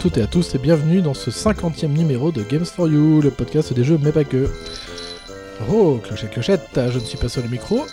Toutes 0.00 0.18
et 0.18 0.22
à 0.22 0.26
tous 0.26 0.54
et 0.54 0.58
bienvenue 0.58 1.00
dans 1.00 1.14
ce 1.14 1.30
50e 1.30 1.88
numéro 1.88 2.30
de 2.30 2.42
Games 2.42 2.64
for 2.64 2.88
You, 2.88 3.20
le 3.20 3.30
podcast 3.30 3.72
des 3.72 3.84
jeux 3.84 3.98
mais 4.02 4.12
pas 4.12 4.24
que. 4.24 4.48
Oh, 5.72 5.98
clochette, 6.02 6.30
clochette, 6.30 6.80
je 6.90 6.98
ne 6.98 7.04
suis 7.04 7.18
pas 7.18 7.28
sur 7.28 7.42
le 7.42 7.48
micro, 7.48 7.84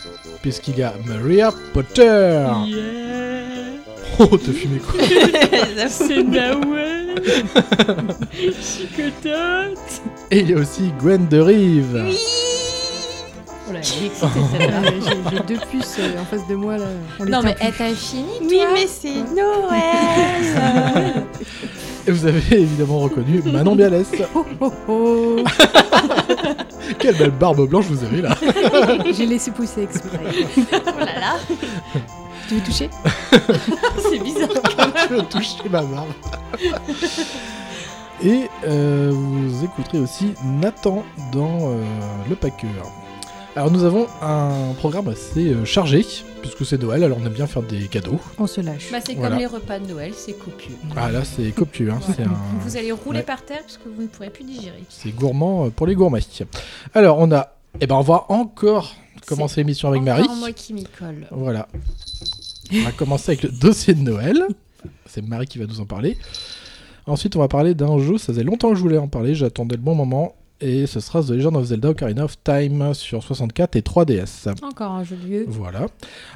puisqu'il 0.41 0.77
y 0.77 0.83
a 0.83 0.93
Maria 1.05 1.51
Potter. 1.73 2.45
Oh, 4.19 4.37
t'as 4.37 4.51
fumé 4.53 4.79
quoi 4.79 5.01
C'est 5.89 6.23
Nawel. 6.23 7.15
Chicotote. 8.61 10.01
Et 10.31 10.39
il 10.39 10.51
y 10.51 10.53
a 10.53 10.57
aussi 10.57 10.91
Gwen 10.99 11.27
de 11.27 11.39
Rive. 11.39 12.05
Oh 13.67 13.73
là, 13.73 13.81
celle-là. 13.81 14.11
Ah, 14.61 14.81
J'ai 14.83 15.37
j'ai 15.37 15.43
deux 15.55 15.59
puces 15.71 15.97
euh, 15.99 16.21
en 16.21 16.25
face 16.25 16.47
de 16.47 16.55
moi 16.55 16.77
là. 16.77 16.85
On 17.19 17.25
Non 17.25 17.41
mais 17.41 17.55
elle 17.59 17.73
t'a 17.73 17.93
fini 17.95 18.25
toi 18.39 18.47
Oui, 18.47 18.59
mais 18.73 18.87
c'est 18.87 19.23
Noël 19.35 21.23
Et 22.07 22.11
vous 22.11 22.25
avez 22.25 22.57
évidemment 22.61 22.99
reconnu 22.99 23.41
Manon 23.45 23.75
Bialès. 23.75 24.07
Oh 24.35 24.45
oh 24.61 24.71
oh 24.87 25.35
Quelle 26.99 27.15
belle 27.17 27.31
barbe 27.31 27.67
blanche 27.67 27.85
vous 27.85 28.03
avez 28.03 28.21
là 28.21 28.35
J'ai 29.11 29.25
laissé 29.25 29.51
pousser 29.51 29.83
exprès. 29.83 30.19
Oh 30.57 30.99
là 30.99 31.19
là 31.19 31.35
Tu 32.47 32.55
veux 32.55 32.61
toucher? 32.61 32.89
C'est 34.09 34.19
bizarre 34.19 34.49
Tu 35.07 35.13
veux 35.13 35.23
toucher 35.23 35.69
ma 35.69 35.81
barbe 35.81 36.09
Et 38.23 38.49
euh, 38.67 39.11
vous 39.13 39.63
écouterez 39.63 39.99
aussi 39.99 40.33
Nathan 40.43 41.03
dans 41.31 41.69
euh, 41.71 41.83
Le 42.29 42.35
Packer. 42.35 42.67
Alors 43.55 43.71
nous 43.71 43.83
avons 43.85 44.07
un 44.21 44.73
programme 44.77 45.07
assez 45.07 45.47
euh, 45.53 45.63
chargé, 45.63 46.05
puisque 46.41 46.65
c'est 46.65 46.77
Noël, 46.81 47.03
alors 47.05 47.17
on 47.21 47.25
aime 47.25 47.31
bien 47.31 47.47
faire 47.47 47.61
des 47.61 47.87
cadeaux. 47.87 48.19
On 48.37 48.47
se 48.47 48.59
lâche. 48.59 48.89
Bah 48.91 48.97
c'est 49.05 49.13
Voilà. 49.13 49.29
comme 49.29 49.39
les 49.39 49.45
repas 49.45 49.79
de 49.79 49.87
Noël, 49.87 50.11
c'est 50.13 50.33
copieux. 50.33 50.75
Ah 50.97 51.09
là 51.09 51.23
c'est 51.23 51.51
copieux, 51.53 51.89
hein, 51.89 51.99
un... 52.19 52.59
Vous 52.59 52.75
allez 52.75 52.91
rouler 52.91 53.19
Ouais. 53.19 53.23
par 53.23 53.45
terre 53.45 53.61
parce 53.61 53.77
que 53.77 53.87
vous 53.87 54.01
ne 54.01 54.07
pourrez 54.07 54.29
plus 54.29 54.43
digérer. 54.43 54.83
C'est 54.89 55.11
gourmand 55.11 55.67
euh, 55.67 55.69
pour 55.69 55.87
les 55.87 55.95
gourmets. 55.95 56.19
Alors, 56.93 57.17
on 57.19 57.31
a. 57.31 57.53
Eh 57.79 57.87
ben, 57.87 57.95
on 57.95 58.01
va 58.01 58.25
encore 58.29 58.93
commencer 59.25 59.61
l'émission 59.61 59.87
avec 59.89 60.01
Marie. 60.01 60.27
Moi 60.39 60.51
qui 60.51 60.73
m'y 60.73 60.83
colle. 60.83 61.27
Voilà. 61.31 61.67
On 62.73 62.83
va 62.83 62.91
commencer 62.91 63.31
avec 63.31 63.43
le 63.43 63.49
dossier 63.49 63.93
de 63.93 64.01
Noël. 64.01 64.45
C'est 65.05 65.21
Marie 65.25 65.47
qui 65.47 65.59
va 65.59 65.65
nous 65.65 65.79
en 65.79 65.85
parler. 65.85 66.17
Ensuite, 67.07 67.35
on 67.35 67.39
va 67.39 67.47
parler 67.47 67.73
d'un 67.73 67.99
jeu. 67.99 68.17
Ça 68.17 68.27
faisait 68.27 68.43
longtemps 68.43 68.69
que 68.69 68.75
je 68.75 68.81
voulais 68.81 68.97
en 68.97 69.07
parler. 69.07 69.33
J'attendais 69.35 69.75
le 69.75 69.81
bon 69.81 69.95
moment. 69.95 70.35
Et 70.61 70.87
ce 70.87 70.99
sera 71.01 71.21
The 71.21 71.29
Legend 71.31 71.57
of 71.57 71.65
Zelda 71.65 71.89
Ocarina 71.89 72.23
of 72.23 72.41
Time 72.43 72.93
sur 72.93 73.21
64 73.23 73.75
et 73.75 73.81
3DS. 73.81 74.47
Encore 74.63 74.91
un 74.93 75.03
jeu 75.03 75.17
vieux. 75.17 75.45
Voilà. 75.49 75.87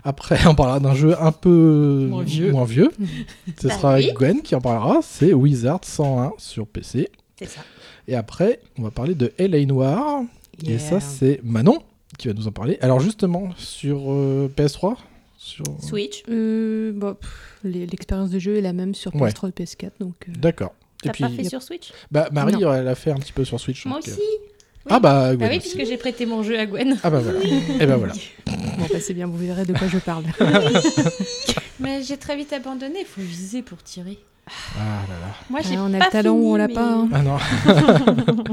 Après, 0.03 0.37
on 0.45 0.55
parlera 0.55 0.79
d'un 0.81 0.93
jeu 0.93 1.15
un 1.21 1.31
peu 1.31 2.07
Moins 2.09 2.23
vieux. 2.23 2.51
moins 2.51 2.65
vieux. 2.65 2.91
Ce 3.61 3.67
Bah 3.67 3.73
sera 3.73 3.95
oui. 3.95 4.11
Gwen 4.13 4.41
qui 4.41 4.55
en 4.55 4.61
parlera. 4.61 4.99
C'est 5.01 5.33
Wizard 5.33 5.79
101 5.83 6.33
sur 6.37 6.67
PC. 6.67 7.09
C'est 7.37 7.47
ça. 7.47 7.61
Et 8.09 8.15
après, 8.15 8.59
on 8.77 8.81
va 8.83 8.91
parler 8.91 9.15
de 9.15 9.31
L.A. 9.37 9.65
Noir. 9.65 10.21
Et 10.65 10.71
Yeah. 10.71 10.79
ça, 10.79 10.99
c'est 10.99 11.39
Manon 11.43 11.77
qui 12.17 12.27
va 12.27 12.33
nous 12.33 12.47
en 12.47 12.51
parler. 12.51 12.77
Alors, 12.81 12.99
justement, 12.99 13.47
sur 13.55 14.11
euh, 14.11 14.51
PS3 14.57 14.95
sur... 15.37 15.63
Switch. 15.81 16.23
Euh, 16.29 16.91
bah, 16.93 17.15
L'expérience 17.63 18.29
de 18.29 18.39
jeu 18.39 18.57
est 18.57 18.61
la 18.61 18.73
même 18.73 18.93
sur 18.93 19.15
Ouais. 19.15 19.29
PS3 19.29 19.49
et 19.57 19.63
PS4. 19.63 19.91
Donc, 20.01 20.15
euh, 20.27 20.33
D'accord. 20.37 20.73
Et 21.03 21.07
T'as 21.07 21.11
puis, 21.13 21.23
pas 21.23 21.29
fait 21.29 21.43
sur 21.45 21.61
Switch? 21.61 21.91
Bah, 22.11 22.27
Marie, 22.31 22.53
Non. 22.57 22.73
elle 22.73 22.87
a 22.87 22.95
fait 22.95 23.11
un 23.11 23.15
petit 23.15 23.31
peu 23.31 23.45
sur 23.45 23.59
Switch. 23.59 23.85
Moi 23.85 23.99
donc, 23.99 24.07
aussi. 24.07 24.19
euh, 24.19 24.85
Ah 24.89 24.99
bah, 24.99 25.29
Bah 25.29 25.35
Gwen 25.35 25.49
oui, 25.51 25.57
aussi. 25.57 25.69
puisque 25.75 25.87
j'ai 25.89 25.97
prêté 25.97 26.25
mon 26.25 26.43
jeu 26.43 26.57
à 26.59 26.65
Gwen. 26.65 26.97
Ah 27.03 27.09
bah 27.09 27.19
voilà. 27.19 27.39
Et 27.79 27.85
bah 27.85 27.97
voilà. 27.97 28.13
bon, 28.47 28.53
bah, 28.91 28.99
c'est 28.99 29.13
bien, 29.13 29.27
vous 29.27 29.37
verrez 29.37 29.65
de 29.65 29.73
quoi 29.73 29.87
je 29.87 29.97
parle. 29.99 30.23
Mais 31.79 32.01
j'ai 32.03 32.17
très 32.17 32.35
vite 32.35 32.51
abandonné, 32.53 32.99
il 33.01 33.05
faut 33.05 33.21
viser 33.21 33.61
pour 33.61 33.81
tirer. 33.83 34.17
Ah 34.77 35.03
là 35.07 35.27
là. 35.27 35.33
Moi 35.49 35.59
j'ai 35.61 35.75
Ah, 35.77 35.83
on 35.87 35.93
a 35.93 35.99
pas 35.99 36.05
le 36.05 36.11
talent 36.11 36.33
fini, 36.35 36.45
ou 36.47 36.53
on 36.53 36.55
l'a 36.55 36.67
mais- 36.67 36.73
pas, 36.73 36.91
hein. 36.91 37.09
Ah 37.13 37.21
non. 37.21 37.37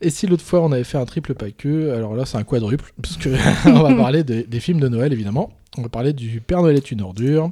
Et 0.00 0.10
si 0.10 0.26
l'autre 0.26 0.44
fois 0.44 0.60
on 0.62 0.72
avait 0.72 0.84
fait 0.84 0.98
un 0.98 1.04
triple 1.04 1.34
pas 1.34 1.50
que, 1.50 1.92
alors 1.94 2.14
là 2.16 2.24
c'est 2.24 2.38
un 2.38 2.44
quadruple, 2.44 2.92
parce 3.00 3.16
que 3.16 3.28
on 3.68 3.82
va 3.82 3.94
parler 3.94 4.24
des, 4.24 4.44
des 4.44 4.60
films 4.60 4.80
de 4.80 4.88
Noël 4.88 5.12
évidemment. 5.12 5.52
On 5.78 5.82
va 5.82 5.88
parler 5.88 6.12
du 6.12 6.40
Père 6.40 6.62
Noël 6.62 6.76
est 6.76 6.90
une 6.90 7.02
ordure, 7.02 7.50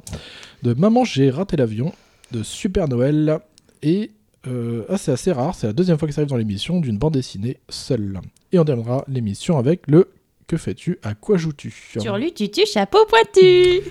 de 0.63 0.73
Maman 0.73 1.05
j'ai 1.05 1.29
raté 1.29 1.57
l'avion, 1.57 1.93
de 2.31 2.43
Super 2.43 2.87
Noël, 2.87 3.39
et 3.81 4.11
euh, 4.47 4.85
ah, 4.89 4.97
c'est 4.97 5.11
assez 5.11 5.31
rare, 5.31 5.55
c'est 5.55 5.67
la 5.67 5.73
deuxième 5.73 5.97
fois 5.97 6.07
que 6.07 6.13
ça 6.13 6.21
arrive 6.21 6.29
dans 6.29 6.37
l'émission, 6.37 6.79
d'une 6.79 6.97
bande 6.97 7.13
dessinée 7.13 7.57
seule. 7.69 8.19
Et 8.51 8.59
on 8.59 8.65
terminera 8.65 9.05
l'émission 9.07 9.57
avec 9.57 9.87
le 9.87 10.09
Que 10.47 10.57
fais-tu? 10.57 10.99
À 11.03 11.13
quoi 11.13 11.37
joues-tu? 11.37 11.73
Sur 11.99 12.17
lui, 12.17 12.33
tu 12.33 12.49
chapeau 12.65 13.05
pointu. 13.05 13.81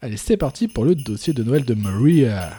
Allez, 0.00 0.16
c'est 0.16 0.36
parti 0.36 0.68
pour 0.68 0.84
le 0.84 0.94
dossier 0.94 1.32
de 1.32 1.42
Noël 1.42 1.64
de 1.64 1.74
Maria. 1.74 2.50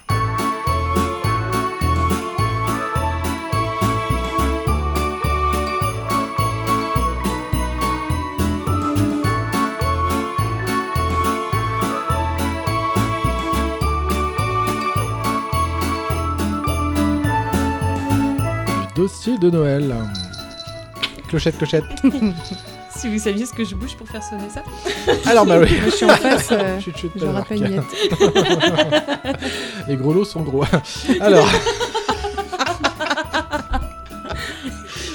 Dossier 18.97 19.37
de 19.37 19.49
Noël. 19.51 19.95
Clochette, 21.29 21.57
clochette. 21.57 21.85
Si 22.89 23.07
vous 23.09 23.19
saviez 23.19 23.45
ce 23.45 23.53
que 23.53 23.63
je 23.63 23.75
bouge 23.75 23.95
pour 23.95 24.07
faire 24.07 24.23
sonner 24.23 24.49
ça. 24.49 24.63
Alors, 25.29 25.45
Marie. 25.45 25.69
Moi, 25.81 25.85
je 25.91 25.95
suis 25.97 26.05
en 26.05 26.09
face, 26.09 26.47
euh, 26.51 26.79
Chut, 26.79 26.97
chut, 26.97 27.11
je 27.15 27.25
miette. 27.27 27.83
Les 29.87 29.95
gros 29.95 30.13
lots 30.13 30.25
sont 30.25 30.41
gros. 30.41 30.63
Alors, 31.21 31.47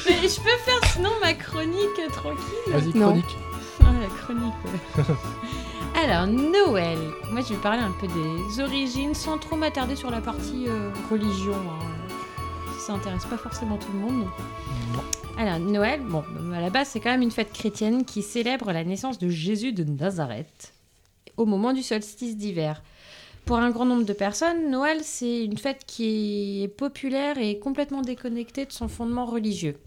Mais 0.06 0.28
je 0.28 0.36
peux 0.36 0.56
faire 0.64 0.92
sinon 0.92 1.10
ma 1.20 1.34
chronique 1.34 2.00
tranquille. 2.12 2.38
vas-y, 2.68 2.96
Non. 2.96 3.06
chronique. 3.08 3.36
Ah, 3.80 3.86
la 4.00 4.06
chronique, 4.22 4.54
ouais. 4.64 5.04
Alors, 6.04 6.28
Noël. 6.28 6.98
Moi, 7.32 7.40
je 7.42 7.48
vais 7.54 7.60
parler 7.60 7.82
un 7.82 7.92
peu 8.00 8.06
des 8.06 8.62
origines 8.62 9.14
sans 9.16 9.38
trop 9.38 9.56
m'attarder 9.56 9.96
sur 9.96 10.10
la 10.12 10.20
partie 10.20 10.66
euh, 10.68 10.90
religion. 11.10 11.54
hein. 11.54 11.84
Ça 12.82 12.94
intéresse 12.94 13.24
pas 13.26 13.36
forcément 13.36 13.78
tout 13.78 13.92
le 13.92 13.98
monde. 14.00 14.26
Alors, 15.38 15.60
Noël, 15.60 16.00
bon, 16.00 16.24
à 16.52 16.60
la 16.60 16.68
base, 16.68 16.88
c'est 16.88 16.98
quand 17.00 17.10
même 17.10 17.22
une 17.22 17.30
fête 17.30 17.52
chrétienne 17.52 18.04
qui 18.04 18.22
célèbre 18.22 18.72
la 18.72 18.82
naissance 18.82 19.18
de 19.18 19.28
Jésus 19.28 19.72
de 19.72 19.84
Nazareth 19.84 20.72
au 21.36 21.46
moment 21.46 21.72
du 21.72 21.82
solstice 21.82 22.36
d'hiver. 22.36 22.82
Pour 23.44 23.58
un 23.58 23.70
grand 23.70 23.84
nombre 23.84 24.04
de 24.04 24.12
personnes, 24.12 24.68
Noël, 24.70 24.98
c'est 25.02 25.44
une 25.44 25.58
fête 25.58 25.84
qui 25.86 26.64
est 26.64 26.68
populaire 26.68 27.38
et 27.38 27.58
complètement 27.60 28.02
déconnectée 28.02 28.66
de 28.66 28.72
son 28.72 28.88
fondement 28.88 29.26
religieux. 29.26 29.78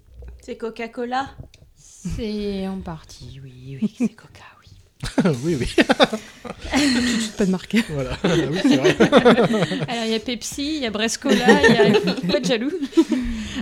C'est 0.42 0.56
Coca-Cola? 0.56 1.30
C'est 1.76 2.68
en 2.68 2.80
partie, 2.80 3.42
oui, 3.44 3.78
oui, 3.82 3.94
c'est 3.98 4.10
Coca, 4.10 4.44
oui. 5.44 5.56
oui, 5.56 5.68
oui. 5.78 5.84
Pas 7.38 7.46
de 7.46 7.52
marque. 7.52 7.76
Voilà. 7.90 8.18
oui, 8.24 8.60
c'est 8.62 8.78
vrai. 8.78 8.96
Alors, 9.88 10.06
il 10.06 10.12
y 10.12 10.16
a 10.16 10.20
Pepsi, 10.20 10.76
il 10.78 10.82
y 10.82 10.86
a 10.86 10.92
Brescola, 10.92 11.36
il 11.36 11.76
y 11.76 11.78
a 11.78 12.12
pas 12.32 12.40
de 12.40 12.46
jaloux? 12.46 12.72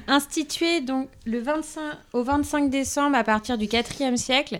Institué 0.07 0.81
donc 0.81 1.09
le 1.25 1.39
25, 1.39 1.81
au 2.13 2.23
25 2.23 2.69
décembre 2.69 3.15
à 3.17 3.23
partir 3.23 3.57
du 3.57 3.65
4e 3.65 4.17
siècle. 4.17 4.59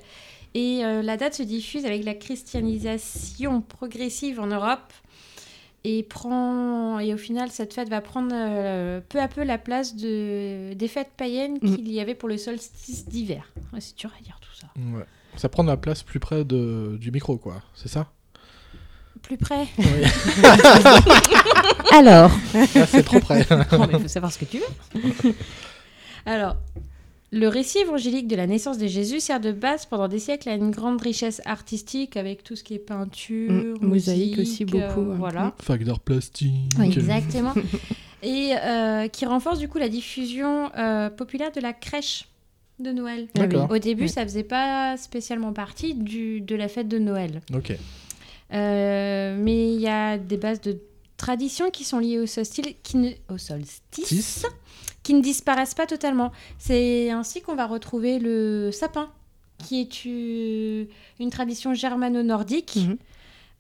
Et 0.56 0.86
euh, 0.86 1.02
la 1.02 1.18
date 1.18 1.34
se 1.34 1.44
diffuse 1.44 1.86
avec 1.86 2.04
la 2.04 2.14
christianisation 2.14 3.62
progressive 3.62 4.40
en 4.40 4.48
Europe. 4.48 4.94
Et, 5.86 6.04
prend, 6.04 7.00
et 7.00 7.14
au 7.14 7.18
final, 7.18 7.50
cette 7.52 7.74
fête 7.74 7.90
va 7.90 8.00
prendre 8.00 8.32
euh, 8.34 9.02
peu 9.10 9.20
à 9.20 9.28
peu 9.28 9.44
la 9.44 9.58
place 9.58 9.96
de, 9.98 10.74
des 10.74 10.88
fêtes 10.88 11.12
païennes 11.18 11.58
Mm. 11.62 11.76
qu'il 11.76 11.92
y 11.92 12.00
avait 12.00 12.16
pour 12.16 12.30
le 12.30 12.38
solstice 12.38 13.06
d'hiver. 13.06 13.52
Ouais, 13.74 13.82
c'est 13.82 13.98
dur 13.98 14.10
à 14.18 14.24
dire 14.24 14.40
tout 14.40 14.56
ça. 14.58 14.68
Ouais. 14.78 15.04
Ça 15.38 15.50
prend 15.50 15.64
la 15.64 15.78
place 15.78 16.04
plus 16.04 16.20
près 16.20 16.44
de, 16.46 16.98
du 17.00 17.12
micro, 17.12 17.38
quoi. 17.38 17.62
C'est 17.76 17.90
ça 17.90 18.08
Plus 19.22 19.38
près 19.38 19.68
Oui. 19.78 19.86
Alors 21.92 22.32
Là, 22.54 22.86
c'est 22.88 23.04
trop 23.04 23.20
près. 23.20 23.46
Non, 23.50 23.88
mais 23.88 23.94
il 23.94 24.00
faut 24.00 24.08
savoir 24.08 24.32
ce 24.32 24.40
que 24.40 24.46
tu 24.46 24.60
veux. 24.60 25.34
Alors, 26.26 26.56
le 27.32 27.48
récit 27.48 27.80
évangélique 27.80 28.28
de 28.28 28.36
la 28.36 28.46
naissance 28.48 28.78
de 28.78 28.88
Jésus 28.88 29.20
sert 29.20 29.40
de 29.40 29.52
base 29.52 29.86
pendant 29.86 30.08
des 30.08 30.20
siècles 30.20 30.50
à 30.50 30.54
une 30.54 30.72
grande 30.72 31.02
richesse 31.02 31.42
artistique 31.46 32.16
avec 32.16 32.44
tout 32.44 32.56
ce 32.56 32.64
qui 32.64 32.76
est 32.76 32.80
peinture, 32.80 33.52
Mm, 33.52 33.78
mosaïque 33.82 34.38
aussi 34.40 34.66
beaucoup, 34.66 35.02
euh, 35.02 35.16
voilà. 35.18 35.54
Fac 35.62 35.84
d'art 35.84 36.00
plastique. 36.00 36.72
Oui, 36.78 36.86
exactement. 36.86 37.54
Et 38.22 38.54
euh, 38.56 39.08
qui 39.10 39.26
renforce 39.26 39.60
du 39.60 39.68
coup 39.68 39.80
la 39.80 39.90
diffusion 39.90 40.72
euh, 40.78 41.10
populaire 41.10 41.52
de 41.52 41.60
la 41.60 41.74
crèche 41.74 42.26
de 42.84 42.92
Noël. 42.92 43.28
D'accord. 43.36 43.70
Au 43.72 43.78
début, 43.80 44.08
ça 44.08 44.24
faisait 44.24 44.44
pas 44.44 44.96
spécialement 44.98 45.54
partie 45.54 45.94
du, 45.96 46.42
de 46.42 46.56
la 46.56 46.68
fête 46.68 46.88
de 46.88 47.00
Noël. 47.00 47.42
Ok. 47.54 47.74
Euh, 48.54 49.36
mais 49.40 49.74
il 49.74 49.80
y 49.80 49.88
a 49.88 50.18
des 50.18 50.38
bases 50.38 50.62
de 50.62 50.78
traditions 51.18 51.70
qui 51.72 51.84
sont 51.84 52.00
liées 52.00 52.20
au 52.20 52.26
solstice, 52.26 52.66
qui 52.84 52.98
ne, 52.98 53.10
au 53.30 53.38
solstice, 53.38 54.46
qui 55.02 55.14
ne 55.14 55.22
disparaissent 55.22 55.74
pas 55.74 55.86
totalement. 55.88 56.32
C'est 56.60 57.10
ainsi 57.10 57.42
qu'on 57.42 57.56
va 57.56 57.66
retrouver 57.66 58.20
le 58.20 58.70
sapin, 58.72 59.10
qui 59.58 59.80
est 59.82 60.06
une 60.06 61.30
tradition 61.30 61.74
germano-nordique, 61.74 62.76
Mhm. 62.78 62.98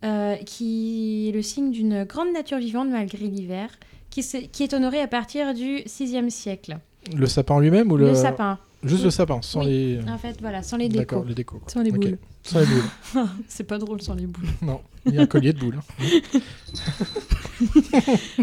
euh, 0.03 0.35
qui 0.45 1.29
est 1.29 1.31
le 1.31 1.41
signe 1.41 1.71
d'une 1.71 2.03
grande 2.03 2.31
nature 2.33 2.57
vivante 2.57 2.89
malgré 2.89 3.25
l'hiver, 3.27 3.69
qui, 4.09 4.21
qui 4.51 4.63
est 4.63 4.73
honorée 4.73 4.99
à 5.01 5.07
partir 5.07 5.53
du 5.53 5.77
6e 5.85 6.29
siècle. 6.29 6.77
Le 7.15 7.25
sapin 7.25 7.59
lui-même 7.59 7.91
ou 7.91 7.97
Le, 7.97 8.09
le. 8.09 8.15
sapin, 8.15 8.59
Juste 8.83 8.99
Oui. 8.99 9.05
le 9.05 9.11
sapin, 9.11 9.41
sans 9.41 9.61
Oui. 9.61 9.67
les. 9.67 9.99
en 10.09 10.17
fait, 10.17 10.37
voilà, 10.41 10.61
sans 10.63 10.77
les 10.77 10.89
D'accord, 10.89 11.19
décos. 11.19 11.29
les 11.29 11.35
décos. 11.35 11.59
quoi. 11.59 11.69
Sans 11.71 11.81
les 11.81 11.91
boules. 11.91 12.17
Sans 12.43 12.59
les 12.59 12.65
boules. 12.65 12.83
C'est 13.47 13.63
pas 13.63 13.77
drôle 13.77 14.01
sans 14.01 14.15
les 14.15 14.25
boules. 14.27 14.45
Non, 14.61 14.81
il 15.05 15.15
y 15.15 15.17
a 15.17 15.21
un 15.21 15.25
collier 15.25 15.53
de 15.53 15.59
boules. 15.59 15.79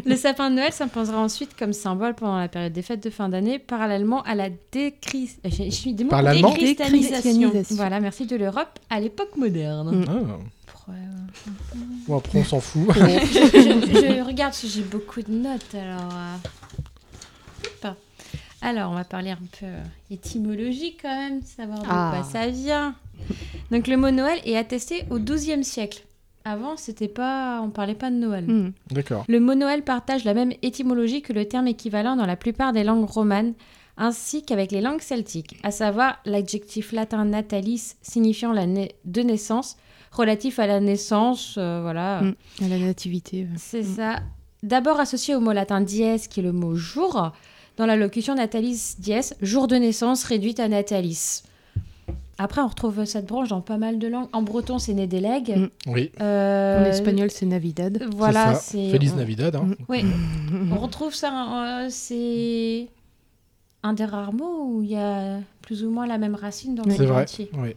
Le 0.07 0.17
sapin 0.17 0.51
de 0.51 0.57
Noël 0.57 0.73
s'imposera 0.73 1.19
ensuite 1.21 1.57
comme 1.59 1.73
symbole 1.73 2.15
pendant 2.15 2.39
la 2.39 2.49
période 2.49 2.73
des 2.73 2.83
fêtes 2.83 3.03
de 3.03 3.11
fin 3.11 3.29
d'année, 3.29 3.59
parallèlement 3.59 4.23
à 4.23 4.35
la 4.35 4.49
décris... 4.73 5.31
euh, 5.45 5.51
Je 5.51 5.65
je 5.65 5.71
suis 5.71 5.93
des 5.95 6.05
mots 6.05 6.11
Par 6.11 6.23
l'allemand 6.23 6.51
déchristianisation. 6.55 7.19
Déchristianisation. 7.21 7.77
Voilà, 7.77 8.01
merci 8.01 8.27
de 8.27 8.37
l'Europe 8.37 8.79
à 8.89 9.01
l'époque 9.01 9.37
moderne. 9.37 10.01
Mm. 10.01 10.05
Ah. 10.09 10.13
Euh, 10.91 10.93
Bon, 12.09 12.17
après, 12.19 12.39
on 12.41 12.45
s'en 12.45 12.61
fout. 12.61 12.89
je, 12.95 13.01
je- 13.01 14.17
je 14.19 14.27
regarde 14.27 14.55
si 14.55 14.69
j'ai 14.69 14.83
beaucoup 14.83 15.23
de 15.23 15.31
notes, 15.31 15.75
alors... 15.75 16.13
Alors, 18.62 18.91
on 18.91 18.95
va 18.95 19.05
parler 19.05 19.31
un 19.31 19.37
peu 19.59 19.65
euh, 19.67 19.83
étymologie 20.11 20.97
quand 21.01 21.09
même, 21.09 21.43
savoir 21.43 21.79
de 21.81 21.87
Ah. 21.89 22.12
quoi 22.15 22.25
ça 22.25 22.49
vient. 22.49 22.95
Donc, 23.71 23.87
le 23.87 23.97
mot 23.97 24.11
Noël 24.11 24.39
est 24.45 24.57
attesté 24.57 25.05
au 25.11 25.19
XIIe 25.19 25.65
siècle. 25.65 26.05
Avant, 26.45 26.77
c'était 26.77 27.09
pas, 27.09 27.61
on 27.62 27.71
parlait 27.71 27.95
pas 27.95 28.11
de 28.11 28.17
Noël. 28.17 28.47
Mm. 28.47 28.73
D'accord. 28.91 29.25
Le 29.29 29.41
mot 29.41 29.55
Noël 29.55 29.83
partage 29.83 30.25
la 30.25 30.35
même 30.35 30.53
étymologie 30.62 31.23
que 31.23 31.33
le 31.33 31.47
terme 31.47 31.69
équivalent 31.69 32.17
dans 32.17 32.27
la 32.27 32.37
plupart 32.37 32.73
des 32.73 32.83
langues 32.85 33.09
romanes, 33.09 33.53
ainsi 33.99 34.43
qu'avec 34.43 34.73
les 34.73 34.81
langues 34.81 35.03
celtiques, 35.03 35.59
à 35.62 35.71
savoir 35.71 36.19
l'adjectif 36.25 36.93
latin 36.93 37.27
natalis 37.27 37.97
signifiant 38.01 38.53
la 38.53 38.67
na- 38.67 38.89
de 39.05 39.21
naissance, 39.23 39.77
relatif 40.12 40.59
à 40.59 40.67
la 40.67 40.81
naissance, 40.81 41.57
euh, 41.59 41.81
voilà. 41.83 42.23
Mm. 42.23 42.35
À 42.65 42.69
la 42.69 42.79
nativité. 42.79 43.43
ouais. 43.43 43.49
C'est 43.59 43.83
ça. 43.83 44.21
D'abord 44.62 44.99
associé 45.01 45.35
au 45.35 45.41
mot 45.41 45.53
latin 45.53 45.81
dies, 45.83 46.27
qui 46.31 46.41
est 46.41 46.43
le 46.43 46.53
mot 46.53 46.75
jour, 46.75 47.33
dans 47.81 47.87
la 47.87 47.97
locution 47.97 48.35
natalis 48.35 48.97
dies, 48.99 49.32
jour 49.41 49.67
de 49.67 49.75
naissance 49.77 50.25
réduite 50.25 50.61
à 50.61 50.69
natalis. 50.69 51.43
Après, 52.37 52.61
on 52.61 52.67
retrouve 52.67 53.06
cette 53.06 53.25
branche 53.25 53.49
dans 53.49 53.62
pas 53.62 53.79
mal 53.79 53.99
de 53.99 54.06
langues. 54.06 54.29
En 54.35 54.43
breton, 54.43 54.79
c'est 54.79 54.93
Nédélègue. 54.93 55.56
Mm. 55.56 55.91
Oui, 55.91 56.11
Euh, 56.21 56.82
En 56.82 56.85
espagnol, 56.91 57.31
c'est 57.31 57.47
Navidad. 57.47 58.03
Voilà, 58.15 58.55
c'est. 58.55 58.91
Feliz 58.91 59.12
on- 59.15 59.17
Navidad. 59.17 59.56
hein. 59.56 59.69
Oui, 59.88 60.05
on 60.71 60.77
retrouve 60.77 61.15
ça, 61.15 61.31
euh, 61.85 61.87
c'est 61.88 62.88
un 63.83 63.94
des 63.94 64.05
rares 64.05 64.35
mots 64.35 64.65
où 64.67 64.83
il 64.83 64.91
y 64.91 64.97
a 64.97 65.38
plus 65.62 65.83
ou 65.83 65.91
moins 65.91 66.06
la 66.06 66.19
même 66.19 66.35
racine 66.35 66.75
dans 66.75 66.85
le 66.85 66.91
C'est 66.91 66.99
monde 66.99 67.09
vrai. 67.12 67.23
entier. 67.23 67.50
Oui. 67.56 67.75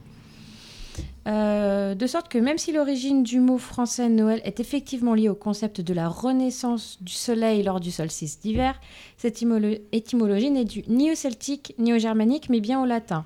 Euh, 1.26 1.96
de 1.96 2.06
sorte 2.06 2.28
que 2.28 2.38
même 2.38 2.58
si 2.58 2.74
l'origine 2.74 3.24
du 3.24 3.40
mot 3.40 3.58
français 3.58 4.10
Noël 4.10 4.42
est 4.44 4.60
effectivement 4.60 5.14
liée 5.14 5.30
au 5.30 5.36
concept 5.36 5.80
de 5.80 5.94
la 5.94 6.10
renaissance 6.10 6.98
du 7.00 7.14
soleil 7.14 7.64
lors 7.64 7.80
du 7.80 7.92
solstice 7.92 8.42
d'hiver, 8.42 8.78
cette 9.16 9.38
étymolo- 9.42 9.80
étymologie 9.94 10.52
n'est 10.52 10.66
due 10.66 10.84
ni 10.90 11.12
au 11.12 11.16
celtique 11.16 11.76
ni 11.80 11.94
au 11.94 11.98
germanique, 11.98 12.50
mais 12.50 12.60
bien 12.60 12.82
au 12.82 12.86
latin. 12.86 13.26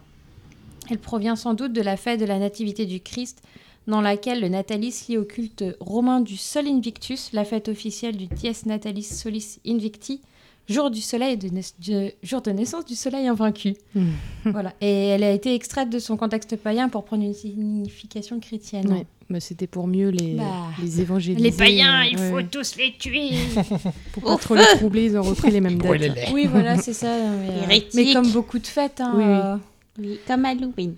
Elle 0.91 0.99
provient 0.99 1.35
sans 1.35 1.55
doute 1.55 1.73
de 1.73 1.81
la 1.81 1.97
fête 1.97 2.19
de 2.19 2.25
la 2.25 2.37
nativité 2.37 2.85
du 2.85 2.99
Christ, 2.99 3.41
dans 3.87 4.01
laquelle 4.01 4.41
le 4.41 4.49
natalis 4.49 5.05
lié 5.09 5.17
au 5.17 5.23
culte 5.23 5.63
romain 5.79 6.21
du 6.21 6.37
Sol 6.37 6.67
Invictus, 6.67 7.31
la 7.33 7.45
fête 7.45 7.67
officielle 7.67 8.15
du 8.15 8.27
Dies 8.27 8.51
Natalis 8.65 9.03
Solis 9.03 9.59
Invicti, 9.65 10.21
jour 10.69 10.91
du 10.91 11.01
soleil 11.01 11.37
de, 11.37 11.49
du- 11.79 12.11
jour 12.23 12.41
de 12.41 12.51
naissance 12.51 12.85
du 12.85 12.95
soleil 12.95 13.27
invaincu. 13.27 13.75
Mm. 13.95 14.05
voilà. 14.45 14.73
Et 14.81 15.07
elle 15.07 15.23
a 15.23 15.31
été 15.31 15.53
extraite 15.55 15.89
de 15.89 15.99
son 15.99 16.17
contexte 16.17 16.55
païen 16.57 16.89
pour 16.89 17.03
prendre 17.05 17.23
une 17.23 17.33
signification 17.33 18.39
chrétienne. 18.39 18.91
Ouais. 18.91 19.05
Bah, 19.29 19.39
C'était 19.41 19.67
pour 19.67 19.87
mieux 19.87 20.07
les, 20.09 20.35
Bah, 20.35 20.67
les 20.81 21.01
évangéliser. 21.01 21.43
Les 21.43 21.51
païens, 21.51 22.03
il 22.03 22.17
ouais, 22.17 22.29
faut 22.31 22.41
tous 22.43 22.77
les 22.77 22.93
tuer. 22.97 23.31
Pour 24.13 24.23
pas 24.23 24.37
trop 24.37 24.55
les 24.55 24.63
troubler, 24.77 25.05
ils 25.05 25.17
ont 25.17 25.21
repris 25.21 25.51
les 25.51 25.59
mêmes 25.59 25.77
dates. 25.77 26.29
Oui, 26.31 26.47
voilà, 26.49 26.77
c'est 26.77 26.93
ça. 26.93 27.07
Mais, 27.67 27.77
euh, 27.77 27.79
mais 27.93 28.13
comme 28.13 28.31
beaucoup 28.31 28.57
de 28.57 28.67
fêtes. 28.67 29.01
hein, 29.01 29.13
Oui, 29.17 29.23
oui. 29.25 29.29
euh, 29.33 29.57
Oui, 29.99 30.19
comme 30.25 30.45
Halloween. 30.45 30.95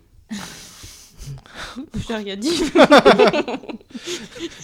J'ai 2.07 2.15
rien 2.15 2.35
dit. 2.35 2.49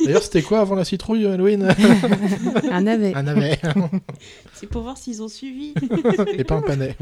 D'ailleurs, 0.04 0.24
c'était 0.24 0.42
quoi 0.42 0.60
avant 0.62 0.76
la 0.76 0.86
citrouille, 0.86 1.26
Halloween 1.26 1.74
Un 2.72 2.82
navet. 2.82 3.14
Un 3.16 3.24
navet. 3.24 3.60
C'est 4.54 4.68
pour 4.68 4.82
voir 4.84 4.98
s'ils 4.98 5.22
ont 5.22 5.28
suivi. 5.28 5.74
Et 6.34 6.44
pas 6.44 6.56
un 6.56 6.62
panais. 6.62 6.96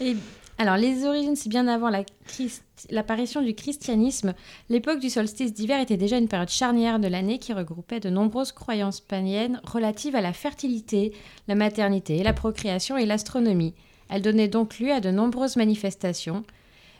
Et 0.00 0.16
alors, 0.58 0.76
les 0.76 1.04
origines, 1.04 1.36
c'est 1.36 1.48
bien 1.48 1.68
avant 1.68 1.88
la 1.88 2.04
Christ- 2.28 2.62
l'apparition 2.90 3.42
du 3.42 3.54
christianisme. 3.54 4.34
L'époque 4.68 4.98
du 5.00 5.08
solstice 5.10 5.52
d'hiver 5.52 5.80
était 5.80 5.96
déjà 5.96 6.18
une 6.18 6.28
période 6.28 6.48
charnière 6.50 6.98
de 6.98 7.08
l'année 7.08 7.38
qui 7.38 7.52
regroupait 7.52 8.00
de 8.00 8.10
nombreuses 8.10 8.52
croyances 8.52 9.00
païennes 9.00 9.60
relatives 9.64 10.16
à 10.16 10.20
la 10.20 10.32
fertilité, 10.32 11.12
la 11.48 11.54
maternité, 11.54 12.22
la 12.22 12.32
procréation 12.32 12.96
et 12.96 13.06
l'astronomie. 13.06 13.74
Elle 14.08 14.22
donnait 14.22 14.48
donc 14.48 14.78
lieu 14.80 14.92
à 14.92 15.00
de 15.00 15.10
nombreuses 15.10 15.56
manifestations. 15.56 16.42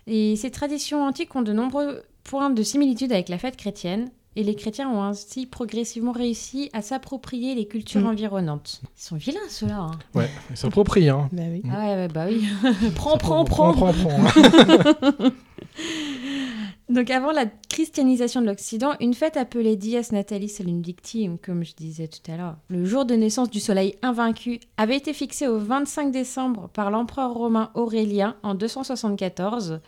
Et 0.07 0.37
ces 0.37 0.51
traditions 0.51 1.05
antiques 1.05 1.35
ont 1.37 1.43
de 1.43 1.53
nombreux 1.53 2.03
points 2.25 2.51
de 2.51 2.63
similitude 2.63 3.13
avec 3.13 3.29
la 3.29 3.39
fête 3.39 3.57
chrétienne. 3.57 4.11
Et 4.37 4.45
les 4.45 4.55
chrétiens 4.55 4.89
ont 4.89 5.03
ainsi 5.03 5.45
progressivement 5.45 6.13
réussi 6.13 6.71
à 6.73 6.83
s'approprier 6.83 7.57
les 7.57 7.67
cultures 7.67 8.03
Mm. 8.03 8.07
environnantes. 8.07 8.81
Ils 8.97 9.03
sont 9.03 9.17
vilains, 9.17 9.41
ceux-là. 9.49 9.79
hein. 9.81 9.91
Ouais, 10.15 10.31
ils 10.51 10.57
s'approprient. 10.57 11.09
Hein. 11.09 11.29
Bah 11.33 11.43
oui. 11.51 11.63
Ah 11.73 11.79
ouais, 11.81 11.95
ouais, 11.97 12.09
bah 12.09 12.27
oui. 12.29 12.45
prends, 12.95 13.19
prends, 13.19 13.45
Prends, 13.45 13.73
prends. 13.73 13.93
prends, 13.93 13.93
prends. 13.93 15.29
Donc 16.89 17.11
avant 17.11 17.31
la 17.31 17.47
christianisation 17.69 18.41
de 18.41 18.47
l'Occident, 18.47 18.95
une 19.01 19.15
fête 19.15 19.37
appelée 19.37 19.77
Dies 19.77 19.97
Natalis 20.13 20.57
Invicti, 20.67 21.31
comme 21.45 21.65
je 21.65 21.75
disais 21.75 22.09
tout 22.09 22.31
à 22.31 22.37
l'heure, 22.37 22.57
le 22.69 22.85
jour 22.85 23.05
de 23.05 23.15
naissance 23.15 23.51
du 23.51 23.61
soleil 23.61 23.95
invaincu, 24.03 24.61
avait 24.77 24.97
été 24.97 25.13
fixée 25.13 25.47
au 25.47 25.59
25 25.59 26.11
décembre 26.11 26.69
par 26.73 26.91
l'empereur 26.91 27.33
romain 27.33 27.71
Aurélien 27.75 28.37
en 28.43 28.55
274 28.55 29.81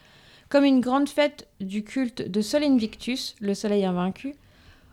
comme 0.52 0.64
une 0.64 0.80
grande 0.80 1.08
fête 1.08 1.48
du 1.62 1.82
culte 1.82 2.30
de 2.30 2.42
Sol 2.42 2.62
Invictus, 2.62 3.36
le 3.40 3.54
soleil 3.54 3.86
invaincu, 3.86 4.34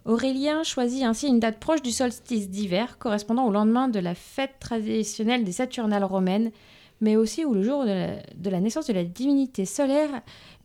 Aurélien 0.05 0.63
choisit 0.63 1.03
ainsi 1.03 1.27
une 1.27 1.41
date 1.41 1.59
proche 1.59 1.81
du 1.81 1.91
solstice 1.91 2.49
d'hiver, 2.49 2.97
correspondant 2.97 3.45
au 3.45 3.51
lendemain 3.51 3.89
de 3.89 3.99
la 3.99 4.15
fête 4.15 4.55
traditionnelle 4.61 5.43
des 5.43 5.51
Saturnales 5.51 6.05
romaines, 6.05 6.51
mais 7.01 7.15
aussi 7.15 7.45
où 7.45 7.53
le 7.53 7.63
jour 7.63 7.83
de 7.83 7.89
la, 7.91 8.07
de 8.35 8.49
la 8.49 8.59
naissance 8.59 8.87
de 8.87 8.93
la 8.93 9.03
divinité 9.03 9.65
solaire 9.65 10.09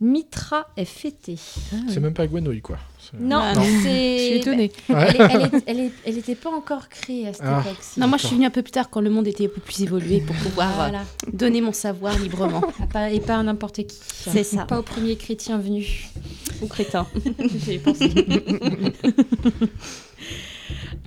Mitra 0.01 0.67
est 0.75 0.83
fêté. 0.83 1.37
C'est 1.87 2.01
même 2.01 2.13
pas 2.13 2.27
Gwenouille, 2.27 2.61
quoi. 2.61 2.77
C'est- 2.99 3.17
Non, 3.17 3.39
Ah, 3.41 3.53
Je 3.55 3.61
suis 3.61 3.81
c'est. 3.83 4.37
étonnée. 4.39 4.71
Ouais. 4.89 5.07
Elle, 5.07 5.15
est- 5.15 5.19
elle, 5.19 5.41
est- 5.55 5.63
elle 5.67 5.79
est- 5.79 5.91
elle 6.05 6.17
était 6.17 6.35
pas 6.35 6.49
encore 6.49 6.89
créée 6.89 7.27
à 7.29 7.33
cette 7.33 7.43
Ah. 7.45 7.61
époque-ci. 7.65 7.99
Non, 8.01 8.07
moi 8.09 8.17
je 8.17 8.27
suis 8.27 8.35
venue 8.35 8.45
un 8.47 8.49
peu 8.51 8.61
plus 8.61 8.71
tard 8.71 8.89
quand 8.89 8.99
le 8.99 9.09
monde 9.09 9.25
était 9.27 9.45
un 9.45 9.49
peu 9.49 9.61
plus 9.61 9.81
évolué 9.83 10.19
pour 10.19 10.35
pouvoir 10.35 10.69
euh, 10.71 10.75
Voilà. 10.75 11.03
donner 11.31 11.61
mon 11.61 11.71
savoir 11.71 12.17
librement. 12.19 12.61
Ah, 12.93 13.09
et 13.11 13.19
pas 13.21 13.37
à 13.37 13.43
n'importe 13.43 13.85
qui. 13.87 13.97
C'est 14.01 14.43
ça. 14.43 14.65
Pas 14.65 14.79
au 14.79 14.83
premier 14.83 15.15
chrétien 15.15 15.57
venu. 15.57 16.09
Ou 16.61 16.67
crétin. 16.67 17.07
J'y 17.63 17.73
ai 17.73 17.79
pensé. 17.79 18.09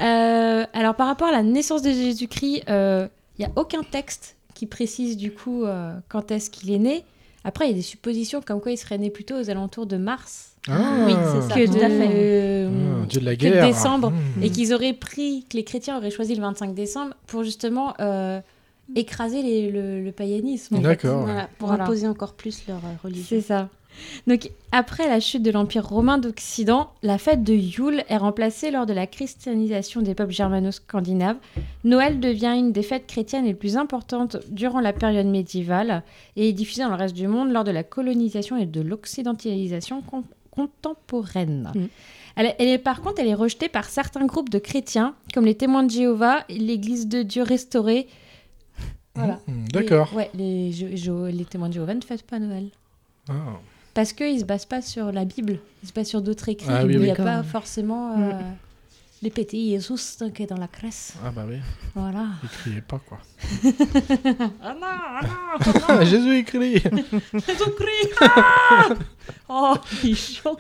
Euh, 0.01 0.65
alors, 0.73 0.95
par 0.95 1.07
rapport 1.09 1.29
à 1.29 1.33
la 1.33 1.43
naissance 1.43 1.83
de 1.83 1.91
Jésus-Christ, 1.91 2.63
il 2.69 3.09
n'y 3.39 3.45
a 3.45 3.51
aucun 3.57 3.83
texte 3.83 4.37
qui 4.59 4.67
précise 4.67 5.17
du 5.17 5.31
coup 5.33 5.65
euh, 5.65 5.95
quand 6.09 6.31
est-ce 6.33 6.51
qu'il 6.51 6.71
est 6.73 6.79
né. 6.79 7.05
Après, 7.45 7.67
il 7.67 7.69
y 7.71 7.73
a 7.73 7.77
des 7.77 7.83
suppositions 7.83 8.41
comme 8.45 8.61
quoi 8.61 8.73
il 8.73 8.77
serait 8.77 8.99
né 8.99 9.09
plutôt 9.11 9.37
aux 9.37 9.49
alentours 9.49 9.87
de 9.87 9.97
mars 9.97 10.51
Ah. 10.69 11.05
Oui, 11.07 11.13
c'est 11.33 11.49
ça. 11.49 11.55
que 11.55 11.67
tout 11.67 11.79
de, 11.79 11.85
à 11.85 11.89
fait. 11.89 12.67
Ah, 12.67 13.07
Dieu 13.07 13.21
de 13.21 13.25
la 13.25 13.37
que 13.37 13.41
guerre. 13.41 13.67
décembre. 13.67 14.11
Mmh. 14.11 14.43
et 14.43 14.51
qu'ils 14.51 14.75
auraient 14.75 14.93
pris, 14.93 15.45
que 15.49 15.57
les 15.57 15.63
chrétiens 15.65 15.97
auraient 15.97 16.11
choisi 16.11 16.35
le 16.35 16.43
25 16.43 16.75
décembre 16.75 17.15
pour 17.29 17.45
justement 17.45 17.95
euh, 18.01 18.41
écraser 18.97 19.43
les- 19.43 19.71
le, 19.71 20.03
le. 20.03 20.13
D'accord. 20.81 21.23
Voilà, 21.23 21.49
pour 21.59 21.69
Voilà. 21.69 21.85
imposer 21.85 22.09
encore 22.09 22.33
plus 22.35 22.65
leur 22.67 22.81
religion. 23.05 23.27
C'est 23.29 23.41
ça. 23.41 23.69
Donc, 24.27 24.51
après 24.73 25.09
la 25.09 25.21
chute 25.21 25.43
de 25.43 25.51
l'Empire 25.51 25.87
romain 25.87 26.19
d'Occident, 26.19 26.91
la 27.03 27.19
fête 27.19 27.43
de 27.43 27.55
Yule 27.55 28.05
est 28.09 28.17
remplacée 28.17 28.71
lors 28.71 28.87
de 28.87 28.93
la 28.93 29.07
christianisation 29.07 30.03
des 30.03 30.15
peuples 30.15 30.33
germano-scandinaves. 30.33 31.37
Noël 31.85 32.21
devient 32.21 32.55
une 32.57 32.73
des 32.73 32.83
fêtes 32.83 33.07
chrétiennes 33.07 33.45
les 33.47 33.55
plus 33.55 33.77
importantes 33.77 34.37
durant 34.51 34.81
la 34.81 34.93
période 34.93 35.27
médiévale 35.27 36.03
et 36.37 36.49
est 36.49 36.53
diffusée 36.53 36.83
dans 36.83 36.91
le 36.91 36.95
reste 36.97 37.15
du 37.15 37.27
monde 37.29 37.51
lors 37.53 37.65
de 37.65 37.71
la 37.71 37.83
colonisation 37.83 38.57
et 38.57 38.67
de 38.67 38.81
l'occidentalisation 38.81 40.03
con- 40.03 40.25
contemporaine. 40.51 41.73
Mm. 41.75 41.85
Elle, 42.37 42.55
elle 42.59 42.69
est, 42.69 42.79
par 42.79 43.01
contre, 43.01 43.21
elle 43.21 43.27
est 43.29 43.35
rejetée 43.35 43.69
par 43.69 43.87
certains 43.87 44.25
groupes 44.27 44.49
de 44.51 44.59
chrétiens, 44.61 45.15
comme 45.35 45.45
les 45.45 45.57
témoins 45.57 45.83
de 45.83 45.91
Jéhovah, 45.91 46.45
l'Église 46.49 47.09
de 47.09 47.23
Dieu 47.23 47.43
restaurée. 47.43 48.07
Voilà. 49.17 49.41
Mmh, 49.49 49.65
D'accord. 49.73 50.09
Les- 50.13 50.17
ouais, 50.17 50.31
les, 50.35 50.73
Je- 50.73 50.95
Jo- 50.95 51.27
les 51.27 51.45
témoins 51.45 51.69
de 51.69 51.75
Jéhovah 51.75 51.95
ne 51.95 52.01
fêtent 52.01 52.23
pas 52.23 52.39
Noël. 52.39 52.69
Ah. 53.29 53.35
Parce 53.99 54.13
qu'ils 54.13 54.35
ne 54.37 54.39
se 54.39 54.45
basent 54.45 54.65
pas 54.65 54.81
sur 54.81 55.11
la 55.11 55.25
Bible, 55.25 55.59
ils 55.83 55.89
se 55.89 55.93
basent 55.93 56.07
sur 56.07 56.23
d'autres 56.23 56.49
écrits. 56.49 56.69
Ah 56.71 56.85
oui, 56.85 56.93
il 56.93 57.01
n'y 57.01 57.07
oui. 57.07 57.11
a 57.11 57.17
pas 57.17 57.43
forcément 57.43 58.17
euh, 58.17 58.31
les 59.23 59.31
petits 59.31 59.81
Jésus 59.81 60.23
qui 60.33 60.45
est 60.45 60.47
dans 60.47 60.57
la 60.57 60.69
crèche. 60.69 61.15
Ah 61.25 61.33
bah 61.35 61.45
oui, 61.49 61.57
Voilà. 61.97 62.27
il 62.45 62.49
criait 62.49 62.81
pas 62.81 63.01
quoi. 63.01 63.19
Ah 64.63 64.75
non, 64.75 64.87
ah 64.87 65.95
non, 65.99 66.05
Jésus 66.05 66.39
il 66.39 66.45
crie 66.45 66.75
Jésus-Christ 66.75 68.15
ah 68.21 68.89
Oh, 69.49 69.75
il 70.05 70.11
est 70.13 70.15
chaud 70.15 70.57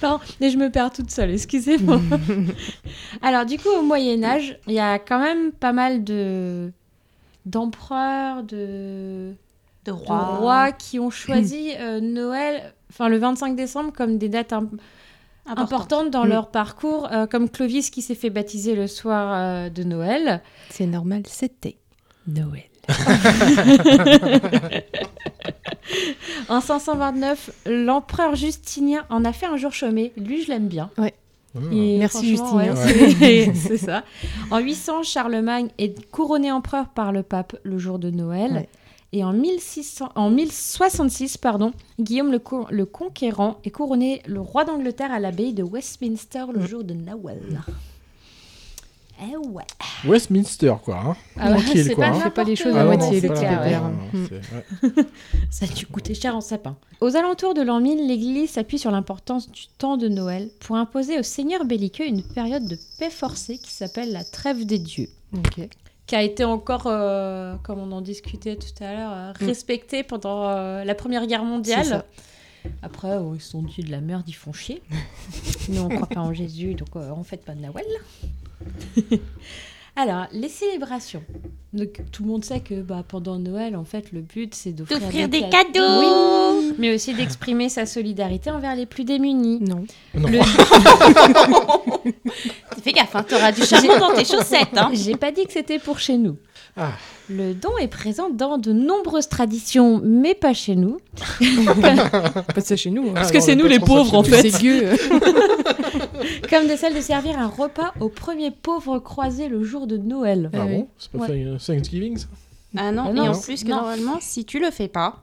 Pardon, 0.00 0.18
mais 0.40 0.50
je 0.50 0.58
me 0.58 0.68
perds 0.68 0.90
toute 0.90 1.12
seule, 1.12 1.30
excusez-moi. 1.30 2.00
Alors, 3.22 3.46
du 3.46 3.56
coup, 3.56 3.68
au 3.68 3.82
Moyen-Âge, 3.82 4.58
il 4.66 4.72
y 4.74 4.80
a 4.80 4.98
quand 4.98 5.20
même 5.20 5.52
pas 5.52 5.72
mal 5.72 6.02
de 6.02 6.72
d'empereurs, 7.46 8.42
de 8.42 9.36
De 9.84 9.90
de 9.90 9.96
roi. 9.96 10.18
rois 10.38 10.72
qui 10.72 10.98
ont 11.00 11.10
choisi 11.10 11.72
euh, 11.80 12.00
Noël, 12.00 12.72
enfin 12.90 13.08
le 13.08 13.18
25 13.18 13.56
décembre, 13.56 13.92
comme 13.92 14.16
des 14.18 14.28
dates 14.28 14.52
im- 14.52 14.68
importantes 15.46 16.10
dans 16.10 16.24
Mm. 16.24 16.28
leur 16.28 16.50
parcours, 16.50 17.08
euh, 17.12 17.26
comme 17.26 17.48
Clovis 17.50 17.90
qui 17.90 18.00
s'est 18.02 18.14
fait 18.14 18.30
baptiser 18.30 18.74
le 18.76 18.86
soir 18.86 19.32
euh, 19.34 19.70
de 19.70 19.82
Noël. 19.82 20.40
C'est 20.70 20.86
normal, 20.86 21.22
c'était 21.26 21.76
Noël. 22.28 22.62
En 26.48 26.60
529, 26.60 27.50
l'empereur 27.66 28.34
Justinien 28.34 29.04
en 29.10 29.24
a 29.24 29.32
fait 29.32 29.46
un 29.46 29.56
jour 29.56 29.72
chômé. 29.72 30.12
Lui, 30.16 30.42
je 30.42 30.48
l'aime 30.48 30.68
bien. 30.68 30.90
Et 31.70 31.98
Merci, 31.98 32.28
Justinien. 32.28 32.74
ouais, 32.74 33.14
c'est- 33.18 33.54
c'est 33.54 33.76
ça. 33.76 34.04
En 34.50 34.58
800, 34.58 35.02
Charlemagne 35.02 35.68
est 35.78 36.08
couronné 36.10 36.50
empereur 36.50 36.88
par 36.88 37.12
le 37.12 37.22
pape 37.22 37.56
le 37.62 37.78
jour 37.78 37.98
de 37.98 38.10
Noël. 38.10 38.52
Ouais. 38.52 38.68
Et 39.14 39.22
en, 39.24 39.32
1600, 39.34 40.08
en 40.14 40.30
1066, 40.30 41.36
pardon, 41.36 41.72
Guillaume 42.00 42.32
le, 42.32 42.38
Co- 42.38 42.66
le 42.70 42.86
Conquérant 42.86 43.58
est 43.64 43.70
couronné 43.70 44.22
le 44.26 44.40
roi 44.40 44.64
d'Angleterre 44.64 45.12
à 45.12 45.18
l'abbaye 45.20 45.52
de 45.52 45.62
Westminster 45.62 46.44
le 46.54 46.64
jour 46.66 46.82
de 46.82 46.94
Noël. 46.94 47.60
Eh 49.24 49.36
ouais. 49.36 49.62
Westminster 50.06 50.74
quoi. 50.82 50.98
Hein. 51.06 51.16
Ah 51.38 51.52
ouais, 51.52 51.58
c'est 51.72 51.94
quoi, 51.94 52.08
pas 52.08 52.16
hein. 52.26 52.30
Pas 52.30 52.42
les 52.44 52.56
choses 52.56 52.74
à 52.74 52.80
Ah 52.80 52.84
non, 52.84 52.96
moitié, 52.96 53.20
le 53.20 53.28
petit 53.28 53.40
peine, 53.42 53.82
Mm. 54.12 55.02
Ça 55.50 55.66
a 55.66 55.68
dû 55.68 55.86
coûter 55.86 56.14
cher 56.14 56.34
en 56.34 56.40
sapin. 56.40 56.76
Aux 57.00 57.14
alentours 57.14 57.54
de 57.54 57.62
l'an 57.62 57.80
1000, 57.80 58.08
l'Église 58.08 58.50
s'appuie 58.50 58.78
sur 58.78 58.90
l'importance 58.90 59.50
du 59.50 59.66
temps 59.78 59.96
de 59.96 60.08
Noël 60.08 60.48
pour 60.60 60.76
imposer 60.76 61.18
aux 61.18 61.22
seigneurs 61.22 61.64
belliqueux 61.66 62.06
une 62.06 62.22
période 62.22 62.66
de 62.66 62.76
paix 62.98 63.10
forcée 63.10 63.58
qui 63.58 63.70
s'appelle 63.70 64.10
la 64.12 64.24
trêve 64.24 64.64
des 64.66 64.78
dieux, 64.78 65.08
Ok. 65.36 65.68
Qui 66.06 66.14
a 66.16 66.22
été 66.22 66.44
encore, 66.44 66.86
euh, 66.86 67.54
comme 67.62 67.78
on 67.78 67.92
en 67.92 68.00
discutait 68.00 68.56
tout 68.56 68.82
à 68.84 68.92
l'heure, 68.92 69.12
euh, 69.12 69.32
Mm. 69.40 69.46
respectée 69.46 70.02
pendant 70.02 70.48
euh, 70.48 70.84
la 70.84 70.94
Première 70.94 71.26
Guerre 71.26 71.44
mondiale. 71.44 72.04
Après, 72.82 73.16
oh, 73.16 73.32
ils 73.34 73.40
sont 73.40 73.62
dit 73.62 73.82
de 73.82 73.90
la 73.90 74.00
merde, 74.00 74.24
ils 74.28 74.32
font 74.34 74.52
chier. 74.52 74.82
Nous, 75.68 75.80
on 75.80 75.88
croit 75.88 76.06
pas 76.08 76.20
en 76.20 76.32
Jésus, 76.32 76.74
donc 76.74 76.88
on 76.94 77.24
fête 77.24 77.44
pas 77.44 77.54
de 77.54 77.60
Noël. 77.60 77.86
Alors, 79.94 80.24
les 80.32 80.48
célébrations. 80.48 81.22
Donc, 81.74 82.00
tout 82.12 82.22
le 82.22 82.28
monde 82.30 82.44
sait 82.44 82.60
que 82.60 82.80
bah, 82.80 83.04
pendant 83.06 83.38
Noël, 83.38 83.76
en 83.76 83.84
fait, 83.84 84.12
le 84.12 84.20
but, 84.20 84.54
c'est 84.54 84.72
d'offrir 84.72 85.00
D'offrir 85.00 85.28
des 85.28 85.40
cade- 85.40 85.50
cadeaux 85.72 86.00
Oui, 86.00 86.74
mais 86.78 86.94
aussi 86.94 87.14
d'exprimer 87.14 87.68
sa 87.68 87.84
solidarité 87.86 88.50
envers 88.50 88.74
les 88.74 88.86
plus 88.86 89.04
démunis. 89.04 89.60
Non. 89.60 89.84
Non. 90.14 90.28
Le- 90.28 90.40
Fais 92.82 92.92
gaffe, 92.92 93.14
hein, 93.14 93.22
t'auras 93.26 93.52
du 93.52 93.62
charbon 93.62 93.98
dans 93.98 94.12
tes 94.14 94.24
chaussettes. 94.24 94.76
Hein. 94.76 94.90
J'ai 94.92 95.16
pas 95.16 95.30
dit 95.30 95.44
que 95.46 95.52
c'était 95.52 95.78
pour 95.78 95.98
chez 95.98 96.16
nous. 96.16 96.36
Ah. 96.76 96.92
Le 97.28 97.54
don 97.54 97.70
est 97.80 97.88
présent 97.88 98.28
dans 98.30 98.58
de 98.58 98.72
nombreuses 98.72 99.28
traditions, 99.28 100.00
mais 100.04 100.34
pas 100.34 100.54
chez 100.54 100.74
nous. 100.74 100.98
Pas 102.54 102.60
ça 102.60 102.76
chez 102.76 102.90
nous. 102.90 103.08
hein. 103.10 103.14
Parce 103.14 103.30
que 103.30 103.40
c'est 103.40 103.54
nous, 103.54 103.66
les 103.66 103.78
pauvres, 103.78 104.14
en 104.14 104.22
fait. 104.24 104.50
C'est 104.50 104.62
gueux. 104.62 104.84
Comme 106.50 106.68
de 106.68 106.76
celle 106.76 106.94
de 106.94 107.00
servir 107.00 107.38
un 107.38 107.48
repas 107.48 107.92
aux 108.00 108.08
premiers 108.08 108.50
pauvres 108.50 108.98
croisés 108.98 109.48
le 109.48 109.62
jour 109.64 109.86
de 109.86 109.96
Noël. 109.96 110.50
Ah 110.52 110.64
bon 110.66 110.88
C'est 110.98 111.10
pas 111.12 111.18
Ouais. 111.18 111.26
fait 111.58 111.66
Thanksgiving 111.74 112.16
ça 112.16 112.26
Ah 112.76 112.90
non, 112.92 113.04
Ah 113.08 113.12
non, 113.12 113.24
et 113.24 113.28
en 113.28 113.32
non. 113.32 113.40
plus 113.40 113.62
que 113.64 113.68
Non. 113.68 113.76
normalement, 113.76 114.18
si 114.20 114.44
tu 114.44 114.58
le 114.60 114.70
fais 114.70 114.88
pas, 114.88 115.22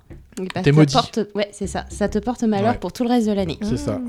T'es 0.53 0.63
ça 0.63 0.72
maudit. 0.72 0.94
porte- 0.94 1.20
Ouais, 1.36 1.50
c'est 1.51 1.68
ça. 1.68 1.86
Ça 1.89 2.08
te 2.08 2.18
porte 2.20 2.44
malheur 2.44 2.74
Ouais. 2.74 2.77
pour 2.77 2.94
tout 2.94 3.03
le 3.03 3.10
reste 3.10 3.27
de 3.27 3.34
l'année. 3.34 3.58
C'est 3.62 3.77
ça. 3.77 4.00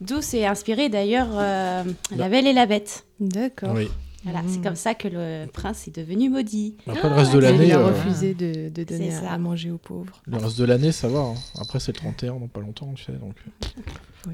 D'où 0.00 0.20
c'est 0.20 0.44
inspiré 0.44 0.88
d'ailleurs 0.88 1.28
euh. 1.32 1.84
La 2.16 2.28
Belle 2.28 2.46
et 2.46 2.52
la 2.52 2.66
Bête. 2.66 3.04
D'accord. 3.20 3.70
Oui. 3.74 3.88
Voilà, 4.24 4.42
Mm. 4.42 4.48
c'est 4.48 4.62
comme 4.62 4.74
ça 4.76 4.94
que 4.94 5.06
le 5.08 5.46
prince 5.52 5.86
est 5.86 5.94
devenu 5.94 6.30
maudit. 6.30 6.76
Après 6.88 7.08
le 7.08 7.14
reste 7.14 7.32
de 7.32 7.38
Il 7.38 7.42
l'année, 7.42 7.72
a 7.72 7.78
euh, 7.78 7.86
refusé 7.88 8.32
de, 8.34 8.70
de 8.70 8.84
donner 8.84 9.10
C'est 9.10 9.16
à, 9.18 9.20
ça. 9.20 9.30
à 9.32 9.38
manger 9.38 9.70
aux 9.70 9.78
pauvres. 9.78 10.22
le 10.26 10.38
reste 10.38 10.58
de 10.58 10.64
l'année 10.64 10.92
ça 10.92 11.08
va. 11.08 11.18
hein. 11.20 11.34
Après 11.60 11.78
c'est 11.78 11.92
le 11.92 11.98
31 11.98 12.34
dans 12.40 12.46
pas 12.48 12.60
longtemps 12.60 12.92
tu 12.94 13.04
sais 13.04 13.12
donc. 13.12 13.34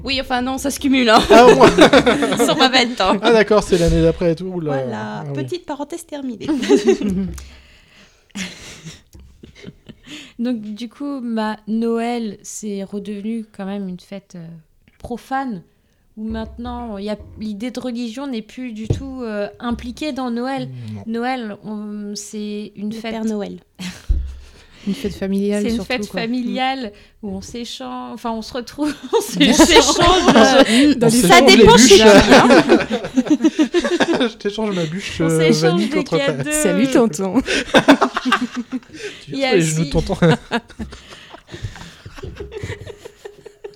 Oui, 0.05 0.19
enfin 0.21 0.41
non, 0.41 0.57
ça 0.57 0.71
se 0.71 0.79
cumule 0.79 1.09
hein, 1.09 1.19
Ah, 1.29 1.45
ouais. 1.45 1.55
sur 2.45 2.55
ma 2.57 2.69
belle 2.69 2.95
temps. 2.95 3.17
ah 3.21 3.33
d'accord 3.33 3.61
c'est 3.63 3.77
l'année 3.77 4.01
d'après 4.01 4.31
et 4.31 4.35
tout. 4.35 4.49
Voilà, 4.49 5.19
Ah 5.19 5.23
oui. 5.27 5.43
petite 5.43 5.65
parenthèse 5.65 6.05
terminée. 6.05 6.47
Donc 10.39 10.61
du 10.61 10.89
coup, 10.89 11.21
bah, 11.23 11.57
Noël, 11.67 12.37
c'est 12.41 12.83
redevenu 12.83 13.45
quand 13.55 13.65
même 13.65 13.87
une 13.87 13.99
fête 13.99 14.33
euh, 14.35 14.47
profane, 14.97 15.61
où 16.21 16.27
maintenant, 16.29 16.97
il 16.97 17.05
y 17.05 17.09
a- 17.09 17.17
l'idée 17.39 17.71
de 17.71 17.79
religion 17.79 18.27
n'est 18.27 18.41
plus 18.43 18.73
du 18.73 18.87
tout 18.87 19.21
euh, 19.23 19.47
impliquée 19.59 20.11
dans 20.11 20.29
Noël. 20.29 20.69
Non. 20.93 21.03
Noël, 21.07 21.55
on- 21.63 22.13
c'est 22.15 22.71
une 22.75 22.89
Le 22.91 22.95
fête... 22.95 23.11
Père 23.11 23.25
Noël. 23.25 23.59
Une 24.87 24.95
fête 24.95 25.13
familiale 25.13 25.61
C'est 25.61 25.69
une 25.69 25.75
surtout, 25.75 25.87
fête 25.93 26.07
quoi. 26.09 26.21
familiale 26.21 26.91
où 27.21 27.29
on 27.29 27.41
s'échange, 27.41 28.13
enfin 28.15 28.31
on 28.31 28.41
se 28.41 28.51
retrouve, 28.51 28.91
on 29.15 29.21
s'échange. 29.21 29.95
On 30.99 31.09
Ça 31.11 31.41
dépend 31.41 31.75
bûches. 31.75 31.87
chez 31.87 31.97
qui. 31.97 32.01
Je 34.21 34.37
t'échange 34.37 34.75
ma 34.75 34.85
bûche 34.85 35.17
On 35.21 35.25
euh, 35.25 35.51
s'échange 35.53 35.87
des 35.87 36.03
ta... 36.03 36.17
cadeaux. 36.17 36.49
Salut 36.51 36.87
tonton. 36.87 37.35
Tu 39.23 39.33
Il 39.33 39.37
y 39.37 39.45
a 39.45 39.49
vois, 39.49 39.57
les 39.57 39.61
genoux 39.61 39.85
tonton. 39.91 40.15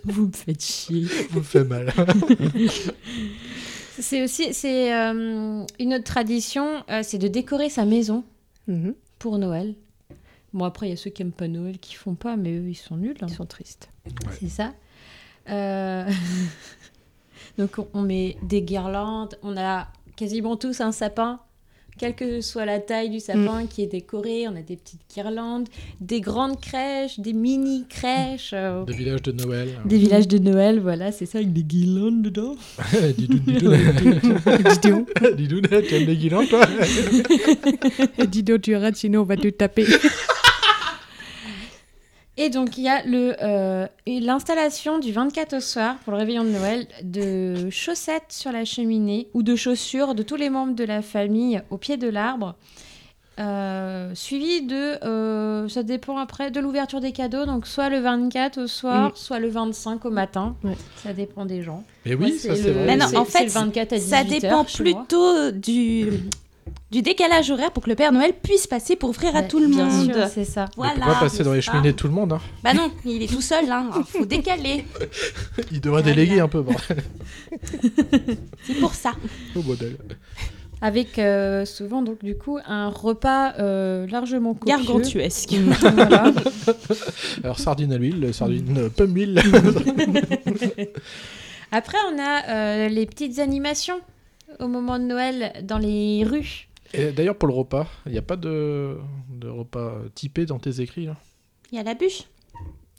Vous 0.14 0.28
me 0.28 0.32
faites 0.32 0.64
chier. 0.64 1.02
vous 1.32 1.40
me 1.40 1.44
fait 1.44 1.64
mal. 1.64 1.92
C'est 4.00 4.24
aussi 4.24 4.54
c'est 4.54 4.94
euh, 4.94 5.64
une 5.80 5.94
autre 5.94 6.04
tradition, 6.04 6.84
euh, 6.90 7.00
c'est 7.02 7.18
de 7.18 7.28
décorer 7.30 7.70
sa 7.70 7.86
maison 7.86 8.24
Mhm. 8.68 8.94
pour 9.20 9.38
Noël. 9.38 9.76
Bon 10.54 10.66
après 10.66 10.88
il 10.88 10.90
y 10.90 10.94
a 10.94 10.98
ceux 10.98 11.12
qui 11.12 11.22
aiment 11.22 11.32
pas 11.32 11.48
Noël 11.48 11.78
qui 11.80 11.94
font 11.96 12.16
pas, 12.16 12.36
mais 12.36 12.54
eux 12.58 12.68
ils 12.68 12.76
sont 12.76 12.98
nuls. 12.98 13.16
hein. 13.22 13.28
Ils 13.30 13.34
sont 13.34 13.46
tristes. 13.46 13.90
C'est 14.40 14.50
ça. 14.50 14.74
Euh, 15.50 16.10
Donc 17.58 17.78
on- 17.78 17.88
on 17.94 18.02
met 18.02 18.36
des 18.44 18.62
guirlandes, 18.64 19.38
on 19.44 19.56
a 19.56 19.88
quasiment 20.18 20.58
tous 20.58 20.82
un 20.82 20.92
sapin, 20.92 21.40
quelle 21.98 22.16
que 22.16 22.42
soit 22.42 22.66
la 22.66 22.80
taille 22.80 23.10
du 23.10 23.20
sapin 23.20 23.66
qui 23.68 23.84
est 23.84 23.88
décoré, 23.88 24.48
on 24.48 24.56
a 24.56 24.62
des 24.62 24.76
petites 24.76 25.02
guirlandes, 25.14 25.68
des 26.02 26.20
grandes 26.22 26.60
crèches, 26.60 27.20
des 27.20 27.34
mini 27.34 27.86
crèches, 27.88 28.52
euh, 28.54 28.84
Des 28.86 28.94
villages 28.94 29.22
de 29.22 29.32
Noël. 29.32 29.70
des 29.86 29.98
villages 29.98 30.28
de 30.28 30.38
Noël, 30.38 30.80
voilà, 30.80 31.12
c'est 31.12 31.26
ça, 31.26 31.38
avec 31.38 31.54
des 31.54 31.64
guirlandes 31.64 32.22
dedans. 32.22 32.56
Didoun, 33.18 33.40
didoun. 33.46 33.76
Dido, 34.82 35.06
Didoun, 35.36 35.62
tu 35.88 35.96
aimes 35.96 36.06
les 36.08 36.16
guirlandes, 36.18 36.50
toi 36.50 36.66
Dido, 38.28 38.58
tu 38.58 38.76
arrêtes, 38.76 38.98
sinon 38.98 39.22
on 39.22 39.26
va 39.26 39.38
te 39.38 39.48
taper. 39.48 39.86
Et 42.38 42.50
donc 42.50 42.78
il 42.78 42.84
y 42.84 42.90
a 42.90 43.02
le, 43.06 43.34
euh, 43.42 43.88
l'installation 44.08 45.00
du 45.00 45.12
24 45.14 45.56
au 45.56 45.60
soir 45.62 45.96
pour 46.04 46.12
le 46.12 46.20
réveillon 46.20 46.44
de 46.44 46.50
Noël 46.50 46.86
de 47.02 47.70
chaussettes 47.70 48.26
sur 48.30 48.52
la 48.52 48.66
cheminée 48.66 49.28
ou 49.34 49.42
de 49.42 49.56
chaussures 49.56 50.16
de 50.16 50.24
tous 50.24 50.36
les 50.36 50.50
membres 50.50 50.76
de 50.76 50.84
la 50.84 51.02
famille 51.02 51.62
au 51.70 51.78
pied 51.78 51.96
de 51.98 52.10
l'arbre. 52.10 52.56
Euh, 53.38 54.12
suivi 54.16 54.62
de, 54.62 55.04
euh, 55.06 55.68
ça 55.68 55.84
dépend 55.84 56.18
après, 56.18 56.52
de 56.52 56.60
l'ouverture 56.62 57.02
des 57.02 57.12
cadeaux, 57.12 57.46
donc 57.46 57.68
soit 57.68 57.90
le 57.90 58.00
24 58.00 58.62
au 58.62 58.68
soir, 58.68 59.12
soit 59.18 59.40
le 59.40 59.50
25 59.50 60.06
au 60.06 60.10
matin. 60.10 60.56
Ouais. 60.64 60.78
Ça 61.04 61.12
dépend 61.12 61.46
des 61.46 61.62
gens. 61.62 61.84
Mais 62.06 62.16
Moi, 62.16 62.28
oui, 62.28 62.38
ça 62.40 62.50
le- 62.50 62.56
c'est 62.56 62.72
vrai. 62.72 62.86
Mais 62.86 62.96
non, 62.96 63.08
en 63.18 63.26
fait, 63.26 63.44
le 63.44 63.50
24 63.50 63.92
à 63.94 64.00
Ça 64.00 64.24
18 64.24 64.40
dépend 64.40 64.60
heures 64.60 64.66
plutôt 64.66 65.52
du, 65.52 66.12
du 66.96 67.02
décalage 67.02 67.52
horaire 67.52 67.72
pour 67.72 67.84
que 67.84 67.90
le 67.90 67.96
Père 67.98 68.14
Noël 68.14 68.32
puisse 68.42 68.68
passer 68.68 68.96
pour 68.96 69.10
offrir 69.10 69.36
à 69.36 69.44
tout 69.44 69.60
le 69.60 69.68
bien 69.68 69.84
monde. 69.86 70.14
sûr, 70.14 70.28
c'est 70.34 70.46
ça. 70.46 70.70
Voilà. 70.78 70.94
peut 70.94 71.02
pas 71.02 71.20
passer 71.20 71.44
dans 71.44 71.52
les 71.52 71.60
c'est 71.60 71.66
ça. 71.66 71.72
cheminées 71.74 71.92
de 71.92 71.98
tout 71.98 72.08
le 72.08 72.14
monde. 72.14 72.32
Hein. 72.32 72.40
Bah 72.64 72.74
non, 72.74 72.90
il 73.04 73.22
est 73.22 73.28
tout 73.28 73.42
seul, 73.42 73.70
hein. 73.70 73.90
faut 74.08 74.26
décaler. 74.26 74.86
Il 75.74 75.82
devrait 75.82 76.04
déléguer 76.04 76.40
un 76.40 76.48
peu, 76.48 76.62
bordel. 76.62 77.04
C'est 78.64 78.80
pour 78.80 78.94
ça. 78.94 79.12
Au 79.58 79.62
modèle. 79.62 79.98
Avec 80.82 81.20
euh, 81.20 81.66
souvent 81.66 82.02
donc 82.02 82.24
du 82.24 82.38
coup 82.38 82.60
un 82.66 82.88
repas 82.88 83.56
euh, 83.60 84.08
largement 84.08 84.54
copieux. 84.54 84.78
Gargantuesque. 84.78 85.54
Voilà. 85.82 86.32
Alors, 87.44 87.60
sardine 87.60 87.92
à 87.92 87.98
l'huile, 87.98 88.34
sardine 88.34 88.78
euh, 88.78 88.90
pomme 88.90 89.14
huile. 89.16 89.42
Après, 91.74 91.98
on 92.10 92.18
a 92.20 92.50
euh, 92.50 92.88
les 92.88 93.06
petites 93.06 93.40
animations 93.40 94.00
au 94.60 94.70
moment 94.70 94.98
de 94.98 95.04
Noël 95.04 95.52
dans 95.64 95.78
les 95.78 96.24
rues. 96.24 96.70
D'ailleurs, 97.16 97.38
pour 97.38 97.48
le 97.48 97.54
repas, 97.54 97.88
il 98.06 98.12
n'y 98.12 98.18
a 98.18 98.22
pas 98.24 98.36
de, 98.36 98.98
de 99.30 99.48
repas 99.48 99.94
typé 100.14 100.46
dans 100.46 100.60
tes 100.60 100.82
écrits, 100.82 101.06
là? 101.06 101.16
Il 101.72 101.78
y 101.78 101.82
a 101.82 101.84
la 101.84 101.94
bûche. 101.96 102.24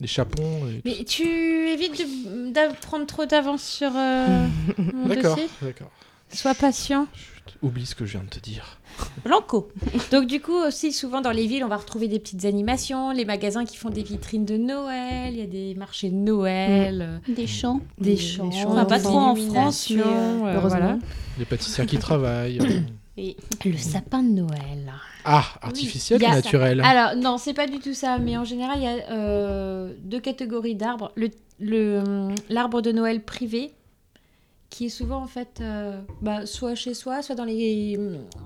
Les 0.01 0.07
chapons 0.07 0.67
et... 0.69 0.83
Mais 0.85 1.05
tu 1.05 1.23
évites 1.25 1.99
de, 1.99 2.49
de 2.51 2.81
prendre 2.81 3.07
trop 3.07 3.25
d'avance 3.25 3.63
sur 3.63 3.91
euh, 3.97 4.47
mon 4.79 5.07
D'accord, 5.09 5.37
dossier? 5.37 5.49
d'accord. 5.63 5.91
Sois 6.33 6.55
patient. 6.55 7.07
Chut, 7.15 7.57
Oublie 7.63 7.87
ce 7.87 7.95
que 7.95 8.05
je 8.05 8.13
viens 8.19 8.25
de 8.25 8.29
te 8.29 8.41
dire. 8.41 8.79
Blanco. 9.25 9.69
Donc 10.11 10.27
du 10.27 10.41
coup 10.41 10.53
aussi 10.57 10.93
souvent 10.93 11.21
dans 11.23 11.31
les 11.31 11.47
villes 11.47 11.65
on 11.65 11.69
va 11.69 11.77
retrouver 11.77 12.09
des 12.09 12.19
petites 12.19 12.45
animations, 12.45 13.13
les 13.13 13.25
magasins 13.25 13.65
qui 13.65 13.77
font 13.79 13.89
des 13.89 14.03
vitrines 14.03 14.45
de 14.45 14.57
Noël, 14.59 15.33
il 15.33 15.39
y 15.39 15.43
a 15.43 15.47
des 15.47 15.75
marchés 15.77 16.11
de 16.11 16.15
Noël, 16.17 17.21
euh, 17.29 17.33
Des 17.35 17.47
chants. 17.47 17.81
des 17.99 18.11
Des 18.11 18.17
chants, 18.19 18.51
chants 18.51 18.73
Enfin, 18.73 18.85
pas 18.85 18.99
trop 19.01 19.17
en 19.19 19.35
France, 19.37 19.89
mais, 19.91 20.01
euh, 20.03 20.05
euh, 20.05 20.55
heureusement. 20.57 20.79
voilà. 20.79 20.99
Les 21.39 21.45
pâtissières 21.47 21.87
qui 21.87 21.97
travaillent. 21.99 22.59
Et 23.19 23.37
Le 23.65 23.77
sapin 23.79 24.23
de 24.23 24.29
Noël. 24.31 24.93
Ah, 25.25 25.45
artificiel 25.63 26.23
ou 26.23 26.27
naturel 26.29 26.81
Alors, 26.85 27.17
non, 27.17 27.39
c'est 27.39 27.55
pas 27.55 27.67
du 27.67 27.79
tout 27.79 27.95
ça, 27.95 28.19
mais 28.19 28.37
en 28.37 28.45
général, 28.45 28.77
il 28.79 28.83
y 28.85 28.87
a 28.87 29.11
euh, 29.11 29.95
deux 30.03 30.21
catégories 30.21 30.75
d'arbres. 30.75 31.13
Le- 31.17 31.31
le, 31.59 31.99
hum, 32.01 32.35
L'arbre 32.51 32.83
de 32.83 32.93
Noël 32.93 33.23
privé, 33.23 33.73
qui 34.69 34.87
est 34.87 34.91
souvent 34.91 35.23
en 35.23 35.27
fait 35.29 35.59
euh, 35.61 36.01
bah, 36.23 36.45
soit 36.45 36.75
chez 36.75 36.93
soi, 36.93 37.23
soit 37.23 37.35
dans 37.37 37.45
les, 37.45 37.99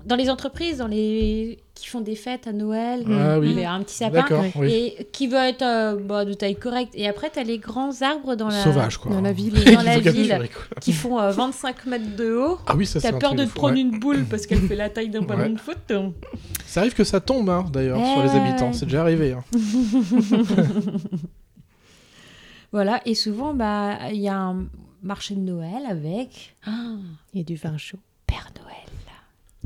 dans 0.05 0.15
les 0.15 0.29
entreprises 0.29 0.77
dans 0.77 0.87
les, 0.87 1.59
qui 1.73 1.87
font 1.87 1.99
des 2.01 2.15
fêtes 2.15 2.45
à 2.47 2.53
Noël. 2.53 3.03
Ah 3.09 3.39
oui. 3.39 3.49
Il 3.51 3.59
y 3.59 3.63
a 3.65 3.73
un 3.73 3.81
petit 3.81 3.95
sapin. 3.95 4.23
Oui. 4.55 4.71
Et 4.71 5.07
qui 5.11 5.27
va 5.27 5.49
être 5.49 5.63
euh, 5.63 5.95
bah, 5.97 6.23
de 6.23 6.33
taille 6.33 6.55
correcte. 6.55 6.93
Et 6.95 7.07
après, 7.07 7.31
tu 7.31 7.39
as 7.39 7.43
les 7.43 7.57
grands 7.57 8.01
arbres 8.03 8.35
dans 8.35 8.49
la... 8.49 8.63
Sauvage, 8.63 8.97
quoi. 8.97 9.11
Dans 9.11 9.21
la 9.21 9.33
ville. 9.33 9.55
Dans 9.73 9.81
la 9.81 9.99
ville. 9.99 10.47
qui 10.79 10.93
font 10.93 11.19
euh, 11.19 11.31
25 11.31 11.85
mètres 11.87 12.15
de 12.15 12.33
haut. 12.35 12.59
Ah 12.67 12.75
oui, 12.75 12.85
ça 12.85 12.99
c'est 12.99 13.09
T'as 13.09 13.15
un 13.15 13.19
peur 13.19 13.33
de 13.35 13.43
te 13.45 13.49
prendre 13.53 13.73
ouais. 13.73 13.81
une 13.81 13.99
boule 13.99 14.23
parce 14.29 14.45
qu'elle 14.45 14.61
fait 14.61 14.75
la 14.75 14.89
taille 14.89 15.09
d'un 15.09 15.21
ballon 15.23 15.41
Ouais. 15.43 15.49
de 15.49 15.59
foot. 15.59 15.91
Ça 16.67 16.81
arrive 16.81 16.93
que 16.93 17.03
ça 17.03 17.19
tombe, 17.19 17.49
hein, 17.49 17.65
d'ailleurs, 17.73 17.97
Eh 17.99 18.05
sur 18.13 18.23
les 18.23 18.29
habitants. 18.39 18.73
C'est 18.73 18.85
déjà 18.85 19.01
arrivé. 19.01 19.33
hein. 19.33 19.43
Voilà, 22.71 23.01
et 23.05 23.15
souvent, 23.15 23.53
bah, 23.53 23.97
il 24.13 24.21
y 24.21 24.29
a 24.29 24.37
un 24.37 24.65
marché 25.01 25.35
de 25.35 25.39
Noël 25.41 25.83
avec 25.87 26.55
ah, 26.65 26.95
Il 27.33 27.39
y 27.39 27.41
a 27.41 27.45
du 27.45 27.55
vin 27.55 27.77
chaud. 27.77 27.99
Père 28.27 28.49
Noël 28.61 28.67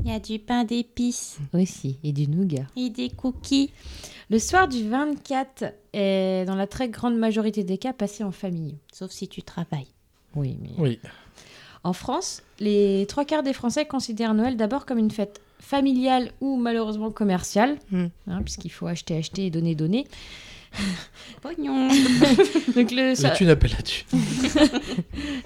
il 0.04 0.12
y 0.12 0.14
a 0.14 0.20
du 0.20 0.38
pain 0.38 0.64
d'épices 0.64 1.38
aussi, 1.54 1.98
et 2.04 2.12
du 2.12 2.28
nougat. 2.28 2.66
et 2.76 2.90
des 2.90 3.08
cookies. 3.08 3.72
Le 4.28 4.38
soir 4.38 4.68
du 4.68 4.86
24 4.86 5.64
est, 5.94 6.44
dans 6.46 6.54
la 6.54 6.66
très 6.66 6.90
grande 6.90 7.16
majorité 7.16 7.64
des 7.64 7.78
cas, 7.78 7.94
passé 7.94 8.22
en 8.22 8.30
famille. 8.30 8.76
Sauf 8.92 9.10
si 9.10 9.26
tu 9.26 9.42
travailles. 9.42 9.88
Oui, 10.34 10.58
mais... 10.60 10.70
Oui. 10.76 10.98
En 11.82 11.94
France, 11.94 12.42
les 12.60 13.06
trois 13.08 13.24
quarts 13.24 13.42
des 13.42 13.54
Français 13.54 13.86
considèrent 13.86 14.34
Noël 14.34 14.58
d'abord 14.58 14.84
comme 14.84 14.98
une 14.98 15.10
fête 15.10 15.40
familiale 15.60 16.30
ou 16.42 16.56
malheureusement 16.56 17.10
commerciale, 17.10 17.78
Mm. 17.90 18.06
hein, 18.28 18.42
puisqu'il 18.42 18.70
faut 18.70 18.86
acheter, 18.86 19.16
acheter 19.16 19.46
et 19.46 19.50
donner, 19.50 19.74
donner. 19.74 20.06
Pognon. 21.42 21.88
Donc 22.74 22.90
le, 22.90 23.22
Là, 23.22 23.30
tu 23.30 23.44
n'appelles 23.44 23.72
là-dessus. 23.72 24.04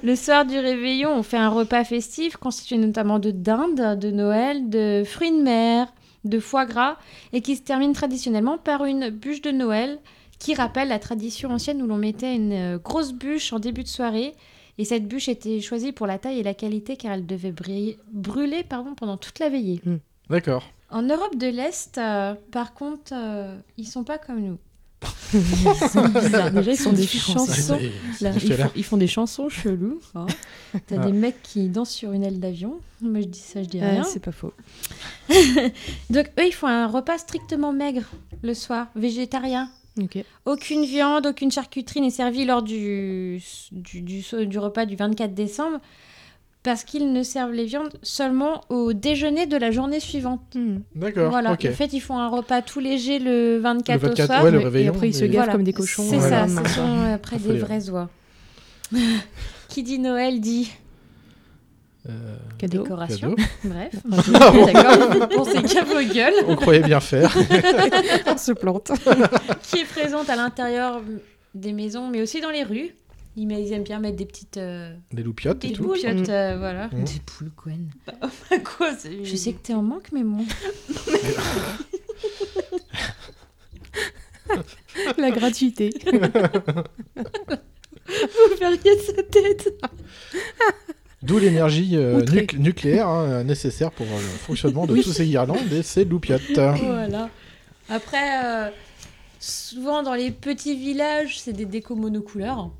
Le 0.02 0.16
soir 0.16 0.44
du 0.46 0.58
réveillon, 0.58 1.10
on 1.14 1.22
fait 1.22 1.36
un 1.36 1.48
repas 1.48 1.84
festif 1.84 2.36
constitué 2.36 2.76
notamment 2.78 3.18
de 3.18 3.30
dinde, 3.30 3.98
de 3.98 4.10
Noël, 4.10 4.68
de 4.70 5.02
fruits 5.04 5.30
de 5.32 5.42
mer, 5.42 5.92
de 6.24 6.38
foie 6.38 6.66
gras, 6.66 6.96
et 7.32 7.40
qui 7.40 7.56
se 7.56 7.62
termine 7.62 7.92
traditionnellement 7.92 8.58
par 8.58 8.84
une 8.84 9.10
bûche 9.10 9.42
de 9.42 9.50
Noël 9.50 9.98
qui 10.38 10.54
rappelle 10.54 10.88
la 10.88 10.98
tradition 10.98 11.50
ancienne 11.50 11.82
où 11.82 11.86
l'on 11.86 11.96
mettait 11.98 12.34
une 12.34 12.52
euh, 12.52 12.78
grosse 12.78 13.12
bûche 13.12 13.52
en 13.52 13.58
début 13.58 13.82
de 13.82 13.88
soirée. 13.88 14.34
Et 14.78 14.86
cette 14.86 15.06
bûche 15.06 15.28
était 15.28 15.60
choisie 15.60 15.92
pour 15.92 16.06
la 16.06 16.18
taille 16.18 16.38
et 16.38 16.42
la 16.42 16.54
qualité 16.54 16.96
car 16.96 17.12
elle 17.12 17.26
devait 17.26 17.52
briller- 17.52 17.98
brûler 18.10 18.62
pardon, 18.66 18.94
pendant 18.94 19.18
toute 19.18 19.38
la 19.38 19.50
veillée. 19.50 19.82
D'accord. 20.30 20.64
En 20.88 21.02
Europe 21.02 21.36
de 21.36 21.46
l'Est, 21.46 21.98
euh, 21.98 22.34
par 22.52 22.72
contre, 22.72 23.12
euh, 23.12 23.54
ils 23.76 23.86
sont 23.86 24.02
pas 24.04 24.16
comme 24.16 24.40
nous. 24.40 24.58
Ils 25.32 25.88
sont 25.88 26.08
bizarres. 26.08 26.50
Déjà, 26.50 26.72
ils 26.72 26.76
font 26.76 26.92
des 26.92 27.06
chansons. 27.06 27.78
Là, 28.20 28.30
ils, 28.34 28.52
font, 28.52 28.70
ils 28.76 28.84
font 28.84 28.96
des 28.96 29.06
chansons 29.06 29.48
cheloues. 29.48 30.00
hein. 30.14 30.26
T'as 30.86 30.96
Ah. 31.00 31.06
des 31.06 31.12
mecs 31.12 31.42
qui 31.42 31.68
dansent 31.68 31.90
sur 31.92 32.12
une 32.12 32.22
aile 32.24 32.40
d'avion. 32.40 32.80
Moi, 33.00 33.20
je 33.20 33.26
dis 33.26 33.38
ça, 33.38 33.62
je 33.62 33.68
dis 33.68 33.78
Ouais, 33.78 33.90
rien. 33.90 34.04
c'est 34.04 34.20
pas 34.20 34.32
faux. 34.32 34.52
Donc, 36.10 36.26
eux, 36.38 36.46
ils 36.46 36.52
font 36.54 36.66
un 36.66 36.86
repas 36.86 37.18
strictement 37.18 37.72
maigre 37.72 38.02
le 38.42 38.54
soir, 38.54 38.88
végétarien. 38.96 39.70
Ok. 40.00 40.18
Aucune 40.46 40.84
viande, 40.84 41.26
aucune 41.26 41.50
charcuterie 41.50 42.00
n'est 42.00 42.10
servie 42.10 42.44
lors 42.44 42.62
du, 42.62 43.42
du, 43.72 44.02
du, 44.02 44.22
du 44.46 44.58
repas 44.58 44.86
du 44.86 44.96
24 44.96 45.34
décembre 45.34 45.78
parce 46.62 46.84
qu'ils 46.84 47.12
ne 47.12 47.22
servent 47.22 47.52
les 47.52 47.64
viandes 47.64 47.88
seulement 48.02 48.60
au 48.68 48.92
déjeuner 48.92 49.46
de 49.46 49.56
la 49.56 49.70
journée 49.70 49.98
suivante. 50.00 50.40
Hmm. 50.54 50.78
D'accord. 50.94 51.30
Voilà. 51.30 51.52
ok. 51.52 51.66
En 51.70 51.72
fait, 51.74 51.92
ils 51.92 52.00
font 52.00 52.18
un 52.18 52.28
repas 52.28 52.60
tout 52.62 52.80
léger 52.80 53.18
le 53.18 53.58
24, 53.58 54.02
Le 54.02 54.08
24, 54.08 54.22
au 54.22 54.26
soir. 54.26 54.44
ouais, 54.44 54.50
le 54.50 54.56
Ouais, 54.58 54.62
et 54.62 54.66
réveillon. 54.66 54.92
après, 54.92 55.08
ils 55.08 55.14
se 55.14 55.24
gavent 55.24 55.34
Voilà. 55.36 55.52
comme 55.52 55.64
des 55.64 55.72
cochons. 55.72 56.04
C'est 56.08 56.16
euh, 56.16 56.28
ça, 56.28 56.46
ce 56.48 56.74
sont 56.74 56.98
euh, 56.98 57.14
après 57.14 57.38
des 57.38 57.58
vraies 57.58 57.88
oies. 57.90 58.08
Qui 59.68 59.82
dit 59.82 59.98
Noël 59.98 60.40
dit 60.40 60.70
Euh, 62.08 62.36
Cadeau. 62.58 62.82
décoration. 62.82 63.34
cadeau. 63.34 63.48
Bref. 63.64 63.94
Ah 64.34 64.50
bon 64.50 64.66
D'accord. 64.66 65.28
Pensez 65.28 65.62
qu'à 65.62 65.84
vos 65.84 66.00
gueules. 66.12 66.32
On 66.48 66.56
croyait 66.56 66.82
bien 66.82 67.00
faire. 67.00 67.34
On 68.26 68.36
se 68.36 68.52
plante. 68.52 68.90
Qui 69.62 69.78
est 69.80 69.84
présente 69.84 70.28
à 70.30 70.36
l'intérieur 70.36 71.00
des 71.54 71.72
maisons, 71.72 72.08
mais 72.08 72.20
aussi 72.22 72.40
dans 72.40 72.50
les 72.50 72.62
rues. 72.64 72.90
Ils, 73.36 73.72
aiment 73.72 73.84
bien 73.84 74.00
mettre 74.00 74.16
des 74.16 74.26
petites 74.26 74.56
euh, 74.56 74.92
Des 75.12 75.22
loupiottes 75.22 75.64
et 75.64 75.68
des 75.68 75.74
tout. 75.74 75.84
loupiottes, 75.84 76.28
Mm. 76.28 76.30
euh, 76.30 76.56
voilà. 76.58 76.88
Mm. 76.88 77.04
Des 77.04 77.20
poules, 77.24 77.52
Gwen. 77.56 77.90
Quoi 78.76 78.94
c'est- 78.98 79.24
Je 79.24 79.36
sais 79.36 79.52
que 79.52 79.58
t'es 79.62 79.72
en 79.74 79.82
manque, 79.82 80.10
mais 80.12 80.24
bon. 80.24 80.44
La 85.18 85.30
gratuité. 85.30 85.90
Vous 88.06 88.56
verriez 88.58 88.98
sa 88.98 89.22
tête. 89.22 89.72
D'où 91.22 91.38
l'énergie 91.38 91.96
euh, 91.96 92.22
nuc- 92.22 92.56
nucléaire 92.58 93.06
hein, 93.08 93.44
nécessaire 93.44 93.92
pour 93.92 94.06
euh, 94.06 94.16
le 94.16 94.38
fonctionnement 94.38 94.86
de 94.86 94.94
Oui. 94.94 95.02
tous 95.02 95.12
ces 95.12 95.26
guirlandes 95.26 95.72
et 95.72 95.82
ces 95.82 96.04
loupiottes. 96.04 96.42
Voilà. 96.56 97.28
Après, 97.88 98.44
euh, 98.44 98.70
souvent 99.38 100.02
dans 100.02 100.14
les 100.14 100.30
petits 100.32 100.74
villages, 100.76 101.38
c'est 101.40 101.52
des 101.52 101.66
décos 101.66 101.94
monocouleurs. 101.94 102.70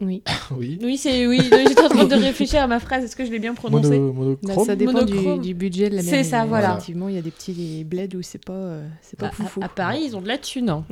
Oui. 0.00 0.22
oui. 0.56 0.78
Oui, 0.82 0.96
c'est 0.96 1.26
oui. 1.26 1.40
J'étais 1.42 1.80
en 1.82 1.88
train 1.88 2.04
de 2.04 2.14
réfléchir 2.28 2.62
à 2.62 2.66
ma 2.66 2.78
phrase. 2.80 3.04
Est-ce 3.04 3.16
que 3.16 3.24
je 3.24 3.30
l'ai 3.30 3.38
bien 3.40 3.54
prononcée 3.54 3.98
Mono, 3.98 4.12
Bah, 4.12 4.18
monochrome. 4.52 4.66
ça 4.66 4.76
dépend 4.76 5.02
du, 5.04 5.14
Monochrome. 5.14 5.40
du 5.42 5.54
budget 5.54 5.90
de 5.90 5.96
la 5.96 6.02
C'est 6.02 6.22
ça, 6.24 6.44
voilà. 6.44 6.72
Effectivement, 6.74 7.08
il 7.08 7.14
y 7.16 7.18
a 7.18 7.22
des 7.22 7.30
petits 7.32 7.84
bleds 7.84 8.14
où 8.16 8.22
c'est 8.22 8.44
pas, 8.44 8.52
euh, 8.52 8.88
c'est 9.02 9.18
pas 9.18 9.30
foufou. 9.30 9.60
à- 9.60 9.66
à 9.66 9.68
Paris, 9.68 10.02
ils 10.06 10.16
ont 10.16 10.20
de 10.20 10.28
la 10.28 10.38
thune. 10.38 10.70
hein. 10.70 10.84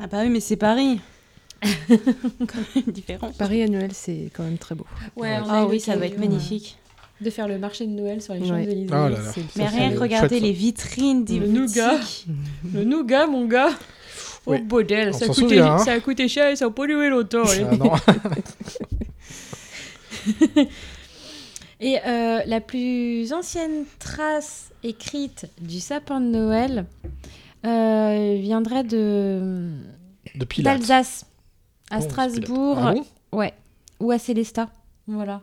Ah 0.00 0.06
bah 0.06 0.18
oui, 0.22 0.28
mais 0.30 0.40
c'est 0.40 0.56
Paris. 0.56 1.00
Différent. 2.86 3.30
Paris 3.36 3.62
à 3.62 3.68
Noël, 3.68 3.90
c'est 3.92 4.30
quand 4.32 4.44
même 4.44 4.58
très 4.58 4.74
beau. 4.74 4.86
Ouais, 5.16 5.30
a 5.32 5.42
Ah 5.48 5.66
oui, 5.66 5.80
ça 5.80 5.96
va 5.96 6.06
être 6.06 6.18
magnifique. 6.18 6.78
euh, 7.20 7.24
De 7.24 7.30
faire 7.30 7.48
le 7.48 7.58
marché 7.58 7.84
de 7.86 7.90
Noël 7.90 8.22
sur 8.22 8.34
les 8.34 8.40
Ouais. 8.40 8.48
Champs-Élysées. 8.48 8.94
Oh 8.94 9.08
c'est- 9.34 9.56
Mais 9.56 9.66
rien 9.66 9.92
que 9.92 9.98
regarder 9.98 10.38
les 10.40 10.52
vitrines 10.52 11.24
des 11.24 11.38
Le 11.40 11.46
boutiques. 11.48 11.76
nougat. 11.76 12.00
Le 12.74 12.84
nougat, 12.84 13.26
mon 13.26 13.46
gars. 13.46 13.70
Oh, 14.48 14.52
Oui. 14.52 14.62
bordel, 14.62 15.14
ça 15.14 15.26
a, 15.26 15.28
coûté, 15.28 15.40
souvient, 15.40 15.74
hein. 15.74 15.78
ça 15.78 15.92
a 15.92 16.00
coûté 16.00 16.26
cher 16.26 16.48
et 16.50 16.56
ça 16.56 16.64
a 16.66 16.70
pas 16.70 16.86
duré 16.86 17.10
longtemps. 17.10 17.42
Ah 17.46 17.76
non. 17.76 17.92
Et 21.80 21.98
euh, 22.04 22.40
la 22.46 22.60
plus 22.60 23.32
ancienne 23.32 23.84
trace 24.00 24.70
écrite 24.82 25.46
du 25.60 25.78
sapin 25.78 26.20
de 26.20 26.26
Noël 26.26 26.86
euh, 27.64 28.36
viendrait 28.40 28.82
de 28.84 29.70
d'Alsace, 30.58 31.24
à 31.90 31.98
Bon, 31.98 32.02
Strasbourg. 32.08 32.78
Ah 32.80 32.92
bon? 32.94 33.04
Ouais, 33.32 33.54
ou 34.00 34.10
à 34.10 34.18
Célestat. 34.18 34.68
Voilà. 35.06 35.42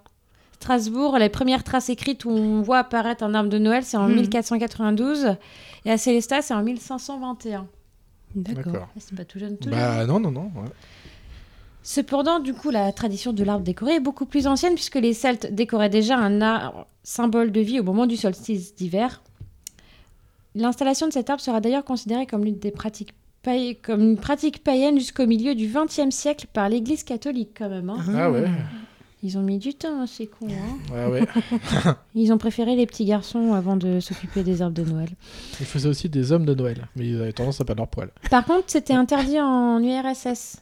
Strasbourg, 0.59 1.17
les 1.19 1.29
premières 1.29 1.63
traces 1.63 1.89
écrites 1.89 2.25
où 2.25 2.31
on 2.31 2.61
voit 2.61 2.79
apparaître 2.79 3.23
un 3.23 3.33
arbre 3.33 3.49
de 3.49 3.57
Noël, 3.57 3.83
c'est 3.83 3.97
en 3.97 4.09
Hmm. 4.09 4.15
1492, 4.15 5.35
et 5.85 5.91
à 5.91 5.97
Célestat, 5.97 6.41
c'est 6.41 6.53
en 6.53 6.63
1521. 6.63 7.65
D'accord. 8.35 8.87
Ah, 8.95 8.99
C'est 8.99 9.15
pas 9.15 9.25
tout 9.25 9.39
jeune, 9.39 9.57
tout 9.57 9.69
jeune. 9.69 9.77
Bah 9.79 10.05
non, 10.05 10.19
non, 10.19 10.31
non. 10.31 10.51
ouais. 10.55 10.69
Cependant, 11.83 12.39
du 12.39 12.53
coup, 12.53 12.71
la 12.71 12.91
tradition 12.91 13.31
de 13.31 13.43
l'arbre 13.43 13.63
décoré 13.63 13.95
est 13.95 13.99
beaucoup 13.99 14.25
plus 14.25 14.47
ancienne 14.47 14.73
puisque 14.73 14.95
les 14.95 15.13
Celtes 15.13 15.53
décoraient 15.53 15.89
déjà 15.89 16.17
un 16.17 16.41
arbre 16.41 16.87
symbole 17.03 17.51
de 17.51 17.61
vie 17.61 17.79
au 17.79 17.83
moment 17.83 18.07
du 18.07 18.17
solstice 18.17 18.75
d'hiver. 18.75 19.21
L'installation 20.55 21.07
de 21.07 21.13
cet 21.13 21.29
arbre 21.29 21.41
sera 21.41 21.61
d'ailleurs 21.61 21.83
considérée 21.85 22.25
comme 22.25 22.43
l'une 22.43 22.57
des 22.57 22.71
pratiques 22.71 23.13
paï- 23.43 23.75
comme 23.81 24.01
une 24.01 24.17
pratique 24.17 24.63
païenne 24.63 24.97
jusqu'au 24.97 25.27
milieu 25.27 25.53
du 25.53 25.67
XXe 25.67 26.09
siècle 26.15 26.47
par 26.51 26.69
l'Église 26.69 27.03
catholique 27.03 27.51
quand 27.57 27.69
même. 27.69 27.89
hein. 27.89 27.97
Ah 28.15 28.31
ouais. 28.31 28.45
Ils 29.25 29.39
ont 29.39 29.41
mis 29.41 29.57
du 29.57 29.73
temps, 29.73 30.01
hein, 30.01 30.05
ces 30.05 30.27
cons. 30.27 30.45
hein. 30.49 31.09
Ouais. 31.09 31.25
Ils 32.13 32.31
ont 32.31 32.37
préféré 32.37 32.75
les 32.75 32.85
petits 32.85 33.05
garçons 33.05 33.53
avant 33.53 33.75
de 33.75 33.99
s'occuper 33.99 34.43
des 34.43 34.61
arbres 34.61 34.75
de 34.75 34.83
Noël. 34.87 35.09
Ils 35.59 35.65
faisaient 35.65 35.89
aussi 35.89 36.09
des 36.09 36.31
hommes 36.31 36.45
de 36.45 36.53
Noël, 36.53 36.87
mais 36.95 37.07
ils 37.07 37.19
avaient 37.19 37.33
tendance 37.33 37.59
à 37.59 37.65
perdre 37.65 37.81
leur 37.81 37.87
poil. 37.89 38.11
Par 38.29 38.45
contre, 38.45 38.65
c'était 38.67 38.93
interdit 38.93 39.39
en 39.41 39.79
URSS. 39.83 40.57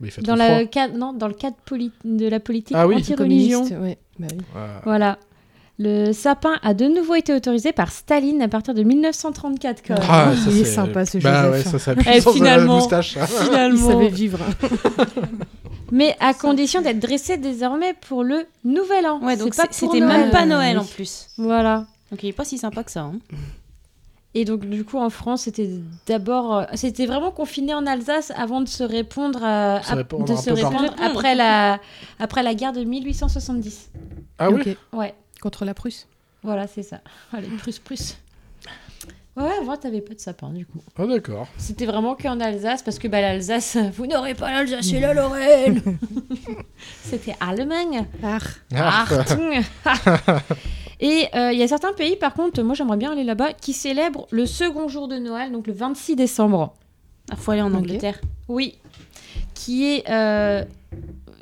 Mais 0.00 0.08
il 0.08 0.10
fait 0.10 0.20
Dans, 0.22 0.34
trop 0.34 0.38
la 0.48 0.54
froid. 0.56 0.64
cadre, 0.68 0.98
non, 0.98 1.12
dans 1.12 1.28
le 1.28 1.34
cadre 1.34 1.56
poli- 1.64 1.92
de 2.04 2.26
la 2.28 2.40
politique 2.40 2.76
Ah 2.76 2.88
oui. 2.88 2.96
anti-religion. 2.96 3.62
Ouais. 3.80 3.98
Bah 4.18 4.26
oui. 4.32 4.38
Ah. 4.56 4.80
Voilà. 4.84 5.18
Le 5.78 6.12
sapin 6.12 6.54
a 6.62 6.72
de 6.72 6.86
nouveau 6.86 7.14
été 7.16 7.34
autorisé 7.34 7.72
par 7.72 7.90
Staline 7.92 8.40
à 8.40 8.48
partir 8.48 8.72
de 8.72 8.82
1934 8.82 9.82
quand 9.86 9.94
même. 9.94 10.02
Ah, 10.08 10.30
Il 10.34 10.38
ça, 10.42 10.50
est 10.60 10.64
sympa, 10.64 11.04
ce 11.04 11.18
Bah 11.18 11.50
ouais, 11.50 11.58
Joseph. 11.58 11.72
ça 11.72 11.78
s'appuie 11.78 12.10
Eh, 12.14 12.20
finalement. 12.22 12.76
moustache. 12.76 13.16
hein. 13.18 13.26
Il 13.40 13.44
Finalement. 13.44 13.88
savait 13.90 14.08
vivre. 14.08 14.38
Mais 15.92 16.16
à 16.18 16.34
condition 16.34 16.80
d'être 16.80 16.98
dressé 16.98 17.36
désormais 17.36 17.94
pour 18.08 18.24
le 18.24 18.46
Nouvel 18.64 19.06
An. 19.06 19.20
Ouais, 19.22 19.36
donc 19.36 19.54
c'était 19.70 20.00
Noël. 20.00 20.20
même 20.22 20.30
pas 20.30 20.46
Noël 20.46 20.76
oui. 20.78 20.82
en 20.82 20.86
plus. 20.86 21.28
Voilà. 21.38 21.86
Donc 22.10 22.22
il 22.22 22.28
est 22.28 22.32
pas 22.32 22.44
si 22.44 22.58
sympa 22.58 22.82
que 22.82 22.90
ça. 22.90 23.02
hein. 23.02 23.14
Et 24.34 24.44
donc 24.44 24.66
du 24.66 24.84
coup 24.84 24.98
en 24.98 25.08
France 25.10 25.42
c'était 25.42 25.70
d'abord 26.06 26.56
euh, 26.56 26.64
c'était 26.74 27.06
vraiment 27.06 27.30
confiné 27.30 27.72
en 27.72 27.86
Alsace 27.86 28.32
avant 28.36 28.60
de 28.60 28.68
se 28.68 28.82
répondre 28.84 29.40
à- 29.42 29.80
Se 29.82 29.94
de 29.94 30.36
se 30.36 31.02
après 31.02 31.34
la 31.34 31.80
après 32.18 32.42
la 32.42 32.54
guerre 32.54 32.72
de 32.72 32.82
1870. 32.84 33.90
Ah 34.38 34.50
oui? 34.50 34.60
Ok. 34.60 34.76
Ouais. 34.92 35.14
Contre 35.46 35.64
la 35.64 35.74
Prusse. 35.74 36.08
Voilà, 36.42 36.66
c'est 36.66 36.82
ça. 36.82 36.98
Allez, 37.32 37.46
plus 37.46 37.78
plus. 37.78 38.16
Ouais, 39.36 39.52
avant 39.60 39.76
t'avais 39.76 40.00
pas 40.00 40.12
de 40.12 40.18
sapin 40.18 40.50
du 40.50 40.66
coup. 40.66 40.80
Ah 40.98 41.06
d'accord. 41.06 41.46
C'était 41.56 41.86
vraiment 41.86 42.16
qu'en 42.16 42.40
Alsace, 42.40 42.82
parce 42.82 42.98
que 42.98 43.06
bah, 43.06 43.20
l'Alsace, 43.20 43.76
vous 43.94 44.08
n'aurez 44.08 44.34
pas 44.34 44.50
l'Alsace 44.50 44.92
et 44.92 44.98
la 44.98 45.14
Lorraine. 45.14 45.80
C'était 47.04 47.36
Allemagne. 47.38 48.08
Ah. 48.24 48.38
Ah. 48.74 49.06
Achtung. 49.08 49.62
et 50.98 51.28
euh, 51.36 51.52
il 51.52 51.60
y 51.60 51.62
a 51.62 51.68
certains 51.68 51.92
pays, 51.92 52.16
par 52.16 52.34
contre, 52.34 52.60
moi 52.62 52.74
j'aimerais 52.74 52.96
bien 52.96 53.12
aller 53.12 53.22
là-bas, 53.22 53.52
qui 53.52 53.72
célèbrent 53.72 54.26
le 54.32 54.46
second 54.46 54.88
jour 54.88 55.06
de 55.06 55.18
Noël, 55.18 55.52
donc 55.52 55.68
le 55.68 55.74
26 55.74 56.16
décembre. 56.16 56.74
Ah, 57.30 57.36
faut 57.36 57.52
aller 57.52 57.62
en. 57.62 57.72
Angleterre. 57.72 58.20
Oui. 58.48 58.78
Qui 59.54 59.94
est 59.94 60.10
euh, 60.10 60.64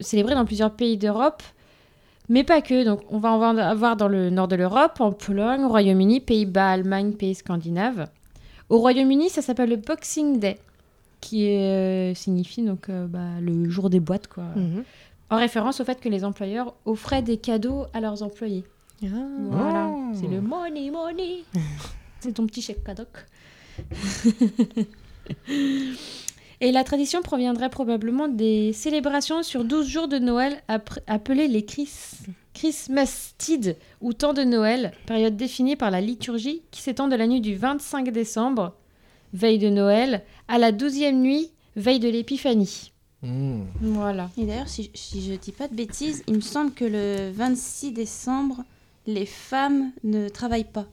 célébré 0.00 0.34
dans 0.34 0.44
plusieurs 0.44 0.72
pays 0.72 0.98
d'Europe. 0.98 1.42
Mais 2.28 2.44
pas 2.44 2.62
que, 2.62 2.84
donc 2.84 3.00
on 3.10 3.18
va 3.18 3.32
en 3.32 3.56
avoir 3.58 3.96
dans 3.96 4.08
le 4.08 4.30
nord 4.30 4.48
de 4.48 4.56
l'Europe, 4.56 5.00
en 5.00 5.12
Pologne, 5.12 5.64
au 5.64 5.68
Royaume-Uni, 5.68 6.20
Pays-Bas, 6.20 6.70
Allemagne, 6.70 7.12
pays 7.12 7.34
scandinaves. 7.34 8.08
Au 8.70 8.78
Royaume-Uni, 8.78 9.28
ça 9.28 9.42
s'appelle 9.42 9.68
le 9.70 9.76
Boxing 9.76 10.38
Day, 10.38 10.58
qui 11.20 11.48
euh, 11.50 12.14
signifie 12.14 12.62
donc 12.62 12.88
euh, 12.88 13.06
bah, 13.06 13.40
le 13.42 13.68
jour 13.68 13.90
des 13.90 14.00
boîtes, 14.00 14.28
quoi. 14.28 14.44
Mhm. 14.56 14.84
En 15.30 15.36
référence 15.36 15.80
au 15.80 15.84
fait 15.84 16.00
que 16.00 16.08
les 16.08 16.24
employeurs 16.24 16.74
offraient 16.86 17.22
des 17.22 17.36
cadeaux 17.36 17.84
à 17.92 18.00
leurs 18.00 18.22
employés. 18.22 18.64
Ah. 19.02 19.06
Voilà, 19.50 19.88
Oh. 19.90 20.12
c'est 20.14 20.28
le 20.28 20.40
money 20.40 20.90
money. 20.90 21.42
c'est 22.20 22.32
ton 22.32 22.46
petit 22.46 22.62
chèque 22.62 22.84
cadoc. 22.84 23.08
Et 26.64 26.72
la 26.72 26.82
tradition 26.82 27.20
proviendrait 27.20 27.68
probablement 27.68 28.26
des 28.26 28.72
célébrations 28.72 29.42
sur 29.42 29.66
12 29.66 29.86
jours 29.86 30.08
de 30.08 30.18
Noël 30.18 30.62
appelées 31.06 31.46
les 31.46 31.66
Chris... 31.66 31.90
Christmastide 32.54 33.76
ou 34.00 34.14
temps 34.14 34.32
de 34.32 34.44
Noël, 34.44 34.92
période 35.04 35.36
définie 35.36 35.76
par 35.76 35.90
la 35.90 36.00
liturgie 36.00 36.62
qui 36.70 36.80
s'étend 36.80 37.08
de 37.08 37.16
la 37.16 37.26
nuit 37.26 37.42
du 37.42 37.54
25 37.54 38.08
décembre, 38.10 38.74
veille 39.34 39.58
de 39.58 39.68
Noël, 39.68 40.22
à 40.48 40.56
la 40.56 40.72
12e 40.72 41.16
nuit, 41.16 41.50
veille 41.76 42.00
de 42.00 42.08
l'Épiphanie. 42.08 42.92
Hmm. 43.22 43.64
Voilà. 43.82 44.30
Et 44.38 44.46
d'ailleurs, 44.46 44.68
si, 44.68 44.90
si 44.94 45.20
je 45.20 45.34
dis 45.34 45.52
pas 45.52 45.68
de 45.68 45.74
bêtises, 45.74 46.22
il 46.28 46.36
me 46.36 46.40
semble 46.40 46.72
que 46.72 46.86
le 46.86 47.30
26 47.30 47.92
décembre, 47.92 48.64
les 49.06 49.26
femmes 49.26 49.90
ne 50.02 50.30
travaillent 50.30 50.64
pas. 50.64 50.86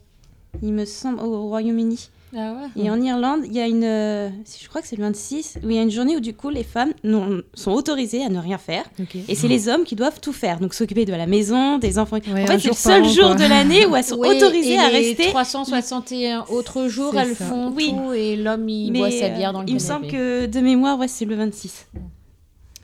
Il 0.61 0.73
me 0.73 0.83
semble 0.83 1.21
au 1.21 1.47
Royaume-Uni. 1.47 2.09
Ah 2.33 2.53
ouais 2.53 2.81
Et 2.83 2.89
en 2.89 3.01
Irlande, 3.01 3.41
il 3.45 3.53
y 3.53 3.59
a 3.59 3.67
une. 3.67 3.83
euh, 3.83 4.29
je 4.61 4.67
crois 4.69 4.81
que 4.81 4.87
c'est 4.87 4.95
le 4.95 5.03
26, 5.03 5.59
où 5.63 5.69
il 5.69 5.75
y 5.75 5.79
a 5.79 5.81
une 5.81 5.91
journée 5.91 6.15
où 6.15 6.21
du 6.21 6.33
coup 6.33 6.49
les 6.49 6.63
femmes 6.63 6.91
non- 7.03 7.41
sont 7.53 7.71
autorisées 7.71 8.23
à 8.23 8.29
ne 8.29 8.39
rien 8.39 8.57
faire. 8.57 8.85
Et 9.27 9.35
c'est 9.35 9.49
les 9.49 9.67
hommes 9.67 9.83
qui 9.83 9.95
doivent 9.95 10.19
tout 10.21 10.31
faire. 10.31 10.59
Donc 10.59 10.73
s'occuper 10.73 11.03
de 11.05 11.11
la 11.11 11.27
maison, 11.27 11.77
des 11.77 11.99
enfants. 11.99 12.17
Ouais, 12.33 12.43
en 12.43 12.47
fait, 12.47 12.59
c'est 12.59 12.67
le 12.69 12.73
seul 12.73 13.03
an, 13.03 13.07
jour 13.09 13.25
quoi. 13.25 13.35
de 13.35 13.43
l'année 13.49 13.85
où 13.85 13.95
elles 13.95 14.03
sont 14.05 14.15
Oui, 14.19 14.29
autorisées 14.29 14.73
et 14.75 14.79
à 14.79 14.89
les 14.89 15.09
rester. 15.09 15.27
361 15.29 16.45
autres 16.49 16.87
jours, 16.87 17.17
elles 17.19 17.35
ça. 17.35 17.45
font 17.45 17.71
Oui. 17.75 17.93
tout 17.93 18.13
et 18.13 18.35
l'homme 18.37 18.69
il 18.69 18.91
Mais, 18.93 18.99
boit 18.99 19.11
sa 19.11 19.29
bière 19.29 19.51
dans 19.53 19.61
le 19.63 19.67
il 19.69 19.73
me 19.73 19.79
semble 19.79 20.07
que 20.07 20.45
de 20.45 20.59
mémoire, 20.61 20.97
ouais, 20.99 21.07
c'est 21.09 21.25
le 21.25 21.35
26. 21.35 21.87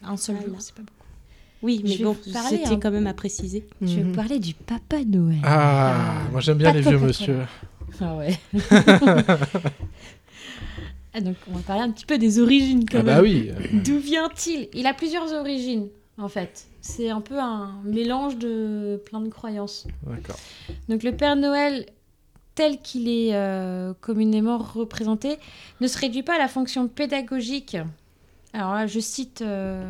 un 0.03 0.17
seul 0.17 0.35
Voilà. 0.35 0.49
jour, 0.49 0.57
c'est 0.61 0.73
pas 0.75 0.81
beaucoup. 0.81 0.93
Oui, 1.63 1.81
mais 1.85 1.97
bon, 1.97 2.15
c'était 2.23 2.37
hein. 2.73 2.79
quand 2.81 2.91
même 2.91 3.07
à 3.07 3.13
préciser. 3.13 3.65
Je 3.81 3.87
vais 3.95 4.01
Mhm. 4.03 4.09
vous 4.09 4.15
parler 4.15 4.39
du 4.39 4.53
Papa 4.53 4.97
Noël. 5.07 5.37
Ah, 5.43 5.95
moi 6.31 6.39
j'aime 6.41 6.57
bien 6.59 6.69
Pas 6.71 6.77
les 6.77 6.81
vieux 6.81 6.99
monsieur. 6.99 7.37
Ah 8.01 8.15
ouais. 8.15 8.37
Ah, 11.13 11.21
donc 11.21 11.35
on 11.49 11.55
va 11.55 11.61
parler 11.61 11.81
un 11.81 11.89
petit 11.91 12.05
peu 12.05 12.17
des 12.19 12.39
origines 12.39 12.85
quand 12.87 12.99
Ah 12.99 13.03
même. 13.03 13.15
bah 13.15 13.21
oui. 13.23 13.51
D'où 13.83 13.97
vient-il? 13.97 14.69
Il 14.73 14.85
a 14.85 14.93
plusieurs 14.93 15.33
origines 15.33 15.87
en 16.19 16.27
fait. 16.27 16.67
C'est 16.81 17.09
un 17.09 17.21
peu 17.21 17.39
un 17.39 17.81
mélange 17.83 18.37
de 18.37 19.01
plein 19.05 19.19
de 19.21 19.29
croyances. 19.29 19.87
D'accord. 20.05 20.37
Donc 20.89 21.01
le 21.03 21.15
Père 21.15 21.35
Noël, 21.35 21.87
tel 22.55 22.79
qu'il 22.79 23.07
est 23.09 23.33
euh, 23.33 23.93
communément 23.99 24.57
représenté, 24.59 25.37
ne 25.81 25.87
se 25.87 25.97
réduit 25.97 26.23
pas 26.23 26.35
à 26.35 26.39
la 26.39 26.47
fonction 26.47 26.87
pédagogique. 26.87 27.77
Alors 28.53 28.73
là, 28.73 28.85
je 28.87 28.99
cite, 28.99 29.41
euh, 29.41 29.89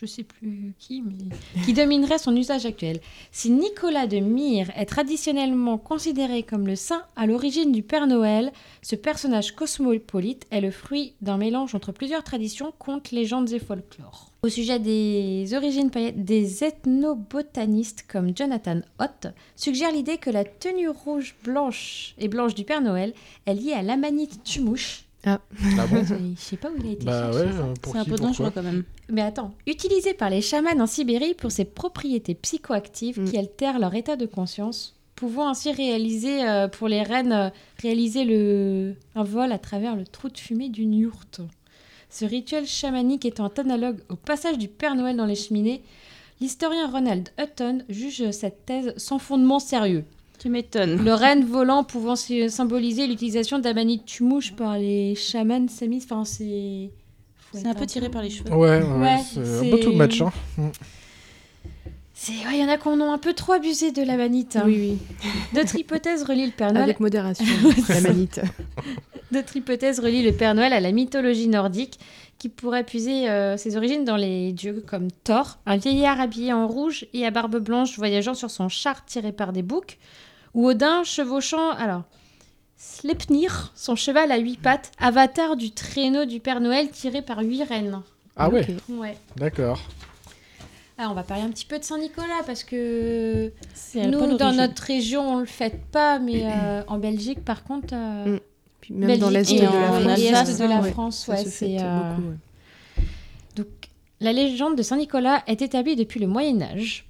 je 0.00 0.06
sais 0.06 0.22
plus 0.22 0.74
qui, 0.78 1.02
mais 1.02 1.62
qui 1.64 1.72
dominerait 1.72 2.18
son 2.18 2.36
usage 2.36 2.66
actuel. 2.66 3.00
Si 3.32 3.50
Nicolas 3.50 4.06
de 4.06 4.18
Myre 4.18 4.70
est 4.76 4.86
traditionnellement 4.86 5.78
considéré 5.78 6.42
comme 6.42 6.66
le 6.66 6.76
saint 6.76 7.02
à 7.16 7.26
l'origine 7.26 7.72
du 7.72 7.82
Père 7.82 8.06
Noël, 8.06 8.52
ce 8.82 8.94
personnage 8.96 9.52
cosmopolite 9.54 10.46
est 10.50 10.60
le 10.60 10.70
fruit 10.70 11.14
d'un 11.20 11.36
mélange 11.36 11.74
entre 11.74 11.92
plusieurs 11.92 12.22
traditions, 12.22 12.72
contes, 12.78 13.10
légendes 13.10 13.52
et 13.52 13.58
folklore. 13.58 14.30
Au 14.42 14.48
sujet 14.48 14.78
des 14.78 15.52
origines 15.54 15.90
païennes, 15.90 16.24
des 16.24 16.62
ethnobotanistes 16.62 18.04
comme 18.08 18.36
Jonathan 18.36 18.80
Hott 19.00 19.26
suggèrent 19.56 19.90
l'idée 19.90 20.18
que 20.18 20.30
la 20.30 20.44
tenue 20.44 20.88
rouge 20.88 21.34
blanche 21.42 22.14
et 22.18 22.28
blanche 22.28 22.54
du 22.54 22.64
Père 22.64 22.82
Noël 22.82 23.14
est 23.46 23.54
liée 23.54 23.72
à 23.72 23.82
l'amanite 23.82 24.44
tumouche. 24.44 25.07
Ah 25.26 25.40
bon 25.90 26.04
Je 26.36 26.40
sais 26.40 26.56
pas 26.56 26.70
où 26.70 26.74
il 26.80 26.88
a 26.88 26.92
été 26.92 27.04
Bah 27.04 27.30
cherché 27.32 27.46
ouais, 27.46 27.52
ça. 27.52 27.66
pour 27.82 27.92
C'est 27.92 27.98
un 27.98 28.04
peu 28.04 28.16
dangereux 28.16 28.50
quand 28.54 28.62
même. 28.62 28.84
Mais 29.08 29.22
attends, 29.22 29.52
utilisé 29.66 30.14
par 30.14 30.30
les 30.30 30.40
chamans 30.40 30.70
en 30.78 30.86
Sibérie 30.86 31.34
pour 31.34 31.50
ses 31.50 31.64
propriétés 31.64 32.34
psychoactives 32.34 33.20
Mm. 33.20 33.24
qui 33.30 33.36
altèrent 33.38 33.78
leur 33.78 33.94
état 33.94 34.16
de 34.16 34.26
conscience, 34.26 34.94
pouvant 35.16 35.48
ainsi 35.48 35.72
réaliser 35.72 36.46
euh, 36.48 36.68
pour 36.68 36.86
les 36.88 37.02
reines 37.02 37.32
euh, 37.32 37.50
réaliser 37.82 38.24
le 38.24 38.94
un 39.16 39.24
vol 39.24 39.50
à 39.52 39.58
travers 39.58 39.96
le 39.96 40.04
trou 40.04 40.28
de 40.28 40.38
fumée 40.38 40.68
d'une 40.68 40.94
yourte. 40.94 41.40
Ce 42.10 42.24
rituel 42.24 42.66
chamanique 42.66 43.24
étant 43.24 43.48
analogue 43.48 43.98
au 44.08 44.16
passage 44.16 44.56
du 44.56 44.68
Père 44.68 44.94
Noël 44.94 45.16
dans 45.16 45.26
les 45.26 45.34
cheminées, 45.34 45.82
l'historien 46.40 46.86
Ronald 46.88 47.28
Hutton 47.38 47.82
juge 47.88 48.30
cette 48.30 48.64
thèse 48.64 48.94
sans 48.96 49.18
fondement 49.18 49.58
sérieux. 49.58 50.04
Tu 50.38 50.48
m'étonnes. 50.48 51.04
Le 51.04 51.14
renne 51.14 51.44
volant 51.44 51.82
pouvant 51.84 52.14
sy- 52.16 52.48
symboliser 52.50 53.06
l'utilisation 53.06 53.58
d'amanites 53.58 54.04
tumouches 54.04 54.52
par 54.54 54.78
les 54.78 55.14
chamans 55.16 55.66
samis. 55.68 56.00
Enfin, 56.04 56.24
c'est. 56.24 56.90
C'est 57.52 57.66
un 57.66 57.74
peu 57.74 57.86
tiré 57.86 58.08
par 58.10 58.22
les 58.22 58.30
cheveux. 58.30 58.50
Ouais, 58.52 58.82
ouais, 58.82 59.16
c'est 59.32 59.66
un 59.66 59.70
peu 59.70 59.80
tout 59.80 59.92
match. 59.92 60.20
Hein. 60.20 60.30
C'est- 62.14 62.32
ouais, 62.32 62.54
Il 62.54 62.60
y 62.60 62.64
en 62.64 62.68
a 62.68 62.76
qui 62.76 62.88
en 62.88 63.00
ont 63.00 63.12
un 63.12 63.18
peu 63.18 63.32
trop 63.32 63.52
abusé 63.52 63.90
de 63.92 64.02
la 64.02 64.16
manite. 64.16 64.56
hein. 64.56 64.64
Oui, 64.66 64.98
D'autres 65.54 65.76
hypothèses 65.78 66.24
relient 66.24 66.46
le 66.46 66.52
Père 66.52 66.68
oui. 66.68 66.74
Noël 66.74 66.84
Avec 66.84 67.00
modération, 67.00 67.44
la 67.88 68.00
manite. 68.00 68.40
D'autres 69.32 69.56
hypothèses 69.56 70.00
relient 70.00 70.22
le 70.24 70.32
Père 70.32 70.54
Noël 70.54 70.72
à 70.72 70.80
la 70.80 70.90
mythologie 70.92 71.48
nordique, 71.48 71.98
qui 72.38 72.48
pourrait 72.48 72.84
puiser 72.84 73.28
euh, 73.30 73.56
ses 73.56 73.76
origines 73.76 74.04
dans 74.04 74.16
les 74.16 74.52
dieux 74.52 74.84
comme 74.86 75.08
Thor, 75.24 75.58
un 75.66 75.76
vieillard 75.76 76.20
habillé 76.20 76.52
en 76.52 76.66
rouge 76.68 77.06
et 77.12 77.24
à 77.26 77.30
barbe 77.30 77.56
blanche 77.58 77.96
voyageant 77.98 78.34
sur 78.34 78.50
son 78.50 78.68
char 78.68 79.04
tiré 79.04 79.32
par 79.32 79.52
des 79.52 79.62
boucs, 79.62 79.98
ou 80.54 80.66
Odin 80.68 81.04
chevauchant, 81.04 81.70
alors, 81.70 82.02
Sleipnir, 82.76 83.72
son 83.74 83.96
cheval 83.96 84.30
à 84.30 84.38
huit 84.38 84.60
pattes, 84.60 84.92
avatar 84.98 85.56
du 85.56 85.72
traîneau 85.72 86.24
du 86.24 86.40
Père 86.40 86.60
Noël 86.60 86.90
tiré 86.90 87.22
par 87.22 87.38
huit 87.40 87.64
reines. 87.64 88.00
Ah 88.36 88.48
ouais, 88.48 88.66
d'accord. 89.36 89.80
Alors, 90.96 91.12
on 91.12 91.14
va 91.14 91.22
parler 91.22 91.42
un 91.44 91.50
petit 91.50 91.64
peu 91.64 91.78
de 91.78 91.84
Saint-Nicolas, 91.84 92.42
parce 92.46 92.64
que 92.64 93.52
nous, 93.94 94.36
dans 94.36 94.52
notre 94.52 94.82
région, 94.82 95.34
on 95.34 95.38
le 95.38 95.46
fête 95.46 95.84
pas, 95.92 96.18
mais 96.18 96.42
euh, 96.44 96.82
en 96.88 96.98
Belgique, 96.98 97.44
par 97.44 97.64
contre... 97.64 97.88
euh, 97.92 98.36
Mm. 98.36 98.40
Puis 98.80 98.94
même 98.94 99.18
dans 99.18 99.28
l'est 99.28 99.42
de 99.52 99.60
la 99.60 99.68
en- 99.68 100.00
France. 100.00 100.58
de 100.58 100.64
la 100.64 100.80
ouais, 100.80 100.90
France, 100.92 101.30
c'est 101.46 101.76
euh, 101.80 102.10
beaucoup, 102.14 102.28
ouais. 102.30 103.04
donc 103.56 103.66
la 104.20 104.32
légende 104.32 104.76
de 104.78 104.82
Saint-Nicolas 104.82 105.42
est 105.48 105.60
établie 105.62 105.94
depuis 105.96 106.20
le 106.20 106.26
Moyen 106.28 106.62
Âge. 106.62 107.07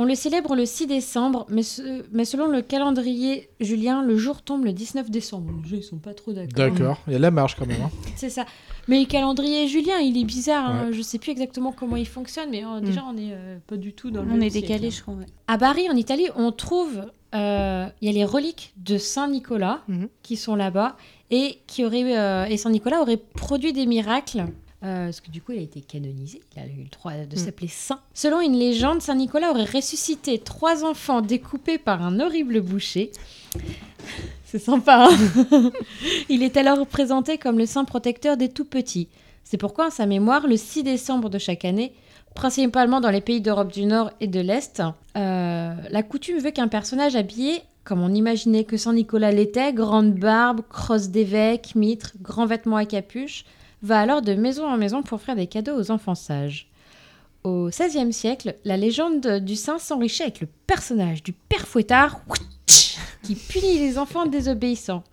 On 0.00 0.04
le 0.04 0.14
célèbre 0.14 0.54
le 0.54 0.64
6 0.64 0.86
décembre, 0.86 1.44
mais, 1.50 1.64
ce- 1.64 2.04
mais 2.12 2.24
selon 2.24 2.46
le 2.46 2.62
calendrier 2.62 3.50
julien, 3.60 4.00
le 4.02 4.16
jour 4.16 4.42
tombe 4.42 4.64
le 4.64 4.72
19 4.72 5.10
décembre. 5.10 5.50
Les 5.64 5.68
gens, 5.68 5.76
ils 5.76 5.82
sont 5.82 5.98
pas 5.98 6.14
trop 6.14 6.32
d'accord. 6.32 6.52
D'accord, 6.54 6.98
il 7.08 7.12
y 7.12 7.16
a 7.16 7.18
de 7.18 7.22
la 7.22 7.30
marge 7.32 7.56
quand 7.56 7.66
même. 7.66 7.82
hein. 7.82 7.90
C'est 8.16 8.30
ça. 8.30 8.46
Mais 8.86 9.00
le 9.00 9.06
calendrier 9.06 9.66
julien, 9.66 9.98
il 9.98 10.16
est 10.16 10.24
bizarre. 10.24 10.70
hein. 10.70 10.86
Ouais. 10.86 10.92
Je 10.92 11.02
sais 11.02 11.18
plus 11.18 11.32
exactement 11.32 11.72
comment 11.72 11.96
il 11.96 12.06
fonctionne, 12.06 12.48
mais 12.50 12.64
euh, 12.64 12.80
déjà, 12.80 13.04
on 13.12 13.16
est 13.16 13.32
euh, 13.32 13.58
pas 13.66 13.76
du 13.76 13.92
tout 13.92 14.10
dans 14.12 14.22
le 14.22 14.30
On 14.32 14.40
est 14.40 14.50
décalé, 14.50 14.86
hein. 14.86 14.90
je 14.90 15.02
crois. 15.02 15.14
ouais. 15.14 15.26
À 15.48 15.56
Bari, 15.56 15.90
en 15.90 15.96
Italie, 15.96 16.28
on 16.36 16.52
trouve, 16.52 17.02
euh, 17.34 17.86
il 18.00 18.06
y 18.06 18.08
a 18.08 18.12
les 18.14 18.24
reliques 18.24 18.72
de 18.76 18.98
Saint 18.98 19.28
Nicolas 19.28 19.80
Mhm. 19.88 20.08
qui 20.22 20.36
sont 20.36 20.54
là-bas 20.54 20.96
et 21.32 21.58
qui 21.66 21.84
auraient, 21.84 22.16
euh, 22.16 22.44
et 22.46 22.56
Saint 22.56 22.70
Nicolas 22.70 23.00
aurait 23.02 23.16
produit 23.18 23.72
des 23.72 23.84
miracles. 23.84 24.44
Euh, 24.84 25.06
parce 25.06 25.20
que 25.20 25.30
du 25.30 25.42
coup, 25.42 25.52
il 25.52 25.58
a 25.58 25.62
été 25.62 25.80
canonisé, 25.80 26.40
il 26.56 26.62
a 26.62 26.66
eu 26.66 26.84
le 26.84 26.88
droit 26.90 27.12
de 27.12 27.36
Mhm. 27.36 27.44
s'appeler 27.44 27.68
saint. 27.68 28.00
Selon 28.14 28.40
une 28.40 28.56
légende, 28.58 29.02
Saint 29.02 29.14
Nicolas 29.16 29.50
aurait 29.50 29.64
ressuscité 29.64 30.38
trois 30.38 30.84
enfants 30.84 31.20
découpés 31.20 31.78
par 31.78 32.02
un 32.02 32.20
horrible 32.20 32.60
boucher. 32.60 33.10
C'est 34.44 34.58
sympa. 34.58 35.08
hein 35.10 35.70
il 36.28 36.42
est 36.42 36.56
alors 36.56 36.86
présenté 36.86 37.38
comme 37.38 37.58
le 37.58 37.66
saint 37.66 37.84
protecteur 37.84 38.36
des 38.36 38.48
tout 38.48 38.64
petits. 38.64 39.08
C'est 39.44 39.56
pourquoi, 39.58 39.86
en 39.86 39.90
sa 39.90 40.06
mémoire, 40.06 40.46
le 40.46 40.56
6 40.56 40.82
décembre 40.82 41.28
de 41.30 41.38
chaque 41.38 41.64
année, 41.64 41.92
principalement 42.34 43.00
dans 43.00 43.10
les 43.10 43.20
pays 43.20 43.40
d'Europe 43.40 43.72
du 43.72 43.84
Nord 43.86 44.10
et 44.20 44.26
de 44.26 44.40
l'Est, 44.40 44.82
euh, 45.16 45.74
la 45.90 46.02
coutume 46.02 46.38
veut 46.38 46.50
qu'un 46.50 46.68
personnage 46.68 47.16
habillé, 47.16 47.62
comme 47.84 48.02
on 48.02 48.14
imaginait 48.14 48.64
que 48.64 48.76
Saint 48.76 48.92
Nicolas 48.92 49.32
l'était, 49.32 49.72
grande 49.72 50.12
barbe, 50.14 50.60
crosse 50.68 51.08
d'évêque, 51.08 51.74
mitre, 51.74 52.12
grand 52.20 52.44
vêtement 52.46 52.76
à 52.76 52.84
capuche, 52.84 53.44
va 53.82 54.00
alors 54.00 54.22
de 54.22 54.34
maison 54.34 54.66
en 54.66 54.76
maison 54.76 55.02
pour 55.02 55.14
offrir 55.16 55.36
des 55.36 55.46
cadeaux 55.46 55.78
aux 55.78 55.90
enfants 55.90 56.14
sages. 56.14 56.68
Au 57.44 57.68
XVIe 57.68 58.12
siècle, 58.12 58.56
la 58.64 58.76
légende 58.76 59.38
du 59.40 59.54
saint 59.56 59.78
s'enrichit 59.78 60.22
avec 60.24 60.40
le 60.40 60.48
personnage 60.66 61.22
du 61.22 61.32
père 61.32 61.66
fouettard 61.68 62.20
qui 63.22 63.34
punit 63.36 63.78
les 63.78 63.96
enfants 63.98 64.26
désobéissants. 64.26 65.04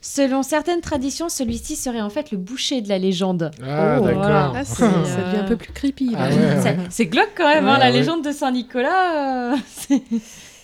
Selon 0.00 0.42
certaines 0.42 0.80
traditions, 0.80 1.28
celui-ci 1.28 1.76
serait 1.76 2.00
en 2.00 2.10
fait 2.10 2.30
le 2.32 2.38
boucher 2.38 2.80
de 2.82 2.88
la 2.88 2.98
légende. 2.98 3.50
Ah, 3.62 3.96
Oh, 3.98 4.02
voilà. 4.02 4.52
Ah, 4.54 4.64
c'est- 4.64 4.82
Euh, 4.84 5.04
Ça 5.04 5.22
devient 5.24 5.42
un 5.44 5.48
peu 5.48 5.56
plus 5.56 5.72
creepy. 5.72 6.12
Ah 6.16 6.28
ouais, 6.28 6.34
C'est- 6.62 6.68
ouais. 6.70 6.76
C'est 6.90 7.06
glauque 7.06 7.30
quand 7.36 7.48
même, 7.48 7.66
hein, 7.66 7.74
Ouais, 7.74 7.78
la 7.78 7.90
légende 7.90 8.24
de 8.24 8.32
Saint-Nicolas. 8.32 9.52
euh, 9.52 9.56
c'est- 9.68 10.02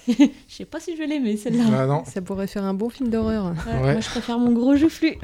Je 0.09 0.25
sais 0.49 0.64
pas 0.64 0.81
si 0.81 0.92
je 0.94 0.99
vais 0.99 1.07
l'aimer 1.07 1.37
celle-là. 1.37 1.64
Ah. 1.73 2.03
Ça 2.11 2.21
pourrait 2.23 2.47
faire 2.47 2.64
un 2.64 2.75
bon 2.75 2.88
film 2.88 3.11
d'horreur. 3.11 3.53
Ouais, 3.66 3.73
Ouais. 3.81 3.92
Moi 3.92 4.01
je 4.01 4.09
préfère 4.09 4.38
mon 4.38 4.53
gros 4.53 4.75
joufflu. 4.75 5.18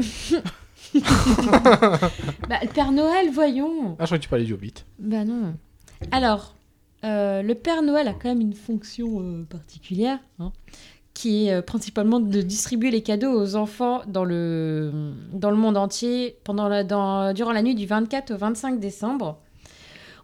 bah, 2.49 2.59
le 2.63 2.69
Père 2.73 2.93
Noël, 2.93 3.31
voyons. 3.33 3.97
Ah, 3.99 4.05
je 4.05 4.07
crois 4.07 4.19
que 4.19 4.23
tu 4.23 4.29
parlais 4.29 4.45
du 4.45 4.53
Hobbit. 4.53 4.75
Bah 4.99 5.25
non. 5.25 5.55
Alors, 6.11 6.55
euh, 7.05 7.43
le 7.43 7.55
Père 7.55 7.83
Noël 7.83 8.09
a 8.09 8.15
quand 8.15 8.29
même 8.29 8.41
une 8.41 8.55
fonction 8.55 9.21
euh, 9.21 9.45
particulière, 9.45 10.19
hein, 10.39 10.53
qui 11.13 11.47
est 11.47 11.53
euh, 11.53 11.63
principalement 11.63 12.21
de 12.21 12.41
distribuer 12.41 12.91
les 12.91 13.03
cadeaux 13.03 13.33
aux 13.33 13.57
enfants 13.57 14.03
dans 14.07 14.25
le, 14.25 15.13
dans 15.33 15.51
le 15.51 15.57
monde 15.57 15.77
entier 15.77 16.39
pendant 16.45 16.69
la, 16.69 16.85
dans, 16.85 17.33
durant 17.35 17.53
la 17.53 17.63
nuit 17.63 17.75
du 17.75 17.87
24 17.87 18.33
au 18.33 18.37
25 18.39 18.81
décembre. 18.81 19.39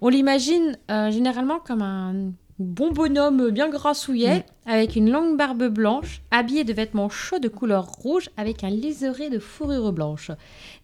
On 0.00 0.08
l'imagine 0.08 0.78
généralement 0.88 1.58
comme 1.58 1.82
un 1.82 2.32
bon 2.60 2.92
bonhomme 2.92 3.50
bien 3.50 3.70
grassouillet, 3.70 4.44
avec 4.66 4.94
une 4.94 5.10
longue 5.10 5.36
barbe 5.36 5.68
blanche, 5.68 6.20
habillé 6.30 6.62
de 6.62 6.72
vêtements 6.72 7.08
chauds 7.08 7.38
de 7.38 7.48
couleur 7.48 7.86
rouge, 7.86 8.28
avec 8.36 8.62
un 8.62 8.70
liseré 8.70 9.30
de 9.30 9.38
fourrure 9.38 9.92
blanche. 9.92 10.30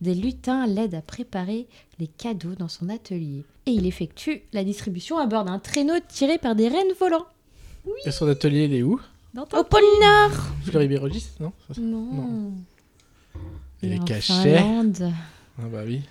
Des 0.00 0.14
lutins 0.14 0.66
l'aident 0.66 0.94
à 0.94 1.02
préparer 1.02 1.66
les 2.00 2.06
cadeaux 2.06 2.54
dans 2.54 2.68
son 2.68 2.88
atelier. 2.88 3.44
Et 3.66 3.72
il 3.72 3.86
effectue 3.86 4.42
la 4.52 4.64
distribution 4.64 5.18
à 5.18 5.26
bord 5.26 5.44
d'un 5.44 5.58
traîneau 5.58 5.94
tiré 6.08 6.38
par 6.38 6.54
des 6.54 6.68
rennes 6.68 6.94
volants. 6.98 7.26
Et 8.04 8.10
son 8.10 8.26
atelier, 8.26 8.64
il 8.64 8.74
est 8.74 8.82
où? 8.82 9.00
Au 9.36 9.64
pôle 9.64 9.82
Nord 10.00 10.32
Ribérogis 10.72 11.28
Non? 11.40 11.52
Non. 11.78 12.12
Non. 12.12 12.52
Il 13.82 13.92
est 13.92 14.00
en 14.00 14.04
caché. 14.04 14.32
Finlande. 14.32 15.12
Ah 15.58 15.68
bah 15.72 15.82
oui. 15.86 16.02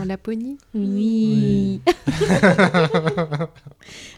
En 0.00 0.04
Laponie. 0.04 0.58
Oui. 0.74 1.80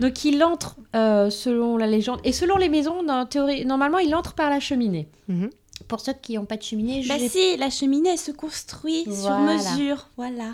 Donc 0.00 0.24
il 0.24 0.42
entre, 0.44 0.76
euh, 0.96 1.30
selon 1.30 1.76
la 1.76 1.86
légende, 1.86 2.20
et 2.24 2.32
selon 2.32 2.56
les 2.56 2.68
maisons, 2.68 3.02
dans 3.02 3.26
théorie, 3.26 3.64
normalement 3.66 3.98
il 3.98 4.14
entre 4.14 4.34
par 4.34 4.50
la 4.50 4.60
cheminée. 4.60 5.08
Mhm. 5.28 5.50
Pour 5.86 6.00
ceux 6.00 6.12
qui 6.20 6.34
n'ont 6.34 6.44
pas 6.44 6.56
de 6.56 6.62
cheminée, 6.62 7.04
Bah 7.08 7.14
j'ai- 7.18 7.28
si, 7.28 7.56
la 7.56 7.70
cheminée 7.70 8.10
elle 8.10 8.18
se 8.18 8.32
construit 8.32 9.04
sur 9.04 9.38
mesure, 9.38 10.08
voilà. 10.16 10.52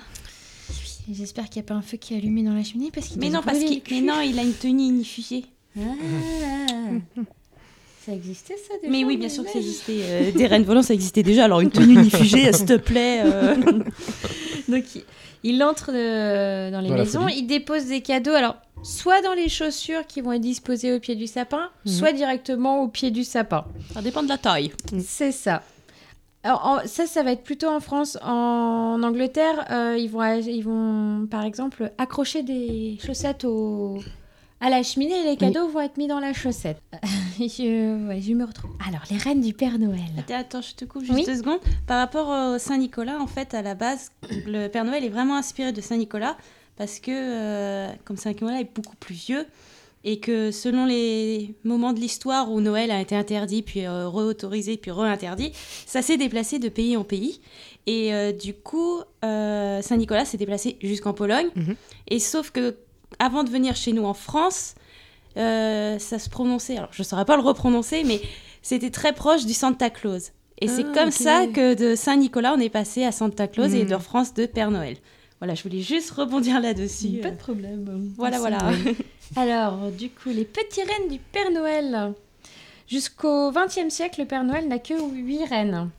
j'espère 1.10 1.48
qu'il 1.48 1.60
n'y 1.62 1.66
a 1.66 1.68
pas 1.68 1.74
un 1.74 1.82
feu 1.82 1.96
qui 1.96 2.14
est 2.14 2.18
allumé 2.18 2.42
dans 2.42 2.52
la 2.52 2.62
cheminée 2.62 2.90
parce 2.94 3.08
qu'il 3.08 3.18
Mais 3.20 3.30
non, 3.30 3.40
parce 3.42 3.58
brûler 3.58 3.80
qu'il 3.80 4.04
mais 4.04 4.12
non, 4.12 4.20
il 4.20 4.38
a 4.38 4.42
une 4.42 4.52
tenue 4.54 4.84
unifiée. 4.88 5.46
Ah. 5.78 5.80
Ça 8.06 8.12
existait 8.12 8.56
ça 8.56 8.74
déjà 8.82 8.92
Mais 8.92 9.02
oui, 9.04 9.16
bien 9.16 9.30
sûr 9.30 9.44
que 9.44 9.50
ça 9.50 9.58
existait. 9.58 10.00
euh, 10.02 10.30
des 10.32 10.46
rennes 10.46 10.64
volantes, 10.64 10.84
ça 10.84 10.94
existait 10.94 11.22
déjà. 11.22 11.46
Alors 11.46 11.60
une 11.62 11.70
tenue 11.70 11.94
unifiée, 11.94 12.52
s'il 12.52 12.66
te 12.66 12.76
plaît. 12.76 13.22
euh. 13.24 13.54
Donc 14.68 14.84
il, 14.94 15.02
il 15.42 15.62
entre 15.64 15.90
euh, 15.92 16.70
dans 16.70 16.80
les 16.80 16.90
Dans 16.90 16.96
maisons, 16.96 17.28
il 17.28 17.46
dépose 17.46 17.86
des 17.86 18.02
cadeaux, 18.02 18.32
alors 18.34 18.56
soit 18.84 19.20
dans 19.22 19.32
les 19.32 19.48
chaussures 19.48 20.06
qui 20.06 20.20
vont 20.20 20.32
être 20.32 20.40
disposées 20.42 20.92
au 20.92 21.00
pied 21.00 21.16
du 21.16 21.26
sapin, 21.26 21.70
Mhm. 21.86 21.92
soit 21.92 22.12
directement 22.12 22.82
au 22.82 22.88
pied 22.88 23.10
du 23.10 23.24
sapin. 23.24 23.64
Ça 23.92 24.02
dépend 24.02 24.22
de 24.22 24.28
la 24.28 24.38
taille. 24.38 24.70
C'est 25.04 25.32
ça. 25.32 25.62
Alors, 26.42 26.64
en- 26.66 26.86
ça, 26.86 27.06
ça 27.06 27.22
va 27.22 27.32
être 27.32 27.42
plutôt 27.42 27.68
en 27.68 27.80
France. 27.80 28.18
En 28.22 29.02
Angleterre, 29.02 29.64
euh, 29.70 29.96
ils, 29.98 30.10
vont, 30.10 30.22
ils 30.40 30.60
vont, 30.62 31.26
par 31.30 31.42
exemple, 31.44 31.90
accrocher 31.96 32.42
des 32.42 32.98
chaussettes 33.04 33.44
au, 33.44 33.98
à 34.60 34.68
la 34.68 34.82
cheminée 34.82 35.18
et 35.20 35.24
les 35.24 35.36
cadeaux 35.38 35.68
vont 35.68 35.80
être 35.80 35.96
mis 35.96 36.06
dans 36.06 36.20
la 36.20 36.34
chaussette. 36.34 36.78
je, 37.38 38.06
ouais, 38.08 38.20
je 38.20 38.34
me 38.34 38.44
retrouve. 38.44 38.72
Alors, 38.86 39.00
les 39.10 39.16
reines 39.16 39.40
du 39.40 39.54
Père 39.54 39.78
Noël. 39.78 40.00
Attends, 40.18 40.34
attends, 40.38 40.60
je 40.62 40.74
te 40.74 40.84
coupe 40.84 41.02
juste 41.04 41.14
Oui. 41.14 41.24
deux 41.24 41.36
secondes. 41.36 41.60
Par 41.86 41.98
rapport 41.98 42.28
au 42.28 42.58
Saint-Nicolas, 42.58 43.18
en 43.20 43.26
fait, 43.26 43.54
à 43.54 43.62
la 43.62 43.74
base, 43.74 44.10
le 44.46 44.68
Père 44.68 44.84
Noël 44.84 45.02
est 45.02 45.08
vraiment 45.08 45.36
inspiré 45.36 45.72
de 45.72 45.80
Saint-Nicolas 45.80 46.36
parce 46.76 46.98
que, 47.00 47.10
euh, 47.12 47.88
comme 48.04 48.16
Saint-Nicolas 48.16 48.60
est 48.60 48.74
beaucoup 48.74 48.96
plus 48.96 49.14
vieux, 49.14 49.46
et 50.06 50.18
que 50.20 50.50
selon 50.50 50.84
les 50.84 51.54
moments 51.64 51.94
de 51.94 52.00
l'histoire 52.00 52.50
où 52.52 52.60
Noël 52.60 52.90
a 52.90 53.00
été 53.00 53.16
interdit, 53.16 53.62
puis 53.62 53.86
euh, 53.86 54.06
re-autorisé, 54.08 54.76
puis 54.76 54.90
re-interdit, 54.90 55.52
ça 55.86 56.02
s'est 56.02 56.18
déplacé 56.18 56.58
de 56.58 56.68
pays 56.68 56.96
en 56.96 57.04
pays. 57.04 57.40
Et 57.86 58.12
euh, 58.14 58.32
du 58.32 58.52
coup, 58.54 59.00
euh, 59.24 59.80
Saint-Nicolas 59.80 60.24
s'est 60.26 60.36
déplacé 60.36 60.76
jusqu'en 60.82 61.14
Pologne. 61.14 61.48
Mhm. 61.56 61.74
Et 62.08 62.18
sauf 62.18 62.50
que 62.50 62.76
avant 63.18 63.44
de 63.44 63.50
venir 63.50 63.76
chez 63.76 63.92
nous 63.92 64.04
en 64.04 64.14
France, 64.14 64.74
ça 65.36 66.18
se 66.18 66.28
prononçait, 66.28 66.76
alors 66.76 66.90
je 66.92 67.02
ne 67.02 67.06
saurais 67.06 67.24
pas 67.24 67.36
le 67.36 67.42
reprononcer, 67.42 68.04
mais 68.04 68.20
c'était 68.62 68.90
très 68.90 69.12
proche 69.12 69.46
du 69.46 69.52
Santa 69.54 69.90
Claus. 69.90 70.32
Et 70.60 70.68
c'est 70.68 70.84
Ah, 70.88 70.92
comme 70.94 71.10
ça 71.10 71.46
que 71.48 71.74
de 71.74 71.94
Saint-Nicolas, 71.96 72.54
on 72.56 72.60
est 72.60 72.68
passé 72.68 73.04
à 73.04 73.10
Santa 73.12 73.48
Claus 73.48 73.72
et 73.74 73.84
Mhm. 73.84 73.90
de 73.90 73.96
France 73.98 74.34
de 74.34 74.46
Père 74.46 74.70
Noël. 74.70 74.96
Voilà, 75.40 75.54
je 75.54 75.62
voulais 75.62 75.80
juste 75.80 76.10
rebondir 76.12 76.60
là-dessus. 76.60 77.18
Pas 77.20 77.30
de 77.30 77.36
problème. 77.36 78.12
Voilà, 78.16 78.38
voilà. 78.38 78.70
Alors, 79.36 79.90
du 79.90 80.10
coup, 80.10 80.30
les 80.30 80.44
petits 80.44 80.82
reines 80.82 81.10
du 81.10 81.18
Père 81.18 81.50
Noël. 81.50 82.14
Jusqu'au 82.88 83.50
XXe 83.50 83.92
siècle, 83.92 84.20
le 84.20 84.26
Père 84.26 84.44
Noël 84.44 84.68
n'a 84.68 84.78
que 84.78 84.94
huit 84.94 85.44
reines. 85.44 85.90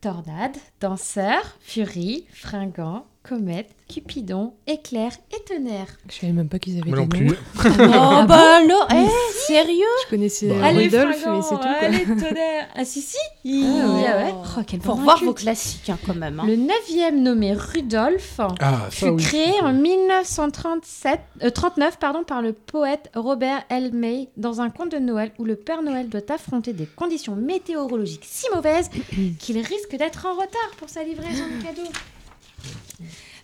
Tornade, 0.00 0.56
danseur, 0.80 1.42
furie, 1.60 2.26
fringant, 2.32 3.06
Comète, 3.28 3.70
Cupidon, 3.92 4.52
Éclair 4.66 5.10
et 5.32 5.42
Tonnerre. 5.44 5.86
Je 6.08 6.14
savais 6.20 6.32
même 6.32 6.48
pas 6.48 6.58
qu'ils 6.60 6.80
avaient 6.80 6.90
Moi 6.90 6.98
non 7.00 7.06
des 7.06 7.16
plus. 7.18 7.26
noms. 7.26 7.34
Oh 7.64 8.24
bah 8.28 8.56
alors, 8.58 8.86
eh, 8.92 9.06
sérieux 9.46 9.84
Je 10.04 10.10
connaissais 10.10 10.48
Bah, 10.48 10.70
Fringant, 10.72 11.08
mais 11.08 11.42
c'est 11.42 11.48
tout. 11.48 11.56
quoi. 11.56 11.66
Allez, 11.80 12.04
Tonnerre. 12.04 12.68
Ah 12.76 12.84
si, 12.84 13.00
si. 13.00 13.16
Ah 13.44 13.48
ouais. 13.48 14.04
Ah 14.06 14.16
ouais. 14.18 14.34
Oh, 14.58 14.60
quel 14.66 14.80
bon 14.80 14.94
revoir 14.94 15.16
culte. 15.16 15.26
vos 15.28 15.34
classiques 15.34 15.88
hein, 15.90 15.98
quand 16.06 16.14
même. 16.14 16.38
hein. 16.40 16.44
Le 16.46 16.56
neuvième 16.56 17.22
nommé 17.22 17.52
Rudolph 17.54 18.38
Ah, 18.60 18.82
ça 18.84 18.90
fut 18.90 19.04
oui. 19.08 19.22
créé 19.22 19.60
en 19.62 19.72
1937, 19.72 21.20
euh, 21.42 21.50
39 21.50 21.98
pardon, 21.98 22.24
par 22.24 22.42
le 22.42 22.52
poète 22.52 23.10
Robert 23.14 23.64
L. 23.70 23.90
May 23.92 24.28
dans 24.36 24.60
un 24.60 24.70
conte 24.70 24.92
de 24.92 24.98
Noël 24.98 25.32
où 25.38 25.44
le 25.44 25.56
Père 25.56 25.82
Noël 25.82 26.08
doit 26.08 26.20
affronter 26.30 26.72
des 26.72 26.86
conditions 26.86 27.34
météorologiques 27.36 28.24
si 28.28 28.46
mauvaises 28.54 28.90
qu'il 29.38 29.58
risque 29.58 29.96
d'être 29.96 30.26
en 30.26 30.32
retard 30.34 30.70
pour 30.78 30.88
sa 30.88 31.02
livraison 31.02 31.44
de 31.58 31.64
cadeaux. 31.64 31.90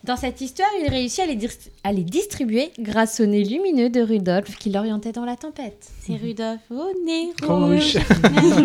Dans 0.04 0.16
cette 0.16 0.40
histoire, 0.40 0.68
il 0.82 0.88
réussit 0.90 1.20
à 1.20 1.26
les, 1.26 1.36
dis- 1.36 1.48
à 1.84 1.92
les 1.92 2.02
distribuer 2.02 2.72
grâce 2.80 3.20
au 3.20 3.26
nez 3.26 3.44
lumineux 3.44 3.88
de 3.88 4.00
Rudolph 4.00 4.56
qui 4.58 4.70
l'orientait 4.70 5.12
dans 5.12 5.24
la 5.24 5.36
tempête. 5.36 5.86
C'est 6.04 6.16
Rudolph 6.16 6.60
au 6.70 6.90
nez 7.06 7.30
Rouge. 7.44 7.98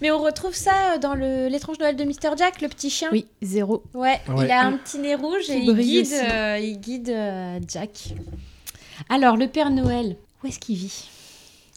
Mais 0.00 0.10
on 0.10 0.18
retrouve 0.22 0.54
ça 0.54 0.98
dans 0.98 1.14
le- 1.14 1.48
l'étrange 1.48 1.78
Noël 1.78 1.96
de 1.96 2.04
Mr. 2.04 2.36
Jack, 2.36 2.60
le 2.60 2.68
petit 2.68 2.90
chien. 2.90 3.08
Oui, 3.12 3.26
zéro. 3.42 3.82
Ouais, 3.94 4.20
Ouais. 4.28 4.44
il 4.46 4.50
a 4.50 4.66
un 4.66 4.72
petit 4.76 4.98
nez 4.98 5.14
rouge 5.14 5.48
et 5.50 5.60
Qui 5.60 5.66
il 5.66 5.74
guide, 5.76 6.06
aussi. 6.06 6.14
euh, 6.32 6.58
il 6.60 6.78
guide 6.80 7.08
euh, 7.10 7.58
Jack. 7.68 8.14
Alors, 9.08 9.36
le 9.36 9.48
Père 9.48 9.70
Noël, 9.70 10.16
où 10.42 10.46
est-ce 10.46 10.58
qu'il 10.58 10.76
vit? 10.76 11.08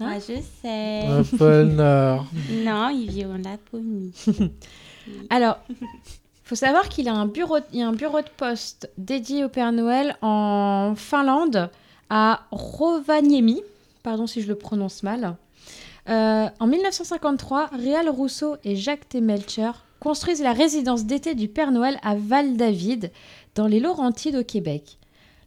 Hein? 0.02 0.14
Ah, 0.16 0.20
je 0.20 0.36
sais. 0.62 1.08
Un 1.08 1.24
peu 1.38 1.64
nord. 1.64 2.26
Non, 2.64 2.90
il 2.90 3.10
vit 3.10 3.26
en 3.26 3.38
Laponie. 3.38 4.14
Alors, 5.30 5.60
faut 6.44 6.56
savoir 6.56 6.90
qu'il 6.90 7.06
il 7.06 7.08
y 7.08 7.10
a 7.10 7.88
un 7.88 7.94
bureau 7.94 8.22
de 8.22 8.30
poste 8.38 8.90
dédié 8.98 9.44
au 9.44 9.50
Père 9.50 9.72
Noël 9.72 10.16
en 10.22 10.94
Finlande, 10.96 11.70
à 12.10 12.42
Rovaniemi. 12.52 13.62
Pardon 14.04 14.28
si 14.28 14.42
je 14.42 14.48
le 14.48 14.56
prononce 14.56 15.02
mal. 15.02 15.36
Euh, 16.08 16.48
en 16.60 16.68
1953, 16.68 17.72
Réal 17.74 18.10
Rousseau 18.10 18.58
et 18.64 18.76
Jacques 18.76 19.10
T. 19.10 19.22
Melcher 19.22 19.72
construisent 20.00 20.44
la 20.44 20.54
résidence 20.54 21.06
d'été 21.06 21.34
du 21.34 21.48
Père 21.48 21.72
Noël 21.72 21.98
à 22.04 22.16
Val-David, 22.16 23.12
dans 23.56 23.66
les 23.66 23.80
Laurentides 23.80 24.36
au 24.36 24.44
Québec. 24.44 25.00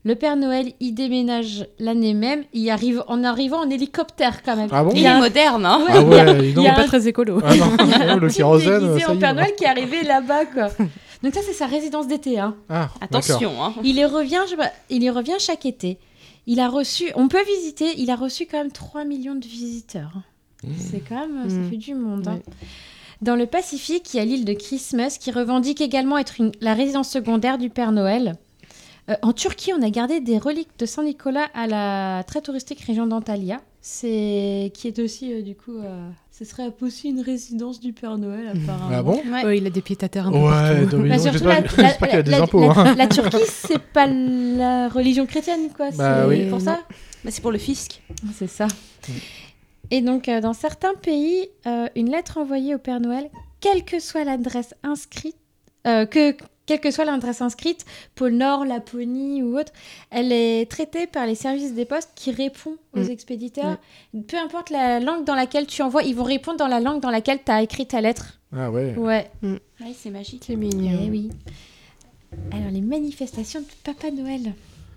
Le 0.05 0.15
Père 0.15 0.37
Noël 0.37 0.73
y 0.81 0.93
déménage 0.93 1.67
l'année 1.79 2.15
même, 2.15 2.45
y 2.55 2.71
arrive 2.71 3.03
en 3.09 3.25
arrivant 3.25 3.59
en 3.65 3.69
hélicoptère 3.69 4.43
quand 4.43 4.57
même. 4.57 4.69
Ah 4.73 4.85
bon 4.85 4.93
Il 4.95 5.05
est 5.05 5.09
un- 5.09 5.19
moderne, 5.19 5.67
hein 5.67 5.85
Ah 5.89 6.01
ouais, 6.03 6.51
il 6.51 6.67
a 6.67 6.73
Pas 6.75 6.83
un- 6.83 6.87
très 6.87 7.09
écolo. 7.09 7.41
Ah 7.45 7.55
non, 7.57 7.67
il 7.85 7.91
y 7.91 7.95
a 7.95 8.13
un 8.13 8.17
le 8.17 8.29
type 8.29 8.37
kérosène, 8.39 8.81
déguisé 8.81 9.01
ça 9.01 9.11
en 9.11 9.15
y 9.15 9.17
est. 9.17 9.21
Père 9.21 9.35
Noël 9.35 9.53
qui 9.57 9.65
est 9.65 9.69
arrivé 9.69 10.03
là-bas, 10.05 10.47
quoi. 10.47 10.69
Donc 11.23 11.35
ça, 11.35 11.41
c'est 11.45 11.53
sa 11.53 11.67
résidence 11.67 12.07
d'été. 12.07 12.39
Hein. 12.39 12.55
Ah. 12.71 12.91
Attention, 13.01 13.53
hein. 13.63 13.75
Il 13.83 13.97
y 13.97 14.05
revient, 14.05 14.39
je 14.47 14.51
sais 14.51 14.57
pas, 14.57 14.71
il 14.89 15.03
y 15.03 15.11
revient 15.11 15.35
chaque 15.41 15.67
été. 15.67 15.99
Il 16.47 16.61
a 16.61 16.69
reçu, 16.69 17.11
on 17.17 17.29
peut 17.29 17.45
visiter, 17.45 17.87
il 17.99 18.11
a 18.11 18.17
reçu 18.17 18.47
quand 18.51 18.59
même 18.59 18.71
3 18.73 19.05
millions 19.05 19.35
de 19.35 19.45
visiteurs. 19.45 20.13
C'est 20.79 21.01
quand 21.07 21.17
même, 21.29 21.51
ça 21.51 21.57
Mmh. 21.57 21.71
fait 21.71 21.77
du 21.77 21.95
monde. 21.95 22.29
hein. 22.29 22.39
Dans 23.21 23.35
le 23.37 23.47
Pacifique, 23.47 24.15
il 24.15 24.19
y 24.19 24.21
a 24.21 24.25
l'île 24.25 24.45
de 24.45 24.53
Christmas 24.53 25.19
qui 25.21 25.33
revendique 25.33 25.81
également 25.81 26.17
être 26.19 26.41
une- 26.41 26.53
la 26.61 26.73
résidence 26.75 27.11
secondaire 27.11 27.59
du 27.59 27.69
Père 27.69 27.91
Noël. 27.93 28.37
Euh, 29.11 29.15
en 29.23 29.33
Turquie, 29.33 29.73
on 29.73 29.83
a 29.83 29.91
gardé 29.91 30.21
des 30.21 30.39
reliques 30.39 30.79
de 30.79 30.85
Saint-Nicolas 30.87 31.47
à 31.55 31.67
la 31.67 32.25
très 32.25 32.41
touristique 32.43 32.81
région 32.81 33.07
d'Antalya. 33.07 33.61
C'est 33.81 34.71
qui 34.75 34.89
est 34.89 34.99
aussi 34.99 35.33
euh, 35.33 35.41
du 35.43 35.55
coup, 35.55 35.79
euh, 35.79 36.11
ce 36.31 36.45
serait 36.45 36.69
aussi 36.83 37.09
une 37.09 37.21
résidence 37.21 37.81
du 37.81 37.93
Père 37.95 38.19
Noël 38.19 38.49
apparemment. 38.49 38.89
Ah 38.93 39.03
bon 39.03 39.23
Ouais. 39.33 39.45
Ouais, 39.45 39.59
il 39.59 39.67
a 39.67 39.71
des 39.71 39.81
pieds 39.81 39.97
à 40.03 40.09
terre 40.09 40.27
un 40.27 40.33
peu 40.33 40.37
Ouais, 40.39 40.51
partout. 40.51 40.97
donc, 40.97 41.09
Bah, 41.09 41.17
donc, 41.17 41.21
surtout, 41.23 41.39
j'espère 41.39 41.61
la, 41.63 41.89
j'espère 41.89 42.09
qu'il 42.09 42.17
y 42.17 42.21
a 42.21 42.23
des 42.23 42.31
la- 42.33 42.43
impôts. 42.43 42.61
la- 42.61 42.79
hein. 42.79 42.95
la 42.97 43.07
Turquie, 43.07 43.37
c'est 43.47 43.79
pas 43.79 44.07
la 44.07 44.89
religion 44.89 45.25
chrétienne, 45.27 45.71
quoi. 45.75 45.91
Bah 45.93 46.23
c'est 46.23 46.29
oui. 46.29 46.51
pour 46.51 46.61
ça. 46.61 46.81
Bah, 47.25 47.31
c'est 47.31 47.41
pour 47.41 47.53
le 47.53 47.59
fisc. 47.59 48.03
C'est 48.35 48.47
ça. 48.49 48.67
Et 49.91 50.03
donc, 50.03 50.29
euh, 50.29 50.41
dans 50.43 50.53
certains 50.53 50.95
pays, 50.95 51.49
euh, 51.67 51.87
une 51.97 52.11
lettre 52.11 52.37
envoyée 52.37 52.75
au 52.75 52.79
Père 52.79 53.01
Noël, 53.01 53.31
quelle 53.61 53.85
que 53.85 54.01
soit 54.01 54.25
l'adresse 54.25 54.75
inscrite, 54.83 55.37
euh, 55.87 56.05
que 56.05 56.37
quelle 56.69 56.81
que 56.81 56.91
soit 56.91 57.05
l'adresse 57.07 57.41
inscrite, 57.41 57.85
pôle 58.15 58.33
Nord, 58.35 58.65
Laponie 58.67 59.43
ou 59.43 59.59
autre, 59.59 59.73
elle 60.11 60.31
est 60.33 60.71
traitée 60.71 61.07
par 61.07 61.27
les 61.27 61.35
services 61.35 61.73
des 61.75 61.85
postes 61.87 62.11
qui 62.15 62.31
répondent 62.31 62.77
aux 62.95 63.01
Mm. 63.01 63.11
expéditeurs. 63.11 63.79
Peu 64.29 64.37
importe 64.37 64.69
la 64.71 65.01
langue 65.01 65.25
dans 65.25 65.35
laquelle 65.35 65.67
tu 65.67 65.81
envoies, 65.83 66.03
ils 66.05 66.15
vont 66.15 66.25
répondre 66.25 66.59
dans 66.59 66.69
la 66.69 66.79
langue 66.81 67.01
dans 67.01 67.11
laquelle 67.11 67.41
tu 67.45 67.51
as 67.51 67.63
écrit 67.63 67.87
ta 67.87 68.01
lettre. 68.01 68.39
Ah 68.55 68.71
ouais. 68.71 68.95
Ouais. 68.97 69.31
Ouais, 69.43 69.59
c'est 69.95 70.11
magique. 70.11 70.45
C'est 70.47 70.57
mignon. 70.57 71.01
Eh 71.05 71.11
oui. 71.11 71.31
Alors, 72.53 72.71
les 72.71 72.83
manifestations 72.83 73.61
de 73.61 73.67
Papa 73.85 74.11
Noël, 74.11 74.53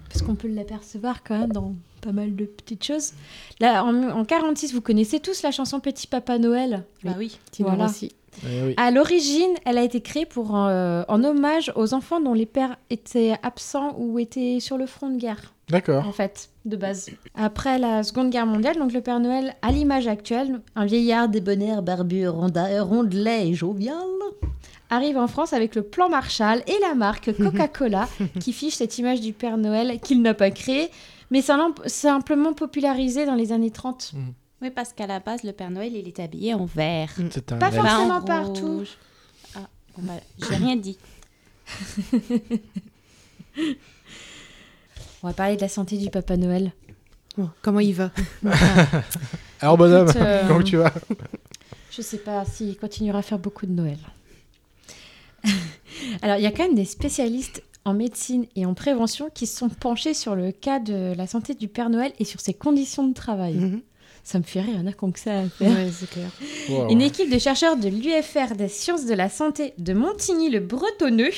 parce 0.10 0.22
qu'on 0.22 0.36
peut 0.36 0.50
l'apercevoir 0.50 1.24
quand 1.24 1.40
même 1.40 1.52
dans 1.54 1.74
pas 2.02 2.12
mal 2.12 2.36
de 2.36 2.46
petites 2.46 2.84
choses. 2.84 3.14
Là, 3.60 3.86
en, 3.86 4.10
en 4.10 4.26
46, 4.26 4.74
vous 4.74 4.82
connaissez 4.82 5.20
tous 5.20 5.42
la 5.44 5.52
chanson 5.52 5.80
Petit 5.80 6.08
Papa 6.08 6.38
Noël? 6.40 6.84
Bah 7.04 7.14
oui. 7.18 7.38
Voilà. 7.60 7.86
Rossi. 7.88 8.12
Eh 8.46 8.62
oui. 8.68 8.74
À 8.78 8.92
l'origine, 8.92 9.52
elle 9.66 9.78
a 9.78 9.84
été 9.84 10.02
créée 10.02 10.26
pour, 10.26 10.56
euh, 10.58 11.04
en 11.08 11.24
hommage 11.24 11.72
aux 11.76 11.94
enfants 11.94 12.20
dont 12.20 12.34
les 12.34 12.46
pères 12.46 12.78
étaient 12.90 13.34
absents 13.44 13.96
ou 13.98 14.20
étaient 14.20 14.60
sur 14.60 14.78
le 14.78 14.86
front 14.86 15.10
de 15.10 15.18
guerre, 15.18 15.54
D'accord. 15.70 16.08
en 16.08 16.12
fait, 16.12 16.50
de 16.66 16.76
base. 16.78 17.10
Après 17.36 17.78
la 17.78 18.04
Seconde 18.04 18.30
Guerre 18.30 18.46
mondiale, 18.46 18.78
donc 18.78 18.94
le 18.94 19.02
Père 19.02 19.20
Noël, 19.20 19.56
à 19.62 19.72
l'image 19.72 20.08
actuelle, 20.08 20.62
un 20.76 20.86
vieillard 20.86 21.28
débonnaire, 21.30 21.82
barbu, 21.82 22.28
rondelet 22.28 23.50
et 23.50 23.54
jovial, 23.54 23.98
arrive 24.90 25.18
en 25.18 25.28
France 25.28 25.54
avec 25.54 25.76
le 25.76 25.84
plan 25.84 26.10
Marshall 26.10 26.64
et 26.68 26.80
la 26.82 26.96
marque 26.96 27.32
Coca-Cola 27.38 28.08
qui 28.40 28.54
fiche 28.54 28.76
cette 28.76 28.98
image 28.98 29.22
du 29.22 29.34
Père 29.34 29.58
Noël 29.58 30.00
qu'il 30.02 30.22
n'a 30.22 30.34
pas 30.34 30.52
créée, 30.52 30.90
mais 31.32 31.42
sim- 31.42 31.74
simplement 31.86 32.54
popularisée 32.54 33.26
dans 33.26 33.36
les 33.36 33.52
années 33.54 33.72
30. 33.72 34.12
Oui, 34.62 34.70
parce 34.70 34.94
qu'à 34.94 35.08
la 35.08 35.20
base, 35.20 35.44
le 35.44 35.54
Père 35.54 35.72
Noël, 35.72 35.96
il 35.96 36.08
est 36.08 36.20
habillé 36.20 36.54
en 36.54 36.66
vert. 36.66 37.12
C'est 37.32 37.52
un 37.52 37.58
Pas 37.58 37.72
forcément 37.72 38.20
Vin 38.20 38.22
partout. 38.22 38.78
rouge. 38.78 38.98
Ah, 39.56 39.68
bon, 39.98 40.04
bah, 40.04 40.14
j'ai 40.38 40.56
rien 40.56 40.76
dit. 40.76 40.98
On 45.24 45.28
va 45.28 45.34
parler 45.34 45.56
de 45.56 45.62
la 45.62 45.70
santé 45.70 45.98
du 45.98 46.10
Papa 46.10 46.38
Noël. 46.38 46.72
Bon, 47.38 47.50
comment 47.62 47.80
il 47.80 47.94
va 47.94 48.12
Alors, 49.62 49.78
bonhomme, 49.78 50.10
Écoute, 50.10 50.22
euh, 50.22 50.48
comment 50.48 50.64
tu 50.64 50.78
vas 50.78 50.94
Je 51.92 52.02
sais 52.02 52.18
pas 52.18 52.46
s'il 52.46 52.78
continuera 52.78 53.20
à 53.20 53.22
faire 53.22 53.40
beaucoup 53.40 53.66
de 53.66 53.72
Noël. 53.72 53.98
Alors, 56.22 56.38
il 56.38 56.44
y 56.44 56.46
a 56.48 56.52
quand 56.52 56.64
même 56.64 56.76
des 56.76 56.86
spécialistes 56.86 57.64
en 57.84 57.94
médecine 57.94 58.46
et 58.56 58.66
en 58.66 58.74
prévention 58.74 59.30
qui 59.34 59.48
se 59.48 59.58
sont 59.58 59.70
penchés 59.70 60.14
sur 60.14 60.36
le 60.36 60.52
cas 60.52 60.80
de 60.80 61.14
la 61.16 61.26
santé 61.28 61.54
du 61.56 61.68
Père 61.68 61.90
Noël 61.90 62.14
et 62.20 62.26
sur 62.26 62.40
ses 62.40 62.54
conditions 62.54 63.08
de 63.08 63.14
travail. 63.14 63.56
Mhm. 63.56 63.82
Ça 64.24 64.38
me 64.38 64.44
fait 64.44 64.62
rire, 64.62 64.70
il 64.76 64.80
y 64.80 64.84
en 64.84 64.88
a 64.88 64.94
qui 64.94 65.04
ont 65.04 65.12
que 65.12 65.20
ça 65.20 65.40
à 65.40 65.44
faire. 65.50 65.68
Ouais, 65.70 65.90
c'est 65.92 66.10
clair. 66.10 66.30
Wow. 66.70 66.90
Une 66.90 67.02
équipe 67.02 67.30
de 67.32 67.40
chercheurs 67.40 67.76
de 67.76 67.90
l'UFR 67.90 68.56
des 68.56 68.68
sciences 68.68 69.06
de 69.06 69.14
la 69.16 69.30
santé 69.30 69.74
de 69.80 69.94
Montigny-le-Bretonneux, 69.94 71.32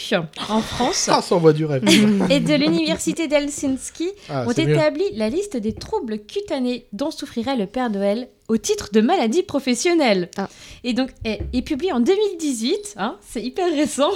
en 0.49 0.59
France, 0.61 1.07
Ah, 1.11 1.21
ça 1.21 1.35
envoie 1.35 1.53
du 1.53 1.63
rêve. 1.65 1.83
et 2.29 2.39
de 2.41 2.53
l'université 2.53 3.27
d'Helsinki 3.27 4.09
Ah, 4.29 4.43
ont 4.43 4.47
mieux. 4.47 4.69
établi 4.69 5.03
la 5.13 5.29
liste 5.29 5.55
des 5.57 5.73
troubles 5.73 6.19
cutanés 6.19 6.85
dont 6.91 7.09
souffrirait 7.11 7.55
le 7.55 7.67
Père 7.67 7.89
Noël 7.89 8.27
au 8.49 8.57
titre 8.57 8.89
de 8.91 8.99
maladie 8.99 9.43
professionnelle. 9.43 10.29
Ah. 10.37 10.49
Et 10.83 10.93
donc, 10.93 11.09
est, 11.23 11.39
est 11.53 11.61
publié 11.61 11.93
en 11.93 12.01
2018, 12.01 12.95
hein, 12.97 13.17
c'est 13.21 13.41
hyper 13.41 13.71
récent, 13.71 14.11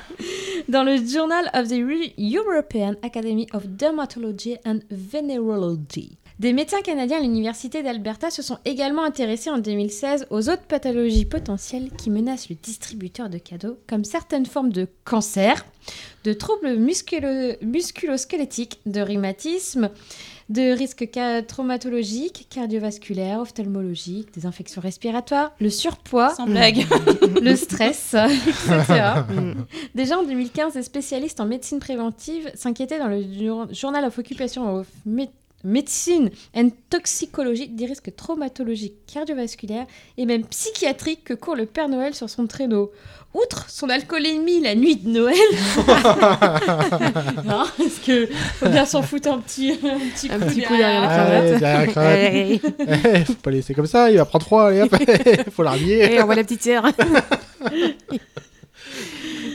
dans 0.68 0.82
le 0.82 0.96
Journal 0.96 1.50
of 1.54 1.68
the 1.68 1.78
European 2.18 2.94
Academy 3.02 3.46
of 3.52 3.66
Dermatology 3.66 4.56
and 4.64 4.78
Venerology. 4.90 6.16
Des 6.38 6.52
médecins 6.52 6.82
canadiens 6.82 7.18
à 7.18 7.20
l'Université 7.20 7.82
d'Alberta 7.82 8.30
se 8.30 8.42
sont 8.42 8.58
également 8.64 9.02
intéressés 9.02 9.50
en 9.50 9.58
2016 9.58 10.28
aux 10.30 10.48
autres 10.48 10.62
pathologies 10.68 11.24
potentielles 11.24 11.90
qui 11.98 12.10
menacent 12.10 12.48
le 12.48 12.54
distributeur 12.54 13.28
de 13.28 13.38
cadeaux, 13.38 13.76
comme 13.88 14.04
certaines 14.04 14.46
formes 14.46 14.70
de 14.70 14.86
cancer, 15.04 15.66
de 16.22 16.32
troubles 16.32 16.76
musculo- 16.76 17.56
musculosquelettiques, 17.60 18.78
de 18.86 19.00
rhumatisme, 19.00 19.90
de 20.48 20.70
risques 20.70 21.08
ca- 21.12 21.42
traumatologiques, 21.42 22.46
cardiovasculaires, 22.48 23.40
ophtalmologiques, 23.40 24.32
des 24.32 24.46
infections 24.46 24.80
respiratoires, 24.80 25.50
le 25.58 25.70
surpoids, 25.70 26.30
Sans 26.36 26.46
blague. 26.46 26.86
le 27.42 27.56
stress, 27.56 28.14
etc. 28.46 29.24
Mm. 29.28 29.64
Déjà 29.96 30.18
en 30.20 30.22
2015, 30.22 30.74
des 30.74 30.82
spécialistes 30.84 31.40
en 31.40 31.46
médecine 31.46 31.80
préventive 31.80 32.48
s'inquiétaient 32.54 33.00
dans 33.00 33.08
le 33.08 33.22
jour- 33.40 33.66
Journal 33.72 34.04
of 34.04 34.16
Occupation 34.18 34.72
of 34.76 34.86
Medicine 35.64 36.30
and 36.54 36.70
Toxicology 36.88 37.68
des 37.68 37.86
risques 37.86 38.14
traumatologiques, 38.14 38.94
cardiovasculaires 39.12 39.86
et 40.16 40.24
même 40.24 40.44
psychiatriques 40.44 41.24
que 41.24 41.34
court 41.34 41.56
le 41.56 41.66
Père 41.66 41.88
Noël 41.88 42.14
sur 42.14 42.30
son 42.30 42.46
traîneau. 42.46 42.92
Outre 43.34 43.68
son 43.68 43.90
alcoolémie 43.90 44.60
la 44.62 44.74
nuit 44.74 44.96
de 44.96 45.08
Noël, 45.10 45.36
non, 47.44 47.64
parce 47.76 47.98
que 48.04 48.26
faut 48.26 48.68
bien 48.70 48.86
s'en 48.86 49.02
foutre 49.02 49.28
un 49.30 49.38
petit, 49.38 49.72
un 49.72 49.98
petit 49.98 50.30
Un 50.30 50.38
coup 50.38 50.46
petit 50.46 50.62
coup 50.62 50.76
derrière 50.76 51.02
la 51.02 51.08
cravate. 51.08 51.44
ouais, 51.44 51.58
derrière 51.58 51.80
la 51.80 51.86
cravate. 51.88 52.32
Eh, 53.14 53.24
faut 53.24 53.34
pas 53.34 53.50
laisser 53.50 53.74
comme 53.74 53.86
ça, 53.86 54.10
il 54.10 54.16
va 54.16 54.24
prendre 54.24 54.46
trois, 54.46 54.68
allez 54.68 54.80
hop, 54.80 54.96
faut 55.52 55.62
la 55.62 55.72
rhabiller. 55.72 56.04
allez, 56.04 56.22
on 56.22 56.24
voit 56.24 56.36
la 56.36 56.44
petite 56.44 56.62
sœur. 56.62 56.84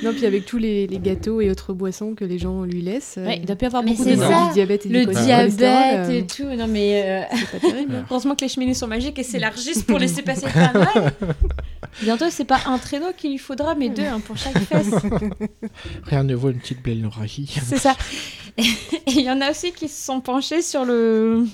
Non, 0.03 0.11
puis 0.13 0.25
avec 0.25 0.45
tous 0.45 0.57
les, 0.57 0.85
les 0.87 0.99
gâteaux 0.99 1.39
et 1.41 1.49
autres 1.49 1.73
boissons 1.73 2.13
que 2.13 2.25
les 2.25 2.37
gens 2.37 2.63
lui 2.63 2.81
laissent, 2.81 3.15
euh, 3.17 3.25
Ouais, 3.25 3.37
il 3.37 3.45
doit 3.45 3.55
plus 3.55 3.65
y 3.65 3.67
avoir 3.67 3.83
Mais 3.83 3.91
beaucoup 3.91 4.05
de 4.05 4.15
ça. 4.15 4.47
du 4.47 4.53
diabète 4.53 4.85
et 4.85 4.89
Le 4.89 5.05
du 5.05 5.13
diabète 5.13 5.61
euh, 5.61 6.09
et 6.09 6.27
tout. 6.27 6.43
Non, 6.43 6.67
mais 6.67 7.03
euh, 7.05 7.35
C'est 7.35 7.59
pas 7.59 7.67
terrible. 7.67 8.05
heureusement 8.11 8.35
que 8.35 8.41
les 8.41 8.49
cheminées 8.49 8.73
sont 8.73 8.87
magiques 8.87 9.17
et 9.17 9.23
s'élargissent 9.23 9.83
pour 9.83 9.99
laisser 9.99 10.21
passer 10.21 10.47
le 10.47 10.51
Père 10.51 10.73
Noël. 10.73 11.13
Bientôt, 12.01 12.25
c'est 12.29 12.45
pas 12.45 12.59
un 12.65 12.77
traîneau 12.77 13.11
qu'il 13.15 13.31
lui 13.31 13.37
faudra, 13.37 13.75
mais 13.75 13.89
deux 13.89 14.03
hein, 14.03 14.19
pour 14.19 14.37
chaque 14.37 14.57
fesse. 14.57 14.93
Rien 16.03 16.23
ne 16.23 16.35
vaut 16.35 16.49
une 16.49 16.59
petite 16.59 16.83
belle 16.83 17.05
oreille. 17.05 17.49
C'est 17.65 17.77
ça. 17.77 17.95
Et 18.57 18.63
il 19.07 19.21
y 19.21 19.31
en 19.31 19.41
a 19.41 19.51
aussi 19.51 19.71
qui 19.71 19.87
se 19.87 20.05
sont 20.05 20.21
penchés 20.21 20.61
sur 20.61 20.85
le. 20.85 21.45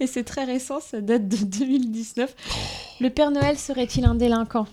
Et 0.00 0.06
c'est 0.06 0.24
très 0.24 0.44
récent, 0.44 0.80
ça 0.80 1.00
date 1.00 1.28
de 1.28 1.36
2019. 1.36 2.34
Le 3.00 3.10
Père 3.10 3.30
Noël 3.30 3.58
serait-il 3.58 4.04
un 4.04 4.14
délinquant? 4.14 4.66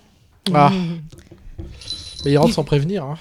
Ah. 0.53 0.71
Mais 2.25 2.31
il 2.31 2.37
rentre 2.37 2.53
sans 2.53 2.63
prévenir. 2.63 3.03
Hein. 3.03 3.17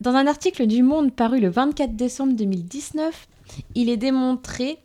Dans 0.00 0.12
un 0.12 0.26
article 0.26 0.66
du 0.66 0.82
Monde 0.82 1.14
paru 1.14 1.40
le 1.40 1.48
24 1.48 1.96
décembre 1.96 2.34
2019, 2.34 3.28
il 3.74 3.88
est 3.88 3.96
démontré, 3.96 4.78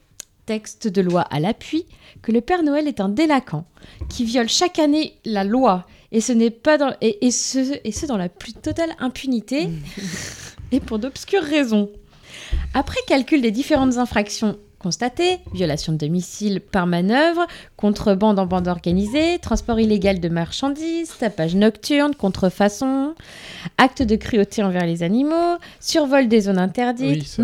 texte 0.45 0.88
de 0.88 1.01
loi 1.01 1.22
à 1.22 1.39
l'appui, 1.39 1.86
que 2.22 2.32
le 2.32 2.41
Père 2.41 2.64
Noël 2.64 2.88
est 2.88 3.01
un 3.01 3.09
délinquant 3.09 3.66
qui 4.09 4.24
viole 4.24 4.49
chaque 4.49 4.80
année 4.80 5.18
la 5.26 5.43
loi 5.43 5.86
et 6.12 6.22
ce 6.22 6.32
n'est 6.32 6.49
pas 6.49 6.78
dans 6.78 6.93
et, 7.01 7.26
et 7.26 7.32
ce 7.32 7.80
et 7.84 7.91
ce 7.91 8.05
dans 8.05 8.18
la 8.18 8.30
plus 8.30 8.53
totale 8.53 8.95
impunité 8.99 9.70
et 10.72 10.80
pour 10.80 10.99
d'obscures 10.99 11.43
raisons. 11.43 11.89
Après 12.74 12.99
calcul 13.07 13.41
des 13.41 13.51
différentes 13.51 13.97
infractions 13.97 14.57
constatées, 14.82 15.39
violation 15.53 15.93
de 15.93 15.97
domicile 15.97 16.59
par 16.59 16.88
manœuvre, 16.88 17.45
contrebande 17.77 18.39
en 18.39 18.45
bande 18.45 18.67
organisée, 18.67 19.38
transport 19.39 19.79
illégal 19.79 20.19
de 20.19 20.27
marchandises, 20.27 21.13
tapage 21.19 21.55
nocturne, 21.55 22.15
contrefaçon, 22.15 23.13
acte 23.77 24.01
de 24.01 24.15
cruauté 24.15 24.63
envers 24.63 24.86
les 24.86 25.03
animaux, 25.03 25.57
survol 25.79 26.27
des 26.27 26.41
zones 26.41 26.57
interdites, 26.57 27.21
Oui, 27.21 27.23
ça, 27.25 27.43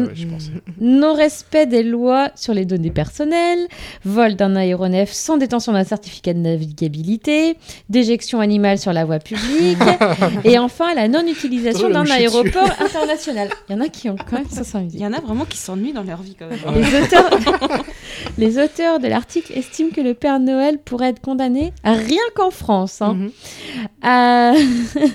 non-respect 0.79 1.67
des 1.67 1.83
lois 1.83 2.29
sur 2.35 2.53
les 2.53 2.65
données 2.65 2.91
personnelles, 2.91 3.67
vol 4.03 4.35
d'un 4.35 4.55
aéronef 4.55 5.11
sans 5.11 5.37
détention 5.37 5.73
d'un 5.73 5.83
certificat 5.83 6.33
de 6.33 6.39
navigabilité, 6.39 7.57
déjection 7.89 8.39
animale 8.39 8.79
sur 8.79 8.93
la 8.93 9.05
voie 9.05 9.19
publique, 9.19 9.77
et 10.43 10.57
enfin 10.57 10.93
la 10.95 11.07
non-utilisation 11.07 11.89
Drôle, 11.89 12.07
d'un 12.07 12.11
aéroport 12.11 12.69
international. 12.79 13.49
Il 13.69 13.75
y 13.75 13.75
en 13.75 13.81
a 13.81 13.89
qui 13.89 14.09
ont 14.09 14.15
quand 14.15 14.37
même 14.37 14.47
500 14.49 14.87
Il 14.93 14.99
y 14.99 15.05
en 15.05 15.13
a 15.13 15.19
vraiment 15.19 15.45
qui 15.45 15.57
s'ennuient 15.57 15.93
dans 15.93 16.03
leur 16.03 16.21
vie 16.21 16.35
quand 16.37 16.47
même. 16.47 16.59
les 16.81 17.03
auteurs, 17.03 17.26
les 18.37 18.57
auteurs 18.59 18.99
de 18.99 19.07
l'article 19.07 19.53
estiment 19.53 19.89
que 19.89 20.01
le 20.01 20.13
Père 20.13 20.39
Noël 20.39 20.79
pourrait 20.79 21.09
être 21.09 21.21
condamné, 21.21 21.73
rien 21.83 22.21
qu'en 22.35 22.51
France, 22.51 23.01
hein, 23.01 23.15
Mhm. 23.15 23.31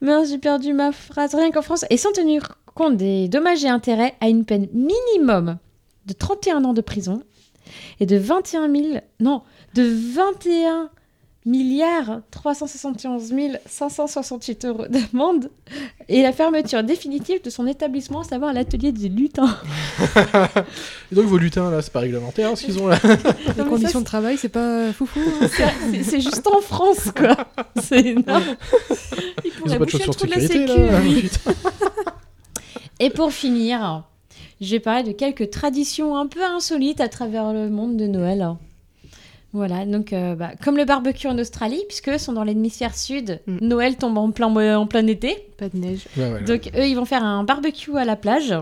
Mince, 0.00 0.28
j'ai 0.28 0.38
perdu 0.38 0.72
ma 0.74 0.92
phrase. 0.92 1.34
Rien 1.34 1.50
qu'en 1.50 1.62
France, 1.62 1.84
et 1.90 1.96
sans 1.96 2.12
tenir 2.12 2.58
compte 2.74 2.96
des 2.96 3.28
dommages 3.28 3.64
et 3.64 3.68
intérêts, 3.68 4.14
à 4.20 4.28
une 4.28 4.44
peine 4.44 4.68
minimum 4.72 5.56
de 6.06 6.12
31 6.12 6.64
ans 6.64 6.74
de 6.74 6.80
prison 6.80 7.22
et 8.00 8.06
de 8.06 8.16
21 8.16 8.70
000... 8.72 8.86
Non, 9.20 9.42
de 9.74 9.82
21 9.82 10.90
milliards 11.48 12.20
371 12.30 13.32
568 13.66 14.64
euros 14.66 14.84
d'amende 14.88 15.50
et 16.08 16.22
la 16.22 16.32
fermeture 16.32 16.82
définitive 16.82 17.42
de 17.42 17.48
son 17.50 17.66
établissement, 17.66 18.20
à 18.20 18.24
savoir 18.24 18.52
l'atelier 18.52 18.92
des 18.92 19.08
lutins. 19.08 19.56
Et 21.10 21.14
donc 21.14 21.24
vos 21.24 21.38
lutins 21.38 21.70
là, 21.70 21.80
c'est 21.80 21.92
pas 21.92 22.00
réglementaire 22.00 22.56
ce 22.56 22.64
qu'ils 22.66 22.78
ont 22.78 22.86
là. 22.88 22.98
Les 23.56 23.64
conditions 23.64 23.98
ça, 23.98 24.00
de 24.00 24.04
travail, 24.04 24.36
c'est 24.36 24.48
pas 24.50 24.92
foufou. 24.92 25.20
hein. 25.20 25.46
c'est- 26.02 26.20
juste 26.20 26.46
en 26.46 26.60
France, 26.60 27.10
quoi. 27.16 27.36
C'est 27.80 28.04
énorme. 28.04 28.42
Ils 29.44 29.50
pourraient 29.52 29.78
de 29.78 29.84
boucher 29.84 29.98
le 29.98 30.04
de 30.12 30.26
de 30.26 30.30
la 30.30 30.40
sécurité 30.40 30.66
sécu, 30.76 30.90
là. 30.92 31.00
oui. 31.02 31.30
Et 33.00 33.10
pour 33.10 33.32
finir, 33.32 34.04
je 34.60 34.70
vais 34.72 34.80
parler 34.80 35.04
de 35.04 35.12
quelques 35.12 35.50
traditions 35.50 36.16
un 36.16 36.26
peu 36.26 36.44
insolites 36.44 37.00
à 37.00 37.08
travers 37.08 37.52
le 37.52 37.70
monde 37.70 37.96
de 37.96 38.06
Noël. 38.06 38.54
Voilà, 39.54 39.86
donc 39.86 40.12
euh, 40.12 40.34
bah, 40.34 40.50
comme 40.62 40.76
le 40.76 40.84
barbecue 40.84 41.26
en 41.26 41.38
Australie, 41.38 41.82
puisque 41.88 42.08
eux 42.10 42.18
sont 42.18 42.34
dans 42.34 42.44
l'hémisphère 42.44 42.94
sud, 42.96 43.40
Mm. 43.46 43.58
Noël 43.62 43.96
tombe 43.96 44.18
en 44.18 44.30
plein, 44.30 44.76
en 44.78 44.86
plein 44.86 45.06
été. 45.06 45.48
Pas 45.56 45.68
de 45.70 45.76
neige. 45.78 46.06
Ouais, 46.18 46.30
ouais, 46.32 46.42
Donc 46.42 46.70
eux, 46.76 46.86
ils 46.86 46.94
vont 46.94 47.06
faire 47.06 47.24
un 47.24 47.44
barbecue 47.44 47.96
à 47.96 48.04
la 48.04 48.16
plage. 48.16 48.54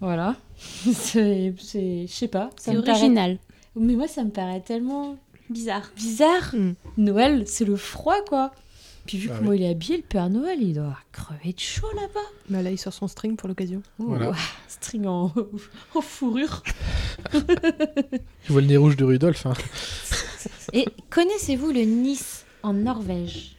Voilà. 0.00 0.36
C'est, 0.92 1.52
c'est- 1.58 2.06
je 2.06 2.12
sais 2.12 2.28
pas. 2.28 2.50
ça 2.56 2.72
C'est 2.72 2.76
paraît- 2.76 2.90
original. 2.90 3.38
Mais 3.76 3.94
moi, 3.94 4.08
ça 4.08 4.22
me 4.24 4.30
paraît 4.30 4.60
tellement 4.60 5.16
Bizarre. 5.50 5.90
bizarre. 5.96 6.54
Mm. 6.54 6.72
Noël, 6.98 7.44
c'est 7.46 7.64
le 7.64 7.76
froid, 7.76 8.20
quoi. 8.28 8.52
Puis 9.08 9.18
vu 9.18 9.30
Ah 9.32 9.38
comment 9.38 9.52
il 9.54 9.62
est 9.62 9.70
habillé, 9.70 9.96
le 9.96 10.02
Père 10.04 10.28
Noël, 10.30 10.58
il 10.62 10.74
doit 10.74 10.96
crever 11.12 11.52
de 11.52 11.58
chaud 11.58 11.86
là-bas. 11.96 12.20
Bah 12.50 12.62
là, 12.62 12.70
il 12.70 12.78
sort 12.78 12.92
son 12.92 13.08
string 13.08 13.34
pour 13.36 13.48
l'occasion. 13.48 13.82
Voilà. 13.98 14.28
Ouah, 14.30 14.36
string 14.68 15.06
en, 15.06 15.32
en 15.94 16.00
fourrure. 16.00 16.62
Tu 17.32 18.52
vois 18.52 18.60
le 18.60 18.66
nez 18.66 18.76
rouge 18.76 18.96
de 18.96 19.04
Rudolf. 19.04 19.46
Hein. 19.46 19.54
Et 20.72 20.86
connaissez-vous 21.10 21.70
le 21.70 21.80
Nice 21.82 22.44
en 22.62 22.74
Norvège? 22.74 23.56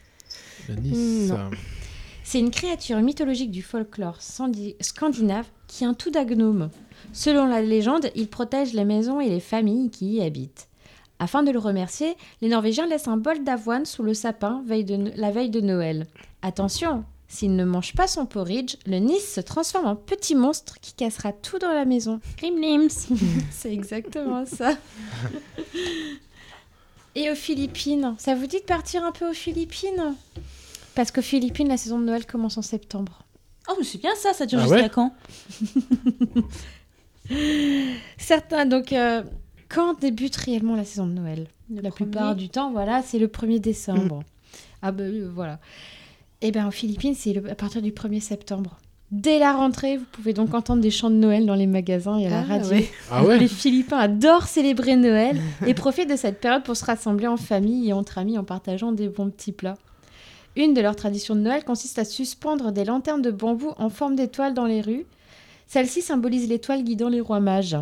Le 0.68 0.76
Nice. 0.76 1.30
Non. 1.30 1.36
euh, 1.36 1.50
C'est 2.24 2.40
une 2.40 2.52
créature 2.52 3.00
mythologique 3.02 3.52
du 3.52 3.62
folklore 3.64 4.18
scandinave 4.22 5.46
qui 5.68 5.84
est 5.84 5.88
un 5.88 5.94
tout 5.94 6.12
gnome. 6.12 6.70
Selon 7.12 7.48
la 7.48 7.62
légende, 7.62 8.12
il 8.16 8.28
protège 8.28 8.74
les 8.74 8.86
maisons 8.86 9.20
et 9.20 9.30
les 9.30 9.40
familles 9.40 9.90
qui 9.90 10.14
y 10.14 10.22
habitent. 10.22 10.69
Afin 11.20 11.44
de 11.44 11.52
le 11.52 11.60
remercier, 11.60 12.16
les 12.42 12.48
Norvégiens 12.48 12.88
laissent 12.88 13.08
un 13.10 13.18
bol 13.18 13.44
d'avoine 13.44 13.86
sous 13.86 14.04
le 14.04 14.14
sapin 14.14 14.64
veille 14.66 14.86
de- 14.86 15.12
la 15.16 15.32
veille 15.32 15.50
de 15.50 15.60
Noël. 15.60 16.08
Attention, 16.42 17.04
s'il 17.28 17.56
ne 17.58 17.66
mange 17.66 17.94
pas 17.94 18.08
son 18.08 18.26
porridge, 18.26 18.76
le 18.86 18.98
Nice 19.00 19.34
se 19.36 19.42
transforme 19.42 19.86
en 19.86 19.96
petit 19.98 20.34
monstre 20.36 20.80
qui 20.82 20.94
cassera 20.94 21.34
tout 21.34 21.60
dans 21.60 21.74
la 21.74 21.84
maison. 21.86 22.22
Grimlims. 22.38 22.90
C'est 23.52 23.74
exactement 23.74 24.46
ça. 24.46 24.78
Et 27.16 27.30
aux 27.30 27.36
Philippines, 27.36 28.16
ça 28.18 28.34
vous 28.36 28.48
dit 28.48 28.60
de 28.60 28.64
partir 28.66 29.04
un 29.04 29.12
peu 29.12 29.30
aux 29.30 29.34
Philippines? 29.34 30.16
Parce 30.96 31.12
qu'aux 31.12 31.22
Philippines, 31.22 31.68
la 31.68 31.78
saison 31.78 32.00
de 32.00 32.06
Noël 32.06 32.26
commence 32.26 32.58
en 32.58 32.62
septembre. 32.62 33.24
Oh, 33.70 33.74
mais 33.78 33.84
c'est 33.84 33.98
bien 34.00 34.16
ça, 34.16 34.34
ça 34.34 34.46
dure 34.46 34.60
Ah 34.60 34.64
jusqu'à 34.64 34.82
ouais? 34.84 34.90
quand? 34.90 35.14
Certains, 38.18 38.66
donc, 38.66 38.92
euh, 38.94 39.22
quand 39.70 40.00
débute 40.00 40.36
réellement 40.36 40.76
la 40.76 40.84
saison 40.86 41.06
de 41.08 41.14
Noël 41.14 41.48
Le 41.74 41.82
La 41.82 41.90
premier. 41.92 42.10
plupart 42.12 42.36
du 42.36 42.50
temps, 42.50 42.72
voilà, 42.72 43.02
c'est 43.02 43.20
le 43.20 43.28
1er 43.28 43.60
décembre. 43.60 44.24
Ah 44.82 44.92
ben 44.92 45.04
euh, 45.14 45.30
voilà. 45.34 45.60
Et 46.42 46.52
bien 46.52 46.68
aux 46.68 46.72
Philippines, 46.72 47.16
c'est 47.16 47.34
le- 47.34 47.50
à 47.50 47.56
partir 47.56 47.82
du 47.82 47.92
1er 47.92 48.20
septembre. 48.22 48.78
Dès 49.12 49.40
la 49.40 49.54
rentrée, 49.54 49.98
vous 49.98 50.06
pouvez 50.12 50.34
donc 50.34 50.54
entendre 50.54 50.82
des 50.82 50.92
chants 50.92 51.10
de 51.10 51.16
Noël 51.16 51.46
dans 51.46 51.56
les 51.56 51.66
magasins 51.68 52.18
et 52.18 52.28
à 52.28 52.30
la 52.30 52.40
Ah, 52.42 52.44
radio. 52.44 52.70
ouais. 52.70 52.90
Ah 53.12 53.24
ouais 53.26 53.40
Les 53.40 53.48
Philippins 53.48 53.98
adorent 53.98 54.48
célébrer 54.48 54.96
Noël 54.96 55.40
et 55.68 55.74
profitent 55.74 56.10
de 56.10 56.16
cette 56.16 56.40
période 56.40 56.64
pour 56.64 56.78
se 56.78 56.86
rassembler 56.86 57.26
en 57.28 57.36
famille 57.38 57.90
et 57.90 57.94
entre 57.94 58.20
amis 58.20 58.38
en 58.38 58.44
partageant 58.44 58.92
des 58.92 59.10
bons 59.10 59.30
petits 59.32 59.52
plats. 59.52 59.78
Une 60.56 60.74
de 60.74 60.82
leurs 60.82 60.96
traditions 60.96 61.36
de 61.36 61.42
Noël 61.42 61.64
consiste 61.64 61.98
à 62.00 62.06
suspendre 62.06 62.72
des 62.72 62.86
lanternes 62.86 63.22
de 63.22 63.32
bambou 63.32 63.72
en 63.78 63.90
forme 63.90 64.16
d'étoile 64.16 64.54
dans 64.54 64.66
les 64.66 64.82
rues. 64.82 65.06
Celle-ci 65.68 66.02
symbolise 66.02 66.48
l'étoile 66.48 66.84
guidant 66.84 67.10
les 67.10 67.22
rois 67.22 67.40
mages. 67.40 67.78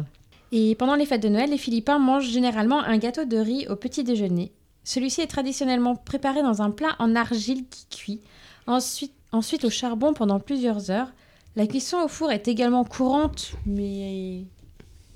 Et 0.51 0.75
pendant 0.75 0.95
les 0.95 1.05
fêtes 1.05 1.23
de 1.23 1.29
Noël, 1.29 1.49
les 1.49 1.57
Philippins 1.57 1.99
mangent 1.99 2.29
généralement 2.29 2.79
un 2.81 2.97
gâteau 2.97 3.25
de 3.25 3.37
riz 3.37 3.67
au 3.67 3.75
petit 3.75 4.03
déjeuner. 4.03 4.51
Celui-ci 4.83 5.21
est 5.21 5.27
traditionnellement 5.27 5.95
préparé 5.95 6.41
dans 6.41 6.61
un 6.61 6.71
plat 6.71 6.95
en 6.99 7.15
argile 7.15 7.65
qui 7.69 7.85
cuit, 7.87 8.21
ensuite, 8.67 9.11
ensuite 9.33 9.65
au 9.65 9.69
charbon 9.69 10.13
pendant 10.13 10.39
plusieurs 10.39 10.89
heures. 10.91 11.11
La 11.57 11.67
cuisson 11.67 11.97
au 12.03 12.07
four 12.07 12.31
est 12.31 12.47
également 12.47 12.85
courante, 12.85 13.51
mais 13.65 14.43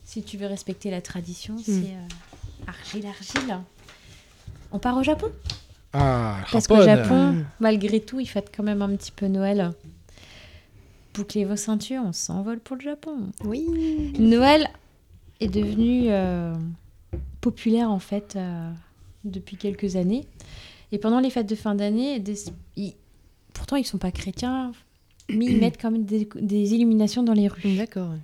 si 0.03 0.23
tu 0.23 0.35
veux 0.37 0.47
respecter 0.47 0.91
la 0.91 0.99
tradition, 1.01 1.55
c'est 1.63 1.71
euh, 1.71 2.67
argile, 2.67 3.05
argile. 3.07 3.59
On 4.73 4.79
part 4.79 4.97
au 4.97 5.03
Japon? 5.03 5.31
Ah, 5.93 6.37
Parce 6.51 6.67
qu'au 6.67 6.81
Japon, 6.81 7.45
malgré 7.59 7.99
tout, 7.99 8.19
ils 8.19 8.25
fêtent 8.25 8.51
quand 8.55 8.63
même 8.63 8.81
un 8.81 8.95
petit 8.95 9.11
peu 9.11 9.27
Noël. 9.27 9.71
Bouclez 11.13 11.45
vos 11.45 11.57
ceintures, 11.57 12.01
on 12.05 12.13
s'envole 12.13 12.59
pour 12.59 12.77
le 12.77 12.81
Japon. 12.81 13.17
Oui. 13.43 14.13
Noël 14.17 14.69
est 15.41 15.47
devenu 15.47 16.05
euh, 16.09 16.53
populaire 17.41 17.89
en 17.91 17.99
fait 17.99 18.35
euh, 18.35 18.71
depuis 19.25 19.57
quelques 19.57 19.95
années. 19.95 20.25
Et 20.91 20.97
pendant 20.97 21.19
les 21.19 21.29
fêtes 21.29 21.49
de 21.49 21.55
fin 21.55 21.75
d'année, 21.75 22.19
des- 22.19 22.45
ils- 22.77 22.93
pourtant 23.53 23.75
ils 23.75 23.85
sont 23.85 23.97
pas 23.97 24.11
chrétiens, 24.11 24.71
mais 25.29 25.45
ils 25.45 25.57
mettent 25.59 25.79
quand 25.81 25.91
même 25.91 26.03
des, 26.05 26.27
des 26.35 26.73
illuminations 26.73 27.23
dans 27.23 27.33
les 27.33 27.47
rues. 27.47 27.75
D'accord. 27.77 28.09
ouais. 28.09 28.17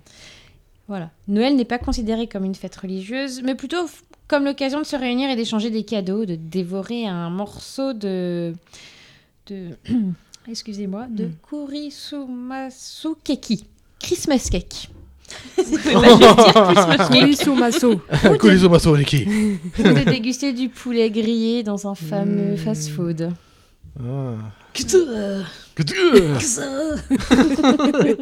Voilà. 0.86 1.10
Noël 1.28 1.54
n'est 1.56 1.64
pas 1.66 1.78
considéré 1.78 2.26
comme 2.28 2.44
une 2.44 2.54
fête 2.54 2.76
religieuse, 2.76 3.42
mais 3.42 3.54
plutôt 3.54 3.86
comme 4.26 4.44
l'occasion 4.44 4.78
de 4.80 4.84
se 4.86 4.96
réunir 4.96 5.28
et 5.30 5.36
d'échanger 5.36 5.70
des 5.70 5.84
cadeaux, 5.84 6.24
de 6.26 6.34
dévorer 6.34 7.06
un 7.06 7.30
morceau 7.30 7.92
de. 7.94 8.54
de 9.46 9.70
excusez-moi, 10.48 11.06
de 11.08 11.26
Mm. 11.26 11.32
kurisumasu 11.42 13.08
keki. 13.24 13.64
Christmas 13.98 14.48
cake. 14.50 14.88
Kurisu 17.10 17.52
Maso. 17.54 18.00
Coliso 18.38 18.68
Masoriki. 18.68 19.26
Ou 19.78 19.82
de 19.82 20.04
déguster 20.10 20.52
du 20.52 20.68
poulet 20.68 21.10
grillé 21.10 21.62
dans 21.62 21.86
un 21.88 21.94
fameux 21.94 22.54
Mm. 22.54 22.56
fast-food. 22.58 23.30
Ah. 24.00 24.34
Ça. 26.40 26.64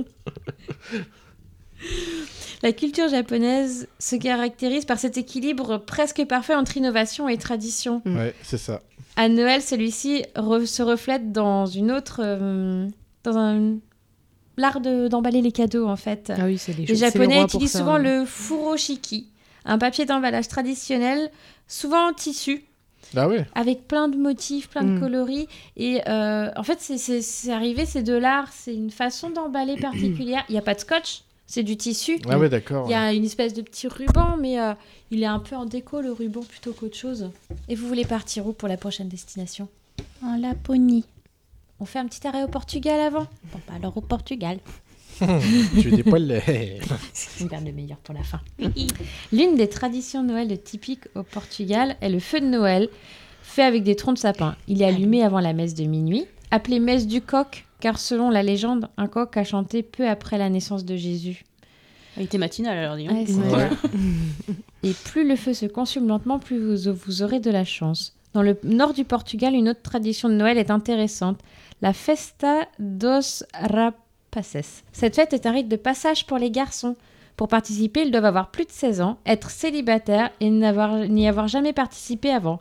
La 2.63 2.73
culture 2.73 3.09
japonaise 3.09 3.87
se 3.99 4.17
caractérise 4.17 4.85
par 4.87 4.99
cet 4.99 5.19
équilibre 5.19 5.77
presque 5.79 6.25
parfait 6.25 6.55
entre 6.55 6.77
innovation 6.79 7.29
et 7.29 7.37
tradition. 7.37 8.01
Ouais, 8.07 8.35
c'est 8.43 8.57
ça. 8.59 8.81
À 9.17 9.29
Noël, 9.29 9.61
celui-ci 9.63 10.25
re- 10.37 10.65
se 10.67 10.83
reflète 10.83 11.33
dans 11.33 11.67
une 11.67 11.93
autre, 11.93 12.21
euh, 12.25 12.87
dans 13.25 13.37
un 13.37 13.75
l'art 14.57 14.81
de- 14.81 15.09
d'emballer 15.09 15.43
les 15.43 15.53
cadeaux 15.53 15.87
en 15.87 15.97
fait. 15.97 16.33
Ah 16.37 16.45
oui, 16.45 16.61
les, 16.79 16.95
Japonais 16.95 17.43
utilisent 17.43 17.73
ça. 17.73 17.79
souvent 17.81 17.99
le 17.99 18.25
furoshiki, 18.25 19.27
un 19.65 19.79
papier 19.79 20.05
d'emballage 20.07 20.49
traditionnel, 20.49 21.31
souvent 21.69 22.09
en 22.11 22.13
tissu, 22.13 22.65
Ah 23.17 23.29
ouais. 23.29 23.47
avec 23.55 23.87
plein 23.87 24.09
de 24.09 24.17
motifs, 24.17 24.69
plein 24.69 24.83
de 24.85 24.93
Mm. 24.97 25.01
coloris. 25.01 25.49
Et 25.77 26.01
euh, 26.09 26.51
en 26.57 26.63
fait, 26.63 26.81
c'est- 26.81 26.99
c'est 26.99 27.23
c'est 27.23 27.53
arrivé, 27.53 27.87
c'est 27.87 28.03
de 28.03 28.15
l'art, 28.15 28.49
c'est 28.53 28.75
une 28.75 28.91
façon 28.91 29.31
d'emballer 29.31 29.77
particulière. 29.77 30.45
Il 30.49 30.53
n'y 30.53 30.59
a 30.59 30.63
pas 30.63 30.75
de 30.75 30.81
scotch, 30.81 31.23
c'est 31.47 31.63
du 31.63 31.77
tissu. 31.77 32.19
Ah 32.29 32.39
ouais, 32.39 32.49
d'accord. 32.49 32.87
Il 32.89 32.93
y 32.93 32.95
a 32.95 33.13
une 33.13 33.25
espèce 33.25 33.55
de 33.55 33.63
petit 33.63 33.87
ruban, 33.89 34.37
mais 34.41 34.61
euh, 34.61 34.73
il 35.11 35.23
est 35.23 35.27
un 35.27 35.39
peu 35.39 35.55
en 35.55 35.67
déco 35.67 36.01
le 36.01 36.13
ruban 36.13 36.41
plutôt 36.41 36.73
qu'autre 36.73 36.97
chose. 36.97 37.31
Et 37.69 37.75
vous 37.75 37.87
voulez 37.87 38.05
partir 38.05 38.47
où 38.47 38.53
pour 38.53 38.69
la 38.69 38.77
prochaine 38.77 39.09
destination? 39.09 39.69
En 40.25 40.37
Laponie. 40.37 41.05
On 41.79 41.85
fait 41.85 41.99
un 41.99 42.07
petit 42.07 42.27
arrêt 42.27 42.43
au 42.43 42.49
Portugal 42.49 43.01
avant 43.01 43.27
Bon, 43.53 43.61
bah 43.69 43.75
alors 43.77 43.97
au 43.97 44.01
Portugal. 44.01 44.59
Tu 45.81 45.91
des 45.91 46.03
poils. 46.03 46.27
laids. 46.27 46.81
On 47.41 47.47
garde 47.47 47.65
le 47.65 47.73
meilleur 47.73 47.99
pour 47.99 48.15
la 48.15 48.23
fin. 48.23 48.41
L'une 49.33 49.57
des 49.57 49.69
traditions 49.69 50.23
de 50.23 50.29
Noël 50.29 50.63
typiques 50.63 51.05
au 51.15 51.23
Portugal 51.23 51.97
est 52.01 52.11
le 52.11 52.19
feu 52.19 52.41
de 52.41 52.47
Noël, 52.47 52.89
fait 53.43 53.63
avec 53.63 53.83
des 53.83 53.97
troncs 53.97 54.17
de 54.17 54.21
sapin. 54.21 54.57
Il 54.69 54.83
est 54.83 54.85
allumé 54.85 55.23
avant 55.23 55.41
la 55.41 55.53
messe 55.53 55.75
de 55.75 55.85
minuit, 55.85 56.27
appelée 56.51 56.81
messe 56.81 57.07
du 57.07 57.23
coq, 57.23 57.65
car 57.81 57.99
selon 57.99 58.31
la 58.31 58.43
légende, 58.43 58.89
un 58.97 59.07
coq 59.07 59.37
a 59.37 59.45
chanté 59.45 59.83
peu 59.83 60.09
après 60.09 60.39
la 60.39 60.51
naissance 60.51 60.85
de 60.85 60.97
Jésus. 60.97 61.45
Il 62.17 62.25
était 62.25 62.39
matinal 62.39 62.77
alors, 62.79 62.97
dis. 62.97 63.09
Ouais, 63.09 63.25
clair. 63.25 63.71
Et 64.83 64.93
plus 64.93 65.27
le 65.27 65.37
feu 65.37 65.53
se 65.53 65.67
consume 65.67 66.09
lentement, 66.09 66.39
plus 66.39 66.59
vous, 66.59 66.93
vous 66.95 67.23
aurez 67.23 67.41
de 67.41 67.51
la 67.51 67.65
chance. 67.65 68.15
Dans 68.35 68.43
le 68.43 68.59
nord 68.65 68.93
du 68.93 69.05
Portugal, 69.05 69.55
une 69.55 69.69
autre 69.69 69.83
tradition 69.83 70.29
de 70.29 70.35
Noël 70.35 70.59
est 70.59 70.71
intéressante, 70.71 71.39
la 71.83 71.93
Festa 71.93 72.67
dos 72.79 73.45
Rapaces. 73.55 74.83
Cette 74.93 75.17
fête 75.17 75.33
est 75.33 75.47
un 75.47 75.53
rite 75.53 75.69
de 75.69 75.77
passage 75.77 76.27
pour 76.27 76.39
les 76.39 76.51
garçons. 76.51 76.97
Pour 77.37 77.49
participer, 77.49 78.03
ils 78.03 78.11
doivent 78.11 78.25
avoir 78.25 78.51
plus 78.51 78.65
de 78.65 78.71
16 78.71 79.01
ans, 79.01 79.19
être 79.27 79.51
célibataires 79.51 80.31
et 80.41 80.49
n'y 80.51 81.29
avoir 81.29 81.49
jamais 81.49 81.73
participé 81.73 82.31
avant. 82.31 82.59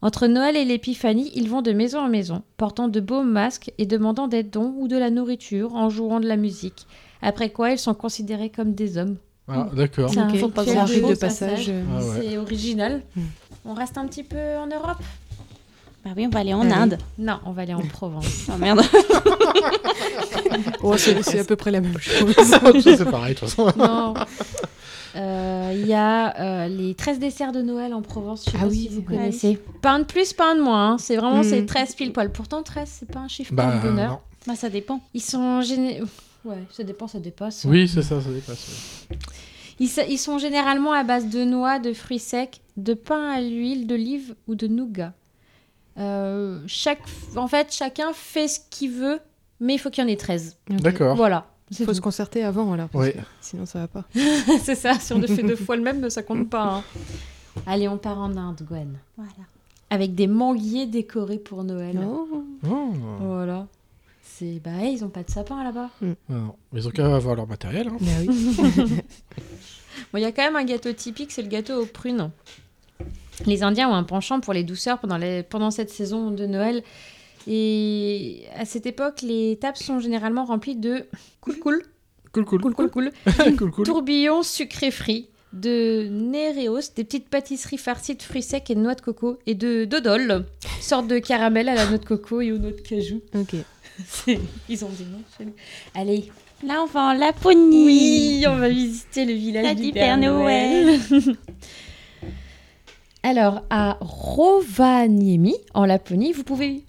Entre 0.00 0.28
Noël 0.28 0.56
et 0.56 0.64
l'Épiphanie, 0.64 1.30
ils 1.34 1.48
vont 1.48 1.62
de 1.62 1.72
maison 1.72 2.00
en 2.00 2.08
maison, 2.08 2.42
portant 2.56 2.88
de 2.88 3.00
beaux 3.00 3.24
masques 3.24 3.72
et 3.78 3.86
demandant 3.86 4.28
des 4.28 4.44
dons 4.44 4.74
ou 4.78 4.86
de 4.86 4.96
la 4.96 5.10
nourriture 5.10 5.74
en 5.74 5.88
jouant 5.88 6.20
de 6.20 6.28
la 6.28 6.36
musique. 6.36 6.86
Après 7.20 7.50
quoi, 7.50 7.70
ils 7.70 7.78
sont 7.78 7.94
considérés 7.94 8.50
comme 8.50 8.74
des 8.74 8.96
hommes. 8.96 9.16
Ah, 9.48 9.68
d'accord. 9.72 10.10
C'est 10.10 10.18
un 10.18 10.28
grand 10.28 10.84
rite 10.84 11.08
de 11.08 11.14
passage. 11.14 11.70
Ah 11.70 12.04
ouais. 12.04 12.20
C'est 12.20 12.38
original. 12.38 13.02
Mm. 13.16 13.22
On 13.64 13.74
reste 13.74 13.98
un 13.98 14.06
petit 14.06 14.22
peu 14.22 14.56
en 14.56 14.66
Europe 14.66 15.02
Bah 16.08 16.14
oui, 16.16 16.26
on 16.26 16.30
va 16.30 16.40
aller 16.40 16.54
en 16.54 16.62
Allez. 16.62 16.72
Inde. 16.72 16.98
Non, 17.18 17.38
on 17.44 17.52
va 17.52 17.62
aller 17.62 17.74
en 17.74 17.80
Provence. 17.92 18.46
Oh 18.52 18.56
merde. 18.58 18.80
Oh, 20.82 20.96
c'est 20.96 21.22
c'est 21.22 21.40
à 21.40 21.44
peu 21.44 21.56
près 21.56 21.70
la 21.70 21.80
même 21.80 21.98
chose. 21.98 22.34
c'est 22.82 23.10
pareil, 23.10 23.34
de 23.34 23.40
toute 23.40 23.48
façon. 23.50 23.70
non. 23.76 24.14
Euh, 25.16 25.72
Il 25.74 25.86
y 25.86 25.92
a 25.94 26.38
euh, 26.64 26.68
les 26.68 26.94
13 26.94 27.18
desserts 27.18 27.52
de 27.52 27.60
Noël 27.62 27.92
en 27.94 28.02
Provence, 28.02 28.44
je 28.46 28.50
sais 28.50 28.56
Ah 28.58 28.62
pas 28.64 28.68
oui, 28.68 28.82
si 28.82 28.88
vous 28.88 29.02
connaissez. 29.02 29.58
Pas 29.82 29.92
un 29.92 30.00
de 30.00 30.04
plus, 30.04 30.32
pas 30.32 30.52
un 30.52 30.54
de 30.56 30.62
moins. 30.62 30.92
hein. 30.92 30.98
C'est 30.98 31.16
vraiment 31.16 31.40
Mm. 31.40 31.44
c'est 31.44 31.66
13 31.66 31.94
pile 31.94 32.12
poil. 32.12 32.30
Pourtant 32.32 32.62
13, 32.62 32.88
c'est 33.00 33.10
pas 33.10 33.20
un 33.20 33.28
chiffre 33.28 33.52
Bah, 33.52 33.64
pour 33.64 33.74
le 33.84 33.90
bonheur. 33.90 34.10
non. 34.12 34.18
bah 34.46 34.54
ça 34.56 34.68
dépend. 34.70 35.00
Ils 35.14 35.20
sont 35.22 35.60
géné... 35.62 36.02
Ouais, 36.44 36.56
ça 36.70 36.84
dépend, 36.84 37.08
ça 37.08 37.18
dépasse. 37.18 37.64
Oui, 37.68 37.88
c'est 37.88 38.02
ça, 38.02 38.20
ça 38.20 38.30
dépasse. 38.30 39.06
ouais. 39.10 39.18
Ils, 39.80 39.88
sa- 39.88 40.06
ils 40.06 40.18
sont 40.18 40.38
généralement 40.38 40.92
à 40.92 41.04
base 41.04 41.28
de 41.28 41.44
noix, 41.44 41.78
de 41.78 41.92
fruits 41.92 42.18
secs, 42.18 42.60
de 42.76 42.94
pain 42.94 43.30
à 43.30 43.40
l'huile, 43.40 43.86
d'olive 43.86 44.34
ou 44.46 44.54
de 44.54 44.66
nougat. 44.66 45.12
Euh, 45.98 46.60
chaque... 46.66 47.00
En 47.36 47.48
fait, 47.48 47.72
chacun 47.72 48.12
fait 48.12 48.48
ce 48.48 48.60
qu'il 48.70 48.92
veut, 48.92 49.18
mais 49.60 49.74
il 49.74 49.78
faut 49.78 49.90
qu'il 49.90 50.02
y 50.02 50.06
en 50.06 50.08
ait 50.10 50.16
13. 50.16 50.56
Ok. 50.70 50.76
D'accord. 50.80 51.16
Voilà. 51.16 51.46
Il 51.70 51.76
C'est 51.76 51.84
faut 51.84 51.92
se 51.94 52.00
concerter 52.00 52.44
avant, 52.44 52.72
alors. 52.72 52.88
parce 52.88 53.06
Oui. 53.06 53.12
que 53.12 53.18
Sinon, 53.40 53.66
ça 53.66 53.80
va 53.80 53.88
pas. 53.88 54.04
c'est 54.62 54.74
ça, 54.74 54.94
si 54.98 55.12
on 55.12 55.18
le 55.18 55.26
fait 55.26 55.42
deux 55.42 55.56
fois 55.66 55.76
le 55.76 55.82
même, 55.82 56.08
ça 56.08 56.22
compte 56.22 56.48
pas. 56.48 56.76
hein. 56.76 56.84
Allez, 57.66 57.88
on 57.88 57.98
part 57.98 58.18
en 58.18 58.36
Inde, 58.36 58.62
Gwen. 58.66 58.96
Voilà. 59.16 59.32
Avec 59.90 60.14
des 60.14 60.26
manguiers 60.26 60.86
décorés 60.86 61.38
pour 61.38 61.64
Noël. 61.64 61.98
Oh. 62.02 62.44
Oh. 62.70 62.92
Voilà. 63.20 63.66
C'est... 64.22 64.60
Bah, 64.64 64.70
hey, 64.80 64.94
ils 64.94 65.04
ont 65.04 65.08
pas 65.08 65.22
de 65.24 65.30
sapin 65.30 65.62
là-bas. 65.64 65.90
Non, 66.28 66.54
mais 66.72 66.80
ils 66.80 66.86
ont 66.88 66.90
qu'à 66.90 67.14
avoir 67.14 67.34
leur 67.34 67.46
matériel. 67.48 67.88
hein. 67.88 67.96
Bah 68.00 68.10
oui. 68.26 69.00
Bon, 70.12 70.18
il 70.18 70.22
y 70.22 70.24
a 70.26 70.30
quand 70.32 70.42
même 70.44 70.54
un 70.56 70.64
gâteau 70.64 70.92
typique, 70.92 71.32
c'est 71.32 71.42
le 71.42 71.48
gâteau 71.48 71.82
aux 71.82 71.86
prunes. 71.86 72.30
Les 73.46 73.62
Indiens 73.62 73.88
ont 73.88 73.94
un 73.94 74.02
penchant 74.04 74.40
pour 74.40 74.52
les 74.52 74.64
douceurs 74.64 74.98
pendant, 74.98 75.16
les- 75.18 75.42
pendant 75.42 75.70
cette 75.70 75.90
saison 75.90 76.30
de 76.30 76.46
Noël. 76.46 76.82
Et 77.46 78.42
à 78.56 78.64
cette 78.64 78.86
époque, 78.86 79.22
les 79.22 79.56
tables 79.60 79.76
sont 79.76 80.00
généralement 80.00 80.44
remplies 80.44 80.76
de 80.76 81.06
cool 81.40 81.58
cool, 81.58 81.82
Cool, 82.32 82.44
cool. 82.44 82.60
cool 82.60 82.74
cool 82.74 82.90
cool, 82.90 83.56
cool, 83.56 83.70
cool. 83.70 83.86
tourbillons 83.86 84.42
sucrés 84.42 84.90
frits, 84.90 85.28
de 85.54 86.08
néréos, 86.10 86.80
des 86.94 87.04
petites 87.04 87.28
pâtisseries 87.30 87.78
farcies 87.78 88.16
de 88.16 88.22
fruits 88.22 88.42
secs 88.42 88.68
et 88.70 88.74
de 88.74 88.80
noix 88.80 88.94
de 88.94 89.00
coco, 89.00 89.38
et 89.46 89.54
de 89.54 89.86
dodol, 89.86 90.44
sorte 90.80 91.06
de 91.06 91.18
caramel 91.20 91.70
à 91.70 91.74
la 91.74 91.86
noix 91.86 91.96
de 91.98 92.04
coco 92.04 92.42
et 92.42 92.52
aux 92.52 92.58
noix 92.58 92.72
de 92.72 92.80
cajou. 92.82 93.22
Ok. 93.34 93.54
Ils 94.68 94.84
ont 94.84 94.90
des 94.90 95.04
noms 95.04 95.22
chelous. 95.38 95.54
Allez, 95.94 96.30
Là, 96.66 96.82
on 96.82 96.86
va 96.86 97.00
en 97.00 97.12
Laponie. 97.14 97.86
oui, 97.86 98.44
on 98.48 98.56
va 98.56 98.68
visiter 98.68 99.24
le 99.24 99.32
village 99.32 99.64
La 99.64 99.74
du 99.76 99.92
Père 99.92 100.18
Noël. 100.18 100.98
Alors, 103.28 103.60
à 103.68 103.98
Rovaniemi, 104.00 105.54
en 105.74 105.84
Laponie, 105.84 106.32
vous 106.32 106.44
pouvez, 106.44 106.82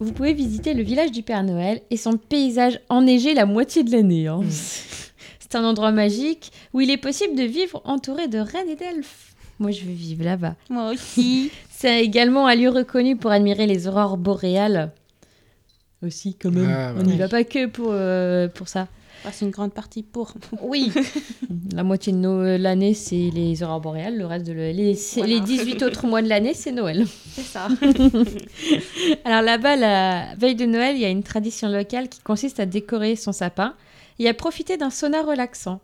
vous 0.00 0.10
pouvez 0.12 0.32
visiter 0.32 0.74
le 0.74 0.82
village 0.82 1.12
du 1.12 1.22
Père 1.22 1.44
Noël 1.44 1.80
et 1.90 1.96
son 1.96 2.16
paysage 2.16 2.80
enneigé 2.88 3.34
la 3.34 3.46
moitié 3.46 3.84
de 3.84 3.92
l'année. 3.92 4.26
hein. 4.26 4.40
C'est 5.38 5.54
un 5.54 5.62
endroit 5.62 5.92
magique 5.92 6.50
où 6.72 6.80
il 6.80 6.90
est 6.90 6.96
possible 6.96 7.36
de 7.36 7.44
vivre 7.44 7.82
entouré 7.84 8.26
de 8.26 8.40
reines 8.40 8.68
et 8.68 8.74
d'elfes. 8.74 9.36
Moi, 9.60 9.70
je 9.70 9.84
veux 9.84 9.92
vivre 9.92 10.24
là-bas. 10.24 10.56
Moi 10.70 10.90
aussi. 10.90 11.52
C'est 11.70 12.02
également 12.02 12.48
un 12.48 12.56
lieu 12.56 12.68
reconnu 12.68 13.14
pour 13.16 13.30
admirer 13.30 13.68
les 13.68 13.86
aurores 13.86 14.16
boréales. 14.16 14.90
Aussi, 16.02 16.34
quand 16.34 16.50
même. 16.50 16.68
Ah, 16.68 16.94
On 16.98 17.04
n'y 17.04 17.16
va 17.16 17.28
pas 17.28 17.44
que 17.44 17.66
pour, 17.66 17.90
euh, 17.92 18.48
pour 18.48 18.66
ça. 18.66 18.88
Ah, 19.24 19.30
c'est 19.32 19.44
une 19.44 19.50
grande 19.50 19.72
partie 19.72 20.02
pour. 20.02 20.34
Oui. 20.62 20.92
la 21.74 21.82
moitié 21.82 22.12
de 22.12 22.18
no- 22.18 22.56
l'année, 22.58 22.94
c'est 22.94 23.30
les 23.34 23.62
aurores 23.62 23.80
boréales. 23.80 24.16
Le 24.16 24.26
reste 24.26 24.46
de 24.46 24.52
le- 24.52 24.70
les, 24.70 24.94
c'est- 24.94 25.20
Voilà. 25.20 25.34
les 25.34 25.40
18 25.40 25.82
autres 25.82 26.06
mois 26.06 26.22
de 26.22 26.28
l'année, 26.28 26.54
c'est 26.54 26.72
Noël. 26.72 27.06
C'est 27.32 27.42
ça. 27.42 27.68
Alors 29.24 29.42
là-bas, 29.42 29.76
la 29.76 30.34
veille 30.36 30.54
de 30.54 30.66
Noël, 30.66 30.96
il 30.96 31.00
y 31.02 31.04
a 31.04 31.08
une 31.10 31.22
tradition 31.22 31.68
locale 31.68 32.08
qui 32.08 32.20
consiste 32.20 32.60
à 32.60 32.66
décorer 32.66 33.16
son 33.16 33.32
sapin 33.32 33.74
et 34.18 34.28
à 34.28 34.34
profiter 34.34 34.76
d'un 34.76 34.90
sauna 34.90 35.22
relaxant. 35.22 35.80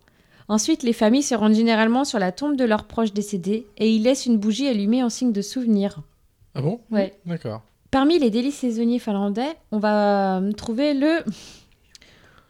Ensuite, 0.49 0.83
les 0.83 0.93
familles 0.93 1.23
se 1.23 1.35
rendent 1.35 1.55
généralement 1.55 2.05
sur 2.05 2.19
la 2.19 2.33
tombe 2.33 2.57
de 2.57 2.65
leurs 2.65 2.85
proches 2.85 3.13
décédés 3.13 3.67
et 3.79 3.91
y 3.91 3.99
laissent 3.99 4.27
une 4.27 4.39
bougie 4.39 4.69
allumée 4.69 5.03
en 5.03 5.09
signe 5.11 5.33
de 5.33 5.43
souvenir. 5.43 6.01
Ah 6.55 6.61
bon? 6.63 6.81
Ouais. 6.91 7.15
D'accord. 7.27 7.63
Parmi 7.91 8.19
les 8.19 8.31
délices 8.31 8.57
saisonniers 8.57 8.99
finlandais, 8.99 9.55
on 9.71 9.79
va 9.79 10.39
euh, 10.39 10.53
trouver 10.53 10.95
le 10.95 11.19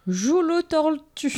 Le 0.07 0.62
tue. 1.14 1.32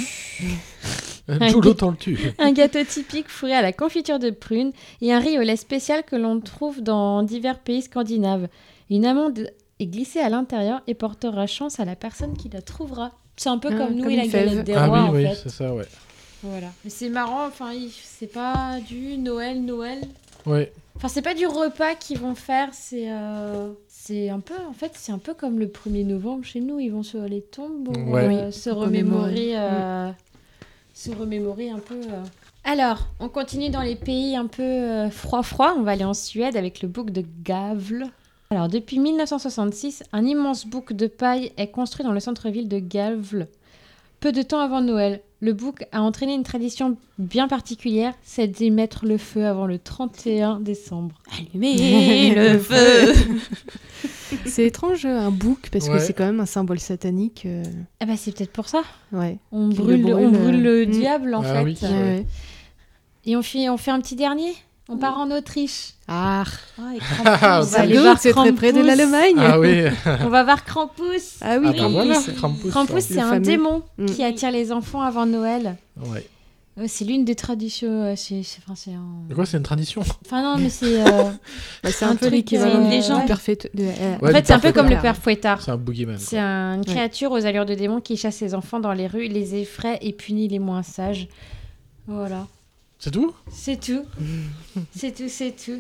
Un 2.39 2.53
gâteau 2.53 2.85
typique 2.85 3.29
fourré 3.29 3.55
à 3.55 3.63
la 3.63 3.73
confiture 3.73 4.19
de 4.19 4.31
prunes 4.31 4.73
et 5.01 5.13
un 5.13 5.19
riz 5.21 5.39
au 5.39 5.43
lait 5.43 5.57
spécial 5.57 6.03
que 6.05 6.17
l'on 6.17 6.41
trouve 6.41 6.83
dans 6.83 7.23
divers 7.23 7.59
pays 7.61 7.83
scandinaves. 7.83 8.49
Une 8.91 9.07
amande 9.07 9.51
est 9.81 9.87
glissée 9.87 10.21
à 10.21 10.29
l'intérieur 10.29 10.83
et 10.87 10.95
portera 10.95 11.47
chance 11.47 11.81
à 11.81 11.85
la 11.85 11.97
personne 11.97 12.37
qui 12.37 12.51
la 12.51 12.61
trouvera. 12.61 13.13
C'est 13.37 13.49
un 13.49 13.59
peu 13.59 13.71
Ah, 13.73 13.77
comme 13.77 13.95
nous 13.95 14.03
comme 14.05 14.13
et 14.13 14.17
la 14.17 14.25
une 14.25 14.31
galette 14.31 14.65
des 14.65 14.75
Ah 14.75 14.87
rois 14.87 15.03
oui, 15.05 15.09
en 15.09 15.13
oui, 15.15 15.23
fait. 15.29 15.35
c'est 15.45 15.49
ça, 15.49 15.75
ouais. 15.75 15.87
Voilà. 16.43 16.69
Mais 16.85 16.91
c'est 16.91 17.09
marrant, 17.09 17.47
enfin, 17.47 17.73
c'est 18.03 18.33
pas 18.33 18.79
du 18.87 19.17
Noël, 19.17 19.63
Noël. 19.65 20.01
Ouais. 20.45 20.73
Enfin, 20.97 21.09
c'est 21.09 21.23
pas 21.23 21.35
du 21.35 21.47
repas 21.47 21.95
qu'ils 21.95 22.19
vont 22.19 22.35
faire, 22.35 22.69
c'est 22.73 23.07
euh, 23.11 23.73
c'est 24.07 24.29
un 24.29 24.41
peu, 24.41 24.55
en 24.69 24.73
fait, 24.75 24.93
c'est 24.95 25.13
un 25.13 25.19
peu 25.19 25.33
comme 25.35 25.59
le 25.59 25.67
1er 25.67 26.05
novembre 26.07 26.45
chez 26.45 26.61
nous, 26.61 26.79
ils 26.79 26.91
vont 26.91 27.03
sur 27.03 27.23
les 27.23 27.41
tombes 27.41 27.85
pour 27.85 28.13
Ouais. 28.13 28.25
euh, 28.27 28.51
se 28.51 28.69
remémorer, 28.69 29.53
euh, 29.57 30.11
se 30.93 31.11
remémorer 31.11 31.71
un 31.71 31.79
peu. 31.79 31.95
euh. 31.95 32.23
Alors, 32.65 33.09
on 33.21 33.29
continue 33.29 33.71
dans 33.71 33.81
les 33.83 33.97
pays 33.97 34.37
un 34.37 34.47
peu 34.47 34.63
euh, 34.63 35.11
froid-froid. 35.11 35.75
On 35.79 35.83
va 35.83 35.93
aller 35.93 36.05
en 36.05 36.15
Suède 36.15 36.57
avec 36.57 36.83
le 36.83 36.89
bouc 36.89 37.11
de 37.11 37.25
Gavle. 37.43 38.07
Alors, 38.51 38.69
depuis 38.69 38.99
1966, 38.99 40.03
un 40.13 40.25
immense 40.25 40.67
bouc 40.67 40.93
de 40.93 41.07
paille 41.07 41.53
est 41.57 41.69
construit 41.71 42.05
dans 42.05 42.13
le 42.13 42.21
centre-ville 42.21 42.69
de 42.69 42.79
Gavle. 42.79 43.49
Peu 44.25 44.33
de 44.33 44.41
temps 44.41 44.61
avant 44.61 44.81
Noël, 44.81 45.21
le 45.41 45.53
bouc 45.53 45.85
a 45.93 46.01
entraîné 46.01 46.33
une 46.33 46.45
tradition 46.45 46.97
bien 47.19 47.47
particulière, 47.47 48.15
c'est 48.23 48.47
d'y 48.49 48.71
mettre 48.71 49.05
le 49.05 49.19
feu 49.19 49.45
avant 49.45 49.67
le 49.67 49.79
31 49.79 50.61
décembre. 50.61 51.21
Allumez 51.39 52.35
le 52.35 52.59
feu. 52.59 53.13
C'est 54.47 54.65
étrange 54.65 55.05
un 55.05 55.31
bouc 55.31 55.69
parce 55.71 55.89
Ouais. 55.89 55.97
que 55.97 55.99
c'est 55.99 56.15
quand 56.15 56.25
même 56.25 56.41
un 56.41 56.47
symbole 56.47 56.81
satanique. 56.81 57.43
euh, 57.45 57.63
Ah 58.01 58.07
bah 58.07 58.15
c'est 58.17 58.35
peut-être 58.35 58.51
pour 58.53 58.67
ça. 58.67 58.81
Ouais. 59.13 59.37
On 59.53 59.69
brûle, 59.69 60.01
le 60.07 60.15
on 60.15 60.31
brûle, 60.31 60.41
brûle 60.41 60.67
euh, 60.67 60.81
le 60.81 60.87
diable 60.87 61.35
en 61.35 61.43
Ah 61.45 61.57
fait. 61.57 61.63
oui. 61.63 61.79
Ouais, 61.83 61.89
ouais. 61.91 62.27
Et 63.27 63.37
on 63.37 63.43
fait, 63.43 63.69
on 63.69 63.77
fait 63.77 63.91
un 63.91 64.01
petit 64.01 64.17
dernier? 64.17 64.55
On 64.89 64.99
part 64.99 65.17
en 65.19 65.31
Autriche. 65.31 65.95
Ah, 66.09 66.45
et 66.95 66.99
Ah, 67.25 67.37
Krampus. 67.39 67.69
On 67.69 67.77
va 67.77 67.81
aller 67.81 67.99
voir 67.99 68.19
c'est 68.19 68.33
très 68.33 68.53
près 68.53 68.73
de 68.73 68.81
l'Allemagne. 68.83 69.35
Ah 69.39 69.59
oui. 69.59 69.85
On 70.23 70.29
va 70.29 70.45
voir 70.45 70.63
Krampus. 70.65 71.37
Ah 71.41 71.57
oui, 71.59 71.69
Ah 71.71 71.73
bah 71.73 71.89
voilà, 71.89 72.21
Krampus. 72.37 72.71
Krampus. 72.71 73.05
C'est 73.05 73.21
un 73.21 73.29
fameux. 73.31 73.41
démon 73.41 73.83
Mm. 73.97 74.07
qui 74.07 74.23
attire 74.23 74.51
les 74.51 74.73
enfants 74.73 75.01
avant 75.01 75.25
Noël. 75.25 75.77
Ouais. 75.99 76.27
Euh, 76.79 76.85
C'est 76.89 77.05
l'une 77.07 77.25
des 77.25 77.35
traditions. 77.37 77.89
euh, 78.03 78.15
c'est, 78.17 78.43
enfin, 78.69 78.75
un- 78.91 79.35
quoi 79.35 79.47
c'est 79.47 79.57
une 79.57 79.63
tradition? 79.63 80.03
Enfin, 80.27 80.43
non, 80.43 80.59
mais 80.63 80.69
c'est. 80.69 81.01
euh, 81.01 81.31
Bah, 81.83 81.91
c'est 81.91 82.05
Un 82.05 82.11
un, 82.11 82.17
peu 82.17 82.29
l'équivalent 82.29 82.85
de 82.85 82.91
légende. 82.91 83.27
de- 83.27 83.33
euh, 83.85 84.17
Ouais, 84.21 84.31
en 84.31 84.33
fait, 84.35 84.47
c'est 84.47 84.53
un 84.53 84.59
peu 84.59 84.73
comme 84.73 84.91
le 84.91 84.99
père 85.01 85.17
Fouettard. 85.17 85.63
C'est 85.63 85.71
un 85.71 85.77
boogeyman. 85.79 86.19
C'est 86.19 86.39
un- 86.39 86.75
une 86.75 86.81
Ouais. 86.81 86.87
créature 86.87 87.31
aux 87.33 87.47
allures 87.47 87.65
de 87.65 87.75
démon 87.75 88.01
qui 88.03 88.17
chasse 88.19 88.41
les 88.43 88.55
enfants 88.55 88.81
dans 88.81 88.93
les 88.93 89.07
rues, 89.07 89.29
les 89.29 89.55
effraie 89.55 89.99
et 90.03 90.13
punit 90.13 90.49
les 90.49 90.59
moins 90.59 90.83
sages. 90.83 91.29
Voilà. 92.07 92.47
C'est 93.05 93.11
tout? 93.11 93.35
C'est 93.53 93.79
tout. 93.81 94.03
c'est 94.97 95.15
tout, 95.15 95.29
c'est 95.29 95.51
tout. 95.55 95.79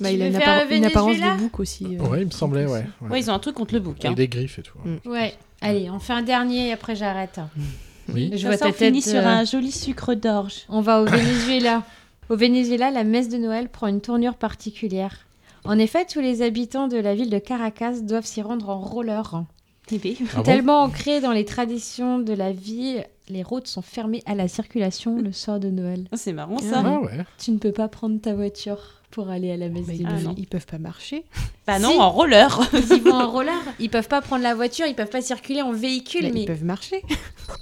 Bah, 0.00 0.10
Tu 0.10 0.16
il 0.16 0.22
a 0.22 0.26
une, 0.26 0.34
une 0.70 0.84
apparence 0.84 1.16
de 1.16 1.38
bouc 1.38 1.60
aussi. 1.60 1.86
euh, 1.96 2.06
Ouais, 2.08 2.20
il 2.20 2.26
me 2.26 2.30
semblait, 2.30 2.66
ouais. 2.66 2.84
ouais. 3.00 3.08
Ouais, 3.10 3.20
ils 3.20 3.30
ont 3.30 3.32
un 3.32 3.38
truc 3.38 3.54
contre 3.54 3.72
le 3.72 3.80
bouc. 3.80 3.96
hein. 4.04 4.08
Avec 4.12 4.16
des 4.18 4.28
griffes 4.28 4.58
et 4.58 4.62
tout. 4.62 4.76
Mm. 4.84 5.08
Ouais. 5.08 5.34
Allez, 5.62 5.88
on 5.88 5.98
fait 5.98 6.12
un 6.12 6.20
dernier 6.20 6.68
et 6.68 6.72
après 6.72 6.94
j'arrête. 6.94 7.40
Oui. 8.12 8.28
Je 8.34 8.36
Ça, 8.36 8.48
vois 8.48 8.56
ça, 8.58 8.64
ta 8.66 8.70
on 8.70 8.72
finit 8.74 9.00
sur 9.00 9.14
euh, 9.18 9.24
un 9.24 9.44
joli 9.46 9.72
sucre 9.72 10.12
d'orge. 10.12 10.64
On 10.68 10.82
va 10.82 11.00
au 11.00 11.04
Venezuela. 11.06 11.84
Au 12.28 12.36
Venezuela, 12.36 12.90
la 12.90 13.02
messe 13.04 13.30
de 13.30 13.38
Noël 13.38 13.70
prend 13.70 13.86
une 13.86 14.02
tournure 14.02 14.34
particulière. 14.34 15.20
En 15.64 15.78
effet, 15.78 16.04
tous 16.04 16.20
les 16.20 16.42
habitants 16.42 16.86
de 16.88 16.98
la 16.98 17.14
ville 17.14 17.30
de 17.30 17.38
Caracas 17.38 18.00
doivent 18.02 18.26
s'y 18.26 18.42
rendre 18.42 18.68
en 18.68 18.78
roller. 18.80 19.30
Ah 19.34 19.46
bon? 20.36 20.42
Tellement 20.42 20.82
ancré 20.82 21.22
dans 21.22 21.32
les 21.32 21.46
traditions 21.46 22.18
de 22.18 22.34
la 22.34 22.52
ville, 22.52 23.06
les 23.28 23.42
routes 23.42 23.66
sont 23.66 23.82
fermées 23.82 24.22
à 24.26 24.34
la 24.34 24.48
circulation 24.48 25.20
le 25.20 25.32
soir 25.32 25.60
de 25.60 25.68
Noël. 25.70 26.08
Ah, 26.12 26.16
C'est 26.16 26.32
marrant 26.32 26.58
ça. 26.58 26.82
Ah 26.84 27.00
ouais. 27.00 27.24
Tu 27.38 27.50
ne 27.50 27.58
peux 27.58 27.72
pas 27.72 27.88
prendre 27.88 28.20
ta 28.20 28.34
voiture 28.34 28.97
pour 29.10 29.30
aller 29.30 29.50
à 29.50 29.56
la 29.56 29.68
messe 29.68 29.86
du 29.86 29.94
ils, 29.94 30.06
Ah, 30.06 30.32
ils 30.36 30.46
peuvent 30.46 30.66
pas 30.66 30.78
marcher. 30.78 31.24
Bah 31.66 31.78
non, 31.78 31.92
Si. 31.92 31.98
en 31.98 32.10
roller. 32.10 32.60
Ils 32.90 33.02
vont 33.02 33.14
en 33.14 33.30
roller, 33.30 33.54
ils 33.80 33.88
peuvent 33.88 34.06
pas 34.08 34.20
prendre 34.20 34.42
la 34.42 34.54
voiture, 34.54 34.86
ils 34.86 34.94
peuvent 34.94 35.08
pas 35.08 35.22
circuler 35.22 35.62
en 35.62 35.72
véhicule, 35.72 36.30
mais 36.32 36.42
Ils 36.42 36.46
peuvent 36.46 36.64
marcher. 36.64 37.02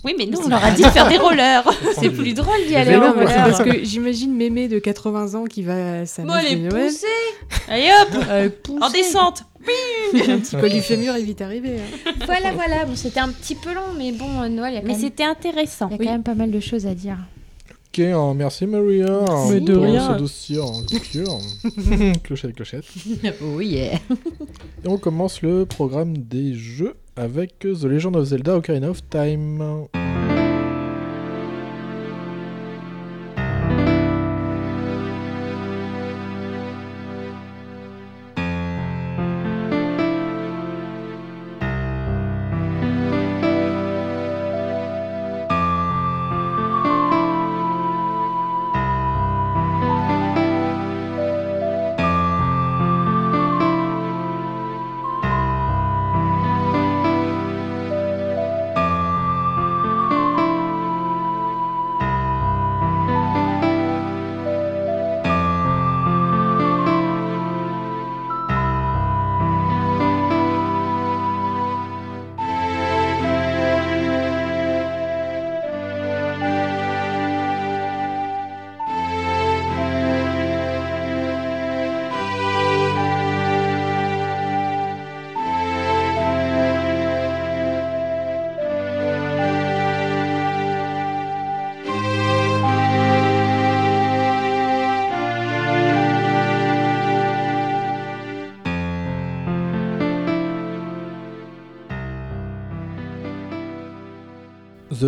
Oui, 0.05 0.15
mais 0.19 0.27
nous, 0.27 0.39
on 0.45 0.49
leur 0.49 0.65
a 0.65 0.73
dit 0.73 0.83
de 0.83 0.89
faire 0.89 1.09
des 1.09 1.19
rollers. 1.19 1.65
c'est 2.01 2.11
plus 2.11 2.35
drôle 2.35 2.59
d'y 2.67 2.73
Le 2.73 2.77
aller 2.79 2.91
vélo, 2.91 3.07
en 3.07 3.13
roller. 3.13 3.35
parce 3.35 3.63
que 3.63 3.85
j'imagine 3.85 4.35
Mémé 4.35 4.67
de 4.69 4.79
80 4.81 5.35
ans 5.35 5.45
qui 5.45 5.63
va 5.63 6.01
à 6.01 6.07
sa 6.07 6.25
Moi, 6.25 6.37
messe 6.37 6.47
elle 6.51 6.61
de 6.63 6.67
est 6.67 6.71
Noël. 6.71 6.87
poussée 6.89 7.07
Allez 7.69 7.91
hop, 8.03 8.25
Euh, 8.29 8.49
en 8.81 8.91
descente. 8.91 9.45
Un 10.15 10.39
petit 10.39 10.57
col 10.57 10.71
du 10.71 10.81
fémur 10.81 11.15
est 11.15 11.23
vite 11.23 11.41
arrivé. 11.41 11.77
hein. 12.07 12.13
Voilà, 12.27 12.53
voilà. 12.53 12.85
Bon, 12.85 12.95
c'était 12.97 13.21
un 13.21 13.29
petit 13.31 13.55
peu 13.57 13.73
long, 13.75 13.93
mais 13.97 14.13
bon, 14.13 14.43
euh, 14.43 14.49
Noël, 14.49 14.73
il 14.73 14.75
y 14.75 14.79
a 14.79 14.81
quand 14.81 14.87
Mais 14.87 14.93
même, 14.93 15.01
c'était 15.01 15.25
intéressant. 15.25 15.89
il 15.91 15.93
y 15.93 15.95
a 15.95 15.99
Oui. 15.99 16.07
quand 16.07 16.13
même 16.13 16.23
pas 16.23 16.35
mal 16.35 16.51
de 16.51 16.61
choses 16.61 16.87
à 16.87 16.95
dire. 16.95 17.17
Ok, 17.99 18.05
hein, 18.05 18.35
merci 18.35 18.67
Maria. 18.67 19.25
Mais 19.49 19.59
de 19.59 19.73
pour 19.73 19.85
rien. 19.85 20.13
ce 20.13 20.19
dossier 20.19 20.59
en 20.61 20.83
cure. 20.83 21.39
clochette, 22.25 22.55
clochette. 22.55 22.85
Oh 23.43 23.59
yeah. 23.63 23.95
Et 24.85 24.87
on 24.87 24.99
commence 24.99 25.41
le 25.41 25.65
programme 25.65 26.19
des 26.19 26.53
jeux 26.53 26.97
avec 27.17 27.59
The 27.61 27.85
Legend 27.85 28.17
of 28.17 28.27
Zelda 28.27 28.59
Ocarina 28.59 28.91
of 28.91 29.01
Time. 29.09 29.87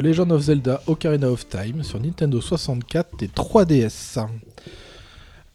Legend 0.00 0.32
of 0.32 0.42
Zelda 0.42 0.82
Ocarina 0.86 1.28
of 1.30 1.48
Time 1.48 1.82
sur 1.82 2.00
Nintendo 2.00 2.40
64 2.40 3.22
et 3.22 3.26
3DS. 3.26 4.26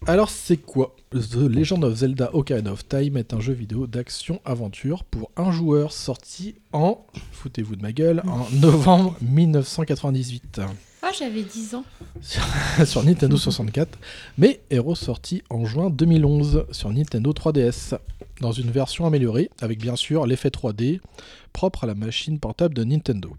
Alors 0.06 0.30
c'est 0.30 0.58
quoi 0.58 0.96
The 1.12 1.36
Legend 1.36 1.84
of 1.86 1.96
Zelda 1.96 2.30
Ocarina 2.34 2.72
of 2.74 2.88
Time 2.88 3.18
est 3.18 3.34
un 3.34 3.40
jeu 3.40 3.54
vidéo 3.54 3.88
d'action-aventure 3.88 5.04
pour 5.06 5.32
un 5.38 5.52
joueur 5.52 5.92
sorti 5.94 6.56
en, 6.74 7.06
foutez-vous 7.32 7.76
de 7.78 7.82
ma 7.82 7.94
gueule, 7.94 8.22
en 8.28 8.46
novembre 8.60 9.16
1998 9.22 10.60
Oh, 11.06 11.10
j'avais 11.18 11.44
10 11.44 11.76
ans. 11.76 11.84
sur 12.22 13.04
Nintendo 13.04 13.38
64, 13.38 13.98
mais 14.38 14.62
est 14.70 14.80
ressorti 14.80 15.42
en 15.50 15.66
juin 15.66 15.90
2011 15.90 16.66
sur 16.72 16.92
Nintendo 16.92 17.32
3DS, 17.32 17.98
dans 18.42 18.52
une 18.52 18.72
version 18.72 19.06
améliorée, 19.06 19.50
avec 19.62 19.80
bien 19.80 19.96
sûr 19.96 20.26
l'effet 20.26 20.50
3D 20.50 21.00
propre 21.52 21.84
à 21.84 21.88
la 21.88 21.94
machine 21.94 22.40
portable 22.40 22.74
de 22.74 22.84
Nintendo. 22.84 23.36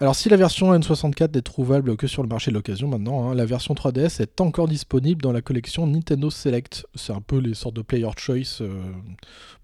Alors 0.00 0.14
si 0.16 0.28
la 0.28 0.36
version 0.36 0.72
N64 0.76 1.34
n'est 1.34 1.42
trouvable 1.42 1.96
que 1.96 2.06
sur 2.06 2.22
le 2.22 2.28
marché 2.28 2.50
de 2.50 2.56
l'occasion 2.56 2.88
maintenant, 2.88 3.30
hein, 3.30 3.34
la 3.34 3.44
version 3.46 3.74
3DS 3.74 4.20
est 4.20 4.40
encore 4.40 4.66
disponible 4.68 5.22
dans 5.22 5.32
la 5.32 5.40
collection 5.42 5.86
Nintendo 5.86 6.30
Select. 6.30 6.86
C'est 6.94 7.12
un 7.12 7.20
peu 7.20 7.38
les 7.38 7.54
sortes 7.54 7.76
de 7.76 7.82
player 7.82 8.08
choice 8.16 8.58
euh, 8.60 8.68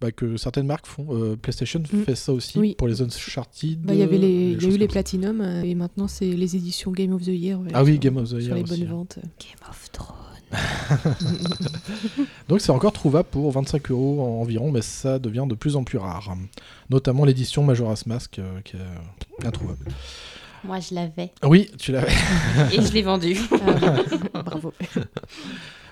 bah, 0.00 0.12
que 0.12 0.36
certaines 0.36 0.66
marques 0.66 0.86
font. 0.86 1.06
Euh, 1.10 1.36
PlayStation 1.36 1.80
Mm. 1.80 2.02
fait 2.04 2.14
ça 2.14 2.32
aussi 2.32 2.58
Oui. 2.58 2.74
pour 2.76 2.86
les 2.88 3.02
Uncharted. 3.02 3.80
Bah, 3.82 3.92
Il 3.94 4.00
y 4.00 4.02
avait 4.02 4.18
les, 4.18 4.54
euh, 4.54 4.58
y 4.60 4.66
a 4.66 4.68
eu 4.68 4.76
les. 4.78 4.86
Platinum 4.88 5.40
et 5.64 5.74
maintenant 5.74 6.08
c'est 6.08 6.26
les 6.26 6.56
éditions 6.56 6.90
Game 6.92 7.12
of 7.12 7.22
the 7.22 7.28
Year. 7.28 7.58
ouais, 7.60 7.68
Ah 7.72 7.82
oui, 7.84 7.92
sur- 7.92 8.00
Game 8.00 8.16
of 8.16 8.24
the 8.24 8.28
Sur 8.28 8.40
Year 8.40 8.54
les 8.56 8.62
aussi, 8.62 8.80
bonnes 8.80 8.88
hein. 8.88 8.92
ventes. 8.92 9.18
Game 9.18 9.68
of 9.68 9.90
Thrones. 9.92 10.16
Donc 12.48 12.60
c'est 12.60 12.72
encore 12.72 12.92
trouvable 12.92 13.28
pour 13.30 13.50
25 13.52 13.90
euros 13.90 14.40
environ, 14.40 14.70
mais 14.70 14.82
ça 14.82 15.18
devient 15.18 15.46
de 15.48 15.54
plus 15.54 15.76
en 15.76 15.84
plus 15.84 15.98
rare. 15.98 16.34
Notamment 16.88 17.24
l'édition 17.24 17.62
Majora's 17.62 18.06
Mask 18.06 18.38
euh, 18.38 18.60
qui 18.62 18.76
est 18.76 19.46
introuvable. 19.46 19.86
Moi, 20.64 20.78
je 20.80 20.94
l'avais. 20.94 21.32
Oui, 21.42 21.70
tu 21.78 21.92
l'avais. 21.92 22.12
Et 22.72 22.82
je 22.82 22.92
l'ai 22.92 23.02
vendu. 23.02 23.36
Ah, 24.34 24.42
Bravo. 24.42 24.72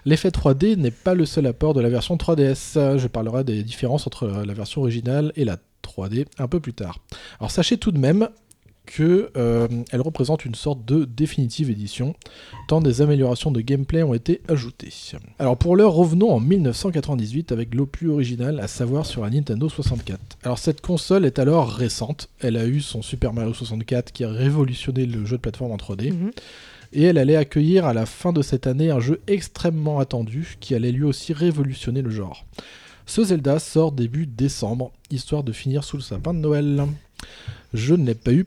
L'effet 0.05 0.29
3D 0.29 0.77
n'est 0.77 0.91
pas 0.91 1.15
le 1.15 1.27
seul 1.27 1.47
apport 1.47 1.75
de 1.75 1.81
la 1.81 1.89
version 1.89 2.17
3DS. 2.17 2.99
Je 2.99 3.07
parlerai 3.09 3.45
des 3.45 3.63
différences 3.63 4.07
entre 4.07 4.27
la 4.27 4.55
version 4.55 4.83
originale 4.83 5.33
et 5.37 5.45
la 5.45 5.57
3D 5.83 6.27
un 6.39 6.49
peu 6.49 6.61
plus 6.61 6.75
tard. 6.75 6.99
Alors 7.41 7.51
sachez 7.51 7.79
tout 7.79 7.93
de 7.93 7.99
même 7.99 8.29
que 8.91 9.30
euh, 9.36 9.68
représente 9.93 10.45
une 10.47 10.55
sorte 10.55 10.84
de 10.86 11.05
définitive 11.05 11.70
édition, 11.70 12.14
tant 12.68 12.80
des 12.80 13.03
améliorations 13.03 13.51
de 13.51 13.61
gameplay 13.61 14.03
ont 14.03 14.14
été 14.14 14.41
ajoutées. 14.49 14.93
Alors 15.39 15.57
pour 15.59 15.76
l'heure, 15.76 15.93
revenons 15.93 16.30
en 16.30 16.41
1998 16.41 17.53
avec 17.53 17.74
l'opus 17.74 18.09
original, 18.09 18.61
à 18.61 18.66
savoir 18.66 19.05
sur 19.05 19.22
la 19.22 19.30
Nintendo 19.30 19.68
64. 19.68 20.18
Alors 20.43 20.59
cette 20.59 20.80
console 20.80 21.26
est 21.26 21.39
alors 21.39 21.68
récente, 21.70 22.28
elle 22.41 22.57
a 22.57 22.66
eu 22.66 22.80
son 22.80 23.03
Super 23.03 23.32
Mario 23.34 23.53
64 23.53 24.11
qui 24.12 24.24
a 24.24 24.30
révolutionné 24.30 25.05
le 25.07 25.24
jeu 25.26 25.36
de 25.36 25.43
plateforme 25.43 25.72
en 25.72 25.76
3D, 25.76 26.11
Mhm. 26.12 26.30
et 26.95 27.03
elle 27.03 27.18
allait 27.18 27.36
accueillir 27.36 27.84
à 27.84 27.93
la 27.93 28.07
fin 28.07 28.32
de 28.32 28.41
cette 28.41 28.66
année 28.66 28.91
un 28.91 29.01
jeu 29.01 29.20
extrêmement 29.26 29.99
attendu 30.01 30.57
qui 30.61 30.74
allait 30.74 30.93
lui 30.93 31.05
aussi 31.05 31.34
révolutionner 31.34 32.01
le 32.01 32.11
genre. 32.11 32.47
Ce 33.05 33.22
Zelda 33.24 33.59
sort 33.59 33.93
début 33.93 34.26
décembre, 34.26 34.93
histoire 35.11 35.43
de 35.43 35.53
finir 35.53 35.84
sous 35.84 35.97
le 35.99 36.03
sapin 36.03 36.32
de 36.34 36.39
Noël. 36.39 36.84
Je 37.74 37.95
ne 37.95 38.07
l'ai 38.07 38.14
pas 38.14 38.32
eu 38.32 38.47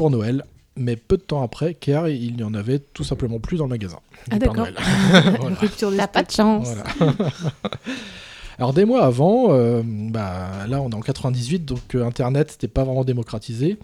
pour 0.00 0.10
Noël, 0.10 0.44
mais 0.76 0.96
peu 0.96 1.18
de 1.18 1.22
temps 1.22 1.42
après, 1.42 1.74
car 1.74 2.08
il 2.08 2.34
n'y 2.34 2.42
en 2.42 2.54
avait 2.54 2.78
tout 2.78 3.04
simplement 3.04 3.38
plus 3.38 3.58
dans 3.58 3.64
le 3.64 3.68
magasin. 3.68 3.98
Ah, 4.30 4.38
d'accord. 4.38 4.66
Voilà. 5.38 5.56
Rupture 5.56 5.90
de 5.90 5.96
T'as 5.98 6.06
pas 6.06 6.22
de 6.22 6.30
chance. 6.30 6.68
Voilà. 6.96 7.12
Alors 8.58 8.72
des 8.72 8.86
mois 8.86 9.04
avant, 9.04 9.48
euh, 9.50 9.82
bah, 9.84 10.66
là 10.70 10.80
on 10.80 10.88
est 10.88 10.94
en 10.94 11.00
98, 11.00 11.66
donc 11.66 11.94
euh, 11.94 12.06
Internet 12.06 12.52
c'était 12.52 12.66
pas 12.66 12.84
vraiment 12.84 13.04
démocratisé. 13.04 13.76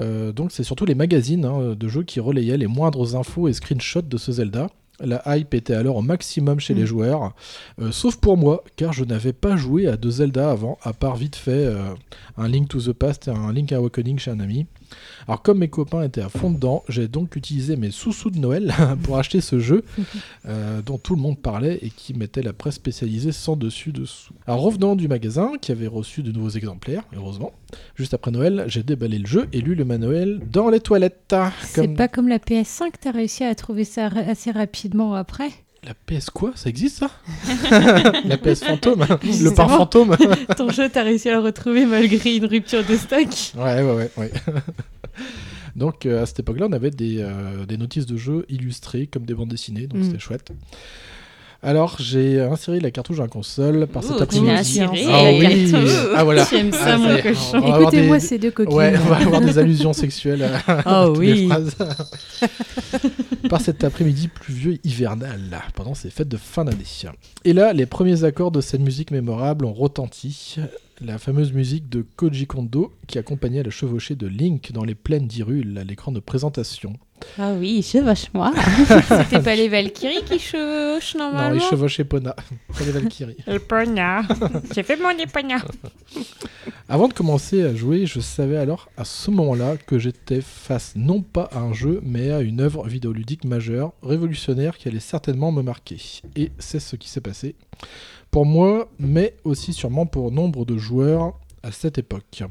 Euh, 0.00 0.32
donc 0.32 0.50
c'est 0.50 0.64
surtout 0.64 0.86
les 0.86 0.96
magazines 0.96 1.44
hein, 1.44 1.76
de 1.78 1.88
jeux 1.88 2.02
qui 2.02 2.18
relayaient 2.18 2.58
les 2.58 2.66
moindres 2.66 3.14
infos 3.14 3.46
et 3.46 3.52
screenshots 3.52 4.02
de 4.02 4.16
ce 4.16 4.32
Zelda. 4.32 4.66
La 5.00 5.22
hype 5.26 5.54
était 5.54 5.74
alors 5.74 5.96
au 5.96 6.02
maximum 6.02 6.60
chez 6.60 6.72
les 6.72 6.82
Mm. 6.82 6.86
joueurs, 6.86 7.32
euh, 7.80 7.90
sauf 7.90 8.16
pour 8.16 8.36
moi, 8.36 8.62
car 8.76 8.92
je 8.92 9.04
n'avais 9.04 9.32
pas 9.32 9.56
joué 9.56 9.88
à 9.88 9.96
deux 9.96 10.10
Zelda 10.10 10.50
avant, 10.50 10.78
à 10.82 10.92
part 10.92 11.16
vite 11.16 11.34
fait 11.34 11.50
euh, 11.50 11.94
un 12.36 12.46
Link 12.46 12.68
to 12.68 12.80
the 12.80 12.92
Past 12.92 13.26
et 13.26 13.32
un 13.32 13.52
Link 13.52 13.72
Awakening 13.72 14.18
chez 14.20 14.30
un 14.30 14.38
ami. 14.38 14.66
Alors 15.26 15.42
comme 15.42 15.58
mes 15.58 15.68
copains 15.68 16.02
étaient 16.02 16.20
à 16.20 16.28
fond 16.28 16.50
dedans, 16.50 16.84
j'ai 16.88 17.08
donc 17.08 17.36
utilisé 17.36 17.76
mes 17.76 17.90
sous-sous 17.90 18.30
de 18.30 18.38
Noël 18.38 18.74
pour 19.02 19.18
acheter 19.18 19.40
ce 19.40 19.58
jeu 19.58 19.84
euh, 20.46 20.82
dont 20.82 20.98
tout 20.98 21.14
le 21.14 21.22
monde 21.22 21.38
parlait 21.38 21.78
et 21.82 21.90
qui 21.90 22.14
mettait 22.14 22.42
la 22.42 22.52
presse 22.52 22.74
spécialisée 22.74 23.32
sans 23.32 23.56
dessus 23.56 23.92
dessous. 23.92 24.34
Alors 24.46 24.60
revenant 24.60 24.96
du 24.96 25.08
magasin 25.08 25.52
qui 25.60 25.72
avait 25.72 25.86
reçu 25.86 26.22
de 26.22 26.32
nouveaux 26.32 26.50
exemplaires, 26.50 27.04
heureusement, 27.16 27.52
juste 27.94 28.14
après 28.14 28.30
Noël, 28.30 28.64
j'ai 28.66 28.82
déballé 28.82 29.18
le 29.18 29.26
jeu 29.26 29.48
et 29.52 29.60
lu 29.60 29.74
le 29.74 29.84
manuel 29.84 30.40
dans 30.50 30.68
les 30.68 30.80
toilettes. 30.80 31.34
C'est 31.62 31.86
Comme 31.86 31.96
pas 31.96 32.08
comme 32.08 32.28
la 32.28 32.38
PS5, 32.38 32.92
t'as 33.00 33.12
réussi 33.12 33.44
à 33.44 33.54
trouver 33.54 33.84
ça 33.84 34.06
assez 34.06 34.50
rapidement 34.50 35.14
après? 35.14 35.50
La 35.84 35.94
PS 35.94 36.30
quoi? 36.30 36.52
Ça 36.54 36.68
existe 36.70 36.98
ça? 36.98 37.10
La 38.24 38.38
PS 38.38 38.64
fantôme? 38.64 39.06
Le 39.22 39.32
Justement. 39.32 39.68
fantôme? 39.68 40.16
Ton 40.56 40.70
jeu, 40.70 40.88
t'as 40.92 41.02
réussi 41.02 41.28
à 41.28 41.32
le 41.34 41.40
retrouver 41.40 41.84
malgré 41.86 42.36
une 42.36 42.46
rupture 42.46 42.84
de 42.84 42.96
stock. 42.96 43.28
Ouais, 43.56 43.82
ouais, 43.82 43.92
ouais. 43.92 44.10
ouais. 44.16 44.32
donc 45.76 46.06
euh, 46.06 46.22
à 46.22 46.26
cette 46.26 46.40
époque-là, 46.40 46.66
on 46.68 46.72
avait 46.72 46.90
des, 46.90 47.18
euh, 47.20 47.66
des 47.66 47.76
notices 47.76 48.06
de 48.06 48.16
jeux 48.16 48.46
illustrées 48.48 49.06
comme 49.06 49.24
des 49.24 49.34
bandes 49.34 49.48
dessinées, 49.50 49.86
donc 49.86 50.00
Mm. 50.00 50.04
c'était 50.04 50.18
chouette. 50.18 50.50
Alors 51.66 51.96
j'ai 51.98 52.40
inséré 52.40 52.78
la 52.78 52.90
cartouche 52.90 53.16
dans 53.16 53.22
la 53.22 53.28
console 53.28 53.86
par 53.86 54.02
cet 54.02 54.12
Ouh, 54.20 54.22
après-midi. 54.22 54.50
inséré, 54.50 55.04
Ah 55.08 55.22
la 55.24 55.32
oui. 55.32 55.70
cartouche. 55.70 55.90
Ah 56.14 56.24
voilà. 56.24 56.44
J'aime 56.50 56.72
ça, 56.72 56.78
Ah, 56.94 56.98
mon 56.98 57.16
cochon. 57.22 57.66
Écoutez-moi 57.80 58.18
des- 58.18 58.24
ces 58.26 58.38
deux 58.38 58.50
coquines. 58.50 58.74
Ouais, 58.76 58.92
on 59.02 59.08
va 59.08 59.16
avoir 59.16 59.40
des 59.40 59.58
allusions 59.58 59.92
sexuelles 59.94 60.46
à, 60.66 61.06
les 61.14 61.18
oui. 61.18 61.48
phrases. 61.48 61.74
Par 63.48 63.60
cet 63.60 63.82
après-midi 63.84 64.28
pluvieux 64.28 64.78
hivernal, 64.84 65.40
pendant 65.74 65.94
ces 65.94 66.10
fêtes 66.10 66.28
de 66.28 66.36
fin 66.36 66.64
d'année. 66.64 66.84
Et 67.44 67.52
là, 67.52 67.72
les 67.72 67.86
premiers 67.86 68.24
accords 68.24 68.50
de 68.50 68.60
cette 68.60 68.80
musique 68.80 69.10
mémorable 69.10 69.64
ont 69.64 69.72
retenti. 69.72 70.56
La 71.00 71.18
fameuse 71.18 71.52
musique 71.52 71.88
de 71.88 72.06
Koji 72.16 72.46
Kondo 72.46 72.92
qui 73.08 73.18
accompagnait 73.18 73.64
la 73.64 73.70
chevauchée 73.70 74.14
de 74.14 74.28
Link 74.28 74.70
dans 74.72 74.84
les 74.84 74.94
plaines 74.94 75.26
d'Hyrule 75.26 75.76
à 75.78 75.84
l'écran 75.84 76.12
de 76.12 76.20
présentation. 76.20 76.94
Ah 77.36 77.52
oui, 77.58 77.82
chevauche-moi. 77.82 78.52
C'était 79.08 79.42
pas 79.42 79.56
les 79.56 79.68
Valkyries 79.68 80.24
qui 80.24 80.38
chevauchent 80.38 81.16
Non, 81.16 81.30
il 81.30 81.34
normalement 81.34 81.68
chevauchait 81.68 82.04
Pona, 82.04 82.34
pas 82.34 82.84
les 82.84 82.92
Valkyries. 82.92 83.36
Le 83.46 83.58
poignard. 83.58 84.24
J'ai 84.72 84.84
fait 84.84 84.96
mon 84.96 85.10
poignard. 85.26 85.66
Avant 86.88 87.08
de 87.08 87.14
commencer 87.14 87.62
à 87.62 87.74
jouer, 87.74 88.06
je 88.06 88.20
savais 88.20 88.58
alors 88.58 88.88
à 88.96 89.04
ce 89.04 89.30
moment-là 89.30 89.76
que 89.78 89.98
j'étais 89.98 90.42
face 90.42 90.92
non 90.96 91.22
pas 91.22 91.48
à 91.50 91.58
un 91.58 91.72
jeu, 91.72 92.00
mais 92.04 92.30
à 92.30 92.40
une 92.40 92.60
œuvre 92.60 92.86
vidéoludique 92.86 93.44
majeure, 93.44 93.94
révolutionnaire, 94.02 94.76
qui 94.76 94.88
allait 94.88 95.00
certainement 95.00 95.50
me 95.50 95.62
marquer. 95.62 95.96
Et 96.36 96.52
c'est 96.58 96.80
ce 96.80 96.96
qui 96.96 97.08
s'est 97.08 97.22
passé. 97.22 97.56
Pour 98.34 98.46
moi, 98.46 98.90
mais 98.98 99.36
aussi 99.44 99.72
sûrement 99.72 100.06
pour 100.06 100.32
nombre 100.32 100.64
de 100.64 100.76
joueurs 100.76 101.38
à 101.62 101.70
cette 101.70 101.98
époque. 101.98 102.42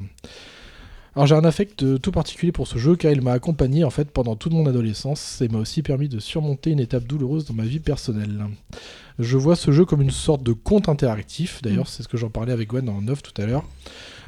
Alors 1.13 1.27
j'ai 1.27 1.35
un 1.35 1.43
affect 1.43 1.83
euh, 1.83 1.97
tout 1.97 2.13
particulier 2.13 2.53
pour 2.53 2.67
ce 2.67 2.77
jeu 2.77 2.95
car 2.95 3.11
il 3.11 3.21
m'a 3.21 3.33
accompagné 3.33 3.83
en 3.83 3.89
fait 3.89 4.09
pendant 4.09 4.37
toute 4.37 4.53
mon 4.53 4.65
adolescence 4.65 5.41
et 5.41 5.49
m'a 5.49 5.57
aussi 5.57 5.83
permis 5.83 6.07
de 6.07 6.19
surmonter 6.19 6.71
une 6.71 6.79
étape 6.79 7.03
douloureuse 7.03 7.43
dans 7.43 7.53
ma 7.53 7.65
vie 7.65 7.81
personnelle. 7.81 8.45
Je 9.19 9.35
vois 9.35 9.57
ce 9.57 9.71
jeu 9.71 9.83
comme 9.83 10.01
une 10.01 10.09
sorte 10.09 10.41
de 10.41 10.53
conte 10.53 10.87
interactif, 10.87 11.61
d'ailleurs 11.61 11.89
c'est 11.89 12.01
ce 12.01 12.07
que 12.07 12.15
j'en 12.15 12.29
parlais 12.29 12.53
avec 12.53 12.69
Gwen 12.69 12.87
en 12.87 13.05
off 13.09 13.21
tout 13.21 13.41
à 13.41 13.45
l'heure, 13.45 13.65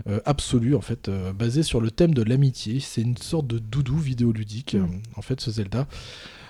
euh, 0.08 0.20
absolu 0.26 0.76
en 0.76 0.82
fait, 0.82 1.08
euh, 1.08 1.32
basé 1.32 1.64
sur 1.64 1.80
le 1.80 1.90
thème 1.90 2.14
de 2.14 2.22
l'amitié. 2.22 2.82
C'est 2.82 3.02
une 3.02 3.16
sorte 3.16 3.48
de 3.48 3.60
doudou 3.60 3.96
vidéoludique 3.96 4.74
Mm. 4.74 4.84
euh, 4.84 4.88
en 5.16 5.22
fait 5.22 5.40
ce 5.40 5.52
Zelda. 5.52 5.88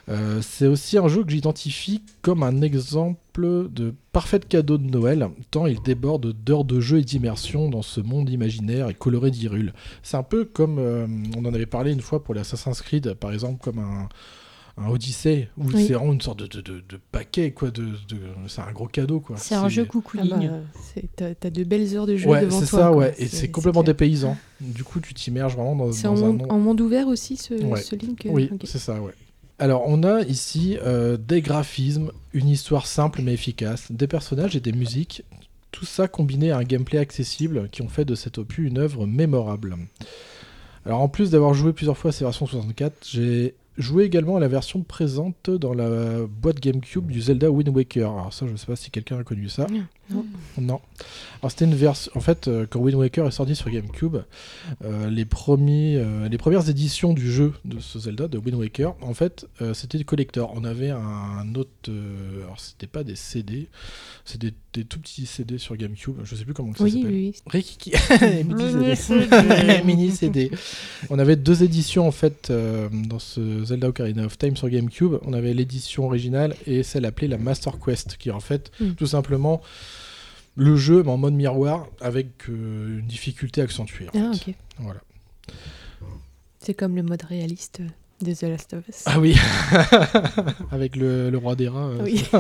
Euh, 0.08 0.40
c'est 0.42 0.68
aussi 0.68 1.00
un 1.00 1.08
jeu 1.08 1.24
que 1.24 1.32
j'identifie 1.32 2.04
comme 2.22 2.44
un 2.44 2.62
exemple 2.62 3.70
de 3.70 3.94
parfait 4.12 4.40
cadeau 4.40 4.78
de 4.78 4.86
Noël, 4.90 5.30
tant 5.50 5.66
il 5.66 5.82
déborde 5.82 6.32
d'heures 6.44 6.64
de 6.64 6.80
jeu 6.80 7.00
et 7.00 7.04
d'immersion 7.04 7.70
dans 7.70 7.82
ce 7.82 8.02
monde 8.02 8.30
imaginaire 8.30 8.90
et 8.90 8.94
coloré 8.94 9.32
d'Hyrule. 9.32 9.74
C'est 10.04 10.18
un 10.18 10.24
peu 10.24 10.46
comme, 10.46 10.78
euh, 10.78 11.08
on 11.36 11.44
en 11.46 11.54
avait 11.54 11.66
parlé 11.66 11.92
une 11.92 12.02
fois 12.02 12.24
pour 12.24 12.36
l'Assassin's 12.36 12.82
Creed, 12.84 13.16
par 13.16 13.34
exemple, 13.34 13.60
comme 13.64 13.80
un, 13.80 14.08
un 14.78 14.90
Odyssey, 14.90 15.50
où 15.58 15.68
Oui. 15.74 15.88
c'est 15.88 15.94
vraiment 15.94 16.14
une 16.14 16.22
sorte 16.22 16.38
de, 16.40 16.48
de- 16.48 16.62
de- 16.62 16.84
de 16.88 17.00
paquet, 17.12 17.50
quoi, 17.52 17.72
de, 17.72 17.86
de- 18.08 18.20
c'est 18.48 18.62
un 18.62 18.72
gros 18.74 18.88
cadeau, 18.88 19.22
quoi. 19.22 19.38
C'est 19.38 19.56
un 19.56 19.70
jeu 19.70 19.86
coucou 19.86 20.18
Ah 20.22 20.26
bah, 20.30 20.38
ligne. 20.38 20.52
c'est- 20.94 21.10
T'as 21.16 21.34
t'as 21.34 21.50
de 21.50 21.64
belles 21.64 21.96
heures 21.96 22.06
de 22.06 22.16
jeu 22.16 22.30
Ouais, 22.30 22.42
devant 22.42 22.60
c'est 22.60 22.68
toi. 22.68 22.80
ça, 22.80 22.88
quoi. 22.90 22.98
ouais, 22.98 23.16
et 23.18 23.26
c'est 23.26 23.50
complètement 23.50 23.84
dépaysant. 23.84 24.38
Du 24.62 24.84
coup, 24.84 25.00
tu 25.00 25.14
t'immerges 25.16 25.56
vraiment 25.56 25.76
dans, 25.76 25.92
C'est 25.92 26.04
dans 26.04 26.14
en, 26.14 26.18
un 26.18 26.22
monde- 26.28 26.38
monde. 26.42 26.52
en 26.52 26.60
monde 26.60 26.82
ouvert 26.82 27.08
aussi, 27.08 27.38
ce, 27.38 27.54
Ouais. 27.56 27.82
ce 27.82 27.96
Link 27.96 28.26
euh, 28.28 28.30
Oui, 28.32 28.50
c'est 28.66 28.78
ça, 28.78 29.02
ouais. 29.02 29.14
Alors, 29.58 29.84
on 29.88 30.04
a 30.04 30.22
ici 30.22 30.78
euh, 30.84 31.16
des 31.18 31.42
graphismes, 31.42 32.12
une 32.34 32.50
histoire 32.50 32.88
simple 32.88 33.22
mais 33.22 33.34
efficace, 33.34 33.92
des 33.92 34.08
personnages 34.08 34.56
et 34.56 34.60
des 34.60 34.74
musiques, 34.74 35.24
tout 35.72 35.86
ça 35.86 36.08
combiné 36.08 36.52
à 36.52 36.58
un 36.58 36.64
gameplay 36.64 37.00
accessible 37.00 37.70
qui 37.72 37.82
ont 37.82 37.88
fait 37.88 38.06
de 38.06 38.16
cet 38.16 38.38
opus 38.38 38.68
une 38.68 38.78
œuvre 38.78 39.06
mémorable. 39.06 39.78
Alors, 40.86 41.02
en 41.02 41.08
plus 41.08 41.32
d'avoir 41.32 41.54
joué 41.54 41.72
plusieurs 41.72 41.98
fois 41.98 42.10
à 42.10 42.12
ces 42.12 42.26
versions 42.26 42.46
64, 42.46 43.08
j'ai 43.10 43.56
joué 43.78 44.04
également 44.04 44.36
à 44.36 44.40
la 44.40 44.48
version 44.48 44.82
présente 44.82 45.50
dans 45.50 45.74
la 45.74 46.26
boîte 46.28 46.60
GameCube 46.60 47.08
du 47.08 47.22
Zelda 47.22 47.50
Wind 47.50 47.70
Waker. 47.70 48.12
Alors, 48.12 48.34
ça, 48.34 48.46
je 48.48 48.52
ne 48.52 48.58
sais 48.58 48.68
pas 48.68 48.76
si 48.76 48.92
quelqu'un 48.92 49.20
a 49.20 49.24
connu 49.24 49.48
ça. 49.48 49.68
Non. 50.10 50.26
Non. 50.60 50.82
Alors 51.42 51.52
c'était 51.52 51.66
une 51.66 51.76
version. 51.76 52.12
En 52.16 52.20
fait, 52.20 52.48
euh, 52.48 52.66
quand 52.70 52.80
Wind 52.80 52.96
Waker 52.98 53.28
est 53.28 53.32
sorti 53.32 53.56
sur 53.56 53.70
GameCube, 53.70 54.18
euh, 54.84 55.10
les 55.10 55.26
premiers, 55.26 55.98
euh, 55.98 56.30
les 56.30 56.38
premières 56.38 56.70
éditions 56.70 57.14
du 57.14 57.32
jeu 57.32 57.54
de 57.66 57.80
ce 57.80 58.00
Zelda 58.00 58.28
de 58.28 58.38
Wind 58.38 58.56
Waker, 58.56 58.96
en 59.02 59.14
fait, 59.14 59.48
euh, 59.62 59.74
c'était 59.74 59.98
du 59.98 60.06
collector. 60.06 60.54
On 60.56 60.64
avait 60.64 60.92
un, 60.92 61.56
autre. 61.56 61.70
alors 62.44 62.60
c'était 62.60 62.88
pas 62.88 63.04
des 63.04 63.16
CD, 63.16 63.68
c'était 64.26 64.52
des, 64.52 64.54
des 64.74 64.86
tout 64.86 65.00
petits 65.00 65.26
CD 65.26 65.58
sur 65.58 65.76
GameCube. 65.76 66.16
Je 66.24 66.36
sais 66.36 66.46
plus 66.46 66.54
comment 66.54 66.74
ça 66.76 66.84
Oui, 66.84 66.92
s'appelle. 66.92 67.08
oui, 67.12 67.34
oui. 67.36 67.42
Rikiki. 67.48 67.92
Mini 68.46 68.96
CD. 68.96 69.82
Mini 69.84 70.12
CD. 70.12 70.52
On 71.10 71.18
avait 71.20 71.36
deux 71.36 71.64
éditions 71.64 72.08
en 72.08 72.12
fait 72.12 72.52
dans 72.52 73.20
ce 73.20 73.64
Zelda 73.66 73.90
Ocarina 73.90 74.26
of 74.26 74.38
Time 74.38 74.56
sur 74.56 74.70
GameCube. 74.70 75.16
On 75.24 75.34
avait 75.34 75.54
l'édition 75.54 76.06
originale 76.06 76.56
et 76.68 76.84
celle 76.84 77.06
appelée 77.06 77.28
la 77.28 77.38
Master 77.38 77.80
Quest, 77.84 78.18
qui 78.18 78.30
en 78.32 78.40
fait 78.40 78.72
Mm. 78.80 78.92
tout 78.94 79.08
simplement 79.08 79.62
le 80.56 80.76
jeu 80.76 81.04
mais 81.04 81.12
en 81.12 81.18
mode 81.18 81.34
miroir 81.34 81.88
avec 82.02 82.50
euh, 82.50 83.00
une 83.00 83.06
difficulté 83.08 83.62
accentuée. 83.62 84.08
en 84.14 84.32
Ah, 84.32 84.34
fait. 84.34 84.52
ok. 84.52 84.56
Voilà. 84.80 85.02
C'est 86.60 86.74
comme 86.74 86.96
le 86.96 87.04
mode 87.04 87.22
réaliste 87.24 87.82
de 88.22 88.34
The 88.34 88.44
Last 88.44 88.74
of 88.74 88.88
Us. 88.88 89.04
Ah 89.06 89.20
oui, 89.20 89.36
avec 90.72 90.96
le, 90.96 91.30
le 91.30 91.38
roi 91.38 91.56
des 91.56 91.68
rats. 91.68 91.88
euh, 91.90 92.04
oui. 92.04 92.24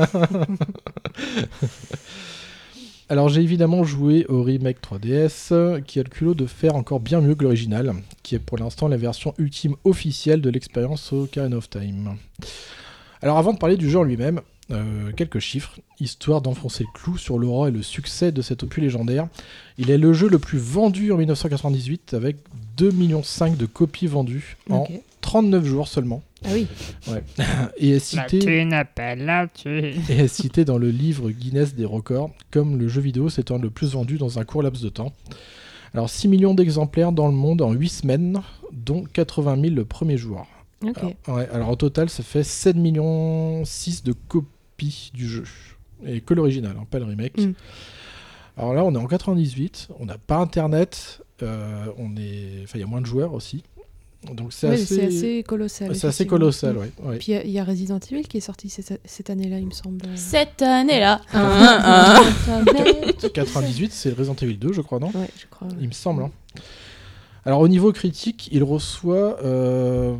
Alors 3.07 3.29
j'ai 3.29 3.41
évidemment 3.41 3.83
joué 3.83 4.25
au 4.29 4.41
remake 4.41 4.77
3DS 4.81 5.49
euh, 5.51 5.79
qui 5.81 5.99
a 5.99 6.03
le 6.03 6.09
culot 6.09 6.33
de 6.33 6.47
faire 6.47 6.75
encore 6.75 6.99
bien 6.99 7.21
mieux 7.21 7.35
que 7.35 7.43
l'original, 7.43 7.93
qui 8.23 8.33
est 8.33 8.39
pour 8.39 8.57
l'instant 8.57 8.87
la 8.87 8.97
version 8.97 9.35
ultime 9.37 9.75
officielle 9.83 10.41
de 10.41 10.49
l'expérience 10.49 11.13
Ocarina 11.13 11.55
of 11.57 11.69
Time. 11.69 12.15
Alors 13.21 13.37
avant 13.37 13.53
de 13.53 13.59
parler 13.59 13.77
du 13.77 13.89
jeu 13.91 13.99
en 13.99 14.03
lui-même, 14.03 14.41
euh, 14.71 15.11
quelques 15.11 15.39
chiffres, 15.39 15.79
histoire 15.99 16.41
d'enfoncer 16.41 16.83
le 16.83 16.99
clou 16.99 17.17
sur 17.17 17.37
l'aura 17.37 17.67
et 17.67 17.71
le 17.71 17.83
succès 17.83 18.31
de 18.31 18.41
cet 18.41 18.63
opus 18.63 18.81
légendaire. 18.81 19.27
Il 19.77 19.91
est 19.91 19.97
le 19.97 20.11
jeu 20.13 20.27
le 20.27 20.39
plus 20.39 20.57
vendu 20.57 21.11
en 21.11 21.17
1998 21.17 22.15
avec 22.15 22.37
2,5 22.77 22.93
millions 22.93 23.21
de 23.55 23.65
copies 23.65 24.07
vendues 24.07 24.57
en 24.69 24.81
Ok. 24.81 24.91
39 25.21 25.65
jours 25.65 25.87
seulement. 25.87 26.21
Ah 26.43 26.49
oui. 26.53 26.67
Et 27.77 27.91
est 27.91 27.99
cité... 27.99 28.63
n'appelle 28.65 29.25
la 29.25 29.47
tue. 29.47 29.95
et 30.09 30.19
est 30.19 30.27
cité 30.27 30.65
dans 30.65 30.77
le 30.77 30.89
livre 30.89 31.31
Guinness 31.31 31.73
des 31.73 31.85
records 31.85 32.29
comme 32.51 32.77
le 32.77 32.87
jeu 32.87 33.01
vidéo 33.01 33.29
s'étant 33.29 33.57
le 33.57 33.71
plus 33.71 33.93
vendu 33.93 34.19
dans 34.19 34.37
un 34.37 34.45
court 34.45 34.61
laps 34.61 34.83
de 34.83 34.89
temps. 34.89 35.13
Alors 35.93 36.09
6 36.09 36.27
millions 36.27 36.53
d'exemplaires 36.53 37.11
dans 37.11 37.27
le 37.27 37.33
monde 37.33 37.61
en 37.61 37.71
8 37.71 37.89
semaines, 37.89 38.41
dont 38.71 39.03
80 39.13 39.61
000 39.61 39.75
le 39.75 39.85
premier 39.85 40.17
jour. 40.17 40.45
Alors, 40.83 41.11
ouais, 41.29 41.49
alors 41.51 41.69
au 41.69 41.75
total, 41.75 42.09
ça 42.09 42.21
fait 42.21 42.43
7 42.43 42.75
millions 42.75 43.63
6 43.65 44.03
de 44.03 44.13
copies 44.27 44.47
du 44.77 45.27
jeu. 45.27 45.43
Et 46.05 46.21
que 46.21 46.33
l'original, 46.33 46.75
hein, 46.79 46.85
pas 46.89 46.99
le 46.99 47.05
remake. 47.05 47.37
Mm. 47.39 47.53
Alors 48.57 48.73
là, 48.73 48.83
on 48.85 48.93
est 48.93 48.97
en 48.97 49.07
98, 49.07 49.89
on 49.99 50.05
n'a 50.05 50.17
pas 50.17 50.37
internet, 50.37 51.21
euh, 51.43 51.85
on 51.97 52.15
est... 52.15 52.61
enfin, 52.63 52.77
il 52.77 52.81
y 52.81 52.83
a 52.83 52.87
moins 52.87 53.01
de 53.01 53.05
joueurs 53.05 53.33
aussi. 53.33 53.63
Donc 54.33 54.53
c'est 54.53 54.67
assez... 54.69 55.05
assez 55.05 55.43
colossal. 55.47 55.95
c'est 55.95 56.07
assez 56.07 56.25
colossal, 56.25 56.73
Mm. 56.75 57.07
ouais. 57.07 57.17
Puis 57.19 57.27
il 57.27 57.31
y 57.31 57.37
a- 57.37 57.43
il 57.43 57.51
y, 57.51 57.59
a 57.59 57.63
Resident 57.63 57.99
Evil 58.11 58.23
qui 58.27 58.37
est 58.37 58.41
sorti 58.41 58.69
cette, 58.69 58.99
cette 59.05 59.29
année-là, 59.29 59.59
il 59.59 59.67
me 59.67 59.71
semble. 59.71 60.01
Cette 60.15 60.61
année-là. 60.61 61.21
Hein, 61.33 62.23
hein. 62.77 63.29
98, 63.33 63.91
c'est 63.91 64.13
Resident 64.17 64.35
Evil 64.41 64.57
2, 64.57 64.73
je 64.73 64.81
crois, 64.81 64.99
non? 64.99 65.11
Ouais, 65.13 65.29
je 65.37 65.45
crois. 65.49 65.67
Il 65.79 65.87
me 65.87 65.93
semble. 65.93 66.23
hein. 66.23 66.31
Alors 67.45 67.59
au 67.59 67.67
niveau 67.67 67.91
critique, 67.91 68.49
il 68.51 68.63
reçoit, 68.63 69.39
euh, 69.43 70.15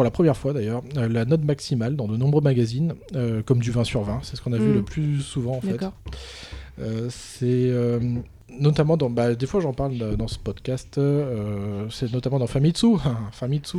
pour 0.00 0.04
la 0.06 0.10
première 0.10 0.36
fois 0.38 0.54
d'ailleurs, 0.54 0.80
euh, 0.96 1.10
la 1.10 1.26
note 1.26 1.44
maximale 1.44 1.94
dans 1.94 2.08
de 2.08 2.16
nombreux 2.16 2.40
magazines, 2.40 2.94
euh, 3.14 3.42
comme 3.42 3.58
du 3.58 3.70
20 3.70 3.84
sur 3.84 4.02
20. 4.02 4.20
C'est 4.22 4.34
ce 4.34 4.40
qu'on 4.40 4.54
a 4.54 4.56
vu 4.56 4.70
Mm. 4.70 4.74
le 4.76 4.82
plus 4.82 5.20
souvent 5.20 5.56
en 5.56 5.60
fait. 5.60 5.76
Euh, 6.80 7.08
c'est 7.10 7.70
notamment 8.58 8.96
dans. 8.96 9.10
Bah, 9.10 9.34
des 9.34 9.46
fois, 9.46 9.60
j'en 9.60 9.74
parle 9.74 10.16
dans 10.16 10.26
ce 10.26 10.38
podcast. 10.38 10.96
euh, 10.96 11.84
c'est 11.90 12.10
notamment 12.14 12.38
dans 12.38 12.46
Famitsu. 12.46 12.96
Famitsu. 13.32 13.76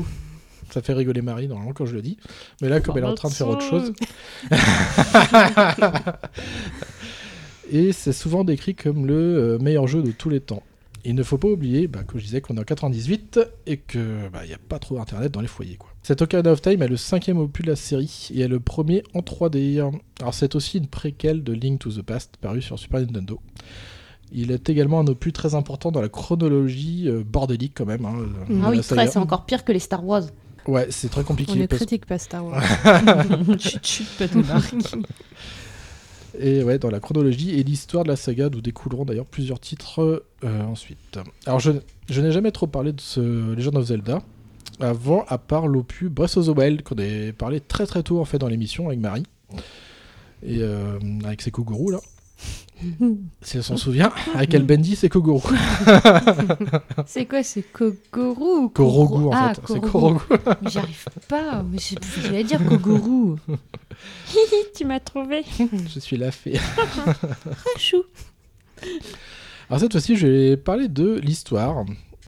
Ça 0.69 0.83
fait 0.83 0.93
rigoler 0.93 1.23
Marie, 1.23 1.47
normalement, 1.47 1.73
quand 1.73 1.87
je 1.87 1.95
le 1.95 2.03
dis. 2.03 2.17
Mais 2.61 2.69
là, 2.69 2.81
comme 2.81 2.95
elle 2.99 3.03
est 3.03 3.07
en 3.07 3.15
train 3.15 3.29
de 3.29 3.33
faire 3.33 3.49
autre 3.49 3.63
chose. 3.67 3.91
Et 7.71 7.93
c'est 7.93 8.13
souvent 8.13 8.43
décrit 8.43 8.75
comme 8.75 9.07
le 9.07 9.57
meilleur 9.59 9.87
jeu 9.87 10.03
de 10.03 10.11
tous 10.11 10.29
les 10.29 10.39
temps. 10.39 10.61
Il 11.03 11.15
ne 11.15 11.23
faut 11.23 11.37
pas 11.39 11.47
oublier, 11.47 11.87
bah, 11.87 12.03
que 12.03 12.19
je 12.19 12.23
disais 12.25 12.41
qu'on 12.41 12.55
est 12.57 12.59
en 12.59 12.63
98 12.63 13.39
et 13.65 13.77
que 13.77 14.29
bah, 14.29 14.41
a 14.41 14.57
pas 14.69 14.77
trop 14.77 14.97
d'internet 14.97 15.31
dans 15.31 15.41
les 15.41 15.47
foyers. 15.47 15.77
Quoi. 15.77 15.89
Cet 16.03 16.21
Ocarina 16.21 16.51
of 16.51 16.61
Time 16.61 16.81
est 16.83 16.87
le 16.87 16.97
cinquième 16.97 17.37
opus 17.39 17.65
de 17.65 17.71
la 17.71 17.75
série 17.75 18.29
et 18.33 18.41
est 18.41 18.47
le 18.47 18.59
premier 18.59 19.01
en 19.15 19.21
3D. 19.21 19.79
Alors 20.19 20.33
c'est 20.33 20.53
aussi 20.55 20.77
une 20.77 20.87
préquelle 20.87 21.43
de 21.43 21.53
Link 21.53 21.79
to 21.79 21.91
the 21.91 22.01
Past 22.03 22.37
paru 22.39 22.61
sur 22.61 22.77
Super 22.77 22.99
Nintendo. 23.01 23.39
Il 24.31 24.51
est 24.51 24.69
également 24.69 24.99
un 24.99 25.07
opus 25.07 25.33
très 25.33 25.55
important 25.55 25.91
dans 25.91 26.01
la 26.01 26.07
chronologie 26.09 27.05
euh, 27.09 27.23
bordélique 27.25 27.73
quand 27.75 27.85
même. 27.85 28.05
hein, 28.05 28.15
Ah 28.49 28.53
la 28.63 28.69
oui, 28.69 28.81
c'est 28.83 29.17
encore 29.17 29.45
pire 29.45 29.65
que 29.65 29.71
les 29.71 29.79
Star 29.79 30.05
Wars. 30.05 30.23
Ouais, 30.67 30.85
c'est 30.91 31.09
très 31.09 31.23
compliqué. 31.23 31.51
On 31.53 31.55
ne 31.55 31.65
parce- 31.65 31.79
critique 31.79 32.05
pas 32.05 32.19
Star 32.19 32.45
Wars. 32.45 32.61
chut, 33.59 33.83
chut, 33.85 34.07
pas 34.19 34.27
de 34.27 34.37
marque. 34.47 34.75
Et 36.39 36.63
ouais, 36.63 36.79
dans 36.79 36.89
la 36.89 36.99
chronologie 36.99 37.59
et 37.59 37.63
l'histoire 37.63 38.03
de 38.03 38.09
la 38.09 38.15
saga, 38.15 38.49
d'où 38.49 38.61
découleront 38.61 39.05
d'ailleurs 39.05 39.25
plusieurs 39.25 39.59
titres 39.59 40.23
euh, 40.43 40.63
ensuite. 40.63 41.19
Alors, 41.45 41.59
je, 41.59 41.71
je 42.09 42.21
n'ai 42.21 42.31
jamais 42.31 42.51
trop 42.51 42.67
parlé 42.67 42.93
de 42.93 43.01
ce 43.01 43.53
Legend 43.53 43.77
of 43.77 43.85
Zelda 43.85 44.21
avant, 44.79 45.25
à 45.27 45.37
part 45.37 45.67
l'opus 45.67 46.09
Breath 46.09 46.37
of 46.37 46.45
the 46.45 46.57
Wild, 46.57 46.83
qu'on 46.83 46.95
a 46.97 47.31
parlé 47.33 47.59
très 47.59 47.85
très 47.85 48.03
tôt 48.03 48.19
en 48.19 48.25
fait 48.25 48.37
dans 48.37 48.47
l'émission 48.47 48.87
avec 48.87 48.99
Marie 48.99 49.25
et 50.43 50.59
euh, 50.61 50.97
avec 51.23 51.41
ses 51.41 51.51
Kogoro 51.51 51.91
là. 51.91 51.99
Si 53.41 53.57
elle 53.57 53.63
s'en 53.63 53.77
souvient, 53.77 54.11
avec 54.33 54.53
El 54.53 54.63
Bendy, 54.63 54.95
c'est 54.95 55.09
Kogoro. 55.09 55.41
C'est 57.05 57.25
quoi, 57.25 57.43
c'est 57.43 57.61
Kogoro 57.61 58.57
ou 58.57 58.69
Korogu 58.69 59.13
Koro- 59.13 59.29
en 59.29 59.31
ah, 59.33 59.53
fait. 59.53 59.61
C'est 59.73 59.81
Korogu. 59.81 60.19
Mais 60.61 60.69
J'y 60.69 60.77
arrive 60.79 61.05
pas. 61.27 61.63
Mais 61.63 61.77
je 61.77 61.95
j'allais 62.23 62.43
dire 62.43 62.63
Kogoro. 62.67 63.37
Hihi, 64.29 64.63
tu 64.75 64.85
m'as 64.85 64.99
trouvé. 64.99 65.43
je 65.93 65.99
suis 65.99 66.17
la 66.17 66.31
fée. 66.31 66.59
Chou. 67.77 68.03
Alors 69.69 69.79
cette 69.79 69.91
fois-ci, 69.91 70.15
je 70.15 70.27
vais 70.27 70.57
parler 70.57 70.87
de 70.87 71.19
l'histoire. 71.19 71.85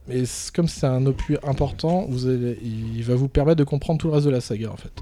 Et 0.08 0.24
comme 0.54 0.68
c'est 0.68 0.86
un 0.86 1.04
opus 1.06 1.38
important, 1.42 2.06
vous 2.08 2.28
allez- 2.28 2.58
il 2.62 3.02
va 3.02 3.14
vous 3.14 3.28
permettre 3.28 3.58
de 3.58 3.64
comprendre 3.64 3.98
tout 3.98 4.08
le 4.08 4.14
reste 4.14 4.26
de 4.26 4.30
la 4.30 4.40
saga 4.40 4.70
en 4.70 4.76
fait. 4.76 4.92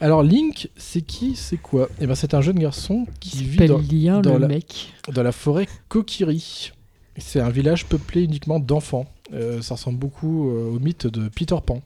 Alors 0.00 0.22
Link, 0.22 0.70
c'est 0.76 1.02
qui, 1.02 1.36
c'est 1.36 1.58
quoi? 1.58 1.88
Eh 2.00 2.06
ben 2.06 2.14
c'est 2.14 2.32
un 2.34 2.40
jeune 2.40 2.58
garçon 2.58 3.06
qui 3.20 3.44
vit 3.44 3.66
dans, 3.66 3.78
lien 3.78 4.20
dans 4.22 4.38
la- 4.38 4.48
mec. 4.48 4.92
dans 5.12 5.22
la 5.22 5.32
forêt 5.32 5.68
Kokiri. 5.88 6.72
C'est 7.18 7.40
un 7.40 7.50
village 7.50 7.84
peuplé 7.86 8.22
uniquement 8.22 8.60
d'enfants. 8.60 9.06
Euh, 9.34 9.60
ça 9.60 9.74
ressemble 9.74 9.98
beaucoup 9.98 10.48
euh, 10.50 10.70
au 10.74 10.78
mythe 10.78 11.06
de 11.06 11.28
Peter 11.28 11.56
Pan, 11.64 11.82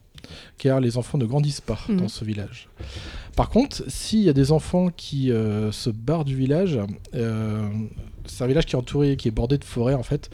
car 0.57 0.79
les 0.79 0.97
enfants 0.97 1.17
ne 1.17 1.25
grandissent 1.25 1.61
pas 1.61 1.77
Mhm. 1.89 1.97
dans 1.97 2.07
ce 2.07 2.23
village. 2.23 2.69
Par 3.35 3.49
contre, 3.49 3.83
s'il 3.89 4.21
y 4.21 4.29
a 4.29 4.33
des 4.33 4.51
enfants 4.53 4.87
qui 4.95 5.29
euh, 5.31 5.71
se 5.73 5.89
barrent 5.89 6.23
du 6.25 6.37
village, 6.37 6.79
c'est 7.11 8.43
un 8.43 8.47
village 8.47 8.65
qui 8.65 8.75
est 8.75 8.79
entouré, 8.79 9.17
qui 9.17 9.27
est 9.27 9.31
bordé 9.31 9.57
de 9.57 9.63
forêt 9.65 9.93
en 9.93 10.03
fait. 10.03 10.29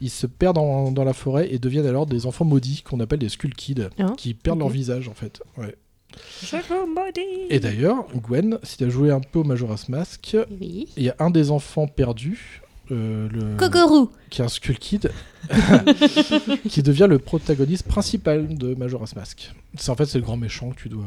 Ils 0.00 0.08
se 0.10 0.26
perdent 0.26 0.56
dans, 0.56 0.90
dans 0.92 1.04
la 1.04 1.12
forêt 1.12 1.48
et 1.52 1.58
deviennent 1.58 1.86
alors 1.86 2.06
des 2.06 2.24
enfants 2.24 2.46
maudits 2.46 2.82
qu'on 2.82 3.00
appelle 3.00 3.18
des 3.18 3.28
Skull 3.28 3.54
Kids, 3.54 3.88
Hein 3.98 4.14
qui 4.16 4.32
perdent 4.32 4.60
leur 4.60 4.68
visage 4.70 5.08
en 5.08 5.14
fait. 5.14 5.42
Ouais. 5.58 5.76
Et 7.50 7.60
d'ailleurs, 7.60 8.06
Gwen, 8.14 8.58
si 8.62 8.76
tu 8.76 8.84
as 8.84 8.88
joué 8.88 9.10
un 9.10 9.20
peu 9.20 9.40
au 9.40 9.44
Majora's 9.44 9.88
Mask, 9.88 10.36
Oui. 10.60 10.88
il 10.96 11.02
y 11.02 11.10
a 11.10 11.16
un 11.18 11.30
des 11.30 11.50
enfants 11.50 11.86
perdus, 11.86 12.62
euh, 12.90 13.28
le... 13.30 14.08
Qui 14.30 14.40
est 14.40 14.44
un 14.44 14.48
Skull 14.48 14.78
Kid, 14.78 15.10
qui 16.68 16.82
devient 16.82 17.06
le 17.08 17.18
protagoniste 17.18 17.86
principal 17.86 18.56
de 18.56 18.74
Majora's 18.74 19.14
Mask. 19.14 19.52
C'est 19.76 19.90
en 19.90 19.96
fait 19.96 20.06
c'est 20.06 20.18
le 20.18 20.24
grand 20.24 20.36
méchant 20.36 20.70
que 20.70 20.76
tu 20.82 20.88
dois 20.88 21.04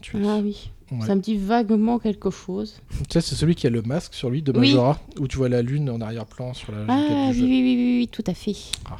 tuer. 0.00 0.18
Ah 0.24 0.38
oui. 0.42 0.70
Ouais. 0.90 1.06
Ça 1.06 1.14
me 1.14 1.20
dit 1.20 1.36
vaguement 1.36 1.98
quelque 1.98 2.30
chose. 2.30 2.80
Tu 2.90 3.04
sais, 3.10 3.20
c'est 3.20 3.34
celui 3.34 3.54
qui 3.54 3.66
a 3.66 3.70
le 3.70 3.82
masque 3.82 4.14
sur 4.14 4.30
lui 4.30 4.40
de 4.40 4.52
Oui. 4.52 4.68
Majora, 4.68 4.98
où 5.18 5.28
tu 5.28 5.36
vois 5.36 5.50
la 5.50 5.60
lune 5.60 5.90
en 5.90 6.00
arrière-plan 6.00 6.54
sur 6.54 6.72
la 6.72 6.78
Ah 6.88 7.28
oui, 7.30 7.40
oui, 7.42 7.46
oui, 7.46 7.76
oui, 7.76 7.96
oui, 8.00 8.08
tout 8.10 8.24
à 8.26 8.32
fait. 8.32 8.56
Ah, 8.86 8.96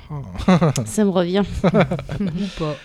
ah. 0.48 0.74
Ça 0.84 1.04
me 1.04 1.10
revient. 1.10 1.42
Ou 1.64 2.58
pas. 2.58 2.76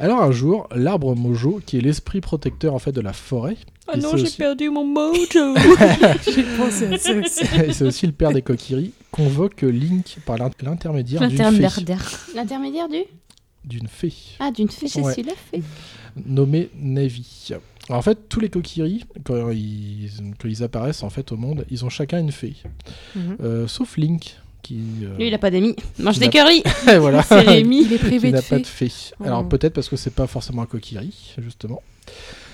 Alors 0.00 0.22
un 0.22 0.30
jour, 0.30 0.68
l'arbre 0.74 1.14
Mojo, 1.16 1.60
qui 1.66 1.78
est 1.78 1.80
l'esprit 1.80 2.20
protecteur 2.20 2.74
en 2.74 2.78
fait 2.78 2.92
de 2.92 3.00
la 3.00 3.12
forêt, 3.12 3.56
Ah 3.88 3.96
non, 3.96 4.16
j'ai 4.16 4.22
aussi- 4.24 4.36
perdu 4.36 4.70
mon 4.70 4.84
mojo. 4.84 5.54
J'ai 6.24 6.44
pensé 6.56 6.86
à 6.86 6.98
ça 6.98 7.14
aussi. 7.14 7.44
et 7.64 7.72
c'est 7.72 7.84
aussi 7.84 8.06
le 8.06 8.12
père 8.12 8.32
des 8.32 8.42
Kokiri, 8.42 8.92
convoque 9.10 9.62
Link 9.62 10.18
par 10.24 10.36
l'in- 10.38 10.50
l'intermédiaire 10.62 11.20
d'une 11.26 11.30
fée. 11.30 11.42
L'intermédiaire. 12.34 12.88
Du? 12.88 13.02
D'une 13.64 13.88
fée. 13.88 14.12
Ah, 14.38 14.50
d'une 14.52 14.68
fée, 14.70 14.86
je 14.88 15.00
Ouais. 15.00 15.12
suis 15.14 15.22
la 15.24 15.32
fée. 15.34 15.62
nommé 16.26 16.70
Navi. 16.78 17.48
Alors, 17.88 17.98
en 17.98 18.02
fait, 18.02 18.28
tous 18.28 18.40
les 18.40 18.50
Kokiri, 18.50 19.04
quand 19.24 19.50
ils, 19.50 20.10
quand 20.38 20.48
ils 20.48 20.62
apparaissent 20.62 21.02
en 21.02 21.10
fait 21.10 21.32
au 21.32 21.36
monde, 21.36 21.64
ils 21.70 21.84
ont 21.84 21.88
chacun 21.88 22.18
une 22.20 22.32
fée, 22.32 22.54
Mhm. 23.16 23.36
Euh, 23.40 23.66
sauf 23.66 23.96
Link 23.96 24.36
qui, 24.62 24.80
euh, 25.02 25.16
Lui, 25.16 25.28
il 25.28 25.34
a 25.34 25.38
pas 25.38 25.50
d'amis. 25.50 25.74
Mange 25.98 26.18
des 26.18 26.28
voilà, 26.98 27.22
C'est 27.22 27.40
Rémi, 27.40 27.82
il 27.82 27.92
est 27.92 27.98
qui 27.98 28.04
privé 28.04 28.30
de 28.30 28.36
n'a 28.36 28.42
pas 28.42 28.58
de 28.58 28.66
fée. 28.66 28.92
Oh. 29.20 29.24
Alors 29.24 29.48
peut-être 29.48 29.74
parce 29.74 29.88
que 29.88 29.96
c'est 29.96 30.14
pas 30.14 30.26
forcément 30.26 30.62
un 30.62 30.66
Kokiri, 30.66 31.34
justement. 31.38 31.82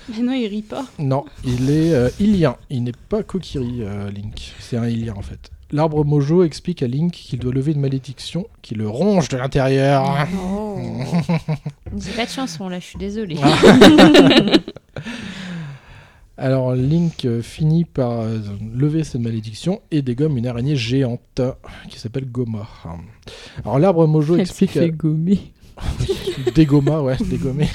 Mais 0.09 0.23
non, 0.23 0.33
il 0.33 0.47
rit 0.47 0.61
pas. 0.61 0.85
Non, 0.99 1.25
il 1.43 1.69
est 1.69 1.93
euh, 1.93 2.09
Ilien. 2.19 2.57
Il 2.69 2.83
n'est 2.83 2.91
pas 3.09 3.23
Kokiri, 3.23 3.81
euh, 3.81 4.11
Link. 4.11 4.53
C'est 4.59 4.77
un 4.77 4.87
Ilien 4.87 5.15
en 5.17 5.21
fait. 5.21 5.51
L'arbre 5.71 6.05
Mojo 6.05 6.43
explique 6.43 6.83
à 6.83 6.87
Link 6.87 7.11
qu'il 7.11 7.39
doit 7.39 7.51
lever 7.51 7.71
une 7.71 7.79
malédiction 7.79 8.45
qui 8.61 8.75
le 8.75 8.87
ronge 8.87 9.29
de 9.29 9.37
l'intérieur. 9.37 10.27
Oh. 10.39 10.77
J'ai 11.97 12.11
pas 12.11 12.25
de 12.25 12.29
chanson 12.29 12.69
là, 12.69 12.79
je 12.79 12.85
suis 12.85 12.99
désolée. 12.99 13.37
Alors 16.37 16.75
Link 16.75 17.23
euh, 17.25 17.41
finit 17.41 17.85
par 17.85 18.21
euh, 18.21 18.39
lever 18.73 19.05
cette 19.05 19.21
malédiction 19.21 19.81
et 19.91 20.01
dégomme 20.01 20.37
une 20.37 20.47
araignée 20.47 20.75
géante 20.75 21.21
euh, 21.39 21.53
qui 21.89 21.97
s'appelle 21.97 22.29
Goma. 22.29 22.67
Alors 23.63 23.79
l'arbre 23.79 24.05
Mojo 24.05 24.35
Elle 24.35 24.41
explique... 24.41 24.71
fait 24.71 24.91
gommer. 24.91 25.39
Dégoma, 26.55 27.01
ouais, 27.01 27.17
dégommé. 27.29 27.67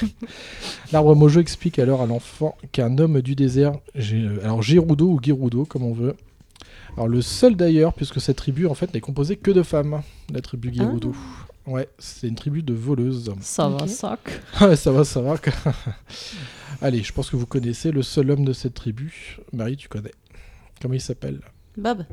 L'arbre 0.91 1.15
Mojo 1.15 1.39
explique 1.39 1.79
alors 1.79 2.01
à 2.01 2.05
l'enfant 2.05 2.55
qu'un 2.71 2.97
homme 2.97 3.21
du 3.21 3.35
désert, 3.35 3.73
alors 4.43 4.63
Gerudo 4.63 5.07
ou 5.07 5.19
Gerudo 5.21 5.65
comme 5.65 5.83
on 5.83 5.93
veut, 5.93 6.15
alors 6.95 7.07
le 7.07 7.21
seul 7.21 7.55
d'ailleurs, 7.55 7.93
puisque 7.93 8.19
cette 8.19 8.37
tribu 8.37 8.65
en 8.67 8.73
fait 8.73 8.93
n'est 8.93 9.01
composée 9.01 9.35
que 9.35 9.51
de 9.51 9.63
femmes, 9.63 10.01
la 10.33 10.41
tribu 10.41 10.73
Gerudo. 10.73 11.13
Ouais, 11.67 11.87
c'est 11.99 12.27
une 12.27 12.35
tribu 12.35 12.63
de 12.63 12.73
voleuses. 12.73 13.31
Ça 13.41 13.69
va, 13.69 13.83
Ok. 13.83 13.89
sac. 13.89 14.19
Ouais, 14.61 14.75
ça 14.75 14.91
va, 14.91 15.03
ça 15.03 15.21
va. 15.21 15.35
Allez, 16.81 17.03
je 17.03 17.13
pense 17.13 17.29
que 17.29 17.35
vous 17.35 17.45
connaissez 17.45 17.91
le 17.91 18.01
seul 18.01 18.31
homme 18.31 18.43
de 18.45 18.53
cette 18.53 18.73
tribu. 18.73 19.37
Marie, 19.53 19.77
tu 19.77 19.87
connais. 19.87 20.11
Comment 20.81 20.95
il 20.95 21.01
s'appelle? 21.01 21.39
Bob. 21.77 22.05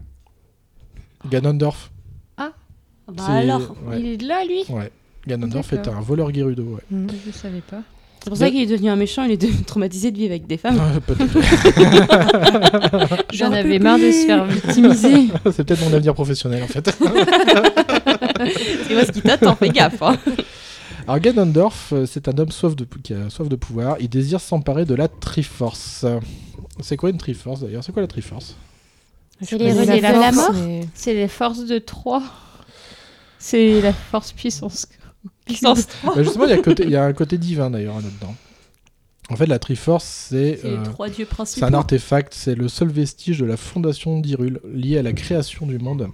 Ganondorf. 1.31 1.91
Bah 2.37 2.53
C'est- 3.27 3.33
alors. 3.33 3.75
Ouais. 3.87 3.99
Il 4.01 4.07
est 4.07 4.23
là, 4.23 4.45
lui? 4.45 4.65
Ouais. 4.69 4.93
Ganondorf 5.27 5.73
est 5.73 5.89
un 5.89 5.99
voleur 6.03 6.33
Gerudo, 6.35 6.63
ouais. 6.63 6.83
Mhm. 6.91 7.09
Je 7.27 7.31
savais 7.33 7.63
pas. 7.63 7.81
C'est 8.23 8.29
pour 8.29 8.37
ça 8.37 8.51
qu'il 8.51 8.61
est 8.61 8.67
devenu 8.67 8.91
un 8.91 8.97
méchant. 8.97 9.25
Il 9.25 9.31
est 9.31 9.39
devenu 9.41 9.63
traumatisé 9.63 10.11
de 10.11 10.19
vivre 10.19 10.33
avec 10.33 10.47
des 10.47 10.59
femmes. 10.59 10.79
J'en 13.33 13.53
avais 13.53 13.79
marre 13.79 13.97
de 13.99 14.11
se 14.11 14.27
faire 14.27 14.45
victimiser. 14.45 15.29
c'est 15.53 15.65
peut-être 15.65 15.81
mon 15.89 15.95
avenir 15.95 16.13
professionnel 16.15 16.63
en 16.65 16.67
fait. 16.67 16.91
Tu 18.87 18.95
vois 18.95 19.05
ce 19.05 19.13
qui 19.13 19.23
t'attend, 19.23 19.55
fais 19.57 19.69
gaffe. 19.71 20.03
hein. 20.03 20.17
Alors 21.07 21.21
Ganondorf, 21.21 21.93
euh, 21.93 22.07
c'est 22.07 22.29
un 22.29 22.37
homme 22.39 22.51
soif 22.51 22.77
de, 22.77 22.87
qui 23.03 23.15
a 23.15 23.31
soif 23.31 23.49
de 23.49 23.57
pouvoir. 23.57 23.97
Il 24.01 24.09
désire 24.09 24.41
s'emparer 24.41 24.85
de 24.85 24.95
la 24.95 25.09
Triforce. 25.09 26.05
C'est 26.81 26.97
quoi 26.97 27.11
une 27.11 27.17
Triforce 27.19 27.61
d'ailleurs? 27.61 27.83
C'est 27.83 27.93
quoi 27.93 28.03
la 28.03 28.09
Triforce? 28.09 28.57
C'est 29.41 29.51
Je 29.51 29.57
les 29.57 29.73
relais 29.73 30.01
la 30.01 30.13
de 30.13 30.21
la 30.21 30.33
mort 30.33 30.53
mais- 30.53 30.81
C'est 30.95 31.15
les 31.15 31.29
forces 31.29 31.65
de 31.65 31.79
3. 31.79 32.23
C'est 33.39 33.81
la 33.81 33.93
force 33.93 34.33
puissance. 34.33 34.87
Puissance 35.45 35.87
3. 36.03 36.15
Bah, 36.17 36.23
Justement, 36.23 36.45
il 36.45 36.51
y, 36.51 36.55
a 36.55 36.57
un 36.57 36.63
côté- 36.63 36.85
il 36.85 36.91
y 36.91 36.97
a 36.97 37.05
un 37.05 37.13
côté 37.13 37.39
divin 37.39 37.71
d'ailleurs 37.71 37.97
là-dedans. 37.97 38.35
En 39.31 39.37
fait, 39.37 39.47
la 39.47 39.59
Triforce, 39.59 40.05
c'est 40.31 40.61
euh, 40.65 40.79
un 41.63 41.75
artefact, 41.75 42.33
c'est 42.35 42.55
le 42.55 42.67
seul 42.69 42.89
vestige 42.89 43.39
de 43.39 43.45
la 43.45 43.59
fondation 43.59 44.21
d'Hyrule, 44.21 44.61
lié 44.73 44.99
à 44.99 45.03
la 45.03 45.13
création 45.13 45.67
du 45.67 45.79
monde 45.79 46.09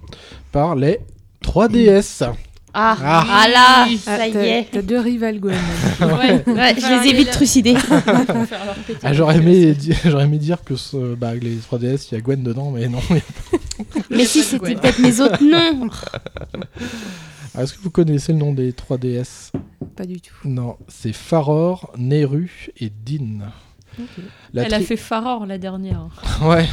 par 0.51 0.75
les 0.75 0.99
3DS. 1.45 2.25
Ah, 2.77 2.97
Ah. 3.01 3.25
ah 3.29 3.49
là, 3.49 3.87
Ah, 3.87 4.17
ça 4.17 4.27
y 4.27 4.37
est. 4.37 4.69
T'as 4.73 4.83
deux 4.83 4.99
rivales, 4.99 5.39
Gwen. 5.39 5.55
Ouais, 6.01 6.43
Ouais, 6.47 6.75
je 6.77 7.03
les 7.03 7.11
ai 7.11 7.13
vite 7.15 7.31
trucidés. 7.31 7.77
Ah, 9.03 9.13
j'aurais 9.13 9.37
aimé, 9.37 9.77
j'aurais 10.05 10.25
aimé 10.25 10.39
dire 10.39 10.65
que 10.65 10.75
ce- 10.77 11.15
bah, 11.15 11.35
les 11.35 11.57
3DS, 11.57 12.09
il 12.11 12.15
y 12.15 12.19
a 12.19 12.21
Gwen 12.21 12.43
dedans, 12.43 12.71
mais 12.73 12.89
non. 12.89 12.99
Mais 14.11 14.25
si, 14.25 14.43
c'était 14.43 14.75
peut-être 14.75 14.99
mes 14.99 15.21
autres 15.21 15.43
noms. 15.45 15.89
Est-ce 17.57 17.75
que 17.75 17.79
vous 17.83 17.91
connaissez 17.91 18.33
le 18.33 18.39
nom 18.39 18.53
des 18.53 18.73
3DS 18.73 19.53
Pas 19.97 20.05
du 20.07 20.21
tout. 20.21 20.35
Non, 20.45 20.77
c'est 20.89 21.13
Faror, 21.13 21.93
Neru 21.97 22.71
et 22.81 22.91
Din. 22.91 23.41
La 24.53 24.65
Elle 24.65 24.75
a 24.75 24.81
fait 24.81 24.97
Faror 24.97 25.47
la 25.47 25.59
dernière. 25.59 26.09
Ouais. 26.43 26.67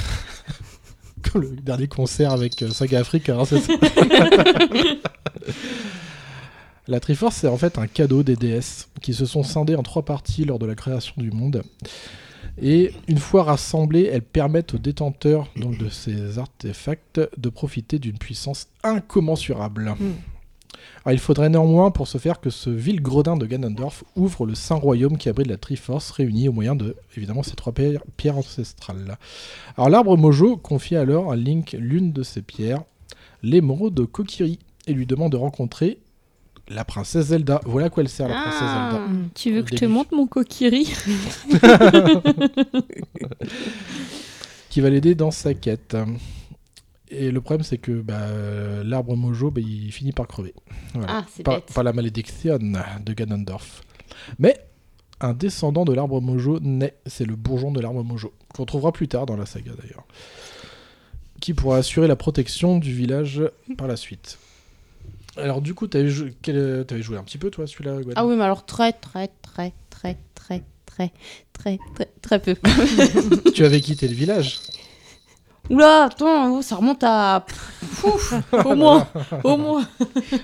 Comme 1.21 1.41
le 1.55 1.55
dernier 1.57 1.87
concert 1.87 2.31
avec 2.31 2.61
euh, 2.61 2.69
Saga 2.69 2.99
Africa, 2.99 3.37
hein, 3.37 3.45
c'est 3.45 3.59
ça 3.59 3.73
La 6.87 6.99
Triforce, 6.99 7.35
c'est 7.37 7.47
en 7.47 7.57
fait 7.57 7.77
un 7.77 7.87
cadeau 7.87 8.23
des 8.23 8.35
déesses 8.35 8.89
qui 9.01 9.13
se 9.13 9.25
sont 9.25 9.43
scindées 9.43 9.75
en 9.75 9.83
trois 9.83 10.03
parties 10.03 10.45
lors 10.45 10.59
de 10.59 10.65
la 10.65 10.75
création 10.75 11.13
du 11.17 11.31
monde. 11.31 11.63
Et 12.61 12.93
une 13.07 13.19
fois 13.19 13.43
rassemblées, 13.43 14.09
elles 14.11 14.23
permettent 14.23 14.73
aux 14.73 14.79
détenteurs 14.79 15.47
donc, 15.55 15.77
de 15.77 15.89
ces 15.89 16.37
artefacts 16.37 17.21
de 17.37 17.49
profiter 17.49 17.99
d'une 17.99 18.17
puissance 18.17 18.67
incommensurable. 18.83 19.95
Alors, 21.05 21.13
il 21.13 21.19
faudrait 21.19 21.49
néanmoins 21.49 21.91
pour 21.91 22.07
ce 22.07 22.17
faire 22.17 22.39
que 22.39 22.49
ce 22.49 22.69
vil 22.69 23.01
gredin 23.01 23.37
de 23.37 23.45
Ganondorf 23.45 24.03
ouvre 24.15 24.45
le 24.45 24.55
saint 24.55 24.75
royaume 24.75 25.17
qui 25.17 25.29
abrite 25.29 25.47
la 25.47 25.57
Triforce 25.57 26.11
réunie 26.11 26.47
au 26.49 26.51
moyen 26.51 26.75
de, 26.75 26.95
évidemment, 27.17 27.43
ces 27.43 27.55
trois 27.55 27.73
pierres, 27.73 28.03
pierres 28.17 28.37
ancestrales. 28.37 29.17
Alors 29.77 29.89
l'arbre 29.89 30.17
Mojo 30.17 30.57
confie 30.57 30.95
alors 30.95 31.31
à 31.31 31.35
Link 31.35 31.75
l'une 31.79 32.11
de 32.13 32.23
ces 32.23 32.41
pierres, 32.41 32.83
l'émeraude 33.43 33.93
de 33.95 34.03
Kokiri, 34.05 34.59
et 34.87 34.93
lui 34.93 35.05
demande 35.05 35.31
de 35.31 35.37
rencontrer 35.37 35.99
la 36.67 36.85
princesse 36.85 37.27
Zelda. 37.27 37.59
Voilà 37.65 37.87
à 37.87 37.89
quoi 37.89 38.01
elle 38.03 38.09
sert 38.09 38.27
la 38.27 38.35
princesse 38.41 38.61
Ah. 38.63 38.91
Zelda. 38.91 39.05
Tu 39.35 39.51
veux 39.53 39.61
que 39.63 39.71
je 39.71 39.75
te 39.79 39.85
montre 39.85 40.15
mon 40.15 40.25
kokiri? 40.27 40.85
Qui 44.69 44.79
va 44.81 44.89
l'aider 44.89 45.15
dans 45.15 45.31
sa 45.31 45.53
quête. 45.53 45.97
Et 47.13 47.29
le 47.29 47.41
problème, 47.41 47.63
c'est 47.63 47.77
que 47.77 47.91
bah, 47.91 48.27
l'arbre 48.83 49.15
Mojo, 49.17 49.51
bah, 49.51 49.59
il 49.61 49.91
finit 49.91 50.13
par 50.13 50.27
crever. 50.27 50.53
Voilà. 50.93 51.07
Ah, 51.09 51.25
c'est 51.29 51.43
Par, 51.43 51.61
par 51.61 51.83
la 51.83 51.91
malédiction 51.93 52.57
de 52.57 53.13
Ganondorf. 53.13 53.83
Mais 54.39 54.57
un 55.19 55.33
descendant 55.33 55.83
de 55.85 55.93
l'arbre 55.93 56.21
Mojo 56.21 56.59
naît, 56.61 56.95
c'est 57.05 57.25
le 57.25 57.35
bourgeon 57.35 57.71
de 57.71 57.81
l'arbre 57.81 58.03
Mojo, 58.03 58.33
qu'on 58.55 58.65
trouvera 58.65 58.91
plus 58.93 59.07
tard 59.09 59.25
dans 59.25 59.35
la 59.35 59.45
saga 59.45 59.71
d'ailleurs, 59.79 60.05
qui 61.41 61.53
pourra 61.53 61.77
assurer 61.77 62.07
la 62.07 62.15
protection 62.15 62.77
du 62.77 62.93
village 62.93 63.41
par 63.77 63.87
la 63.87 63.97
suite. 63.97 64.37
Alors 65.37 65.61
du 65.61 65.73
coup, 65.73 65.87
t'avais 65.87 66.09
jou- 66.09 66.29
quel- 66.41 66.85
t'avais 66.87 67.01
joué 67.01 67.17
un 67.17 67.23
petit 67.23 67.37
peu 67.37 67.49
toi 67.49 67.67
celui-là 67.67 67.97
Ah 68.15 68.25
oui, 68.25 68.35
mais 68.35 68.43
alors 68.43 68.65
très, 68.65 68.93
très, 68.93 69.29
très, 69.41 69.73
très, 69.89 70.17
très, 70.35 70.61
très, 70.85 71.11
très, 71.53 71.77
très, 71.93 72.07
très 72.21 72.39
peu. 72.41 72.55
Tu 73.53 73.63
avais 73.63 73.79
quitté 73.81 74.07
le 74.07 74.13
village? 74.13 74.59
Oula, 75.69 76.05
attends, 76.05 76.57
oh, 76.57 76.61
ça 76.61 76.75
remonte 76.75 77.03
à. 77.03 77.45
Ouf, 78.03 78.33
au 78.65 78.75
moins, 78.75 79.07
au 79.43 79.57
moins. 79.57 79.87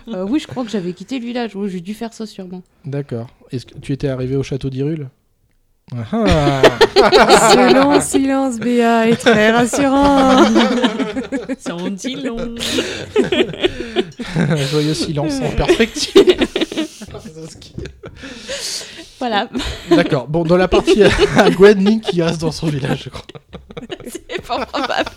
Euh, 0.09 0.25
oui, 0.27 0.39
je 0.39 0.47
crois 0.47 0.63
que 0.63 0.69
j'avais 0.69 0.93
quitté 0.93 1.19
le 1.19 1.25
village. 1.25 1.55
Oui, 1.55 1.69
j'ai 1.69 1.81
dû 1.81 1.93
faire 1.93 2.13
ça 2.13 2.25
sûrement. 2.25 2.61
D'accord. 2.85 3.27
Est-ce 3.51 3.65
que 3.65 3.77
tu 3.79 3.91
étais 3.91 4.07
arrivé 4.07 4.35
au 4.37 4.43
château 4.43 4.69
d'Irule 4.69 5.09
Ah 5.93 6.61
Ce 6.95 7.73
long 7.73 7.99
silence, 7.99 8.57
Béa, 8.57 9.09
est 9.09 9.17
très 9.17 9.51
rassurant. 9.51 10.45
Ça 11.59 11.75
en 11.75 11.89
dit 11.89 12.15
long. 12.15 12.55
Un 14.37 14.55
Joyeux 14.55 14.93
silence 14.93 15.39
en 15.41 15.51
perspective. 15.51 16.46
Voilà, 19.19 19.49
D'accord. 19.89 20.27
Bon, 20.27 20.43
dans 20.43 20.57
la 20.57 20.67
partie 20.67 21.03
à 21.03 21.49
Gwen, 21.49 21.83
Link 21.83 22.03
qui 22.03 22.21
reste 22.21 22.39
dans 22.39 22.51
son 22.51 22.67
village, 22.67 23.05
je 23.05 23.09
crois. 23.09 23.25
c'est 24.07 24.45
pas 24.45 24.63
probable. 24.65 25.09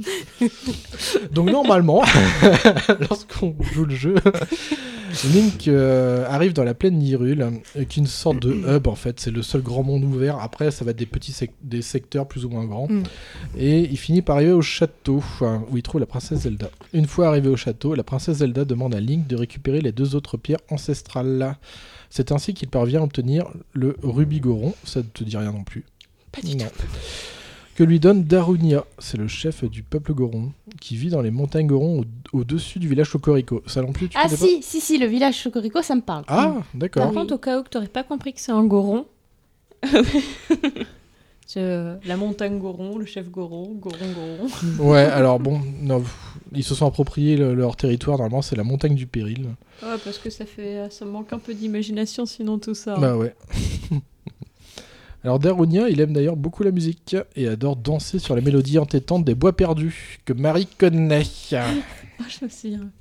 Donc 1.32 1.50
normalement, 1.50 2.02
lorsqu'on 3.08 3.54
joue 3.74 3.84
le 3.84 3.94
jeu, 3.94 4.14
Link 5.34 5.66
euh, 5.66 6.24
arrive 6.28 6.52
dans 6.52 6.62
la 6.62 6.74
plaine 6.74 6.98
d'Hyrule, 6.98 7.42
euh, 7.42 7.84
qui 7.84 7.98
est 7.98 8.02
une 8.02 8.06
sorte 8.06 8.40
de 8.40 8.52
hub 8.52 8.86
en 8.86 8.94
fait. 8.94 9.18
C'est 9.18 9.30
le 9.32 9.42
seul 9.42 9.60
grand 9.60 9.82
monde 9.82 10.04
ouvert. 10.04 10.38
Après, 10.38 10.70
ça 10.70 10.84
va 10.84 10.92
être 10.92 10.98
des 10.98 11.06
petits 11.06 11.32
sec- 11.32 11.50
des 11.62 11.82
secteurs 11.82 12.28
plus 12.28 12.44
ou 12.44 12.48
moins 12.48 12.64
grands. 12.64 12.86
Mm. 12.88 13.02
Et 13.58 13.80
il 13.80 13.96
finit 13.98 14.22
par 14.22 14.36
arriver 14.36 14.52
au 14.52 14.62
château, 14.62 15.22
hein, 15.40 15.64
où 15.70 15.76
il 15.76 15.82
trouve 15.82 16.00
la 16.00 16.06
princesse 16.06 16.40
Zelda. 16.40 16.70
Une 16.92 17.06
fois 17.06 17.28
arrivé 17.28 17.48
au 17.48 17.56
château, 17.56 17.94
la 17.94 18.04
princesse 18.04 18.38
Zelda 18.38 18.64
demande 18.64 18.94
à 18.94 19.00
Link 19.00 19.26
de 19.26 19.36
récupérer 19.36 19.80
les 19.80 19.92
deux 19.92 20.14
autres 20.14 20.36
pierres 20.36 20.60
ancestrales. 20.70 21.56
C'est 22.08 22.32
ainsi 22.32 22.54
qu'il 22.54 22.68
parvient 22.68 23.00
à 23.00 23.04
obtenir 23.04 23.46
le 23.72 23.96
rubis 24.02 24.40
Goron. 24.40 24.74
Ça 24.84 25.00
ne 25.00 25.04
te 25.04 25.24
dit 25.24 25.36
rien 25.36 25.52
non 25.52 25.64
plus. 25.64 25.84
Pas 26.32 26.40
du 26.42 26.56
Non. 26.56 26.66
Que 27.76 27.84
lui 27.84 27.98
donne 28.00 28.24
Darunia, 28.24 28.84
c'est 28.98 29.16
le 29.16 29.26
chef 29.28 29.64
du 29.64 29.82
peuple 29.82 30.12
Goron, 30.12 30.52
qui 30.80 30.96
vit 30.96 31.08
dans 31.08 31.22
les 31.22 31.30
montagnes 31.30 31.66
Goron 31.66 32.02
au- 32.32 32.38
au-dessus 32.40 32.78
du 32.78 32.88
village 32.88 33.10
Cocorico. 33.10 33.62
Ça 33.66 33.80
non 33.80 33.92
plus, 33.92 34.08
tu 34.08 34.18
Ah 34.20 34.28
si, 34.28 34.62
si, 34.62 34.80
si, 34.82 34.98
le 34.98 35.06
village 35.06 35.40
Chocorico, 35.40 35.80
ça 35.80 35.94
me 35.94 36.02
parle. 36.02 36.24
Ah, 36.28 36.36
Par 36.54 36.64
d'accord. 36.74 37.08
oui. 37.08 37.14
contre, 37.14 37.34
au 37.34 37.38
cas 37.38 37.58
où 37.58 37.62
que 37.62 37.68
t'aurais 37.70 37.86
pas 37.88 38.02
compris 38.02 38.34
que 38.34 38.40
c'est 38.40 38.52
un 38.52 38.64
goron. 38.64 39.06
c'est 41.46 41.60
euh, 41.62 41.96
la 42.04 42.16
montagne 42.16 42.58
goron, 42.58 42.98
le 42.98 43.06
chef 43.06 43.30
goron, 43.30 43.72
goron 43.74 43.96
goron. 44.14 44.90
Ouais, 44.90 45.00
alors 45.06 45.40
bon, 45.40 45.60
non, 45.80 46.02
ils 46.52 46.62
se 46.64 46.74
sont 46.74 46.86
appropriés 46.86 47.36
le- 47.36 47.54
leur 47.54 47.76
territoire. 47.76 48.18
Normalement, 48.18 48.42
c'est 48.42 48.56
la 48.56 48.64
montagne 48.64 48.94
du 48.94 49.06
péril. 49.06 49.46
Ouais, 49.82 49.96
parce 50.04 50.18
que 50.18 50.28
ça 50.28 50.44
fait, 50.44 50.86
ça 50.90 51.04
manque 51.06 51.32
un 51.32 51.38
peu 51.38 51.54
d'imagination 51.54 52.26
sinon 52.26 52.58
tout 52.58 52.74
ça. 52.74 52.96
Bah 52.98 53.16
ouais. 53.16 53.34
Alors 55.22 55.38
Darunia, 55.38 55.90
il 55.90 56.00
aime 56.00 56.14
d'ailleurs 56.14 56.36
beaucoup 56.36 56.62
la 56.62 56.70
musique 56.70 57.14
et 57.36 57.46
adore 57.46 57.76
danser 57.76 58.18
sur 58.18 58.34
les 58.34 58.40
mélodies 58.42 58.78
entêtantes 58.78 59.24
des 59.24 59.34
bois 59.34 59.54
perdus 59.54 60.18
que 60.24 60.32
Marie 60.32 60.68
connaît. 60.78 61.24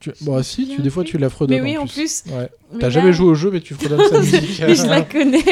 Tu... 0.00 0.10
Bon, 0.22 0.42
si, 0.42 0.66
tu, 0.68 0.82
des 0.82 0.90
fois 0.90 1.04
tu 1.04 1.16
la 1.18 1.28
fredonnes. 1.30 1.62
Mais 1.62 1.72
oui, 1.72 1.78
en 1.78 1.86
plus. 1.86 2.24
Ouais. 2.28 2.48
T'as 2.80 2.86
là- 2.86 2.90
jamais 2.90 3.12
joué 3.12 3.26
au 3.28 3.34
jeu, 3.34 3.50
mais 3.52 3.60
tu 3.60 3.74
fredonnes 3.74 4.00
sa 4.10 4.18
musique. 4.18 4.60
Mais 4.66 4.74
je 4.74 4.86
la 4.86 5.02
connais. 5.02 5.44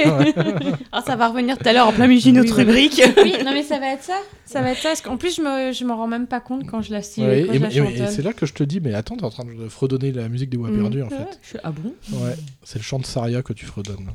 Ah, 0.93 1.03
ça 1.07 1.15
va 1.17 1.29
revenir 1.29 1.57
tout 1.59 1.69
à 1.69 1.73
l'heure 1.73 1.87
en 1.89 1.93
plein 1.93 2.07
milieu 2.07 2.21
d'une 2.21 2.41
Oui, 2.41 2.47
autre 2.49 2.57
oui. 2.57 2.65
rubrique. 2.65 3.03
Oui, 3.23 3.35
non 3.45 3.53
mais 3.53 3.63
ça 3.63 3.79
va 3.79 3.93
être 3.93 4.03
ça. 4.03 4.17
Ça 4.47 4.61
va 4.63 4.71
être 4.73 4.79
ça. 4.79 4.89
Parce 4.89 5.03
qu'en 5.03 5.17
plus, 5.17 5.37
je 5.37 5.43
me, 5.43 5.73
je 5.73 5.85
m'en 5.85 5.97
rends 5.97 6.09
même 6.09 6.27
pas 6.27 6.41
compte 6.41 6.67
quand 6.67 6.83
je 6.83 6.91
la, 6.93 7.03
si, 7.03 7.21
Ouais, 7.21 7.45
quand 7.47 7.53
et, 7.53 7.57
je 7.59 7.63
la 7.63 7.69
et- 7.69 7.73
et 7.73 7.97
chantonne. 7.99 8.09
c'est 8.15 8.23
là 8.23 8.33
que 8.33 8.47
je 8.47 8.55
te 8.55 8.63
dis, 8.65 8.81
mais 8.81 8.95
attends, 8.95 9.17
t'es 9.17 9.25
en 9.25 9.31
train 9.31 9.45
de 9.45 9.69
fredonner 9.69 10.13
la 10.13 10.29
musique 10.29 10.51
des 10.51 10.57
bois 10.57 10.71
Mm. 10.71 10.81
perdus 10.81 11.03
en 11.03 11.09
fait. 11.11 11.39
Je 11.43 11.49
suis- 11.49 11.59
Ah 11.63 11.71
bon 11.73 11.93
Ouais, 12.19 12.35
c'est 12.65 12.79
le 12.79 12.85
chant 12.85 12.99
de 12.99 13.07
Saria 13.07 13.43
que 13.43 13.53
tu 13.53 13.67
fredonnes. 13.67 14.09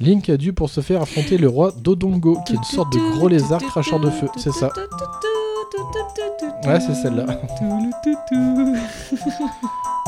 Link 0.00 0.28
a 0.30 0.36
dû 0.36 0.52
pour 0.52 0.70
se 0.70 0.80
faire 0.80 1.02
affronter 1.02 1.38
le 1.38 1.48
roi 1.48 1.72
Dodongo, 1.76 2.38
qui 2.46 2.52
est 2.52 2.56
une 2.56 2.62
sorte 2.62 2.92
de 2.92 2.98
gros 3.16 3.26
lézard 3.28 3.60
cracheur 3.60 3.98
de 3.98 4.10
feu, 4.10 4.28
c'est 4.36 4.52
ça. 4.52 4.72
Ouais, 6.64 6.80
c'est 6.80 6.94
celle-là. 6.94 7.26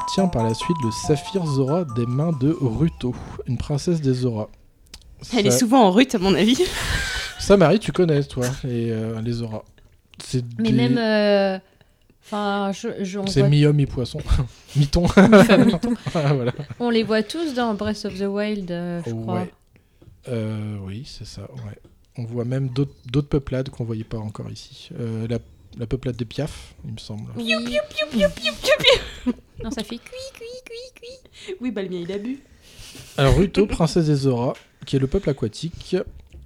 obtient 0.00 0.28
par 0.28 0.44
la 0.44 0.54
suite 0.54 0.76
le 0.82 0.90
saphir 0.90 1.44
Zora 1.46 1.84
des 1.84 2.06
mains 2.06 2.32
de 2.32 2.56
Ruto, 2.60 3.14
une 3.46 3.58
princesse 3.58 4.00
des 4.00 4.12
Zora. 4.14 4.48
Elle 5.36 5.46
est 5.46 5.50
souvent 5.50 5.84
en 5.84 5.90
rut, 5.90 6.14
à 6.14 6.18
mon 6.18 6.34
avis. 6.34 6.58
Ça, 7.38 7.56
Marie, 7.56 7.78
tu 7.78 7.92
connais, 7.92 8.22
toi, 8.24 8.46
les, 8.64 8.90
euh, 8.90 9.20
les 9.20 9.32
Zora. 9.32 9.64
C'est 10.22 10.44
Mais 10.58 10.70
des- 10.70 10.76
même. 10.76 10.98
euh, 10.98 11.58
Enfin, 12.26 12.70
je, 12.72 13.02
je- 13.02 13.18
on, 13.18 13.26
C'est 13.26 13.40
voit- 13.40 13.48
mi-homme, 13.48 13.76
mi-poisson. 13.76 14.20
Mi-ton. 14.76 15.06
Ah, 15.16 16.32
voilà. 16.34 16.52
on 16.78 16.90
les 16.90 17.02
voit 17.02 17.22
tous 17.22 17.54
dans 17.54 17.74
Breath 17.74 18.04
of 18.04 18.16
the 18.18 18.22
Wild, 18.28 18.70
euh, 18.70 19.00
je 19.04 19.10
crois. 19.12 19.34
Ouais. 19.40 19.52
Euh, 20.28 20.76
oui, 20.84 21.04
c'est 21.10 21.26
ça, 21.26 21.42
ouais. 21.42 21.78
On 22.18 22.24
voit 22.24 22.44
même 22.44 22.68
d'autres 22.68 22.94
d'autres 23.10 23.28
peuplades 23.28 23.70
qu'on 23.70 23.84
voyait 23.84 24.04
pas 24.04 24.18
encore 24.18 24.50
ici. 24.50 24.90
Euh, 25.00 25.26
la, 25.28 25.38
la 25.78 25.86
peuplade 25.86 26.16
des 26.16 26.24
Piaf, 26.24 26.74
il 26.84 26.92
me 26.92 26.98
semble. 26.98 27.30
Oui. 27.36 27.52
Non, 29.62 29.70
ça 29.70 29.82
fait 29.84 29.98
cuit, 29.98 30.16
cuit, 30.34 30.46
cuit, 30.64 31.02
cuit. 31.02 31.54
Oui, 31.60 31.70
bah 31.70 31.82
le 31.82 31.90
mien, 31.90 31.98
il 32.02 32.10
a 32.12 32.16
bu. 32.18 32.38
Alors 33.18 33.36
Ruto, 33.36 33.66
princesse 33.66 34.06
des 34.06 34.14
Zora, 34.14 34.54
qui 34.86 34.96
est 34.96 34.98
le 34.98 35.06
peuple 35.06 35.28
aquatique. 35.28 35.96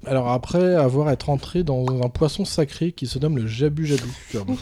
Alors 0.06 0.28
après 0.30 0.74
avoir 0.74 1.08
être 1.10 1.30
entré 1.30 1.62
dans 1.62 1.86
un 2.02 2.08
poisson 2.08 2.44
sacré 2.44 2.90
qui 2.92 3.06
se 3.06 3.18
nomme 3.20 3.38
le 3.38 3.46
Jabu 3.46 3.86
Jabu. 3.86 4.02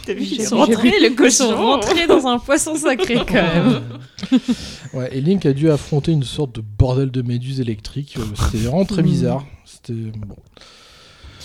T'as 0.05 0.13
vu, 0.13 0.21
Ils 0.23 0.45
sont 0.47 0.57
rentré 0.57 0.91
le 0.99 1.09
cochon. 1.15 1.49
sont 1.49 1.55
rentrés 1.57 2.05
dans 2.07 2.25
un 2.27 2.37
poisson 2.39 2.75
sacré 2.75 3.15
quand 3.15 3.33
même. 3.33 3.81
Ouais, 4.93 5.09
et 5.11 5.19
Link 5.21 5.45
a 5.47 5.53
dû 5.53 5.71
affronter 5.71 6.11
une 6.11 6.23
sorte 6.23 6.53
de 6.55 6.61
bordel 6.61 7.09
de 7.09 7.23
méduses 7.23 7.59
électriques. 7.59 8.15
Euh, 8.19 8.23
C'était 8.35 8.65
vraiment 8.65 8.85
très 8.85 9.01
Mm. 9.01 9.05
bizarre. 9.05 9.45
C'était 9.65 9.93
bon. 9.93 10.35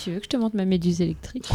Tu 0.03 0.11
veux 0.11 0.19
que 0.19 0.25
je 0.25 0.29
te 0.29 0.37
montre 0.37 0.55
ma 0.55 0.65
méduse 0.65 1.01
électrique? 1.01 1.49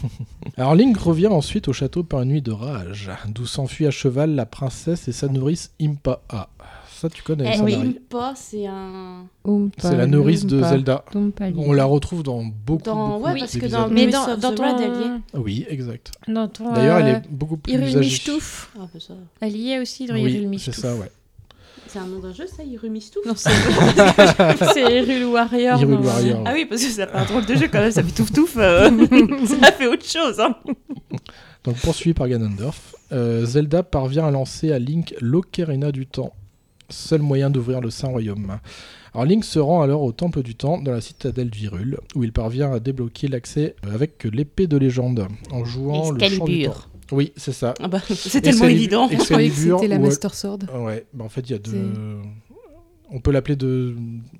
Alors 0.56 0.74
Link 0.74 0.96
revient 0.98 1.26
ensuite 1.28 1.68
au 1.68 1.72
château 1.72 2.02
par 2.02 2.22
une 2.22 2.30
nuit 2.30 2.42
de 2.42 2.52
rage, 2.52 3.10
d'où 3.28 3.46
s'enfuit 3.46 3.86
à 3.86 3.90
cheval 3.90 4.34
la 4.34 4.46
princesse 4.46 5.08
et 5.08 5.12
sa 5.12 5.28
nourrice 5.28 5.72
Impa. 5.80 6.20
Ah, 6.28 6.48
ça 6.90 7.08
tu 7.10 7.22
connais, 7.22 7.50
Eh 7.52 7.58
ça 7.58 7.64
oui, 7.64 7.98
pas, 8.08 8.34
c'est 8.36 8.66
un. 8.66 9.24
C'est 9.78 9.96
la 9.96 10.06
nourrice 10.06 10.46
de 10.46 10.62
Zelda. 10.62 11.04
On 11.56 11.72
la 11.72 11.84
retrouve 11.84 12.22
dans 12.22 12.42
beaucoup, 12.44 12.84
Dans- 12.84 13.18
beaucoup 13.18 13.24
ouais, 13.32 13.38
parce 13.38 13.56
que 13.56 13.66
dans- 13.66 13.88
Mais 13.88 14.06
dans, 14.06 14.28
of 14.32 14.40
dans 14.40 14.54
ton... 14.54 14.64
Elle 14.78 14.90
y 14.90 15.04
est. 15.04 15.38
Oui, 15.38 15.66
exact. 15.68 16.12
D'ailleurs, 16.28 16.98
elle 16.98 17.14
euh, 17.14 17.18
est 17.18 17.28
beaucoup 17.28 17.56
plus 17.56 17.72
Hyrule 17.72 17.98
âgée. 17.98 18.22
Ah, 18.78 18.88
bah 18.92 19.00
ça. 19.00 19.14
Elle 19.40 19.56
y 19.56 19.72
est 19.72 19.80
aussi 19.80 20.06
dans 20.06 20.14
Oui, 20.14 20.58
c'est 20.58 20.74
ça, 20.74 20.94
ouais. 20.96 21.10
C'est 21.92 21.98
un 21.98 22.06
nom 22.06 22.20
d'un 22.20 22.32
jeu, 22.32 22.46
ça 22.46 22.62
Mistouf 22.88 23.26
Non, 23.26 23.34
c'est 23.36 24.80
Hyrule 24.80 25.26
Warrior. 25.26 25.78
Hyrule 25.78 25.96
non, 25.96 26.00
Warrior. 26.00 26.42
Ah 26.46 26.52
oui, 26.54 26.64
parce 26.64 26.82
que 26.82 26.88
ça 26.88 27.06
fait 27.06 27.14
un 27.14 27.24
drôle 27.26 27.44
de 27.44 27.54
jeu 27.54 27.68
quand 27.70 27.80
même, 27.80 27.90
ça 27.90 28.02
fait 28.02 28.12
touf 28.12 28.32
touf. 28.32 28.56
euh, 28.56 28.88
ça 29.46 29.72
fait 29.72 29.86
autre 29.86 30.06
chose. 30.06 30.40
Hein. 30.40 30.56
Donc 31.64 31.76
poursuivi 31.82 32.14
par 32.14 32.28
Ganondorf, 32.28 32.94
euh, 33.12 33.44
Zelda 33.44 33.82
parvient 33.82 34.24
à 34.24 34.30
lancer 34.30 34.72
à 34.72 34.78
Link 34.78 35.14
l'Ocarina 35.20 35.92
du 35.92 36.06
Temps, 36.06 36.32
seul 36.88 37.20
moyen 37.20 37.50
d'ouvrir 37.50 37.82
le 37.82 37.90
Saint 37.90 38.08
Royaume. 38.08 38.58
Alors 39.12 39.26
Link 39.26 39.44
se 39.44 39.58
rend 39.58 39.82
alors 39.82 40.02
au 40.02 40.12
Temple 40.12 40.42
du 40.42 40.54
Temps 40.54 40.80
dans 40.80 40.92
la 40.92 41.02
citadelle 41.02 41.50
d'Hyrule, 41.50 41.98
où 42.14 42.24
il 42.24 42.32
parvient 42.32 42.72
à 42.72 42.80
débloquer 42.80 43.28
l'accès 43.28 43.76
avec 43.82 44.24
l'épée 44.24 44.66
de 44.66 44.78
légende, 44.78 45.28
en 45.50 45.66
jouant 45.66 46.10
le 46.10 46.20
chant 46.20 46.46
du 46.46 46.64
temps. 46.64 46.74
Oui, 47.12 47.32
c'est 47.36 47.52
ça. 47.52 47.74
Ah 47.80 47.86
bah, 47.88 48.00
c'est 48.08 48.40
tellement 48.40 48.66
évident. 48.66 49.08
Je 49.08 49.16
croyais 49.16 49.48
que 49.48 49.52
Excalibur 49.52 49.78
c'était 49.78 49.88
la 49.88 49.98
Master 50.00 50.34
Sword. 50.34 50.58
Ouais, 50.74 51.06
bah 51.12 51.24
en 51.24 51.28
fait, 51.28 51.42
il 51.42 51.50
y 51.52 51.54
a 51.54 51.58
deux... 51.58 51.92
On 53.14 53.20
peut 53.20 53.30
l'appeler 53.30 53.56
de... 53.56 53.94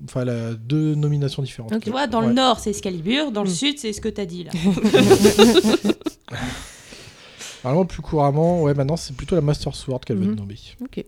Enfin, 0.05 0.23
elle 0.23 0.29
a 0.29 0.53
deux 0.55 0.95
nominations 0.95 1.43
différentes. 1.43 1.71
Ok. 1.73 1.83
Tu 1.83 1.91
vois, 1.91 2.07
dans 2.07 2.21
Ouais. 2.21 2.27
le 2.29 2.33
nord, 2.33 2.59
c'est 2.59 2.71
Excalibur, 2.71 3.31
dans 3.31 3.43
le 3.43 3.49
Mm. 3.51 3.53
sud, 3.53 3.77
c'est 3.77 3.93
ce 3.93 4.01
que 4.01 4.09
t'as 4.09 4.25
dit 4.25 4.45
là. 4.45 4.51
Normalement, 7.63 7.85
plus 7.85 8.01
couramment, 8.01 8.61
ouais, 8.63 8.73
maintenant, 8.73 8.97
c'est 8.97 9.15
plutôt 9.15 9.35
la 9.35 9.41
Master 9.41 9.75
Sword 9.75 10.01
qu'elle 10.01 10.17
veut 10.17 10.25
Mhm. 10.25 10.31
être 10.33 10.39
nommée. 10.39 10.55
Ok. 10.81 11.05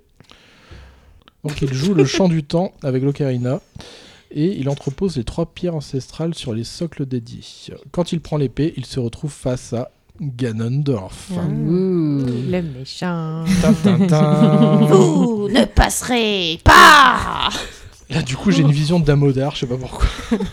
Donc 1.44 1.62
il 1.62 1.74
joue 1.74 1.94
le 1.94 2.06
chant 2.06 2.28
du 2.28 2.44
temps 2.44 2.74
avec 2.82 3.04
l'ocarina 3.04 3.62
et 4.32 4.46
il 4.58 4.68
entrepose 4.70 5.16
les 5.18 5.24
trois 5.24 5.46
pierres 5.46 5.76
ancestrales 5.76 6.34
sur 6.34 6.54
les 6.54 6.64
socles 6.64 7.06
dédiés. 7.06 7.44
Quand 7.92 8.12
il 8.12 8.20
prend 8.20 8.38
l'épée, 8.38 8.74
il 8.78 8.86
se 8.86 9.00
retrouve 9.00 9.32
face 9.32 9.74
à 9.74 9.92
Ganondorf. 10.22 11.32
Ah. 11.34 11.42
Le 11.50 12.62
méchant. 12.62 13.44
Vous 14.88 15.50
ne 15.50 15.66
passerez 15.66 16.60
pas 16.64 17.50
Là 18.10 18.22
du 18.22 18.36
coup 18.38 18.52
j'ai 18.52 18.62
une 18.62 18.72
vision 18.72 19.00
de 19.00 19.06
Damodar, 19.06 19.56
je 19.56 19.62
sais 19.62 19.68
pas 19.68 19.78
pourquoi. 19.78 20.08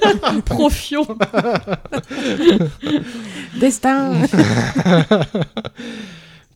Profion. 0.47 1.07
Destin. 3.61 4.15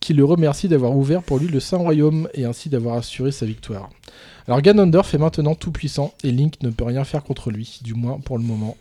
qui 0.01 0.15
le 0.15 0.25
remercie 0.25 0.69
d'avoir 0.69 0.97
ouvert 0.97 1.23
pour 1.23 1.39
lui 1.39 1.49
le 1.49 1.61
Saint 1.61 1.77
Royaume 1.77 2.29
et 2.33 2.47
ainsi 2.47 2.71
d'avoir 2.71 2.97
assuré 2.97 3.31
sa 3.31 3.45
victoire. 3.45 3.91
Alors 4.49 4.63
Ganondorf 4.63 5.13
est 5.15 5.19
maintenant 5.19 5.55
tout 5.55 5.71
puissant 5.71 6.15
et 6.25 6.33
Link 6.33 6.63
ne 6.63 6.71
peut 6.71 6.85
rien 6.85 7.05
faire 7.05 7.23
contre 7.23 7.51
lui, 7.51 7.81
du 7.83 7.95
moins 7.95 8.19
pour 8.19 8.39
le 8.39 8.45
moment. 8.45 8.77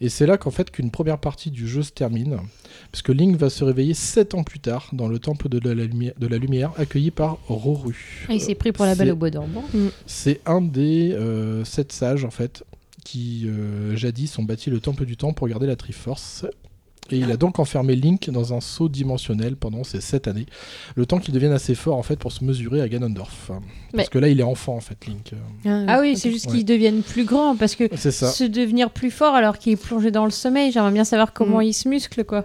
Et 0.00 0.08
c'est 0.08 0.26
là 0.26 0.36
qu'en 0.38 0.50
fait 0.50 0.70
qu'une 0.70 0.90
première 0.90 1.18
partie 1.18 1.50
du 1.50 1.66
jeu 1.68 1.82
se 1.82 1.90
termine, 1.92 2.38
parce 2.92 3.02
que 3.02 3.12
Link 3.12 3.36
va 3.36 3.50
se 3.50 3.64
réveiller 3.64 3.94
7 3.94 4.34
ans 4.34 4.42
plus 4.44 4.60
tard 4.60 4.88
dans 4.92 5.08
le 5.08 5.18
temple 5.18 5.48
de 5.48 5.58
la, 5.58 5.74
lumière, 5.74 6.12
de 6.18 6.26
la 6.26 6.38
lumière 6.38 6.72
accueilli 6.76 7.10
par 7.10 7.38
Roru. 7.46 8.26
Il 8.30 8.40
s'est 8.40 8.54
pris 8.54 8.72
pour 8.72 8.84
la 8.84 8.94
belle 8.94 9.08
C'est- 9.08 9.12
au 9.12 9.16
bois 9.16 9.30
dormant. 9.30 9.64
C'est 10.06 10.40
un 10.46 10.60
des 10.60 11.12
euh, 11.12 11.64
sept 11.64 11.92
sages 11.92 12.24
en 12.24 12.30
fait 12.30 12.64
qui 13.04 13.44
euh, 13.46 13.96
jadis 13.96 14.38
ont 14.38 14.42
bâti 14.42 14.68
le 14.70 14.80
temple 14.80 15.06
du 15.06 15.16
temps 15.16 15.32
pour 15.32 15.48
garder 15.48 15.66
la 15.66 15.76
Triforce. 15.76 16.44
Et 17.10 17.16
il 17.16 17.30
a 17.30 17.36
donc 17.36 17.58
enfermé 17.58 17.96
Link 17.96 18.28
dans 18.30 18.52
un 18.54 18.60
saut 18.60 18.88
dimensionnel 18.88 19.56
pendant 19.56 19.82
ces 19.84 20.00
sept 20.00 20.28
années, 20.28 20.46
le 20.94 21.06
temps 21.06 21.18
qu'il 21.18 21.32
devienne 21.34 21.52
assez 21.52 21.74
fort 21.74 21.96
en 21.96 22.02
fait 22.02 22.16
pour 22.16 22.32
se 22.32 22.44
mesurer 22.44 22.80
à 22.82 22.88
Ganondorf. 22.88 23.46
Parce 23.48 23.60
Mais- 23.94 24.06
que 24.06 24.18
là 24.18 24.28
il 24.28 24.40
est 24.40 24.44
enfant 24.44 24.76
en 24.76 24.80
fait 24.80 25.06
Link. 25.06 25.32
Ah 25.66 25.98
oui, 26.00 26.12
ok. 26.12 26.18
c'est 26.18 26.30
juste 26.30 26.46
Ouais. 26.46 26.56
qu'ils 26.56 26.64
deviennent 26.64 27.02
plus 27.02 27.24
grands 27.24 27.56
parce 27.56 27.74
que 27.74 27.84
se 27.96 28.44
devenir 28.44 28.90
plus 28.90 29.10
fort 29.10 29.34
alors 29.34 29.58
qu'il 29.58 29.72
est 29.72 29.76
plongé 29.76 30.10
dans 30.10 30.24
le 30.24 30.30
sommeil, 30.30 30.70
j'aimerais 30.72 30.92
bien 30.92 31.04
savoir 31.04 31.32
comment 31.32 31.58
Mm. 31.58 31.62
il 31.62 31.72
se 31.74 31.88
muscle 31.88 32.24
quoi. 32.24 32.44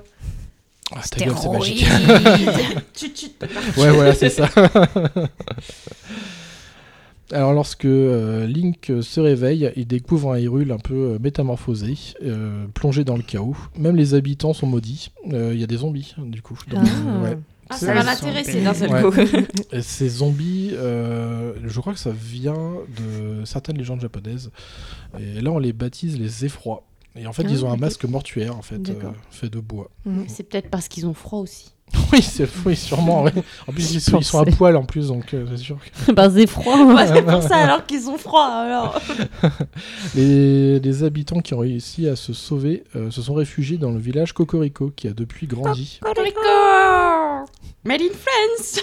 Ah, 0.96 1.02
ta 1.10 1.26
gueule, 1.26 1.34
c'est 1.42 1.50
magique. 1.50 1.86
Ouais, 3.78 3.90
voilà, 3.92 4.14
c'est 4.14 4.30
ça. 4.30 4.48
Alors, 7.32 7.54
lorsque 7.54 7.86
euh, 7.86 8.46
Link 8.46 8.92
se 9.02 9.20
réveille, 9.20 9.72
il 9.76 9.88
découvre 9.88 10.34
un 10.34 10.38
Hyrule 10.40 10.72
un 10.72 10.78
peu 10.78 10.94
euh, 11.14 11.20
métamorphosé, 11.20 11.96
euh, 12.24 12.66
plongé 12.74 13.04
dans 13.04 13.16
le 13.16 13.24
chaos. 13.24 13.56
Même 13.78 13.96
les 13.96 14.14
habitants 14.14 14.54
sont 14.54 14.68
maudits. 14.68 15.12
Euh, 15.32 15.52
Il 15.54 15.60
y 15.60 15.64
a 15.64 15.68
des 15.68 15.78
zombies, 15.78 16.16
du 16.20 16.42
coup. 16.42 16.58
Donc, 16.70 16.84
Ah. 16.86 17.24
ouais. 17.24 17.38
Ah, 17.70 17.78
ça 17.78 17.94
va 17.94 18.04
m'intéresser 18.04 18.62
d'un 18.62 18.74
seul 18.74 18.92
Ouais. 18.92 19.02
coup. 19.02 19.14
Et 19.72 19.82
ces 19.82 20.10
zombies, 20.10 20.72
euh, 20.74 21.54
je 21.66 21.80
crois 21.80 21.94
que 21.94 22.00
ça 22.00 22.12
vient 22.12 22.54
de 22.54 23.46
certaines 23.46 23.78
légendes 23.78 24.02
japonaises. 24.02 24.52
Et 25.20 25.42
là, 25.42 25.50
on 25.52 25.60
les 25.60 25.74
baptise 25.74 26.20
les 26.20 26.46
effrois. 26.46 26.84
Et 27.16 27.26
en 27.26 27.32
fait, 27.34 27.44
Ah, 27.48 27.52
ils 27.52 27.64
ont 27.64 27.72
un 27.72 27.78
masque 27.78 28.06
mortuaire, 28.06 28.56
en 28.58 28.62
fait, 28.62 28.90
euh, 28.90 29.12
fait 29.32 29.50
de 29.50 29.60
bois. 29.60 29.90
Mhm. 30.06 30.26
C'est 30.28 30.44
peut-être 30.44 30.70
parce 30.70 30.88
qu'ils 30.88 31.08
ont 31.08 31.14
froid 31.14 31.40
aussi. 31.40 31.73
oui, 32.14 32.22
c'est 32.22 32.48
oui, 32.66 32.76
sûrement. 32.76 33.24
ouais. 33.24 33.32
En 33.68 33.72
plus, 33.72 33.94
ils 33.94 34.02
sont, 34.02 34.18
ils 34.20 34.24
sont 34.24 34.40
à 34.40 34.46
poil 34.46 34.76
en 34.76 34.84
plus, 34.84 35.08
donc 35.10 35.34
euh, 35.34 35.46
c'est 35.52 35.58
sûr. 35.58 35.78
que- 36.06 36.12
bah 36.14 36.30
c'est 36.32 36.48
froid. 36.48 36.78
Ouais, 36.86 37.08
c'est 37.08 37.22
pour 37.22 37.44
ça 37.44 37.58
alors 37.58 37.86
qu'ils 37.86 38.10
ont 38.10 38.18
froid 38.18 38.46
alors. 38.46 39.00
Les, 40.16 40.80
les 40.80 41.04
habitants 41.04 41.40
qui 41.40 41.54
ont 41.54 41.60
réussi 41.60 42.08
à 42.08 42.16
se 42.16 42.34
sauver 42.34 42.84
euh, 42.96 43.12
se 43.12 43.22
sont 43.22 43.34
réfugiés 43.34 43.78
dans 43.78 43.92
le 43.92 44.00
village 44.00 44.34
Cocorico, 44.34 44.92
qui 44.96 45.08
a 45.08 45.14
depuis 45.14 45.48
grandi. 45.48 46.00
Made 47.86 48.02
in 48.02 48.14
France 48.16 48.80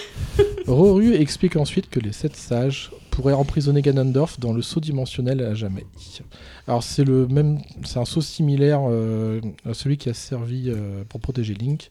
Roru 0.67 1.15
explique 1.15 1.55
ensuite 1.55 1.89
que 1.89 1.99
les 1.99 2.11
sept 2.11 2.35
sages 2.35 2.91
pourraient 3.09 3.33
emprisonner 3.33 3.81
Ganondorf 3.81 4.39
dans 4.39 4.53
le 4.53 4.61
saut 4.61 4.79
dimensionnel 4.79 5.41
à 5.43 5.53
jamais. 5.55 5.85
Alors 6.67 6.83
c'est 6.83 7.03
le 7.03 7.27
même, 7.27 7.59
c'est 7.83 7.97
un 7.99 8.05
saut 8.05 8.21
similaire 8.21 8.81
euh, 8.89 9.41
à 9.67 9.73
celui 9.73 9.97
qui 9.97 10.09
a 10.09 10.13
servi 10.13 10.65
euh, 10.69 11.03
pour 11.09 11.19
protéger 11.19 11.53
Link, 11.55 11.89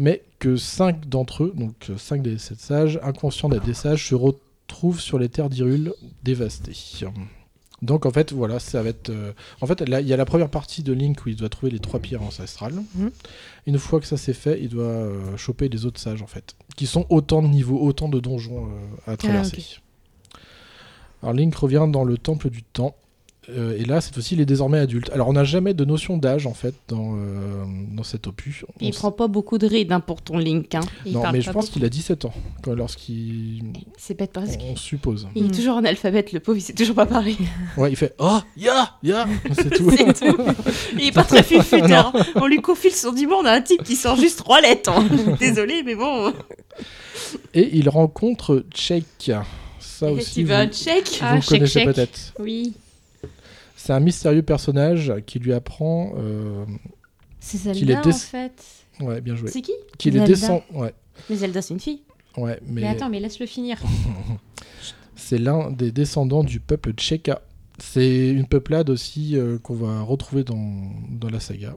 mais 0.00 0.22
que 0.38 0.56
cinq 0.56 1.08
d'entre 1.08 1.44
eux, 1.44 1.52
donc 1.54 1.74
euh, 1.90 1.98
cinq 1.98 2.22
des 2.22 2.38
sept 2.38 2.58
sages, 2.58 2.98
inconscients 3.02 3.50
d'être 3.50 3.66
des 3.66 3.74
sages, 3.74 4.08
se 4.08 4.14
retrouvent 4.14 4.98
sur 4.98 5.18
les 5.18 5.28
terres 5.28 5.50
d'Hyrule 5.50 5.92
dévastées. 6.24 6.72
Donc 7.82 8.06
en 8.06 8.10
fait 8.10 8.32
voilà, 8.32 8.60
ça 8.60 8.82
va 8.82 8.88
être, 8.88 9.10
euh, 9.10 9.32
en 9.60 9.66
fait 9.66 9.82
il 9.86 10.08
y 10.08 10.12
a 10.12 10.16
la 10.16 10.24
première 10.24 10.48
partie 10.48 10.82
de 10.82 10.94
Link 10.94 11.24
où 11.24 11.28
il 11.28 11.36
doit 11.36 11.50
trouver 11.50 11.70
les 11.70 11.78
trois 11.78 12.00
pierres 12.00 12.22
ancestrales. 12.22 12.74
Mhm. 12.94 13.10
Une 13.66 13.78
fois 13.78 14.00
que 14.00 14.06
ça 14.06 14.16
c'est 14.16 14.32
fait, 14.32 14.58
il 14.62 14.70
doit 14.70 14.84
euh, 14.84 15.36
choper 15.36 15.68
les 15.68 15.84
autres 15.84 16.00
sages 16.00 16.22
en 16.22 16.26
fait, 16.26 16.56
qui 16.76 16.86
sont 16.86 17.04
autant 17.10 17.42
de 17.42 17.48
niveaux, 17.48 17.78
autant 17.80 18.08
de 18.08 18.20
donjons 18.20 18.66
euh, 18.66 19.12
à 19.12 19.18
traverser. 19.18 19.58
ok. 19.58 20.40
Alors 21.22 21.34
Link 21.34 21.54
revient 21.54 21.86
dans 21.88 22.04
le 22.04 22.16
temple 22.16 22.48
du 22.48 22.62
temps. 22.62 22.96
Euh, 23.56 23.76
et 23.78 23.84
là, 23.84 24.00
cette 24.00 24.14
fois-ci, 24.14 24.34
il 24.34 24.40
est 24.40 24.46
désormais 24.46 24.78
adulte. 24.78 25.10
Alors, 25.12 25.28
on 25.28 25.32
n'a 25.32 25.44
jamais 25.44 25.74
de 25.74 25.84
notion 25.84 26.16
d'âge, 26.16 26.46
en 26.46 26.54
fait, 26.54 26.74
dans, 26.88 27.14
euh, 27.16 27.64
dans 27.92 28.02
cet 28.02 28.26
opus. 28.26 28.64
On 28.68 28.72
Il 28.80 28.88
s- 28.90 28.96
prend 28.96 29.12
pas 29.12 29.28
beaucoup 29.28 29.58
de 29.58 29.66
rides 29.66 29.92
hein, 29.92 30.00
pour 30.00 30.22
ton 30.22 30.38
Link. 30.38 30.74
Hein. 30.74 30.80
Il 31.06 31.12
Non, 31.12 31.22
parle 31.22 31.36
mais 31.36 31.40
je 31.42 31.50
pense 31.50 31.70
qu'il 31.70 31.84
a 31.84 31.88
17 31.88 32.24
ans, 32.24 32.32
quand- 32.62 32.74
lorsqu'il... 32.74 33.62
C'est 33.98 34.16
bête 34.18 34.32
parce 34.32 34.56
qu'il 34.56 34.70
On 34.72 34.76
suppose. 34.76 35.28
il 35.34 35.46
est 35.46 35.54
toujours 35.54 35.76
analphabète, 35.78 36.32
le 36.32 36.40
pauvre, 36.40 36.58
il 36.58 36.62
sait 36.62 36.72
toujours 36.72 36.94
pas 36.96 37.06
parler. 37.06 37.36
Ouais, 37.76 37.90
il 37.90 37.96
fait 37.96 38.14
«Oh, 38.18 38.38
ya, 38.56 38.96
ya!» 39.02 39.26
C'est 39.54 39.70
tout. 39.76 39.90
C'est 39.90 40.12
tout. 40.12 40.36
Il 40.98 41.06
est 41.08 41.12
pas 41.12 41.24
très 41.24 41.42
fufuteur. 41.44 42.12
On 42.36 42.46
lui 42.46 42.60
confie 42.60 42.90
son 42.90 43.12
dimanche, 43.12 43.38
on 43.42 43.46
a 43.46 43.52
un 43.52 43.62
type 43.62 43.82
qui 43.82 43.96
sort 43.96 44.16
juste 44.16 44.38
trois 44.38 44.60
lettres. 44.60 44.90
hein. 44.90 45.06
Désolé, 45.38 45.82
mais 45.84 45.94
bon. 45.94 46.32
Et 47.54 47.76
il 47.76 47.88
rencontre 47.88 48.64
Cheik. 48.74 49.30
Ça 49.78 50.10
aussi, 50.10 50.32
tu 50.34 50.42
vous, 50.42 50.48
veux 50.48 50.54
un 50.54 50.66
check 50.68 51.06
vous 51.08 51.16
Ah, 51.20 51.34
le 51.36 51.40
Cheik, 51.42 51.50
connaissez 51.50 51.84
peut-être. 51.84 52.32
Oui. 52.38 52.72
C'est 53.82 53.94
un 53.94 54.00
mystérieux 54.00 54.42
personnage 54.42 55.10
qui 55.24 55.38
lui 55.38 55.54
apprend... 55.54 56.12
euh, 56.18 56.66
C'est 57.38 57.56
Zelda 57.56 58.02
en 58.06 58.12
fait. 58.12 58.62
Ouais, 59.00 59.22
bien 59.22 59.34
joué. 59.36 59.48
C'est 59.50 59.62
qui 59.62 59.72
Qu'il 59.96 60.18
est 60.18 60.24
descend... 60.26 60.60
Ouais, 60.74 60.92
Mais 61.30 61.36
Zelda, 61.36 61.62
c'est 61.62 61.72
une 61.72 61.80
fille. 61.80 62.02
ouais, 62.36 62.60
mais... 62.66 62.82
Mais 62.82 62.88
attends, 62.88 63.08
mais 63.08 63.20
laisse-le 63.20 63.46
finir. 63.46 63.78
C'est 65.16 65.38
l'un 65.38 65.70
des 65.70 65.92
descendants 65.92 66.44
du 66.44 66.60
peuple 66.60 66.92
Tcheka. 66.92 67.40
C'est 67.78 68.28
une 68.28 68.46
peuplade 68.46 68.90
aussi 68.90 69.36
euh, 69.36 69.58
qu'on 69.58 69.74
va 69.74 70.02
retrouver 70.02 70.44
dans, 70.44 70.90
dans 71.10 71.28
la 71.30 71.40
saga. 71.40 71.76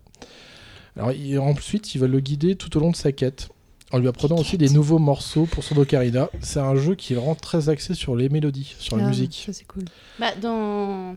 Alors 0.97 1.11
il- 1.13 1.39
ensuite, 1.39 1.95
il 1.95 1.99
va 1.99 2.07
le 2.07 2.19
guider 2.19 2.55
tout 2.55 2.75
au 2.77 2.79
long 2.81 2.91
de 2.91 2.95
sa 2.97 3.11
quête, 3.13 3.47
en 3.91 3.97
lui 3.99 4.07
apprenant 4.09 4.37
aussi 4.37 4.57
des 4.57 4.69
nouveaux 4.69 4.99
morceaux 4.99 5.45
pour 5.45 5.63
son 5.63 5.77
ocarina. 5.77 6.29
C'est 6.41 6.59
un 6.59 6.75
jeu 6.75 6.95
qui 6.95 7.15
rend 7.15 7.35
très 7.35 7.69
axé 7.69 7.93
sur 7.93 8.15
les 8.17 8.27
mélodies, 8.29 8.75
sur 8.79 8.97
la 8.97 9.05
Ah, 9.05 9.09
musique. 9.09 9.43
Ça, 9.45 9.53
c'est 9.53 9.65
cool. 9.65 9.83
Bah, 10.19 10.35
dans 10.41 11.15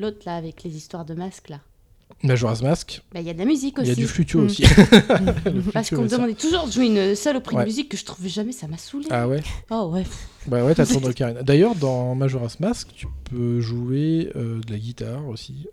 l'autre, 0.00 0.18
là, 0.26 0.36
avec 0.36 0.62
les 0.64 0.76
histoires 0.76 1.04
de 1.04 1.14
masques, 1.14 1.48
là, 1.50 1.60
Majora's 2.22 2.60
Mask, 2.60 3.00
bah, 3.14 3.20
il 3.20 3.26
y 3.26 3.30
a 3.30 3.32
de 3.32 3.38
la 3.38 3.44
musique 3.46 3.76
il 3.78 3.82
aussi. 3.82 3.88
y 3.90 3.92
a 3.92 3.94
du 3.94 4.06
flutio 4.06 4.40
Mm. 4.40 4.44
aussi. 4.46 4.64
Parce 5.72 5.88
qu'on 5.90 6.02
me 6.02 6.08
demandait 6.08 6.34
toujours 6.34 6.66
de 6.66 6.72
jouer 6.72 6.86
une 6.86 7.14
saloperie 7.14 7.56
Ouais. 7.56 7.62
de 7.62 7.68
musique 7.68 7.88
que 7.88 7.96
je 7.96 8.04
trouvais 8.04 8.28
jamais, 8.28 8.52
ça 8.52 8.66
m'a 8.66 8.76
saoulé. 8.76 9.06
Ah 9.10 9.26
ouais 9.28 9.40
Oh 9.70 9.90
ouais. 9.94 10.04
Bah 10.46 10.62
ouais, 10.64 10.74
t'as 10.74 10.84
ton 10.86 11.02
ocarina. 11.02 11.42
D'ailleurs, 11.42 11.74
dans 11.76 12.14
Majora's 12.14 12.60
Mask, 12.60 12.88
tu 12.94 13.06
peux 13.30 13.60
jouer 13.60 14.30
euh, 14.36 14.60
de 14.66 14.72
la 14.72 14.78
guitare 14.78 15.26
aussi, 15.28 15.66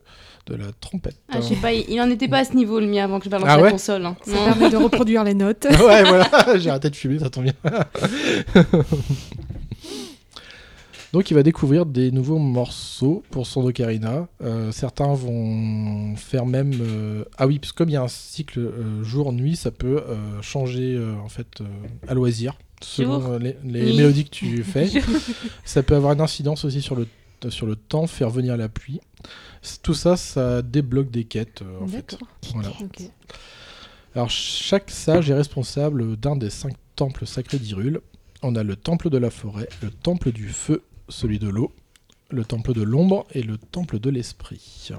de 0.45 0.55
la 0.55 0.67
trompette. 0.79 1.17
Ah, 1.29 1.41
je 1.41 1.47
sais 1.47 1.55
pas, 1.55 1.73
il 1.73 1.85
il 1.89 1.99
en 1.99 2.09
était 2.09 2.27
pas 2.29 2.39
à 2.39 2.45
ce 2.45 2.53
niveau 2.53 2.79
le 2.79 2.87
mien 2.87 3.03
avant 3.03 3.19
que 3.19 3.25
je 3.25 3.29
balance 3.29 3.47
Ah 3.49 3.57
la 3.57 3.63
ouais 3.63 3.71
console. 3.71 4.05
hein. 4.05 4.15
Ça 4.25 4.31
permet 4.31 4.69
de 4.69 4.77
reproduire 4.83 5.23
les 5.25 5.33
notes. 5.33 5.65
ouais, 5.69 6.03
voilà, 6.03 6.29
j'ai 6.57 6.69
arrêté 6.69 6.89
de 6.91 6.95
fumer, 6.95 7.19
ça 7.19 7.29
tombe 7.29 7.45
bien. 7.45 7.53
Donc 11.13 11.31
il 11.31 11.33
va 11.35 11.43
découvrir 11.43 11.85
des 11.85 12.11
nouveaux 12.11 12.37
morceaux 12.37 13.23
pour 13.31 13.47
son 13.47 13.65
ocarina. 13.65 14.27
Euh, 14.41 14.71
certains 14.71 15.13
vont 15.13 16.15
faire 16.17 16.45
même... 16.45 16.73
euh, 16.81 17.23
Ah 17.37 17.47
oui, 17.47 17.59
parce 17.59 17.71
que 17.71 17.77
comme 17.77 17.89
il 17.89 17.93
y 17.93 17.97
a 17.97 18.03
un 18.03 18.07
cycle 18.09 18.59
euh, 18.59 19.03
jour-nuit, 19.03 19.55
ça 19.55 19.71
peut 19.71 20.01
euh, 20.07 20.41
changer 20.41 20.95
euh, 20.95 21.15
en 21.23 21.29
fait 21.29 21.61
euh, 21.61 21.65
à 22.07 22.13
loisir. 22.13 22.57
selon 22.81 23.21
Jour. 23.21 23.29
euh, 23.31 23.39
les, 23.39 23.55
les 23.63 23.93
mélodies 23.95 24.25
que 24.25 24.31
tu 24.31 24.63
fais. 24.65 24.89
ça 25.63 25.81
peut 25.81 25.95
avoir 25.95 26.11
une 26.13 26.21
incidence 26.21 26.65
aussi 26.65 26.81
sur 26.81 26.95
le, 26.95 27.07
sur 27.49 27.65
le 27.67 27.77
temps, 27.77 28.05
faire 28.07 28.29
venir 28.29 28.57
la 28.57 28.67
pluie. 28.67 28.99
C- 29.61 29.77
Tout 29.81 29.93
ça, 29.93 30.17
ça 30.17 30.61
débloque 30.61 31.09
des 31.09 31.23
quêtes, 31.23 31.61
euh, 31.61 31.83
en 31.83 31.87
fait. 31.87 32.17
D'accord. 32.19 32.27
Voilà. 32.53 32.69
Ok. 32.81 33.01
Alors, 34.13 34.29
chaque 34.29 34.89
sage 34.91 35.29
est 35.29 35.33
responsable 35.35 36.17
d'un 36.17 36.35
des 36.35 36.49
cinq 36.49 36.73
temples 36.97 37.25
sacrés 37.25 37.59
d'Hyrule. 37.59 38.01
On 38.43 38.55
a 38.55 38.63
le 38.63 38.75
temple 38.75 39.09
de 39.09 39.17
la 39.17 39.29
forêt, 39.29 39.69
le 39.81 39.89
temple 39.89 40.31
du 40.31 40.49
feu, 40.49 40.83
celui 41.09 41.39
de 41.39 41.49
l'eau, 41.49 41.73
le 42.29 42.43
temple 42.45 42.73
de 42.73 42.81
l'ombre 42.81 43.25
et 43.31 43.43
le 43.43 43.57
temple 43.57 43.99
de 43.99 44.09
l'esprit. 44.09 44.89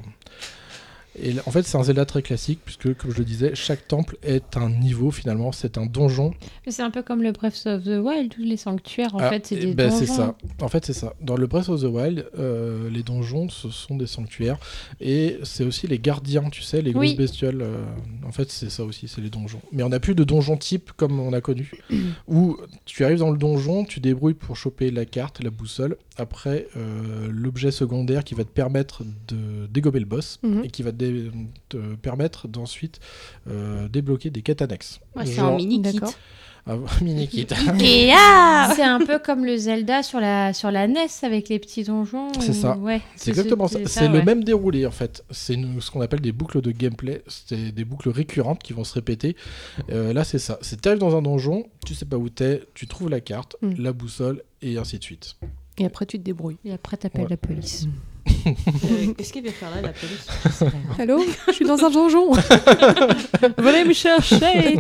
Et 1.20 1.34
en 1.46 1.50
fait, 1.50 1.62
c'est 1.62 1.76
un 1.76 1.82
Zelda 1.82 2.04
très 2.04 2.22
classique, 2.22 2.60
puisque, 2.64 2.94
comme 2.96 3.10
je 3.12 3.18
le 3.18 3.24
disais, 3.24 3.54
chaque 3.54 3.88
temple 3.88 4.16
est 4.22 4.56
un 4.56 4.68
niveau 4.70 5.10
finalement, 5.10 5.50
c'est 5.50 5.76
un 5.78 5.86
donjon. 5.86 6.32
Mais 6.64 6.70
c'est 6.70 6.82
un 6.82 6.90
peu 6.90 7.02
comme 7.02 7.22
le 7.22 7.32
Breath 7.32 7.62
of 7.66 7.82
the 7.84 7.98
Wild, 8.00 8.32
tous 8.34 8.42
les 8.42 8.56
sanctuaires, 8.56 9.14
en 9.16 9.18
Ah, 9.18 9.30
fait, 9.30 9.46
c'est 9.46 9.56
eh 9.56 9.66
des 9.66 9.74
ben, 9.74 9.88
donjons. 9.90 9.98
c'est 9.98 10.06
ça. 10.06 10.36
En 10.60 10.68
fait, 10.68 10.84
c'est 10.86 10.92
ça. 10.92 11.14
Dans 11.20 11.36
le 11.36 11.46
Breath 11.48 11.68
of 11.70 11.80
the 11.80 11.84
Wild, 11.86 12.26
euh, 12.38 12.88
les 12.90 13.02
donjons, 13.02 13.48
ce 13.48 13.68
sont 13.70 13.96
des 13.96 14.06
sanctuaires. 14.06 14.58
Et 15.00 15.38
c'est 15.42 15.64
aussi 15.64 15.86
les 15.88 15.98
gardiens, 15.98 16.48
tu 16.50 16.62
sais, 16.62 16.82
les 16.82 16.92
grosses 16.92 17.08
Oui. 17.10 17.16
bestioles. 17.16 17.62
euh, 17.62 17.84
en 18.26 18.30
fait, 18.32 18.50
c'est 18.52 18.70
ça 18.70 18.84
aussi, 18.84 19.08
c'est 19.08 19.20
les 19.20 19.30
donjons. 19.30 19.60
Mais 19.72 19.82
on 19.82 19.88
n'a 19.88 20.00
plus 20.00 20.14
de 20.14 20.24
donjon 20.24 20.56
type 20.56 20.92
comme 20.96 21.18
on 21.18 21.32
a 21.32 21.40
connu. 21.40 21.72
où 22.28 22.56
tu 22.84 23.04
arrives 23.04 23.18
dans 23.18 23.30
le 23.30 23.38
donjon, 23.38 23.84
tu 23.84 23.98
débrouilles 24.00 24.34
pour 24.34 24.56
choper 24.56 24.90
la 24.90 25.04
carte, 25.04 25.42
la 25.42 25.50
boussole. 25.50 25.96
Après, 26.16 26.66
euh, 26.76 27.28
l'objet 27.30 27.70
secondaire 27.70 28.24
qui 28.24 28.34
va 28.34 28.44
te 28.44 28.48
permettre 28.50 29.04
de 29.28 29.66
dégommer 29.66 30.00
le 30.00 30.06
boss. 30.06 30.38
Mhm. 30.42 30.64
Et 30.64 30.68
qui 30.70 30.82
va 30.82 30.92
te, 30.92 30.97
dé- 30.98 31.30
te 31.70 31.76
permettre 31.96 32.48
d'ensuite 32.48 33.00
euh, 33.48 33.88
débloquer 33.88 34.30
des 34.30 34.42
quêtes 34.42 34.60
annexes. 34.62 35.00
Ouais, 35.16 35.24
c'est 35.26 35.38
un 35.40 35.56
mini 35.56 35.80
kit. 35.82 35.92
D'accord. 35.92 36.12
Ah, 36.70 36.76
mini 37.00 37.26
kit. 37.28 37.46
C'est 38.76 38.82
un 38.82 38.98
peu 38.98 39.18
comme 39.18 39.46
le 39.46 39.56
Zelda 39.56 40.02
sur 40.02 40.20
la, 40.20 40.52
sur 40.52 40.70
la 40.70 40.86
NES 40.86 41.06
avec 41.22 41.48
les 41.48 41.58
petits 41.58 41.84
donjons. 41.84 42.28
C'est 42.40 42.50
ou- 42.50 42.52
ça. 42.52 42.76
Ouais, 42.76 43.00
C'est 43.16 43.30
exactement 43.30 43.68
ça. 43.68 43.78
C'est 43.86 44.08
le 44.08 44.18
ouais. 44.18 44.24
même 44.24 44.44
déroulé 44.44 44.84
en 44.84 44.90
fait. 44.90 45.24
C'est 45.30 45.56
ce 45.80 45.90
qu'on 45.90 46.02
appelle 46.02 46.20
des 46.20 46.32
boucles 46.32 46.60
de 46.60 46.70
gameplay. 46.70 47.22
C'est 47.26 47.72
des 47.72 47.84
boucles 47.86 48.10
récurrentes 48.10 48.62
qui 48.62 48.74
vont 48.74 48.84
se 48.84 48.92
répéter. 48.92 49.34
Euh, 49.90 50.12
là, 50.12 50.24
c'est 50.24 50.38
ça. 50.38 50.58
C'est 50.60 50.80
t'arrives 50.82 50.98
dans 51.00 51.16
un 51.16 51.22
donjon, 51.22 51.64
tu 51.86 51.94
sais 51.94 52.04
pas 52.04 52.16
où 52.18 52.28
t'es, 52.28 52.62
tu 52.74 52.86
trouves 52.86 53.08
la 53.08 53.20
carte, 53.20 53.56
Mm. 53.62 53.72
la 53.78 53.92
boussole 53.94 54.42
et 54.60 54.76
ainsi 54.76 54.98
de 54.98 55.04
suite. 55.04 55.36
Et 55.78 55.86
après, 55.86 56.04
tu 56.06 56.18
te 56.18 56.22
débrouilles. 56.24 56.58
Et 56.66 56.72
après, 56.72 56.96
t'appelles 56.98 57.22
Ouais. 57.22 57.28
la 57.30 57.36
police. 57.38 57.86
Euh, 58.46 59.12
Qu'est-ce 59.16 59.32
qu'il 59.32 59.42
veut 59.44 59.50
faire 59.50 59.70
là, 59.70 59.80
la 59.82 59.88
police? 59.92 60.26
Allô? 60.98 61.22
Je 61.48 61.52
suis 61.52 61.64
dans 61.64 61.82
un 61.84 61.90
donjon. 61.90 62.32
Venez 63.58 63.84
me 63.84 63.92
chercher. 63.92 64.78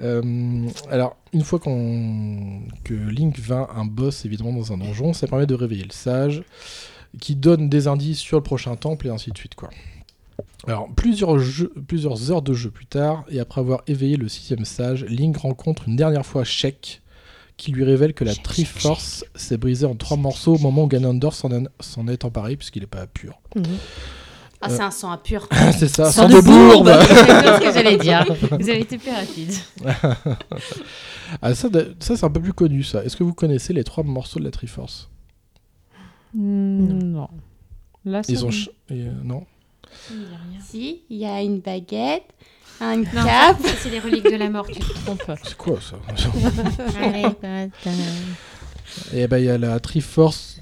Euh, 0.00 0.68
alors, 0.90 1.16
une 1.32 1.42
fois 1.44 1.58
qu'on 1.60 2.62
que 2.82 2.94
Link 2.94 3.38
vainc 3.38 3.68
un 3.74 3.84
boss 3.84 4.24
évidemment 4.24 4.52
dans 4.52 4.72
un 4.72 4.78
donjon, 4.78 5.12
ça 5.12 5.26
permet 5.28 5.46
de 5.46 5.54
réveiller 5.54 5.84
le 5.84 5.92
sage, 5.92 6.42
qui 7.20 7.36
donne 7.36 7.68
des 7.68 7.86
indices 7.86 8.18
sur 8.18 8.38
le 8.38 8.42
prochain 8.42 8.74
temple 8.74 9.06
et 9.06 9.10
ainsi 9.10 9.30
de 9.30 9.38
suite 9.38 9.54
quoi. 9.54 9.70
Alors, 10.66 10.88
plusieurs, 10.96 11.38
jeux- 11.38 11.72
plusieurs 11.86 12.32
heures 12.32 12.42
de 12.42 12.54
jeu 12.54 12.70
plus 12.70 12.86
tard, 12.86 13.24
et 13.30 13.38
après 13.38 13.60
avoir 13.60 13.82
éveillé 13.86 14.16
le 14.16 14.28
sixième 14.28 14.64
sage, 14.64 15.04
Link 15.04 15.36
rencontre 15.36 15.84
une 15.88 15.94
dernière 15.94 16.26
fois 16.26 16.42
Sheik, 16.42 17.02
qui 17.56 17.70
lui 17.72 17.84
révèle 17.84 18.14
que 18.14 18.24
la 18.24 18.34
Triforce 18.34 19.24
s'est 19.34 19.56
brisée 19.56 19.86
en 19.86 19.94
trois 19.94 20.16
morceaux 20.16 20.56
au 20.56 20.58
moment 20.58 20.84
où 20.84 20.86
Ganondorf 20.88 21.34
s'en 21.36 21.52
en- 21.52 21.64
s'en 21.80 22.08
est 22.08 22.24
emparé, 22.24 22.56
puisqu'il 22.56 22.80
n'est 22.80 22.86
pas 22.88 23.06
pur. 23.06 23.40
Mhm. 23.54 23.62
Ah, 24.60 24.70
c'est 24.70 24.80
un 24.82 24.90
sang 24.90 25.10
impur. 25.10 25.46
C'est 25.78 25.88
ça, 25.88 26.10
Sang 26.10 26.22
sans 26.22 26.28
de 26.28 26.36
de 26.36 26.40
bourbe 26.40 26.88
C'est 27.06 27.14
ce 27.14 27.60
que 27.60 27.72
j'allais 27.74 27.98
dire. 27.98 28.24
Vous 28.58 28.70
avez 28.70 28.80
été 28.80 28.96
plus 28.96 29.10
rapide. 29.10 29.52
Ah, 31.42 31.54
ça, 31.54 31.68
ça 32.00 32.16
c'est 32.16 32.24
un 32.24 32.30
peu 32.30 32.40
plus 32.40 32.52
connu, 32.54 32.82
ça. 32.82 33.04
Est-ce 33.04 33.16
que 33.16 33.24
vous 33.24 33.34
connaissez 33.34 33.72
les 33.72 33.84
trois 33.84 34.04
morceaux 34.04 34.38
de 34.38 34.44
la 34.44 34.50
Triforce? 34.50 35.10
Non. 36.34 37.28
Là, 38.04 38.22
Ils 38.28 38.42
ont... 38.44 38.48
me- 38.48 38.52
ch- 38.52 38.70
et, 38.90 39.02
euh, 39.02 39.12
non. 39.22 39.44
Si, 40.60 41.02
il 41.10 41.18
y 41.18 41.24
a 41.26 41.42
une 41.42 41.60
baguette, 41.60 42.24
un 42.80 42.96
Non, 42.96 43.04
cap. 43.24 43.56
c'est 43.78 43.90
les 43.90 44.00
reliques 44.00 44.24
de 44.30 44.36
la 44.36 44.50
mort, 44.50 44.66
tu 44.66 44.78
te 44.80 44.92
trompes. 45.04 45.22
C'est 45.44 45.56
quoi 45.56 45.78
ça 45.80 45.96
Allez, 47.02 47.24
Et 49.14 49.26
ben 49.26 49.38
il 49.38 49.44
y 49.44 49.50
a 49.50 49.58
la 49.58 49.78
Triforce 49.80 50.58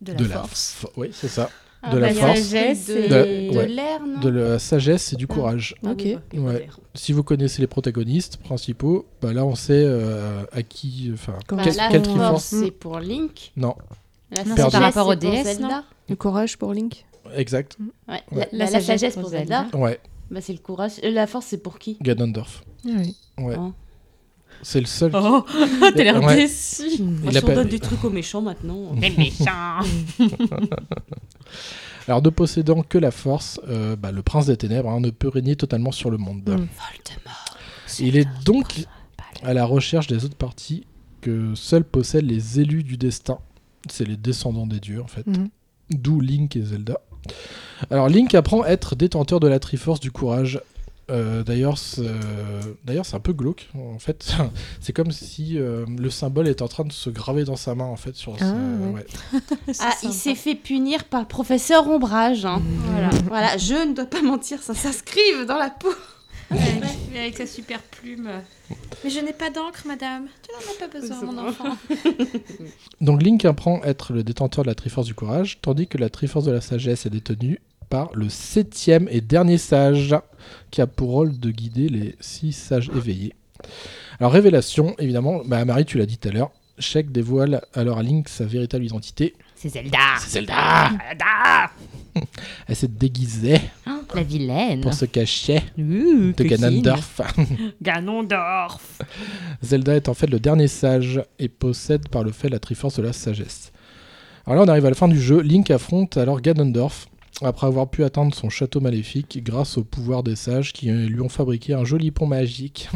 de 0.00 0.12
de 0.14 0.24
la 0.24 0.28
la 0.28 0.34
force. 0.42 0.76
fo- 0.82 0.90
Oui, 0.96 1.10
c'est 1.12 1.28
ça. 1.28 1.50
Ah, 1.82 1.90
de 1.92 1.98
la 1.98 2.08
bah, 2.08 2.14
force. 2.14 2.38
sagesse 2.40 2.86
De- 2.86 2.92
et 2.96 3.08
de- 3.48 3.52
de, 3.52 3.56
ouais. 3.58 3.68
l'air, 3.68 4.00
non 4.04 4.20
De 4.20 4.28
la 4.30 4.58
sagesse 4.58 5.12
et 5.12 5.16
du 5.16 5.26
Ah. 5.30 5.34
courage. 5.34 5.74
Ah 5.84 5.90
Ok. 5.90 6.02
oui, 6.04 6.16
bah, 6.34 6.40
Ouais. 6.52 6.68
Si 6.94 7.12
vous 7.12 7.22
connaissez 7.22 7.60
les 7.60 7.66
protagonistes 7.68 8.36
principaux, 8.38 9.06
bah 9.22 9.32
là 9.32 9.44
on 9.44 9.54
sait 9.54 9.84
euh, 9.86 10.42
à 10.52 10.62
qui. 10.62 11.10
Enfin, 11.14 11.34
Bah, 11.48 11.62
quel- 11.64 11.76
la 11.76 11.88
quelle 11.88 12.04
force. 12.04 12.16
Triforce 12.18 12.44
c'est 12.44 12.70
pour 12.72 12.98
Link. 13.00 13.52
Non, 13.56 13.74
La 14.30 14.44
c'est 14.44 14.54
par 14.56 14.70
sagesse, 14.70 14.80
rapport 14.94 15.06
au 15.06 15.12
c'est 15.12 15.18
pour 15.18 15.30
DS, 15.30 15.44
Zelda. 15.44 15.68
non 15.68 15.82
Le 16.08 16.16
courage 16.16 16.58
pour 16.58 16.72
Link. 16.74 17.04
exact. 17.34 17.76
Ouais. 18.08 18.14
Ouais. 18.32 18.48
La, 18.52 18.64
La 18.64 18.64
la 18.64 18.66
sagesse 18.66 18.86
sagesse 18.86 19.14
pour 19.14 19.22
pour 19.22 19.30
Zelda, 19.30 19.62
Zelda. 19.62 19.78
Ouais, 19.78 20.00
bah, 20.30 20.40
c'est 20.40 20.52
le 20.52 20.58
courage. 20.58 20.92
Euh, 21.04 21.10
La 21.10 21.26
force, 21.26 21.46
c'est 21.46 21.62
pour 21.62 21.78
qui? 21.78 21.96
Ganondorf. 22.00 22.62
Oui. 22.84 23.16
Ouais. 23.38 23.56
Oh. 23.58 23.72
C'est 24.62 24.80
le 24.80 24.86
seul. 24.86 25.12
qui- 25.12 25.16
Oh, 25.20 25.44
t'as 25.80 25.90
l'air 26.02 26.22
Ouais. 26.22 26.36
déçu. 26.36 26.82
Il 26.98 27.04
Moi, 27.04 27.30
a 27.30 27.32
si 27.32 27.40
pas- 27.40 27.52
on 27.52 27.54
donne 27.54 27.68
des 27.68 27.78
trucs 27.78 28.02
aux 28.04 28.10
méchants 28.10 28.42
maintenant. 28.42 28.92
Les 29.00 29.10
méchants. 29.10 29.80
Alors 32.06 32.22
ne 32.22 32.30
possédant 32.30 32.82
que 32.82 32.96
la 32.98 33.10
force, 33.10 33.60
euh, 33.68 33.94
bah, 33.96 34.12
le 34.12 34.22
prince 34.22 34.46
des 34.46 34.56
ténèbres 34.56 34.88
hein, 34.90 35.00
ne 35.00 35.10
peut 35.10 35.28
régner 35.28 35.56
totalement 35.56 35.92
sur 35.92 36.10
le 36.10 36.16
monde. 36.16 36.40
Mm. 36.40 36.46
Voldemort. 36.46 37.56
Il 38.00 38.16
est 38.16 38.28
donc 38.44 38.86
à 39.42 39.52
la 39.54 39.64
recherche 39.64 40.06
des 40.06 40.24
autres 40.24 40.36
parties 40.36 40.86
que 41.20 41.54
seuls 41.54 41.84
possèdent 41.84 42.24
les 42.28 42.60
élus 42.60 42.82
du 42.82 42.96
destin. 42.96 43.38
C'est 43.90 44.04
les 44.06 44.16
descendants 44.16 44.66
des 44.66 44.80
dieux 44.80 45.02
en 45.02 45.06
fait. 45.06 45.26
Mhm. 45.26 45.48
D'où 45.90 46.20
Link 46.20 46.56
et 46.56 46.62
Zelda. 46.62 46.98
Alors 47.90 48.08
Link 48.08 48.34
apprend 48.34 48.62
à 48.62 48.68
être 48.68 48.96
détenteur 48.96 49.40
de 49.40 49.46
la 49.48 49.58
Triforce 49.58 50.00
du 50.00 50.10
courage. 50.10 50.60
Euh, 51.10 51.42
D'ailleurs, 51.42 51.78
c'est 51.78 52.02
d'ailleurs, 52.84 53.06
c'est 53.06 53.16
un 53.16 53.20
peu 53.20 53.32
glauque. 53.32 53.70
En 53.74 53.98
fait, 53.98 54.34
c'est 54.80 54.92
comme 54.92 55.10
si 55.10 55.56
euh, 55.58 55.86
le 55.98 56.10
symbole 56.10 56.48
est 56.48 56.60
en 56.60 56.68
train 56.68 56.84
de 56.84 56.92
se 56.92 57.08
graver 57.08 57.44
dans 57.44 57.56
sa 57.56 57.74
main 57.74 57.84
en 57.86 57.96
fait. 57.96 58.14
Sur 58.14 58.34
Ah, 58.34 58.38
sa- 58.40 58.52
ouais. 58.54 58.92
ouais. 59.32 59.40
Ah, 59.80 59.94
il 60.02 60.12
s'est 60.12 60.34
fait 60.34 60.54
punir 60.54 61.04
par 61.04 61.20
le 61.20 61.26
professeur 61.26 61.88
Ombrage. 61.88 62.44
hein. 62.44 62.60
Voilà. 62.90 63.10
Voilà, 63.26 63.56
je 63.56 63.88
ne 63.88 63.94
dois 63.94 64.04
pas 64.06 64.20
mentir, 64.20 64.62
ça 64.62 64.74
s'inscrive 64.74 65.46
dans 65.46 65.56
la 65.56 65.70
peau. 65.70 65.88
Mais 66.50 67.18
avec 67.18 67.36
sa 67.36 67.46
super 67.46 67.82
plume. 67.82 68.30
Mais 69.04 69.10
je 69.10 69.20
n'ai 69.20 69.32
pas 69.32 69.50
d'encre, 69.50 69.86
madame. 69.86 70.26
Tu 70.42 70.52
n'en 70.52 70.72
as 70.72 70.88
pas 70.88 70.98
besoin, 71.00 71.22
mon 71.22 71.48
enfant. 71.48 71.76
Donc 73.00 73.22
Link 73.22 73.44
apprend 73.44 73.80
à 73.80 73.88
être 73.88 74.12
le 74.12 74.22
détenteur 74.22 74.64
de 74.64 74.68
la 74.68 74.74
Triforce 74.74 75.06
du 75.06 75.14
courage, 75.14 75.58
tandis 75.60 75.86
que 75.86 75.98
la 75.98 76.08
Triforce 76.08 76.44
de 76.44 76.52
la 76.52 76.60
sagesse 76.60 77.06
est 77.06 77.10
détenue 77.10 77.60
par 77.90 78.10
le 78.14 78.28
septième 78.28 79.08
et 79.10 79.20
dernier 79.20 79.58
sage, 79.58 80.14
qui 80.70 80.80
a 80.80 80.86
pour 80.86 81.10
rôle 81.10 81.38
de 81.38 81.50
guider 81.50 81.88
les 81.88 82.16
six 82.20 82.52
sages 82.52 82.90
éveillés. 82.94 83.34
Alors 84.20 84.32
révélation, 84.32 84.94
évidemment, 84.98 85.42
bah, 85.44 85.64
Marie, 85.64 85.84
tu 85.84 85.98
l'as 85.98 86.06
dit 86.06 86.18
tout 86.18 86.28
à 86.28 86.32
l'heure, 86.32 86.50
Sheik 86.78 87.10
dévoile 87.10 87.62
alors 87.74 87.98
à 87.98 88.02
Link 88.02 88.28
sa 88.28 88.44
véritable 88.44 88.84
identité. 88.84 89.34
C'est 89.58 89.70
Zelda. 89.70 89.98
C'est 90.20 90.30
Zelda 90.30 90.90
Zelda. 91.08 91.70
Elle 92.68 92.76
s'est 92.76 92.88
déguisée 92.88 93.60
La 94.14 94.22
vilaine. 94.22 94.80
pour 94.80 94.94
se 94.94 95.04
cacher 95.04 95.60
Ouh, 95.76 96.32
de. 96.36 96.44
Ganondorf. 96.44 97.20
Ganondorf. 97.82 99.00
Zelda 99.62 99.96
est 99.96 100.08
en 100.08 100.14
fait 100.14 100.28
le 100.28 100.38
dernier 100.38 100.68
sage 100.68 101.20
et 101.38 101.48
possède 101.48 102.08
par 102.08 102.22
le 102.22 102.30
fait 102.32 102.48
la 102.48 102.58
Triforce 102.58 102.96
de 102.98 103.02
la 103.02 103.12
sagesse. 103.12 103.72
Alors 104.46 104.56
là, 104.58 104.62
on 104.64 104.68
arrive 104.72 104.86
à 104.86 104.90
la 104.90 104.94
fin 104.94 105.08
du 105.08 105.20
jeu. 105.20 105.40
Link 105.40 105.70
affronte 105.70 106.16
alors 106.16 106.40
Ganondorf 106.40 107.08
après 107.42 107.66
avoir 107.68 107.88
pu 107.88 108.02
atteindre 108.04 108.34
son 108.34 108.48
château 108.50 108.80
maléfique 108.80 109.40
grâce 109.44 109.78
au 109.78 109.84
pouvoir 109.84 110.22
des 110.22 110.34
sages 110.36 110.72
qui 110.72 110.90
euh, 110.90 111.06
lui 111.06 111.20
ont 111.20 111.28
fabriqué 111.28 111.74
un 111.74 111.84
joli 111.84 112.10
pont 112.10 112.26
magique. 112.26 112.88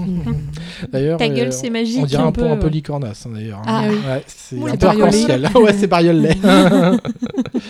D'ailleurs, 0.93 1.19
Ta 1.19 1.29
gueule, 1.29 1.49
euh, 1.49 1.53
c'est 1.53 1.71
magique. 1.71 2.01
on 2.03 2.07
dirait 2.07 2.23
un, 2.23 2.33
pont 2.33 2.51
un 2.51 2.57
peu 2.57 2.67
ouais. 2.67 2.73
licornasse 2.73 3.27
hein, 3.27 3.31
d'ailleurs. 3.35 3.59
hein. 3.61 3.65
Ah 3.67 3.85
oui. 3.89 3.95
Ouais, 3.97 4.23
c'est 4.27 4.59
un 4.61 4.71
c'est 4.73 4.79
peu 4.79 4.87
arc-en-ciel. 4.87 5.49
ouais, 5.55 5.73
c'est 5.75 5.87
bariolé. 5.87 6.31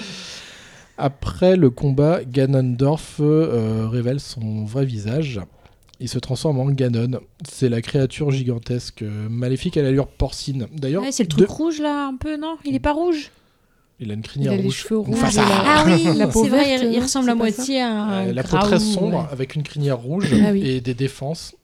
Après 0.98 1.56
le 1.56 1.70
combat, 1.70 2.22
Ganondorf 2.24 3.16
euh, 3.20 3.88
révèle 3.88 4.20
son 4.20 4.64
vrai 4.64 4.84
visage. 4.84 5.40
Il 6.00 6.08
se 6.08 6.18
transforme 6.18 6.58
en 6.58 6.66
Ganon. 6.66 7.20
C'est 7.48 7.68
la 7.68 7.80
créature 7.80 8.30
gigantesque, 8.30 9.02
euh, 9.02 9.28
maléfique 9.28 9.76
à 9.76 9.82
l'allure 9.82 10.08
porcine. 10.08 10.66
D'ailleurs, 10.76 11.02
Ouais, 11.02 11.12
c'est 11.12 11.22
le 11.22 11.28
de- 11.28 11.34
truc 11.36 11.48
rouge 11.48 11.80
là, 11.80 12.06
un 12.08 12.16
peu, 12.16 12.36
non? 12.36 12.56
Il 12.64 12.74
est 12.74 12.80
pas 12.80 12.92
rouge? 12.92 13.30
Il 14.02 14.10
a 14.10 14.14
une 14.14 14.20
Il 14.20 14.22
crinière 14.24 14.52
a 14.52 14.56
les 14.56 14.62
rouge. 14.64 14.74
cheveux 14.76 14.98
rouges. 14.98 15.16
Il 15.32 15.38
a- 15.38 15.44
Ah 15.64 15.84
oui, 15.86 16.04
La 16.18 16.26
peau 16.26 16.42
c'est 16.44 16.50
vrai, 16.50 16.76
il, 16.82 16.88
il 16.92 16.96
non 16.98 17.02
ressemble 17.02 17.30
à 17.30 17.34
moitié 17.34 17.80
à 17.80 17.88
un 17.90 18.26
Euh, 18.28 18.32
la 18.32 18.42
peau 18.42 18.58
très 18.58 18.78
sombre 18.80 19.18
ouais. 19.20 19.24
avec 19.32 19.54
une 19.54 19.62
crinière 19.62 19.98
rouge 19.98 20.26
Ah 20.32 20.50
oui. 20.52 20.66
et 20.68 20.80
des 20.80 20.94
défenses. 20.94 21.54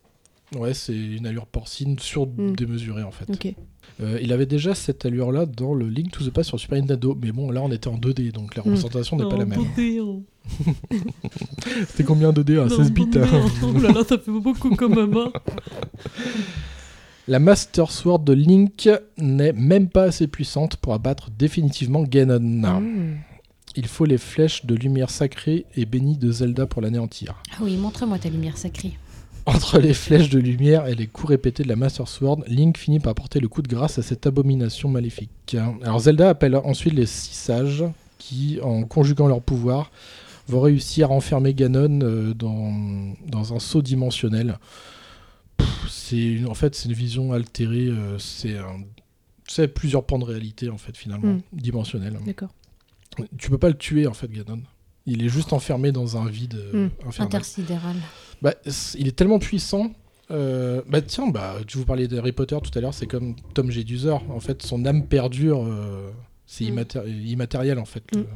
Ouais, 0.57 0.73
c'est 0.73 0.97
une 0.97 1.27
allure 1.27 1.47
porcine 1.47 1.97
démesurée 2.57 3.03
en 3.03 3.11
fait. 3.11 3.27
Euh, 4.01 4.19
il 4.23 4.33
avait 4.33 4.47
déjà 4.47 4.75
cette 4.75 5.05
allure-là 5.05 5.45
dans 5.45 5.75
le 5.75 5.89
Link 5.89 6.11
to 6.13 6.25
the 6.25 6.31
Past 6.31 6.49
sur 6.51 6.61
Super 6.61 6.79
Nintendo, 6.79 7.19
mais 7.21 7.33
bon, 7.33 7.51
là 7.51 7.61
on 7.63 7.71
était 7.73 7.89
en 7.89 7.99
2D, 7.99 8.33
donc 8.33 8.55
la 8.55 8.63
Mm. 8.63 8.67
représentation 8.67 9.17
n'est 9.17 9.29
pas 9.29 9.37
la 9.37 9.45
même. 9.45 9.61
hein. 9.61 10.21
C'était 11.89 12.05
combien 12.05 12.31
2D 12.33 12.59
à 12.65 12.69
16 12.69 12.93
bits 12.93 13.09
hein 13.17 13.27
Oh 13.63 13.79
là 13.79 13.93
là, 13.93 14.03
ça 14.09 14.17
fait 14.19 14.31
beaucoup 14.31 14.75
quand 14.75 14.89
même. 14.89 15.15
La 17.29 17.39
Master 17.39 17.91
Sword 17.91 18.21
de 18.21 18.33
Link 18.33 18.89
n'est 19.19 19.53
même 19.53 19.91
pas 19.91 20.05
assez 20.05 20.27
puissante 20.27 20.77
pour 20.77 20.95
abattre 20.95 21.29
définitivement 21.31 22.03
Ganon. 22.03 22.81
Mm. 22.81 23.19
Il 23.77 23.87
faut 23.87 24.07
les 24.07 24.17
flèches 24.17 24.65
de 24.65 24.75
lumière 24.75 25.11
sacrée 25.11 25.67
et 25.77 25.85
bénie 25.85 26.17
de 26.17 26.33
Zelda 26.33 26.65
pour 26.65 26.81
l'anéantir. 26.81 27.43
Ah 27.53 27.59
oui, 27.61 27.77
montre-moi 27.77 28.19
ta 28.19 28.31
lumière 28.31 28.57
sacrée. 28.57 28.97
Entre 29.45 29.79
les 29.79 29.93
flèches 29.93 30.31
de 30.31 30.39
lumière 30.39 30.87
et 30.87 30.95
les 30.95 31.07
coups 31.07 31.29
répétés 31.29 31.65
de 31.65 31.69
la 31.69 31.77
Master 31.77 32.09
Sword, 32.09 32.45
Link 32.47 32.79
finit 32.79 32.99
par 32.99 33.15
porter 33.15 33.41
le 33.41 33.49
coup 33.49 33.61
de 33.61 33.69
grâce 33.69 33.99
à 33.99 34.03
cette 34.03 34.27
abomination 34.27 34.89
maléfique. 34.89 35.55
Alors 35.83 36.01
Zelda 36.01 36.31
appelle 36.31 36.57
ensuite 36.57 36.95
les 36.95 37.05
six 37.05 37.35
sages 37.35 37.85
qui, 38.17 38.59
en 38.63 38.85
conjuguant 38.85 39.29
leurs 39.29 39.43
pouvoirs, 39.43 39.91
vont 40.49 40.63
réussir 40.63 41.11
à 41.11 41.15
enfermer 41.15 41.53
Ganon 41.53 42.01
euh, 42.01 42.33
dans, 42.33 42.73
dans 43.27 43.53
un 43.53 43.59
saut 43.59 43.83
dimensionnel. 43.83 44.59
C'est 45.89 46.19
une- 46.19 46.47
en 46.49 46.55
fait 46.55 46.75
c'est 46.75 46.89
une 46.89 46.95
vision 46.95 47.33
altérée, 47.33 47.89
euh, 47.89 48.19
c'est 48.19 49.69
plusieurs 49.69 50.05
pans 50.05 50.19
de 50.19 50.25
réalité 50.25 50.69
en 50.71 50.79
fait 50.79 50.97
finalement 50.97 51.35
Mm. 51.35 51.43
dimensionnel. 51.53 52.19
D'accord. 52.25 52.51
Tu 53.37 53.51
peux 53.51 53.59
pas 53.59 53.69
le 53.69 53.77
tuer 53.77 54.07
en 54.07 54.15
fait 54.15 54.31
Ganon. 54.31 54.63
Il 55.07 55.25
est 55.25 55.29
juste 55.29 55.53
enfermé 55.53 55.91
dans 55.91 56.17
un 56.17 56.29
vide 56.29 56.55
euh, 56.75 56.87
Mm. 56.87 57.09
infernal. 57.09 57.27
Intersidéral. 57.27 57.97
Bah, 58.43 58.55
il 58.97 59.09
est 59.09 59.17
tellement 59.17 59.39
puissant. 59.39 59.93
euh, 60.31 60.83
bah 60.87 61.01
tiens, 61.01 61.27
bah, 61.29 61.57
tu 61.67 61.79
vous 61.79 61.87
parlais 61.87 62.07
d'Harry 62.07 62.33
Potter 62.33 62.59
tout 62.63 62.79
à 62.79 62.83
l'heure, 62.83 62.93
c'est 62.93 63.07
comme 63.07 63.35
Tom 63.55 63.71
Jedusor. 63.71 64.23
En 64.31 64.41
fait, 64.41 64.63
son 64.63 64.85
âme 64.85 65.07
perdure. 65.07 65.65
euh, 65.67 66.11
c'est 66.47 66.65
Mm. 66.65 66.69
immaté- 66.69 67.23
immatériel 67.31 67.79
en 67.79 67.87
fait. 67.87 68.05
Mm. 68.15 68.19
le- 68.19 68.27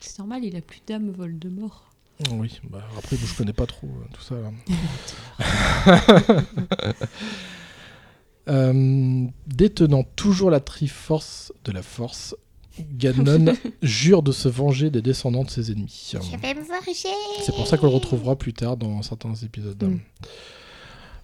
C'est 0.00 0.18
normal, 0.18 0.44
il 0.44 0.56
a 0.56 0.60
plus 0.60 0.80
d'âme 0.86 1.10
Voldemort. 1.12 1.89
Oui, 2.32 2.60
bah, 2.68 2.82
après, 2.98 3.16
je 3.16 3.34
connais 3.34 3.52
pas 3.52 3.66
trop 3.66 3.86
euh, 3.86 4.06
tout 4.12 4.22
ça. 4.22 4.34
là. 4.36 6.42
Euh, 8.48 9.26
détenant 9.46 10.02
toujours 10.16 10.50
la 10.50 10.58
Triforce 10.58 11.52
de 11.64 11.70
la 11.70 11.82
Force, 11.82 12.34
Ganon 12.80 13.54
jure 13.82 14.22
de 14.22 14.32
se 14.32 14.48
venger 14.48 14.90
des 14.90 15.02
descendants 15.02 15.44
de 15.44 15.50
ses 15.50 15.70
ennemis. 15.70 16.12
vais 16.14 16.54
me 16.54 16.62
venger 16.62 17.08
C'est 17.42 17.54
pour 17.54 17.66
ça 17.68 17.76
qu'on 17.76 17.86
le 17.86 17.92
retrouvera 17.92 18.36
plus 18.36 18.52
tard 18.52 18.76
dans 18.76 19.02
certains 19.02 19.34
épisodes. 19.34 19.82
Mm. 19.82 19.98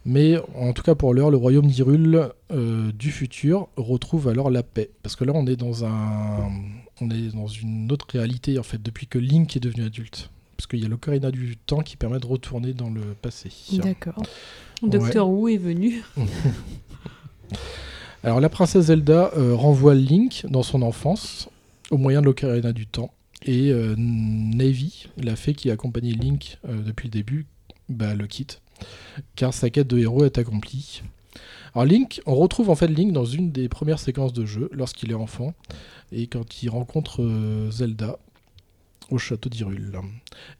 Mais 0.04 0.36
en 0.54 0.72
tout 0.72 0.82
cas 0.82 0.94
pour 0.94 1.14
l'heure, 1.14 1.30
le 1.30 1.36
royaume 1.36 1.66
d'Hyrule 1.66 2.30
euh, 2.52 2.92
du 2.92 3.10
futur 3.10 3.68
retrouve 3.76 4.28
alors 4.28 4.50
la 4.50 4.62
paix. 4.62 4.90
Parce 5.02 5.16
que 5.16 5.24
là, 5.24 5.32
on 5.34 5.46
est 5.46 5.56
dans 5.56 5.84
un, 5.84 6.48
on 7.00 7.10
est 7.10 7.34
dans 7.34 7.48
une 7.48 7.90
autre 7.90 8.06
réalité 8.10 8.58
en 8.58 8.62
fait 8.62 8.80
depuis 8.80 9.08
que 9.08 9.18
Link 9.18 9.56
est 9.56 9.60
devenu 9.60 9.84
adulte. 9.84 10.30
Parce 10.56 10.66
qu'il 10.66 10.80
y 10.80 10.84
a 10.86 10.88
l'ocarina 10.88 11.30
du 11.30 11.56
temps 11.56 11.80
qui 11.80 11.96
permet 11.96 12.18
de 12.18 12.26
retourner 12.26 12.72
dans 12.72 12.90
le 12.90 13.02
passé. 13.20 13.50
D'accord. 13.72 14.22
Docteur 14.82 15.28
Wu 15.28 15.54
est 15.54 15.58
venu. 15.58 16.02
Alors 18.22 18.40
la 18.40 18.48
princesse 18.48 18.86
Zelda 18.86 19.30
euh, 19.36 19.54
renvoie 19.54 19.94
Link 19.94 20.46
dans 20.48 20.62
son 20.62 20.82
enfance 20.82 21.48
au 21.90 21.96
moyen 21.96 22.20
de 22.20 22.26
l'ocarina 22.26 22.72
du 22.72 22.86
temps. 22.86 23.12
Et 23.44 23.70
euh, 23.70 23.94
Navy, 23.96 25.06
la 25.16 25.36
fée 25.36 25.54
qui 25.54 25.70
accompagnait 25.70 26.12
Link 26.12 26.58
euh, 26.68 26.82
depuis 26.82 27.06
le 27.06 27.12
début, 27.12 27.46
bah, 27.88 28.14
le 28.14 28.26
quitte. 28.26 28.62
Car 29.36 29.54
sa 29.54 29.70
quête 29.70 29.86
de 29.86 29.98
héros 29.98 30.24
est 30.24 30.38
accomplie. 30.38 31.02
Alors 31.74 31.84
Link, 31.84 32.20
on 32.26 32.34
retrouve 32.34 32.68
en 32.70 32.74
fait 32.74 32.88
Link 32.88 33.12
dans 33.12 33.24
une 33.24 33.52
des 33.52 33.68
premières 33.68 34.00
séquences 34.00 34.32
de 34.32 34.44
jeu 34.44 34.70
lorsqu'il 34.72 35.10
est 35.12 35.14
enfant 35.14 35.54
et 36.10 36.26
quand 36.26 36.62
il 36.62 36.68
rencontre 36.68 37.22
Zelda 37.70 38.18
au 39.10 39.18
château 39.18 39.48
d'Hyrule. 39.48 40.00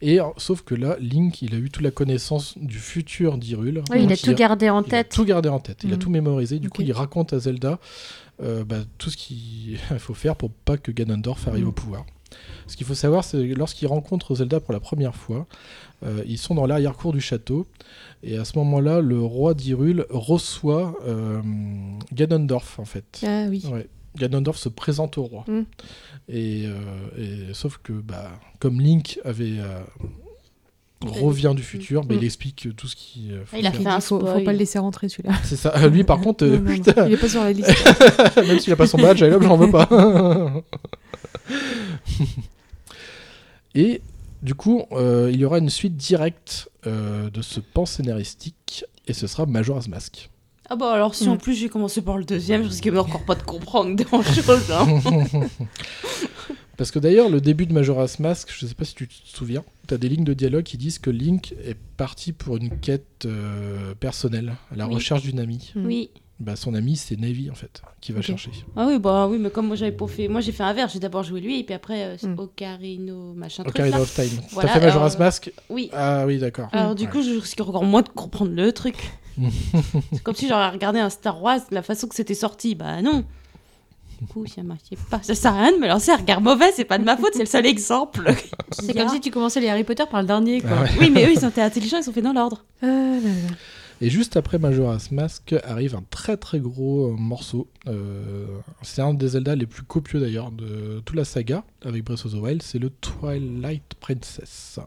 Et 0.00 0.20
euh, 0.20 0.24
sauf 0.36 0.62
que 0.62 0.74
là, 0.74 0.96
Link, 1.00 1.42
il 1.42 1.54
a 1.54 1.58
eu 1.58 1.70
toute 1.70 1.82
la 1.82 1.90
connaissance 1.90 2.56
du 2.58 2.78
futur 2.78 3.38
d'Hyrule. 3.38 3.82
Oui, 3.90 4.04
il 4.04 4.12
a 4.12 4.16
tout 4.16 4.34
gardé 4.34 4.70
en 4.70 4.82
il 4.82 4.86
a 4.86 4.90
tête. 4.90 5.10
tout 5.10 5.24
gardé 5.24 5.48
en 5.48 5.58
tête, 5.58 5.82
il 5.84 5.92
a 5.92 5.96
tout 5.96 6.10
mémorisé. 6.10 6.58
Du 6.58 6.70
coup, 6.70 6.82
il 6.82 6.92
raconte 6.92 7.32
à 7.32 7.38
Zelda 7.38 7.78
euh, 8.42 8.64
bah, 8.64 8.80
tout 8.98 9.10
ce 9.10 9.16
qu'il 9.16 9.78
faut 9.98 10.14
faire 10.14 10.36
pour 10.36 10.50
pas 10.50 10.76
que 10.76 10.92
Ganondorf 10.92 11.48
arrive 11.48 11.68
au 11.68 11.72
pouvoir. 11.72 12.04
Ce 12.66 12.76
qu'il 12.76 12.86
faut 12.86 12.94
savoir, 12.94 13.24
c'est 13.24 13.48
que 13.48 13.54
lorsqu'il 13.54 13.88
rencontre 13.88 14.34
Zelda 14.34 14.60
pour 14.60 14.72
la 14.72 14.80
première 14.80 15.14
fois, 15.14 15.46
euh, 16.04 16.22
ils 16.26 16.38
sont 16.38 16.54
dans 16.54 16.66
l'arrière-cour 16.66 17.12
du 17.12 17.20
château. 17.20 17.66
Et 18.22 18.36
à 18.36 18.44
ce 18.44 18.58
moment-là, 18.58 19.00
le 19.00 19.20
roi 19.20 19.54
d'Hyrule 19.54 20.06
reçoit 20.10 20.94
euh, 21.06 21.40
Ganondorf, 22.12 22.78
en 22.78 22.84
fait. 22.84 23.22
Ah 23.24 23.44
oui. 23.48 23.64
Ouais. 23.70 23.88
Ganondorf 24.16 24.56
se 24.58 24.68
présente 24.68 25.18
au 25.18 25.22
roi. 25.24 25.44
Mm. 25.48 25.60
Et, 26.28 26.64
euh, 26.66 27.48
et 27.50 27.54
sauf 27.54 27.78
que, 27.82 27.92
bah, 27.92 28.30
comme 28.58 28.80
Link 28.80 29.18
avait 29.24 29.58
euh, 29.58 29.78
revient 31.02 31.52
du 31.54 31.62
futur, 31.62 32.02
bah, 32.04 32.14
Mm. 32.14 32.18
il 32.18 32.24
explique 32.24 32.68
tout 32.76 32.88
ce 32.88 32.96
qui. 32.96 33.30
euh, 33.32 33.44
faut 33.44 33.56
Il 33.58 33.66
a 33.66 33.70
faire. 33.72 33.80
fait 33.82 33.88
un 33.88 34.00
faut, 34.00 34.18
faut 34.18 34.40
pas 34.44 34.52
le 34.52 34.58
laisser 34.58 34.78
rentrer 34.78 35.08
celui-là. 35.08 35.34
C'est 35.44 35.56
ça. 35.56 35.86
Lui, 35.88 36.04
par 36.04 36.20
contre, 36.22 36.44
euh, 36.44 36.58
Non, 36.58 36.64
non, 36.64 36.70
non, 36.70 36.74
putain, 36.84 37.06
Il 37.06 37.12
est 37.12 37.16
pas 37.16 37.28
sur 37.28 37.44
la 37.44 37.52
liste. 37.52 37.70
même 38.36 38.58
s'il 38.58 38.72
a 38.72 38.76
pas 38.76 38.86
son 38.86 38.98
badge, 38.98 39.22
j'en 39.40 39.56
veux 39.56 39.70
pas. 39.70 39.88
Et 43.74 44.00
du 44.42 44.54
coup, 44.54 44.84
euh, 44.92 45.30
il 45.32 45.38
y 45.38 45.44
aura 45.44 45.58
une 45.58 45.70
suite 45.70 45.96
directe 45.96 46.68
euh, 46.86 47.30
de 47.30 47.42
ce 47.42 47.60
pan 47.60 47.84
scénaristique, 47.86 48.84
et 49.06 49.12
ce 49.12 49.26
sera 49.26 49.46
Majora's 49.46 49.88
Mask. 49.88 50.30
Ah 50.68 50.76
bah 50.76 50.92
alors 50.92 51.14
si 51.14 51.28
en 51.28 51.34
Mm. 51.34 51.38
plus 51.38 51.54
j'ai 51.54 51.68
commencé 51.68 52.02
par 52.02 52.18
le 52.18 52.24
deuxième, 52.24 52.62
je 52.64 52.68
risquais 52.68 52.96
encore 52.98 53.24
pas 53.24 53.34
de 53.36 53.42
comprendre 53.42 53.94
grand 54.02 54.22
chose. 54.22 54.70
Hein. 54.70 54.86
Parce 56.76 56.90
que 56.90 56.98
d'ailleurs, 56.98 57.30
le 57.30 57.40
début 57.40 57.64
de 57.64 57.72
Majora's 57.72 58.18
Mask, 58.18 58.52
je 58.54 58.66
sais 58.66 58.74
pas 58.74 58.84
si 58.84 58.94
tu 58.94 59.08
te 59.08 59.14
souviens, 59.24 59.64
tu 59.88 59.94
as 59.94 59.96
des 59.98 60.10
lignes 60.10 60.24
de 60.24 60.34
dialogue 60.34 60.64
qui 60.64 60.76
disent 60.76 60.98
que 60.98 61.08
Link 61.08 61.54
est 61.64 61.76
parti 61.96 62.32
pour 62.32 62.58
une 62.58 62.68
quête 62.80 63.24
euh, 63.24 63.94
personnelle, 63.98 64.56
à 64.70 64.76
la 64.76 64.86
Oui. 64.86 64.94
recherche 64.96 65.22
d'une 65.22 65.40
amie. 65.40 65.72
Mm. 65.74 65.86
Oui. 65.86 66.10
Bah, 66.38 66.54
son 66.54 66.74
ami, 66.74 66.96
c'est 66.96 67.18
Navy, 67.18 67.50
en 67.50 67.54
fait, 67.54 67.80
qui 68.02 68.12
va 68.12 68.20
chercher. 68.20 68.50
Ah 68.76 68.84
oui, 68.88 68.98
bah 68.98 69.26
oui, 69.26 69.38
mais 69.38 69.48
comme 69.48 69.68
moi 69.68 69.76
j'avais 69.76 69.92
pas 69.96 70.06
fait. 70.06 70.28
Moi 70.28 70.42
j'ai 70.42 70.52
fait 70.52 70.64
un 70.64 70.74
verre, 70.74 70.88
j'ai 70.90 70.98
d'abord 70.98 71.22
joué 71.22 71.40
lui 71.40 71.60
et 71.60 71.64
puis 71.64 71.72
après 71.74 72.02
euh, 72.04 72.16
Mm. 72.22 72.38
Ocarino 72.38 73.32
machin 73.32 73.62
truc. 73.62 73.74
Ocarina 73.76 73.96
là. 73.96 74.02
of 74.02 74.14
Time. 74.14 74.42
Voilà, 74.50 74.68
T'as 74.68 74.74
fait 74.80 74.84
Majora's 74.86 75.18
Mask 75.18 75.50
Oui. 75.70 75.88
Ah 75.94 76.26
oui, 76.26 76.36
d'accord. 76.36 76.68
Alors 76.72 76.94
du 76.94 77.04
Ouais. 77.04 77.10
coup, 77.10 77.22
je 77.22 77.30
risque 77.40 77.58
encore 77.62 77.84
moins 77.84 78.02
de 78.02 78.10
comprendre 78.10 78.52
le 78.54 78.70
truc. 78.72 78.96
C'est 80.12 80.22
comme 80.22 80.34
si 80.34 80.48
j'aurais 80.48 80.70
regardé 80.70 80.98
un 80.98 81.10
Star 81.10 81.42
Wars 81.42 81.60
de 81.70 81.74
la 81.74 81.82
façon 81.82 82.08
que 82.08 82.14
c'était 82.14 82.34
sorti. 82.34 82.74
Bah 82.74 83.02
non. 83.02 83.24
Du 84.20 84.26
coup, 84.26 84.46
ça 84.46 84.62
marchait 84.62 84.96
pas. 85.10 85.20
Ça 85.22 85.34
sert 85.34 85.52
à 85.52 85.62
rien 85.62 85.72
de 85.72 85.76
me 85.76 85.86
lancer 85.86 86.10
un 86.10 86.16
regard 86.16 86.40
mauvais, 86.40 86.72
c'est 86.74 86.86
pas 86.86 86.96
de 86.96 87.04
ma 87.04 87.16
faute, 87.18 87.32
c'est 87.34 87.40
le 87.40 87.46
seul 87.46 87.66
exemple. 87.66 88.32
C'est 88.72 88.94
comme 88.94 89.08
si 89.10 89.20
tu 89.20 89.30
commençais 89.30 89.60
les 89.60 89.68
Harry 89.68 89.84
Potter 89.84 90.04
par 90.10 90.22
le 90.22 90.26
dernier, 90.26 90.60
quoi. 90.62 90.70
Ah 90.72 90.82
ouais. 90.82 90.90
Oui, 91.00 91.10
mais 91.10 91.26
eux 91.26 91.32
ils 91.32 91.38
sont 91.38 91.58
intelligents, 91.58 91.98
ils 91.98 92.02
sont 92.04 92.12
faits 92.12 92.24
dans 92.24 92.32
l'ordre. 92.32 92.64
Ah 92.82 92.86
là 92.86 93.20
là. 93.20 93.54
Et 94.02 94.10
juste 94.10 94.36
après 94.36 94.58
Majora's 94.58 95.10
Mask 95.10 95.54
arrive 95.64 95.94
un 95.94 96.04
très 96.10 96.36
très 96.36 96.60
gros 96.60 97.06
euh, 97.06 97.16
morceau. 97.16 97.66
Euh, 97.86 98.46
c'est 98.82 99.00
un 99.00 99.14
des 99.14 99.28
Zelda 99.28 99.54
les 99.54 99.66
plus 99.66 99.82
copieux 99.82 100.20
d'ailleurs 100.20 100.50
de 100.50 101.00
toute 101.04 101.16
la 101.16 101.24
saga 101.24 101.64
avec 101.82 102.04
Breath 102.04 102.26
of 102.26 102.32
the 102.32 102.36
Wild. 102.36 102.62
C'est 102.62 102.78
le 102.78 102.90
Twilight 102.90 103.94
Princess. 103.98 104.78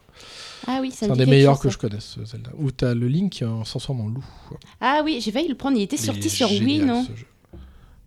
Ah 0.68 0.78
oui, 0.82 0.92
ça 0.92 1.08
C'est 1.08 1.12
un 1.12 1.16
des 1.16 1.26
meilleurs 1.26 1.56
chose, 1.56 1.64
que 1.64 1.70
je 1.70 1.78
connaisse, 1.80 2.18
ce 2.20 2.26
Zelda. 2.26 2.52
Où 2.58 2.70
t'as 2.70 2.94
le 2.94 3.08
Link 3.08 3.32
qui 3.32 3.46
en 3.46 3.64
transforme 3.64 4.02
en 4.02 4.08
loup. 4.08 4.26
Ah 4.80 5.02
oui, 5.04 5.20
j'ai 5.22 5.32
failli 5.32 5.48
le 5.48 5.56
prendre, 5.56 5.78
il 5.78 5.84
était 5.84 5.96
Il 5.96 6.04
sorti 6.04 6.30
sur 6.30 6.50
Wii, 6.52 6.80
non. 6.82 7.06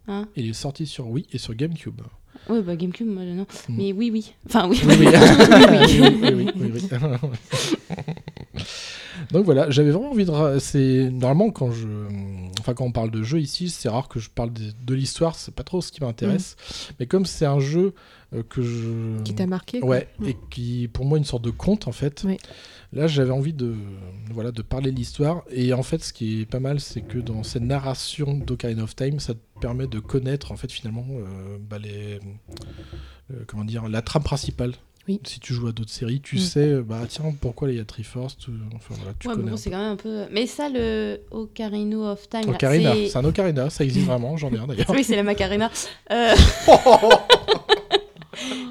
Hein 0.07 0.29
Il 0.37 0.49
est 0.49 0.53
sorti 0.53 0.87
sur 0.87 1.09
Wii 1.09 1.27
et 1.33 1.39
sur 1.39 1.55
GameCube. 1.55 2.01
Oui, 2.49 2.61
bah 2.63 2.77
GameCube, 2.77 3.09
moi 3.09 3.25
non. 3.25 3.47
Mm. 3.69 3.77
Mais 3.77 3.93
oui, 3.93 4.11
oui. 4.13 4.33
Enfin 4.47 4.69
oui. 4.69 4.81
Oui, 4.85 4.95
oui. 4.99 5.07
oui, 5.07 6.01
oui, 6.01 6.33
oui, 6.35 6.51
oui, 6.57 6.73
oui. 6.75 6.89
Donc 9.33 9.45
voilà, 9.45 9.71
j'avais 9.71 9.91
vraiment 9.91 10.11
envie 10.11 10.25
de. 10.25 10.59
C'est 10.59 11.11
normalement 11.11 11.51
quand 11.51 11.73
je, 11.73 11.89
enfin 12.61 12.75
quand 12.75 12.85
on 12.85 12.93
parle 12.93 13.11
de 13.11 13.23
jeu 13.23 13.41
ici, 13.41 13.71
c'est 13.71 13.89
rare 13.89 14.09
que 14.09 14.21
je 14.21 14.29
parle 14.31 14.53
de, 14.53 14.73
de 14.85 14.95
l'histoire. 14.95 15.35
C'est 15.35 15.55
pas 15.55 15.63
trop 15.65 15.81
ce 15.81 15.91
qui 15.91 16.03
m'intéresse. 16.03 16.57
Mais 17.01 17.07
comme 17.07 17.25
c'est 17.27 17.47
un 17.47 17.59
jeu 17.61 17.95
euh, 18.35 18.43
que 18.43 18.63
je. 18.63 19.23
Qui 19.23 19.35
t'a 19.35 19.47
marqué. 19.47 19.83
Ouais, 19.83 20.09
Mm. 20.19 20.27
et 20.29 20.37
qui 20.51 20.89
pour 20.93 21.05
moi 21.07 21.17
une 21.19 21.25
sorte 21.25 21.45
de 21.45 21.51
conte 21.51 21.89
en 21.89 21.93
fait. 21.93 22.23
Oui. 22.27 22.37
Là, 22.95 23.07
j'avais 23.07 23.31
envie 23.31 23.55
de 23.55 23.75
voilà 24.33 24.53
de 24.53 24.61
parler 24.61 24.91
de 24.93 24.97
l'histoire 24.97 25.45
et 25.51 25.73
en 25.73 25.83
fait, 25.83 26.05
ce 26.05 26.13
qui 26.13 26.43
est 26.43 26.47
pas 26.47 26.61
mal, 26.61 26.79
c'est 26.79 27.01
que 27.01 27.17
dans 27.19 27.43
cette 27.43 27.63
narration 27.63 28.35
d'Ocarina 28.37 28.83
of 28.83 28.95
Time, 28.95 29.19
ça 29.19 29.33
te 29.33 29.41
permet 29.63 29.87
de 29.87 29.99
connaître 29.99 30.53
en 30.53 30.57
fait 30.57 30.71
finalement 30.71 31.07
euh, 31.11 31.57
bah, 31.59 31.79
les 31.79 32.21
euh, 33.31 33.45
comment 33.47 33.65
dire 33.65 33.89
la 33.89 34.03
trame 34.03 34.23
principale. 34.25 34.75
Oui. 35.09 35.21
Si 35.25 35.41
tu 35.41 35.53
joues 35.53 35.67
à 35.67 35.73
d'autres 35.73 35.91
séries, 35.91 36.21
tu 36.21 36.37
Mm. 36.37 36.39
sais 36.39 36.81
bah 36.83 37.01
tiens 37.09 37.35
pourquoi 37.41 37.71
il 37.71 37.77
y 37.77 37.81
a 37.81 37.85
Triforce, 37.85 38.37
tout- 38.37 38.53
enfin 38.75 38.95
voilà, 38.97 39.13
tu 39.19 39.27
Ouais, 39.29 39.35
connais. 39.35 39.51
bon, 39.51 39.57
c'est 39.57 39.71
quand 39.71 39.79
même 39.79 39.93
un 39.93 39.97
peu. 39.97 40.27
Mais 40.31 40.47
ça, 40.47 40.69
le 40.69 41.21
Ocarino 41.33 42.07
of 42.09 42.29
Time. 42.29 42.49
Ocarina, 42.49 42.95
c'est- 42.95 43.17
un 43.17 43.25
Ocarina, 43.25 43.69
ça 43.69 43.83
existe 43.85 44.07
vraiment, 44.07 44.37
j'en 44.37 44.53
ai 44.53 44.59
un 44.59 44.67
d'ailleurs. 44.69 44.91
Oui, 44.91 45.03
c'est 45.03 45.17
la 45.17 45.25
Macarena. 45.25 45.71
Euh, 46.13 46.35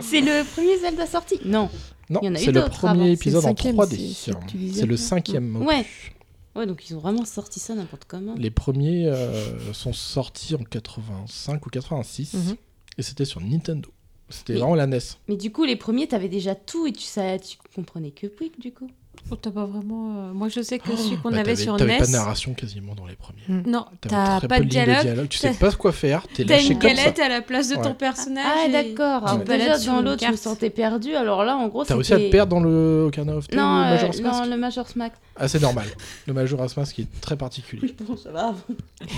c'est 0.01 0.21
le 0.21 0.43
premier 0.53 0.77
Zelda 0.77 1.05
sorti? 1.05 1.39
Non. 1.45 1.69
Non, 2.09 2.19
c'est 2.35 2.51
le 2.51 2.67
premier 2.69 3.05
le 3.07 3.11
épisode 3.11 3.45
en 3.45 3.49
cinquième, 3.49 3.75
3D. 3.75 3.97
c'est- 4.13 4.31
c'est 4.33 4.81
tu 4.81 4.87
le 4.87 4.97
cinquième. 4.97 5.55
Ouais. 5.57 5.79
opus. 5.79 6.11
Ouais, 6.53 6.65
donc 6.67 6.89
ils 6.89 6.95
ont 6.95 6.99
vraiment 6.99 7.23
sorti 7.23 7.61
ça 7.61 7.73
n'importe 7.75 8.03
comment. 8.05 8.35
Les 8.37 8.51
premiers 8.51 9.07
euh, 9.07 9.71
sont 9.73 9.93
sortis 9.93 10.53
en 10.55 10.63
85 10.63 11.65
ou 11.65 11.69
86 11.69 12.33
Mhm. 12.33 12.55
et 12.97 13.01
c'était 13.03 13.23
sur 13.23 13.39
Nintendo. 13.39 13.89
C'était 14.31 14.53
vraiment 14.53 14.75
la 14.75 14.87
NES. 14.87 14.99
Mais 15.27 15.35
du 15.37 15.51
coup, 15.51 15.63
les 15.65 15.75
premiers, 15.75 16.07
t'avais 16.07 16.29
déjà 16.29 16.55
tout 16.55 16.87
et 16.87 16.91
tu, 16.91 17.03
savais, 17.03 17.39
tu 17.39 17.57
comprenais 17.75 18.11
que 18.11 18.27
Pouic, 18.27 18.59
du 18.59 18.71
coup. 18.73 18.89
Oh, 19.29 19.35
t'as 19.35 19.51
pas 19.51 19.65
vraiment. 19.65 20.29
euh, 20.29 20.33
Moi, 20.33 20.47
je 20.49 20.61
sais 20.61 20.79
que 20.79 20.95
celui 20.95 21.17
qu'on 21.17 21.29
Bah, 21.29 21.35
avait 21.35 21.51
t'avais- 21.53 21.55
sur 21.63 21.77
T'avais 21.77 21.93
NES. 21.93 21.99
pas 21.99 22.05
de 22.07 22.11
narration 22.11 22.53
quasiment 22.55 22.95
dans 22.95 23.05
les 23.05 23.15
premiers. 23.15 23.41
Non, 23.67 23.85
T'avais 24.01 24.15
t'as 24.15 24.37
très 24.39 24.47
pas 24.47 24.57
peu 24.57 24.65
de 24.65 24.69
lignes 24.73 24.85
dialogue. 25.03 25.27
Tu 25.29 25.37
sais 25.37 25.51
pas 25.59 25.71
quoi 25.73 25.91
faire. 25.91 26.25
T'es 26.33 26.43
T'as 26.43 26.55
lâché 26.55 26.73
une 26.73 26.79
comme 26.79 26.89
ça. 26.89 26.95
galette 26.95 27.19
à 27.19 27.29
la 27.29 27.41
place 27.41 27.69
de 27.69 27.75
ton 27.75 27.81
Ouais. 27.89 27.93
personnage. 27.93 28.45
Ah, 28.47 28.67
et 28.67 28.71
d'accord. 28.71 29.21
Ouais. 29.23 29.29
Alors, 29.29 29.37
Tu 29.39 29.43
te 29.43 29.47
balades 29.47 29.67
déjà, 29.67 29.77
sur 29.79 29.91
dans 29.93 29.99
une 29.99 30.05
l'autre, 30.05 30.21
je 30.21 30.25
me 30.25 30.31
carte. 30.31 30.41
sentais 30.43 30.69
perdue. 30.71 31.13
Alors 31.13 31.43
là, 31.43 31.55
en 31.55 31.67
gros, 31.67 31.83
T'as 31.85 31.93
réussi 31.95 32.13
à 32.13 32.17
te 32.19 32.29
perdre 32.31 32.55
dans 32.55 32.61
le 32.61 33.03
Ocarina 33.07 33.35
of 33.35 33.47
Time 33.47 33.59
Non, 33.59 33.65
ou 33.65 33.67
euh, 33.83 33.89
Majora's 33.91 34.21
non, 34.21 34.45
le 34.49 34.57
Majora's 34.57 34.95
Mask. 34.95 35.13
Ah, 35.35 35.47
c'est 35.47 35.61
normal. 35.61 35.85
Le 36.25 36.33
Majora's 36.33 36.75
Mask 36.75 36.95
qui 36.95 37.01
est 37.03 37.21
très 37.21 37.35
particulier. 37.37 37.81
Oui, 37.83 37.95
bon, 38.07 38.17
ça 38.17 38.31
va. 38.31 38.55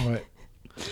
Ouais. 0.09 0.23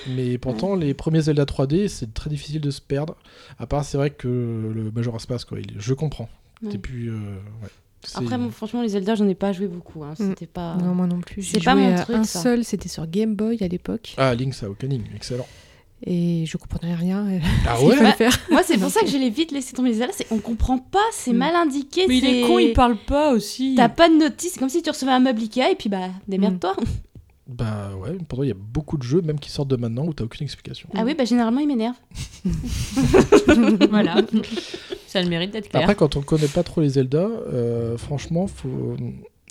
Mais 0.09 0.37
pourtant, 0.37 0.75
les 0.75 0.93
premiers 0.93 1.21
Zelda 1.21 1.45
3D, 1.45 1.87
c'est 1.87 2.13
très 2.13 2.29
difficile 2.29 2.61
de 2.61 2.69
se 2.71 2.81
perdre. 2.81 3.15
À 3.59 3.65
part, 3.67 3.83
c'est 3.83 3.97
vrai 3.97 4.09
que 4.11 4.27
le 4.27 4.91
Majora's 4.93 5.27
Mask, 5.29 5.49
quoi, 5.49 5.59
il- 5.59 5.75
je 5.79 5.93
comprends. 5.93 6.29
Ouais. 6.63 6.77
Plus. 6.77 7.09
euh, 7.09 7.15
ouais. 7.63 7.69
Après, 8.15 8.37
franchement, 8.51 8.81
les 8.81 8.89
Zelda, 8.89 9.15
j'en 9.15 9.27
ai 9.27 9.35
pas 9.35 9.51
joué 9.53 9.67
beaucoup. 9.67 10.03
hein. 10.03 10.13
Mm. 10.19 10.29
C'était 10.29 10.47
pas. 10.47 10.75
Non, 10.75 10.93
moi 10.95 11.07
non 11.07 11.21
plus. 11.21 11.43
C'est 11.43 11.59
J'ai 11.59 11.65
pas 11.65 11.73
joué 11.73 11.81
mon 11.87 11.95
truc, 11.95 12.15
un 12.15 12.23
ça. 12.23 12.39
seul, 12.41 12.63
c'était 12.63 12.89
sur 12.89 13.05
Game 13.07 13.35
Boy 13.35 13.57
à 13.61 13.67
l'époque. 13.67 14.13
Ah, 14.17 14.33
Link's 14.35 14.61
Awakening, 14.63 15.03
excellent. 15.15 15.45
Et 16.03 16.45
je 16.47 16.57
comprenais 16.57 16.95
rien. 16.95 17.27
euh, 17.27 17.39
Ah 17.67 17.79
ouais 17.83 17.99
Bah, 17.99 18.11
faire. 18.13 18.35
Moi, 18.51 18.61
c'est 18.63 18.77
pour 18.79 18.89
ça 18.89 19.01
que 19.01 19.07
je 19.11 19.17
l'ai 19.17 19.29
vite 19.29 19.51
laissé 19.51 19.73
tomber 19.73 19.89
les 19.89 19.95
Zelda. 19.97 20.13
On 20.31 20.39
comprend 20.39 20.79
pas, 20.79 20.99
c'est 21.11 21.31
Mm. 21.33 21.37
mal 21.37 21.55
indiqué. 21.55 22.05
Mais 22.07 22.17
il 22.17 22.25
est 22.25 22.41
con, 22.47 22.57
il 22.59 22.73
parle 22.73 22.97
pas 22.97 23.31
aussi. 23.33 23.75
T'as 23.77 23.89
pas 23.89 24.09
de 24.09 24.15
notice, 24.15 24.53
c'est 24.53 24.59
comme 24.59 24.69
si 24.69 24.81
tu 24.81 24.89
recevais 24.89 25.11
un 25.11 25.19
meuble 25.19 25.41
Ikea 25.41 25.71
et 25.71 25.75
puis 25.75 25.89
bah 25.89 26.09
démerde-toi. 26.27 26.75
Bah 27.51 27.91
ouais, 27.97 28.17
pourtant, 28.27 28.43
il 28.43 28.49
y 28.49 28.51
a 28.51 28.57
beaucoup 28.57 28.97
de 28.97 29.03
jeux, 29.03 29.21
même 29.21 29.39
qui 29.39 29.51
sortent 29.51 29.67
de 29.69 29.75
maintenant, 29.75 30.05
où 30.05 30.13
t'as 30.13 30.23
aucune 30.23 30.45
explication. 30.45 30.87
Ah 30.95 31.03
oui, 31.05 31.15
bah 31.15 31.25
généralement 31.25 31.59
il 31.59 31.67
m'énerve. 31.67 31.95
voilà. 33.89 34.21
Ça 35.07 35.19
a 35.19 35.23
le 35.23 35.29
mérite 35.29 35.51
d'être 35.51 35.69
clair. 35.69 35.81
Après, 35.83 35.95
quand 35.95 36.15
on 36.15 36.21
connaît 36.21 36.47
pas 36.47 36.63
trop 36.63 36.81
les 36.81 36.89
Zelda, 36.89 37.19
euh, 37.27 37.97
franchement, 37.97 38.47
faut. 38.47 38.95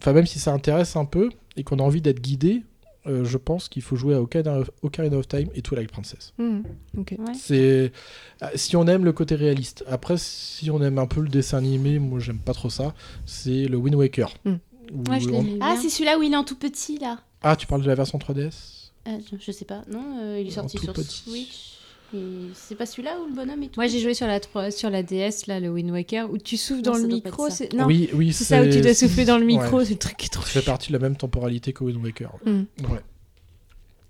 Enfin, 0.01 0.13
même 0.15 0.27
si 0.27 0.39
ça 0.39 0.53
intéresse 0.53 0.97
un 0.97 1.05
peu 1.05 1.29
et 1.57 1.63
qu'on 1.63 1.79
a 1.79 1.83
envie 1.83 2.01
d'être 2.01 2.21
guidé, 2.21 2.63
euh, 3.07 3.25
je 3.25 3.37
pense 3.37 3.69
qu'il 3.69 3.83
faut 3.83 3.97
jouer 3.97 4.15
à 4.15 4.23
Ocarina 4.23 4.59
of, 4.61 4.71
Ocarina 4.83 5.17
of 5.19 5.29
Time 5.29 5.49
et 5.55 5.61
Twilight 5.61 5.91
Princess. 5.91 6.33
Mhm. 6.39 6.63
Ok. 6.99 7.15
Ouais. 7.19 7.35
C'est 7.35 7.93
ah, 8.41 8.51
si 8.55 8.77
on 8.77 8.87
aime 8.87 9.05
le 9.05 9.13
côté 9.13 9.35
réaliste. 9.35 9.85
Après, 9.89 10.17
si 10.17 10.71
on 10.71 10.81
aime 10.83 10.99
un 10.99 11.07
peu 11.07 11.21
le 11.21 11.29
dessin 11.29 11.59
animé, 11.59 11.99
moi 11.99 12.19
j'aime 12.19 12.39
pas 12.39 12.55
trop 12.55 12.71
ça. 12.71 12.95
C'est 13.27 13.67
le 13.67 13.77
Wind 13.77 13.95
Waker. 13.97 14.33
Mm. 14.45 14.53
Où 14.93 15.11
Ouais, 15.11 15.21
je 15.21 15.29
l'ai 15.29 15.37
on- 15.37 15.43
mis 15.43 15.59
Ah, 15.61 15.77
c'est 15.81 15.89
celui-là 15.91 16.19
où 16.19 16.23
il 16.23 16.33
est 16.33 16.37
en 16.37 16.45
tout 16.45 16.57
petit 16.57 16.99
là. 16.99 17.19
Ah, 17.43 17.57
tu 17.57 17.67
parles 17.67 17.83
de 17.83 17.87
la 17.89 17.95
version 17.95 18.19
3DS 18.19 18.91
Euh, 19.09 19.19
je, 19.31 19.37
je 19.39 19.53
sais 19.53 19.65
pas, 19.65 19.83
non, 19.91 20.19
euh, 20.21 20.39
il 20.41 20.47
est 20.49 20.51
sorti 20.51 20.79
sur 20.79 20.93
petit. 20.93 21.23
Switch. 21.29 21.77
Et 22.13 22.19
C'est 22.55 22.75
pas 22.75 22.87
celui-là 22.87 23.19
où 23.23 23.29
le 23.29 23.35
bonhomme 23.35 23.63
est 23.63 23.69
tout 23.69 23.79
Moi, 23.79 23.87
j'ai 23.87 24.01
joué 24.01 24.15
sur 24.15 24.27
la, 24.27 24.41
3 24.41 24.73
sur 24.73 24.91
la 24.91 25.03
DS, 25.05 25.47
là, 25.47 25.61
le 25.61 25.69
Wind 25.71 25.91
Waker, 25.93 26.29
où 26.31 26.39
tu 26.39 26.57
souffles 26.57 26.83
Non, 26.85 26.93
dans 26.93 26.99
le 26.99 27.07
micro. 27.07 27.49
c'est- 27.51 27.73
Non, 27.73 27.87
Oui, 27.87 28.11
oui, 28.15 28.33
c'est 28.33 28.43
ça 28.45 28.63
où 28.63 28.69
tu 28.69 28.81
dois 28.81 28.95
souffler 28.95 29.25
dans 29.25 29.39
le 29.39 29.45
micro. 29.45 29.79
Ouais. 29.79 29.85
C'est 29.85 29.93
le 29.93 29.99
truc 29.99 30.17
qui 30.17 30.27
est 30.27 30.29
trop 30.29 30.43
Ça 30.43 30.49
fait 30.61 30.63
partie 30.63 30.89
de 30.89 30.95
la 30.95 30.99
même 30.99 31.17
temporalité 31.17 31.73
que 31.73 31.85
Wind 31.85 32.03
Waker. 32.05 32.33
Mm. 32.45 32.51
Ouais. 32.91 33.01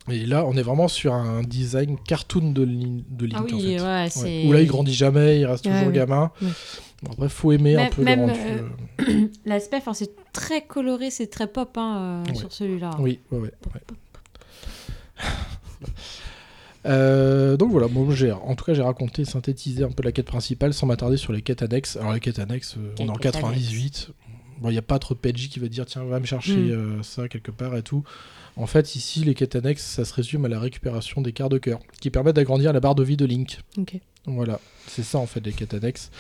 Et 0.08 0.26
là, 0.26 0.44
on 0.46 0.56
est 0.56 0.62
vraiment 0.62 0.88
sur 0.88 1.12
un 1.12 1.42
design 1.42 1.96
cartoon 1.98 2.52
de, 2.52 2.64
Lin 2.64 3.02
ah 3.34 3.42
en 3.42 3.46
fait. 3.46 4.46
Où 4.46 4.52
là, 4.52 4.60
il 4.60 4.66
grandit 4.66 4.94
jamais, 4.94 5.40
il 5.40 5.46
reste 5.46 5.64
toujours 5.64 5.92
gamin. 5.92 6.30
Oui. 6.40 6.48
Bon, 7.02 7.28
faut 7.28 7.52
aimer 7.52 7.76
un 7.76 7.88
peu 7.88 8.04
le 8.04 8.10
euh... 8.10 8.68
euh. 9.00 9.28
L'aspect, 9.46 9.80
c'est 9.94 10.10
très 10.32 10.62
coloré, 10.62 11.10
c'est 11.10 11.28
très 11.28 11.46
pop 11.46 11.76
hein, 11.78 12.22
euh, 12.28 12.34
sur 12.34 12.52
celui-là. 12.52 12.90
Oui, 12.98 13.20
ouais, 13.30 13.38
ouais. 13.38 13.50
Euh, 16.86 17.58
donc 17.58 17.72
voilà, 17.72 17.88
en 17.88 18.54
tout 18.54 18.64
cas 18.64 18.72
j'ai 18.72 18.80
raconté, 18.80 19.26
synthétisé 19.26 19.84
un 19.84 19.90
peu 19.90 20.02
la 20.02 20.12
quête 20.12 20.24
principale 20.24 20.72
sans 20.72 20.86
m'attarder 20.86 21.18
sur 21.18 21.34
les 21.34 21.42
quêtes 21.42 21.60
annexes. 21.60 21.96
Alors 21.96 22.14
les 22.14 22.20
quêtes 22.20 22.38
annexes, 22.38 22.76
on 22.98 23.04
est 23.04 23.10
en 23.10 23.16
98, 23.16 24.12
bon 24.60 24.68
il 24.68 24.72
n'y 24.72 24.78
a 24.78 24.82
pas 24.82 24.98
trop 24.98 25.14
de 25.14 25.30
qui 25.30 25.58
va 25.58 25.68
dire 25.68 25.86
tiens, 25.86 26.04
va 26.04 26.20
me 26.20 26.26
chercher 26.26 26.56
mm. 26.56 26.70
euh, 26.70 27.02
ça 27.02 27.28
quelque 27.28 27.50
part 27.50 27.76
et 27.76 27.82
tout. 27.82 28.04
En 28.56 28.66
fait, 28.66 28.94
ici, 28.96 29.20
les 29.24 29.34
quêtes 29.34 29.56
annexes, 29.56 29.84
ça 29.84 30.04
se 30.04 30.12
résume 30.12 30.44
à 30.44 30.48
la 30.48 30.58
récupération 30.58 31.22
des 31.22 31.32
quarts 31.32 31.48
de 31.48 31.58
cœur, 31.58 31.78
qui 32.00 32.10
permettent 32.10 32.36
d'agrandir 32.36 32.72
la 32.72 32.80
barre 32.80 32.94
de 32.94 33.02
vie 33.02 33.16
de 33.16 33.24
Link. 33.24 33.60
Voilà, 34.26 34.60
c'est 34.86 35.02
ça 35.02 35.18
en 35.18 35.26
fait 35.26 35.40
les 35.40 35.52
quêtes 35.52 35.72
annexes. 35.72 36.10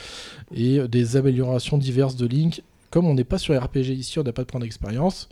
Et 0.54 0.78
euh, 0.78 0.88
des 0.88 1.16
améliorations 1.16 1.76
diverses 1.76 2.16
de 2.16 2.26
Link. 2.26 2.62
Comme 2.90 3.06
on 3.06 3.14
n'est 3.14 3.24
pas 3.24 3.38
sur 3.38 3.60
RPG 3.60 3.90
ici, 3.90 4.18
on 4.18 4.22
n'a 4.22 4.32
pas 4.32 4.42
de 4.42 4.48
point 4.48 4.60
d'expérience 4.60 5.28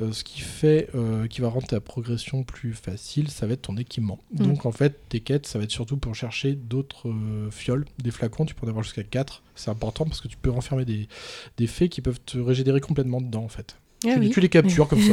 euh, 0.00 0.12
ce 0.12 0.22
qui 0.22 0.40
fait, 0.40 0.88
euh, 0.94 1.26
qui 1.26 1.40
va 1.40 1.48
rendre 1.48 1.66
ta 1.66 1.80
progression 1.80 2.44
plus 2.44 2.72
facile, 2.72 3.30
ça 3.30 3.46
va 3.46 3.54
être 3.54 3.62
ton 3.62 3.76
équipement. 3.76 4.18
Mm. 4.32 4.46
Donc 4.46 4.66
en 4.66 4.72
fait, 4.72 4.96
tes 5.08 5.20
quêtes, 5.20 5.46
ça 5.46 5.58
va 5.58 5.64
être 5.64 5.70
surtout 5.70 5.96
pour 5.96 6.14
chercher 6.14 6.54
d'autres 6.54 7.08
euh, 7.08 7.50
fioles, 7.50 7.84
des 8.02 8.10
flacons, 8.10 8.44
tu 8.44 8.54
peux 8.54 8.66
en 8.66 8.68
avoir 8.68 8.84
jusqu'à 8.84 9.02
4. 9.02 9.42
C'est 9.54 9.70
important 9.70 10.04
parce 10.04 10.20
que 10.20 10.28
tu 10.28 10.36
peux 10.36 10.50
renfermer 10.50 10.84
des, 10.84 11.08
des 11.56 11.66
fées 11.66 11.88
qui 11.88 12.00
peuvent 12.00 12.20
te 12.24 12.38
régénérer 12.38 12.80
complètement 12.80 13.20
dedans 13.20 13.42
en 13.42 13.48
fait. 13.48 13.76
Ah 14.06 14.10
tu, 14.14 14.20
oui. 14.20 14.30
tu 14.30 14.38
les 14.40 14.48
captures 14.48 14.86
comme 14.86 15.00
ça. 15.00 15.12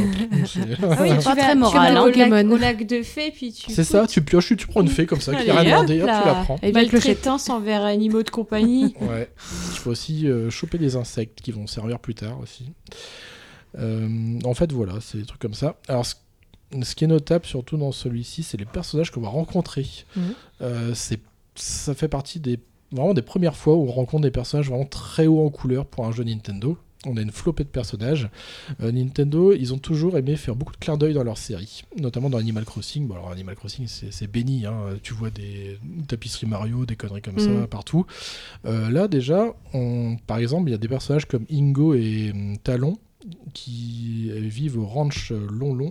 Ah 0.82 1.02
oui, 1.02 1.10
tu 1.18 1.24
Pas 1.24 1.34
vas, 1.34 1.42
très 1.42 1.52
tu 1.52 1.58
moral, 1.58 1.94
vas 1.94 2.00
hein, 2.00 2.02
au, 2.04 2.06
lac, 2.06 2.30
Pokémon. 2.30 2.50
au 2.52 2.56
lac 2.56 2.86
de 2.86 3.02
fées, 3.02 3.32
puis 3.32 3.52
tu. 3.52 3.72
c'est 3.72 3.82
ça, 3.82 4.06
tu 4.06 4.22
pioches, 4.22 4.56
tu 4.56 4.66
prends 4.68 4.82
une 4.82 4.88
fée 4.88 5.06
comme 5.06 5.20
ça, 5.20 5.34
qui 5.34 5.48
n'a 5.48 5.60
rien 5.60 5.82
demandé, 5.82 6.00
hop, 6.00 6.08
tu 6.08 6.26
la 6.28 6.34
prends. 6.44 6.56
Et 6.62 6.70
clochette. 6.70 6.92
Maltraitance 6.92 7.50
envers 7.50 7.82
animaux 7.82 8.22
de 8.22 8.30
compagnie. 8.30 8.94
Ouais. 9.00 9.28
Tu 9.74 9.82
peux 9.82 9.90
aussi 9.90 10.28
euh, 10.28 10.50
choper 10.50 10.78
des 10.78 10.94
insectes 10.94 11.40
qui 11.40 11.50
vont 11.50 11.66
servir 11.66 11.98
plus 11.98 12.14
tard 12.14 12.38
aussi. 12.40 12.66
Euh, 13.78 14.38
en 14.44 14.54
fait, 14.54 14.72
voilà, 14.72 14.94
c'est 15.00 15.18
des 15.18 15.24
trucs 15.26 15.40
comme 15.40 15.54
ça. 15.54 15.76
Alors, 15.88 16.06
ce, 16.06 16.14
ce 16.82 16.94
qui 16.94 17.04
est 17.04 17.08
notable 17.08 17.44
surtout 17.46 17.76
dans 17.76 17.92
celui-ci, 17.92 18.42
c'est 18.42 18.56
les 18.56 18.64
personnages 18.64 19.10
qu'on 19.10 19.20
va 19.20 19.28
rencontrer. 19.28 19.86
Mhm. 20.16 20.22
Euh, 20.62 20.94
c'est, 20.94 21.20
ça 21.54 21.94
fait 21.94 22.08
partie 22.08 22.40
des 22.40 22.58
vraiment 22.92 23.14
des 23.14 23.22
premières 23.22 23.56
fois 23.56 23.74
où 23.74 23.82
on 23.82 23.90
rencontre 23.92 24.22
des 24.22 24.30
personnages 24.30 24.68
vraiment 24.68 24.84
très 24.84 25.26
hauts 25.26 25.44
en 25.44 25.50
couleur 25.50 25.86
pour 25.86 26.06
un 26.06 26.12
jeu 26.12 26.22
Nintendo. 26.24 26.78
On 27.04 27.16
a 27.16 27.20
une 27.20 27.30
flopée 27.30 27.62
de 27.64 27.68
personnages. 27.68 28.28
Euh, 28.80 28.90
Nintendo, 28.90 29.52
ils 29.52 29.72
ont 29.74 29.78
toujours 29.78 30.16
aimé 30.16 30.34
faire 30.36 30.56
beaucoup 30.56 30.72
de 30.72 30.78
clins 30.78 30.96
d'œil 30.96 31.12
dans 31.14 31.22
leur 31.22 31.36
série, 31.38 31.82
notamment 32.00 32.30
dans 32.30 32.38
Animal 32.38 32.64
Crossing. 32.64 33.06
Bon, 33.06 33.14
alors 33.14 33.30
Animal 33.30 33.54
Crossing, 33.54 33.86
c'est, 33.86 34.26
béni. 34.30 34.66
hein. 34.66 34.74
Tu 35.02 35.14
vois 35.14 35.30
des 35.30 35.78
tapisseries 36.08 36.46
Mario, 36.46 36.84
des 36.86 36.96
conneries 36.96 37.22
comme 37.22 37.38
ça 37.38 37.48
Mhm. 37.50 37.66
partout. 37.66 38.06
Euh, 38.64 38.88
là, 38.90 39.06
déjà, 39.08 39.52
on- 39.74 40.16
par 40.26 40.38
exemple, 40.38 40.68
il 40.68 40.72
y 40.72 40.74
a 40.74 40.78
des 40.78 40.88
personnages 40.88 41.26
comme 41.26 41.44
Ingo 41.52 41.94
et 41.94 42.30
hum, 42.32 42.56
Talon 42.58 42.96
qui 43.54 44.30
vivent 44.34 44.78
au 44.78 44.86
ranch 44.86 45.32
Long 45.32 45.74
Long. 45.74 45.90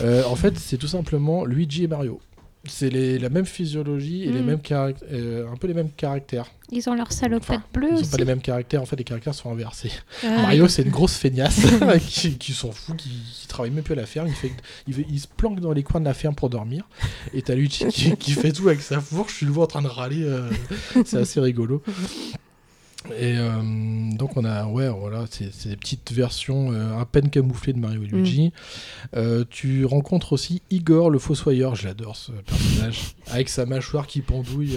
Euh, 0.00 0.24
en 0.24 0.36
fait, 0.36 0.58
c'est 0.58 0.78
tout 0.78 0.86
simplement 0.88 1.44
Luigi 1.44 1.84
et 1.84 1.88
Mario. 1.88 2.20
C'est 2.64 2.90
les- 2.90 3.18
la 3.18 3.28
même 3.28 3.44
physiologie 3.44 4.22
et 4.22 4.30
les 4.30 4.38
Mhm. 4.38 4.46
mêmes 4.46 4.60
caract- 4.60 5.02
euh, 5.10 5.50
un 5.52 5.56
peu 5.56 5.66
les 5.66 5.74
mêmes 5.74 5.90
caractères. 5.90 6.46
Ils 6.70 6.88
ont 6.88 6.94
leur 6.94 7.10
salopette 7.12 7.50
Enfin, 7.50 7.62
bleue 7.74 7.88
Ils 7.90 7.94
aussi. 8.02 8.10
pas 8.10 8.16
les 8.18 8.24
mêmes 8.24 8.40
caractères, 8.40 8.80
en 8.80 8.86
fait, 8.86 8.94
les 8.94 9.02
caractères 9.04 9.34
sont 9.34 9.50
inversés. 9.50 9.90
Ah, 10.22 10.42
Mario, 10.42 10.68
c'est 10.68 10.82
une 10.82 10.90
grosse 10.90 11.16
feignasse 11.16 11.56
qui, 12.08 12.38
qui 12.38 12.52
s'en 12.52 12.70
fout, 12.70 12.96
qui, 12.96 13.08
qui 13.10 13.48
travaille 13.48 13.72
même 13.72 13.82
plus 13.82 13.94
à 13.94 13.96
la 13.96 14.06
ferme. 14.06 14.28
Il, 14.28 14.34
fait, 14.94 15.04
il, 15.10 15.18
se 15.20 15.26
planque 15.26 15.58
dans 15.58 15.72
les 15.72 15.82
coins 15.82 16.00
de 16.00 16.04
la 16.06 16.14
ferme 16.14 16.36
pour 16.36 16.50
dormir. 16.50 16.88
Et 17.34 17.42
t'as 17.42 17.56
Luigi 17.56 17.84
qui, 17.90 18.16
qui 18.16 18.30
fait 18.32 18.52
tout 18.52 18.68
avec 18.68 18.80
sa 18.80 19.00
fourche. 19.00 19.38
Je 19.40 19.46
le 19.46 19.50
vois 19.50 19.64
en 19.64 19.68
train 19.68 19.82
de 19.82 19.88
râler. 19.88 20.22
euh, 20.22 20.48
c'est 21.04 21.18
assez 21.18 21.40
rigolo. 21.40 21.82
Et 23.10 23.36
euh, 23.36 23.50
donc, 24.16 24.36
on 24.36 24.44
a, 24.44 24.66
ouais, 24.66 24.88
voilà, 24.88 25.24
c'est 25.30 25.68
des 25.68 25.76
petites 25.76 26.12
versions 26.12 26.72
euh, 26.72 26.98
à 27.00 27.04
peine 27.04 27.30
camouflées 27.30 27.72
de 27.72 27.78
Mario 27.78 28.02
et 28.02 28.06
Luigi. 28.06 28.52
Euh, 29.16 29.44
tu 29.50 29.84
rencontres 29.84 30.32
aussi 30.32 30.62
Igor 30.70 31.10
le 31.10 31.18
Fossoyeur. 31.18 31.74
Je 31.74 31.86
l'adore 31.88 32.16
ce 32.16 32.32
personnage. 32.32 33.14
avec 33.30 33.48
sa 33.48 33.66
mâchoire 33.66 34.06
qui 34.06 34.20
pendouille. 34.20 34.76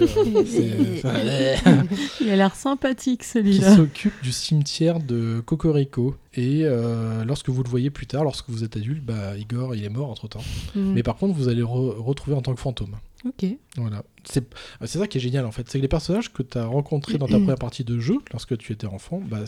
Il 2.20 2.30
a 2.30 2.36
l'air 2.36 2.54
sympathique 2.54 3.20
qui 3.22 3.26
celui-là. 3.28 3.76
s'occupe 3.76 4.14
du 4.22 4.32
cimetière 4.32 5.00
de 5.00 5.40
Cocorico. 5.44 6.16
Et 6.34 6.62
euh, 6.64 7.24
lorsque 7.24 7.48
vous 7.48 7.62
le 7.62 7.68
voyez 7.68 7.88
plus 7.90 8.06
tard, 8.06 8.22
lorsque 8.24 8.48
vous 8.48 8.62
êtes 8.64 8.76
adulte, 8.76 9.02
bah, 9.04 9.36
Igor, 9.38 9.74
il 9.74 9.84
est 9.84 9.88
mort 9.88 10.10
entre 10.10 10.28
temps. 10.28 10.44
Mhm. 10.74 10.92
Mais 10.94 11.02
par 11.02 11.16
contre, 11.16 11.34
vous 11.34 11.48
allez 11.48 11.60
le 11.60 11.64
re- 11.64 11.96
retrouver 11.98 12.36
en 12.36 12.42
tant 12.42 12.54
que 12.54 12.60
fantôme. 12.60 12.94
Ok. 13.26 13.46
Voilà. 13.76 14.02
C'est 14.24 14.44
c'est 14.84 14.98
ça 14.98 15.06
qui 15.06 15.18
est 15.18 15.20
génial 15.20 15.46
en 15.46 15.52
fait. 15.52 15.68
C'est 15.68 15.78
que 15.78 15.82
les 15.82 15.88
personnages 15.88 16.32
que 16.32 16.42
tu 16.42 16.58
as 16.58 16.66
rencontrés 16.66 17.18
dans 17.18 17.26
ta 17.26 17.34
première 17.38 17.56
partie 17.56 17.84
de 17.84 17.98
jeu, 17.98 18.18
lorsque 18.32 18.56
tu 18.58 18.72
étais 18.72 18.86
enfant, 18.86 19.20
bah, 19.24 19.40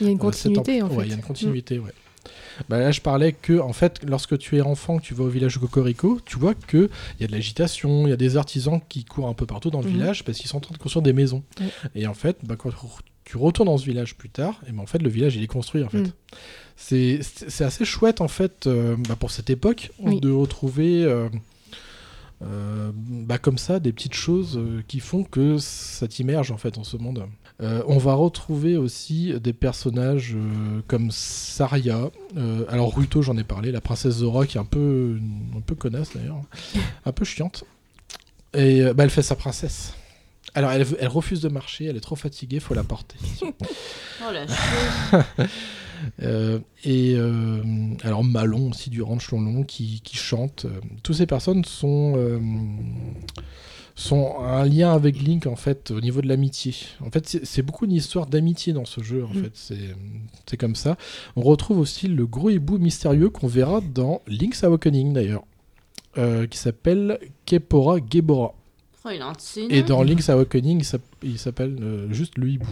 Il 0.00 0.04
y 0.06 0.08
a 0.08 0.12
une 0.12 0.18
euh, 0.18 0.20
continuité 0.20 0.82
en 0.82 0.88
ouais, 0.88 0.94
fait. 0.96 1.00
Mm. 1.00 1.04
il 1.04 1.08
y 1.08 1.12
a 1.12 1.16
une 1.16 1.22
continuité, 1.22 1.78
ouais. 1.78 1.92
Bah, 2.68 2.78
là, 2.78 2.90
je 2.90 3.00
parlais 3.02 3.32
que, 3.32 3.58
en 3.58 3.72
fait, 3.74 4.00
lorsque 4.06 4.38
tu 4.38 4.56
es 4.56 4.60
enfant, 4.62 4.96
que 4.98 5.02
tu 5.02 5.12
vas 5.12 5.24
au 5.24 5.28
village 5.28 5.54
de 5.54 5.58
Cocorico, 5.58 6.20
tu 6.24 6.38
vois 6.38 6.54
qu'il 6.54 6.88
y 7.20 7.24
a 7.24 7.26
de 7.26 7.32
l'agitation, 7.32 8.06
il 8.06 8.10
y 8.10 8.12
a 8.12 8.16
des 8.16 8.36
artisans 8.38 8.80
qui 8.88 9.04
courent 9.04 9.28
un 9.28 9.34
peu 9.34 9.44
partout 9.44 9.70
dans 9.70 9.80
le 9.82 9.88
Mhm. 9.88 9.92
village 9.92 10.24
parce 10.24 10.38
qu'ils 10.38 10.48
sont 10.48 10.56
en 10.58 10.60
train 10.60 10.72
de 10.72 10.78
construire 10.78 11.02
des 11.02 11.12
maisons. 11.12 11.42
Ouais. 11.60 11.66
Et 11.94 12.06
en 12.06 12.14
fait, 12.14 12.38
bah, 12.44 12.54
quand 12.56 12.70
tu 13.24 13.36
retournes 13.36 13.66
dans 13.68 13.76
ce 13.76 13.84
village 13.84 14.14
plus 14.16 14.30
tard, 14.30 14.60
et 14.68 14.72
ben, 14.72 14.78
en 14.80 14.86
fait, 14.86 15.02
le 15.02 15.08
village, 15.10 15.36
il 15.36 15.42
est 15.42 15.46
construit, 15.48 15.82
en 15.84 15.88
fait. 15.90 15.98
Mhm. 15.98 16.12
C'est 16.76 17.20
assez 17.64 17.84
chouette, 17.84 18.20
en 18.20 18.28
fait, 18.28 18.66
euh, 18.66 18.96
bah, 19.08 19.16
pour 19.16 19.30
cette 19.30 19.50
époque, 19.50 19.90
Oui. 20.00 20.20
de 20.20 20.30
retrouver... 20.30 21.04
euh, 21.04 21.28
euh, 22.42 22.90
bah 22.94 23.38
comme 23.38 23.58
ça, 23.58 23.80
des 23.80 23.92
petites 23.92 24.14
choses 24.14 24.58
euh, 24.58 24.82
qui 24.86 25.00
font 25.00 25.24
que 25.24 25.56
ça 25.58 26.08
t'immerge 26.08 26.50
en 26.50 26.56
fait 26.56 26.78
en 26.78 26.84
ce 26.84 26.96
monde. 26.96 27.26
Euh, 27.62 27.82
on 27.86 27.98
va 27.98 28.14
retrouver 28.14 28.76
aussi 28.76 29.32
des 29.40 29.52
personnages 29.52 30.34
euh, 30.34 30.80
comme 30.88 31.10
Saria. 31.10 32.10
Alors 32.68 32.94
Ruto, 32.94 33.22
j'en 33.22 33.36
ai 33.36 33.44
parlé, 33.44 33.70
la 33.70 33.80
princesse 33.80 34.14
Zora 34.14 34.46
qui 34.46 34.58
est 34.58 34.60
un 34.60 34.64
peu, 34.64 35.18
un 35.56 35.60
peu 35.60 35.74
connasse 35.74 36.14
d'ailleurs, 36.14 36.40
un 37.04 37.12
peu 37.12 37.24
chiante. 37.24 37.64
Et 38.54 38.82
bah, 38.94 39.04
elle 39.04 39.10
fait 39.10 39.22
sa 39.22 39.36
princesse. 39.36 39.94
Alors 40.54 40.70
elle, 40.70 40.86
elle 41.00 41.08
refuse 41.08 41.40
de 41.40 41.48
marcher, 41.48 41.86
elle 41.86 41.96
est 41.96 42.00
trop 42.00 42.16
fatiguée, 42.16 42.60
faut 42.60 42.74
la 42.74 42.84
porter. 42.84 43.16
Oh 44.26 44.32
la 44.32 44.46
chose. 44.46 45.48
Euh, 46.22 46.58
et 46.84 47.14
euh, 47.16 47.62
alors 48.02 48.24
Malon 48.24 48.70
aussi 48.70 48.90
du 48.90 49.02
Ranch 49.02 49.30
Longlong 49.30 49.64
qui, 49.66 50.00
qui 50.02 50.16
chante. 50.16 50.64
Euh, 50.66 50.80
toutes 51.02 51.16
ces 51.16 51.26
personnes 51.26 51.64
sont, 51.64 52.14
euh, 52.16 52.38
sont 53.94 54.38
un 54.40 54.64
lien 54.64 54.92
avec 54.92 55.20
Link 55.22 55.46
en 55.46 55.56
fait 55.56 55.90
au 55.90 56.00
niveau 56.00 56.20
de 56.20 56.28
l'amitié. 56.28 56.74
En 57.00 57.10
fait 57.10 57.38
c'est 57.44 57.62
beaucoup 57.62 57.84
une 57.84 57.92
histoire 57.92 58.26
d'amitié 58.26 58.72
dans 58.72 58.84
ce 58.84 59.02
jeu 59.02 59.24
en 59.24 59.28
Mm. 59.34 59.42
fait. 59.44 59.74
C'est 60.46 60.56
comme 60.56 60.74
ça. 60.76 60.96
On 61.36 61.42
retrouve 61.42 61.78
aussi 61.78 62.08
le 62.08 62.26
gros 62.26 62.50
hibou 62.50 62.78
mystérieux 62.78 63.30
qu'on 63.30 63.46
verra 63.48 63.80
dans 63.80 64.20
Link's 64.26 64.64
Awakening 64.64 65.12
d'ailleurs. 65.12 65.44
qui 66.50 66.58
s'appelle 66.58 67.18
Kepora 67.44 67.98
Gebora. 68.08 68.54
Oh, 69.06 69.10
il 69.12 69.20
Et 69.70 69.82
dans 69.82 70.02
Link's 70.02 70.30
Awakening, 70.30 70.78
il 70.80 70.84
s'app- 70.84 71.02
il 71.22 71.38
s'appelle 71.38 71.76
euh, 71.82 72.10
juste 72.10 72.38
le 72.38 72.48
hibou. 72.48 72.66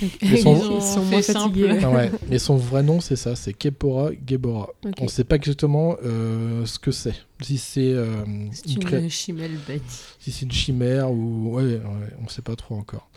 Ils 0.22 0.38
sont- 0.38 0.54
sont, 0.56 0.78
Ils 0.78 0.98
ont 1.00 1.04
moins 1.06 1.22
fatigués. 1.22 1.78
Ah 1.82 1.90
ouais, 1.90 2.38
son 2.38 2.56
vrai 2.56 2.84
nom, 2.84 3.00
c'est 3.00 3.16
ça, 3.16 3.34
c'est 3.34 3.52
Kepora 3.52 4.10
Gebora. 4.24 4.68
On 5.00 5.04
ne 5.04 5.08
sait 5.08 5.24
pas 5.24 5.34
exactement 5.34 5.96
euh, 6.04 6.64
ce 6.66 6.78
que 6.78 6.92
c'est. 6.92 7.14
Si 7.40 7.58
c'est 7.58 7.80
euh, 7.94 8.22
une, 8.24 8.78
cré- 8.78 9.08
chimelle 9.10 9.58
bête. 9.66 9.82
si 10.20 10.30
c'est 10.30 10.44
une 10.46 10.52
chimère 10.52 11.10
ou 11.10 11.56
ouais, 11.56 11.64
ouais, 11.64 11.80
on 12.20 12.24
ne 12.24 12.28
sait 12.28 12.42
pas 12.42 12.54
trop 12.54 12.76
encore. 12.76 13.10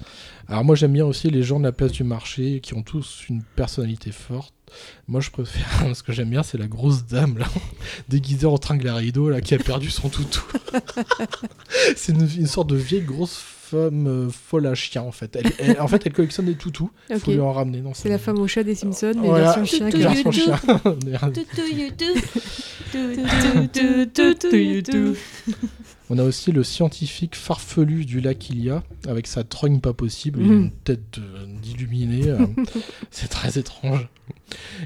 Alors 0.47 0.63
moi 0.63 0.75
j'aime 0.75 0.93
bien 0.93 1.05
aussi 1.05 1.29
les 1.29 1.43
gens 1.43 1.59
de 1.59 1.65
la 1.65 1.71
place 1.71 1.91
du 1.91 2.03
marché 2.03 2.61
qui 2.61 2.73
ont 2.73 2.81
tous 2.81 3.25
une 3.29 3.43
personnalité 3.55 4.11
forte. 4.11 4.54
Moi 5.07 5.21
je 5.21 5.29
préfère 5.29 5.65
ce 5.95 6.03
que 6.03 6.11
j'aime 6.13 6.29
bien 6.29 6.43
c'est 6.43 6.57
la 6.57 6.67
grosse 6.67 7.05
dame 7.05 7.37
là 7.37 7.45
déguisée 8.09 8.47
en 8.47 8.57
tringle 8.57 8.87
à 8.87 8.95
rideau 8.95 9.29
là 9.29 9.41
qui 9.41 9.53
a 9.55 9.59
perdu 9.59 9.89
son 9.89 10.09
toutou. 10.09 10.43
c'est 11.95 12.11
une, 12.13 12.27
une 12.37 12.47
sorte 12.47 12.67
de 12.69 12.75
vieille 12.75 13.01
grosse 13.03 13.35
femme 13.37 14.07
euh, 14.07 14.29
folle 14.29 14.67
à 14.67 14.75
chien 14.75 15.01
en 15.01 15.11
fait. 15.11 15.35
Elle, 15.35 15.51
elle- 15.59 15.81
en 15.81 15.87
fait 15.87 16.01
elle 16.05 16.13
collectionne 16.13 16.45
des 16.45 16.55
toutous. 16.55 16.91
Il 17.09 17.15
Ok. 17.15 17.21
faut 17.23 17.31
lui 17.31 17.39
en 17.39 17.51
ramener. 17.51 17.81
dans 17.81 17.93
C'est 17.93 18.09
la 18.09 18.19
femme 18.19 18.37
au 18.39 18.47
chat 18.47 18.63
des 18.63 18.75
Simpsons, 18.75 19.13
mais 19.15 19.27
Voilà. 19.27 19.53
version 19.53 19.65
chien. 19.65 19.89
Toutou. 19.89 20.03
Version 20.03 20.31
chien. 20.31 20.59
Toutou, 20.59 21.61
youtou. 21.73 22.21
Toutou, 22.91 23.25
toutou, 23.73 24.05
toutou, 24.13 24.81
toutou. 24.83 25.15
On 26.09 26.19
a 26.19 26.23
aussi 26.23 26.51
le 26.51 26.63
scientifique 26.63 27.35
farfelu 27.35 28.05
du 28.05 28.21
lac 28.21 28.49
Ilia, 28.49 28.83
avec 29.07 29.25
sa 29.25 29.43
trogne 29.43 29.79
pas 29.79 29.93
possible 29.93 30.39
et 30.39 30.45
Mhm. 30.45 30.51
une 30.53 30.71
tête 30.71 31.17
euh, 31.17 31.45
d'illuminé. 31.61 32.29
euh, 32.29 32.45
c'est 33.11 33.27
très 33.27 33.57
étrange. 33.57 34.07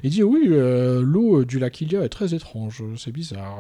Il 0.04 0.12
dit 0.12 0.24
oui, 0.24 0.46
euh, 0.48 1.02
l'eau 1.02 1.44
du 1.44 1.60
lac 1.60 1.82
Ilia 1.82 2.04
est 2.04 2.10
très 2.10 2.34
étrange, 2.34 2.82
c'est 2.98 3.12
bizarre. 3.12 3.58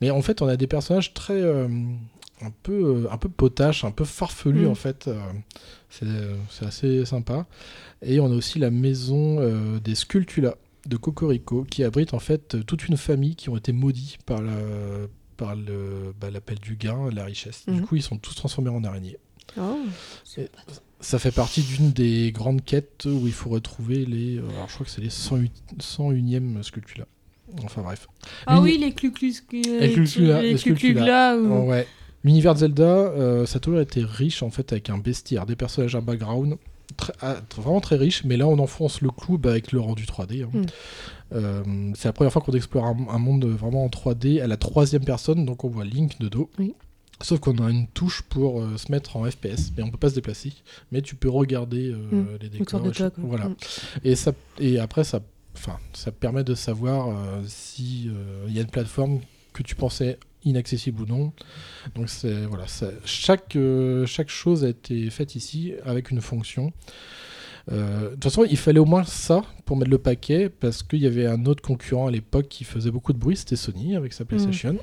Mais 0.00 0.10
en 0.10 0.22
fait, 0.22 0.40
on 0.42 0.46
a 0.46 0.56
des 0.56 0.66
personnages 0.68 1.14
très 1.14 1.40
euh, 1.40 1.66
un 2.42 2.50
peu 2.62 3.08
un 3.10 3.16
peu 3.16 3.28
potaches, 3.28 3.84
un 3.84 3.90
peu 3.90 4.04
farfelus 4.04 4.62
Mhm. 4.66 4.70
en 4.70 4.74
fait. 4.76 5.10
c'est 5.90 6.64
assez 6.66 7.04
sympa. 7.04 7.46
Et 8.02 8.20
on 8.20 8.26
a 8.26 8.34
aussi 8.34 8.58
la 8.58 8.70
maison 8.70 9.38
des 9.82 9.94
Sculptula 9.94 10.54
de 10.86 10.96
Cocorico, 10.96 11.64
qui 11.64 11.82
abrite 11.82 12.12
en 12.14 12.18
fait 12.18 12.64
toute 12.66 12.88
une 12.88 12.96
famille 12.96 13.34
qui 13.36 13.48
ont 13.48 13.56
été 13.56 13.72
maudits 13.72 14.18
par 14.26 14.42
la 14.42 14.52
par 15.36 15.54
le 15.56 16.14
bah, 16.20 16.30
l'appel 16.30 16.58
du 16.58 16.76
gain, 16.76 17.10
la 17.12 17.24
richesse. 17.24 17.64
Du 17.66 17.80
Mhm. 17.80 17.86
coup, 17.86 17.96
ils 17.96 18.02
sont 18.02 18.16
tous 18.18 18.34
transformés 18.34 18.70
en 18.70 18.82
araignées. 18.84 19.18
Oh. 19.58 19.78
Ça 21.00 21.18
fait 21.18 21.30
partie 21.32 21.62
d'une 21.62 21.90
des 21.92 22.32
grandes 22.32 22.64
quêtes 22.64 23.04
où 23.06 23.26
il 23.26 23.32
faut 23.32 23.50
retrouver 23.50 24.06
les. 24.06 24.38
euh, 24.38 24.48
alors, 24.56 24.68
je 24.68 24.74
crois 24.74 24.86
que 24.86 24.90
c'est 24.92 25.02
les 25.02 25.10
108 25.10 25.52
101e 25.80 26.62
Sculptula. 26.62 27.06
Enfin 27.62 27.82
bref. 27.82 28.08
Ah 28.46 28.60
oui, 28.60 28.78
les 28.78 28.92
cluclus. 28.92 29.34
Les 29.52 29.92
Clucula, 29.92 30.42
les 30.42 30.52
Les 30.52 30.58
Sculptula. 30.58 30.92
clucus 30.94 31.06
là. 31.06 31.36
Oh, 31.36 31.40
où- 31.46 31.68
ouais. 31.70 31.86
L'univers 32.24 32.54
de 32.54 32.60
Zelda, 32.60 32.82
euh, 32.84 33.44
ça 33.46 33.58
a 33.58 33.60
toujours 33.60 33.80
été 33.80 34.02
riche 34.02 34.42
en 34.42 34.50
fait 34.50 34.72
avec 34.72 34.88
un 34.88 34.96
bestiaire, 34.98 35.44
des 35.44 35.56
personnages, 35.56 35.94
un 35.94 36.00
background 36.00 36.56
très- 36.96 37.12
ah, 37.20 37.36
vraiment 37.54 37.80
très 37.82 37.96
riche. 37.96 38.24
Mais 38.24 38.38
là, 38.38 38.48
on 38.48 38.58
enfonce 38.58 39.02
le 39.02 39.10
clou 39.10 39.36
bah, 39.36 39.50
avec 39.50 39.72
le 39.72 39.80
rendu 39.80 40.06
3D. 40.06 40.42
hein. 40.42 40.48
Mm. 40.52 40.64
Euh, 41.34 41.62
c'est 41.94 42.08
la 42.08 42.12
première 42.12 42.32
fois 42.32 42.42
qu'on 42.42 42.52
explore 42.52 42.84
un, 42.86 42.96
un 43.10 43.18
monde 43.18 43.44
vraiment 43.44 43.84
en 43.84 43.88
3D 43.88 44.40
à 44.42 44.46
la 44.46 44.56
troisième 44.56 45.04
personne, 45.04 45.44
donc 45.44 45.64
on 45.64 45.68
voit 45.68 45.84
Link 45.84 46.18
de 46.20 46.28
dos. 46.28 46.50
Oui. 46.58 46.74
Sauf 47.20 47.38
qu'on 47.40 47.56
a 47.58 47.70
une 47.70 47.86
touche 47.88 48.22
pour 48.22 48.60
euh, 48.60 48.76
se 48.76 48.90
mettre 48.90 49.16
en 49.16 49.24
FPS, 49.30 49.70
mais 49.76 49.82
on 49.84 49.90
peut 49.90 49.98
pas 49.98 50.10
se 50.10 50.14
déplacer. 50.16 50.52
Mais 50.90 51.00
tu 51.00 51.14
peux 51.14 51.28
regarder 51.30 51.90
euh, 51.92 52.38
les 52.40 52.48
décors. 52.48 52.80
de. 52.80 52.92
Voilà. 53.18 53.44
Et, 54.02 54.16
ça, 54.16 54.32
et 54.58 54.78
après, 54.80 55.04
ça, 55.04 55.20
enfin, 55.56 55.78
ça 55.92 56.10
permet 56.12 56.42
de 56.44 56.54
savoir 56.56 57.08
euh, 57.08 57.40
si 57.46 58.08
euh, 58.08 58.44
il 58.48 58.54
y 58.54 58.58
a 58.58 58.62
une 58.62 58.68
plateforme 58.70 59.20
que 59.52 59.62
tu 59.62 59.74
pensais 59.76 60.18
inaccessible 60.44 61.02
ou 61.02 61.06
non. 61.06 61.32
Donc 61.94 62.10
c'est 62.10 62.44
voilà, 62.46 62.66
ça- 62.66 62.90
chaque 63.04 63.56
chaque 64.06 64.28
chose 64.28 64.64
a 64.64 64.68
été 64.68 65.08
faite 65.08 65.36
ici 65.36 65.72
avec 65.84 66.10
une 66.10 66.20
fonction. 66.20 66.72
Euh, 67.72 68.10
de 68.10 68.14
toute 68.14 68.24
façon, 68.24 68.44
il 68.48 68.56
fallait 68.58 68.78
au 68.80 68.84
moins 68.84 69.04
ça 69.04 69.42
pour 69.64 69.76
mettre 69.76 69.90
le 69.90 69.98
paquet 69.98 70.48
parce 70.50 70.82
qu'il 70.82 70.98
y 71.00 71.06
avait 71.06 71.26
un 71.26 71.46
autre 71.46 71.62
concurrent 71.62 72.06
à 72.06 72.10
l'époque 72.10 72.48
qui 72.48 72.64
faisait 72.64 72.90
beaucoup 72.90 73.12
de 73.12 73.18
bruit, 73.18 73.36
c'était 73.36 73.56
Sony 73.56 73.96
avec 73.96 74.12
sa 74.12 74.24
PlayStation. 74.24 74.76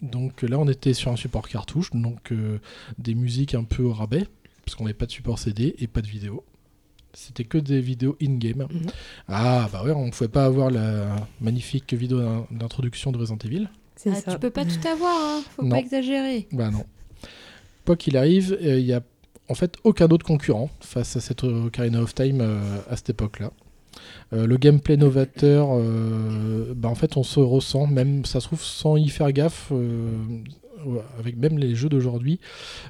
Donc 0.00 0.42
euh, 0.42 0.48
là, 0.48 0.58
on 0.58 0.66
était 0.68 0.94
sur 0.94 1.12
un 1.12 1.16
support 1.16 1.46
cartouche, 1.48 1.90
donc 1.92 2.32
euh, 2.32 2.58
des 2.98 3.14
musiques 3.14 3.54
un 3.54 3.64
peu 3.64 3.82
au 3.82 3.92
rabais 3.92 4.26
parce 4.64 4.74
qu'on 4.76 4.84
n'avait 4.84 4.94
pas 4.94 5.06
de 5.06 5.10
support 5.12 5.38
CD 5.38 5.74
et 5.78 5.86
pas 5.86 6.00
de 6.00 6.06
vidéo. 6.08 6.42
C'était 7.14 7.44
que 7.44 7.58
des 7.58 7.80
vidéos 7.82 8.16
in-game. 8.22 8.66
Mhm. 8.70 8.86
Ah 9.28 9.68
bah 9.70 9.84
ouais, 9.84 9.90
on 9.92 10.06
ne 10.06 10.10
pouvait 10.10 10.28
pas 10.28 10.46
avoir 10.46 10.70
la 10.70 11.14
magnifique 11.42 11.92
vidéo 11.92 12.20
d'in- 12.20 12.46
d'introduction 12.50 13.12
de 13.12 13.18
Resident 13.18 13.36
Evil. 13.44 13.68
C'est 13.96 14.10
Ah, 14.10 14.14
ça. 14.14 14.32
tu 14.32 14.38
peux 14.38 14.48
pas 14.50 14.64
tout 14.64 14.88
avoir, 14.88 15.14
hein. 15.14 15.42
faut 15.54 15.62
Non. 15.62 15.68
pas 15.68 15.78
exagérer. 15.78 16.48
Bah 16.52 16.70
non. 16.70 16.84
Quoi 17.84 17.96
qu'il 17.96 18.16
arrive, 18.16 18.56
euh, 18.62 18.78
il 18.78 18.86
y 18.86 18.94
a 18.94 19.02
en 19.52 19.54
fait 19.54 19.76
aucun 19.84 20.08
autre 20.08 20.24
concurrent 20.26 20.70
face 20.80 21.16
à 21.16 21.20
cette 21.20 21.44
Ocarina 21.44 22.00
of 22.02 22.14
Time 22.14 22.40
euh, 22.40 22.78
à 22.90 22.96
cette 22.96 23.10
époque-là. 23.10 23.52
Euh, 24.32 24.46
le 24.46 24.56
gameplay 24.56 24.96
novateur, 24.96 25.68
euh, 25.72 26.72
bah 26.74 26.88
en 26.88 26.94
fait 26.94 27.16
on 27.18 27.22
se 27.22 27.38
ressent, 27.38 27.86
même 27.86 28.24
ça 28.24 28.40
se 28.40 28.46
trouve 28.46 28.62
sans 28.62 28.96
y 28.96 29.08
faire 29.10 29.30
gaffe, 29.32 29.68
euh, 29.70 30.10
avec 31.18 31.36
même 31.36 31.58
les 31.58 31.74
jeux 31.74 31.90
d'aujourd'hui, 31.90 32.40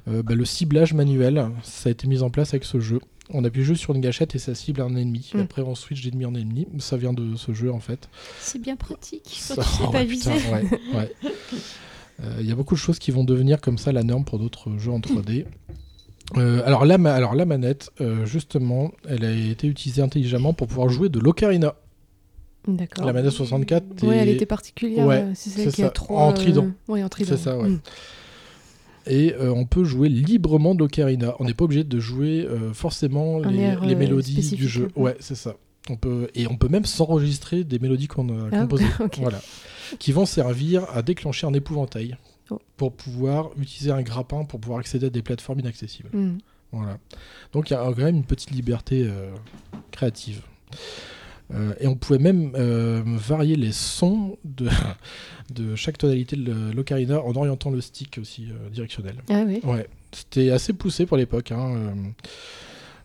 euh, 0.08 0.22
bah, 0.22 0.34
le 0.34 0.44
ciblage 0.44 0.94
manuel, 0.94 1.48
ça 1.64 1.88
a 1.88 1.92
été 1.92 2.06
mis 2.06 2.22
en 2.22 2.30
place 2.30 2.54
avec 2.54 2.64
ce 2.64 2.78
jeu. 2.80 3.00
On 3.34 3.44
appuie 3.44 3.64
juste 3.64 3.80
sur 3.80 3.94
une 3.94 4.00
gâchette 4.00 4.34
et 4.34 4.38
ça 4.38 4.54
cible 4.54 4.80
un 4.82 4.94
ennemi. 4.94 5.30
Mm. 5.34 5.40
Après 5.40 5.62
on 5.62 5.74
switch 5.74 6.02
d'ennemi 6.02 6.24
en 6.26 6.34
ennemi. 6.34 6.68
Ça 6.78 6.96
vient 6.96 7.12
de 7.12 7.34
ce 7.36 7.52
jeu 7.52 7.72
en 7.72 7.80
fait. 7.80 8.08
C'est 8.40 8.60
bien 8.60 8.76
pratique. 8.76 9.40
Quand 9.48 9.54
Ça- 9.56 9.62
tu 9.62 9.68
sais 9.68 9.82
oh, 9.86 9.90
pas 9.90 9.98
ouais, 9.98 10.04
viser. 10.04 10.30
putain, 10.32 10.52
ouais, 10.52 10.64
ouais. 10.94 11.12
Euh, 12.22 12.36
Il 12.40 12.46
y 12.46 12.52
a 12.52 12.54
beaucoup 12.54 12.74
de 12.74 12.78
choses 12.78 12.98
qui 12.98 13.10
vont 13.10 13.24
devenir 13.24 13.60
comme 13.60 13.78
ça 13.78 13.90
la 13.90 14.02
norme 14.02 14.24
pour 14.24 14.38
d'autres 14.38 14.68
jeux 14.78 14.92
en 14.92 15.00
3D. 15.00 15.46
Euh, 16.36 16.62
alors, 16.64 16.84
la 16.84 16.98
ma- 16.98 17.12
alors 17.14 17.34
la 17.34 17.44
manette, 17.44 17.90
euh, 18.00 18.24
justement, 18.24 18.92
elle 19.08 19.24
a 19.24 19.32
été 19.32 19.66
utilisée 19.66 20.02
intelligemment 20.02 20.52
pour 20.54 20.66
pouvoir 20.66 20.88
jouer 20.88 21.08
de 21.08 21.18
l'ocarina. 21.20 21.74
D'accord. 22.68 23.04
La 23.06 23.12
manette 23.12 23.32
64 23.32 24.04
Ouais, 24.06 24.16
elle 24.18 24.28
est- 24.28 24.34
était 24.34 24.46
particulière. 24.46 25.06
Ouais, 25.06 25.22
euh, 25.22 25.32
c'est 25.34 25.50
celle 25.50 25.72
qui 25.72 25.82
a 25.82 25.90
trois. 25.90 26.22
en 26.22 26.32
trident. 26.32 26.66
euh, 26.66 26.92
Ouais, 26.92 27.02
en 27.02 27.08
trident. 27.08 27.30
C'est 27.30 27.42
ça, 27.42 27.58
ouais. 27.58 27.68
Mm. 27.70 27.80
Et 29.08 29.34
on 29.40 29.64
peut 29.64 29.82
jouer 29.82 30.08
librement 30.08 30.74
de 30.76 30.78
l'ocarina. 30.80 31.34
On 31.40 31.44
n'est 31.44 31.54
pas 31.54 31.64
obligé 31.64 31.82
de 31.82 31.98
jouer 31.98 32.46
forcément 32.72 33.40
les, 33.40 33.58
air, 33.58 33.84
les 33.84 33.96
mélodies 33.96 34.54
du 34.54 34.68
jeu. 34.68 34.88
ouais. 34.94 35.16
C'est 35.18 35.34
ça. 35.34 35.56
On 35.90 35.96
peut, 35.96 36.28
et 36.36 36.46
on 36.46 36.56
peut 36.56 36.68
même 36.68 36.84
s'enregistrer 36.84 37.64
des 37.64 37.80
mélodies 37.80 38.06
qu'on 38.06 38.28
a 38.28 38.48
Ah, 38.52 38.60
composées. 38.60 38.84
Voilà. 39.20 39.40
Qui 39.98 40.12
vont 40.12 40.24
servir 40.26 40.86
à 40.94 41.02
déclencher 41.02 41.48
un 41.48 41.52
épouvantail. 41.52 42.16
Oh. 42.52 42.58
Pour 42.76 42.92
pouvoir 42.92 43.50
utiliser 43.58 43.90
un 43.90 44.02
grappin 44.02 44.44
pour 44.44 44.60
pouvoir 44.60 44.80
accéder 44.80 45.06
à 45.06 45.10
des 45.10 45.22
plateformes 45.22 45.60
inaccessibles. 45.60 46.10
Mm. 46.12 46.38
Voilà. 46.72 46.98
Donc 47.52 47.70
il 47.70 47.74
y 47.74 47.76
a 47.76 47.84
quand 47.84 47.96
même 47.98 48.16
une 48.16 48.24
petite 48.24 48.50
liberté 48.50 49.04
euh, 49.06 49.30
créative. 49.90 50.42
Euh, 51.52 51.74
et 51.80 51.86
on 51.86 51.96
pouvait 51.96 52.18
même 52.18 52.52
euh, 52.54 53.02
varier 53.04 53.56
les 53.56 53.72
sons 53.72 54.38
de, 54.44 54.68
de 55.54 55.76
chaque 55.76 55.98
tonalité 55.98 56.36
de 56.36 56.72
l'ocarina 56.72 57.20
en 57.20 57.34
orientant 57.36 57.70
le 57.70 57.80
stick 57.82 58.18
aussi 58.18 58.48
directionnel. 58.70 59.16
Ah 59.28 59.42
oui. 59.46 59.60
Ouais, 59.64 59.86
c'était 60.12 60.50
assez 60.50 60.72
poussé 60.72 61.04
pour 61.04 61.18
l'époque. 61.18 61.52
hein, 61.52 61.94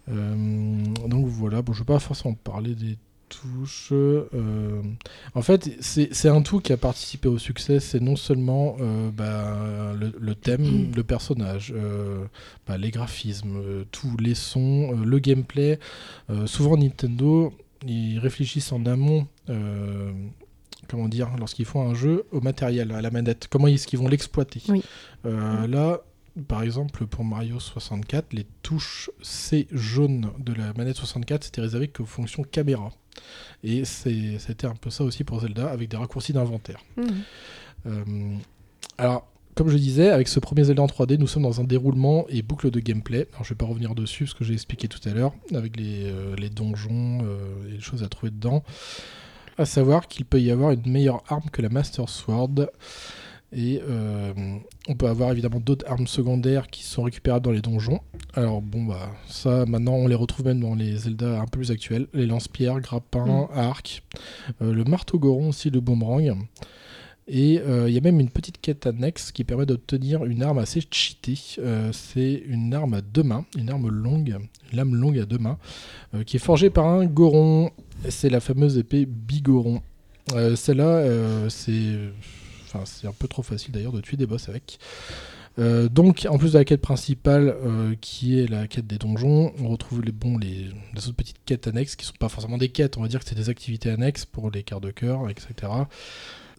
donc 0.08 1.26
voilà, 1.26 1.62
bon, 1.62 1.74
je 1.74 1.80
ne 1.80 1.84
vais 1.84 1.94
pas 1.94 2.00
forcément 2.00 2.34
parler 2.36 2.74
des 2.74 2.98
touches. 3.30 3.90
euh, 3.92 4.82
en 5.36 5.42
fait, 5.42 5.70
c'est 5.82 6.30
un 6.30 6.42
tout 6.42 6.60
qui 6.60 6.74
a 6.74 6.78
participé 6.78 7.28
au 7.28 7.38
succès. 7.38 7.80
C'est 7.80 8.00
non 8.02 8.16
seulement 8.16 8.78
euh, 8.80 9.10
bah, 9.12 9.94
le, 10.00 10.14
le 10.20 10.36
thème, 10.36 10.92
le 10.96 11.04
personnage, 11.04 11.74
euh, 11.76 12.26
bah, 12.68 12.78
les 12.78 12.92
graphismes, 12.92 13.86
tous 13.92 14.18
les 14.18 14.36
sons, 14.36 14.92
le 14.92 15.20
gameplay. 15.20 15.80
Souvent, 16.46 16.78
Nintendo, 16.78 17.54
ils 17.86 18.20
réfléchissent 18.20 18.72
en 18.72 18.86
amont. 18.86 19.28
Comment 20.88 21.10
dire, 21.10 21.32
lorsqu'ils 21.38 21.66
font 21.66 21.88
un 21.90 21.94
jeu 21.94 22.26
au 22.32 22.40
matériel, 22.40 22.92
à 22.92 23.02
la 23.02 23.12
manette, 23.12 23.48
comment 23.50 23.68
est-ce 23.68 23.88
qu'ils 23.88 24.00
vont 24.00 24.08
l'exploiter 24.08 24.62
Oui. 24.70 24.84
Là, 25.24 26.02
par 26.48 26.62
exemple, 26.64 27.08
pour 27.08 27.24
Mario 27.24 27.60
64, 27.60 28.34
les 28.34 28.46
touches 28.62 29.10
C 29.22 29.68
jaunes 29.72 30.32
de 30.40 30.54
la 30.54 30.74
manette 30.74 30.98
64, 30.98 31.44
c'était 31.44 31.62
réservé 31.62 31.88
qu'aux 31.88 32.06
fonctions 32.06 32.44
caméra. 32.44 32.92
Et 33.64 33.86
c'était 33.86 34.68
un 34.68 34.76
peu 34.76 34.90
ça 34.90 35.04
aussi 35.04 35.24
pour 35.24 35.42
Zelda, 35.42 35.70
avec 35.70 35.90
des 35.90 35.98
raccourcis 35.98 36.34
d'inventaire. 36.34 36.80
Mhm. 36.98 37.06
Euh, 37.88 38.36
alors, 38.98 39.28
comme 39.56 39.70
je 39.70 39.78
disais, 39.78 40.10
avec 40.10 40.28
ce 40.28 40.40
premier 40.40 40.64
Zelda 40.64 40.84
en 40.84 40.88
3D, 40.88 41.18
nous 41.18 41.28
sommes 41.28 41.44
dans 41.44 41.60
un 41.60 41.64
déroulement 41.64 42.26
et 42.30 42.44
boucle 42.44 42.70
de 42.70 42.80
gameplay. 42.80 43.28
Alors, 43.34 43.44
je 43.44 43.50
vais 43.50 43.58
pas 43.58 43.66
revenir 43.66 43.96
dessus, 43.96 44.26
parce 44.26 44.36
que 44.36 44.44
j'ai 44.44 44.54
expliqué 44.54 44.88
tout 44.88 45.00
à 45.10 45.14
l'heure, 45.14 45.34
avec 45.54 45.78
les, 45.78 46.06
euh, 46.06 46.36
les 46.36 46.50
donjons 46.50 47.20
euh, 47.24 47.70
et 47.70 47.74
les 47.74 47.80
choses 47.80 48.04
à 48.04 48.10
trouver 48.10 48.32
dedans. 48.32 48.64
À 49.58 49.66
savoir 49.66 50.08
qu'il 50.08 50.26
peut 50.26 50.40
y 50.40 50.52
avoir 50.52 50.72
une 50.72 50.90
meilleure 50.92 51.24
arme 51.28 51.50
que 51.52 51.64
la 51.64 51.70
Master 51.70 52.08
Sword. 52.08 52.68
Et 53.54 53.82
euh, 53.88 54.34
on 54.90 54.96
peut 54.96 55.08
avoir 55.08 55.32
évidemment 55.32 55.60
d'autres 55.60 55.86
armes 55.88 56.08
secondaires 56.08 56.68
qui 56.68 56.84
sont 56.84 57.04
récupérables 57.04 57.46
dans 57.46 57.52
les 57.52 57.62
donjons. 57.62 58.02
Alors 58.34 58.62
bon 58.62 58.84
bah 58.84 59.10
ça 59.28 59.66
maintenant 59.66 59.94
on 59.94 60.08
les 60.08 60.16
retrouve 60.16 60.48
même 60.48 60.60
dans 60.60 60.76
les 60.76 60.98
Zelda 60.98 61.40
un 61.40 61.46
peu 61.46 61.60
plus 61.60 61.72
actuels. 61.72 62.08
Les 62.14 62.26
lance-pierres, 62.26 62.82
grappins, 62.82 63.48
arcs, 63.54 64.04
euh, 64.62 64.74
le 64.74 64.84
marteau 64.84 65.18
goron 65.18 65.50
aussi, 65.50 65.70
le 65.70 65.80
boomerang. 65.80 66.36
Et 67.28 67.60
euh, 67.60 67.90
il 67.90 67.94
y 67.94 67.98
a 67.98 68.02
même 68.02 68.22
une 68.22 68.30
petite 68.30 68.62
quête 68.62 68.88
annexe 68.88 69.32
qui 69.34 69.44
permet 69.44 69.66
d'obtenir 69.66 70.24
une 70.24 70.44
arme 70.44 70.60
assez 70.60 70.82
cheatée. 70.90 71.38
Euh, 71.60 71.92
c'est 71.92 72.42
une 72.48 72.74
arme 72.74 72.94
à 72.94 73.02
deux 73.02 73.24
mains, 73.24 73.46
une 73.58 73.70
arme 73.70 73.90
longue, 73.90 74.38
une 74.72 74.78
lame 74.78 74.96
longue 74.96 75.20
à 75.20 75.26
deux 75.26 75.38
mains, 75.38 75.58
euh, 76.16 76.24
qui 76.24 76.38
est 76.38 76.40
forgée 76.40 76.70
par 76.70 76.88
un 76.88 77.06
goron. 77.06 77.72
C'est 78.08 78.30
la 78.30 78.40
fameuse 78.40 78.78
épée 78.78 79.06
bigoron. 79.06 79.82
Celle-là, 80.56 81.50
c'est 81.50 81.96
c'est 82.86 83.08
un 83.08 83.14
peu 83.14 83.28
trop 83.28 83.44
facile 83.44 83.74
d'ailleurs 83.74 83.92
de 83.92 84.02
tuer 84.02 84.18
des 84.18 84.26
boss 84.26 84.50
avec. 84.50 84.80
Euh, 85.60 85.90
donc, 85.90 86.28
en 86.30 86.38
plus 86.38 86.54
de 86.54 86.58
la 86.58 86.66
quête 86.66 86.82
principale, 86.82 87.56
euh, 87.66 87.96
qui 88.00 88.40
est 88.40 88.48
la 88.48 88.68
quête 88.68 88.86
des 88.86 88.98
donjons, 88.98 89.54
on 89.60 89.70
retrouve 89.70 90.02
les, 90.02 90.14
les, 90.42 91.08
autres 91.08 91.16
petites 91.16 91.44
quêtes 91.46 91.68
annexes, 91.68 91.96
qui 91.96 92.06
sont 92.06 92.14
pas 92.20 92.30
forcément 92.30 92.58
des 92.58 92.70
quêtes, 92.70 92.98
on 92.98 93.02
va 93.02 93.08
dire 93.08 93.20
que 93.20 93.26
c'est 93.28 93.36
des 93.36 93.50
activités 93.50 93.90
annexes 93.90 94.26
pour 94.26 94.52
les 94.52 94.62
quarts 94.64 94.82
de 94.82 94.92
cœur, 94.92 95.30
etc. 95.30 95.72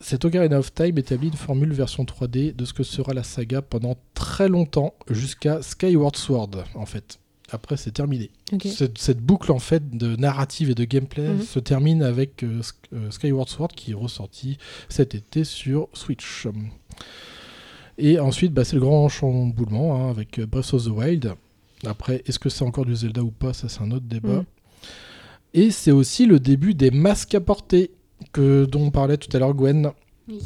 Cet 0.00 0.24
Ocarina 0.24 0.58
of 0.58 0.72
Time 0.74 0.98
établit 0.98 1.28
une 1.28 1.34
formule 1.34 1.72
version 1.72 2.04
3D 2.04 2.54
de 2.54 2.64
ce 2.64 2.72
que 2.72 2.82
sera 2.82 3.12
la 3.14 3.22
saga 3.22 3.62
pendant 3.62 3.96
très 4.14 4.48
longtemps, 4.48 4.94
jusqu'à 5.08 5.62
Skyward 5.62 6.16
Sword, 6.16 6.64
en 6.74 6.86
fait. 6.86 7.18
Après, 7.50 7.76
c'est 7.78 7.92
terminé. 7.92 8.30
Cette, 8.70 8.98
cette 8.98 9.20
boucle 9.20 9.50
en 9.52 9.58
fait 9.58 9.96
de 9.96 10.16
narrative 10.16 10.70
et 10.70 10.74
de 10.74 10.84
gameplay 10.84 11.28
Mhm. 11.28 11.42
se 11.42 11.58
termine 11.58 12.02
avec 12.02 12.42
euh, 12.44 12.60
euh, 12.92 13.10
Skyward 13.10 13.48
Sword 13.48 13.68
qui 13.74 13.92
est 13.92 13.94
ressorti 13.94 14.58
cet 14.90 15.14
été 15.14 15.44
sur 15.44 15.88
Switch. 15.94 16.46
Et 17.96 18.18
ensuite, 18.20 18.52
bah, 18.52 18.64
c'est 18.64 18.76
le 18.76 18.80
grand 18.82 19.08
chamboulement 19.08 19.96
hein, 20.06 20.10
avec 20.10 20.38
euh, 20.38 20.46
Breath 20.46 20.72
of 20.74 20.84
the 20.84 20.88
Wild. 20.88 21.34
Après, 21.86 22.22
est-ce 22.26 22.38
que 22.38 22.48
c'est 22.48 22.64
encore 22.64 22.84
du 22.84 22.94
Zelda 22.94 23.22
ou 23.22 23.30
pas 23.30 23.52
Ça, 23.52 23.68
c'est 23.68 23.80
un 23.82 23.90
autre 23.90 24.06
débat. 24.06 24.28
Mhm. 24.40 24.44
Et 25.54 25.70
c'est 25.70 25.90
aussi 25.92 26.26
le 26.26 26.38
début 26.38 26.74
des 26.74 26.90
masques 26.90 27.34
à 27.34 27.40
porter 27.40 27.90
que, 28.32 28.66
dont 28.66 28.90
parlait 28.90 29.16
tout 29.16 29.34
à 29.34 29.40
l'heure 29.40 29.54
Gwen. 29.54 29.90
Oui. 30.28 30.38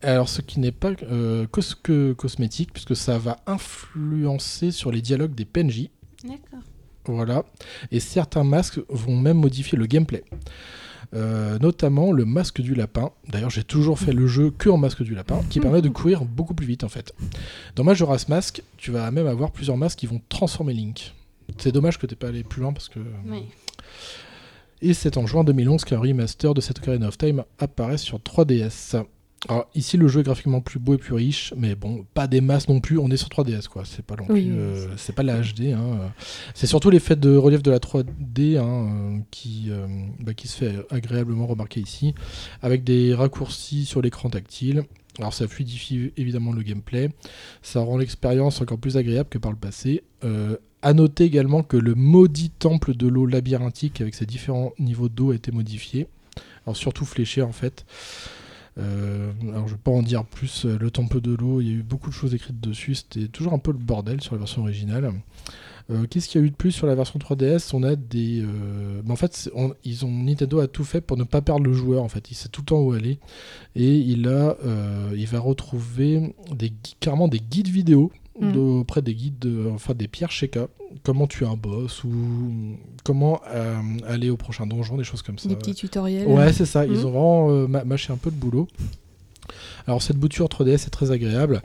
Alors, 0.00 0.28
ce 0.28 0.40
qui 0.40 0.58
n'est 0.58 0.72
pas 0.72 0.92
euh, 1.04 1.46
cos- 1.46 1.76
que 1.80 2.12
cosmétique, 2.14 2.72
puisque 2.72 2.96
ça 2.96 3.18
va 3.18 3.36
influencer 3.46 4.70
sur 4.72 4.90
les 4.90 5.00
dialogues 5.02 5.34
des 5.34 5.44
PNJ. 5.44 5.90
D'accord. 6.24 6.60
Voilà. 7.06 7.44
Et 7.90 8.00
certains 8.00 8.44
masques 8.44 8.80
vont 8.88 9.16
même 9.16 9.38
modifier 9.38 9.76
le 9.76 9.86
gameplay. 9.86 10.24
Euh, 11.14 11.58
notamment 11.58 12.10
le 12.10 12.24
masque 12.24 12.62
du 12.62 12.74
lapin. 12.74 13.10
D'ailleurs, 13.28 13.50
j'ai 13.50 13.64
toujours 13.64 13.98
fait 13.98 14.14
le 14.14 14.26
jeu 14.26 14.50
que 14.50 14.70
en 14.70 14.78
masque 14.78 15.02
du 15.02 15.14
lapin, 15.14 15.42
qui 15.50 15.60
permet 15.60 15.82
de 15.82 15.88
courir 15.90 16.24
beaucoup 16.24 16.54
plus 16.54 16.66
vite 16.66 16.84
en 16.84 16.88
fait. 16.88 17.12
Dans 17.76 17.84
Majora's 17.84 18.28
Mask, 18.28 18.62
tu 18.78 18.92
vas 18.92 19.10
même 19.10 19.26
avoir 19.26 19.50
plusieurs 19.50 19.76
masques 19.76 19.98
qui 19.98 20.06
vont 20.06 20.22
transformer 20.30 20.72
Link. 20.72 21.12
C'est 21.58 21.72
dommage 21.72 21.98
que 21.98 22.06
t'aies 22.06 22.16
pas 22.16 22.28
allé 22.28 22.44
plus 22.44 22.62
loin 22.62 22.72
parce 22.72 22.88
que. 22.88 23.00
Oui. 23.26 23.44
Et 24.80 24.94
c'est 24.94 25.18
en 25.18 25.26
juin 25.26 25.44
2011 25.44 25.84
qu'un 25.84 25.98
remaster 25.98 26.54
de 26.54 26.60
cette 26.60 26.78
Ocarina 26.78 27.08
of 27.08 27.18
Time 27.18 27.44
apparaît 27.58 27.98
sur 27.98 28.18
3DS. 28.18 29.04
Alors 29.48 29.66
ici 29.74 29.96
le 29.96 30.06
jeu 30.06 30.20
est 30.20 30.22
graphiquement 30.22 30.60
plus 30.60 30.78
beau 30.78 30.94
et 30.94 30.98
plus 30.98 31.14
riche, 31.14 31.52
mais 31.56 31.74
bon, 31.74 32.06
pas 32.14 32.28
des 32.28 32.40
masses 32.40 32.68
non 32.68 32.78
plus, 32.78 32.98
on 32.98 33.10
est 33.10 33.16
sur 33.16 33.28
3DS 33.28 33.66
quoi, 33.66 33.82
c'est 33.84 34.04
pas 34.04 34.14
non 34.14 34.26
plus, 34.26 34.34
oui, 34.34 34.50
euh, 34.52 34.86
c'est 34.96 35.14
pas 35.14 35.24
la 35.24 35.40
HD, 35.40 35.72
hein, 35.72 36.12
c'est 36.54 36.68
surtout 36.68 36.90
l'effet 36.90 37.16
de 37.16 37.36
relief 37.36 37.60
de 37.60 37.72
la 37.72 37.80
3D 37.80 38.56
hein, 38.56 39.22
qui, 39.32 39.66
euh, 39.70 39.86
bah, 40.20 40.32
qui 40.34 40.46
se 40.46 40.56
fait 40.56 40.74
agréablement 40.90 41.46
remarquer 41.46 41.80
ici, 41.80 42.14
avec 42.62 42.84
des 42.84 43.14
raccourcis 43.14 43.84
sur 43.84 44.00
l'écran 44.00 44.30
tactile. 44.30 44.84
Alors 45.18 45.34
ça 45.34 45.46
fluidifie 45.46 46.12
évidemment 46.16 46.52
le 46.52 46.62
gameplay, 46.62 47.10
ça 47.62 47.80
rend 47.80 47.98
l'expérience 47.98 48.60
encore 48.62 48.78
plus 48.78 48.96
agréable 48.96 49.28
que 49.28 49.38
par 49.38 49.50
le 49.50 49.58
passé. 49.58 50.04
Euh, 50.24 50.56
à 50.82 50.94
noter 50.94 51.24
également 51.24 51.62
que 51.62 51.76
le 51.76 51.94
maudit 51.94 52.50
temple 52.50 52.94
de 52.94 53.06
l'eau 53.06 53.26
labyrinthique 53.26 54.00
avec 54.00 54.14
ses 54.14 54.26
différents 54.26 54.72
niveaux 54.78 55.08
d'eau 55.08 55.32
a 55.32 55.34
été 55.34 55.52
modifié, 55.52 56.06
alors 56.64 56.76
surtout 56.76 57.04
fléché 57.04 57.42
en 57.42 57.52
fait. 57.52 57.84
Euh, 58.78 59.32
alors 59.50 59.68
je 59.68 59.74
vais 59.74 59.80
pas 59.82 59.90
en 59.90 60.02
dire 60.02 60.24
plus, 60.24 60.64
euh, 60.64 60.78
le 60.78 60.90
temple 60.90 61.20
de 61.20 61.34
l'eau, 61.34 61.60
il 61.60 61.68
y 61.68 61.70
a 61.70 61.74
eu 61.74 61.82
beaucoup 61.82 62.08
de 62.08 62.14
choses 62.14 62.34
écrites 62.34 62.60
dessus, 62.60 62.94
c'était 62.94 63.28
toujours 63.28 63.52
un 63.52 63.58
peu 63.58 63.72
le 63.72 63.78
bordel 63.78 64.20
sur 64.20 64.34
la 64.34 64.38
version 64.38 64.62
originale. 64.62 65.12
Euh, 65.90 66.06
Qu'est-ce 66.08 66.28
qu'il 66.28 66.40
y 66.40 66.44
a 66.44 66.46
eu 66.46 66.50
de 66.50 66.56
plus 66.56 66.70
sur 66.70 66.86
la 66.86 66.94
version 66.94 67.18
3DS 67.18 67.70
On 67.74 67.82
a 67.82 67.96
des... 67.96 68.44
en 69.08 69.16
fait, 69.16 69.50
ils 69.84 70.04
ont, 70.04 70.10
Nintendo 70.10 70.60
a 70.60 70.68
tout 70.68 70.84
fait 70.84 71.00
pour 71.00 71.16
ne 71.16 71.24
pas 71.24 71.42
perdre 71.42 71.64
le 71.64 71.72
joueur, 71.72 72.02
en 72.02 72.08
fait. 72.08 72.30
Il 72.30 72.34
sait 72.34 72.48
tout 72.48 72.62
le 72.62 72.66
temps 72.66 72.80
où 72.80 72.92
aller. 72.92 73.18
Et 73.74 73.96
il, 73.96 74.28
a, 74.28 74.56
il 75.14 75.26
va 75.26 75.40
retrouver 75.40 76.34
carrément 77.00 77.28
des 77.28 77.40
guides 77.40 77.68
vidéo 77.68 78.12
Mm. 78.42 78.52
de- 78.52 78.58
auprès 78.58 79.02
des 79.02 79.14
guides, 79.14 79.38
de- 79.38 79.70
enfin 79.74 79.94
des 79.94 80.08
pierres 80.08 80.30
Sheka. 80.30 80.68
Comment 81.04 81.26
tuer 81.26 81.46
un 81.46 81.56
boss 81.56 82.04
ou 82.04 82.10
comment 83.04 83.40
euh, 83.48 83.76
aller 84.06 84.28
au 84.30 84.36
prochain 84.36 84.66
donjon, 84.66 84.96
des 84.98 85.04
choses 85.04 85.22
comme 85.22 85.38
ça. 85.38 85.48
Des 85.48 85.56
petits 85.56 85.74
tutoriels. 85.74 86.26
Ouais, 86.26 86.52
c'est 86.52 86.66
ça. 86.66 86.84
Ils 86.84 86.92
Mhm. 86.92 86.98
ont 87.06 87.10
vraiment 87.10 87.50
euh, 87.50 87.66
ma- 87.66 87.84
mâché 87.84 88.12
un 88.12 88.16
peu 88.16 88.28
le 88.30 88.36
boulot. 88.36 88.68
Alors 89.86 90.00
cette 90.02 90.16
bouture 90.16 90.48
3DS 90.48 90.86
est 90.86 90.90
très 90.90 91.10
agréable 91.10 91.62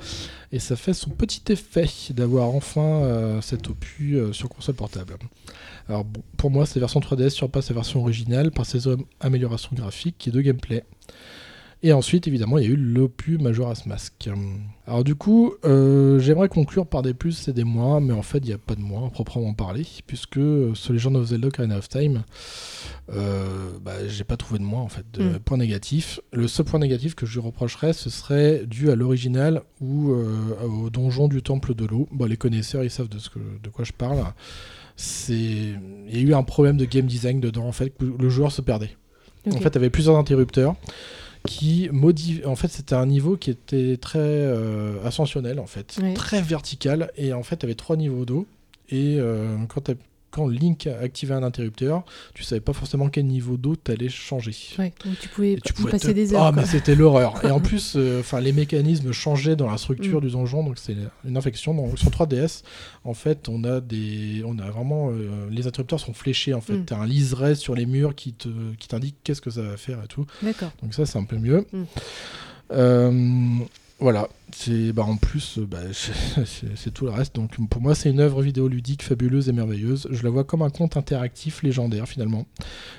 et 0.51 0.57
ça 0.59 0.75
fait 0.75 0.93
son 0.93 1.11
petit 1.11 1.41
effet 1.51 1.85
d'avoir 2.11 2.49
enfin 2.49 2.81
euh, 2.81 3.41
cet 3.41 3.69
opus 3.69 4.15
euh, 4.17 4.33
sur 4.33 4.49
console 4.49 4.75
portable. 4.75 5.15
Alors 5.87 6.03
bon, 6.03 6.21
pour 6.37 6.49
moi, 6.49 6.65
cette 6.65 6.79
version 6.79 6.99
3DS 6.99 7.29
surpasse 7.29 7.69
la 7.69 7.75
version 7.75 8.01
originale 8.01 8.51
par 8.51 8.65
ses 8.65 8.87
am- 8.87 9.03
améliorations 9.19 9.71
graphiques 9.73 10.27
et 10.27 10.31
de 10.31 10.41
gameplay. 10.41 10.83
Et 11.83 11.93
ensuite, 11.93 12.27
évidemment, 12.27 12.57
il 12.57 12.63
y 12.65 12.67
a 12.67 12.71
eu 12.71 12.75
l'opus 12.75 13.37
Majora's 13.39 13.85
Mask. 13.85 14.29
Alors 14.87 15.03
du 15.03 15.13
coup, 15.13 15.53
euh, 15.63 16.17
j'aimerais 16.17 16.49
conclure 16.49 16.87
par 16.87 17.03
des 17.03 17.13
plus 17.13 17.47
et 17.47 17.53
des 17.53 17.63
moins, 17.63 17.99
mais 17.99 18.13
en 18.13 18.23
fait, 18.23 18.39
il 18.39 18.45
n'y 18.45 18.53
a 18.53 18.57
pas 18.57 18.73
de 18.73 18.81
moins 18.81 19.05
à 19.07 19.09
proprement 19.11 19.53
parler, 19.53 19.85
puisque 20.07 20.37
euh, 20.37 20.71
ce 20.73 20.91
Legend 20.91 21.15
of 21.17 21.27
Zelda 21.27 21.49
Ocarina 21.49 21.77
of 21.77 21.87
Time, 21.87 22.23
euh, 23.13 23.69
bah, 23.79 24.07
j'ai 24.07 24.23
pas 24.23 24.37
trouvé 24.37 24.57
de 24.59 24.63
moins 24.63 24.81
en 24.81 24.87
fait, 24.87 25.05
de 25.13 25.21
Mm. 25.23 25.39
point 25.39 25.57
négatif. 25.57 26.19
Le 26.33 26.47
seul 26.47 26.65
point 26.65 26.79
négatif 26.79 27.13
que 27.13 27.27
je 27.27 27.33
lui 27.39 27.45
reprocherais, 27.45 27.93
ce 27.93 28.09
serait 28.09 28.65
dû 28.65 28.89
à 28.89 28.95
l'original 28.95 29.61
ou 29.79 30.11
euh, 30.13 30.55
au 30.67 30.89
donjon 30.89 31.27
du 31.27 31.43
temple 31.43 31.75
de 31.75 31.85
l'eau. 31.85 32.09
Bon, 32.11 32.25
les 32.25 32.37
connaisseurs, 32.37 32.83
ils 32.83 32.89
savent 32.89 33.09
de, 33.09 33.19
ce 33.19 33.29
que, 33.29 33.39
de 33.61 33.69
quoi 33.69 33.85
je 33.85 33.93
parle. 33.93 34.23
C'est, 34.95 35.35
il 35.35 36.09
y 36.11 36.17
a 36.17 36.21
eu 36.21 36.33
un 36.33 36.41
problème 36.43 36.77
de 36.77 36.85
game 36.85 37.05
design 37.05 37.39
dedans 37.39 37.67
en 37.67 37.71
fait, 37.71 37.93
où 38.01 38.17
le 38.19 38.29
joueur 38.29 38.51
se 38.51 38.63
perdait. 38.63 38.97
En 39.45 39.51
fait, 39.51 39.69
il 39.69 39.75
y 39.75 39.77
avait 39.77 39.89
plusieurs 39.91 40.17
interrupteurs 40.17 40.75
qui 41.47 41.89
modifient. 41.91 42.45
En 42.45 42.55
fait, 42.55 42.67
c'était 42.69 42.95
un 42.95 43.05
niveau 43.05 43.37
qui 43.37 43.49
était 43.49 43.97
très 43.97 44.19
euh, 44.19 45.03
ascensionnel, 45.03 45.59
en 45.59 45.65
fait, 45.67 45.97
très 46.13 46.41
vertical. 46.41 47.11
Et 47.17 47.33
en 47.33 47.43
fait, 47.43 47.57
tu 47.57 47.65
avais 47.65 47.75
trois 47.75 47.95
niveaux 47.97 48.25
d'eau. 48.25 48.45
Et 48.89 49.17
euh, 49.19 49.55
quand, 49.67 49.81
t'as- 49.81 49.93
quand 50.37 50.47
Link 50.47 50.85
activait 50.87 51.33
un 51.33 51.41
interrupteur, 51.41 52.03
tu 52.35 52.43
savais 52.43 52.61
pas 52.61 52.73
forcément 52.73 53.09
quel 53.09 53.25
niveau 53.25 53.57
d'eau 53.57 53.75
t'allais 53.75 54.07
changer. 54.07 54.53
Ouais, 54.77 54.93
donc 55.03 55.17
tu 55.19 55.29
pouvais 55.29 55.57
tu 55.65 55.73
pouvais 55.73 55.89
passer 55.91 56.09
te- 56.09 56.11
des 56.13 56.33
heures. 56.35 56.43
Ah, 56.43 56.51
quoi. 56.53 56.61
mais 56.61 56.67
c'était 56.67 56.93
l'horreur. 56.93 57.43
Et 57.43 57.49
en 57.49 57.59
plus, 57.69 57.93
euh, 57.95 58.21
les 58.39 58.51
mécanismes 58.53 59.11
changeaient 59.11 59.55
dans 59.55 59.69
la 59.69 59.77
structure 59.79 60.19
Mm. 60.21 60.25
du 60.25 60.31
donjon, 60.31 60.63
donc 60.63 60.77
c'est 60.77 60.95
une 61.25 61.37
infection. 61.37 61.73
Donc, 61.73 61.97
sur 61.97 62.11
3DS, 62.11 62.61
en 63.03 63.15
fait, 63.15 63.49
on 63.49 63.63
a 63.63 63.81
des, 63.81 64.43
on 64.45 64.59
a 64.59 64.69
vraiment, 64.69 65.09
euh, 65.09 65.49
les 65.49 65.65
interrupteurs 65.65 65.99
sont 65.99 66.13
fléchés. 66.13 66.53
En 66.53 66.61
fait, 66.61 66.73
Mm. 66.77 66.85
t'as 66.85 66.97
un 66.97 67.07
liseré 67.07 67.55
sur 67.55 67.73
les 67.73 67.87
murs 67.87 68.13
qui 68.13 68.33
te, 68.33 68.49
qui 68.77 68.87
t'indique 68.87 69.15
qu'est-ce 69.23 69.41
que 69.41 69.49
ça 69.49 69.63
va 69.63 69.77
faire 69.77 70.03
et 70.03 70.07
tout. 70.07 70.27
D'accord. 70.43 70.69
Donc 70.83 70.93
ça, 70.93 71.07
c'est 71.07 71.17
un 71.17 71.23
peu 71.23 71.37
mieux. 71.37 71.65
Mm. 71.73 71.83
Euh, 72.73 73.59
voilà. 73.99 74.29
C'est, 74.53 74.93
bah, 74.93 75.03
en 75.03 75.17
plus, 75.17 75.57
euh, 75.57 75.65
bah, 75.65 75.79
c'est 76.75 76.93
tout 76.93 77.05
le 77.05 77.11
reste. 77.11 77.35
Donc 77.35 77.57
pour 77.69 77.81
moi, 77.81 77.95
c'est 77.95 78.09
une 78.09 78.19
œuvre 78.19 78.41
vidéoludique 78.41 79.01
fabuleuse 79.01 79.49
et 79.49 79.51
merveilleuse. 79.51 80.07
Je 80.11 80.23
la 80.23 80.29
vois 80.29 80.43
comme 80.43 80.61
un 80.61 80.69
conte 80.69 80.97
interactif 80.97 81.63
légendaire 81.63 82.07
finalement. 82.07 82.45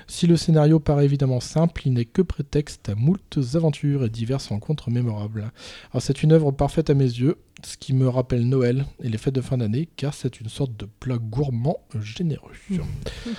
Si 0.07 0.27
le 0.27 0.35
scénario 0.35 0.79
paraît 0.79 1.05
évidemment 1.05 1.39
simple, 1.39 1.81
il 1.85 1.93
n'est 1.93 2.05
que 2.05 2.21
prétexte 2.21 2.89
à 2.89 2.95
moultes 2.95 3.39
aventures 3.53 4.03
et 4.03 4.09
diverses 4.09 4.47
rencontres 4.47 4.91
mémorables. 4.91 5.51
Alors 5.91 6.01
c'est 6.01 6.21
une 6.21 6.33
œuvre 6.33 6.51
parfaite 6.51 6.89
à 6.89 6.93
mes 6.93 7.03
yeux, 7.03 7.37
ce 7.63 7.77
qui 7.77 7.93
me 7.93 8.09
rappelle 8.09 8.47
Noël 8.47 8.85
et 9.01 9.09
les 9.09 9.17
fêtes 9.17 9.35
de 9.35 9.41
fin 9.41 9.57
d'année, 9.57 9.87
car 9.95 10.13
c'est 10.13 10.41
une 10.41 10.49
sorte 10.49 10.75
de 10.77 10.87
plat 10.99 11.17
gourmand 11.17 11.77
généreux. 11.99 12.51
Mm. 12.69 12.79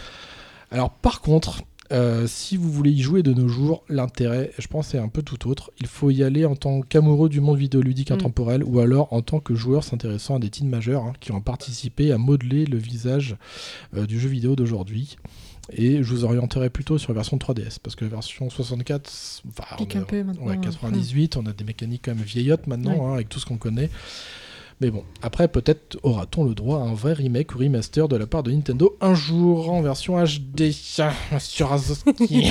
Alors 0.73 0.91
par 0.91 1.20
contre, 1.20 1.62
Euh, 1.93 2.27
si 2.29 2.57
vous 2.57 2.71
voulez 2.71 2.91
y 2.93 3.01
jouer 3.01 3.23
de 3.25 3.33
nos 3.35 3.49
jours, 3.49 3.83
l'intérêt, 3.89 4.53
je 4.59 4.67
pense, 4.69 4.95
est 4.95 4.99
un 4.99 5.09
peu 5.09 5.23
tout 5.23 5.49
autre. 5.49 5.73
Il 5.81 5.87
faut 5.89 6.11
y 6.11 6.23
aller 6.23 6.45
en 6.45 6.55
tant 6.55 6.83
qu'amoureux 6.83 7.29
du 7.29 7.41
monde 7.41 7.59
vidéoludique 7.59 8.11
Mm. 8.11 8.15
intemporel 8.15 8.62
ou 8.65 8.79
alors 8.79 9.12
en 9.12 9.23
tant 9.23 9.41
que 9.41 9.55
joueur 9.57 9.83
s'intéressant 9.83 10.37
à 10.37 10.39
des 10.39 10.51
teens 10.51 10.67
majeurs 10.69 11.03
hein, 11.05 11.12
qui 11.21 11.33
ont 11.33 11.41
participé 11.41 12.12
à 12.12 12.19
modeler 12.19 12.65
le 12.65 12.79
visage 12.79 13.37
euh, 13.97 14.07
du 14.07 14.21
jeu 14.21 14.29
vidéo 14.29 14.55
d'aujourd'hui. 14.55 15.17
Et 15.73 16.03
je 16.03 16.09
vous 16.15 16.25
orienterai 16.25 16.69
plutôt 16.71 16.99
sur 16.99 17.12
la 17.12 17.17
version 17.17 17.37
3DS 17.39 17.79
parce 17.83 17.95
que 17.97 18.05
la 18.05 18.11
version 18.11 18.51
64, 18.51 19.09
c'est- 19.09 19.43
enfin, 19.49 19.77
Pique 19.77 19.93
on 19.97 20.01
un 20.01 20.03
peu 20.05 20.23
maintenant. 20.23 20.45
Ouais, 20.47 20.55
hein. 20.57 20.61
98, 20.61 21.37
on 21.37 21.47
a 21.47 21.53
des 21.53 21.65
mécaniques 21.65 22.03
quand 22.07 22.15
même 22.15 22.25
vieillottes 22.25 22.67
maintenant, 22.67 23.09
hein, 23.09 23.15
avec 23.15 23.29
tout 23.29 23.39
ce 23.39 23.47
qu'on 23.47 23.57
connaît. 23.59 23.91
Mais 24.81 24.90
bon, 24.90 25.05
après, 25.20 25.47
peut-être 25.48 25.98
aura-t-on 26.02 26.44
le 26.44 26.55
droit 26.55 26.78
à 26.78 26.82
un 26.85 26.94
vrai 26.94 27.12
remake 27.12 27.55
ou 27.55 27.59
remaster 27.59 28.09
de 28.09 28.16
la 28.16 28.27
part 28.27 28.43
de 28.43 28.51
Nintendo 28.51 28.97
un 29.02 29.15
jour 29.15 29.70
en 29.70 29.82
version 29.82 30.16
HD 30.24 30.70
sur 30.73 31.73
Azoski. 31.73 32.51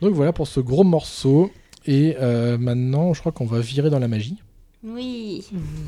Donc 0.00 0.14
voilà 0.14 0.32
pour 0.32 0.48
ce 0.48 0.60
gros 0.60 0.84
morceau. 0.84 1.50
Et 1.86 2.16
euh, 2.20 2.56
maintenant, 2.56 3.12
je 3.12 3.20
crois 3.20 3.32
qu'on 3.32 3.44
va 3.44 3.60
virer 3.60 3.90
dans 3.90 3.98
la 3.98 4.08
magie. 4.08 4.38
Oui, 4.82 5.44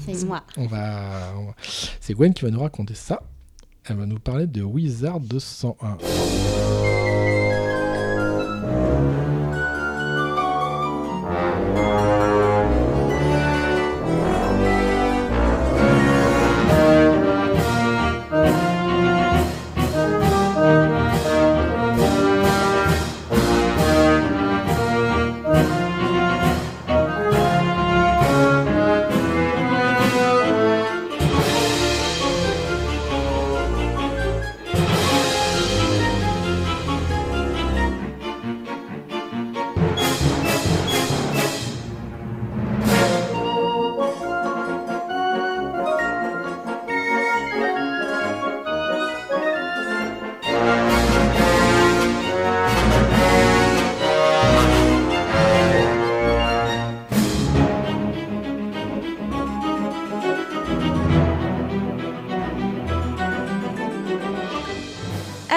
c'est 0.07 0.25
moi. 0.27 0.43
On 0.59 0.67
va, 0.67 1.33
on 1.39 1.47
va- 1.47 1.55
C'est 2.01 2.13
Gwen 2.15 2.35
qui 2.35 2.45
va 2.45 2.51
nous 2.51 2.61
raconter 2.61 2.95
ça. 2.95 3.23
Elle 3.89 3.97
va 3.97 4.07
nous 4.07 4.19
parler 4.19 4.47
de 4.47 4.63
Wizard 4.63 5.21
201. 5.21 5.97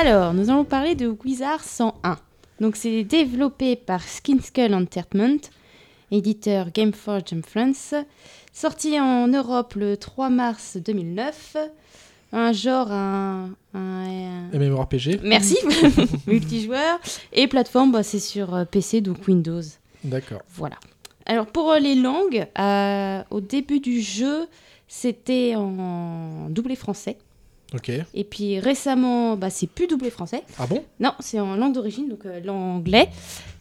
Alors, 0.09 0.33
nous 0.33 0.49
allons 0.49 0.65
parler 0.65 0.95
de 0.95 1.15
Wizard 1.23 1.63
101. 1.63 2.17
Donc, 2.59 2.75
c'est 2.75 3.03
développé 3.03 3.75
par 3.75 4.01
Skinskull 4.01 4.73
Entertainment, 4.73 5.37
éditeur 6.09 6.71
Gameforge 6.73 7.31
en 7.33 7.41
France, 7.47 7.93
sorti 8.51 8.99
en 8.99 9.27
Europe 9.27 9.75
le 9.75 9.97
3 9.97 10.29
mars 10.31 10.77
2009. 10.83 11.57
Un 12.31 12.51
genre, 12.53 12.91
un. 12.91 13.51
un- 13.75 14.47
un- 14.51 14.57
MMORPG 14.57 15.19
Merci, 15.21 15.57
multijoueur. 16.27 16.99
Et 17.31 17.47
plateforme, 17.47 17.91
bah, 17.91 18.01
c'est 18.01 18.17
sur 18.19 18.55
euh, 18.55 18.65
PC, 18.65 19.01
donc 19.01 19.27
Windows. 19.27 19.61
D'accord. 20.03 20.41
Voilà. 20.55 20.77
Alors 21.27 21.45
pour 21.45 21.69
euh, 21.71 21.77
les 21.77 21.93
langues, 21.93 22.47
euh, 22.57 23.21
au 23.29 23.41
début 23.41 23.79
du 23.79 24.01
jeu, 24.01 24.47
c'était 24.87 25.53
en 25.55 26.49
doublé 26.49 26.75
français. 26.75 27.17
Et 28.13 28.23
puis 28.23 28.59
récemment, 28.59 29.35
bah, 29.35 29.49
c'est 29.49 29.67
plus 29.67 29.87
doublé 29.87 30.09
français. 30.09 30.43
Ah 30.57 30.65
bon? 30.67 30.83
Non, 30.99 31.11
c'est 31.19 31.39
en 31.39 31.55
langue 31.55 31.73
d'origine, 31.73 32.09
donc 32.09 32.25
euh, 32.25 32.39
l'anglais. 32.43 33.09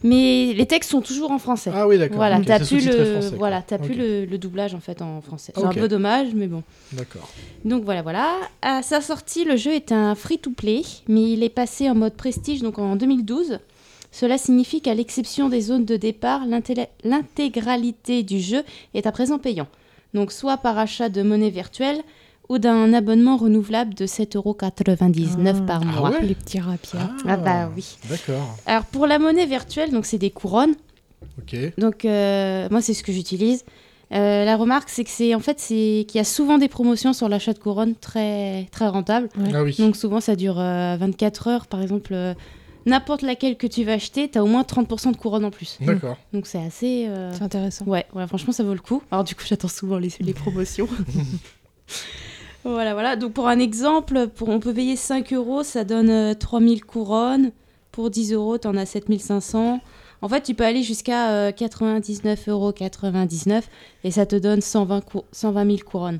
Mais 0.03 0.53
les 0.53 0.65
textes 0.65 0.89
sont 0.89 1.01
toujours 1.01 1.31
en 1.31 1.39
français. 1.39 1.71
Ah 1.73 1.87
oui, 1.87 1.97
d'accord. 1.97 2.17
voilà, 2.17 2.39
ok, 2.39 2.45
t'as 2.45 2.59
plus 2.59 2.85
le, 2.85 3.05
français, 3.19 3.35
voilà, 3.37 3.61
plus 3.61 3.77
Ok. 3.77 3.97
le, 3.97 4.25
le 4.25 4.37
doublage 4.37 4.73
en 4.73 4.79
fait 4.79 5.01
en 5.01 5.21
français. 5.21 5.53
C'est 5.55 5.63
un 5.63 5.73
peu 5.73 5.87
dommage, 5.87 6.29
mais 6.33 6.47
bon. 6.47 6.63
D'accord. 6.93 7.29
Donc 7.65 7.83
voilà, 7.83 8.01
voilà. 8.01 8.35
À 8.61 8.81
sa 8.81 9.01
sortie, 9.01 9.43
le 9.43 9.57
jeu 9.57 9.71
est 9.73 9.91
un 9.91 10.15
free-to-play, 10.15 10.81
mais 11.07 11.31
il 11.31 11.43
est 11.43 11.49
passé 11.49 11.89
en 11.89 11.95
mode 11.95 12.13
prestige 12.13 12.61
donc 12.61 12.79
en 12.79 12.95
2012. 12.95 13.59
Cela 14.11 14.37
signifie 14.37 14.81
qu'à 14.81 14.95
l'exception 14.95 15.49
des 15.49 15.61
zones 15.61 15.85
de 15.85 15.95
départ, 15.95 16.41
l'intégralité 17.03 18.23
du 18.23 18.39
jeu 18.39 18.63
est 18.95 19.05
à 19.05 19.11
présent 19.11 19.37
payant. 19.37 19.67
Donc 20.13 20.31
soit 20.31 20.57
par 20.57 20.77
achat 20.79 21.09
de 21.09 21.21
monnaie 21.21 21.51
virtuelle 21.51 22.01
ou 22.49 22.57
d'un 22.57 22.93
abonnement 22.93 23.37
renouvelable 23.37 23.93
de 23.93 24.05
7,99€ 24.05 25.55
Ah. 25.59 25.61
par 25.65 25.81
Ah 25.83 25.85
mois. 25.99 26.09
ouais 26.11 26.21
Les 26.23 26.35
petits 26.35 26.59
rapias. 26.59 27.09
Ah 27.27 27.37
bah 27.37 27.69
oui. 27.75 27.97
D'accord. 28.09 28.57
Alors 28.65 28.85
pour 28.85 29.07
la 29.07 29.19
monnaie 29.19 29.45
virtuelle, 29.45 29.91
donc 29.91 30.05
c'est 30.05 30.17
des 30.17 30.31
couronnes. 30.31 30.73
Ok. 31.37 31.55
Donc 31.77 32.05
euh, 32.05 32.67
moi 32.71 32.81
c'est 32.81 32.93
ce 32.93 33.03
que 33.03 33.11
j'utilise. 33.11 33.63
Euh, 34.11 34.43
la 34.43 34.57
remarque 34.57 34.89
c'est 34.89 35.03
que 35.03 35.09
c'est 35.11 35.35
en 35.35 35.39
fait 35.39 35.59
c'est 35.59 36.05
qu'il 36.07 36.17
y 36.17 36.19
a 36.19 36.23
souvent 36.23 36.57
des 36.57 36.67
promotions 36.67 37.13
sur 37.13 37.29
l'achat 37.29 37.53
de 37.53 37.59
couronnes 37.59 37.93
très 37.95 38.65
très 38.71 38.87
rentables. 38.87 39.29
Ouais. 39.37 39.51
Ah 39.53 39.63
oui. 39.63 39.75
Donc 39.77 39.95
souvent 39.95 40.19
ça 40.19 40.35
dure 40.35 40.59
euh, 40.59 40.97
24 40.99 41.47
heures 41.47 41.67
par 41.67 41.81
exemple. 41.81 42.13
euh, 42.13 42.33
N'importe 42.85 43.21
laquelle 43.21 43.57
que 43.57 43.67
tu 43.67 43.83
vas 43.83 43.91
acheter, 43.93 44.29
t'as 44.29 44.41
au 44.41 44.47
moins 44.47 44.63
30% 44.63 45.11
de 45.11 45.17
couronne 45.17 45.43
en 45.45 45.51
plus. 45.51 45.77
D'accord. 45.81 46.17
Donc 46.33 46.47
c'est 46.47 46.57
assez. 46.65 47.05
euh, 47.09 47.31
C'est 47.33 47.43
intéressant. 47.43 47.85
Ouais, 47.85 48.05
ouais, 48.15 48.25
franchement 48.25 48.53
ça 48.53 48.63
vaut 48.63 48.73
le 48.73 48.79
coup. 48.79 49.03
Alors 49.11 49.23
du 49.25 49.35
coup 49.35 49.43
j'attends 49.45 49.67
souvent 49.67 49.99
les, 49.99 50.09
les 50.21 50.33
promotions. 50.33 50.87
voilà, 52.63 52.93
voilà. 52.93 53.15
Donc 53.15 53.33
pour 53.33 53.47
un 53.47 53.59
exemple, 53.59 54.27
pour, 54.27 54.49
on 54.49 54.59
peut 54.59 54.73
payer 54.73 54.95
5 54.95 55.33
euros, 55.33 55.63
ça 55.63 55.83
donne 55.83 56.09
euh, 56.09 56.33
3000 56.33 56.83
couronnes. 56.85 57.51
Pour 57.91 58.09
10 58.09 58.33
euros, 58.33 58.57
t'en 58.57 58.77
as 58.77 58.85
7500. 58.85 59.79
En 60.21 60.29
fait, 60.29 60.41
tu 60.41 60.53
peux 60.53 60.63
aller 60.65 60.83
jusqu'à 60.83 61.31
euh, 61.31 61.51
99,99 61.51 62.49
euros 62.49 62.73
et 64.03 64.11
ça 64.11 64.25
te 64.25 64.35
donne 64.35 64.61
120, 64.61 65.01
cou- 65.01 65.23
120 65.31 65.65
000 65.65 65.77
couronnes. 65.85 66.19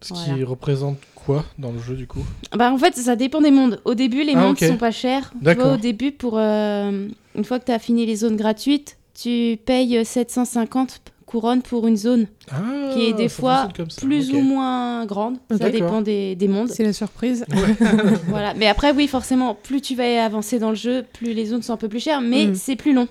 Ce 0.00 0.14
Voilà. 0.14 0.34
qui 0.34 0.44
représente 0.44 0.98
quoi 1.14 1.44
dans 1.58 1.72
le 1.72 1.78
jeu 1.80 1.94
du 1.96 2.06
coup? 2.06 2.24
Bah, 2.56 2.72
en 2.72 2.78
fait, 2.78 2.94
ça 2.94 3.16
dépend 3.16 3.40
des 3.40 3.50
mondes. 3.50 3.80
Au 3.84 3.94
début, 3.94 4.22
les 4.22 4.34
Ah, 4.34 4.40
mondes 4.42 4.52
ok. 4.52 4.64
sont 4.68 4.76
pas 4.76 4.90
chers. 4.90 5.30
Tu 5.30 5.38
D'accord. 5.44 5.64
vois, 5.66 5.74
au 5.74 5.78
début, 5.78 6.12
pour 6.12 6.34
euh, 6.38 7.08
une 7.34 7.44
fois 7.44 7.58
que 7.58 7.64
tu 7.66 7.72
as 7.72 7.78
fini 7.78 8.06
les 8.06 8.16
zones 8.16 8.36
gratuites, 8.36 8.96
tu 9.20 9.58
payes 9.64 10.04
750 10.04 11.00
couronnes 11.28 11.62
pour 11.62 11.86
une 11.86 11.96
zone 11.96 12.26
Ah, 12.50 12.90
qui 12.94 13.04
est 13.06 13.12
des 13.12 13.28
fois 13.28 13.68
plus 14.00 14.32
ou 14.32 14.40
moins 14.40 15.04
grande. 15.06 15.36
Ça 15.58 15.70
dépend 15.70 16.00
des, 16.02 16.34
des 16.34 16.48
mondes. 16.48 16.68
C'est 16.70 16.82
la 16.84 16.92
surprise. 16.92 17.44
voilà. 18.28 18.54
Mais 18.54 18.66
après, 18.66 18.92
oui, 18.92 19.06
forcément, 19.08 19.54
plus 19.54 19.80
tu 19.80 19.94
vas 19.94 20.24
avancer 20.24 20.58
dans 20.58 20.70
le 20.70 20.74
jeu, 20.76 21.04
plus 21.12 21.32
les 21.34 21.46
zones 21.46 21.62
sont 21.62 21.72
un 21.74 21.76
peu 21.76 21.88
plus 21.88 22.00
chères, 22.00 22.20
mais 22.20 22.46
Mm. 22.46 22.54
c'est 22.54 22.76
plus 22.76 22.92
long. 22.94 23.08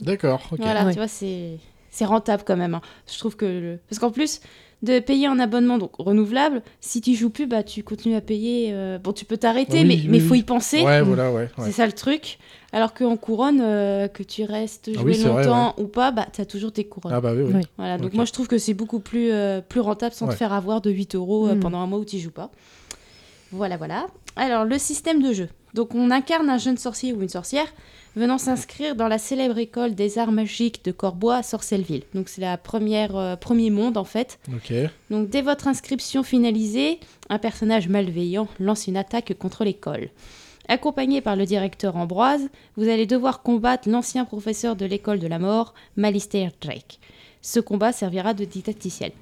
D'accord. 0.00 0.42
ok. 0.52 0.58
Voilà, 0.60 0.84
Ouais. 0.84 0.92
tu 0.92 0.98
vois, 0.98 1.08
c'est 1.08 1.58
c'est 1.90 2.04
rentable 2.04 2.42
quand 2.44 2.56
même. 2.56 2.74
hein. 2.74 2.80
Je 3.12 3.18
trouve 3.18 3.36
que 3.36 3.44
le- 3.44 3.78
parce 3.88 4.00
qu'en 4.00 4.10
plus 4.10 4.40
de 4.82 4.98
payer 4.98 5.28
un 5.28 5.38
abonnement 5.38 5.78
donc 5.78 5.92
renouvelable, 5.96 6.60
si 6.80 7.00
tu 7.00 7.14
joues 7.14 7.30
plus, 7.30 7.46
bah 7.46 7.62
tu 7.62 7.82
continues 7.84 8.16
à 8.16 8.20
payer. 8.20 8.70
euh, 8.72 8.98
Bon, 8.98 9.12
tu 9.12 9.24
peux 9.24 9.36
t'arrêter, 9.38 9.78
Oui, 9.80 9.84
mais 9.86 9.94
oui, 9.94 10.06
mais 10.10 10.20
faut 10.20 10.34
y 10.34 10.42
penser. 10.42 10.82
Ouais, 10.82 11.00
voilà, 11.02 11.30
ouais. 11.30 11.48
ouais. 11.56 11.64
C'est 11.64 11.72
ça 11.72 11.86
le 11.86 11.92
truc. 11.92 12.38
Alors 12.74 12.92
qu'en 12.92 13.16
couronne, 13.16 13.60
euh, 13.62 14.08
que 14.08 14.22
tu 14.24 14.42
restes 14.44 14.90
Ah 14.94 15.00
jouer 15.00 15.12
oui, 15.12 15.14
c'est 15.14 15.28
vrai, 15.28 15.44
longtemps 15.44 15.74
ou 15.78 15.86
pas, 15.86 16.10
bah 16.10 16.26
t'as 16.32 16.44
toujours 16.44 16.72
tes 16.72 16.84
couronnes. 16.84 17.12
Ah 17.14 17.20
bah 17.20 17.32
oui, 17.34 17.42
oui. 17.44 17.62
Voilà, 17.78 17.98
donc 17.98 18.12
moi 18.14 18.24
je 18.24 18.32
trouve 18.32 18.48
que 18.48 18.58
c'est 18.58 18.74
beaucoup 18.74 18.98
plus, 19.00 19.30
euh, 19.30 19.60
plus 19.60 19.80
rentable 19.80 20.12
sans 20.14 20.26
Ouais. 20.26 20.32
te 20.32 20.36
faire 20.38 20.52
avoir 20.52 20.80
de 20.80 20.90
8 20.90 21.14
euros 21.14 21.46
euh, 21.48 21.54
Mm. 21.54 21.60
pendant 21.60 21.78
un 21.78 21.86
mois 21.86 22.00
où 22.00 22.04
tu 22.04 22.18
joues 22.18 22.32
pas. 22.32 22.50
Voilà, 23.52 23.76
voilà. 23.76 24.06
Alors, 24.36 24.64
le 24.64 24.78
système 24.78 25.22
de 25.22 25.32
jeu. 25.32 25.48
Donc, 25.74 25.94
on 25.94 26.10
incarne 26.10 26.48
un 26.50 26.58
jeune 26.58 26.76
sorcier 26.76 27.12
ou 27.12 27.22
une 27.22 27.28
sorcière 27.28 27.66
venant 28.16 28.38
s'inscrire 28.38 28.94
dans 28.96 29.06
la 29.08 29.18
célèbre 29.18 29.58
école 29.58 29.94
des 29.94 30.18
arts 30.18 30.32
magiques 30.32 30.84
de 30.84 30.90
Corbois 30.92 31.36
à 31.36 31.42
Sorcelleville. 31.44 32.02
Donc, 32.14 32.28
c'est 32.28 32.40
la 32.40 32.56
première, 32.56 33.16
euh, 33.16 33.36
premier 33.36 33.70
monde 33.70 33.96
en 33.96 34.04
fait. 34.04 34.38
Ok. 34.52 34.72
Donc, 35.10 35.28
dès 35.30 35.42
votre 35.42 35.68
inscription 35.68 36.24
finalisée, 36.24 36.98
un 37.28 37.38
personnage 37.38 37.88
malveillant 37.88 38.48
lance 38.58 38.88
une 38.88 38.96
attaque 38.96 39.34
contre 39.38 39.62
l'école. 39.64 40.08
Accompagné 40.68 41.20
par 41.20 41.36
le 41.36 41.44
directeur 41.44 41.96
Ambroise, 41.96 42.48
vous 42.76 42.88
allez 42.88 43.06
devoir 43.06 43.42
combattre 43.42 43.88
l'ancien 43.88 44.24
professeur 44.24 44.76
de 44.76 44.86
l'école 44.86 45.18
de 45.18 45.26
la 45.26 45.38
mort, 45.38 45.74
Malistaire 45.96 46.52
Drake. 46.60 46.98
Ce 47.42 47.60
combat 47.60 47.92
servira 47.92 48.32
de 48.32 48.46
didacticiel. 48.46 49.12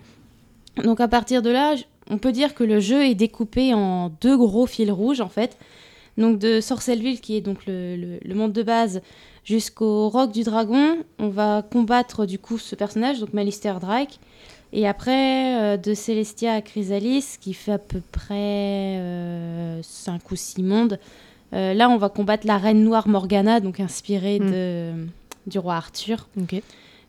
Donc 0.84 1.00
à 1.00 1.08
partir 1.08 1.42
de 1.42 1.50
là, 1.50 1.74
on 2.08 2.18
peut 2.18 2.30
dire 2.30 2.54
que 2.54 2.62
le 2.62 2.78
jeu 2.78 3.04
est 3.04 3.16
découpé 3.16 3.74
en 3.74 4.10
deux 4.20 4.36
gros 4.36 4.66
fils 4.66 4.90
rouges 4.90 5.20
en 5.20 5.28
fait. 5.28 5.58
Donc 6.16 6.38
de 6.38 6.60
Sorcelleville 6.60 7.20
qui 7.20 7.36
est 7.36 7.40
donc 7.40 7.66
le, 7.66 8.18
monde 8.34 8.52
de 8.52 8.62
base 8.62 9.02
jusqu'au 9.44 10.08
Roc 10.08 10.30
du 10.30 10.44
Dragon, 10.44 10.98
on 11.18 11.28
va 11.28 11.62
combattre 11.62 12.24
du 12.24 12.38
coup 12.38 12.58
ce 12.58 12.76
personnage, 12.76 13.18
donc 13.18 13.32
Malistaire 13.32 13.80
Drake. 13.80 14.20
Et 14.74 14.86
après, 14.86 15.60
euh, 15.60 15.76
de 15.76 15.92
Celestia 15.92 16.54
à 16.54 16.62
Chrysalis, 16.62 17.36
qui 17.38 17.52
fait 17.52 17.72
à 17.72 17.78
peu 17.78 18.00
près 18.12 18.98
5 19.82 20.30
ou 20.30 20.36
6 20.36 20.62
mondes, 20.62 20.98
Euh, 21.54 21.74
là, 21.74 21.88
on 21.90 21.96
va 21.98 22.08
combattre 22.08 22.46
la 22.46 22.58
reine 22.58 22.82
noire 22.84 23.08
Morgana, 23.08 23.60
donc 23.60 23.80
inspirée 23.80 24.38
Mm. 24.40 24.50
de, 24.50 24.92
du 25.46 25.58
roi 25.58 25.74
Arthur. 25.76 26.28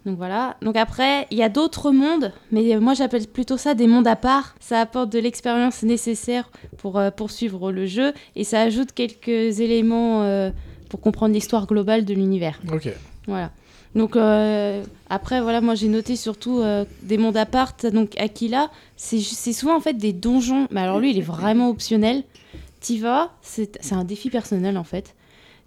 Donc 0.06 0.18
voilà. 0.18 0.57
Donc 0.61 0.76
après, 0.76 1.28
il 1.32 1.38
y 1.38 1.44
a 1.44 1.48
d'autres 1.49 1.91
mondes, 1.91 2.34
mais 2.52 2.78
moi 2.78 2.94
j'appelle 2.94 3.26
plutôt 3.26 3.56
ça 3.56 3.74
des 3.74 3.88
mondes 3.88 4.07
à 4.07 4.18
part. 4.18 4.53
Ça 4.60 4.82
apporte 4.82 5.10
de 5.10 5.20
l'expérience 5.20 5.82
nécessaire 5.84 6.49
pour 6.78 6.99
euh, 6.99 7.10
poursuivre 7.10 7.72
le 7.72 7.86
jeu 7.86 8.11
et 8.36 8.44
ça 8.44 8.60
ajoute 8.61 8.91
quelques 8.91 9.61
éléments 9.61 10.24
euh, 10.24 10.49
pour 10.90 10.99
comprendre 10.99 11.34
l'histoire 11.34 11.68
globale 11.68 12.03
de 12.03 12.14
l'univers. 12.14 12.60
Ok. 12.74 12.90
Voilà. 13.28 13.52
Donc 13.95 14.18
euh, 14.18 14.84
après, 15.10 15.40
voilà, 15.40 15.61
moi 15.61 15.76
j'ai 15.76 15.88
noté 15.88 16.18
surtout 16.18 16.60
euh, 16.60 16.84
des 17.03 17.18
mondes 17.18 17.38
à 17.38 17.45
part. 17.45 17.74
Donc 17.94 18.20
Aquila, 18.20 18.72
c'est 18.98 19.22
souvent 19.53 19.78
en 19.78 19.80
fait 19.80 19.94
des 19.94 20.11
donjons. 20.11 20.68
Mais 20.72 20.82
alors 20.82 20.99
lui, 20.99 21.11
il 21.11 21.18
est 21.18 21.22
vraiment 21.22 21.70
optionnel. 21.70 22.24
T'y 22.84 22.99
vas, 22.99 23.31
c'est 23.41 23.80
c'est 23.81 23.95
un 23.95 24.03
défi 24.03 24.30
personnel 24.30 24.77
en 24.77 24.84
fait. 24.84 25.15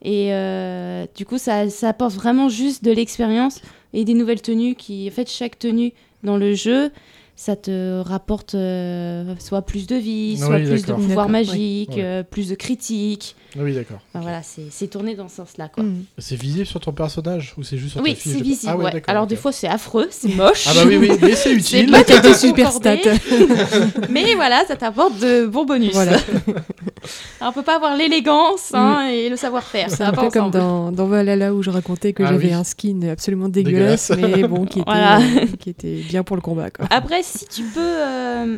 Et 0.02 0.34
euh, 0.34 1.06
du 1.16 1.24
coup, 1.24 1.38
ça, 1.38 1.70
ça 1.70 1.88
apporte 1.88 2.12
vraiment 2.14 2.50
juste 2.50 2.84
de 2.84 2.92
l'expérience 2.92 3.62
et 3.94 4.04
des 4.04 4.12
nouvelles 4.12 4.42
tenues 4.42 4.74
qui, 4.74 5.08
en 5.10 5.14
fait, 5.14 5.28
chaque 5.30 5.58
tenue 5.58 5.94
dans 6.22 6.36
le 6.36 6.52
jeu, 6.54 6.92
ça 7.34 7.56
te 7.56 8.00
rapporte 8.02 8.54
euh, 8.54 9.34
soit 9.38 9.62
plus 9.62 9.86
de 9.86 9.96
vie, 9.96 10.36
soit 10.36 10.56
Oui, 10.56 10.66
plus 10.66 10.84
de 10.84 10.92
magiques, 11.30 11.88
Ouais. 11.96 12.04
euh, 12.04 12.22
plus 12.22 12.50
de 12.50 12.54
critiques. 12.54 13.34
Ah 13.58 13.62
Oui, 13.62 13.74
d'accord. 13.74 13.98
Enfin, 14.12 14.20
voilà, 14.22 14.42
c'est 14.42 14.66
c'est 14.70 14.86
tourné 14.88 15.14
dans 15.14 15.28
ce 15.28 15.36
sens-là, 15.36 15.68
quoi. 15.68 15.82
Mm. 15.84 16.04
C'est 16.18 16.36
visible 16.36 16.66
sur 16.66 16.80
ton 16.80 16.92
personnage 16.92 17.54
ou 17.56 17.62
c'est 17.62 17.78
juste 17.78 17.92
sur 17.92 18.02
Oui, 18.02 18.14
ta 18.14 18.20
fiche 18.20 18.32
c'est 18.34 18.40
visible. 18.42 18.72
Ah 18.72 18.76
ouais, 18.76 18.84
ouais. 18.84 18.90
d'accord, 18.92 19.10
Alors 19.10 19.26
des 19.26 19.36
fois 19.36 19.52
c'est 19.52 19.68
affreux, 19.68 20.08
c'est 20.10 20.34
moche. 20.34 20.66
Ah 20.68 20.74
bah 20.74 20.82
oui, 20.86 20.96
oui, 20.96 21.10
mais 21.22 21.34
c'est 21.34 21.36
C'est 21.60 21.80
utile. 21.82 21.90
pas 21.90 22.04
T'as 22.04 22.20
très 22.20 22.28
des 22.30 22.34
super 22.34 22.72
stats. 22.72 22.96
Mais 24.10 24.34
voilà, 24.34 24.64
ça 24.66 24.76
t'apporte 24.76 25.18
de 25.20 25.46
bons 25.46 25.64
bonus. 25.64 25.92
Voilà. 25.92 26.16
Alors, 27.40 27.50
on 27.50 27.52
peut 27.52 27.62
pas 27.62 27.76
avoir 27.76 27.96
l'élégance 27.96 28.72
hein, 28.74 29.08
et 29.08 29.28
le 29.28 29.36
savoir-faire. 29.36 29.90
C'est 29.90 30.02
un 30.02 30.12
pas 30.12 30.22
peu 30.24 30.30
comme 30.30 30.50
dans, 30.50 30.90
dans 30.90 31.06
Valhalla 31.06 31.54
où 31.54 31.62
je 31.62 31.70
racontais 31.70 32.12
que 32.12 32.22
Ah 32.22 32.28
j'avais 32.30 32.48
oui. 32.48 32.52
un 32.52 32.64
skin 32.64 33.00
absolument 33.10 33.48
dégueulasse, 33.48 34.10
Dégueulasse. 34.10 34.36
mais 34.36 34.48
bon, 34.48 34.64
qui 34.66 34.80
était, 34.80 34.90
Voilà. 34.90 35.18
euh, 35.20 35.46
qui 35.60 35.70
était 35.70 35.96
bien 36.08 36.24
pour 36.24 36.36
le 36.36 36.42
combat. 36.42 36.70
Quoi. 36.70 36.86
Après, 36.90 37.22
si 37.22 37.46
tu 37.46 37.62
peux, 37.62 37.80
euh, 37.80 38.56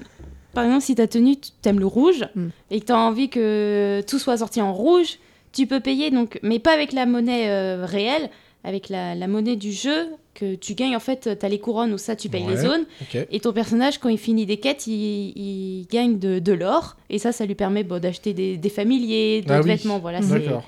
par 0.58 0.64
exemple, 0.66 0.82
si 0.84 0.94
ta 0.94 1.06
tenue, 1.06 1.36
tu 1.38 1.68
aimes 1.68 1.80
le 1.80 1.86
rouge 1.86 2.24
Mm. 2.34 2.48
et 2.70 2.80
que 2.80 2.84
tu 2.86 2.92
as 2.92 2.98
envie 2.98 3.28
que 3.28 4.02
tout 4.08 4.18
soit 4.18 4.36
sorti 4.38 4.60
en 4.60 4.72
rouge, 4.72 5.18
tu 5.52 5.66
peux 5.66 5.80
payer, 5.80 6.10
donc, 6.10 6.38
mais 6.42 6.58
pas 6.58 6.72
avec 6.72 6.92
la 6.92 7.06
monnaie 7.06 7.48
euh, 7.48 7.84
réelle, 7.86 8.28
avec 8.64 8.88
la, 8.88 9.14
la 9.14 9.28
monnaie 9.28 9.56
du 9.56 9.72
jeu 9.72 10.08
que 10.34 10.54
tu 10.56 10.74
gagnes. 10.74 10.94
En 10.96 11.00
fait, 11.00 11.28
tu 11.38 11.46
as 11.46 11.48
les 11.48 11.58
couronnes 11.58 11.92
où 11.94 11.98
ça, 11.98 12.16
tu 12.16 12.28
payes 12.28 12.44
Ouais. 12.44 12.50
les 12.56 12.56
zones. 12.58 12.84
Et 13.30 13.40
ton 13.40 13.52
personnage, 13.52 13.98
quand 13.98 14.08
il 14.08 14.18
finit 14.18 14.46
des 14.46 14.58
quêtes, 14.58 14.86
il, 14.86 15.32
il 15.36 15.86
gagne 15.90 16.18
de, 16.18 16.38
de 16.38 16.52
l'or. 16.52 16.96
Et 17.08 17.18
ça, 17.18 17.32
ça 17.32 17.46
lui 17.46 17.54
permet 17.54 17.82
bon, 17.84 18.00
d'acheter 18.00 18.34
des, 18.34 18.56
des 18.56 18.68
familiers, 18.68 19.40
d'autres 19.42 19.54
Ah 19.54 19.62
oui. 19.62 19.68
vêtements. 19.70 19.98
Voilà, 20.00 20.20
D'accord. 20.20 20.64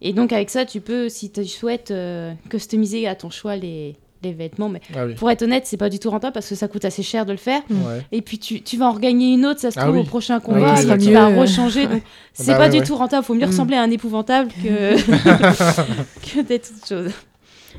Et 0.00 0.12
donc, 0.12 0.32
avec 0.32 0.48
ça, 0.48 0.64
tu 0.64 0.80
peux, 0.80 1.08
si 1.08 1.30
tu 1.30 1.44
souhaites, 1.44 1.90
euh, 1.90 2.32
customiser 2.50 3.06
à 3.08 3.14
ton 3.16 3.30
choix 3.30 3.56
les, 3.56 3.96
les 4.22 4.32
vêtements. 4.32 4.68
Mais 4.68 4.80
Ah 4.96 5.06
oui. 5.06 5.14
pour 5.14 5.30
être 5.30 5.42
honnête, 5.42 5.64
c'est 5.66 5.76
pas 5.76 5.88
du 5.88 5.98
tout 5.98 6.10
rentable 6.10 6.32
parce 6.34 6.48
que 6.48 6.54
ça 6.54 6.68
coûte 6.68 6.84
assez 6.84 7.02
cher 7.02 7.26
de 7.26 7.32
le 7.32 7.38
faire. 7.38 7.62
Ouais. 7.70 8.04
Et 8.12 8.22
puis, 8.22 8.38
tu, 8.38 8.62
tu 8.62 8.76
vas 8.76 8.86
en 8.86 8.92
regagner 8.92 9.32
une 9.34 9.46
autre, 9.46 9.60
ça 9.60 9.70
se 9.70 9.78
Ah 9.78 9.82
trouve, 9.82 9.96
oui. 9.96 10.00
au 10.02 10.04
prochain 10.04 10.36
oui, 10.38 10.42
combat. 10.44 10.76
ça 10.76 10.82
sera 10.82 10.98
tu 10.98 11.12
vas 11.12 11.28
rechanger. 11.28 11.86
Donc, 11.86 12.02
c'est 12.32 12.46
Bah 12.52 12.54
pas 12.58 12.64
ouais, 12.64 12.70
du 12.70 12.78
ouais. 12.78 12.84
tout 12.84 12.96
rentable. 12.96 13.24
Faut 13.24 13.34
mieux 13.34 13.46
Mm. 13.46 13.50
ressembler 13.50 13.76
à 13.76 13.82
un 13.82 13.90
épouvantable 13.90 14.50
que, 14.62 14.96
que 16.36 16.40
d'être 16.42 16.70
autre 16.76 16.86
chose. 16.86 17.12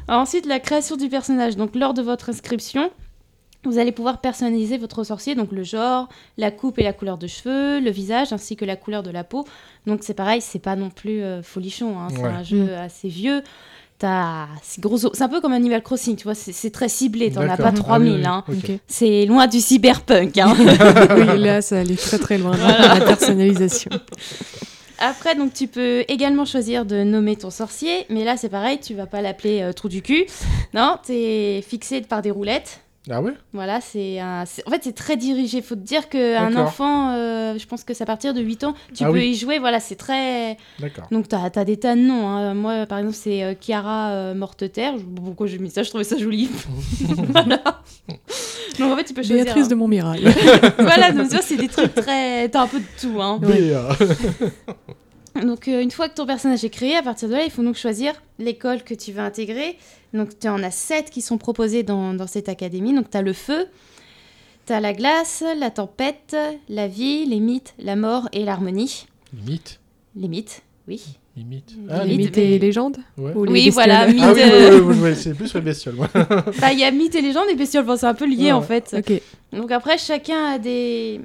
Alors, 0.08 0.22
ensuite, 0.22 0.46
la 0.46 0.60
création 0.60 0.96
du 0.98 1.10
personnage. 1.10 1.56
Donc, 1.56 1.76
lors 1.76 1.94
de 1.94 2.02
votre 2.02 2.30
inscription, 2.30 2.90
vous 3.66 3.78
allez 3.78 3.92
pouvoir 3.92 4.22
personnaliser 4.22 4.78
votre 4.78 5.04
sorcier, 5.04 5.36
donc 5.36 5.52
le 5.52 5.64
genre, 5.64 6.08
la 6.38 6.50
coupe 6.50 6.80
et 6.80 6.84
la 6.84 6.94
couleur 6.94 7.18
de 7.18 7.28
cheveux, 7.28 7.82
le 7.82 7.92
visage 7.92 8.32
ainsi 8.32 8.56
que 8.56 8.64
la 8.64 8.78
couleur 8.78 9.04
de 9.04 9.12
la 9.12 9.26
peau. 9.26 9.44
Donc 9.86 10.00
c'est 10.04 10.14
pareil, 10.14 10.40
c'est 10.40 10.60
pas 10.60 10.78
non 10.78 10.90
plus 10.90 11.22
euh, 11.22 11.42
folichon, 11.44 12.00
hein, 12.00 12.08
c'est 12.10 12.22
Ouais. 12.22 12.30
un 12.30 12.44
jeu 12.44 12.74
assez 12.76 13.10
vieux. 13.10 13.44
T'as- 14.00 14.48
C'est 14.64 14.80
gros, 14.82 14.98
c'est 14.98 15.22
un 15.22 15.28
peu 15.28 15.42
comme 15.42 15.52
Animal 15.52 15.84
Crossing, 15.84 16.16
tu 16.16 16.24
vois, 16.24 16.34
c'est 16.36 16.54
c'est 16.54 16.70
très 16.72 16.88
ciblé, 16.90 17.32
t'en 17.32 17.42
as 17.42 17.58
pas 17.58 17.66
Ah 17.68 17.72
oui, 17.72 17.80
3000. 17.80 18.14
oui. 18.14 18.26
hein. 18.26 18.44
C'est 18.88 19.26
loin 19.26 19.46
du 19.48 19.60
cyberpunk. 19.60 20.38
hein. 20.38 20.56
oui, 21.18 21.38
là, 21.38 21.62
ça 21.62 21.80
allait 21.80 21.96
très 21.98 22.18
très 22.18 22.38
loin 22.38 22.56
la 22.58 23.02
personnalisation. 23.02 23.92
Après, 25.00 25.36
donc 25.36 25.54
tu 25.54 25.68
peux 25.68 26.04
également 26.10 26.46
choisir 26.46 26.86
de 26.86 27.04
nommer 27.04 27.36
ton 27.38 27.50
sorcier, 27.50 28.06
mais 28.10 28.24
là 28.26 28.36
c'est 28.38 28.50
pareil, 28.50 28.80
tu 28.80 28.96
vas 28.96 29.06
pas 29.06 29.22
l'appeler 29.22 29.62
euh, 29.62 29.72
trou 29.74 29.88
du 29.90 30.02
cul. 30.02 30.26
Non, 30.74 30.98
t'es 31.06 31.64
fixé 31.68 32.02
par 32.02 32.22
des 32.22 32.32
roulettes. 32.32 32.82
Ah 33.10 33.22
ouais? 33.22 33.32
Voilà, 33.54 33.80
c'est 33.82 34.20
un... 34.20 34.44
En 34.44 34.72
fait, 34.72 34.82
c'est 34.84 34.96
très 34.96 35.16
dirigé. 35.18 35.62
Faut 35.62 35.76
te 35.76 35.80
dire 35.82 36.10
qu'un 36.10 36.56
enfant, 36.58 37.12
euh, 37.12 37.58
je 37.58 37.66
pense 37.66 37.84
que 37.84 37.94
c'est 37.94 38.04
à 38.04 38.06
partir 38.06 38.34
de 38.34 38.42
8 38.42 38.66
ans, 38.66 38.76
tu 38.94 39.04
Ah 39.04 39.08
peux 39.08 39.14
oui. 39.14 39.30
y 39.30 39.36
jouer. 39.36 39.58
Voilà, 39.58 39.80
c'est 39.80 39.96
très... 39.96 40.58
D'accord. 40.80 41.08
Donc, 41.10 41.28
tu 41.30 41.36
as, 41.36 41.66
des 41.66 41.78
tas 41.78 41.96
de 41.96 42.02
noms. 42.02 42.28
hein. 42.28 42.54
Moi, 42.54 42.86
par 42.86 43.00
exemple, 43.00 43.16
c'est 43.16 43.44
euh, 43.44 43.54
Chiara 43.60 44.10
euh, 44.12 44.34
Morte-Terre. 44.36 44.94
Pourquoi 45.24 45.48
j'ai 45.48 45.60
mis 45.60 45.72
ça? 45.72 45.82
Je 45.84 45.90
trouvais 45.90 46.04
ça 46.04 46.18
joli. 46.18 46.50
voilà. 47.30 47.62
Donc, 48.78 48.92
en 48.92 48.98
fait, 48.98 49.06
tu 49.06 49.14
peux 49.14 49.24
choisir... 49.24 49.44
Béatrice 49.46 49.66
hein. 49.66 49.70
de 49.70 49.76
Montmirail. 49.76 50.24
voilà, 50.78 51.12
donc 51.12 51.28
c'est 51.42 51.58
des 51.58 51.70
trucs 51.70 51.96
très... 51.96 52.50
T'as 52.50 52.64
un 52.64 52.68
peu 52.68 52.80
de 52.80 52.86
tout, 53.00 53.22
hein. 53.22 53.40
Donc, 55.46 55.68
euh, 55.68 55.82
une 55.82 55.92
fois 55.92 56.10
que 56.10 56.16
ton 56.16 56.26
personnage 56.26 56.64
est 56.64 56.70
créé, 56.70 56.96
à 56.96 57.02
partir 57.04 57.30
de 57.30 57.34
là, 57.34 57.44
il 57.44 57.52
faut 57.52 57.64
donc 57.64 57.76
choisir 57.76 58.14
l'école 58.40 58.84
que 58.84 58.94
tu 58.94 59.12
veux 59.12 59.22
intégrer. 59.22 59.78
Donc, 60.14 60.38
tu 60.40 60.48
en 60.48 60.62
as 60.64 60.72
sept 60.72 61.10
qui 61.10 61.22
sont 61.22 61.38
proposés 61.38 61.84
dans, 61.84 62.14
dans 62.14 62.28
cette 62.28 62.50
académie. 62.50 62.94
Donc, 62.94 63.10
tu 63.10 63.18
as 63.18 63.22
le 63.22 63.34
feu, 63.34 63.68
tu 64.66 64.74
as 64.74 64.80
la 64.80 64.94
glace, 64.94 65.44
la 65.58 65.70
tempête, 65.70 66.36
la 66.68 66.88
vie, 66.88 67.26
les 67.26 67.40
mythes, 67.40 67.74
la 67.80 67.96
mort 67.96 68.28
et 68.34 68.44
l'harmonie. 68.44 69.06
Limite. 69.34 69.80
Les 70.16 70.28
mythes, 70.28 70.62
oui. 70.88 71.02
Limite. 71.38 71.72
Limite, 71.72 71.90
Ah, 71.92 72.00
mais- 72.00 72.06
limite. 72.10 72.26
Mythes 72.36 72.38
et 72.40 72.60
légendes 72.60 72.98
Ouais. 73.18 73.32
Ou 73.36 73.46
les 73.46 73.52
Oui, 73.52 73.66
bestioles 73.66 73.74
voilà, 73.74 74.08
mythes. 74.08 74.24
Ah 74.24 74.34
oui, 74.34 74.42
euh, 74.42 75.16
c'est 75.16 75.34
plus 75.36 75.54
le 75.54 75.62
bestiole, 75.62 75.96
moi. 75.96 76.10
bah, 76.14 76.74
Il 76.74 76.80
y 76.80 76.84
a 76.84 76.92
mythes 76.92 77.16
et 77.16 77.22
légendes 77.22 77.46
et 77.50 77.56
bestioles. 77.56 77.86
Bon, 77.86 77.96
c'est 77.96 78.08
un 78.08 78.14
peu 78.16 78.26
lié, 78.26 78.46
Ouais, 78.46 78.52
en 78.52 78.62
fait. 78.62 78.94
Ok. 78.98 79.22
Donc, 79.54 79.72
après, 79.72 79.98
chacun 79.98 80.54
a 80.54 80.58
des... 80.58 81.22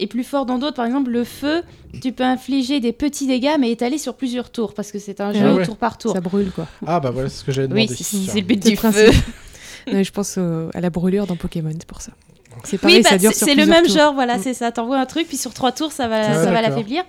est 0.00 0.06
plus 0.06 0.24
fort 0.24 0.46
dans 0.46 0.58
d'autres. 0.58 0.76
Par 0.76 0.86
exemple, 0.86 1.10
le 1.10 1.24
feu, 1.24 1.62
tu 2.02 2.12
peux 2.12 2.24
infliger 2.24 2.80
des 2.80 2.92
petits 2.92 3.26
dégâts, 3.26 3.56
mais 3.58 3.70
étalés 3.70 3.98
sur 3.98 4.14
plusieurs 4.14 4.50
tours, 4.50 4.74
parce 4.74 4.92
que 4.92 4.98
c'est 4.98 5.20
un 5.20 5.32
jeu 5.32 5.40
Ah 5.44 5.52
au 5.52 5.56
ouais. 5.58 5.64
tour 5.64 5.76
par 5.76 5.98
tour. 5.98 6.12
Ça 6.12 6.20
brûle, 6.20 6.50
quoi. 6.50 6.66
Ah 6.86 7.00
bah 7.00 7.10
voilà, 7.10 7.28
c'est 7.28 7.38
ce 7.40 7.44
que 7.44 7.52
j'avais 7.52 7.68
demandé. 7.68 7.86
Oui, 7.90 7.96
c'est 7.96 8.34
le 8.40 8.46
but 8.46 8.62
du 8.62 8.70
le 8.70 8.76
feu. 8.76 8.82
principe. 8.92 9.24
Ouais, 9.92 10.04
je 10.04 10.12
pense 10.12 10.38
à 10.38 10.80
la 10.80 10.90
brûlure 10.90 11.26
dans 11.26 11.36
Pokémon, 11.36 11.70
c'est 11.72 11.86
pour 11.86 12.00
ça. 12.02 12.12
C'est 12.64 12.78
pareil, 12.78 12.96
oui, 12.96 13.02
bah, 13.02 13.10
ça 13.10 13.18
dure 13.18 13.30
c'est 13.32 13.38
sur 13.38 13.46
c'est 13.46 13.54
le 13.54 13.66
même 13.66 13.86
tours. 13.86 13.96
genre, 13.96 14.14
voilà, 14.14 14.36
Mm. 14.36 14.42
c'est 14.42 14.54
ça. 14.54 14.72
T'envoies 14.72 14.98
un 14.98 15.06
truc, 15.06 15.28
puis 15.28 15.36
sur 15.36 15.54
trois 15.54 15.70
tours, 15.72 15.92
ça 15.92 16.08
va, 16.08 16.20
Ah, 16.30 16.44
ça 16.44 16.50
va 16.50 16.60
l'affaiblir. 16.60 17.04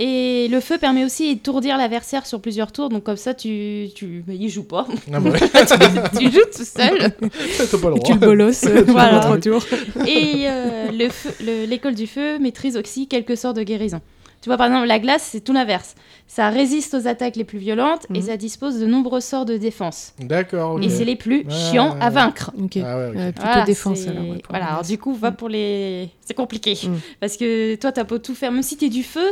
Et 0.00 0.46
le 0.48 0.60
feu 0.60 0.78
permet 0.78 1.04
aussi 1.04 1.34
d'étourdir 1.34 1.76
l'adversaire 1.76 2.24
sur 2.24 2.40
plusieurs 2.40 2.70
tours, 2.70 2.88
donc 2.88 3.02
comme 3.02 3.16
ça, 3.16 3.34
tu, 3.34 3.88
tu, 3.96 4.22
bah, 4.26 4.32
il 4.38 4.48
joue 4.48 4.62
pas. 4.62 4.86
Ah 5.12 5.18
bah 5.18 5.30
ouais, 5.30 5.38
tu 6.18 6.30
joues 6.30 6.38
tout 6.56 6.64
seul. 6.64 7.12
t'as 7.70 7.78
pas 7.78 7.90
le 7.90 7.96
Et 7.96 8.00
tu 8.04 8.12
le 8.12 8.18
bolosses 8.20 8.64
euh, 8.64 8.84
Voilà. 8.86 9.18
trois 9.20 9.38
tours. 9.38 9.64
Et 10.06 10.44
euh, 10.48 10.92
le 10.92 11.08
feu- 11.08 11.34
le- 11.44 11.64
l'école 11.66 11.96
du 11.96 12.06
feu 12.06 12.38
maîtrise 12.38 12.76
aussi 12.76 13.08
quelques 13.08 13.36
sorts 13.36 13.54
de 13.54 13.64
guérison. 13.64 14.00
Tu 14.40 14.48
vois, 14.48 14.56
par 14.56 14.68
exemple, 14.68 14.86
la 14.86 15.00
glace, 15.00 15.30
c'est 15.32 15.40
tout 15.40 15.52
l'inverse. 15.52 15.96
Ça 16.28 16.48
résiste 16.48 16.94
aux 16.94 17.08
attaques 17.08 17.34
les 17.34 17.42
plus 17.42 17.58
violentes 17.58 18.06
et 18.14 18.18
Mhm. 18.20 18.22
ça 18.26 18.36
dispose 18.36 18.78
de 18.78 18.86
nombreux 18.86 19.20
sorts 19.20 19.46
de 19.46 19.56
défense. 19.56 20.14
D'accord. 20.20 20.78
Et 20.80 20.88
c'est 20.90 21.04
les 21.04 21.16
plus 21.16 21.38
Ouais, 21.38 21.52
chiants 21.52 21.94
ouais, 21.96 22.00
à 22.00 22.08
vaincre. 22.10 22.52
Ok. 22.56 22.76
Ah 22.76 22.98
ouais, 22.98 23.08
ok. 23.08 23.16
Euh, 23.16 23.32
plutôt 23.32 23.46
Voilà, 23.48 23.64
défense 23.64 24.06
alors. 24.06 24.22
ouais, 24.22 24.42
voilà, 24.48 24.66
alors 24.66 24.82
du 24.84 24.96
coup, 24.96 25.12
va 25.12 25.32
pour 25.32 25.48
les. 25.48 26.08
C'est 26.24 26.34
compliqué. 26.34 26.78
Mm. 26.84 26.92
Parce 27.18 27.36
que 27.36 27.74
toi, 27.74 27.90
t'as 27.90 28.04
beau 28.04 28.18
tout 28.18 28.36
faire, 28.36 28.52
même 28.52 28.62
si 28.62 28.76
t'es 28.76 28.90
du 28.90 29.02
feu, 29.02 29.26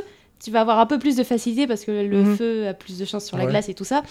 tu 0.44 0.50
vas 0.50 0.60
avoir 0.60 0.78
un 0.78 0.86
peu 0.86 0.98
plus 0.98 1.16
de 1.16 1.24
facilité 1.24 1.66
parce 1.66 1.84
que 1.84 1.90
le 1.90 2.22
Mhm. 2.22 2.36
feu 2.36 2.68
a 2.68 2.74
plus 2.74 2.98
de 2.98 3.04
chance 3.04 3.24
sur 3.24 3.36
la 3.38 3.44
Ouais. 3.44 3.50
glace 3.50 3.68
et 3.68 3.74
tout 3.74 3.84
ça. 3.84 4.02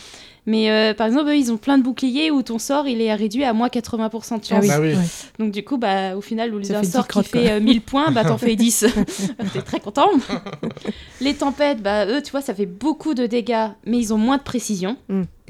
Mais 0.48 0.70
euh, 0.70 0.94
par 0.94 1.08
exemple, 1.08 1.30
eux, 1.30 1.36
ils 1.38 1.52
ont 1.52 1.58
plein 1.58 1.78
de 1.80 1.84
boucliers 1.84 2.30
où 2.30 2.44
ton 2.44 2.60
sort, 2.60 2.88
il 2.88 3.02
est 3.02 3.14
réduit 3.16 3.44
à 3.44 3.54
moins 3.54 3.68
80% 3.68 4.38
de 4.40 4.44
chance. 4.46 4.52
Ah 4.52 4.60
oui. 4.62 4.68
Bah 4.68 4.80
oui. 4.80 4.94
ouais. 4.94 5.04
Donc 5.40 5.52
du 5.52 5.64
coup, 5.64 5.78
bah, 5.78 6.16
au 6.16 6.22
final, 6.22 6.54
au 6.54 6.60
lieu 6.60 6.66
d'un 6.68 6.84
sort 6.84 7.06
10 7.08 7.22
qui 7.24 7.24
fait 7.30 7.52
euh, 7.52 7.60
1000 7.60 7.82
points, 7.82 8.12
bah, 8.12 8.24
t'en 8.26 8.38
fais 8.38 8.56
10. 8.56 8.86
T'es 9.54 9.62
très 9.62 9.80
content. 9.80 10.10
Les 11.22 11.34
tempêtes, 11.34 11.82
bah, 11.82 12.06
eux, 12.06 12.22
tu 12.22 12.32
vois, 12.32 12.42
ça 12.42 12.54
fait 12.54 12.66
beaucoup 12.66 13.14
de 13.14 13.26
dégâts, 13.26 13.70
mais 13.86 13.98
ils 13.98 14.14
ont 14.14 14.18
moins 14.18 14.38
de 14.38 14.44
précision. 14.44 14.98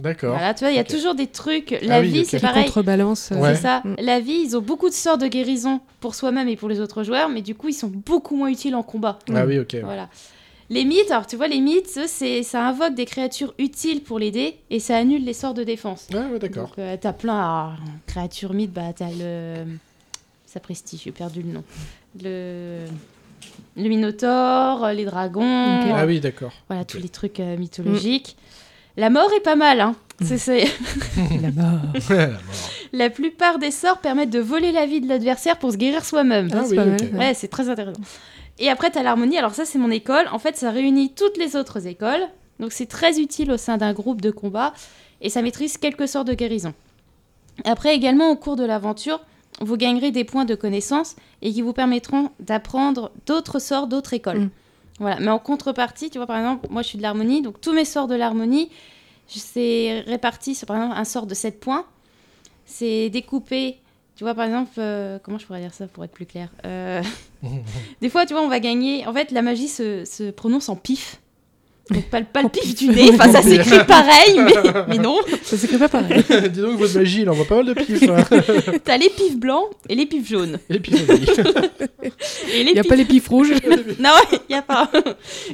D'accord. 0.02 0.34
Voilà, 0.34 0.53
tu 0.53 0.64
vois, 0.64 0.72
il 0.72 0.76
y 0.76 0.80
a 0.80 0.84
toujours 0.84 1.15
des 1.15 1.27
trucs. 1.27 1.72
La 1.81 1.95
Ah 1.95 1.99
oui, 2.02 2.10
vie, 2.10 2.26
c'est 2.26 2.39
pareil. 2.39 2.65
Contrebalance. 2.65 3.31
euh, 3.31 3.35
Ouais. 3.35 3.56
C'est 3.56 3.61
ça. 3.64 3.81
Mm. 3.84 3.95
La 3.99 4.19
vie, 4.19 4.41
ils 4.45 4.56
ont 4.57 4.61
beaucoup 4.61 4.89
de 4.89 4.93
sorts 4.93 5.18
de 5.18 5.27
guérison 5.27 5.80
pour 5.99 6.15
soi-même 6.15 6.47
et 6.47 6.56
pour 6.56 6.69
les 6.69 6.80
autres 6.80 7.03
joueurs, 7.03 7.30
mais 7.30 7.41
du 7.41 7.56
coup, 7.56 7.69
ils 7.69 7.73
sont 7.73 7.88
beaucoup 7.93 8.35
moins 8.35 8.49
utiles 8.49 8.76
en 8.76 8.84
combat. 8.84 9.19
Ah 9.34 9.45
oui, 9.45 9.57
ok. 9.60 9.76
Voilà. 9.84 10.10
Les 10.70 10.84
mythes, 10.84 11.12
alors 11.12 11.28
tu 11.28 11.36
vois, 11.36 11.48
les 11.48 11.60
mythes, 11.62 12.00
c'est, 12.08 12.42
ça 12.44 12.68
invoque 12.68 12.96
des 12.96 13.06
créatures 13.06 13.54
utiles 13.60 14.02
pour 14.02 14.18
l'aider 14.20 14.56
et 14.72 14.80
ça 14.80 14.98
annule 14.98 15.24
les 15.24 15.34
sorts 15.34 15.54
de 15.54 15.64
défense. 15.64 16.08
Ouais, 16.14 16.20
ouais, 16.32 16.40
d'accord. 16.40 16.70
Donc, 16.70 16.80
euh, 16.80 16.98
t'as 17.00 17.14
plein. 17.14 17.36
Alors, 17.38 17.74
créatures 18.08 18.54
mythes, 18.54 18.74
bah, 18.74 18.92
t'as 18.96 19.10
le. 19.12 19.66
Ça 20.48 20.60
prestige, 20.60 21.02
j'ai 21.04 21.12
perdu 21.12 21.42
le 21.44 21.52
nom. 21.52 21.64
Le. 22.24 22.80
Le 23.78 23.90
Minotaure, 23.90 24.88
les 24.94 25.06
dragons. 25.06 25.44
Ah 25.94 26.06
oui, 26.08 26.20
d'accord. 26.20 26.52
voilà, 26.68 26.84
tous 26.86 26.98
les 26.98 27.10
trucs 27.10 27.40
euh, 27.40 27.58
mythologiques. 27.58 28.36
La 28.98 29.10
mort 29.10 29.30
est 29.38 29.42
pas 29.42 29.56
mal, 29.58 29.82
hein. 29.82 29.96
C'est- 30.24 30.38
c'est- 30.38 30.64
La 31.42 31.52
mort. 31.52 31.82
La 32.10 32.28
mort. 32.28 32.40
La 32.94 33.10
plupart 33.10 33.60
des 33.60 33.72
sorts 33.72 34.00
permettent 34.00 34.30
de 34.30 34.40
voler 34.40 34.72
la 34.72 34.86
vie 34.86 35.02
de 35.02 35.08
l'adversaire 35.10 35.60
pour 35.60 35.74
se 35.74 35.78
guérir 35.78 36.06
soi-même. 36.06 36.48
Ah, 36.54 36.60
Ah 36.60 36.64
c'est 36.64 36.70
oui, 36.72 36.76
pas 36.78 36.86
mal. 36.86 37.00
Ouais, 37.20 37.34
c'est 37.34 37.50
très 37.50 37.68
intéressant. 37.70 38.00
Et 38.60 38.69
après, 38.69 38.91
tu 38.91 38.98
as 38.98 39.03
l'harmonie. 39.03 39.38
Alors, 39.38 39.53
ça, 39.53 39.65
c'est 39.65 39.77
mon 39.77 39.91
école. 39.91 40.27
En 40.32 40.40
fait, 40.40 40.56
ça 40.56 40.72
réunit 40.72 41.14
toutes 41.14 41.38
les 41.38 41.56
autres 41.56 41.88
écoles. 41.88 42.27
Donc, 42.60 42.72
c'est 42.72 42.86
très 42.86 43.19
utile 43.19 43.52
au 43.52 43.57
sein 43.57 43.77
d'un 43.77 43.94
groupe 43.94 44.22
de 44.22 44.32
combat. 44.32 44.73
Et 45.22 45.30
ça 45.30 45.41
maîtrise 45.41 45.77
quelques 45.77 46.07
sorts 46.07 46.26
de 46.26 46.34
guérison. 46.34 46.73
Après, 47.64 47.95
également, 47.95 48.30
au 48.30 48.36
cours 48.36 48.56
de 48.56 48.65
l'aventure, 48.65 49.22
vous 49.61 49.77
gagnerez 49.77 50.11
des 50.11 50.23
points 50.23 50.45
de 50.45 50.56
connaissance 50.56 51.15
et 51.41 51.52
qui 51.52 51.61
vous 51.61 51.73
permettront 51.73 52.32
d'apprendre 52.40 53.11
d'autres 53.26 53.60
sorts 53.60 53.88
d'autres 53.88 54.14
écoles. 54.14 54.40
Mm. 54.40 54.49
Voilà. 54.99 55.19
Mais 55.19 55.30
en 55.30 55.40
contrepartie, 55.40 56.10
tu 56.10 56.18
vois, 56.18 56.27
par 56.27 56.38
exemple, 56.38 56.68
moi, 56.69 56.82
je 56.82 56.88
suis 56.88 56.98
de 56.98 57.03
l'harmonie. 57.03 57.41
Donc, 57.41 57.60
tous 57.60 57.73
mes 57.73 57.86
sorts 57.86 58.07
de 58.07 58.15
l'harmonie, 58.15 58.69
c'est 59.27 60.03
réparti 60.07 60.56
sur, 60.56 60.68
par 60.68 60.77
exemple, 60.77 60.95
un 60.98 61.03
sort 61.03 61.26
de 61.26 61.34
7 61.34 61.60
points. 61.60 61.86
C'est 62.65 63.10
découpé. 63.10 63.80
Tu 64.18 64.24
vois, 64.24 64.34
par 64.34 64.46
exemple, 64.46 64.72
euh, 64.78 65.20
comment 65.22 65.38
je 65.38 65.46
pourrais 65.46 65.60
dire 65.62 65.74
ça 65.74 65.88
pour 65.88 66.04
être 66.06 66.12
plus 66.14 66.26
clair 66.26 66.48
Euh, 66.66 67.02
Des 68.02 68.10
fois, 68.10 68.26
tu 68.26 68.34
vois, 68.34 68.44
on 68.44 68.48
va 68.48 68.60
gagner. 68.62 69.06
En 69.08 69.14
fait, 69.14 69.32
la 69.32 69.42
magie 69.42 69.68
se, 69.68 70.06
se 70.06 70.32
prononce 70.32 70.70
en 70.70 70.76
pif. 70.78 71.18
Donc, 71.92 72.06
pas, 72.06 72.20
le- 72.20 72.26
pas 72.26 72.42
le 72.42 72.50
pif 72.50 72.74
du 72.76 72.88
nez. 72.88 73.12
Enfin, 73.14 73.32
ça 73.32 73.42
s'écrit 73.48 73.84
pareil, 73.86 74.40
mais, 74.40 74.54
mais 74.88 74.98
non. 74.98 75.18
Ça 75.44 75.56
s'écrit 75.58 75.78
pas 75.78 75.90
pareil. 75.90 76.24
Dis 76.50 76.62
donc, 76.62 76.80
votre 76.80 76.96
magie, 76.98 77.22
il 77.22 77.30
envoie 77.30 77.46
pas 77.46 77.58
mal 77.58 77.66
de 77.66 77.74
pif. 77.74 78.04
Hein. 78.10 78.24
T'as 78.84 78.98
les 78.98 79.10
pifs 79.10 79.38
blancs 79.38 79.66
et 79.90 79.96
les 79.96 80.06
pifs 80.06 80.28
jaunes. 80.28 80.58
Et 80.70 80.80
les 82.64 82.70
Il 82.70 82.74
n'y 82.74 82.80
a 82.80 82.84
pifs- 82.84 82.88
pas 82.90 82.96
les 82.96 83.06
pifs 83.06 83.28
rouges. 83.28 83.52
Non, 84.00 84.12
il 84.32 84.40
n'y 84.50 84.56
a 84.56 84.62
pas. 84.62 84.90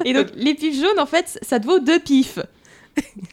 Et 0.06 0.14
donc, 0.14 0.28
les 0.36 0.54
pifs 0.54 0.76
jaunes, 0.80 1.00
en 1.00 1.06
fait, 1.06 1.40
ça 1.42 1.60
te 1.60 1.66
vaut 1.66 1.80
deux 1.80 2.00
pifs. 2.00 2.40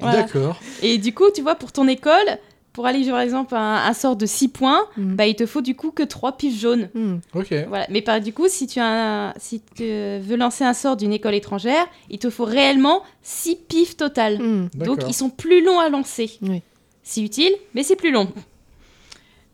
Voilà. 0.00 0.22
D'accord. 0.22 0.60
Et 0.82 0.98
du 0.98 1.12
coup, 1.12 1.30
tu 1.34 1.42
vois, 1.42 1.54
pour 1.56 1.72
ton 1.72 1.86
école, 1.88 2.38
pour 2.78 2.86
aller, 2.86 3.04
par 3.10 3.18
exemple, 3.18 3.56
un, 3.56 3.74
un 3.74 3.92
sort 3.92 4.14
de 4.14 4.24
6 4.24 4.50
points, 4.50 4.82
Mm. 4.96 5.16
bah, 5.16 5.26
il 5.26 5.34
te 5.34 5.46
faut 5.46 5.62
du 5.62 5.74
coup 5.74 5.90
que 5.90 6.04
3 6.04 6.36
pifs 6.36 6.56
jaunes. 6.60 6.88
Hmm. 6.94 7.16
Ok. 7.34 7.52
Voilà. 7.66 7.86
Mais 7.90 8.02
par, 8.02 8.20
du 8.20 8.32
coup, 8.32 8.46
si 8.46 8.68
tu, 8.68 8.78
as 8.78 9.30
un- 9.30 9.34
si 9.36 9.60
tu 9.74 9.82
veux 9.82 10.36
lancer 10.36 10.62
un 10.62 10.74
sort 10.74 10.96
d'une 10.96 11.12
école 11.12 11.34
étrangère, 11.34 11.84
il 12.08 12.20
te 12.20 12.30
faut 12.30 12.44
réellement 12.44 13.02
6 13.22 13.56
pifs 13.56 13.96
total. 13.96 14.38
Hmm. 14.40 14.68
Donc, 14.74 15.00
ils 15.08 15.12
sont 15.12 15.28
plus 15.28 15.64
longs 15.64 15.80
à 15.80 15.88
lancer. 15.88 16.38
Oui. 16.42 16.62
C'est 17.02 17.20
utile, 17.20 17.52
mais 17.74 17.82
c'est 17.82 17.96
plus 17.96 18.12
long. 18.12 18.28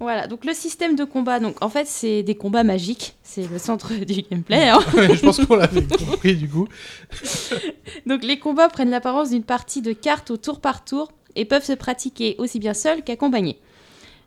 Voilà, 0.00 0.26
donc 0.26 0.44
le 0.44 0.52
système 0.52 0.96
de 0.96 1.04
combat, 1.04 1.38
donc 1.40 1.62
en 1.64 1.68
fait 1.70 1.86
c'est 1.86 2.22
des 2.24 2.34
combats 2.34 2.64
magiques, 2.64 3.14
c'est 3.22 3.48
le 3.50 3.58
centre 3.58 3.94
du 4.04 4.22
gameplay. 4.28 4.68
hein. 4.68 4.80
Ouais, 4.92 5.14
je 5.16 5.20
pense 5.22 5.38
qu'on 5.46 5.54
l'avait 5.56 5.82
compris 5.86 6.34
du 6.36 6.48
coup. 6.48 6.66
Donc 8.06 8.22
les 8.24 8.38
combats 8.38 8.68
prennent 8.68 8.90
l'apparence 8.90 9.30
d'une 9.30 9.44
partie 9.44 9.80
de 9.82 9.92
cartes 9.92 10.30
au 10.32 10.36
tour 10.36 10.60
par 10.60 10.84
tour 10.84 11.12
et 11.36 11.44
peuvent 11.44 11.64
se 11.64 11.72
pratiquer 11.72 12.34
aussi 12.38 12.58
bien 12.58 12.74
seuls 12.74 13.02
qu'accompagnés. 13.02 13.58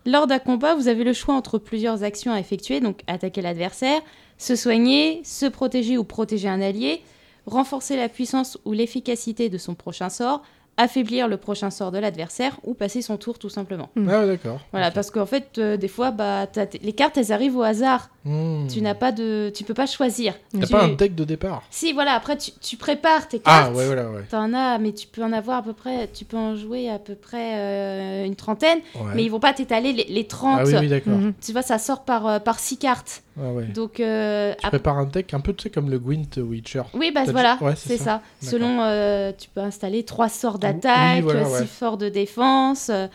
Lors 0.06 0.28
d'un 0.28 0.40
combat, 0.40 0.76
vous 0.76 0.88
avez 0.88 1.04
le 1.04 1.14
choix 1.14 1.36
entre 1.36 1.58
plusieurs 1.58 2.04
actions 2.04 2.32
à 2.32 2.40
effectuer, 2.40 2.80
donc 2.80 3.02
attaquer 3.08 3.42
l'adversaire, 3.42 4.02
se 4.38 4.56
soigner, 4.56 5.22
se 5.24 5.46
protéger 5.46 5.98
ou 5.98 6.04
protéger 6.04 6.48
un 6.48 6.62
allié, 6.62 7.02
renforcer 7.46 7.96
la 7.96 8.10
puissance 8.10 8.58
ou 8.66 8.72
l'efficacité 8.72 9.50
de 9.50 9.58
son 9.58 9.76
prochain 9.76 10.10
sort, 10.10 10.44
affaiblir 10.78 11.28
le 11.28 11.38
prochain 11.38 11.70
sort 11.72 11.92
de 11.92 11.98
l'adversaire 11.98 12.58
ou 12.64 12.74
passer 12.74 13.02
son 13.02 13.18
tour 13.18 13.40
tout 13.40 13.50
simplement. 13.50 13.90
Mm. 13.96 14.10
Ah 14.10 14.20
ouais, 14.22 14.28
d'accord. 14.28 14.60
Voilà, 14.72 14.92
parce 14.92 15.10
qu'en 15.12 15.26
fait, 15.26 15.58
euh, 15.58 15.76
des 15.78 15.88
fois, 15.88 16.12
bah, 16.12 16.46
t'as 16.52 16.68
t- 16.68 16.80
les 16.84 16.94
cartes, 16.94 17.18
elles 17.18 17.32
arrivent 17.32 17.58
au 17.58 17.64
hasard. 17.64 18.10
Hmm. 18.26 18.68
Tu 18.68 18.82
n'as 18.82 18.94
pas 18.94 19.12
de, 19.14 19.52
tu 19.56 19.64
peux 19.64 19.74
pas 19.74 19.86
choisir. 19.86 20.34
T'as 20.54 20.66
Tu- 20.68 20.72
pas 20.74 20.84
un 20.84 20.90
deck 20.90 21.16
de 21.16 21.24
départ 21.24 21.64
Si, 21.72 21.94
voilà. 21.94 22.12
Après, 22.14 22.38
tu, 22.38 22.52
tu 22.62 22.76
prépares 22.78 23.28
tes 23.28 23.42
Ah 23.46 23.62
cartes. 23.64 23.76
ouais, 23.76 23.86
voilà, 23.86 24.10
ouais. 24.12 24.24
T'en 24.30 24.54
as, 24.54 24.78
mais 24.80 24.92
tu 24.94 25.08
peux 25.08 25.24
en 25.24 25.32
avoir 25.34 25.60
à 25.60 25.64
peu 25.64 25.74
près, 25.74 26.10
tu 26.14 26.26
peux 26.26 26.38
en 26.38 26.56
jouer 26.56 26.90
à 26.90 27.00
peu 27.00 27.16
près 27.16 27.54
euh, 27.56 28.26
une 28.26 28.36
trentaine, 28.36 28.80
Ouais. 28.96 29.12
mais 29.16 29.24
ils 29.24 29.30
vont 29.30 29.40
pas 29.40 29.54
t'étaler 29.54 29.94
les, 29.94 30.04
les 30.06 30.28
30. 30.28 30.60
Ah 30.60 30.64
oui, 30.66 30.74
oui, 30.82 30.88
d'accord. 30.90 31.14
Mhm. 31.14 31.34
Tu 31.44 31.54
vois, 31.54 31.62
ça 31.62 31.80
sort 31.80 32.04
par, 32.04 32.28
euh, 32.28 32.40
par 32.40 32.60
6 32.60 32.78
cartes. 32.78 33.24
Ah 33.40 33.52
ouais. 33.52 33.66
Donc, 33.66 34.00
euh, 34.00 34.54
Tu 34.62 34.68
prépares 34.68 34.98
un 34.98 35.06
deck 35.06 35.34
un 35.34 35.40
peu, 35.40 35.54
tu 35.54 35.64
sais, 35.64 35.70
comme 35.70 35.90
le 35.90 36.00
Gwent 36.00 36.38
Witcher. 36.38 36.84
oui, 36.94 37.12
bah 37.14 37.24
voilà, 37.28 37.58
ouais, 37.62 37.74
c'est 37.76 37.98
ça. 37.98 38.22
Selon, 38.42 38.82
euh, 38.82 39.32
tu 39.38 39.48
peux 39.50 39.62
installer 39.62 40.04
3 40.04 40.30
sorts 40.30 40.56
Oui, 40.56 40.60
d'attaque, 40.62 41.22
voilà, 41.24 41.46
6 41.46 41.52
ouais. 41.52 41.66
sorts 41.68 41.98
de 41.98 42.10
défense. 42.10 42.90
euh, 42.90 43.08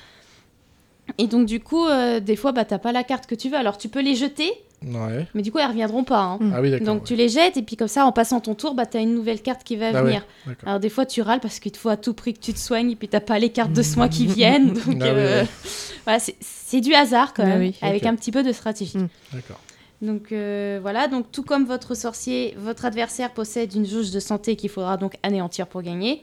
Et 1.19 1.27
donc, 1.27 1.47
du 1.47 1.61
coup, 1.61 1.87
euh, 1.87 2.21
des 2.21 2.37
fois, 2.37 2.53
bah, 2.53 2.65
t'as 2.65 2.79
pas 2.79 2.93
la 2.93 3.03
carte 3.03 3.27
que 3.27 3.35
tu 3.35 3.49
veux. 3.51 3.57
Alors, 3.57 3.77
tu 3.79 3.89
peux 3.89 4.01
les 4.01 4.15
jeter, 4.15 4.51
Ouais. 4.87 5.27
mais 5.35 5.43
du 5.43 5.51
coup, 5.53 5.59
elles 5.59 5.67
reviendront 5.69 6.05
pas. 6.05 6.21
hein. 6.23 6.39
Ah 6.55 6.61
oui, 6.61 6.71
d'accord. 6.71 6.87
Donc, 6.87 6.99
ouais. 7.03 7.07
tu 7.09 7.17
les 7.17 7.29
jettes, 7.29 7.57
et 7.57 7.63
puis 7.63 7.77
comme 7.77 7.89
ça, 7.89 8.07
en 8.07 8.13
passant 8.13 8.41
ton 8.41 8.55
tour, 8.55 8.75
bah, 8.75 8.87
t'as 8.87 9.01
une 9.01 9.15
nouvelle 9.15 9.43
carte 9.43 9.65
qui 9.65 9.77
va 9.77 9.89
Ah 9.89 9.93
ouais, 9.95 10.03
venir. 10.03 10.27
Alors 10.65 10.79
des 10.81 10.89
fois 10.89 11.05
tu 11.07 11.21
râles 11.23 11.41
parce 11.41 11.59
qu'il 11.61 11.71
te 11.73 11.79
faut 11.79 11.89
à 11.89 11.97
tout 11.97 12.15
prix 12.15 12.35
que 12.35 12.41
tu 12.41 12.53
te 12.53 12.59
soignes 12.59 12.91
et 12.93 12.97
puis 12.97 13.09
t'as 13.09 13.21
pas 13.21 13.39
les 13.39 13.51
cartes 13.51 13.73
de 13.73 13.83
soins 13.83 14.09
qui 14.09 14.27
viennent. 14.27 14.73
Donc 14.73 14.83
Ah 15.01 15.05
ouais, 15.05 15.11
euh, 15.11 15.43
ouais. 15.43 15.49
voilà, 16.05 16.19
c'est- 16.19 16.37
c'est 16.41 16.81
du 16.81 16.95
hasard 16.95 17.33
quand 17.35 17.43
Ah 17.45 17.47
même, 17.47 17.61
oui. 17.61 17.77
avec 17.83 18.07
un 18.07 18.15
petit 18.17 18.31
peu 18.33 18.43
de 18.43 18.53
stratégie. 18.53 18.99
Mm. 18.99 19.09
D'accord. 19.33 19.61
Donc 20.03 20.33
euh, 20.33 20.81
voilà, 20.83 21.07
donc 21.07 21.31
tout 21.31 21.45
comme 21.45 21.65
votre 21.65 21.95
sorcier, 21.95 22.55
votre 22.59 22.85
adversaire 22.85 23.33
possède 23.33 23.73
une 23.75 23.87
jauge 23.87 24.11
de 24.11 24.21
santé 24.21 24.57
qu'il 24.57 24.69
faudra 24.69 24.97
donc 24.97 25.15
anéantir 25.23 25.69
pour 25.69 25.81
gagner. 25.83 26.23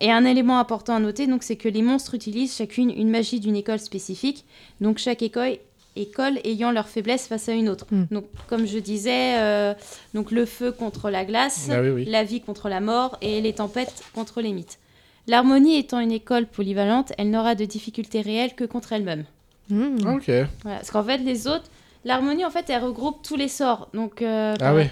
Et 0.00 0.10
un 0.10 0.24
élément 0.24 0.58
important 0.58 0.96
à 0.96 0.98
noter, 0.98 1.28
donc, 1.28 1.44
c'est 1.44 1.54
que 1.54 1.68
les 1.68 1.82
monstres 1.82 2.14
utilisent 2.14 2.56
chacune 2.56 2.90
une 2.90 3.10
magie 3.10 3.38
d'une 3.38 3.54
école 3.54 3.78
spécifique. 3.78 4.44
Donc 4.80 4.98
chaque 4.98 5.22
école, 5.22 5.58
école 5.94 6.40
ayant 6.42 6.72
leur 6.72 6.88
faiblesse 6.88 7.28
face 7.28 7.48
à 7.48 7.52
une 7.52 7.68
autre. 7.68 7.86
Mm. 7.92 8.04
Donc 8.10 8.24
comme 8.48 8.66
je 8.66 8.78
disais, 8.78 9.38
euh, 9.38 9.74
donc 10.12 10.32
le 10.32 10.46
feu 10.46 10.72
contre 10.72 11.10
la 11.10 11.24
glace, 11.24 11.68
Ah 11.70 11.80
oui, 11.80 11.90
oui. 11.90 12.04
la 12.06 12.24
vie 12.24 12.40
contre 12.40 12.68
la 12.68 12.80
mort 12.80 13.16
et 13.22 13.40
les 13.40 13.52
tempêtes 13.52 14.02
contre 14.14 14.40
les 14.40 14.52
mythes. 14.52 14.80
L'harmonie 15.28 15.78
étant 15.78 16.00
une 16.00 16.12
école 16.12 16.46
polyvalente, 16.46 17.12
elle 17.16 17.30
n'aura 17.30 17.54
de 17.54 17.64
difficultés 17.64 18.20
réelles 18.20 18.54
que 18.54 18.64
contre 18.64 18.92
elle-même. 18.92 19.24
Hmm. 19.70 19.96
Ok. 20.06 20.26
Voilà. 20.62 20.78
Parce 20.78 20.90
qu'en 20.90 21.04
fait, 21.04 21.18
les 21.18 21.46
autres, 21.46 21.70
l'harmonie, 22.04 22.44
en 22.44 22.50
fait, 22.50 22.68
elle 22.70 22.82
regroupe 22.84 23.22
tous 23.22 23.36
les 23.36 23.48
sorts. 23.48 23.88
Donc, 23.94 24.22
euh, 24.22 24.54
Ah 24.60 24.74
ouais. 24.74 24.90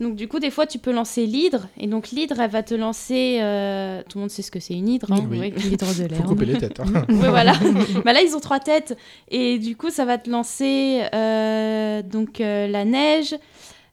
donc 0.00 0.16
du 0.16 0.28
coup, 0.28 0.38
des 0.40 0.50
fois, 0.50 0.66
tu 0.66 0.78
peux 0.78 0.92
lancer 0.92 1.26
l'hydre. 1.26 1.68
Et 1.78 1.86
donc, 1.86 2.10
l'hydre, 2.10 2.40
elle 2.40 2.50
va 2.50 2.62
te 2.62 2.74
lancer... 2.74 3.38
euh, 3.40 4.02
Tout 4.08 4.18
le 4.18 4.22
monde 4.22 4.30
sait 4.30 4.42
ce 4.42 4.50
que 4.50 4.60
c'est 4.60 4.74
une 4.74 4.88
hydre. 4.88 5.12
hein, 5.12 5.24
Oui. 5.30 5.38
oui. 5.40 5.52
L'hydre 5.56 5.86
de 5.86 5.92
Faut 5.92 6.08
l'air. 6.08 6.22
couper 6.24 6.44
les 6.46 6.58
têtes. 6.58 6.80
hein. 6.80 7.04
Ouais, 7.08 7.28
voilà. 7.28 7.54
bah 8.04 8.12
là, 8.12 8.20
ils 8.22 8.34
ont 8.36 8.40
trois 8.40 8.60
têtes. 8.60 8.96
Et 9.30 9.58
du 9.58 9.76
coup, 9.76 9.90
ça 9.90 10.04
va 10.04 10.18
te 10.18 10.28
lancer 10.30 11.02
euh, 11.14 12.02
donc 12.02 12.40
euh, 12.40 12.66
la 12.68 12.84
neige, 12.84 13.34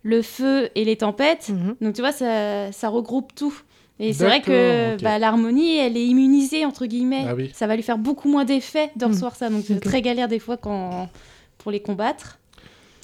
le 0.03 0.21
feu 0.21 0.69
et 0.75 0.85
les 0.85 0.95
tempêtes. 0.97 1.49
Mhm. 1.49 1.75
Donc 1.81 1.93
tu 1.95 2.01
vois, 2.01 2.11
ça, 2.11 2.71
ça 2.71 2.89
regroupe 2.89 3.33
tout. 3.35 3.53
Et 4.01 4.13
c'est 4.13 4.23
vrai 4.23 4.41
que 4.41 4.95
bah, 5.03 5.19
l'harmonie, 5.19 5.75
elle 5.75 5.97
est 5.97 6.05
immunisée, 6.05 6.63
entre 6.65 6.85
guillemets. 6.85 7.25
Ah 7.27 7.35
oui. 7.35 7.51
Ça 7.53 7.67
va 7.67 7.75
lui 7.75 7.83
faire 7.83 7.97
beaucoup 7.97 8.29
moins 8.29 8.45
d'effet 8.45 8.91
de 8.95 9.05
Mm. 9.05 9.09
recevoir 9.09 9.35
ça. 9.35 9.49
Donc 9.49 9.65
c'est 9.67 9.81
très 9.81 10.01
galère 10.01 10.29
des 10.29 10.39
fois 10.39 10.55
quand... 10.55 11.09
pour 11.57 11.69
les 11.69 11.81
combattre. 11.81 12.39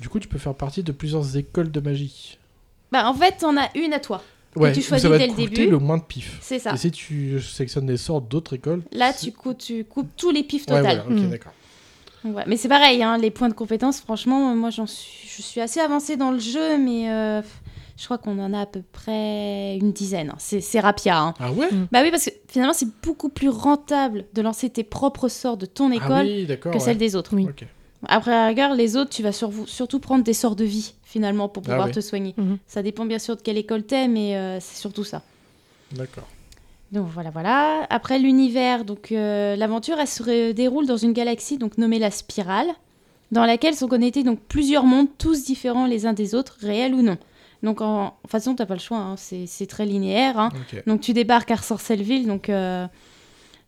Du 0.01 0.09
coup, 0.09 0.19
tu 0.19 0.27
peux 0.27 0.37
faire 0.37 0.53
partie 0.55 0.83
de 0.83 0.91
plusieurs 0.91 1.37
écoles 1.37 1.71
de 1.71 1.79
magie. 1.79 2.37
Bah, 2.91 3.09
en 3.09 3.13
fait, 3.13 3.37
t'en 3.39 3.55
as 3.57 3.69
une 3.75 3.93
à 3.93 3.99
toi. 3.99 4.21
Ouais, 4.55 4.71
tu 4.71 4.81
choisis 4.81 5.03
ça 5.03 5.09
va 5.09 5.17
dès 5.17 5.25
te 5.27 5.31
le 5.31 5.35
coûter 5.35 5.55
début. 5.61 5.71
le 5.71 5.79
moins 5.79 5.97
de 5.97 6.03
pif. 6.03 6.37
C'est 6.41 6.59
ça. 6.59 6.73
Et 6.73 6.77
si 6.77 6.89
tu 6.91 7.41
sélectionnes 7.41 7.85
des 7.87 7.97
sorts 7.97 8.21
d'autres 8.21 8.53
écoles 8.55 8.83
Là, 8.93 9.11
tu 9.11 9.31
coupes, 9.33 9.57
tu 9.57 9.83
coupes 9.83 10.09
tous 10.15 10.31
les 10.31 10.43
pifs 10.43 10.61
Ouais, 10.69 10.77
total. 10.77 11.03
voilà, 11.03 11.05
ok, 11.21 11.25
Mm. 11.25 11.29
d'accord. 11.29 11.53
Ouais, 12.23 12.43
mais 12.47 12.57
c'est 12.57 12.69
pareil, 12.69 13.03
hein, 13.03 13.17
les 13.17 13.29
points 13.31 13.49
de 13.49 13.53
compétence, 13.53 13.99
franchement, 14.01 14.55
moi 14.55 14.71
j'en 14.71 14.87
suis, 14.87 15.27
je 15.27 15.41
suis 15.43 15.61
assez 15.61 15.79
avancée 15.79 16.17
dans 16.17 16.31
le 16.31 16.39
jeu, 16.39 16.77
mais 16.79 17.11
euh, 17.11 17.41
je 17.97 18.05
crois 18.05 18.17
qu'on 18.17 18.39
en 18.39 18.51
a 18.53 18.61
à 18.61 18.65
peu 18.65 18.81
près 18.93 19.77
une 19.77 19.91
dizaine. 19.91 20.29
hein. 20.31 20.35
C'est, 20.39 20.79
rapia. 20.79 21.19
hein. 21.19 21.33
Ah 21.39 21.51
ouais 21.51 21.67
Bah 21.91 21.99
oui, 22.01 22.09
parce 22.09 22.25
que 22.25 22.31
finalement, 22.47 22.73
c'est 22.73 22.87
beaucoup 23.03 23.29
plus 23.29 23.49
rentable 23.49 24.25
de 24.33 24.41
lancer 24.41 24.69
tes 24.71 24.83
propres 24.83 25.27
sorts 25.27 25.57
de 25.57 25.65
ton 25.67 25.91
Ah 25.91 25.95
école 25.95 26.25
oui, 26.25 26.47
que 26.59 26.69
ouais. 26.69 26.79
celle 26.79 26.97
des 26.97 27.15
autres. 27.15 27.31
Oui. 27.35 27.45
Ok. 27.47 27.65
Après, 28.09 28.31
à 28.31 28.41
la 28.41 28.47
rigueur, 28.47 28.73
les 28.75 28.95
autres, 28.97 29.09
tu 29.11 29.23
vas 29.23 29.31
sur- 29.31 29.51
surtout 29.67 29.99
prendre 29.99 30.23
des 30.23 30.33
sorts 30.33 30.55
de 30.55 30.63
vie, 30.65 30.93
finalement, 31.03 31.47
pour 31.49 31.63
Ah 31.65 31.69
pouvoir 31.69 31.87
oui. 31.87 31.93
te 31.93 31.99
soigner. 32.01 32.33
Mhm. 32.37 32.57
Ça 32.67 32.81
dépend 32.83 33.05
bien 33.05 33.19
sûr 33.19 33.35
de 33.35 33.41
quelle 33.41 33.57
école 33.57 33.83
t'es, 33.83 34.07
mais 34.07 34.35
euh, 34.35 34.59
c'est 34.59 34.77
surtout 34.79 35.03
ça. 35.03 35.21
D'accord. 35.91 36.27
Donc 36.91 37.07
voilà, 37.13 37.29
voilà. 37.31 37.85
Après 37.89 38.19
l'univers, 38.19 38.85
donc 38.85 39.11
euh, 39.11 39.55
l'aventure, 39.55 39.97
elle 39.99 40.07
se 40.07 40.51
déroule 40.51 40.85
dans 40.85 40.97
une 40.97 41.13
galaxie 41.13 41.57
donc 41.57 41.77
nommée 41.77 41.99
la 41.99 42.11
Spirale, 42.11 42.67
dans 43.31 43.45
laquelle 43.45 43.75
sont 43.75 43.87
connectés 43.87 44.23
donc 44.23 44.39
plusieurs 44.47 44.83
mondes, 44.85 45.07
tous 45.17 45.43
différents 45.45 45.87
les 45.87 46.05
uns 46.05 46.13
des 46.13 46.35
autres, 46.35 46.57
réels 46.61 46.93
ou 46.93 47.01
non. 47.01 47.17
Donc 47.63 47.81
en, 47.81 48.05
en 48.05 48.09
toute 48.21 48.31
façon, 48.31 48.53
t'as 48.55 48.67
pas 48.67 48.75
le 48.75 48.79
choix, 48.79 48.97
hein, 48.99 49.15
c'est 49.17 49.65
très 49.67 49.85
linéaire. 49.85 50.37
hein. 50.39 50.49
Donc 50.85 51.01
tu 51.01 51.13
débarques 51.13 51.49
à 51.51 51.57
Sorcellville, 51.57 52.27
donc 52.27 52.49
euh, 52.49 52.85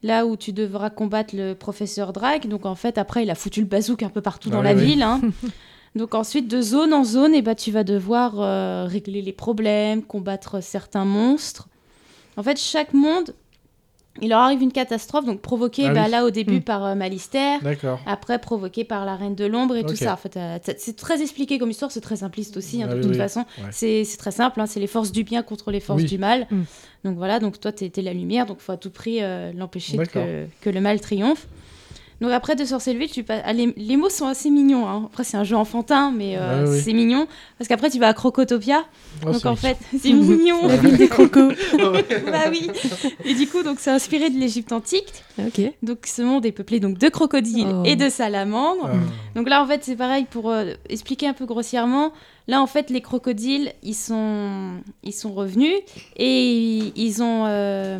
là 0.04 0.26
où 0.26 0.38
tu 0.38 0.54
devras 0.54 0.90
combattre 0.90 1.36
le 1.36 1.54
professeur 1.54 2.14
Drake. 2.14 2.48
Donc 2.48 2.66
en 2.66 2.76
fait, 2.76 2.98
après, 2.98 3.24
il 3.24 3.30
a 3.30 3.36
foutu 3.36 3.62
le 3.62 3.66
bazouk 3.68 4.04
un 4.04 4.10
peu 4.10 4.22
partout 4.22 4.50
Ah 4.52 4.56
dans 4.56 4.60
oui, 4.62 4.66
la 4.66 4.74
oui. 4.76 4.86
ville. 4.86 5.02
hein. 5.04 5.22
donc 5.96 6.14
ensuite, 6.16 6.48
de 6.48 6.62
zone 6.62 6.94
en 6.94 7.04
zone, 7.04 7.34
et 7.34 7.42
bah, 7.42 7.56
tu 7.56 7.72
vas 7.72 7.84
devoir 7.84 8.40
euh, 8.40 8.86
régler 8.86 9.22
les 9.22 9.34
problèmes, 9.34 10.04
combattre 10.04 10.62
certains 10.62 11.06
monstres. 11.06 11.68
En 12.38 12.44
fait, 12.44 12.60
chaque 12.60 12.94
monde, 12.94 13.34
il 14.22 14.30
leur 14.30 14.40
arrive 14.40 14.62
une 14.62 14.72
catastrophe, 14.72 15.26
donc 15.26 15.42
provoquée 15.42 15.86
Ah 15.88 15.94
bah, 15.94 16.04
oui. 16.06 16.12
là 16.12 16.26
au 16.26 16.30
début 16.32 16.58
Mm. 16.58 16.62
par 16.62 16.86
euh, 16.86 16.96
Malister. 16.96 17.58
Après, 18.06 18.40
provoquée 18.40 18.84
par 18.84 19.06
la 19.06 19.16
Reine 19.16 19.36
de 19.36 19.46
l'Ombre 19.46 19.76
et 19.76 19.84
tout 19.84 19.96
ça. 19.96 20.14
En 20.14 20.18
fait, 20.18 20.38
euh, 20.38 20.58
c'est 20.78 20.96
très 20.96 21.22
expliqué 21.22 21.60
comme 21.60 21.70
histoire, 21.70 21.92
c'est 21.92 22.02
très 22.02 22.18
simpliste 22.18 22.58
aussi, 22.58 22.82
hein, 22.82 22.88
Ah 22.90 22.94
de 22.94 22.98
oui, 22.98 23.02
toute 23.04 23.12
oui. 23.12 23.18
façon. 23.18 23.42
Ouais. 23.60 23.70
C'est 23.72 24.04
très 24.18 24.32
simple, 24.32 24.60
hein, 24.62 24.66
c'est 24.66 24.80
les 24.80 24.88
forces 24.88 25.12
du 25.12 25.24
bien 25.24 25.44
contre 25.44 25.72
les 25.72 25.80
forces 25.80 26.02
Oui. 26.02 26.08
du 26.08 26.18
mal. 26.18 26.48
Mm. 26.52 26.62
Donc 27.06 27.16
voilà, 27.18 27.40
donc 27.40 27.60
toi, 27.60 27.72
tu 27.72 27.84
étais 27.86 28.02
la 28.02 28.14
lumière, 28.14 28.46
donc 28.46 28.58
il 28.60 28.64
faut 28.64 28.72
à 28.74 28.78
tout 28.78 28.90
prix 28.90 29.20
euh, 29.22 29.52
l'empêcher 29.54 29.98
que 30.62 30.70
le 30.70 30.82
mal 30.82 31.00
triomphe. 31.00 31.48
Donc 32.20 32.32
après 32.32 32.56
de 32.56 32.66
Sorcellerie, 32.66 33.08
tu 33.10 33.24
passes... 33.24 33.42
ah, 33.46 33.54
les, 33.54 33.74
les 33.78 33.96
mots 33.98 34.10
sont 34.10 34.26
assez 34.26 34.50
mignons. 34.50 34.88
hein. 34.88 35.04
Après 35.06 35.24
c'est 35.24 35.38
un 35.38 35.44
jeu 35.44 35.56
enfantin, 35.56 36.12
mais 36.16 36.36
euh, 36.38 36.66
oui. 36.68 36.82
c'est 36.84 36.94
mignon. 36.94 37.28
Parce 37.58 37.68
qu'après 37.68 37.90
tu 37.90 38.00
vas 38.00 38.08
à 38.08 38.14
Crocotopia. 38.14 38.84
Oh, 39.22 39.32
donc 39.32 39.36
c'est 39.42 39.48
en 39.48 39.52
mignon. 39.52 39.56
fait 39.56 39.78
c'est 40.00 40.14
mignon. 40.14 40.68
La 40.68 40.78
ville 40.78 40.98
des 40.98 41.08
crocos. 41.08 41.54
bah 42.32 42.46
oui. 42.50 42.70
Et 43.26 43.34
du 43.36 43.48
coup 43.48 43.62
donc 43.64 43.78
c'est 43.80 43.92
inspiré 43.92 44.30
de 44.30 44.38
l'Égypte 44.40 44.72
antique. 44.72 45.14
ok. 45.40 45.62
Donc 45.84 46.00
ce 46.08 46.22
monde 46.24 46.46
est 46.46 46.52
peuplé 46.52 46.80
donc 46.80 46.98
de 46.98 47.10
crocodiles 47.10 47.68
Oh. 47.70 47.84
et 47.86 47.96
de 47.96 48.10
salamandres. 48.10 48.90
Ah. 48.92 48.96
Donc 49.36 49.50
là, 49.50 49.62
en 49.62 49.68
fait, 49.68 49.84
c'est 49.84 49.96
pareil 49.96 50.26
pour 50.30 50.50
euh, 50.50 50.74
expliquer 50.90 51.28
un 51.28 51.34
peu 51.34 51.46
grossièrement. 51.46 52.12
Là, 52.48 52.62
en 52.62 52.68
fait, 52.68 52.90
les 52.90 53.02
crocodiles, 53.02 53.74
ils 53.84 53.94
sont, 53.96 54.72
ils 55.04 55.14
sont 55.14 55.34
revenus 55.34 55.74
et 56.16 56.52
ils, 56.52 56.94
ils 56.96 57.22
ont, 57.22 57.46
euh, 57.48 58.00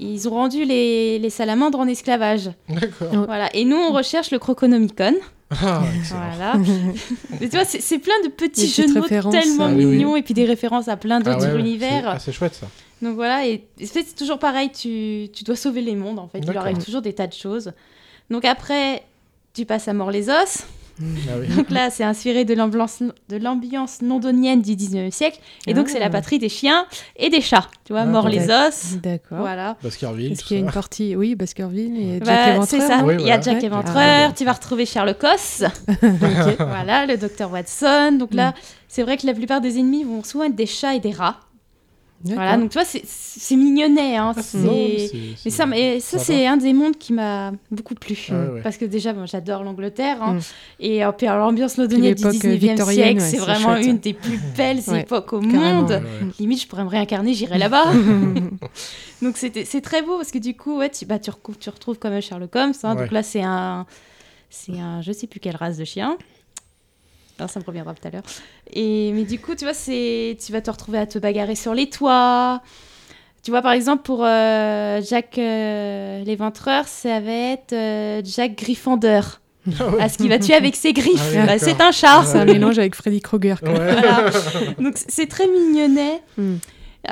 ils 0.00 0.28
ont 0.28 0.32
rendu 0.32 0.64
les, 0.64 1.18
les 1.18 1.30
salamandres 1.30 1.78
en 1.80 1.86
esclavage. 1.86 2.50
D'accord. 2.68 3.24
Voilà. 3.26 3.54
Et 3.54 3.64
nous, 3.64 3.76
on 3.76 3.92
recherche 3.92 4.30
le 4.30 4.38
croconomicon. 4.38 5.14
Ah, 5.50 5.82
excellent. 5.96 6.20
Voilà. 6.34 6.54
Mais 7.40 7.48
tu 7.48 7.56
vois, 7.56 7.64
c'est 7.64 7.80
c'est 7.80 7.98
plein 7.98 8.20
de 8.24 8.28
petits 8.28 8.66
jeux 8.68 8.86
de 8.86 8.98
mots 8.98 9.06
tellement 9.30 9.66
Ah 9.66 9.72
oui, 9.72 9.84
oui. 9.84 9.96
mignons 9.96 10.16
et 10.16 10.22
puis 10.22 10.34
des 10.34 10.44
références 10.44 10.88
à 10.88 10.96
plein 10.96 11.20
Ah 11.24 11.34
d'autres 11.34 11.52
ouais, 11.54 11.60
univers. 11.60 12.02
c'est- 12.02 12.06
ah, 12.08 12.18
C'est 12.18 12.32
chouette 12.32 12.54
ça. 12.54 12.66
Donc 13.02 13.14
voilà, 13.14 13.46
et, 13.46 13.62
et 13.78 13.86
c'est 13.86 14.02
c'est 14.06 14.14
toujours 14.16 14.38
pareil, 14.38 14.70
tu, 14.72 15.28
tu 15.32 15.44
dois 15.44 15.54
sauver 15.54 15.82
les 15.82 15.94
mondes 15.94 16.18
en 16.18 16.26
fait. 16.28 16.38
Il 16.38 16.50
leur 16.50 16.62
arrive 16.62 16.82
toujours 16.82 17.02
des 17.02 17.12
tas 17.12 17.26
de 17.28 17.32
choses. 17.34 17.72
Donc 18.30 18.44
après, 18.44 19.02
tu 19.54 19.66
passes 19.66 19.86
à 19.86 19.92
Mort 19.92 20.10
les 20.10 20.28
Os. 20.30 20.64
Ah 20.98 21.32
oui. 21.40 21.48
Donc 21.54 21.70
là, 21.70 21.90
c'est 21.90 22.04
inspiré 22.04 22.44
de 22.44 22.54
l'ambiance 22.54 24.00
londonienne 24.02 24.62
du 24.62 24.74
19e 24.76 25.10
siècle. 25.10 25.38
Et 25.66 25.74
donc, 25.74 25.86
Ah. 25.88 25.92
c'est 25.92 25.98
la 26.00 26.08
patrie 26.10 26.38
des 26.38 26.48
chiens 26.48 26.86
et 27.16 27.28
des 27.28 27.40
chats. 27.40 27.68
Tu 27.84 27.92
vois, 27.92 28.02
Ah, 28.02 28.06
Mort 28.06 28.28
les 28.28 28.48
os. 28.50 28.94
D'accord. 29.02 29.38
Voilà. 29.38 29.76
Baskerville. 29.82 30.32
Est-ce 30.32 30.42
tout 30.42 30.48
qu'il 30.48 30.56
y 30.56 30.60
a 30.60 30.62
ça. 30.62 30.66
une 30.68 30.72
partie 30.72 31.16
Oui, 31.16 31.34
Baskerville 31.34 31.96
et 31.98 32.18
Jack 32.18 32.24
Bah, 32.24 32.46
l'Éventreur. 32.46 32.66
c'est 32.68 32.80
ça. 32.80 33.02
Oui, 33.04 33.14
Il 33.20 33.26
y 33.26 33.30
a. 33.30 33.40
Jack 33.40 33.56
Ouais. 33.58 33.64
Éventreur. 33.66 34.28
Ah. 34.30 34.32
Tu 34.36 34.44
vas 34.44 34.52
retrouver 34.52 34.86
Sherlock 34.86 35.22
Holmes. 35.22 35.70
Voilà, 36.58 37.06
le 37.06 37.16
docteur 37.16 37.50
Watson. 37.52 38.12
Donc 38.18 38.32
Mm. 38.32 38.36
là, 38.36 38.54
c'est 38.88 39.02
vrai 39.02 39.16
que 39.16 39.26
la 39.26 39.34
plupart 39.34 39.60
des 39.60 39.78
ennemis 39.78 40.04
vont 40.04 40.22
souvent 40.24 40.44
être 40.44 40.56
des 40.56 40.66
chats 40.66 40.94
et 40.94 41.00
des 41.00 41.12
rats. 41.12 41.40
Voilà, 42.24 42.56
donc 42.56 42.70
tu 42.70 42.74
vois, 42.78 42.84
c'est- 42.84 43.56
mignonnet. 43.56 44.16
Hein. 44.16 44.32
Ah, 44.36 44.40
Mais 45.44 45.50
ça, 45.50 45.66
mais 45.66 46.00
ça 46.00 46.18
c'est 46.18 46.46
un 46.46 46.56
des 46.56 46.72
mondes 46.72 46.96
qui 46.96 47.12
m'a 47.12 47.52
beaucoup 47.70 47.94
plu. 47.94 48.18
Ah 48.30 48.52
ouais. 48.52 48.60
Parce 48.62 48.76
que 48.78 48.84
déjà, 48.84 49.12
bon, 49.12 49.26
j'adore 49.26 49.62
l'Angleterre. 49.62 50.22
hein. 50.22 50.34
Mm. 50.34 50.40
Et 50.80 51.02
puis, 51.16 51.26
l'ambiance 51.26 51.76
londonienne 51.76 52.14
du 52.14 52.22
l'époque, 52.24 52.32
19e 52.42 52.80
euh, 52.80 52.84
siècle, 52.90 53.18
ouais, 53.20 53.20
c'est 53.20 53.36
vraiment 53.36 53.74
chouette. 53.74 53.86
une 53.86 53.98
des 53.98 54.14
plus 54.14 54.40
belles 54.56 54.82
époques 54.94 55.32
au 55.34 55.40
carrément. 55.40 55.82
monde. 55.82 56.02
Limite, 56.40 56.62
je 56.62 56.66
pourrais 56.66 56.84
me 56.84 56.88
réincarner, 56.88 57.34
j'irai 57.34 57.58
là-bas. 57.58 57.84
donc, 59.22 59.36
c'est 59.36 59.80
très 59.82 60.02
beau 60.02 60.16
parce 60.16 60.30
que 60.30 60.38
du 60.38 60.56
coup, 60.56 60.78
ouais, 60.78 60.90
tu, 60.90 61.04
bah, 61.06 61.18
tu, 61.18 61.30
retrouves 61.30 61.98
comme 61.98 62.20
Sherlock 62.20 62.54
Holmes. 62.56 62.72
hein. 62.82 62.94
Donc 62.94 63.10
là, 63.12 63.22
c'est 63.22 63.42
un, 63.42 63.86
c'est 64.50 64.78
un, 64.78 65.02
je 65.02 65.12
sais 65.12 65.26
plus 65.26 65.38
quelle 65.40 65.56
race 65.56 65.76
de 65.76 65.84
chien. 65.84 66.16
Non, 67.38 67.48
ça 67.48 67.60
me 67.60 67.64
reviendra 67.64 67.94
tout 67.94 68.06
à 68.06 68.10
l'heure. 68.10 68.22
Et 68.72 69.12
mais 69.12 69.24
du 69.24 69.38
coup, 69.38 69.54
tu 69.54 69.64
vois, 69.64 69.74
c'est, 69.74 70.36
tu 70.44 70.52
vas 70.52 70.60
te 70.60 70.70
retrouver 70.70 70.98
à 70.98 71.06
te 71.06 71.18
bagarrer 71.18 71.54
sur 71.54 71.74
les 71.74 71.90
toits. 71.90 72.62
Tu 73.42 73.50
vois, 73.50 73.62
par 73.62 73.72
exemple, 73.72 74.02
pour 74.02 74.24
euh, 74.24 75.00
Jack 75.08 75.38
euh, 75.38 76.24
l'éventreur, 76.24 76.88
ça 76.88 77.20
va 77.20 77.30
être 77.30 77.72
euh, 77.72 78.20
Jack 78.24 78.56
Gryffondor. 78.56 79.40
Ah 79.80 79.86
ouais. 79.88 79.98
Parce 79.98 80.16
qu'il 80.16 80.28
va 80.28 80.38
tuer 80.38 80.54
avec 80.54 80.76
ses 80.76 80.92
griffes. 80.92 81.20
Ah 81.34 81.40
oui, 81.40 81.46
Bah, 81.46 81.58
c'est 81.58 81.80
un 81.80 81.92
chat. 81.92 82.24
C'est 82.24 82.38
un 82.38 82.44
mélange 82.44 82.78
avec 82.78 82.94
Freddy 82.94 83.20
Krueger. 83.20 83.56
Ouais. 83.62 83.72
Voilà. 83.74 84.30
Donc 84.78 84.94
c'est 84.96 85.26
très 85.26 85.46
mignonnet. 85.46 86.22
Mm. 86.38 86.54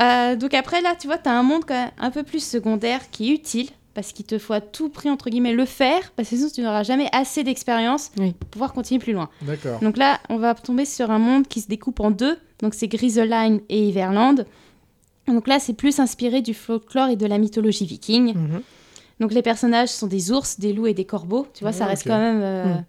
Euh, 0.00 0.36
donc 0.36 0.54
après 0.54 0.80
là, 0.80 0.94
tu 0.98 1.06
vois, 1.06 1.18
tu 1.18 1.28
as 1.28 1.32
un 1.38 1.42
monde 1.42 1.64
quand 1.66 1.74
même 1.74 1.90
un 1.98 2.10
peu 2.10 2.22
plus 2.22 2.44
secondaire 2.44 3.00
qui 3.10 3.30
est 3.30 3.34
utile 3.34 3.68
parce 3.94 4.12
qu'il 4.12 4.26
te 4.26 4.38
faut 4.38 4.52
à 4.52 4.60
tout 4.60 4.88
prix 4.88 5.10
entre 5.10 5.30
guillemets 5.30 5.52
le 5.52 5.64
faire 5.64 6.12
parce 6.16 6.28
que 6.28 6.36
sinon 6.36 6.48
tu 6.54 6.60
n'auras 6.62 6.82
jamais 6.82 7.08
assez 7.12 7.44
d'expérience 7.44 8.10
Oui. 8.18 8.32
pour 8.38 8.48
pouvoir 8.50 8.72
continuer 8.72 8.98
plus 8.98 9.12
loin. 9.12 9.28
D'accord. 9.42 9.78
Donc 9.80 9.96
là, 9.96 10.18
on 10.28 10.38
va 10.38 10.54
tomber 10.54 10.84
sur 10.84 11.10
un 11.10 11.18
monde 11.18 11.46
qui 11.46 11.60
se 11.60 11.68
découpe 11.68 12.00
en 12.00 12.10
deux. 12.10 12.36
Donc 12.60 12.74
c'est 12.74 12.88
Griseline 12.88 13.60
et 13.68 13.88
Iverland. 13.88 14.46
Donc 15.28 15.46
là, 15.48 15.58
c'est 15.58 15.72
plus 15.74 16.00
inspiré 16.00 16.42
du 16.42 16.54
folklore 16.54 17.08
et 17.08 17.16
de 17.16 17.26
la 17.26 17.38
mythologie 17.38 17.86
viking. 17.86 18.34
Mhm. 18.34 18.62
Donc 19.20 19.32
les 19.32 19.42
personnages 19.42 19.88
sont 19.90 20.06
des 20.08 20.32
ours, 20.32 20.58
des 20.58 20.72
loups 20.72 20.86
et 20.88 20.94
des 20.94 21.04
corbeaux. 21.04 21.46
Tu 21.54 21.62
vois, 21.64 21.72
ça 21.72 21.84
Ah, 21.84 21.88
reste 21.88 22.02
ok. 22.02 22.08
quand 22.12 22.18
même. 22.18 22.40
euh, 22.42 22.64
Mm. 22.64 22.84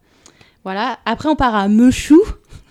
Voilà. 0.63 0.97
Après, 1.05 1.29
on 1.29 1.35
part 1.35 1.53
à 1.55 1.67
Mechou. 1.67 2.19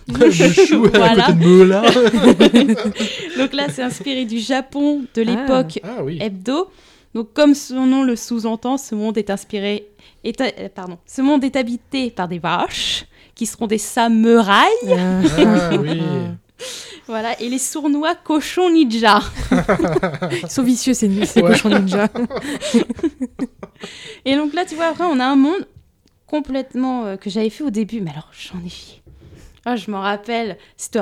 Le 0.09 0.31
chou 0.31 0.85
à 0.87 0.99
Voilà. 0.99 1.29
Donc 3.39 3.53
là, 3.53 3.69
c'est 3.71 3.83
inspiré 3.83 4.25
du 4.25 4.39
Japon 4.41 5.05
de 5.15 5.23
l'époque 5.23 5.79
Ah 5.85 6.03
oui. 6.03 6.19
hebdo. 6.21 6.69
Donc 7.15 7.33
comme 7.33 7.55
son 7.55 7.87
nom 7.87 8.03
le 8.03 8.17
sous-entend, 8.17 8.77
ce 8.77 8.95
monde 8.95 9.17
est 9.19 9.31
inspiré, 9.31 9.89
est, 10.25 10.41
euh, 10.41 10.69
pardon, 10.75 10.99
ce 11.07 11.23
monde 11.23 11.45
est 11.45 11.57
habité 11.57 12.11
par 12.11 12.29
des 12.29 12.39
vaches 12.41 13.05
qui 13.35 13.47
seront 13.47 13.67
des 13.67 13.79
samouraïs, 13.79 14.69
Ah 14.89 15.71
oui. 15.81 16.03
voilà, 17.07 17.41
et 17.41 17.49
les 17.49 17.59
sournois 17.59 18.15
cochons 18.17 18.71
ninja. 18.71 19.21
Ils 20.43 20.51
sont 20.51 20.63
vicieux, 20.63 20.95
ces, 20.95 21.09
ces 21.27 21.41
Ouais. 21.43 21.51
cochons 21.53 21.69
ninja. 21.69 22.09
Et 24.25 24.37
donc 24.37 24.55
là, 24.55 24.65
tu 24.65 24.75
vois, 24.75 24.87
après, 24.87 25.05
on 25.05 25.21
a 25.21 25.25
un 25.27 25.37
monde 25.37 25.67
complètement 26.27 27.05
euh, 27.05 27.17
que 27.17 27.31
j'avais 27.31 27.51
fait 27.51 27.65
au 27.65 27.71
début, 27.71 28.01
mais 28.01 28.11
alors 28.11 28.31
j'en 28.33 28.59
ai 28.65 28.69
fait. 28.71 29.03
Ah, 29.65 29.77
je 29.77 29.91
m'en 29.91 30.01
rappelle. 30.01 30.59
C'était. 30.77 31.01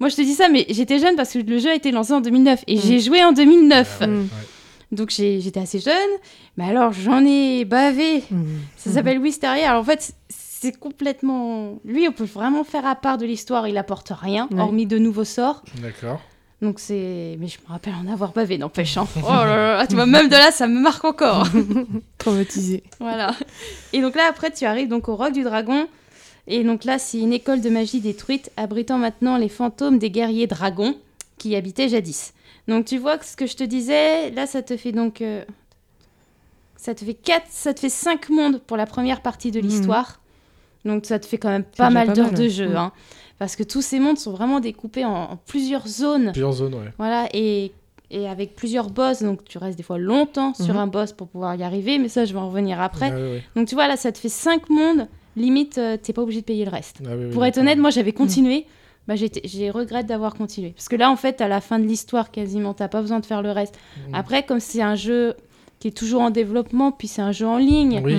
Moi, 0.00 0.08
je 0.08 0.16
te 0.16 0.22
dis 0.22 0.34
ça, 0.34 0.48
mais 0.48 0.66
j'étais 0.70 0.98
jeune 0.98 1.14
parce 1.16 1.32
que 1.32 1.38
le 1.38 1.58
jeu 1.58 1.70
a 1.70 1.74
été 1.74 1.92
lancé 1.92 2.12
en 2.12 2.20
2009 2.20 2.64
et 2.66 2.76
Mm. 2.76 2.80
j'ai 2.84 3.00
joué 3.00 3.22
en 3.22 3.32
2009. 3.32 3.98
Ah 4.00 4.04
ouais, 4.04 4.10
Mm. 4.10 4.20
ouais. 4.20 4.26
Donc 4.92 5.10
j'étais 5.10 5.58
assez 5.60 5.80
jeune, 5.80 5.94
mais 6.56 6.64
alors 6.68 6.92
j'en 6.92 7.24
ai 7.24 7.64
bavé. 7.64 8.22
Mhm. 8.30 8.60
Ça 8.76 8.90
s'appelle 8.92 9.18
Wisteria. 9.18 9.70
Alors 9.70 9.82
en 9.82 9.84
fait, 9.86 10.12
c'est 10.28 10.78
complètement. 10.78 11.78
Lui, 11.84 12.06
on 12.08 12.12
peut 12.12 12.24
vraiment 12.24 12.62
faire 12.62 12.86
à 12.86 12.94
part 12.94 13.16
de 13.18 13.24
l'histoire. 13.26 13.66
Il 13.66 13.78
apporte 13.78 14.12
rien, 14.14 14.48
Ouais. 14.52 14.60
hormis 14.60 14.86
de 14.86 14.98
nouveaux 14.98 15.24
sorts. 15.24 15.62
D'accord. 15.80 16.20
Donc 16.60 16.78
c'est. 16.78 17.36
Mais 17.40 17.48
je 17.48 17.58
me 17.66 17.72
rappelle 17.72 17.94
en 17.94 18.12
avoir 18.12 18.32
bavé, 18.32 18.58
n'empêche. 18.58 18.96
hein. 18.98 19.06
Oh 19.16 19.28
là 19.28 19.46
là, 19.46 19.76
là, 19.78 19.86
tu 19.86 19.94
vois, 19.96 20.06
même 20.06 20.28
de 20.28 20.34
là, 20.36 20.50
ça 20.52 20.66
me 20.68 20.78
marque 20.78 21.04
encore. 21.04 21.48
Traumatisé. 22.18 22.82
voilà. 23.00 23.34
Et 23.92 24.00
donc 24.00 24.14
là, 24.14 24.24
après, 24.28 24.50
tu 24.50 24.64
arrives 24.64 24.88
donc 24.88 25.08
au 25.08 25.16
Roc 25.16 25.32
du 25.32 25.42
Dragon. 25.42 25.88
Et 26.46 26.64
donc 26.64 26.84
là, 26.84 26.98
c'est 26.98 27.18
une 27.18 27.32
école 27.32 27.60
de 27.60 27.70
magie 27.70 28.00
détruite, 28.00 28.50
abritant 28.56 28.98
maintenant 28.98 29.36
les 29.38 29.48
fantômes 29.48 29.98
des 29.98 30.10
guerriers 30.10 30.46
dragons 30.48 30.96
qui 31.38 31.50
y 31.50 31.56
habitaient 31.56 31.88
jadis. 31.88 32.32
Donc 32.68 32.84
tu 32.86 32.98
vois 32.98 33.18
que 33.18 33.24
ce 33.24 33.36
que 33.36 33.46
je 33.46 33.56
te 33.56 33.64
disais, 33.64 34.30
là, 34.30 34.46
ça 34.46 34.62
te 34.62 34.76
fait 34.76 34.92
donc. 34.92 35.20
euh, 35.22 35.44
Ça 36.76 36.94
te 36.96 37.04
fait 37.04 37.14
quatre, 37.14 37.46
ça 37.48 37.72
te 37.74 37.78
fait 37.80 37.88
cinq 37.88 38.28
mondes 38.28 38.58
pour 38.60 38.76
la 38.76 38.86
première 38.86 39.20
partie 39.22 39.52
de 39.52 39.60
Mhm. 39.60 39.66
l'histoire. 39.66 40.20
Donc 40.84 41.06
ça 41.06 41.20
te 41.20 41.26
fait 41.26 41.38
quand 41.38 41.48
même 41.48 41.62
pas 41.62 41.90
mal 41.90 42.12
d'heures 42.12 42.32
de 42.32 42.48
jeu. 42.48 42.70
Mhm. 42.70 42.76
hein. 42.76 42.92
Parce 43.38 43.54
que 43.54 43.62
tous 43.62 43.82
ces 43.82 44.00
mondes 44.00 44.18
sont 44.18 44.32
vraiment 44.32 44.58
découpés 44.58 45.04
en, 45.04 45.14
en 45.32 45.36
plusieurs 45.36 45.86
zones. 45.86 46.32
Plusieurs 46.32 46.52
zones, 46.52 46.74
ouais. 46.74 46.90
Voilà, 46.98 47.28
et, 47.34 47.70
et 48.10 48.28
avec 48.28 48.56
plusieurs 48.56 48.90
boss. 48.90 49.22
Donc 49.22 49.44
tu 49.44 49.58
restes 49.58 49.76
des 49.76 49.84
fois 49.84 49.98
longtemps 49.98 50.54
sur 50.54 50.74
Mhm. 50.74 50.80
un 50.80 50.86
boss 50.88 51.12
pour 51.12 51.28
pouvoir 51.28 51.54
y 51.54 51.62
arriver. 51.62 51.98
Mais 51.98 52.08
ça, 52.08 52.24
je 52.24 52.32
vais 52.32 52.38
en 52.40 52.48
revenir 52.48 52.80
après. 52.80 53.10
Ah, 53.12 53.16
oui, 53.16 53.28
oui. 53.34 53.40
Donc 53.54 53.68
tu 53.68 53.76
vois, 53.76 53.86
là, 53.86 53.96
ça 53.96 54.10
te 54.10 54.18
fait 54.18 54.28
5 54.28 54.68
mondes. 54.68 55.06
Limite, 55.36 55.78
euh, 55.78 55.96
t'es 55.96 56.12
pas 56.12 56.22
obligé 56.22 56.40
de 56.40 56.46
payer 56.46 56.64
le 56.64 56.70
reste. 56.72 56.98
Ah, 57.06 57.10
oui, 57.16 57.30
Pour 57.30 57.44
être 57.44 57.58
honnête, 57.58 57.78
moi, 57.78 57.90
j'avais 57.90 58.12
continué. 58.12 58.66
Bah, 59.08 59.14
j'ai 59.16 59.70
regret 59.70 60.04
d'avoir 60.04 60.34
continué. 60.34 60.70
Parce 60.70 60.88
que 60.88 60.94
là, 60.96 61.10
en 61.10 61.16
fait, 61.16 61.40
à 61.40 61.48
la 61.48 61.60
fin 61.60 61.78
de 61.80 61.84
l'histoire, 61.86 62.30
quasiment, 62.30 62.72
t'as 62.72 62.88
pas 62.88 63.00
besoin 63.00 63.18
de 63.20 63.26
faire 63.26 63.42
le 63.42 63.50
reste. 63.50 63.76
Après, 64.12 64.44
comme 64.44 64.60
c'est 64.60 64.82
un 64.82 64.94
jeu 64.94 65.34
qui 65.80 65.88
est 65.88 65.96
toujours 65.96 66.22
en 66.22 66.30
développement, 66.30 66.92
puis 66.92 67.08
c'est 67.08 67.22
un 67.22 67.32
jeu 67.32 67.46
en 67.46 67.58
ligne. 67.58 68.00
Oui, 68.04 68.16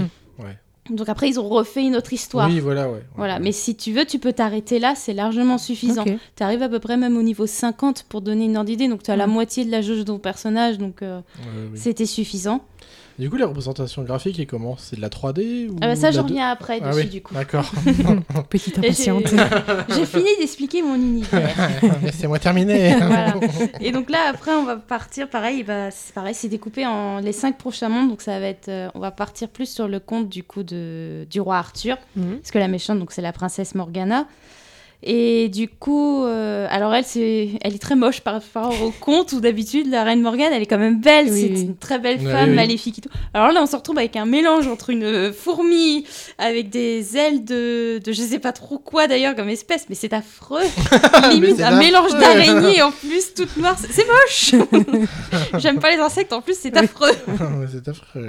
Mm. 0.89 0.95
Donc 0.97 1.07
après, 1.07 1.29
ils 1.29 1.39
ont 1.39 1.47
refait 1.47 1.81
une 1.85 1.95
autre 1.95 2.11
histoire. 2.11 2.49
oui, 2.49 2.59
voilà, 2.59 2.89
ouais. 2.89 3.01
Voilà, 3.15 3.39
mais 3.39 3.53
si 3.53 3.73
tu 3.77 3.93
veux, 3.93 4.03
tu 4.03 4.19
peux 4.19 4.33
t'arrêter 4.33 4.79
là, 4.79 4.95
c'est 4.97 5.13
largement 5.13 5.57
suffisant. 5.57 6.03
Tu 6.03 6.43
arrives 6.43 6.61
à 6.61 6.67
peu 6.67 6.79
près 6.79 6.97
même 6.97 7.15
au 7.15 7.21
niveau 7.21 7.45
50 7.47 8.03
pour 8.09 8.19
donner 8.19 8.43
une 8.45 8.57
ordre 8.57 8.69
d'idée, 8.69 8.89
donc 8.89 9.01
tu 9.01 9.09
as 9.09 9.15
la 9.15 9.25
Mm. 9.25 9.31
moitié 9.31 9.63
de 9.63 9.71
la 9.71 9.81
jauge 9.81 9.99
de 9.99 10.03
ton 10.03 10.19
personnage, 10.19 10.77
donc 10.79 11.01
euh, 11.01 11.19
Ouais, 11.19 11.21
ouais, 11.61 11.67
oui. 11.71 11.79
c'était 11.79 12.05
suffisant. 12.05 12.65
Du 13.19 13.29
coup, 13.29 13.35
les 13.35 13.43
représentations 13.43 14.01
graphiques, 14.01 14.39
et 14.39 14.45
comment 14.47 14.75
C'est 14.77 14.95
de 14.95 15.01
la 15.01 15.09
3D 15.09 15.69
ou 15.69 15.75
Ah 15.81 15.87
bah 15.87 15.95
ça, 15.95 16.09
j'en 16.11 16.23
reviens 16.23 16.49
après 16.49 16.79
Ah 16.83 16.91
oui, 16.95 17.05
du 17.05 17.21
coup. 17.21 17.33
d'accord. 17.35 17.69
Petite 18.49 18.79
impatiente. 18.79 19.25
J'ai 19.89 20.05
fini 20.05 20.29
d'expliquer 20.39 20.81
mon 20.81 20.95
univers. 20.95 21.55
Laissez-moi 22.01 22.39
terminer. 22.39 22.95
voilà. 22.95 23.35
Et 23.81 23.91
donc 23.91 24.09
là, 24.09 24.19
après, 24.29 24.51
on 24.51 24.63
va 24.65 24.77
partir, 24.77 25.29
pareil, 25.29 25.63
bah, 25.63 25.91
c'est 25.91 26.13
pareil, 26.13 26.33
c'est 26.33 26.47
découpé 26.49 26.85
en 26.87 27.19
les 27.19 27.33
cinq 27.33 27.57
prochains 27.57 27.89
mondes, 27.89 28.09
donc 28.09 28.21
ça 28.21 28.39
va 28.39 28.47
être, 28.47 28.69
euh, 28.69 28.89
on 28.95 28.99
va 28.99 29.11
partir 29.11 29.47
plus 29.49 29.67
sur 29.69 29.87
le 29.87 29.99
conte 29.99 30.27
du 30.29 30.43
coup 30.43 30.63
de, 30.63 31.27
du 31.29 31.39
roi 31.39 31.57
Arthur, 31.57 31.97
Mhm. 32.15 32.37
parce 32.37 32.51
que 32.51 32.57
la 32.59 32.67
méchante, 32.67 32.97
donc 32.99 33.11
c'est 33.11 33.21
la 33.21 33.31
princesse 33.33 33.75
Morgana. 33.75 34.25
Et 35.05 35.49
du 35.49 35.67
coup, 35.67 36.23
euh, 36.23 36.65
alors 36.69 36.93
elle, 36.95 37.03
c'est, 37.03 37.49
elle 37.61 37.75
est 37.75 37.81
très 37.81 37.95
moche 37.95 38.21
par 38.21 38.35
rapport 38.35 38.73
au 38.81 38.91
conte 38.91 39.33
où 39.33 39.41
d'habitude 39.41 39.87
la 39.89 40.03
reine 40.05 40.21
Morgane, 40.21 40.53
elle 40.53 40.61
est 40.61 40.65
quand 40.65 40.77
même 40.77 41.01
belle, 41.01 41.25
Oui, 41.29 41.41
c'est 41.41 41.53
oui. 41.53 41.61
une 41.63 41.75
très 41.75 41.99
belle 41.99 42.19
femme, 42.19 42.51
oui. 42.51 42.55
maléfique 42.55 42.99
et 42.99 43.01
tout. 43.01 43.09
Alors 43.33 43.51
là, 43.51 43.61
on 43.61 43.65
se 43.65 43.75
retrouve 43.75 43.97
avec 43.97 44.15
un 44.15 44.25
mélange 44.25 44.67
entre 44.67 44.91
une 44.91 45.33
fourmi 45.33 46.05
avec 46.37 46.69
des 46.69 47.17
ailes 47.17 47.43
de, 47.43 47.99
de 48.03 48.11
je 48.13 48.21
sais 48.21 48.39
pas 48.39 48.53
trop 48.53 48.77
quoi 48.77 49.07
d'ailleurs 49.07 49.35
comme 49.35 49.49
espèce, 49.49 49.87
mais 49.89 49.95
c'est 49.95 50.13
affreux. 50.13 50.61
Limite 51.31 51.57
c'est 51.57 51.63
un 51.63 51.77
mélange 51.77 52.13
affreux. 52.13 52.19
d'araignée 52.21 52.81
en 52.81 52.91
plus, 52.91 53.33
toute 53.33 53.57
noire, 53.57 53.77
c'est 53.77 53.91
c'est 53.91 54.05
moche. 54.07 54.55
J'aime 55.59 55.79
pas 55.79 55.91
les 55.91 55.97
insectes, 56.01 56.31
en 56.31 56.41
plus 56.41 56.57
c'est 56.57 56.75
affreux. 56.77 57.11
C'est 57.71 57.87
affreux. 57.89 58.27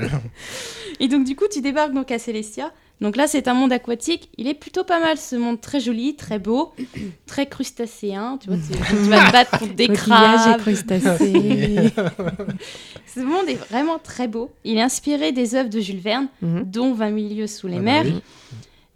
Et 1.01 1.09
donc 1.09 1.25
du 1.25 1.37
coup, 1.37 1.45
tu 1.51 1.61
débarques 1.61 1.93
donc 1.93 2.11
à 2.11 2.19
Célestia. 2.19 2.73
Donc 3.01 3.17
là, 3.17 3.27
c'est 3.27 3.49
un 3.49 3.55
monde 3.55 3.73
aquatique. 3.73 4.31
Il 4.39 4.47
est 4.47 4.55
plutôt 4.55 4.85
pas 4.85 5.01
mal, 5.01 5.19
ce 5.19 5.37
monde 5.37 5.61
très 5.61 5.81
joli, 5.81 6.15
très 6.17 6.39
beau, 6.39 6.73
très 7.27 7.47
crustacéen. 7.47 8.39
Tu 8.41 8.49
vois, 8.49 8.57
tu, 8.57 8.73
tu 8.73 9.09
vas 9.11 9.27
te 9.27 9.33
battre 9.33 9.59
contre 9.59 9.75
des 9.75 9.89
crabes. 9.89 10.59
crustacés. 10.61 11.91
Ce 13.15 13.21
monde 13.21 13.49
est 13.49 13.55
vraiment 13.71 13.99
très 13.99 14.27
beau. 14.29 14.51
Il 14.65 14.77
est 14.79 14.83
inspiré 14.83 15.33
des 15.33 15.55
œuvres 15.55 15.71
de 15.71 15.81
Jules 15.81 16.01
Verne, 16.01 16.29
Mhm. 16.43 16.65
dont 16.65 16.95
20 16.95 17.15
000 17.29 17.35
lieues 17.35 17.47
sous 17.47 17.67
les 17.69 17.75
Ah 17.77 17.79
bah 17.79 17.85
mers. 17.85 18.05
oui. 18.07 18.21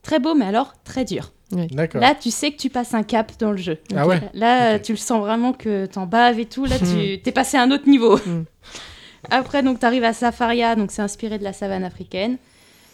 Très 0.03 0.19
beau, 0.19 0.35
mais 0.35 0.47
alors 0.47 0.73
très 0.85 1.05
dur. 1.05 1.33
Là, 1.95 2.15
tu 2.15 2.31
sais 2.31 2.51
que 2.51 2.57
tu 2.57 2.69
passes 2.71 2.95
un 2.95 3.03
cap 3.03 3.33
dans 3.39 3.53
le 3.53 3.57
jeu. 3.59 3.79
Ah 3.97 4.07
ouais. 4.07 4.21
Là, 4.35 4.79
tu 4.79 4.93
le 4.93 4.99
sens 4.99 5.21
vraiment 5.21 5.53
que 5.53 5.87
t'en 5.87 6.07
baves 6.07 6.39
et 6.39 6.45
tout. 6.47 6.65
Là, 6.67 6.77
tu 6.79 7.21
t'es 7.23 7.33
passé 7.33 7.57
à 7.57 7.63
un 7.63 7.71
autre 7.71 7.89
niveau. 7.89 8.17
Mm. 8.19 8.45
Après, 9.31 9.63
donc, 9.63 9.79
t'arrives 9.81 10.05
à 10.05 10.13
Safaria, 10.13 10.77
donc 10.77 10.91
c'est 10.91 11.03
inspiré 11.03 11.39
de 11.39 11.45
la 11.45 11.53
savane 11.53 11.85
africaine. 11.85 12.37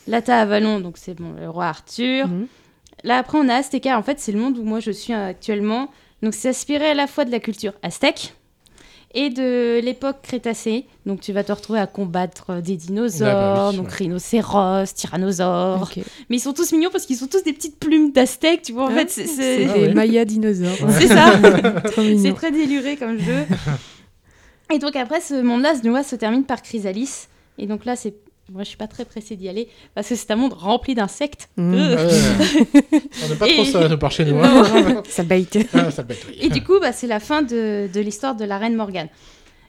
Là, 0.07 0.21
t'as 0.23 0.41
Avalon, 0.41 0.81
donc 0.81 0.97
c'est 0.99 1.15
bon, 1.15 1.33
le 1.41 1.49
roi 1.49 1.67
Arthur. 1.67 2.29
Mhm. 2.29 2.47
Là, 3.05 3.19
après, 3.19 3.39
on 3.39 3.49
a 3.49 3.55
Azteca. 3.57 3.99
En 3.99 4.03
fait, 4.03 4.19
c'est 4.21 4.33
le 4.33 4.39
monde 4.39 4.59
où 4.59 4.63
moi 4.65 4.81
je 4.81 4.91
suis 4.91 5.13
actuellement. 5.13 5.89
Donc, 6.23 6.35
c'est 6.35 6.49
inspiré 6.49 6.87
à 6.91 6.95
la 6.95 7.07
fois 7.07 7.25
de 7.25 7.31
la 7.31 7.41
culture 7.41 7.73
aztèque 7.83 8.35
et 9.17 9.31
de 9.31 9.79
l'époque 9.83 10.17
crétacée. 10.23 10.87
Donc, 11.07 11.21
tu 11.21 11.33
vas 11.33 11.45
te 11.45 11.53
retrouver 11.53 11.79
à 11.79 11.87
combattre 11.87 12.61
des 12.63 12.77
dinosaures, 12.77 13.29
Ah 13.29 13.55
bah 13.55 13.69
oui, 13.71 13.77
donc 13.77 13.87
ouais. 13.89 13.95
rhinocéros, 13.95 14.93
tyrannosaures. 14.95 15.91
Mais 16.31 16.37
ils 16.37 16.41
sont 16.41 16.53
tous 16.55 16.73
mignons 16.73 16.89
parce 16.91 17.07
qu'ils 17.07 17.17
sont 17.17 17.27
tous 17.27 17.43
des 17.45 17.53
petites 17.53 17.79
plumes 17.79 18.11
d'aztèques, 18.13 18.63
tu 18.63 18.73
vois. 18.73 18.85
En 18.85 18.89
Ah, 18.89 19.07
fait, 19.07 19.11
c'est- 19.11 19.69
Ah 19.69 19.79
des. 19.79 19.95
Maya 19.95 20.25
dinosaures. 20.25 20.77
c'est 20.99 21.07
ça. 21.09 21.33
C'est 21.95 22.35
très 22.35 22.51
déluré 22.51 22.97
comme 22.97 23.19
jeu. 23.19 23.45
Et 24.73 24.79
donc 24.79 24.97
après, 24.97 25.21
ce 25.21 25.41
monde-là, 25.43 25.75
ce 25.77 26.09
se 26.11 26.17
termine 26.17 26.45
par 26.45 26.63
Chrysalis. 26.63 27.29
Et 27.59 27.67
donc 27.67 27.85
là, 27.85 27.97
c'est... 27.97 28.15
Moi, 28.53 28.63
je 28.63 28.69
suis 28.69 28.77
pas 28.77 28.87
très 28.87 29.05
pressée 29.07 29.37
d'y 29.37 29.49
aller 29.49 29.69
parce 29.95 30.09
que 30.09 30.15
c'est 30.17 30.31
un 30.31 30.37
monde 30.37 30.53
rempli 30.53 30.95
d'insectes. 30.95 31.49
Mhm. 31.57 31.75
Euh. 31.75 32.09
Ouais. 32.09 32.83
On 33.25 33.29
n'a 33.29 33.37
pas 33.37 33.47
trop 33.47 33.65
ça 33.65 33.89
de 33.89 33.95
par 33.97 34.13
chez 34.13 34.25
nous. 34.27 34.39
hein. 34.39 35.03
Ça. 35.09 35.23
Ah, 35.73 35.91
ça 35.91 36.03
bête, 36.03 36.25
oui. 36.29 36.37
Et 36.41 36.51
du 36.51 36.63
coup, 36.63 36.79
bah, 36.81 36.93
c'est 36.93 37.07
la 37.07 37.21
fin 37.21 37.41
de, 37.43 37.89
de 37.93 38.01
l'histoire 38.01 38.35
de 38.37 38.45
la 38.45 38.59
reine 38.59 38.77
Morgane. 38.77 39.09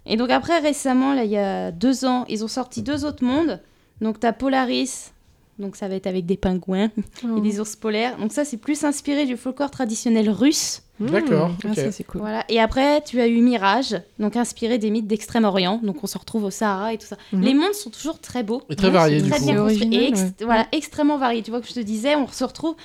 Et 0.05 0.17
donc 0.17 0.29
après, 0.29 0.59
récemment, 0.59 1.13
là, 1.13 1.23
il 1.23 1.31
y 1.31 1.37
a 1.37 1.71
deux 1.71 2.05
ans, 2.05 2.25
ils 2.27 2.43
ont 2.43 2.47
sorti 2.49 2.81
deux 2.81 3.05
autres 3.05 3.23
mondes. 3.23 3.61
Donc 4.01 4.19
tu 4.19 4.27
as 4.27 4.33
Polaris, 4.33 5.13
donc 5.59 5.75
ça 5.75 5.87
va 5.87 5.95
être 5.95 6.07
avec 6.07 6.25
des 6.25 6.37
pingouins 6.37 6.89
et 7.37 7.41
des 7.41 7.59
ours 7.59 7.75
polaires. 7.75 8.17
Donc 8.17 8.31
ça, 8.33 8.43
c'est 8.45 8.57
plus 8.57 8.83
inspiré 8.83 9.25
du 9.25 9.37
folklore 9.37 9.71
traditionnel 9.71 10.29
russe. 10.29 10.81
D'accord, 10.99 11.51
Ah, 11.65 11.73
c'est 11.91 12.03
cool. 12.05 12.21
Voilà. 12.21 12.45
Et 12.47 12.59
après, 12.61 13.01
tu 13.03 13.19
as 13.19 13.27
eu 13.27 13.41
Mirage, 13.41 13.97
donc 14.17 14.37
inspiré 14.37 14.77
des 14.77 14.89
mythes 14.89 15.07
d'Extrême-Orient. 15.07 15.81
Donc 15.83 16.01
on 16.03 16.07
se 16.07 16.17
retrouve 16.17 16.45
au 16.45 16.51
Sahara 16.51 16.93
et 16.93 16.97
tout 16.97 17.05
ça. 17.05 17.17
Mhm. 17.33 17.41
Les 17.41 17.53
mondes 17.53 17.73
sont 17.73 17.89
toujours 17.89 18.19
très 18.19 18.43
beaux. 18.43 18.61
Et 18.69 18.75
très 18.77 18.87
Ouais, 18.87 18.93
varié 18.93 19.17
c'est 19.19 19.25
du 19.25 19.29
très 19.31 19.39
coup. 19.39 19.45
bien 19.45 19.55
et 19.55 19.59
original, 19.59 20.03
ex- 20.03 20.23
voilà, 20.41 20.67
extrêmement 20.71 21.17
variés. 21.17 21.41
Tu 21.43 21.51
vois 21.51 21.59
que 21.59 21.67
je 21.67 21.73
te 21.73 21.79
disais, 21.81 22.15
on 22.15 22.27
se 22.29 22.43
retrouve. 22.45 22.75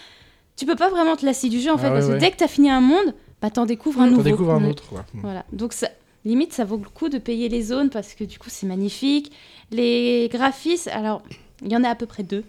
Tu 0.56 0.66
peux 0.66 0.74
pas 0.76 0.90
vraiment 0.90 1.14
te 1.16 1.24
lasser 1.24 1.48
du 1.48 1.60
jeu 1.60 1.70
en 1.70 1.78
fait, 1.78 1.86
Ah 1.86 1.90
ouais, 1.92 2.00
parce 2.00 2.12
que 2.12 2.18
dès 2.18 2.30
que 2.32 2.36
tu 2.36 2.44
as 2.44 2.48
fini 2.48 2.68
un 2.68 2.80
monde, 2.80 3.14
bah 3.40 3.48
t'en 3.50 3.64
découvres 3.64 4.00
un 4.00 4.06
T'en 4.06 4.10
nouveau. 4.10 4.22
découvres 4.24 4.54
un 4.54 4.64
autre. 4.68 4.82
quoi. 4.88 5.04
Voilà. 5.14 5.44
Donc 5.52 5.72
ça, 5.72 5.88
limite, 6.24 6.52
ça 6.52 6.64
vaut 6.64 6.76
le 6.78 6.88
coup 6.88 7.08
de 7.10 7.18
payer 7.18 7.48
les 7.48 7.62
zones 7.62 7.90
parce 7.90 8.14
que 8.14 8.24
du 8.24 8.38
coup, 8.40 8.48
c'est 8.50 8.66
magnifique. 8.66 9.30
Les 9.70 10.28
graphismes, 10.32 10.90
alors, 10.92 11.22
il 11.64 11.70
y 11.70 11.76
en 11.76 11.84
a 11.84 11.88
à 11.90 11.94
peu 11.94 12.06
près 12.06 12.24
deux. 12.24 12.42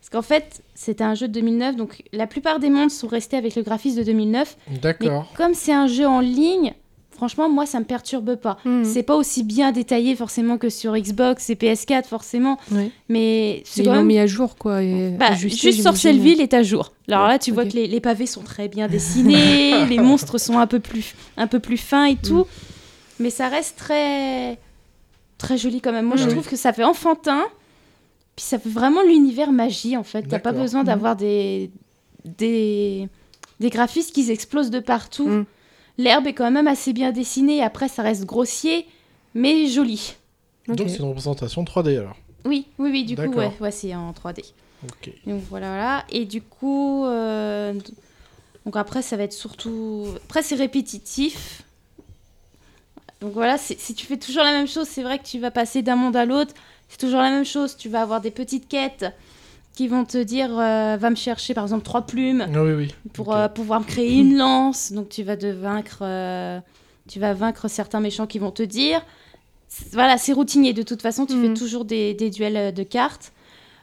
Parce 0.00 0.10
qu'en 0.10 0.22
fait, 0.22 0.62
c'était 0.74 1.04
un 1.04 1.14
jeu 1.14 1.28
de 1.28 1.32
2009, 1.34 1.76
donc 1.76 2.02
la 2.12 2.26
plupart 2.26 2.60
des 2.60 2.70
mondes 2.70 2.90
sont 2.90 3.08
restés 3.08 3.36
avec 3.36 3.54
le 3.56 3.62
graphisme 3.62 3.98
de 3.98 4.04
2009. 4.04 4.56
Mais 4.70 4.78
D'accord. 4.78 5.30
comme 5.36 5.54
c'est 5.54 5.72
un 5.72 5.86
jeu 5.86 6.06
en 6.06 6.20
ligne, 6.20 6.72
franchement, 7.10 7.48
moi, 7.50 7.66
ça 7.66 7.78
me 7.80 7.84
perturbe 7.84 8.36
pas. 8.36 8.58
Mhm. 8.64 8.84
C'est 8.84 9.02
pas 9.02 9.16
aussi 9.16 9.42
bien 9.42 9.70
détaillé 9.72 10.14
forcément 10.16 10.56
que 10.56 10.68
sur 10.70 10.96
Xbox 10.96 11.50
et 11.50 11.56
PS4 11.56 12.04
forcément, 12.06 12.58
Ouais. 12.70 12.90
mais 13.08 13.62
c'est 13.66 13.82
quand 13.82 13.92
même... 13.92 14.06
mis 14.06 14.18
à 14.18 14.26
jour, 14.26 14.56
quoi. 14.56 14.82
Et 14.82 15.10
Bah, 15.18 15.26
ajusté, 15.30 15.48
juste 15.48 15.62
j'imagine. 15.62 15.82
Sorcelleville 15.82 16.40
est 16.40 16.54
à 16.54 16.62
jour. 16.62 16.92
Alors 17.08 17.26
là, 17.26 17.38
tu 17.38 17.50
vois 17.50 17.64
que 17.66 17.72
les, 17.72 17.86
les 17.88 18.00
pavés 18.00 18.26
sont 18.26 18.42
très 18.42 18.68
bien 18.68 18.86
dessinés, 18.88 19.84
les 19.90 19.98
monstres 19.98 20.38
sont 20.38 20.58
un 20.58 20.66
peu 20.68 20.78
plus, 20.80 21.14
un 21.36 21.48
peu 21.48 21.58
plus 21.58 21.76
fins 21.76 22.04
et 22.06 22.16
tout, 22.16 22.46
mais 23.18 23.30
ça 23.30 23.48
reste 23.48 23.76
très, 23.76 24.58
très 25.38 25.58
joli 25.58 25.80
quand 25.80 25.92
même. 25.92 26.06
Moi, 26.06 26.16
je 26.16 26.24
Oui. 26.24 26.30
trouve 26.32 26.48
que 26.48 26.56
ça 26.56 26.72
fait 26.72 26.84
enfantin, 26.84 27.42
puis 28.38 28.44
ça 28.44 28.60
fait 28.60 28.68
vraiment 28.68 29.02
l'univers 29.02 29.50
magie 29.50 29.96
en 29.96 30.04
fait. 30.04 30.22
T'as 30.22 30.38
pas 30.38 30.52
besoin 30.52 30.84
d'avoir 30.84 31.16
des, 31.16 31.72
des, 32.24 33.08
des 33.58 33.68
graphismes 33.68 34.12
qui 34.12 34.30
explosent 34.30 34.70
de 34.70 34.78
partout. 34.78 35.28
Mm. 35.28 35.46
L'herbe 35.98 36.28
est 36.28 36.34
quand 36.34 36.48
même 36.52 36.68
assez 36.68 36.92
bien 36.92 37.10
dessinée. 37.10 37.64
Après, 37.64 37.88
ça 37.88 38.04
reste 38.04 38.26
grossier, 38.26 38.86
mais 39.34 39.66
joli. 39.66 40.14
Donc 40.68 40.88
c'est 40.88 40.98
une 40.98 41.06
représentation 41.06 41.64
3D 41.64 41.98
alors. 41.98 42.14
Oui, 42.44 42.68
oui, 42.78 42.90
oui. 42.92 43.04
Du 43.04 43.16
coup, 43.16 43.22
ouais, 43.22 43.50
ouais, 43.58 43.72
c'est 43.72 43.92
en 43.96 44.12
3D. 44.12 44.52
Ok. 44.84 45.12
Donc 45.26 45.42
voilà, 45.50 45.70
voilà. 45.70 46.04
Et 46.08 46.24
du 46.24 46.40
coup, 46.40 47.06
euh, 47.06 47.74
donc 48.64 48.76
après, 48.76 49.02
ça 49.02 49.16
va 49.16 49.24
être 49.24 49.32
surtout. 49.32 50.06
Après, 50.26 50.44
c'est 50.44 50.54
répétitif. 50.54 51.64
Donc 53.20 53.32
voilà, 53.32 53.58
si 53.58 53.94
tu 53.96 54.06
fais 54.06 54.16
toujours 54.16 54.44
la 54.44 54.52
même 54.52 54.68
chose, 54.68 54.86
c'est 54.86 55.02
vrai 55.02 55.18
que 55.18 55.24
tu 55.24 55.40
vas 55.40 55.50
passer 55.50 55.82
d'un 55.82 55.96
monde 55.96 56.14
à 56.14 56.24
l'autre. 56.24 56.54
C'est 56.88 56.98
toujours 56.98 57.20
la 57.20 57.30
même 57.30 57.44
chose. 57.44 57.76
Tu 57.76 57.88
vas 57.88 58.02
avoir 58.02 58.20
des 58.20 58.30
petites 58.30 58.68
quêtes 58.68 59.06
qui 59.74 59.86
vont 59.88 60.04
te 60.04 60.18
dire 60.18 60.50
euh, 60.58 60.96
va 60.98 61.10
me 61.10 61.14
chercher 61.16 61.54
par 61.54 61.64
exemple 61.64 61.84
trois 61.84 62.02
plumes 62.02 62.46
Ah 62.52 62.62
oui, 62.64 62.72
oui. 62.72 62.94
pour 63.12 63.34
euh, 63.34 63.48
pouvoir 63.48 63.80
me 63.80 63.84
créer 63.84 64.18
une 64.18 64.36
lance. 64.36 64.92
Donc 64.92 65.08
tu 65.08 65.22
vas 65.22 65.36
de 65.36 65.48
vaincre, 65.48 65.98
euh, 66.02 66.58
tu 67.08 67.20
vas 67.20 67.34
vaincre 67.34 67.68
certains 67.68 68.00
méchants 68.00 68.26
qui 68.26 68.38
vont 68.38 68.50
te 68.50 68.62
dire. 68.62 69.00
Voilà, 69.92 70.16
c'est 70.18 70.32
routinier. 70.32 70.72
De 70.72 70.82
toute 70.82 71.02
façon, 71.02 71.26
tu 71.26 71.40
fais 71.40 71.52
toujours 71.54 71.84
des, 71.84 72.14
des 72.14 72.30
duels 72.30 72.72
de 72.74 72.82
cartes. 72.82 73.32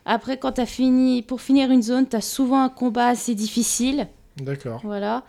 Après, 0.06 0.38
quand 0.38 0.54
tu 0.54 0.62
as 0.62 0.66
fini, 0.66 1.22
pour 1.22 1.42
finir 1.42 1.72
une 1.72 1.82
zone, 1.84 2.08
tu 2.10 2.16
as 2.16 2.22
souvent 2.22 2.62
un 2.62 2.70
combat 2.70 3.08
assez 3.08 3.34
difficile. 3.36 4.08
D'accord. 4.38 4.82
Voilà. 4.84 5.24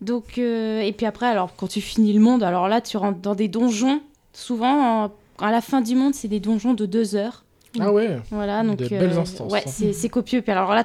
Donc, 0.00 0.38
euh, 0.38 0.80
et 0.80 0.92
puis 0.92 1.06
après, 1.06 1.26
alors 1.26 1.54
quand 1.56 1.66
tu 1.68 1.80
finis 1.80 2.12
le 2.12 2.20
monde, 2.20 2.42
alors 2.42 2.68
là, 2.68 2.80
tu 2.80 2.96
rentres 2.96 3.18
dans 3.20 3.34
des 3.34 3.48
donjons. 3.48 4.00
Souvent, 4.32 5.04
en- 5.04 5.12
à 5.40 5.50
la 5.50 5.60
fin 5.60 5.80
du 5.80 5.94
monde, 5.94 6.14
c'est 6.14 6.28
des 6.28 6.40
donjons 6.40 6.74
de 6.74 6.86
deux 6.86 7.14
heures. 7.16 7.44
Ah 7.78 7.92
ouais. 7.92 8.18
Voilà, 8.30 8.62
donc 8.62 8.76
Des 8.78 8.86
euh, 8.94 8.98
belles 9.00 9.18
instances. 9.18 9.52
Ouais, 9.52 9.62
c'est 9.66 9.92
c'est 9.92 10.08
copieux. 10.08 10.40
Puis 10.42 10.50
alors 10.52 10.72
là, 10.74 10.84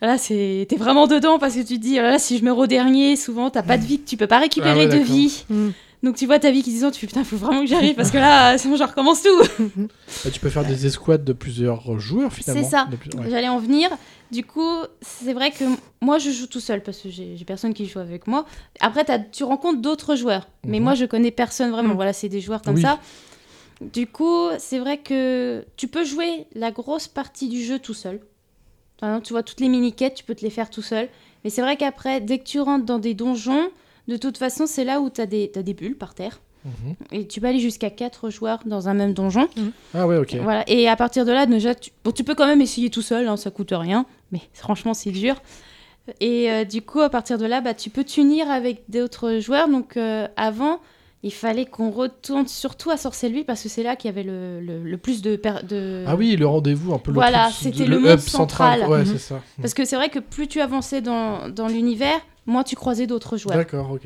là, 0.00 0.18
c'est 0.18 0.66
t'es 0.68 0.76
vraiment 0.76 1.06
dedans 1.06 1.38
parce 1.38 1.54
que 1.54 1.60
tu 1.60 1.76
te 1.78 1.82
dis, 1.82 1.96
oh 1.98 2.02
là, 2.02 2.10
là, 2.12 2.18
si 2.18 2.38
je 2.38 2.44
meurs 2.44 2.58
au 2.58 2.66
dernier, 2.66 3.16
souvent 3.16 3.50
t'as 3.50 3.62
pas 3.62 3.76
de 3.78 3.84
vie, 3.84 4.00
tu 4.00 4.16
peux 4.16 4.26
pas 4.28 4.38
récupérer 4.38 4.84
Ah 4.84 4.88
ouais, 4.88 4.98
de 4.98 5.02
vie. 5.02 5.44
Mhm. 5.48 5.72
Donc 6.04 6.14
tu 6.14 6.26
vois 6.26 6.38
ta 6.38 6.52
vie 6.52 6.62
qui 6.62 6.70
disant, 6.70 6.92
tu 6.92 7.00
fais 7.00 7.08
putain, 7.08 7.24
faut 7.24 7.36
vraiment 7.36 7.62
que 7.62 7.66
j'arrive 7.66 7.96
parce 7.96 8.12
que 8.12 8.18
là, 8.18 8.56
sinon 8.58 8.76
je 8.76 8.84
recommence 8.84 9.22
tout. 9.22 9.42
Bah, 10.24 10.30
tu 10.32 10.38
peux 10.38 10.48
faire 10.48 10.64
des 10.64 10.86
escouades 10.86 11.24
de 11.24 11.32
plusieurs 11.32 11.98
joueurs 11.98 12.32
finalement. 12.32 12.62
C'est 12.62 12.70
ça. 12.70 12.86
De 12.88 12.94
plus- 12.96 13.10
ouais. 13.18 13.28
J'allais 13.30 13.48
en 13.48 13.58
venir. 13.58 13.90
Du 14.30 14.44
coup, 14.44 14.70
c'est 15.00 15.32
vrai 15.32 15.50
que 15.50 15.64
moi 16.00 16.18
je 16.18 16.30
joue 16.30 16.46
tout 16.46 16.60
seul 16.60 16.82
parce 16.84 16.98
que 16.98 17.08
j'ai 17.10 17.34
j'ai 17.36 17.44
personne 17.44 17.74
qui 17.74 17.86
joue 17.86 17.98
avec 17.98 18.28
moi. 18.28 18.44
Après, 18.80 19.04
t'as- 19.04 19.18
tu 19.18 19.42
rencontres 19.42 19.80
d'autres 19.80 20.14
joueurs, 20.14 20.46
mais 20.64 20.78
Mhm. 20.78 20.84
moi 20.84 20.94
je 20.94 21.06
connais 21.06 21.32
personne 21.32 21.70
vraiment. 21.72 21.88
Mhm. 21.88 21.96
Voilà, 21.96 22.12
c'est 22.12 22.28
des 22.28 22.40
joueurs 22.40 22.62
comme 22.62 22.76
Oui. 22.76 22.82
ça. 22.82 23.00
Du 23.80 24.06
coup, 24.06 24.48
c'est 24.58 24.78
vrai 24.78 24.98
que 24.98 25.64
tu 25.76 25.88
peux 25.88 26.04
jouer 26.04 26.46
la 26.54 26.70
grosse 26.70 27.08
partie 27.08 27.48
du 27.48 27.62
jeu 27.62 27.78
tout 27.78 27.94
seul. 27.94 28.20
Enfin, 29.00 29.20
tu 29.20 29.32
vois, 29.32 29.42
toutes 29.42 29.60
les 29.60 29.68
mini-quêtes, 29.68 30.14
tu 30.14 30.24
peux 30.24 30.34
te 30.34 30.42
les 30.42 30.50
faire 30.50 30.70
tout 30.70 30.82
seul. 30.82 31.08
Mais 31.44 31.50
c'est 31.50 31.62
vrai 31.62 31.76
qu'après, 31.76 32.20
dès 32.20 32.38
que 32.38 32.44
tu 32.44 32.60
rentres 32.60 32.84
dans 32.84 32.98
des 32.98 33.14
donjons, 33.14 33.70
de 34.08 34.16
toute 34.16 34.38
façon, 34.38 34.66
c'est 34.66 34.84
là 34.84 35.00
où 35.00 35.10
tu 35.10 35.20
as, 35.20 35.26
des 35.26 35.74
bulles 35.74 35.96
par 35.96 36.14
terre. 36.14 36.40
Mhm. 36.64 36.94
Et 37.12 37.26
tu 37.28 37.40
peux 37.40 37.46
aller 37.46 37.60
jusqu'à 37.60 37.90
4 37.90 38.30
joueurs 38.30 38.60
dans 38.66 38.88
un 38.88 38.94
même 38.94 39.14
donjon. 39.14 39.48
Ah 39.94 40.06
ouais, 40.06 40.16
ok. 40.16 40.34
Voilà. 40.42 40.68
Et 40.68 40.88
à 40.88 40.96
partir 40.96 41.24
de 41.24 41.30
là, 41.30 41.46
déjà, 41.46 41.74
tu... 41.74 41.90
Bon, 42.02 42.10
tu 42.10 42.24
peux 42.24 42.34
quand 42.34 42.46
même 42.46 42.60
essayer 42.60 42.90
tout 42.90 43.02
seul, 43.02 43.28
hein, 43.28 43.36
ça 43.36 43.50
coûte 43.50 43.72
rien. 43.72 44.06
Mais 44.32 44.40
franchement, 44.54 44.94
c'est 44.94 45.12
dur. 45.12 45.36
Et 46.20 46.50
euh, 46.50 46.64
du 46.64 46.82
coup, 46.82 47.00
à 47.00 47.10
partir 47.10 47.38
de 47.38 47.46
là, 47.46 47.60
bah, 47.60 47.74
tu 47.74 47.90
peux 47.90 48.04
t'unir 48.04 48.50
avec 48.50 48.82
d'autres 48.88 49.38
joueurs. 49.38 49.68
Donc 49.68 49.96
euh, 49.96 50.26
avant, 50.36 50.80
il 51.22 51.32
fallait 51.32 51.66
qu'on 51.66 51.90
retourne 51.90 52.46
surtout 52.46 52.90
à 52.90 52.96
Sorcellerie 52.96 53.44
parce 53.44 53.62
que 53.62 53.68
c'est 53.68 53.82
là 53.82 53.96
qu'il 53.96 54.08
y 54.08 54.12
avait 54.12 54.22
le, 54.22 54.60
le- 54.60 54.82
le 54.84 54.96
plus 54.98 55.20
de, 55.22 55.34
per- 55.36 55.64
de... 55.68 56.04
Ah 56.06 56.14
oui, 56.16 56.36
le 56.36 56.46
rendez-vous, 56.46 56.94
un 56.94 56.98
peu 56.98 57.10
le 57.10 57.16
Voilà, 57.16 57.44
truc- 57.50 57.56
c'était 57.74 57.84
de- 57.84 57.90
le 57.90 57.98
hub 57.98 58.06
monde 58.06 58.18
central. 58.20 58.78
central. 58.80 58.90
Ouais, 58.90 58.98
Mhm. 59.04 59.06
c'est 59.12 59.18
ça. 59.18 59.42
Parce 59.60 59.74
que 59.74 59.84
c'est 59.84 59.96
vrai 59.96 60.10
que 60.10 60.20
plus 60.20 60.46
tu 60.46 60.60
avançais 60.60 61.00
dans, 61.00 61.48
dans 61.48 61.66
l'univers, 61.68 62.20
moins 62.46 62.62
tu 62.62 62.76
croisais 62.76 63.06
d'autres 63.08 63.36
joueurs. 63.36 63.56
D'accord, 63.56 63.90
ok. 63.90 64.02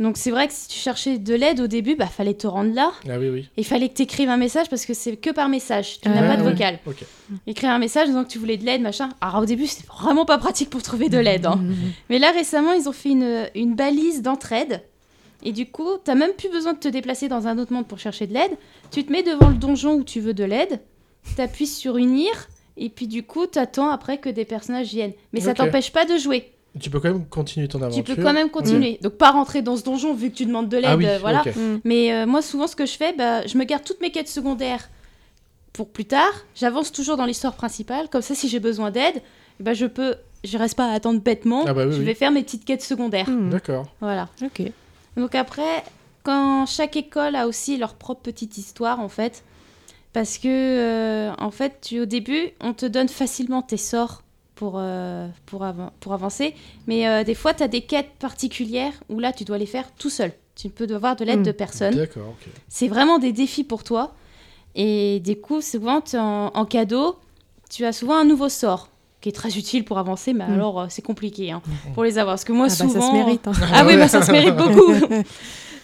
Donc 0.00 0.16
c'est 0.16 0.32
vrai 0.32 0.48
que 0.48 0.52
si 0.52 0.66
tu 0.66 0.76
cherchais 0.76 1.18
de 1.18 1.34
l'aide 1.34 1.60
au 1.60 1.68
début, 1.68 1.94
bah 1.94 2.06
fallait 2.06 2.34
te 2.34 2.48
rendre 2.48 2.74
là. 2.74 2.90
Ah 3.08 3.16
oui, 3.16 3.28
oui. 3.28 3.48
Il 3.56 3.64
fallait 3.64 3.88
que 3.88 3.94
tu 3.94 4.02
écrives 4.02 4.28
un 4.28 4.36
message 4.36 4.68
parce 4.68 4.86
que 4.86 4.92
c'est 4.94 5.14
que 5.16 5.30
par 5.30 5.48
message. 5.48 6.00
Tu 6.00 6.08
Ah, 6.08 6.14
n'as 6.20 6.26
pas 6.26 6.36
de 6.36 6.42
ouais. 6.42 6.50
vocal. 6.50 6.78
Ok. 6.84 7.04
Écrire 7.46 7.70
un 7.70 7.78
message 7.78 8.08
disant 8.08 8.24
que 8.24 8.28
tu 8.28 8.40
voulais 8.40 8.56
de 8.56 8.64
l'aide, 8.64 8.80
machin. 8.82 9.10
Alors 9.20 9.42
au 9.42 9.44
début, 9.44 9.68
c'était 9.68 9.86
vraiment 9.86 10.24
pas 10.24 10.38
pratique 10.38 10.68
pour 10.68 10.82
trouver 10.82 11.08
de 11.10 11.18
l'aide. 11.18 11.46
hein. 11.46 11.60
Mais 12.10 12.18
là, 12.18 12.32
récemment, 12.32 12.72
ils 12.72 12.88
ont 12.88 12.92
fait 12.92 13.10
une, 13.10 13.48
une 13.54 13.76
balise 13.76 14.20
d'entraide. 14.22 14.82
Et 15.44 15.52
du 15.52 15.66
coup, 15.66 15.98
t'as 16.02 16.14
même 16.14 16.32
plus 16.32 16.48
besoin 16.48 16.72
de 16.72 16.78
te 16.78 16.88
déplacer 16.88 17.28
dans 17.28 17.46
un 17.46 17.58
autre 17.58 17.72
monde 17.72 17.86
pour 17.86 17.98
chercher 17.98 18.26
de 18.26 18.32
l'aide. 18.32 18.52
Tu 18.90 19.04
te 19.04 19.12
mets 19.12 19.22
devant 19.22 19.48
le 19.48 19.56
donjon 19.56 19.94
où 19.94 20.04
tu 20.04 20.20
veux 20.20 20.34
de 20.34 20.44
l'aide. 20.44 20.80
T'appuies 21.36 21.66
sur 21.66 21.96
unir. 21.96 22.30
Et 22.76 22.88
puis 22.88 23.06
du 23.06 23.22
coup, 23.22 23.46
t'attends 23.46 23.90
après 23.90 24.18
que 24.18 24.28
des 24.28 24.44
personnages 24.44 24.88
viennent. 24.88 25.12
Mais 25.32 25.40
ça 25.40 25.54
t'empêche 25.54 25.92
pas 25.92 26.04
de 26.06 26.16
jouer. 26.16 26.50
Tu 26.80 26.90
peux 26.90 26.98
quand 26.98 27.12
même 27.12 27.26
continuer 27.26 27.68
ton 27.68 27.80
aventure. 27.82 28.02
Tu 28.02 28.16
peux 28.16 28.22
quand 28.22 28.32
même 28.32 28.50
continuer. 28.50 28.98
Donc 29.00 29.12
pas 29.12 29.30
rentrer 29.30 29.62
dans 29.62 29.76
ce 29.76 29.84
donjon 29.84 30.12
vu 30.12 30.30
que 30.30 30.34
tu 30.34 30.44
demandes 30.44 30.68
de 30.68 30.76
l'aide. 30.76 30.86
Ah 30.90 30.96
oui, 30.96 31.06
euh, 31.06 31.18
voilà. 31.20 31.42
Mm. 31.42 31.80
Mais 31.84 32.12
euh, 32.12 32.26
moi, 32.26 32.42
souvent, 32.42 32.66
ce 32.66 32.74
que 32.74 32.84
je 32.84 32.96
fais, 32.96 33.12
bah, 33.12 33.46
je 33.46 33.56
me 33.56 33.64
garde 33.64 33.84
toutes 33.84 34.00
mes 34.00 34.10
quêtes 34.10 34.28
secondaires 34.28 34.88
pour 35.72 35.88
plus 35.88 36.04
tard. 36.04 36.32
J'avance 36.56 36.90
toujours 36.90 37.16
dans 37.16 37.26
l'histoire 37.26 37.54
principale. 37.54 38.08
Comme 38.08 38.22
ça, 38.22 38.34
si 38.34 38.48
j'ai 38.48 38.58
besoin 38.58 38.90
d'aide, 38.90 39.22
ben, 39.60 39.72
je 39.72 39.86
peux. 39.86 40.16
Je 40.42 40.58
reste 40.58 40.76
pas 40.76 40.90
à 40.90 40.94
attendre 40.94 41.20
bêtement. 41.20 41.64
Ah 41.66 41.72
bah 41.72 41.86
oui, 41.86 41.92
je 41.92 42.00
oui. 42.00 42.04
vais 42.04 42.14
faire 42.14 42.30
mes 42.30 42.42
petites 42.42 42.64
quêtes 42.64 42.82
secondaires. 42.82 43.30
Mm. 43.30 43.50
D'accord. 43.50 43.86
Voilà. 44.00 44.28
Ok. 44.42 44.62
Donc 45.16 45.34
après, 45.34 45.82
quand 46.22 46.66
chaque 46.66 46.96
école 46.96 47.36
a 47.36 47.46
aussi 47.46 47.76
leur 47.76 47.94
propre 47.94 48.22
petite 48.22 48.58
histoire, 48.58 49.00
en 49.00 49.08
fait. 49.08 49.44
Parce 50.12 50.38
que, 50.38 50.48
euh, 50.48 51.32
en 51.38 51.50
fait, 51.50 51.78
tu, 51.82 52.00
au 52.00 52.04
début, 52.06 52.50
on 52.60 52.72
te 52.72 52.86
donne 52.86 53.08
facilement 53.08 53.62
tes 53.62 53.76
sorts 53.76 54.22
pour, 54.54 54.74
euh, 54.78 55.26
pour, 55.46 55.66
pour 55.98 56.12
avancer. 56.12 56.54
Mais 56.86 57.08
euh, 57.08 57.24
des 57.24 57.34
fois, 57.34 57.52
tu 57.52 57.62
as 57.64 57.68
des 57.68 57.80
quêtes 57.82 58.12
particulières 58.20 58.92
où 59.08 59.18
là, 59.18 59.32
tu 59.32 59.44
dois 59.44 59.58
les 59.58 59.66
faire 59.66 59.90
tout 59.92 60.10
seul. 60.10 60.32
Tu 60.54 60.68
peux 60.68 60.86
avoir 60.94 61.16
de 61.16 61.24
l'aide 61.24 61.40
Mm. 61.40 61.44
de 61.44 61.52
personne. 61.52 61.94
D'accord, 61.96 62.28
ok. 62.28 62.48
C'est 62.68 62.86
vraiment 62.86 63.18
des 63.18 63.32
défis 63.32 63.64
pour 63.64 63.82
toi. 63.82 64.14
Et 64.76 65.18
du 65.20 65.36
coup, 65.36 65.60
souvent, 65.60 66.00
en 66.14 66.64
cadeau, 66.64 67.18
tu 67.68 67.84
as 67.84 67.92
souvent 67.92 68.16
un 68.16 68.24
nouveau 68.24 68.48
sort 68.48 68.88
qui 69.24 69.30
est 69.30 69.32
très 69.32 69.56
utile 69.56 69.84
pour 69.86 69.96
avancer, 69.98 70.34
mais 70.34 70.46
Mm. 70.46 70.52
alors 70.52 70.80
euh, 70.82 70.86
c'est 70.90 71.00
compliqué 71.00 71.50
hein, 71.50 71.62
pour 71.94 72.04
les 72.04 72.18
avoir. 72.18 72.34
Parce 72.34 72.44
que 72.44 72.52
moi, 72.52 72.66
Ah 72.66 72.68
bah, 72.68 72.74
souvent. 72.74 73.00
ça 73.00 73.06
se 73.08 73.12
mérite. 73.14 73.48
hein. 73.48 73.52
Ah 73.72 73.84
oui, 73.86 73.96
bah, 73.96 74.06
ça 74.06 74.20
se 74.20 74.30
mérite 74.30 74.54
beaucoup. 74.62 74.92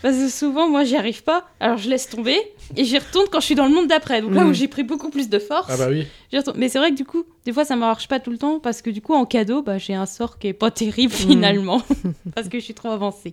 Parce 0.02 0.16
que 0.16 0.28
souvent, 0.28 0.68
moi, 0.68 0.84
j'y 0.84 0.96
arrive 0.96 1.22
pas. 1.22 1.46
Alors, 1.58 1.76
je 1.78 1.88
laisse 1.88 2.08
tomber 2.08 2.36
et 2.76 2.84
j'y 2.84 2.98
retourne 2.98 3.26
quand 3.32 3.40
je 3.40 3.46
suis 3.46 3.54
dans 3.54 3.66
le 3.66 3.74
monde 3.74 3.86
d'après. 3.86 4.20
Donc 4.22 4.34
là 4.34 4.44
Mm. 4.44 4.48
où 4.50 4.52
j'ai 4.52 4.68
pris 4.68 4.82
beaucoup 4.82 5.08
plus 5.08 5.28
de 5.30 5.38
force, 5.38 5.68
Ah 5.70 5.76
bah 5.78 5.86
oui. 5.90 6.06
j'y 6.30 6.36
retourne. 6.38 6.58
Mais 6.58 6.68
c'est 6.68 6.78
vrai 6.78 6.90
que 6.90 6.96
du 6.96 7.04
coup, 7.06 7.24
des 7.46 7.52
fois, 7.54 7.64
ça 7.64 7.76
marche 7.76 8.08
pas 8.08 8.20
tout 8.20 8.30
le 8.30 8.36
temps 8.38 8.60
parce 8.60 8.82
que 8.82 8.90
du 8.90 9.00
coup, 9.00 9.14
en 9.14 9.24
cadeau, 9.24 9.62
bah, 9.62 9.78
j'ai 9.78 9.94
un 9.94 10.06
sort 10.06 10.38
qui 10.38 10.48
est 10.48 10.52
pas 10.52 10.70
terrible 10.70 11.14
Mm. 11.14 11.16
finalement 11.16 11.82
parce 12.34 12.48
que 12.50 12.58
je 12.58 12.64
suis 12.64 12.74
trop 12.74 12.88
avancée. 12.88 13.32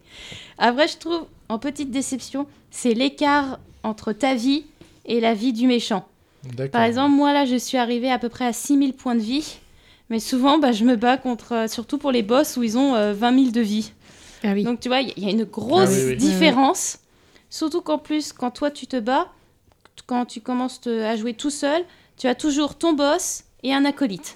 Après, 0.57 0.87
je 0.87 0.97
trouve, 0.97 1.25
en 1.49 1.57
petite 1.59 1.91
déception, 1.91 2.47
c'est 2.71 2.93
l'écart 2.93 3.59
entre 3.83 4.13
ta 4.13 4.35
vie 4.35 4.63
et 5.05 5.19
la 5.19 5.33
vie 5.33 5.51
du 5.53 5.67
méchant. 5.67 6.05
Par 6.71 6.83
exemple, 6.83 7.11
moi 7.15 7.33
là, 7.33 7.43
je 7.45 7.55
suis 7.57 7.77
arrivée 7.77 8.09
à 8.11 8.19
peu 8.19 8.29
près 8.29 8.45
à 8.45 8.53
6000 8.53 8.93
points 8.93 9.15
de 9.15 9.19
vie. 9.21 9.57
Mais 10.09 10.19
souvent, 10.19 10.57
bah, 10.57 10.71
je 10.71 10.85
me 10.85 10.95
bats 10.95 11.17
contre, 11.17 11.53
euh, 11.53 11.67
surtout 11.67 11.97
pour 11.97 12.11
les 12.11 12.23
boss 12.23 12.55
où 12.57 12.63
ils 12.63 12.77
ont 12.77 12.95
euh, 12.95 13.13
20 13.13 13.37
000 13.39 13.51
de 13.51 13.61
vie. 13.61 13.91
Ah 14.43 14.53
oui. 14.53 14.63
Donc 14.63 14.79
tu 14.79 14.87
vois, 14.87 15.01
il 15.01 15.13
y, 15.17 15.21
y 15.25 15.27
a 15.27 15.31
une 15.31 15.43
grosse 15.43 15.89
Ah 15.89 15.91
oui, 15.91 16.03
oui. 16.11 16.15
différence. 16.17 16.99
Surtout 17.49 17.81
qu'en 17.81 17.97
plus, 17.97 18.31
quand 18.33 18.51
toi 18.51 18.71
tu 18.71 18.87
te 18.87 18.97
bats, 18.99 19.27
quand 20.05 20.25
tu 20.25 20.39
commences 20.41 20.79
te- 20.81 21.03
à 21.03 21.15
jouer 21.17 21.33
tout 21.33 21.49
seul, 21.49 21.83
tu 22.17 22.27
as 22.27 22.35
toujours 22.35 22.75
ton 22.75 22.93
boss 22.93 23.43
et 23.63 23.73
un 23.73 23.83
acolyte. 23.85 24.35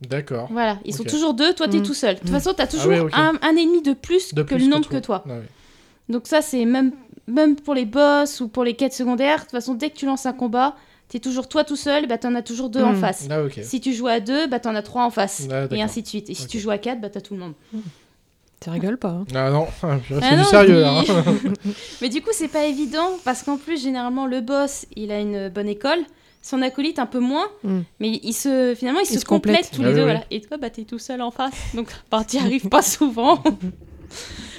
D'accord. 0.00 0.48
Voilà, 0.50 0.78
ils 0.84 0.94
sont 0.94 1.02
toujours 1.04 1.34
deux, 1.34 1.52
toi 1.54 1.66
tu 1.68 1.76
es 1.76 1.80
Mm. 1.80 1.82
tout 1.82 1.94
seul. 1.94 2.14
De 2.14 2.20
toute 2.20 2.28
Mm. 2.30 2.32
façon, 2.32 2.54
tu 2.54 2.62
as 2.62 2.66
toujours 2.68 2.92
un, 3.12 3.32
un 3.42 3.56
ennemi 3.56 3.82
de 3.82 3.92
plus 3.92 4.32
De 4.32 4.42
que 4.42 4.54
plus 4.54 4.64
le 4.64 4.70
nombre 4.70 4.88
que 4.88 4.98
toi. 4.98 5.22
toi. 5.26 5.34
Ah 5.34 5.38
oui. 5.40 5.46
Donc 6.08 6.26
ça, 6.28 6.40
c'est 6.40 6.64
même, 6.64 6.92
même 7.26 7.56
pour 7.56 7.74
les 7.74 7.84
boss 7.84 8.40
ou 8.40 8.48
pour 8.48 8.62
les 8.64 8.74
quêtes 8.74 8.94
secondaires. 8.94 9.38
De 9.38 9.42
toute 9.42 9.50
façon, 9.50 9.74
dès 9.74 9.90
que 9.90 9.96
tu 9.96 10.06
lances 10.06 10.24
un 10.24 10.32
combat, 10.32 10.76
tu 11.08 11.16
es 11.16 11.20
toujours 11.20 11.48
toi 11.48 11.64
tout 11.64 11.76
seul, 11.76 12.06
bah, 12.06 12.18
tu 12.18 12.26
en 12.26 12.34
as 12.34 12.42
toujours 12.42 12.68
deux 12.70 12.82
en 12.82 12.92
Mm. 12.92 13.00
face. 13.00 13.28
Ah. 13.30 13.38
Si 13.62 13.80
tu 13.80 13.92
joues 13.94 14.08
à 14.08 14.20
deux, 14.20 14.46
bah, 14.46 14.60
tu 14.60 14.68
en 14.68 14.74
as 14.74 14.82
trois 14.82 15.04
en 15.04 15.10
face. 15.10 15.48
Ah, 15.50 15.66
et 15.74 15.82
ainsi 15.82 16.02
de 16.02 16.06
suite. 16.08 16.28
Et 16.30 16.34
si 16.34 16.46
tu 16.46 16.58
joues 16.60 16.70
à 16.70 16.78
quatre, 16.78 17.00
bah, 17.00 17.08
tu 17.10 17.18
as 17.18 17.20
tout 17.20 17.34
le 17.34 17.40
monde. 17.40 17.54
Ça 18.64 18.72
rigole 18.72 18.96
pas. 18.98 19.10
hein. 19.10 19.24
Ah 19.34 19.50
non, 19.50 19.66
Ah, 19.82 19.96
purée, 20.04 20.20
Ah 20.22 20.28
c'est 20.30 20.36
du 20.36 20.42
non, 20.42 20.48
sérieux 20.48 20.80
là. 20.80 20.98
hein. 21.00 21.34
Mais 22.02 22.08
du 22.08 22.20
coup, 22.22 22.30
c'est 22.32 22.48
pas 22.48 22.64
évident 22.66 23.10
parce 23.24 23.42
qu'en 23.44 23.56
plus, 23.56 23.80
généralement, 23.80 24.26
le 24.26 24.40
boss, 24.40 24.84
il 24.96 25.12
a 25.12 25.20
une 25.20 25.48
bonne 25.48 25.68
école, 25.68 26.00
son 26.42 26.60
acolyte 26.62 26.98
un 26.98 27.06
peu 27.06 27.20
moins, 27.20 27.46
Mm. 27.64 27.80
mais 28.00 28.20
il 28.22 28.32
se, 28.32 28.74
finalement, 28.76 29.00
ils 29.00 29.04
Ils 29.10 29.14
se, 29.14 29.20
se 29.20 29.24
complètent 29.24 29.56
complètent. 29.56 29.70
tous 29.76 29.82
Ah 29.82 29.84
les 29.84 29.90
oui, 29.90 29.94
deux. 29.94 30.00
oui. 30.00 30.10
Voilà. 30.10 30.24
Et 30.32 30.40
toi, 30.40 30.56
bah, 30.56 30.70
t'es 30.70 30.82
tout 30.82 30.98
seul 30.98 31.22
en 31.22 31.30
face, 31.30 31.52
donc 31.74 31.88
bah, 32.10 32.24
t'y 32.24 32.38
arrives 32.38 32.68
pas 32.68 32.82
souvent. 32.82 33.42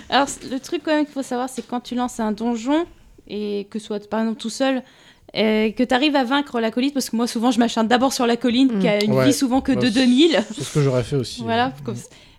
Alors, 0.10 0.28
le 0.50 0.60
truc 0.60 0.82
quand 0.84 0.92
même 0.92 1.06
qu'il 1.06 1.14
faut 1.14 1.22
savoir, 1.24 1.50
c'est 1.50 1.66
quand 1.66 1.82
tu 1.82 1.96
lances 1.96 2.20
un 2.20 2.32
donjon 2.32 2.86
et 3.28 3.68
que 3.70 3.80
ce 3.80 3.86
soit 3.88 4.10
par 4.10 4.22
exemple 4.22 4.40
tout 4.40 4.50
seul. 4.50 4.82
Euh, 5.36 5.72
que 5.72 5.84
tu 5.84 5.94
arrives 5.94 6.16
à 6.16 6.24
vaincre 6.24 6.60
l'acolyte, 6.60 6.94
parce 6.94 7.10
que 7.10 7.16
moi 7.16 7.28
souvent 7.28 7.52
je 7.52 7.60
m'acharne 7.60 7.88
d'abord 7.88 8.14
sur 8.14 8.26
l'acolyte 8.28 8.74
Mm. 8.74 8.80
qui 8.80 8.88
a 8.88 9.04
une 9.04 9.14
Ouais. 9.14 9.26
vie 9.26 9.34
souvent 9.34 9.62
que 9.62 9.72
de 9.72 9.86
c'est- 9.88 9.92
2000. 9.92 10.44
C'est 10.54 10.64
ce 10.64 10.74
que 10.74 10.82
j'aurais 10.82 11.04
fait 11.04 11.16
aussi. 11.16 11.44
Voilà, 11.44 11.74
comme- 11.86 11.96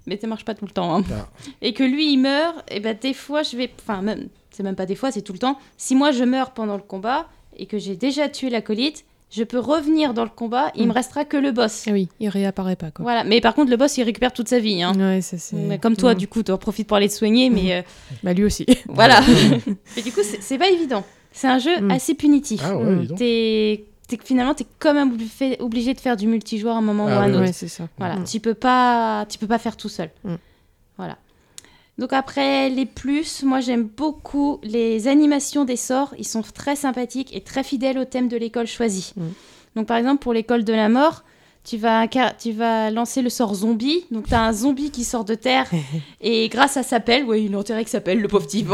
mais 0.07 0.19
ça 0.21 0.27
marche 0.27 0.45
pas 0.45 0.55
tout 0.55 0.65
le 0.65 0.73
temps. 0.73 0.97
hein. 0.97 1.05
Ah. 1.13 1.29
Et 1.63 1.73
que 1.73 1.85
lui, 1.85 2.13
il 2.13 2.19
meurt, 2.19 2.57
et 2.71 2.81
ben 2.81 2.97
des 3.01 3.15
fois, 3.15 3.43
je 3.43 3.57
vais. 3.57 3.71
Enfin, 3.83 4.03
même, 4.03 4.29
c'est 4.51 4.63
même 4.63 4.75
pas 4.77 4.87
des 4.87 4.97
fois, 4.97 5.11
c'est 5.13 5.23
tout 5.23 5.33
le 5.33 5.39
temps. 5.39 5.59
Si 5.77 5.95
moi, 5.95 6.11
je 6.11 6.25
meurs 6.25 6.51
pendant 6.51 6.77
le 6.77 6.83
combat 6.83 7.27
et 7.57 7.67
que 7.67 7.79
j'ai 7.79 7.97
déjà 7.97 8.29
tué 8.29 8.51
l'acolyte, 8.51 9.05
je 9.33 9.45
peux 9.45 9.61
revenir 9.61 10.13
dans 10.13 10.25
le 10.25 10.31
combat, 10.31 10.73
il 10.75 10.87
Mm. 10.87 10.89
me 10.89 10.93
restera 10.93 11.25
que 11.25 11.37
le 11.37 11.53
boss. 11.53 11.85
Ah 11.87 11.93
oui, 11.93 12.09
il 12.19 12.29
réapparaît 12.29 12.75
pas 12.75 12.91
quoi. 12.91 13.05
Voilà, 13.05 13.23
mais 13.23 13.41
par 13.41 13.55
contre, 13.55 13.71
le 13.71 13.77
boss, 13.77 13.97
il 13.99 14.03
récupère 14.03 14.33
toute 14.33 14.49
sa 14.49 14.59
vie. 14.59 14.83
Hein. 14.83 14.93
Ouais, 14.99 15.21
ça 15.21 15.37
Comme 15.81 15.97
toi, 15.97 16.15
Mm. 16.15 16.19
du 16.19 16.27
coup, 16.27 16.43
tu 16.43 16.51
en 16.51 16.59
profites 16.59 16.89
pour 16.89 16.97
aller 16.97 17.09
te 17.09 17.15
soigner, 17.15 17.49
mais 17.49 17.75
euh, 17.75 17.83
Bah 18.25 18.33
lui 18.33 18.43
aussi. 18.43 18.67
voilà. 18.89 19.21
et 19.97 20.03
du 20.03 20.11
coup, 20.11 20.21
c'est 20.41 20.59
pas 20.59 20.69
évident. 20.69 21.05
C'est 21.33 21.49
un 21.49 21.59
jeu 21.59 21.81
Mm. 21.81 21.91
assez 21.91 22.15
punitif. 22.15 22.61
Ah 22.65 22.77
ouais, 22.77 22.85
Mm. 23.07 23.15
t'es- 23.17 23.85
finalement, 24.25 24.55
t'es 24.55 24.67
quand 24.81 24.93
même 24.95 25.17
obli- 25.17 25.57
obligé 25.61 25.95
de 25.95 26.01
faire 26.01 26.17
du 26.17 26.27
multijoueur 26.27 26.75
à 26.75 26.79
un 26.79 26.83
moment 26.83 27.07
Ah 27.09 27.11
ou 27.11 27.19
à 27.19 27.23
un 27.23 27.27
oui, 27.29 27.33
autre. 27.37 27.41
Ouais, 27.47 27.53
c'est 27.53 27.69
ça. 27.69 27.89
Voilà, 27.99 28.17
Mm. 28.17 28.25
tu 28.25 28.41
peux 28.41 28.55
pas, 28.55 29.25
tu 29.29 29.39
peux 29.39 29.47
pas 29.47 29.59
faire 29.59 29.77
tout 29.77 29.89
seul. 29.89 30.11
Voilà. 30.97 31.17
Donc 31.99 32.13
après 32.13 32.71
les 32.71 32.87
plus, 32.87 33.43
moi 33.43 33.61
j'aime 33.61 33.85
beaucoup 33.85 34.59
les 34.63 35.07
animations 35.07 35.65
des 35.65 35.77
sorts. 35.77 36.15
Ils 36.19 36.27
sont 36.27 36.43
très 36.43 36.75
sympathiques 36.75 37.35
et 37.37 37.43
très 37.43 37.63
fidèles 37.63 37.99
au 37.99 38.05
thème 38.07 38.29
de 38.29 38.37
l'école 38.37 38.67
choisie. 38.67 39.13
Donc 39.77 39.87
par 39.87 39.97
exemple 39.99 40.23
pour 40.23 40.33
l'école 40.33 40.65
de 40.65 40.73
la 40.73 40.89
mort, 40.89 41.23
tu 41.65 41.77
vas, 41.77 42.07
tu 42.09 42.53
vas 42.53 42.91
lancer 42.91 43.23
le 43.23 43.29
sort 43.31 43.55
zombie. 43.55 44.05
Donc 44.11 44.29
tu 44.29 44.35
as 44.35 44.43
un 44.43 44.53
zombie 44.53 44.91
qui 44.91 45.05
sort 45.05 45.25
de 45.25 45.35
terre 45.35 45.71
et 46.21 46.49
grâce 46.49 46.77
à 46.77 46.83
sa 46.83 47.01
pelle, 47.01 47.25
ouais 47.25 47.43
il 47.45 47.55
intérêt 47.55 47.85
que 47.85 47.91
s'appelle 47.91 48.21
le 48.21 48.29
pauvre 48.29 48.47
type. 48.47 48.71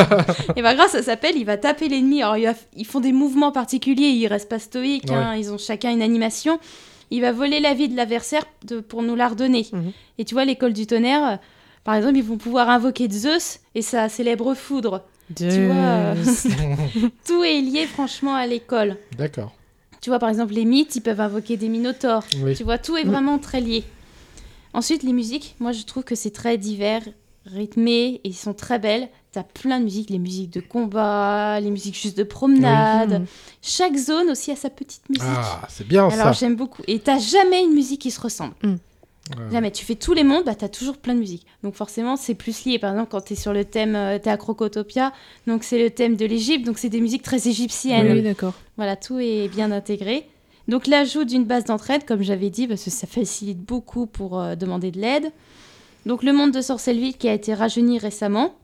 et 0.56 0.62
bah 0.62 0.74
grâce 0.74 0.94
à 0.94 1.02
sa 1.02 1.16
pelle, 1.16 1.36
il 1.36 1.44
va 1.44 1.56
taper 1.56 1.88
l'ennemi. 1.88 2.22
Alors 2.22 2.36
il 2.36 2.52
ils 2.76 2.86
font 2.86 3.00
des 3.00 3.12
mouvements 3.12 3.52
particuliers, 3.52 4.08
ils 4.08 4.26
restent 4.26 4.48
pas 4.48 4.58
stoïques. 4.58 5.10
hein. 5.10 5.34
Ils 5.36 5.52
ont 5.52 5.58
chacun 5.58 5.90
une 5.90 6.02
animation. 6.02 6.58
Il 7.12 7.22
va 7.22 7.32
voler 7.32 7.58
la 7.60 7.74
vie 7.74 7.88
de 7.88 7.96
l'adversaire 7.96 8.44
pour 8.88 9.02
nous 9.02 9.16
la 9.16 9.28
redonner. 9.28 9.66
Mhm. 9.72 9.92
Et 10.18 10.24
tu 10.24 10.34
vois, 10.34 10.44
l'école 10.44 10.72
du 10.72 10.86
tonnerre, 10.86 11.24
euh, 11.26 11.36
par 11.82 11.96
exemple, 11.96 12.16
ils 12.16 12.22
vont 12.24 12.36
pouvoir 12.36 12.68
invoquer 12.68 13.08
Zeus 13.10 13.58
et 13.74 13.82
sa 13.82 14.08
célèbre 14.08 14.54
foudre. 14.54 15.02
vois, 15.66 15.74
euh, 15.74 16.14
Zeus. 16.22 16.46
Tout 17.26 17.42
est 17.42 17.60
lié 17.60 17.86
franchement 17.86 18.34
à 18.36 18.46
l'école. 18.46 18.96
D'accord. 19.18 19.52
Tu 20.00 20.10
vois, 20.10 20.18
par 20.18 20.28
exemple, 20.30 20.54
les 20.54 20.64
mythes, 20.64 20.96
ils 20.96 21.00
peuvent 21.02 21.20
invoquer 21.20 21.56
des 21.56 21.68
minotaures. 21.68 22.24
Oui. 22.42 22.54
Tu 22.56 22.64
vois, 22.64 22.78
tout 22.78 22.96
est 22.96 23.04
Mm. 23.04 23.10
vraiment 23.10 23.38
très 23.38 23.60
lié. 23.60 23.84
Ensuite, 24.72 25.02
les 25.02 25.12
musiques, 25.12 25.56
moi 25.58 25.72
je 25.72 25.82
trouve 25.84 26.04
que 26.04 26.14
c'est 26.14 26.30
très 26.30 26.56
divers, 26.56 27.02
rythmé, 27.46 28.20
et 28.22 28.28
ils 28.28 28.34
sont 28.36 28.54
très 28.54 28.78
belles. 28.78 29.08
T'as 29.32 29.42
plein 29.42 29.78
de 29.78 29.84
musiques, 29.84 30.10
les 30.10 30.18
musiques 30.18 30.50
de 30.52 30.60
combat, 30.60 31.60
les 31.60 31.70
musiques 31.70 31.96
juste 32.00 32.16
de 32.16 32.22
promenade. 32.24 33.22
Mm. 33.22 33.26
Chaque 33.62 33.96
zone 33.96 34.30
aussi 34.30 34.50
a 34.50 34.56
sa 34.56 34.70
petite 34.70 35.08
musique. 35.08 35.24
Ah, 35.26 35.62
c'est 35.68 35.86
bien 35.86 36.08
Alors 36.08 36.26
ça. 36.26 36.32
j'aime 36.32 36.56
beaucoup. 36.56 36.82
Et 36.86 36.98
t'as 36.98 37.18
jamais 37.18 37.62
une 37.62 37.72
musique 37.74 38.00
qui 38.00 38.10
se 38.10 38.20
ressemble. 38.20 38.54
Ouais. 39.36 39.50
Jamais. 39.52 39.70
Tu 39.70 39.84
fais 39.84 39.94
tous 39.94 40.12
les 40.12 40.24
mondes, 40.24 40.44
bah 40.44 40.54
t'as 40.54 40.68
toujours 40.68 40.96
plein 40.96 41.14
de 41.14 41.20
musique. 41.20 41.46
Donc 41.62 41.74
forcément, 41.74 42.16
c'est 42.16 42.34
plus 42.34 42.64
lié. 42.64 42.78
Par 42.78 42.92
exemple, 42.92 43.08
quand 43.10 43.20
t'es 43.20 43.34
sur 43.34 43.52
le 43.52 43.64
thème, 43.64 43.94
euh, 43.96 44.18
t'es 44.18 44.30
à 44.30 44.36
Crocotopia, 44.36 45.12
donc 45.46 45.64
c'est 45.64 45.82
le 45.82 45.90
thème 45.90 46.16
de 46.16 46.26
l'Égypte, 46.26 46.66
donc 46.66 46.78
c'est 46.78 46.88
des 46.88 47.00
musiques 47.00 47.22
très 47.22 47.48
égyptiennes. 47.48 48.06
Oui, 48.06 48.12
oui, 48.14 48.22
d'accord. 48.22 48.54
Voilà, 48.76 48.96
tout 48.96 49.18
est 49.18 49.48
bien 49.48 49.70
intégré. 49.70 50.26
Donc 50.68 50.86
l'ajout 50.86 51.24
d'une 51.24 51.44
base 51.44 51.64
d'entraide, 51.64 52.04
comme 52.04 52.22
j'avais 52.22 52.50
dit, 52.50 52.66
parce 52.68 52.84
que 52.84 52.90
ça 52.90 53.06
facilite 53.06 53.58
beaucoup 53.58 54.06
pour 54.06 54.40
euh, 54.40 54.54
demander 54.54 54.90
de 54.90 55.00
l'aide. 55.00 55.32
Donc 56.06 56.22
le 56.22 56.32
monde 56.32 56.52
de 56.52 56.60
Sorcelleville 56.60 57.16
qui 57.16 57.28
a 57.28 57.32
été 57.32 57.54
rajeuni 57.54 57.98
récemment. 57.98 58.54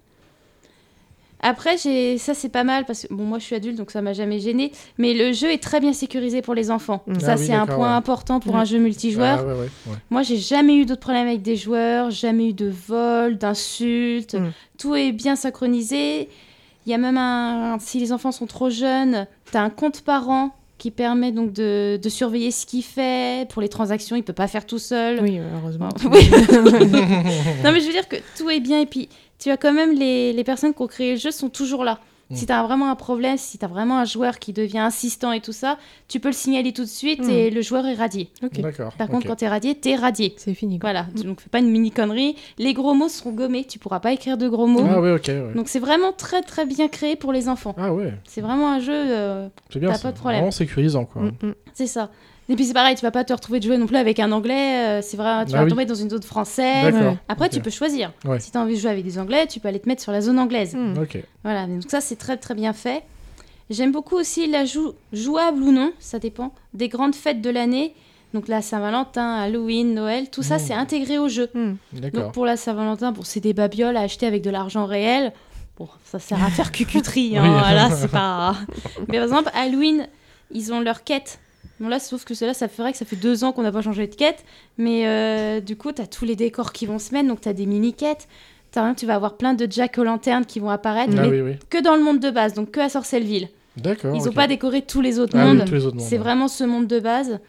Après, 1.41 1.77
j'ai 1.77 2.19
ça 2.19 2.35
c'est 2.35 2.49
pas 2.49 2.65
mal 2.65 2.85
parce 2.87 3.07
que 3.07 3.15
bon 3.15 3.25
moi 3.25 3.39
je 3.39 3.45
suis 3.45 3.55
adulte 3.55 3.77
donc 3.77 3.91
ça 3.91 4.01
m'a 4.01 4.13
jamais 4.13 4.41
gêné, 4.41 4.73
mais 4.99 5.13
le 5.13 5.33
jeu 5.33 5.51
est 5.53 5.63
très 5.63 5.81
bien 5.81 5.93
sécurisé 5.93 6.43
pour 6.43 6.55
les 6.55 6.71
enfants. 6.71 7.03
Mm. 7.07 7.21
Ça 7.21 7.33
Ah 7.33 7.37
oui, 7.39 7.47
c'est 7.47 7.55
un 7.55 7.67
point 7.67 7.91
ouais. 7.91 7.97
important 7.97 8.41
pour 8.41 8.57
un 8.57 8.65
jeu 8.65 8.79
multijoueur. 8.79 9.41
Ah, 9.41 9.45
ouais, 9.45 9.53
ouais, 9.53 9.69
ouais. 9.87 9.97
Moi, 10.11 10.23
j'ai 10.23 10.39
jamais 10.39 10.77
eu 10.77 10.87
d'autres 10.87 11.03
problèmes 11.03 11.29
avec 11.29 11.43
des 11.43 11.57
joueurs, 11.57 12.11
jamais 12.11 12.49
eu 12.49 12.53
de 12.53 12.69
vol, 12.69 13.37
d'insultes. 13.37 14.35
Mm. 14.35 14.53
Tout 14.79 14.95
est 14.95 15.13
bien 15.13 15.37
synchronisé. 15.37 16.29
Il 16.87 16.91
y 16.91 16.95
a 16.95 16.99
même 16.99 17.19
un. 17.19 17.79
Si 17.81 17.99
les 17.99 18.13
enfants 18.13 18.33
sont 18.33 18.47
trop 18.47 18.71
jeunes, 18.71 19.27
tu 19.51 19.57
as 19.57 19.63
un 19.63 19.71
compte 19.71 20.03
parent 20.03 20.55
qui 20.79 20.91
permet 20.91 21.33
donc 21.33 21.53
de, 21.53 21.99
de 22.01 22.09
surveiller 22.09 22.51
ce 22.51 22.67
qu'il 22.67 22.83
fait. 22.83 23.49
Pour 23.51 23.63
les 23.63 23.69
transactions, 23.69 24.15
il 24.15 24.23
peut 24.23 24.33
pas 24.33 24.47
faire 24.47 24.67
tout 24.67 24.79
seul. 24.79 25.21
Oui, 25.21 25.39
heureusement. 25.39 25.89
Oui. 26.11 26.29
non, 27.65 27.73
mais 27.73 27.81
je 27.81 27.87
veux 27.87 27.93
dire 27.93 28.09
que 28.09 28.17
tout 28.37 28.49
est 28.51 28.61
bien. 28.61 28.81
Et 28.81 28.87
puis, 28.87 29.09
tu 29.39 29.51
as 29.51 29.57
quand 29.57 29.73
même 29.73 29.93
les, 29.93 30.33
les 30.33 30.45
personnes 30.45 30.75
qui 30.75 30.83
ont 30.83 30.87
créé 30.87 31.13
le 31.13 31.19
jeu 31.19 31.31
sont 31.31 31.49
toujours 31.51 31.85
là. 31.85 31.99
Mm. 32.29 32.35
Si 32.35 32.45
tu 32.47 32.53
as 32.53 32.61
vraiment 32.65 32.91
un 32.91 32.97
problème, 32.97 33.37
si 33.37 33.57
tu 33.57 33.65
as 33.65 33.69
vraiment 33.69 33.99
un 34.01 34.05
joueur 34.05 34.41
qui 34.41 34.53
devient 34.53 34.81
insistant 34.81 35.31
et 35.31 35.41
tout 35.41 35.53
ça, 35.53 35.79
tu 36.09 36.19
peux 36.19 36.27
le 36.29 36.35
signaler 36.35 36.73
tout 36.73 36.83
de 36.83 36.89
suite 36.89 37.21
Mm. 37.25 37.31
et 37.31 37.51
le 37.51 37.63
joueur 37.63 37.87
est 37.87 37.95
radié. 37.95 38.31
Ok. 38.43 38.61
D'accord. 38.61 38.93
Par 38.95 39.07
contre, 39.07 39.29
quand 39.29 39.37
tu 39.37 39.45
es 39.45 39.49
radié, 39.49 39.79
tu 39.79 39.91
es 39.91 39.95
radié. 39.95 40.35
C'est 40.37 40.53
fini. 40.55 40.81
quoi. 40.81 40.91
Voilà, 40.91 41.07
donc 41.23 41.41
fais 41.41 41.49
pas 41.49 41.61
une 41.61 41.71
mini 41.71 41.93
connerie. 41.93 42.35
Les 42.59 42.75
gros 42.75 42.95
mots 42.95 43.09
seront 43.09 43.31
gommés, 43.31 43.65
tu 43.65 43.79
pourras 43.79 44.01
pas 44.01 44.13
écrire 44.13 44.37
de 44.39 44.49
gros 44.49 44.67
mots. 44.67 44.85
Ah 44.91 45.01
ouais, 45.01 45.13
ok. 45.13 45.27
ouais. 45.29 45.53
Donc 45.55 45.69
c'est 45.69 45.79
vraiment 45.79 46.11
très 46.13 46.43
très 46.43 46.67
bien 46.67 46.89
créé 46.89 47.15
pour 47.15 47.33
les 47.33 47.49
enfants. 47.49 47.77
Ah 47.79 47.95
ouais, 47.95 48.13
C'est 48.25 48.41
vraiment 48.41 48.73
un 48.73 48.81
jeu, 48.81 48.93
euh, 48.93 49.49
c'est 49.73 49.79
bien. 49.79 49.91
T'as 49.91 49.97
ça. 49.99 50.03
pas 50.09 50.13
de 50.13 50.19
problème. 50.19 50.41
Vraiment 50.41 50.51
sécurisant 50.51 51.05
quoi. 51.05 51.23
Mm. 51.23 51.55
c'est 51.75 51.87
ça. 51.87 52.11
Et 52.49 52.55
puis 52.55 52.65
c'est 52.65 52.75
pareil, 52.75 52.95
tu 52.95 53.03
vas 53.03 53.11
pas 53.11 53.25
te 53.25 53.33
retrouver 53.33 53.59
de 53.59 53.65
jouer 53.67 53.77
non 53.77 53.87
plus 53.87 53.97
avec 53.97 54.21
un 54.21 54.31
anglais, 54.31 54.99
euh, 54.99 55.03
c'est 55.03 55.17
vrai, 55.17 55.45
tu 55.47 55.53
Ah 55.55 55.59
vas 55.59 55.65
oui. 55.65 55.71
tomber 55.71 55.85
dans 55.85 55.95
une 55.97 56.11
zone 56.11 56.23
française. 56.23 56.95
Après, 57.29 57.49
tu 57.49 57.61
peux 57.61 57.71
choisir. 57.71 58.13
Ouais. 58.25 58.39
Si 58.39 58.53
tu 58.53 58.59
as 58.59 58.61
envie 58.61 58.75
de 58.77 58.81
jouer 58.81 58.91
avec 58.91 59.05
des 59.05 59.19
anglais, 59.19 59.47
tu 59.49 59.59
peux 59.59 59.67
aller 59.69 59.81
te 59.81 59.89
mettre 59.89 60.03
sur 60.03 60.13
la 60.13 60.21
zone 60.21 60.39
anglaise. 60.39 60.75
Mm. 60.75 60.99
Ok. 61.03 61.19
Voilà, 61.43 61.67
donc 61.67 61.83
ça 61.89 62.01
c'est 62.01 62.17
très 62.17 62.37
très 62.37 62.55
bien 62.55 62.73
fait. 62.73 63.03
J'aime 63.69 63.91
beaucoup 63.91 64.15
aussi 64.15 64.47
l'ajout 64.47 64.93
jouable 65.13 65.61
ou 65.61 65.73
non, 65.73 65.93
ça 65.99 66.21
dépend, 66.21 66.53
des 66.73 66.89
grandes 66.89 67.17
fêtes 67.17 67.41
de 67.41 67.51
l'année. 67.51 67.95
Donc 68.33 68.47
la 68.49 68.63
Saint-Valentin, 68.63 69.35
Halloween, 69.39 69.93
Noël, 69.95 70.31
tout 70.31 70.43
ça 70.45 70.57
Mm. 70.57 70.61
c'est 70.61 70.75
intégré 70.75 71.19
au 71.19 71.29
jeu. 71.29 71.49
Mm. 71.55 71.73
D'accord. 71.95 72.23
Donc 72.23 72.33
pour 72.33 72.47
la 72.47 72.57
Saint-Valentin, 72.57 73.11
bon, 73.11 73.23
c'est 73.25 73.41
des 73.41 73.55
babioles 73.55 73.97
à 73.97 74.03
acheter 74.03 74.27
avec 74.27 74.43
de 74.43 74.51
l'argent 74.51 74.87
réel. 74.87 75.33
Bon, 75.79 75.89
ça 76.05 76.21
sert 76.21 76.43
à 76.45 76.49
faire 76.51 76.71
cucuterie, 76.73 77.37
hein, 77.37 77.43
Oui. 77.43 77.51
voilà, 77.59 77.91
c'est 77.91 78.09
pas... 78.09 78.55
Mais 79.09 79.17
par 79.19 79.25
exemple, 79.25 79.51
Halloween, 79.53 80.07
ils 80.53 80.73
ont 80.73 80.81
leur 80.81 81.03
quête. 81.03 81.41
Bon 81.81 81.89
là, 81.89 81.99
sauf 81.99 82.25
que 82.25 82.35
cela, 82.35 82.55
ça 82.55 82.69
ferait 82.69 82.93
que 82.93 82.99
ça 82.99 83.05
fait 83.05 83.17
deux 83.17 83.45
ans 83.45 83.53
qu'on 83.53 83.63
n'a 83.63 83.73
pas 83.73 83.83
changé 83.83 84.07
de 84.07 84.15
quête. 84.15 84.45
Mais 84.79 85.07
euh, 85.07 85.61
du 85.61 85.77
coup, 85.77 85.93
t'as 85.93 86.07
tous 86.07 86.25
les 86.25 86.37
décors 86.37 86.73
qui 86.73 86.87
vont 86.87 86.99
se 86.99 87.13
mettre, 87.13 87.29
donc 87.29 87.41
t'as 87.43 87.53
des 87.53 87.67
mini-quêtes. 87.67 88.29
T'as- 88.73 88.95
Tu 88.95 89.05
vas 89.07 89.15
avoir 89.15 89.37
plein 89.37 89.55
de 89.55 89.67
Jack 89.71 89.99
O'Lantern 89.99 90.45
qui 90.47 90.59
vont 90.61 90.71
apparaître, 90.71 91.13
Ah 91.19 91.23
mais 91.23 91.29
oui, 91.29 91.41
oui. 91.43 91.53
que 91.71 91.81
dans 91.83 91.95
le 91.97 92.03
monde 92.03 92.21
de 92.21 92.31
base, 92.31 92.55
donc 92.55 92.71
que 92.71 92.81
à 92.81 92.89
Sorcelleville. 92.89 93.49
D'accord. 93.77 94.15
Ils 94.17 94.23
n'ont 94.25 94.33
pas 94.33 94.47
décoré 94.49 94.81
tous 94.83 95.03
les 95.03 95.19
autres 95.19 95.37
Ah 95.39 95.45
mondes. 95.45 95.65
tous 95.67 95.75
les 95.75 95.85
autres 95.85 95.97
mondes. 95.97 96.07
C'est 96.07 96.17
vraiment 96.17 96.49
ce 96.49 96.65
monde 96.65 96.87
de 96.87 96.99
base. 96.99 97.41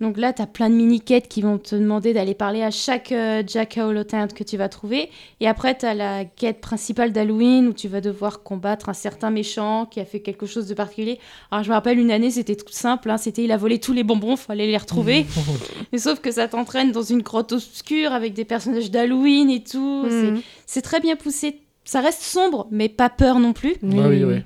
Donc 0.00 0.18
là, 0.18 0.32
tu 0.32 0.42
as 0.42 0.46
plein 0.48 0.68
de 0.70 0.74
mini-quêtes 0.74 1.28
qui 1.28 1.40
vont 1.40 1.56
te 1.56 1.76
demander 1.76 2.12
d'aller 2.12 2.34
parler 2.34 2.62
à 2.62 2.72
chaque 2.72 3.12
euh, 3.12 3.44
Jack 3.46 3.78
O'Lantern 3.80 4.26
que 4.28 4.42
tu 4.42 4.56
vas 4.56 4.68
trouver. 4.68 5.08
Et 5.40 5.46
après, 5.46 5.78
tu 5.78 5.86
as 5.86 5.94
la 5.94 6.24
quête 6.24 6.60
principale 6.60 7.12
d'Halloween 7.12 7.68
où 7.68 7.72
tu 7.72 7.86
vas 7.86 8.00
devoir 8.00 8.42
combattre 8.42 8.88
un 8.88 8.92
certain 8.92 9.30
méchant 9.30 9.86
qui 9.86 10.00
a 10.00 10.04
fait 10.04 10.18
quelque 10.20 10.46
chose 10.46 10.66
de 10.66 10.74
particulier. 10.74 11.20
Alors, 11.52 11.62
je 11.62 11.68
me 11.68 11.74
rappelle 11.74 11.98
une 12.00 12.10
année, 12.10 12.32
c'était 12.32 12.56
tout 12.56 12.64
simple. 12.72 13.08
hein, 13.08 13.18
c'était 13.18 13.44
il 13.44 13.52
a 13.52 13.56
volé 13.56 13.78
tous 13.78 13.92
les 13.92 14.02
bonbons, 14.02 14.36
fallait 14.36 14.66
les 14.66 14.76
retrouver. 14.76 15.26
Mais 15.92 15.98
sauf 15.98 16.18
que 16.20 16.32
ça 16.32 16.48
t'entraîne 16.48 16.90
dans 16.90 17.02
une 17.04 17.22
grotte 17.22 17.52
obscure 17.52 18.12
avec 18.12 18.34
des 18.34 18.44
personnages 18.44 18.90
d'Halloween 18.90 19.48
et 19.48 19.62
tout. 19.62 20.06
C'est- 20.08 20.30
Mm. 20.32 20.40
C'est 20.66 20.82
très 20.82 20.98
bien 21.00 21.14
poussé. 21.14 21.60
Ça 21.84 22.00
reste 22.00 22.22
sombre, 22.22 22.66
mais 22.70 22.88
pas 22.88 23.10
peur 23.10 23.38
non 23.38 23.52
plus. 23.52 23.74
Ah 23.82 24.08
oui, 24.08 24.24
oui. 24.24 24.36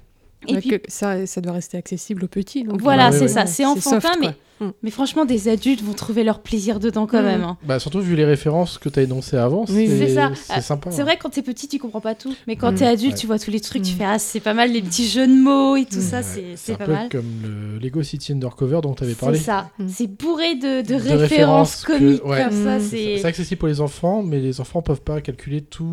Et 0.49 0.55
Ouais, 0.55 0.61
puis, 0.61 0.69
que 0.71 0.77
ça, 0.89 1.25
ça 1.27 1.41
doit 1.41 1.53
rester 1.53 1.79
accessible 1.79 2.25
aux 2.25 2.29
petits. 2.29 2.65
donc, 2.65 2.81
Voilà, 2.83 3.07
Ah 3.07 3.11
oui, 3.11 3.17
c'est 3.19 3.25
oui. 3.25 3.31
ça. 3.31 3.47
C'est 3.47 3.65
enfantin, 3.65 4.01
soft, 4.01 4.17
mais 4.21 4.27
quoi. 4.27 4.35
Mm. 4.61 4.69
Mais 4.83 4.91
franchement, 4.91 5.25
des 5.25 5.49
adultes 5.49 5.83
vont 5.83 5.93
trouver 5.93 6.25
leur 6.25 6.41
plaisir 6.41 6.81
dedans 6.81 7.07
quand 7.07 7.21
Mm. 7.23 7.27
même. 7.27 7.43
hein. 7.45 7.57
Bah 7.65 7.79
surtout 7.79 8.01
vu 8.01 8.17
les 8.17 8.25
références 8.25 8.79
que 8.79 8.89
tu 8.89 8.99
as 8.99 9.03
énoncées 9.03 9.37
avant, 9.37 9.65
Oui, 9.69 9.87
c'est 9.89 9.99
c'est 10.09 10.15
ça. 10.15 10.31
c'est 10.35 10.61
sympa. 10.61 10.91
C'est 10.91 11.03
vrai, 11.03 11.17
quand 11.21 11.31
t'es 11.31 11.43
petit, 11.43 11.69
tu 11.69 11.79
comprends 11.79 12.01
pas 12.01 12.15
tout. 12.15 12.35
Mais 12.47 12.57
quand 12.57 12.73
Mm. 12.73 12.77
t'es 12.77 12.87
adulte, 12.87 13.13
Ouais. 13.15 13.19
tu 13.19 13.27
vois 13.27 13.39
tous 13.39 13.51
les 13.51 13.61
trucs, 13.61 13.83
tu 13.83 13.93
fais 13.93 14.05
Ah, 14.05 14.19
c'est 14.19 14.41
pas 14.41 14.55
mal, 14.55 14.73
les 14.73 14.83
petits 14.83 15.07
jeux 15.07 15.27
de 15.27 15.33
mots 15.35 15.77
et 15.77 15.85
tout 15.85 16.01
ça, 16.01 16.19
Ouais, 16.19 16.23
c'est 16.23 16.45
c'est 16.57 16.73
un 16.73 16.77
pas 16.77 16.85
peu 16.87 16.93
mal. 16.93 17.09
comme 17.11 17.25
le 17.43 17.79
Lego 17.79 18.03
City 18.03 18.33
Undercover 18.33 18.81
dont 18.83 18.95
tu 18.95 19.05
avais 19.05 19.13
C'est 19.13 19.21
parlé. 19.21 19.39
ça. 19.39 19.71
Mm. 19.79 19.87
C'est 19.89 20.07
bourré 20.07 20.55
de, 20.55 20.83
de 20.83 20.87
De 20.89 20.95
références 20.95 21.21
références 21.21 21.85
que- 21.85 21.93
comiques 21.99 22.25
ouais. 22.25 22.45
comme 22.45 22.65
ça. 22.65 22.81
C'est 22.81 23.19
C'est 23.19 23.25
accessible 23.27 23.59
pour 23.59 23.69
les 23.69 23.81
enfants, 23.81 24.23
mais 24.23 24.41
les 24.41 24.61
enfants 24.61 24.83
peuvent 24.83 25.03
pas 25.03 25.21
calculer 25.21 25.61
tout. 25.61 25.85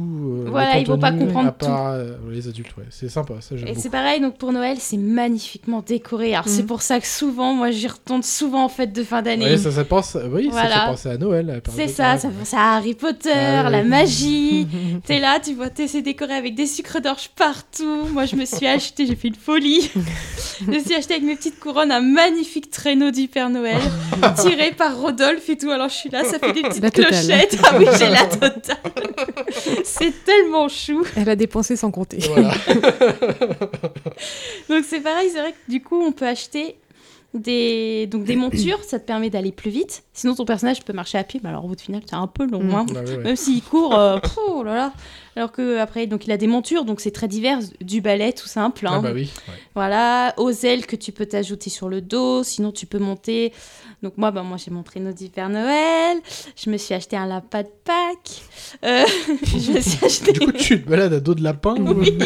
euh, 0.46 0.50
Voilà, 0.50 0.80
ils 0.80 0.88
vont 0.88 0.98
pas 0.98 1.12
comprendre 1.12 1.50
à 1.50 1.52
part, 1.52 1.88
euh, 1.92 2.16
les 2.32 2.48
adultes, 2.48 2.76
ouais. 2.78 2.86
C'est 2.90 3.10
sympa, 3.10 3.34
ça 3.42 3.56
j'aime 3.58 3.68
Et 3.68 3.76
c'est 3.76 3.90
pareil, 3.90 4.22
donc 4.22 4.38
pour 4.38 4.52
Noël, 4.54 4.78
c'est 4.80 4.98
magnifiquement 4.98 5.84
décoré. 5.86 6.34
Alors 6.34 6.48
c'est 6.48 6.64
pour 6.66 6.82
ça 6.82 7.00
que 7.00 7.08
souvent, 7.08 7.54
moi, 7.54 7.72
j'y 7.72 7.88
retourne 7.88 8.24
souvent 8.24 8.55
en 8.58 8.70
fête 8.70 8.94
de 8.94 9.04
fin 9.04 9.22
d'année. 9.22 9.46
Ouais, 9.46 9.58
ça, 9.58 9.72
ça 9.72 9.84
pense, 9.84 10.18
oui, 10.32 10.50
ça 10.52 10.86
penser 10.88 11.10
à 11.10 11.18
Noël. 11.18 11.62
C'est 11.76 11.88
ça, 11.88 12.18
ça 12.18 12.30
penser 12.30 12.56
à 12.56 12.76
Harry 12.76 12.94
Potter, 12.94 13.32
Ah, 13.34 13.70
la 13.70 13.82
oui. 13.82 13.88
magie. 13.88 14.68
T'es 15.06 15.20
là, 15.20 15.40
tu 15.40 15.54
vois, 15.54 15.70
t'es 15.70 15.88
c'est 15.88 16.02
décoré 16.02 16.34
avec 16.34 16.56
des 16.56 16.66
sucres 16.66 17.02
d'orge 17.02 17.30
partout. 17.36 18.06
Moi, 18.12 18.26
je 18.26 18.36
me 18.36 18.46
suis 18.46 18.68
acheté, 18.68 19.06
j'ai 19.06 19.16
fait 19.16 19.28
une 19.30 19.36
folie. 19.36 19.90
je 20.66 20.72
me 20.72 20.80
suis 20.80 20.96
acheté 20.96 21.16
avec 21.16 21.26
mes 21.26 21.36
petites 21.36 21.60
couronnes 21.60 21.92
un 21.92 22.02
magnifique 22.02 22.70
traîneau 22.72 23.12
du 23.12 23.28
Père 23.28 23.50
Noël, 23.50 23.80
tiré 24.42 24.72
par 24.72 24.98
Rodolphe 25.00 25.50
et 25.50 25.58
tout. 25.58 25.70
Alors, 25.72 25.90
je 25.90 25.96
suis 25.96 26.10
là, 26.10 26.24
ça 26.24 26.40
fait 26.40 26.54
des 26.54 26.62
petites 26.64 26.92
clochettes. 26.92 27.58
Ah 27.64 27.76
oui, 27.78 27.86
j'ai 28.00 28.10
la 28.10 28.26
totale. 28.26 28.78
c'est 29.84 30.14
tellement 30.26 30.68
chou. 30.70 31.04
Elle 31.16 31.30
a 31.30 31.36
dépensé 31.36 31.76
sans 31.76 31.92
compter. 31.92 32.18
Voilà. 32.30 32.54
Donc, 34.70 34.84
c'est 34.88 35.02
pareil, 35.02 35.30
c'est 35.34 35.40
vrai 35.40 35.52
que 35.52 35.72
du 35.72 35.82
coup, 35.82 36.02
on 36.02 36.12
peut 36.12 36.28
acheter 36.28 36.76
des, 37.40 38.08
donc, 38.08 38.24
des 38.24 38.36
montures, 38.36 38.84
ça 38.84 39.00
te 39.00 39.06
permet 39.06 39.30
d'aller 39.30 39.52
plus 39.52 39.72
vite. 39.72 40.04
Sinon, 40.14 40.36
ton 40.36 40.46
personnage 40.46 40.84
peut 40.84 40.94
marcher 40.94 41.18
à 41.18 41.24
pied, 41.24 41.40
mais 41.44 41.50
alors 41.50 41.66
au 41.66 41.68
bout 41.70 41.76
de 41.76 41.82
final, 41.82 42.02
c'est 42.06 42.16
un 42.16 42.28
peu 42.28 42.48
long. 42.48 42.64
Mm. 42.64 42.76
hein. 42.76 42.86
Ah 42.90 42.94
ouais, 42.94 43.10
ouais. 43.10 43.18
Même 43.18 43.36
s'il 43.36 43.62
court, 43.64 43.98
euh, 43.98 44.20
pff, 44.20 44.38
oh 44.48 44.64
là 44.64 44.76
là. 44.76 44.94
Alors 45.36 45.52
que 45.52 45.80
après, 45.80 46.08
donc 46.08 46.26
il 46.26 46.32
a 46.32 46.38
des 46.38 46.48
montures, 46.48 46.86
donc 46.86 47.02
c'est 47.02 47.12
très 47.12 47.28
divers, 47.28 47.60
du 47.82 48.00
balai 48.00 48.32
tout 48.32 48.48
simple. 48.48 48.86
Ah 48.88 48.94
hein. 48.94 49.02
bah 49.02 49.12
oui. 49.14 49.30
ouais. 49.48 49.54
Voilà, 49.76 50.34
aux 50.38 50.52
ailes 50.52 50.86
que 50.86 50.96
tu 50.96 51.12
peux 51.12 51.26
t'ajouter 51.26 51.70
sur 51.70 51.90
le 51.90 52.00
dos, 52.00 52.44
sinon 52.44 52.72
tu 52.72 52.86
peux 52.86 53.00
monter. 53.00 53.52
Donc 54.02 54.18
moi, 54.18 54.32
bah, 54.32 54.44
moi 54.44 54.56
j'ai 54.58 54.72
mon 54.72 54.84
traîneau 54.84 55.12
du 55.12 55.30
Père 55.30 55.50
Noël, 55.50 56.18
je 56.56 56.70
me 56.70 56.78
suis 56.78 56.94
acheté 56.94 57.18
un 57.18 57.26
lapin 57.26 57.64
de 57.64 57.68
Pâques, 57.84 58.42
Euh, 58.86 59.04
je 59.46 59.72
me 59.74 59.82
suis 59.82 60.06
acheté... 60.06 60.32
Du 60.32 60.40
coup, 60.40 60.52
tu 60.54 60.82
te 60.82 60.90
balades 60.90 61.14
à 61.14 61.20
dos 61.20 61.36
de 61.36 61.44
lapin 61.44 61.76
Oui, 61.80 62.18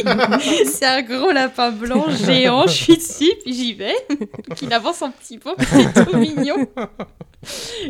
c'est 0.66 0.86
un 0.86 1.02
gros 1.02 1.32
lapin 1.32 1.72
blanc 1.72 2.06
géant, 2.26 2.68
je 2.68 2.74
suis 2.74 2.98
dessus, 2.98 3.34
puis 3.44 3.54
j'y 3.54 3.74
vais. 3.74 3.96
Donc 4.10 4.62
il 4.62 4.72
avance 4.72 5.02
un 5.02 5.10
petit 5.12 5.40
peu, 5.40 5.52
c'est 5.58 6.06
trop 6.06 6.16
mignon. 6.16 6.68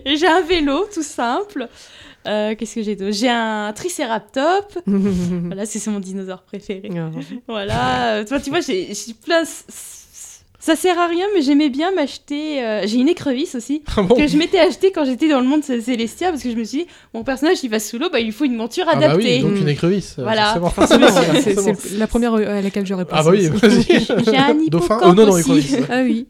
Et 0.05 0.15
j'ai 0.15 0.27
un 0.27 0.41
vélo, 0.41 0.85
tout 0.93 1.03
simple. 1.03 1.67
Euh, 2.27 2.53
Qu'est-ce 2.55 2.75
que 2.75 2.81
j'ai 2.83 2.95
d'autre? 2.95 3.11
J'ai 3.13 3.29
un 3.29 3.71
tricéraptops. 3.73 4.77
Voilà, 4.87 5.65
c'est 5.65 5.85
mon 5.89 5.99
dinosaure 5.99 6.41
préféré. 6.43 6.89
Voilà, 7.47 8.15
euh, 8.15 8.25
toi, 8.25 8.39
tu 8.39 8.49
vois, 8.49 8.59
j'ai 8.61 8.89
plein. 9.25 9.43
Ça 10.61 10.75
sert 10.75 10.99
à 10.99 11.07
rien, 11.07 11.25
mais 11.33 11.41
j'aimais 11.41 11.69
bien 11.69 11.91
m'acheter. 11.93 12.61
euh, 12.61 12.81
J'ai 12.85 12.97
une 12.97 13.07
écrevisse 13.07 13.55
aussi 13.55 13.81
Ah 13.95 14.01
bon? 14.01 14.13
que 14.15 14.27
je 14.27 14.35
m'étais 14.35 14.59
acheté 14.59 14.91
quand 14.91 15.05
j'étais 15.05 15.29
dans 15.29 15.39
le 15.39 15.47
monde 15.47 15.63
cé- 15.63 15.79
célestia 15.79 16.31
parce 16.31 16.43
que 16.43 16.51
je 16.51 16.55
me 16.57 16.65
suis 16.65 16.79
dit, 16.79 16.87
mon 17.13 17.23
personnage 17.23 17.59
il 17.63 17.69
va 17.69 17.79
sous 17.79 17.97
l'eau, 17.97 18.09
bah 18.11 18.19
il 18.19 18.25
lui 18.25 18.31
faut 18.33 18.43
une 18.43 18.55
monture 18.57 18.83
Ah 18.89 18.95
bah 18.97 19.05
adaptée. 19.05 19.37
oui, 19.41 19.49
donc 19.49 19.57
une 19.57 19.69
écrevisse. 19.69 20.15
Voilà. 20.17 20.59
c'est 21.41 21.97
la 21.97 22.07
première 22.07 22.33
à 22.33 22.61
laquelle 22.61 22.85
j'aurais 22.85 23.05
pensé. 23.05 23.21
Ah 23.21 23.23
bah 23.23 23.31
oui, 23.31 23.47
vas-y. 23.47 24.23
J'ai 24.25 24.37
un 24.37 24.59
hippocampe 24.65 25.01
Oh 25.05 25.13
non, 25.13 25.25
non, 25.27 25.31
aussi. 25.31 25.77
Ah 25.89 26.01
oui. 26.03 26.27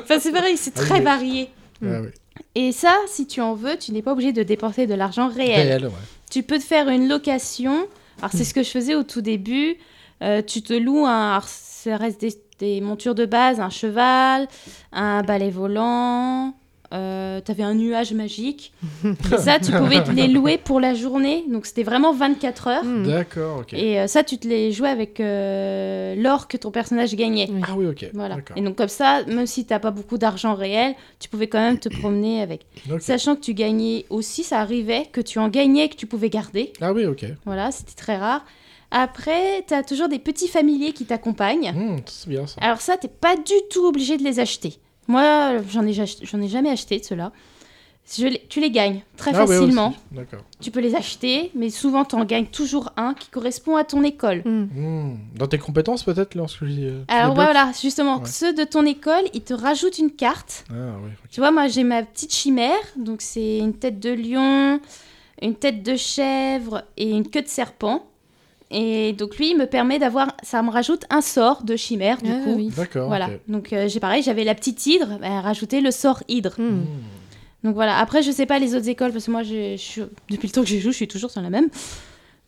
Enfin, 0.00 0.20
c'est 0.20 0.30
pareil, 0.32 0.56
c'est 0.56 0.72
Ah 0.76 0.80
très 0.80 0.98
oui. 0.98 1.04
varié. 1.04 1.48
Ah 1.84 2.02
oui. 2.02 2.08
Et 2.54 2.72
ça, 2.72 2.94
si 3.06 3.26
tu 3.26 3.40
en 3.40 3.54
veux, 3.54 3.76
tu 3.76 3.92
n'es 3.92 4.02
pas 4.02 4.12
obligé 4.12 4.32
de 4.32 4.42
dépenser 4.42 4.86
de 4.86 4.94
l'argent 4.94 5.28
réel. 5.28 5.68
Réel, 5.68 5.86
ouais. 5.86 5.92
Tu 6.30 6.42
peux 6.42 6.58
te 6.58 6.64
faire 6.64 6.88
une 6.88 7.08
location. 7.08 7.86
Alors, 8.18 8.30
c'est 8.32 8.44
ce 8.44 8.54
que 8.54 8.62
je 8.62 8.70
faisais 8.70 8.94
au 8.94 9.02
tout 9.02 9.20
début. 9.20 9.76
Euh, 10.22 10.42
tu 10.42 10.62
te 10.62 10.72
loues 10.72 11.06
un. 11.06 11.32
alors, 11.32 11.48
ça 11.48 11.96
reste 11.96 12.20
des, 12.20 12.34
des 12.58 12.80
montures 12.80 13.14
de 13.14 13.26
base, 13.26 13.60
un 13.60 13.70
cheval, 13.70 14.48
un 14.92 15.22
balai 15.22 15.50
volant. 15.50 16.54
Euh, 16.96 17.40
T'avais 17.40 17.62
un 17.62 17.74
nuage 17.74 18.12
magique. 18.12 18.72
Et 19.04 19.36
ça, 19.38 19.58
tu 19.58 19.72
pouvais 19.72 20.02
te 20.02 20.10
les 20.10 20.28
louer 20.28 20.58
pour 20.58 20.80
la 20.80 20.94
journée. 20.94 21.44
Donc, 21.48 21.66
c'était 21.66 21.82
vraiment 21.82 22.12
24 22.12 22.66
heures. 22.68 22.84
Mm. 22.84 23.06
D'accord, 23.06 23.58
ok. 23.60 23.72
Et 23.74 24.00
euh, 24.00 24.06
ça, 24.06 24.24
tu 24.24 24.38
te 24.38 24.48
les 24.48 24.72
jouais 24.72 24.88
avec 24.88 25.20
euh, 25.20 26.14
l'or 26.16 26.48
que 26.48 26.56
ton 26.56 26.70
personnage 26.70 27.14
gagnait. 27.14 27.48
Oui. 27.50 27.60
Ah 27.66 27.74
oui, 27.76 27.86
ok. 27.86 28.06
Voilà. 28.14 28.36
Et 28.56 28.60
donc 28.62 28.76
comme 28.76 28.88
ça, 28.88 29.22
même 29.24 29.46
si 29.46 29.64
t'as 29.64 29.78
pas 29.78 29.90
beaucoup 29.90 30.18
d'argent 30.18 30.54
réel, 30.54 30.94
tu 31.18 31.28
pouvais 31.28 31.46
quand 31.46 31.60
même 31.60 31.78
te 31.78 31.88
promener 31.88 32.42
avec. 32.42 32.66
Sachant 33.00 33.36
que 33.36 33.40
tu 33.40 33.54
gagnais 33.54 34.06
aussi, 34.10 34.42
ça 34.42 34.60
arrivait 34.60 35.06
que 35.12 35.20
tu 35.20 35.38
en 35.38 35.48
gagnais 35.48 35.86
et 35.86 35.88
que 35.88 35.96
tu 35.96 36.06
pouvais 36.06 36.30
garder. 36.30 36.72
Ah 36.80 36.92
oui, 36.92 37.06
ok. 37.06 37.24
Voilà, 37.44 37.70
c'était 37.70 37.94
très 37.94 38.16
rare. 38.16 38.44
Après, 38.90 39.62
t'as 39.66 39.82
toujours 39.82 40.08
des 40.08 40.18
petits 40.18 40.48
familiers 40.48 40.92
qui 40.92 41.04
t'accompagnent. 41.06 41.72
Hmm, 41.72 41.96
c'est 42.06 42.28
bien 42.28 42.46
ça. 42.46 42.60
Alors 42.60 42.80
ça, 42.80 42.96
t'es 42.96 43.08
pas 43.08 43.36
du 43.36 43.54
tout 43.70 43.84
obligé 43.84 44.16
de 44.16 44.22
les 44.22 44.38
acheter. 44.38 44.78
Moi, 45.08 45.58
j'en 45.70 45.86
ai, 45.86 45.92
j'ach- 45.92 46.18
j'en 46.22 46.40
ai 46.42 46.48
jamais 46.48 46.70
acheté 46.70 46.98
de 46.98 47.04
ceux-là. 47.04 47.32
Je 48.16 48.26
les- 48.28 48.42
tu 48.48 48.60
les 48.60 48.70
gagnes 48.70 49.00
très 49.16 49.32
Ah 49.34 49.44
facilement. 49.48 49.92
tu 50.60 50.70
peux 50.70 50.78
les 50.78 50.94
acheter, 50.94 51.50
mais 51.56 51.70
souvent 51.70 52.04
t'en 52.04 52.24
gagnes 52.24 52.46
toujours 52.46 52.92
un 52.96 53.14
qui 53.14 53.28
correspond 53.30 53.74
à 53.74 53.82
ton 53.82 54.04
école. 54.04 54.42
Mm. 54.44 54.68
Hmm. 54.76 55.16
Dans 55.34 55.48
tes 55.48 55.58
compétences, 55.58 56.04
peut-être, 56.04 56.36
lorsque 56.36 56.64
je 56.66 56.70
dis. 56.70 56.84
euh, 56.86 57.02
tu 57.08 57.12
Alors 57.14 57.34
voilà, 57.34 57.72
justement, 57.82 58.18
Ouais. 58.20 58.26
ceux 58.26 58.52
de 58.54 58.62
ton 58.62 58.86
école, 58.86 59.24
ils 59.34 59.40
te 59.42 59.54
rajoutent 59.54 59.98
une 59.98 60.12
carte. 60.12 60.64
Ah 60.70 60.74
oui. 61.02 61.10
Tu 61.32 61.40
vois, 61.40 61.50
moi 61.50 61.66
j'ai 61.66 61.82
ma 61.82 62.04
petite 62.04 62.32
chimère, 62.32 62.78
donc 62.96 63.22
c'est 63.22 63.58
une 63.58 63.74
tête 63.74 63.98
de 63.98 64.10
lion, 64.10 64.78
une 65.42 65.56
tête 65.56 65.82
de 65.82 65.96
chèvre 65.96 66.84
et 66.96 67.10
une 67.10 67.28
queue 67.28 67.42
de 67.42 67.48
serpent. 67.48 68.06
Et 68.70 69.12
donc 69.12 69.36
lui, 69.36 69.50
il 69.50 69.56
me 69.56 69.66
permet 69.66 69.98
d'avoir, 69.98 70.36
ça 70.42 70.60
me 70.62 70.70
rajoute 70.70 71.04
un 71.10 71.20
sort 71.20 71.62
de 71.62 71.76
chimère 71.76 72.20
du 72.20 72.30
Ah 72.32 72.42
coup. 72.44 72.54
oui. 72.56 72.70
D'accord. 72.76 73.06
Voilà, 73.06 73.30
donc 73.46 73.72
euh, 73.72 73.86
j'ai 73.88 74.00
pareil, 74.00 74.22
j'avais 74.22 74.42
la 74.44 74.54
petite 74.56 74.84
hydre, 74.86 75.18
elle 75.22 75.38
rajoutait 75.38 75.80
le 75.80 75.90
sort 75.92 76.22
hydre. 76.28 76.54
Mm. 76.58 76.64
Hmm. 76.64 76.84
Donc 77.64 77.74
voilà, 77.74 77.96
après 77.98 78.22
je 78.22 78.30
sais 78.32 78.46
pas 78.46 78.58
les 78.58 78.74
autres 78.74 78.88
écoles, 78.88 79.12
parce 79.12 79.26
que 79.26 79.30
moi 79.30 79.42
je, 79.44 79.72
je 79.76 79.82
suis- 79.82 80.02
depuis 80.30 80.48
le 80.48 80.52
temps 80.52 80.62
que 80.62 80.68
j'y 80.68 80.80
joue, 80.80 80.90
je 80.90 80.96
suis 80.96 81.08
toujours 81.08 81.30
sur 81.30 81.40
la 81.42 81.50
même. 81.50 81.68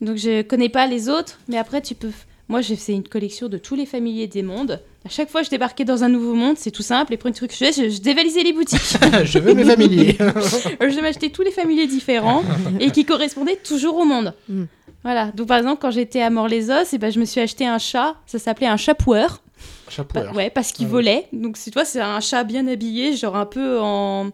Donc 0.01 0.17
je 0.17 0.43
connais 0.43 0.69
pas 0.69 0.87
les 0.87 1.09
autres, 1.09 1.39
mais 1.49 1.57
après 1.57 1.83
tu 1.83 1.95
peux. 1.95 2.11
Moi 2.49 2.63
j'ai 2.63 2.77
fait 2.77 2.95
une 2.95 3.07
collection 3.07 3.49
de 3.49 3.59
tous 3.59 3.75
les 3.75 3.85
familiers 3.87 4.27
des 4.27 4.43
mondes. 4.43 4.81
À 5.05 5.09
chaque 5.11 5.29
fois 5.31 5.43
je 5.43 5.51
débarquais 5.51 5.85
dans 5.85 6.03
un 6.03 6.09
nouveau 6.09 6.35
monde, 6.35 6.57
c'est 6.59 6.71
tout 6.71 6.83
simple. 6.83 7.11
Les 7.13 7.17
premiers 7.17 7.35
trucs 7.35 7.51
que 7.51 7.57
je 7.57 7.65
faisais, 7.65 7.91
je, 7.91 7.95
je 7.97 8.01
dévalisais 8.01 8.43
les 8.43 8.53
boutiques. 8.53 8.81
je 9.25 9.39
veux 9.39 9.55
mes 9.55 9.65
familiers. 9.73 10.17
je 10.19 11.01
m'achetais 11.01 11.31
tous 11.31 11.43
les 11.43 11.51
familiers 11.53 11.87
différents 11.87 12.43
et 12.81 12.91
qui 12.91 13.05
correspondaient 13.05 13.57
toujours 13.57 13.97
au 13.99 14.05
monde. 14.05 14.35
Mm. 14.49 14.65
Voilà. 15.05 15.31
Donc 15.33 15.49
par 15.49 15.59
exemple 15.59 15.79
quand 15.81 15.91
j'étais 15.91 16.21
à 16.23 16.31
Mort-les-Os, 16.31 16.93
et 16.93 16.99
ben, 16.99 17.11
je 17.13 17.21
me 17.21 17.25
suis 17.25 17.41
acheté 17.41 17.67
un 17.67 17.79
chat. 17.79 18.17
Ça 18.27 18.39
s'appelait 18.39 18.67
un 18.67 18.77
chapoueur. 18.77 19.41
Chapeau. 19.89 20.21
Pa- 20.21 20.31
ouais, 20.33 20.51
parce 20.51 20.73
qu'il 20.73 20.85
Ah 20.85 20.89
ouais. 20.89 20.93
volait. 20.93 21.29
Donc, 21.33 21.57
c'est 21.57 21.71
toi, 21.71 21.85
c'est 21.85 22.01
un 22.01 22.21
chat 22.21 22.45
bien 22.45 22.67
habillé, 22.69 23.17
genre 23.17 23.37
un 23.37 23.47
peu 23.47 23.81
en. 23.81 24.31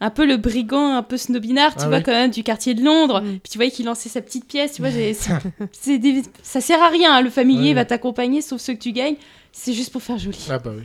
Un 0.00 0.10
peu 0.10 0.26
le 0.26 0.36
brigand, 0.36 0.94
un 0.96 1.02
peu 1.04 1.16
snobinard, 1.16 1.74
tu 1.76 1.82
Ah 1.82 1.86
vois, 1.88 1.98
ouais. 1.98 2.02
quand 2.02 2.10
même, 2.10 2.30
du 2.32 2.42
quartier 2.42 2.74
de 2.74 2.82
Londres. 2.82 3.20
Mm. 3.20 3.38
Puis 3.38 3.50
tu 3.52 3.58
voyais 3.58 3.70
qu'il 3.70 3.86
lançait 3.86 4.08
sa 4.08 4.20
petite 4.20 4.46
pièce, 4.48 4.72
tu 4.72 4.82
vois, 4.82 4.90
c'est- 4.90 5.12
c'est 5.72 5.98
des- 5.98 6.22
ça 6.42 6.60
sert 6.60 6.82
à 6.82 6.88
rien, 6.88 7.14
hein, 7.14 7.20
le 7.20 7.30
familier 7.30 7.68
Ouais. 7.68 7.74
va 7.74 7.84
t'accompagner, 7.84 8.40
sauf 8.40 8.60
ceux 8.60 8.72
que 8.74 8.80
tu 8.80 8.90
gagnes. 8.90 9.14
C'est 9.52 9.72
juste 9.74 9.92
pour 9.92 10.02
faire 10.02 10.18
joli. 10.18 10.44
Ah 10.50 10.58
bah 10.58 10.72
oui. 10.76 10.82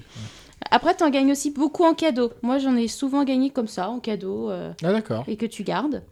Après, 0.70 0.94
t'en 0.94 1.10
gagnes 1.10 1.32
aussi 1.32 1.50
beaucoup 1.50 1.84
en 1.84 1.94
cadeau. 1.96 2.32
Moi, 2.44 2.60
j'en 2.60 2.76
ai 2.76 2.88
souvent 2.88 3.24
gagné 3.24 3.50
comme 3.50 3.68
ça, 3.68 3.90
en 3.90 4.00
cadeau, 4.00 4.52
euh, 4.52 4.72
Ah 4.84 4.92
d'accord. 4.92 5.24
et 5.28 5.36
que 5.38 5.46
tu 5.48 5.64
gardes. 5.64 6.04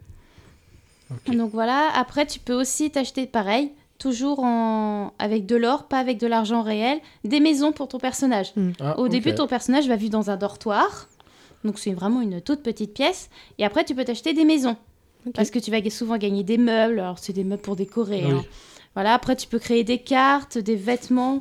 Donc 1.28 1.50
voilà, 1.52 1.90
après, 1.94 2.26
tu 2.26 2.38
peux 2.40 2.54
aussi 2.54 2.90
t'acheter 2.90 3.26
pareil, 3.26 3.70
toujours 3.98 4.40
en... 4.40 5.12
avec 5.18 5.46
de 5.46 5.56
l'or, 5.56 5.84
pas 5.84 5.98
avec 5.98 6.18
de 6.18 6.26
l'argent 6.26 6.62
réel, 6.62 6.98
des 7.24 7.40
maisons 7.40 7.72
pour 7.72 7.88
ton 7.88 7.98
personnage. 7.98 8.52
Ah, 8.80 8.98
Au 8.98 9.08
début, 9.08 9.34
ton 9.34 9.46
personnage 9.46 9.88
va 9.88 9.96
vivre 9.96 10.12
dans 10.12 10.30
un 10.30 10.36
dortoir. 10.36 11.08
Donc, 11.64 11.78
c'est 11.78 11.92
vraiment 11.92 12.20
une 12.20 12.40
toute 12.40 12.62
petite 12.62 12.92
pièce. 12.94 13.30
Et 13.58 13.64
après, 13.64 13.84
tu 13.84 13.94
peux 13.94 14.04
t'acheter 14.04 14.32
des 14.34 14.44
maisons. 14.44 14.76
Parce 15.34 15.50
que 15.50 15.58
tu 15.58 15.70
vas 15.70 15.78
souvent 15.90 16.18
gagner 16.18 16.44
des 16.44 16.58
meubles. 16.58 17.00
Alors, 17.00 17.18
c'est 17.18 17.32
des 17.32 17.44
meubles 17.44 17.62
pour 17.62 17.74
décorer. 17.76 18.24
Oui. 18.24 18.32
hein. 18.32 18.44
Voilà, 18.96 19.12
après, 19.14 19.36
tu 19.36 19.46
peux 19.46 19.58
créer 19.60 19.84
des 19.84 19.98
cartes, 19.98 20.56
des 20.58 20.74
vêtements. 20.74 21.40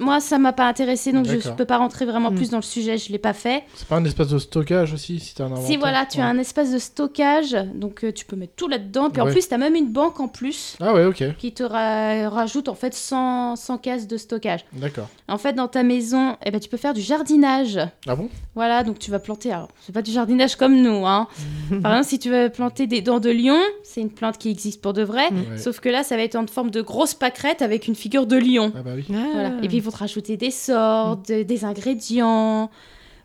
Moi, 0.00 0.18
ça 0.18 0.38
m'a 0.38 0.52
pas 0.52 0.66
intéressé, 0.66 1.12
donc 1.12 1.26
je 1.26 1.36
D'accord. 1.36 1.54
peux 1.54 1.64
pas 1.64 1.76
rentrer 1.78 2.04
vraiment 2.04 2.32
Mm. 2.32 2.34
plus 2.34 2.50
dans 2.50 2.56
le 2.58 2.62
sujet. 2.64 2.98
Je 2.98 3.12
l'ai 3.12 3.18
pas 3.18 3.32
fait. 3.32 3.62
C'est 3.76 3.86
pas 3.86 3.94
un 3.96 4.04
espace 4.04 4.26
de 4.26 4.38
stockage 4.38 4.92
aussi 4.92 5.20
si 5.20 5.32
t'as 5.34 5.44
un 5.44 5.46
inventaire 5.52 5.66
Si, 5.68 5.76
voilà, 5.76 6.04
tu 6.06 6.18
as 6.20 6.26
un 6.26 6.36
espace 6.38 6.72
de 6.72 6.78
stockage. 6.78 7.56
Donc, 7.76 8.02
euh, 8.02 8.10
tu 8.12 8.24
peux 8.24 8.34
mettre 8.34 8.54
tout 8.56 8.66
là-dedans. 8.66 9.10
Puis, 9.10 9.22
Ouais. 9.22 9.28
en 9.28 9.32
plus, 9.32 9.46
tu 9.48 9.54
as 9.54 9.58
même 9.58 9.76
une 9.76 9.86
banque 9.92 10.18
en 10.18 10.26
plus 10.26 10.76
Ah 10.80 10.92
ouais, 10.92 11.04
ok. 11.04 11.22
qui 11.38 11.52
te 11.52 11.62
ra- 11.62 12.28
rajoute 12.28 12.68
en 12.68 12.74
fait 12.74 12.92
100, 12.92 13.54
100 13.54 13.78
cases 13.78 14.08
de 14.08 14.16
stockage. 14.16 14.64
D'accord. 14.72 15.08
En 15.28 15.38
fait, 15.38 15.52
dans 15.52 15.68
ta 15.68 15.84
maison, 15.84 16.36
eh 16.44 16.50
ben, 16.50 16.58
tu 16.60 16.68
peux 16.68 16.76
faire 16.76 16.92
du 16.94 17.00
jardinage. 17.00 17.78
Ah 18.08 18.16
bon? 18.16 18.28
Voilà, 18.56 18.82
donc 18.82 18.98
tu 18.98 19.12
vas 19.12 19.20
planter. 19.20 19.52
Alors, 19.52 19.68
c'est 19.86 19.92
pas 19.92 20.02
du 20.02 20.10
jardinage 20.10 20.56
comme 20.56 20.74
nous, 20.82 21.06
hein. 21.06 21.28
Par 21.82 21.92
exemple, 21.92 22.08
si 22.08 22.18
tu 22.18 22.30
veux 22.30 22.48
planter 22.48 22.88
des 22.88 23.00
dents 23.02 23.20
de 23.20 23.30
lion, 23.30 23.60
c'est 23.84 24.00
une 24.00 24.10
plante 24.10 24.36
qui 24.38 24.50
existe 24.50 24.82
pour 24.82 24.92
de 24.94 25.02
vrai. 25.02 25.28
Ouais. 25.30 25.56
Sauf 25.58 25.78
que 25.78 25.88
là, 25.88 26.02
ça 26.02 26.16
va 26.16 26.22
être 26.22 26.34
en 26.34 26.46
forme 26.48 26.70
de 26.72 26.79
grosse 26.82 27.14
pâquerette 27.14 27.62
avec 27.62 27.86
une 27.88 27.94
figure 27.94 28.26
de 28.26 28.36
lion. 28.36 28.72
Ah 28.76 28.82
bah 28.82 28.92
oui. 28.96 29.04
Ah. 29.10 29.26
Voilà. 29.32 29.48
Et 29.62 29.68
puis, 29.68 29.78
ils 29.78 29.82
vont 29.82 29.90
te 29.90 29.96
rajouter 29.98 30.36
des 30.36 30.50
sorts, 30.50 31.16
de- 31.18 31.42
des 31.42 31.64
ingrédients. 31.64 32.70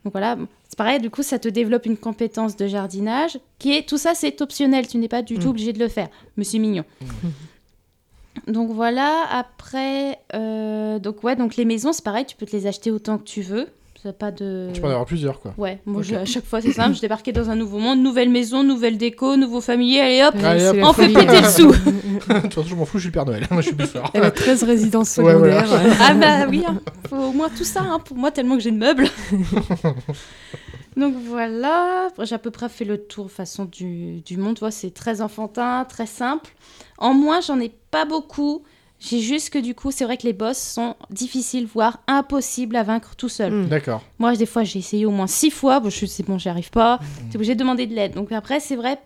Donc 0.03 0.13
voilà, 0.13 0.37
c'est 0.69 0.77
pareil, 0.77 0.99
du 0.99 1.09
coup, 1.09 1.23
ça 1.23 1.39
te 1.39 1.47
développe 1.47 1.85
une 1.87 1.97
compétence 1.97 2.55
de 2.55 2.67
jardinage 2.67 3.39
qui 3.57 3.73
est. 3.75 3.87
Tout 3.89 3.97
ça, 3.97 4.13
c'est 4.13 4.39
optionnel, 4.41 4.87
tu 4.87 4.97
n'es 4.99 5.07
pas 5.07 5.21
du 5.23 5.39
tout 5.39 5.47
Mm. 5.47 5.49
obligé 5.49 5.73
de 5.73 5.79
le 5.79 5.87
faire. 5.87 6.09
Mais 6.37 6.43
c'est 6.43 6.59
mignon. 6.59 6.83
Donc 8.47 8.69
voilà, 8.71 9.23
après. 9.31 10.19
euh, 10.35 10.99
donc 10.99 11.23
ouais, 11.23 11.35
donc 11.35 11.55
les 11.55 11.65
maisons, 11.65 11.93
c'est 11.93 12.03
pareil, 12.03 12.25
tu 12.25 12.35
peux 12.35 12.45
te 12.45 12.55
les 12.55 12.67
acheter 12.67 12.91
autant 12.91 13.17
que 13.17 13.23
tu 13.23 13.41
veux. 13.41 13.67
Pas 14.11 14.31
de. 14.31 14.69
Tu 14.73 14.81
peux 14.81 14.87
en 14.87 14.91
avoir 14.91 15.05
plusieurs 15.05 15.39
quoi. 15.39 15.53
Ouais, 15.57 15.79
moi 15.85 16.01
je- 16.01 16.15
à 16.15 16.25
chaque 16.25 16.45
fois 16.45 16.61
c'est 16.61 16.71
simple, 16.71 16.95
je 16.95 17.01
débarquais 17.01 17.31
dans 17.31 17.49
un 17.49 17.55
nouveau 17.55 17.79
monde, 17.79 17.99
nouvelle 18.01 18.29
maison, 18.29 18.63
nouvelle 18.63 18.97
déco, 18.97 19.35
nouveau 19.37 19.61
familier, 19.61 19.99
allez 20.01 20.23
hop, 20.23 20.35
Ouais, 20.35 20.45
Allez, 20.45 20.83
on 20.83 20.93
fait 20.93 21.07
péter 21.09 21.41
le 21.41 21.47
sou. 21.49 21.67
de 21.71 22.39
toute 22.41 22.53
façon, 22.53 22.63
je 22.67 22.75
m'en 22.75 22.85
fous, 22.85 22.97
je 22.97 23.03
suis 23.03 23.09
le 23.09 23.13
Père 23.13 23.25
Noël. 23.25 23.45
Moi, 23.51 23.61
je 23.61 23.67
suis 23.67 23.75
plus 23.75 23.87
fort. 23.87 24.09
Elle 24.13 24.23
a 24.23 24.31
13 24.31 24.63
résidences 24.63 25.17
Ouais, 25.17 25.33
voilà. 25.35 25.65
secondaires. 25.65 25.97
ah 26.01 26.13
bah 26.13 26.47
oui, 26.49 26.63
hein, 26.67 26.79
faut 27.09 27.15
au 27.17 27.31
moins 27.31 27.49
tout 27.49 27.63
ça 27.63 27.81
hein, 27.81 27.99
pour 27.99 28.17
moi 28.17 28.31
tellement 28.31 28.55
que 28.57 28.61
j'ai 28.63 28.71
de 28.71 28.77
meubles. 28.77 29.07
Donc 30.97 31.13
voilà, 31.27 32.07
j'ai 32.23 32.35
à 32.35 32.39
peu 32.39 32.51
près 32.51 32.69
fait 32.69 32.85
le 32.85 32.97
tour 32.97 33.29
façon 33.29 33.65
du, 33.65 34.21
du 34.21 34.37
monde, 34.37 34.55
tu 34.55 34.61
vois, 34.61 34.71
c'est 34.71 34.91
très 34.91 35.19
enfantin, 35.21 35.85
très 35.89 36.05
simple. 36.05 36.51
En 36.97 37.13
moins, 37.13 37.41
j'en 37.41 37.59
ai 37.59 37.69
pas 37.91 38.05
beaucoup. 38.05 38.63
J'ai 38.99 39.19
juste 39.19 39.49
que 39.51 39.59
du 39.59 39.75
coup, 39.75 39.91
c'est 39.91 40.05
vrai 40.05 40.17
que 40.17 40.23
les 40.23 40.33
boss 40.33 40.57
sont 40.57 40.95
difficiles, 41.09 41.67
voire 41.67 41.99
impossibles 42.07 42.75
à 42.75 42.83
vaincre 42.83 43.15
tout 43.15 43.29
seul. 43.29 43.51
Mm. 43.51 43.67
D'accord. 43.67 44.01
Moi, 44.19 44.35
des 44.35 44.45
fois, 44.45 44.63
j'ai 44.63 44.79
essayé 44.79 45.05
au 45.05 45.11
moins 45.11 45.27
six 45.27 45.51
fois. 45.51 45.79
Bon, 45.79 45.89
je 45.89 45.95
suis 45.97 46.07
c'est 46.07 46.23
bon, 46.25 46.37
j'y 46.37 46.49
arrive 46.49 46.71
pas. 46.71 46.99
T'es 47.29 47.35
obligé 47.35 47.53
de 47.55 47.59
demander 47.59 47.87
de 47.87 47.93
l'aide. 47.93 48.13
Donc 48.13 48.31
après, 48.31 48.59
c'est 48.59 48.75
vrai. 48.75 48.97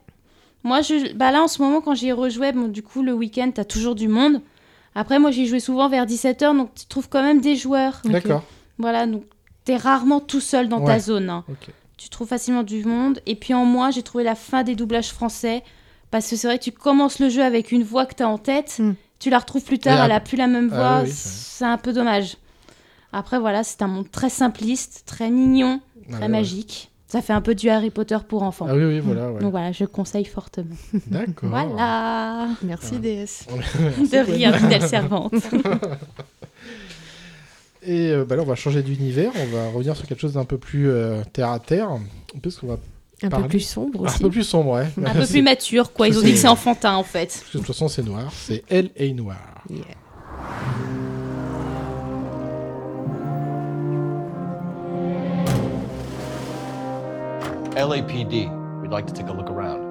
Moi, 0.63 0.81
je, 0.81 1.13
bah 1.13 1.31
là, 1.31 1.41
en 1.41 1.47
ce 1.47 1.61
moment, 1.61 1.81
quand 1.81 1.95
j'y 1.95 2.11
rejouais, 2.11 2.51
bon, 2.51 2.67
du 2.67 2.83
coup, 2.83 3.01
le 3.01 3.13
week-end, 3.13 3.49
t'as 3.53 3.63
toujours 3.65 3.95
du 3.95 4.07
monde. 4.07 4.41
Après, 4.95 5.17
moi, 5.19 5.31
j'y 5.31 5.47
jouais 5.47 5.59
souvent 5.59 5.87
vers 5.89 6.05
17h, 6.05 6.55
donc 6.57 6.73
tu 6.75 6.85
trouves 6.85 7.09
quand 7.09 7.21
même 7.23 7.41
des 7.41 7.55
joueurs. 7.55 8.01
D'accord. 8.05 8.43
Voilà, 8.77 9.05
donc 9.07 9.23
t'es 9.65 9.75
rarement 9.75 10.19
tout 10.19 10.41
seul 10.41 10.67
dans 10.69 10.83
ta 10.83 10.99
zone. 10.99 11.29
hein. 11.29 11.43
Ok. 11.49 11.69
Tu 11.97 12.09
trouves 12.09 12.27
facilement 12.27 12.63
du 12.63 12.83
monde. 12.85 13.19
Et 13.25 13.35
puis 13.35 13.53
en 13.53 13.65
moi, 13.65 13.91
j'ai 13.91 14.03
trouvé 14.03 14.23
la 14.23 14.35
fin 14.35 14.63
des 14.63 14.75
doublages 14.75 15.09
français. 15.09 15.63
Parce 16.11 16.29
que 16.29 16.35
c'est 16.35 16.47
vrai 16.47 16.57
que 16.57 16.63
tu 16.63 16.71
commences 16.71 17.19
le 17.19 17.29
jeu 17.29 17.43
avec 17.43 17.71
une 17.71 17.83
voix 17.83 18.05
que 18.05 18.15
t'as 18.15 18.25
en 18.27 18.37
tête. 18.37 18.77
Mm. 18.79 18.93
Tu 19.19 19.29
la 19.29 19.39
retrouves 19.39 19.63
plus 19.63 19.79
tard, 19.79 20.03
elle 20.05 20.11
a 20.11 20.15
ap- 20.15 20.23
plus 20.27 20.37
la 20.37 20.47
même 20.47 20.69
Ah 20.73 20.75
voix. 20.77 21.01
oui, 21.03 21.11
c'est- 21.13 21.65
un 21.65 21.77
peu 21.77 21.91
dommage. 21.93 22.37
Après, 23.11 23.39
voilà, 23.39 23.63
c'est 23.63 23.81
un 23.81 23.87
monde 23.87 24.09
très 24.11 24.29
simpliste, 24.29 25.03
très 25.05 25.29
mignon, 25.29 25.81
Ah 26.07 26.11
très 26.13 26.21
ouais, 26.23 26.27
magique. 26.29 26.91
Ça 27.07 27.21
fait 27.23 27.33
un 27.33 27.41
peu 27.41 27.55
du 27.55 27.69
Harry 27.69 27.89
Potter 27.89 28.17
pour 28.27 28.43
enfants. 28.43 28.67
Ah 28.69 28.75
oui, 28.75 28.83
oui, 28.85 28.99
voilà. 28.99 29.31
ouais. 29.31 29.39
Donc 29.41 29.49
voilà, 29.51 29.71
je 29.71 29.83
conseille 29.85 30.25
fortement. 30.25 30.75
D'accord. 31.07 31.49
Voilà. 31.49 32.49
Merci 32.61 32.99
DS. 32.99 33.47
De 34.11 34.31
rien, 34.31 34.53
fidèle 34.53 34.83
servante. 34.87 35.33
Et 37.81 38.11
euh, 38.11 38.25
bah 38.25 38.35
là, 38.35 38.43
on 38.43 38.45
va 38.45 38.55
changer 38.55 38.83
d'univers. 38.83 39.31
On 39.35 39.45
va 39.55 39.69
revenir 39.69 39.95
sur 39.95 40.05
quelque 40.05 40.19
chose 40.19 40.33
d'un 40.33 40.45
peu 40.45 40.57
plus 40.57 40.89
euh, 40.89 41.23
terre 41.33 41.49
à 41.49 41.59
terre. 41.59 41.89
Parce 42.43 42.57
qu'on 42.57 42.67
va 42.67 42.77
Un 43.21 43.29
Parler. 43.29 43.43
peu 43.45 43.49
plus 43.49 43.59
sombre 43.59 44.01
un 44.01 44.05
aussi. 44.05 44.21
peu 44.23 44.29
plus 44.29 44.43
sombre, 44.43 44.71
ouais. 44.71 44.87
Un 45.05 45.13
peu 45.19 45.25
plus 45.25 45.41
mature, 45.41 45.91
quoi. 45.93 46.07
Ils 46.07 46.17
ont 46.17 46.21
dit 46.21 46.31
que 46.31 46.37
c'est 46.37 46.47
enfantin, 46.47 46.95
en 46.95 47.03
fait. 47.03 47.27
Parce 47.27 47.39
que 47.41 47.57
de 47.57 47.57
toute 47.59 47.67
façon, 47.67 47.87
c'est 47.87 48.03
noir. 48.03 48.31
C'est 48.33 48.63
Elle 48.69 48.89
et 48.95 49.13
Noir. 49.13 49.37
Yeah. 49.69 49.85
LAPD, 57.75 58.49
we'd 58.81 58.91
like 58.91 59.07
to 59.07 59.13
take 59.13 59.27
a 59.27 59.33
look 59.33 59.49
around. 59.49 59.87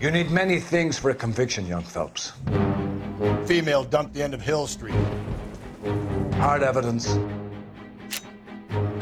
You 0.00 0.10
need 0.10 0.30
many 0.30 0.60
things 0.60 0.98
for 0.98 1.10
a 1.10 1.14
conviction, 1.14 1.66
young 1.66 1.82
Phelps. 1.82 2.32
Female 3.46 3.84
dumped 3.84 4.12
the 4.14 4.22
end 4.22 4.34
of 4.34 4.42
Hill 4.42 4.66
Street. 4.66 4.94
Hard 6.34 6.62
evidence, 6.62 7.16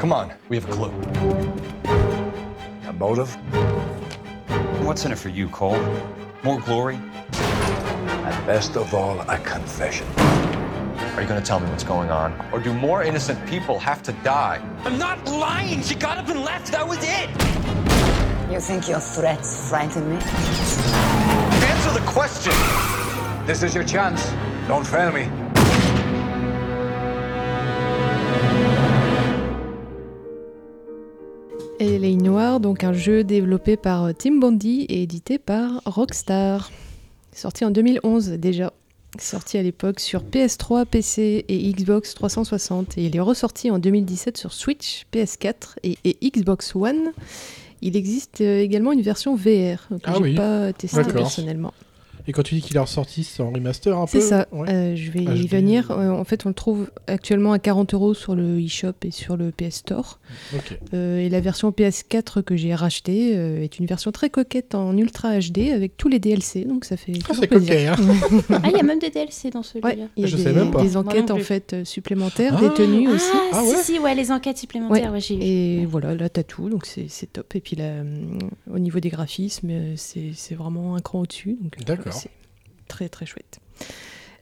Come 0.03 0.11
on, 0.11 0.33
we 0.49 0.57
have 0.57 0.67
a 0.67 0.73
clue. 0.73 0.91
a 2.89 2.91
motive, 2.91 3.33
What's 4.85 5.05
in 5.05 5.13
it 5.13 5.17
for 5.17 5.29
you, 5.29 5.47
Cole? 5.47 5.81
More 6.43 6.59
glory? 6.59 6.95
and 6.95 8.45
best 8.45 8.75
of 8.75 8.93
all, 8.93 9.21
a 9.21 9.37
confession. 9.37 10.05
Are 11.15 11.21
you 11.21 11.27
gonna 11.29 11.39
tell 11.39 11.61
me 11.61 11.69
what's 11.69 11.85
going 11.85 12.09
on? 12.11 12.37
Or 12.51 12.59
do 12.59 12.73
more 12.73 13.03
innocent 13.03 13.47
people 13.47 13.79
have 13.79 14.03
to 14.03 14.11
die? 14.25 14.61
I'm 14.83 14.97
not 14.97 15.25
lying! 15.25 15.81
She 15.81 15.95
got 15.95 16.17
up 16.17 16.27
and 16.27 16.41
left! 16.41 16.73
That 16.73 16.85
was 16.85 16.99
it! 16.99 17.29
You 18.51 18.59
think 18.59 18.89
your 18.89 18.99
threats 18.99 19.69
frighten 19.69 20.09
me? 20.09 20.17
Answer 20.17 21.93
the 21.97 22.05
question! 22.05 22.51
This 23.47 23.63
is 23.63 23.73
your 23.73 23.85
chance. 23.85 24.33
Don't 24.67 24.85
fail 24.85 25.13
me. 25.13 25.29
LA 31.79 32.15
Noir, 32.15 32.59
donc 32.59 32.83
un 32.83 32.93
jeu 32.93 33.23
développé 33.23 33.77
par 33.77 34.03
euh, 34.05 34.11
Tim 34.17 34.35
Bondi 34.39 34.81
et 34.89 35.03
édité 35.03 35.37
par 35.37 35.81
Rockstar. 35.85 36.71
Sorti 37.33 37.65
en 37.65 37.71
2011 37.71 38.29
déjà. 38.31 38.73
Sorti 39.19 39.57
à 39.57 39.63
l'époque 39.63 39.99
sur 39.99 40.23
PS3, 40.23 40.85
PC 40.85 41.45
et 41.47 41.71
Xbox 41.71 42.15
360. 42.15 42.97
Et 42.97 43.05
il 43.05 43.15
est 43.15 43.19
ressorti 43.19 43.69
en 43.69 43.77
2017 43.79 44.37
sur 44.37 44.53
Switch, 44.53 45.05
PS4 45.13 45.75
et, 45.83 45.97
et 46.03 46.17
Xbox 46.31 46.75
One. 46.75 47.11
Il 47.81 47.95
existe 47.97 48.41
euh, 48.41 48.59
également 48.61 48.91
une 48.91 49.01
version 49.01 49.35
VR 49.35 49.87
que 49.89 49.95
Ah 50.05 50.13
j'ai 50.17 50.23
oui. 50.23 50.35
pas 50.35 50.73
testée 50.73 51.03
personnellement. 51.03 51.73
Et 52.27 52.31
quand 52.31 52.43
tu 52.43 52.55
dis 52.55 52.61
qu'il 52.61 52.75
est 52.77 52.79
ressorti, 52.79 53.23
c'est 53.23 53.41
en 53.43 53.51
remaster 53.51 53.97
un 53.97 54.05
peu 54.05 54.11
C'est 54.11 54.21
ça, 54.21 54.47
Ouais. 54.51 54.69
euh, 54.69 54.95
je 54.95 55.11
vais 55.11 55.23
y 55.23 55.47
venir. 55.47 55.91
Euh, 55.91 56.09
en 56.09 56.23
fait, 56.23 56.45
on 56.45 56.49
le 56.49 56.55
trouve 56.55 56.89
actuellement 57.07 57.51
à 57.51 57.59
40 57.59 57.93
euros 57.93 58.13
sur 58.13 58.35
le 58.35 58.59
eShop 58.61 58.93
et 59.03 59.11
sur 59.11 59.35
le 59.35 59.51
PS 59.51 59.75
Store. 59.77 60.19
Euh, 60.93 61.19
et 61.19 61.29
la 61.29 61.41
version 61.41 61.71
PS4 61.71 62.41
que 62.43 62.55
j'ai 62.55 62.73
rachetée 62.75 63.35
euh, 63.35 63.61
est 63.63 63.77
une 63.79 63.85
version 63.85 64.11
très 64.11 64.29
coquette 64.29 64.73
en 64.75 64.95
Ultra 64.97 65.37
HD 65.39 65.69
avec 65.73 65.97
tous 65.97 66.07
les 66.07 66.19
DLC, 66.19 66.63
donc 66.65 66.85
ça 66.85 66.95
fait 66.97 67.13
Ah, 67.29 67.33
c'est 67.37 67.47
coquet, 67.47 67.87
hein. 67.87 67.95
Ah, 68.49 68.61
il 68.69 68.77
y 68.77 68.79
a 68.79 68.83
même 68.83 68.99
des 68.99 69.09
DLC 69.09 69.49
dans 69.49 69.63
celui-là. 69.63 69.89
Ouais, 69.89 69.97
il 70.15 70.21
y 70.21 70.25
a 70.25 70.27
Je 70.27 70.37
des, 70.37 70.43
sais 70.43 70.53
même 70.53 70.71
pas. 70.71 70.81
des 70.81 70.95
enquêtes 70.95 71.29
non 71.29 71.35
en 71.35 71.39
fait 71.39 71.75
supplémentaires, 71.83 72.55
Ah. 72.57 72.61
des 72.61 72.73
tenues 72.73 73.09
aussi. 73.09 73.25
Ah, 73.33 73.49
Ah 73.53 73.61
si, 73.65 73.69
ouais 73.75 73.83
si, 73.83 73.99
ouais, 73.99 74.15
les 74.15 74.31
enquêtes 74.31 74.57
supplémentaires, 74.57 75.11
ouais, 75.11 75.19
j'ai 75.19 75.35
vu. 75.35 75.41
Et 75.43 75.85
voilà, 75.85 76.15
là 76.15 76.29
t'as 76.29 76.43
tout, 76.43 76.69
donc 76.69 76.85
c'est 76.85 77.33
top. 77.33 77.53
Et 77.55 77.59
puis 77.59 77.75
là, 77.75 77.91
au 78.71 78.79
niveau 78.79 78.99
des 78.99 79.09
graphismes, 79.09 79.71
c'est 79.97 80.55
vraiment 80.55 80.95
un 80.95 80.99
cran 81.01 81.19
au-dessus. 81.21 81.57
D'accord. 81.85 82.12
Très 82.93 83.09
très 83.09 83.25
chouette. 83.25 83.59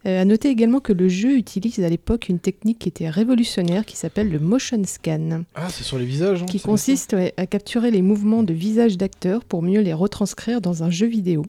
Euh, 0.05 0.21
à 0.21 0.25
noter 0.25 0.49
également 0.49 0.79
que 0.79 0.93
le 0.93 1.07
jeu 1.07 1.37
utilise 1.37 1.79
à 1.79 1.87
l'époque 1.87 2.27
une 2.27 2.39
technique 2.39 2.79
qui 2.79 2.89
était 2.89 3.07
révolutionnaire 3.09 3.85
qui 3.85 3.95
s'appelle 3.95 4.29
le 4.29 4.39
motion 4.39 4.81
scan, 4.83 5.43
Ah, 5.55 5.69
c'est 5.69 5.83
sur 5.83 5.97
les 5.99 6.05
visages. 6.05 6.41
hein, 6.41 6.47
qui 6.47 6.59
consiste 6.59 7.13
ouais, 7.13 7.33
à 7.37 7.45
capturer 7.45 7.91
les 7.91 8.01
mouvements 8.01 8.43
de 8.43 8.51
visage 8.53 8.97
d'acteurs 8.97 9.45
pour 9.45 9.61
mieux 9.61 9.79
les 9.81 9.93
retranscrire 9.93 10.59
dans 10.59 10.83
un 10.83 10.89
jeu 10.89 11.05
vidéo. 11.07 11.45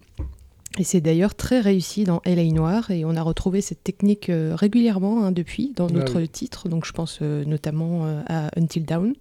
Et 0.78 0.84
c'est 0.84 1.00
d'ailleurs 1.00 1.34
très 1.34 1.60
réussi 1.60 2.04
dans 2.04 2.20
LA 2.24 2.44
Noir 2.52 2.90
et 2.90 3.04
on 3.04 3.16
a 3.16 3.22
retrouvé 3.22 3.62
cette 3.62 3.82
technique 3.82 4.28
euh, 4.30 4.54
régulièrement 4.54 5.24
hein, 5.24 5.32
depuis 5.32 5.72
dans 5.74 5.88
Ah 5.88 5.92
notre 5.92 6.20
oui. 6.20 6.28
titre, 6.28 6.68
donc 6.68 6.84
je 6.86 6.92
pense 6.92 7.18
euh, 7.22 7.44
notamment 7.46 8.06
euh, 8.06 8.22
à 8.28 8.50
Until 8.58 8.84
Dawn 8.84 9.14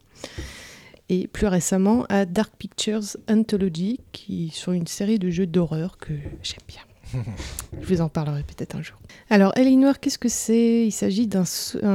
et 1.10 1.28
plus 1.28 1.48
récemment 1.48 2.06
à 2.10 2.26
Dark 2.26 2.54
Pictures 2.58 3.18
Anthology 3.30 4.00
qui 4.12 4.50
sont 4.54 4.72
une 4.74 4.88
série 4.88 5.20
de 5.20 5.30
jeux 5.30 5.48
d'horreur 5.48 5.98
que 5.98 6.14
j'aime 6.44 6.60
bien. 6.68 6.82
Je 7.82 7.88
vous 7.88 8.02
en 8.02 8.10
parlerai 8.10 8.44
peut-être 8.44 8.76
un 8.76 8.82
jour. 8.82 8.98
Alors, 9.30 9.54
LA 9.56 9.72
Noir, 9.76 10.00
qu'est-ce 10.00 10.18
que 10.20 10.30
c'est? 10.30 10.86
Il 10.86 10.92
s'agit 10.92 11.28
d'un 11.28 11.44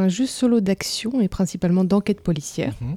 jeu 0.08 0.26
solo 0.26 0.60
d'action 0.60 1.20
et 1.20 1.28
principalement 1.28 1.84
d'enquête 1.84 2.20
policière 2.20 2.74
Mhm. 2.80 2.96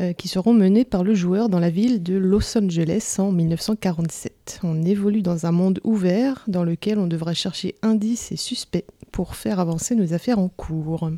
euh, 0.00 0.12
qui 0.12 0.28
seront 0.28 0.52
menés 0.54 0.84
par 0.84 1.02
le 1.04 1.14
joueur 1.14 1.48
dans 1.48 1.58
la 1.58 1.70
ville 1.70 2.02
de 2.02 2.14
Los 2.16 2.56
Angeles 2.56 3.16
en 3.18 3.32
1947. 3.32 4.60
On 4.62 4.84
évolue 4.84 5.22
dans 5.22 5.46
un 5.46 5.52
monde 5.52 5.80
ouvert 5.84 6.44
dans 6.46 6.62
lequel 6.64 6.98
on 6.98 7.06
devrait 7.06 7.34
chercher 7.34 7.74
indices 7.82 8.30
et 8.32 8.36
suspects 8.36 8.84
pour 9.12 9.34
faire 9.34 9.58
avancer 9.60 9.94
nos 9.96 10.12
affaires 10.14 10.38
en 10.38 10.48
cours. 10.48 11.10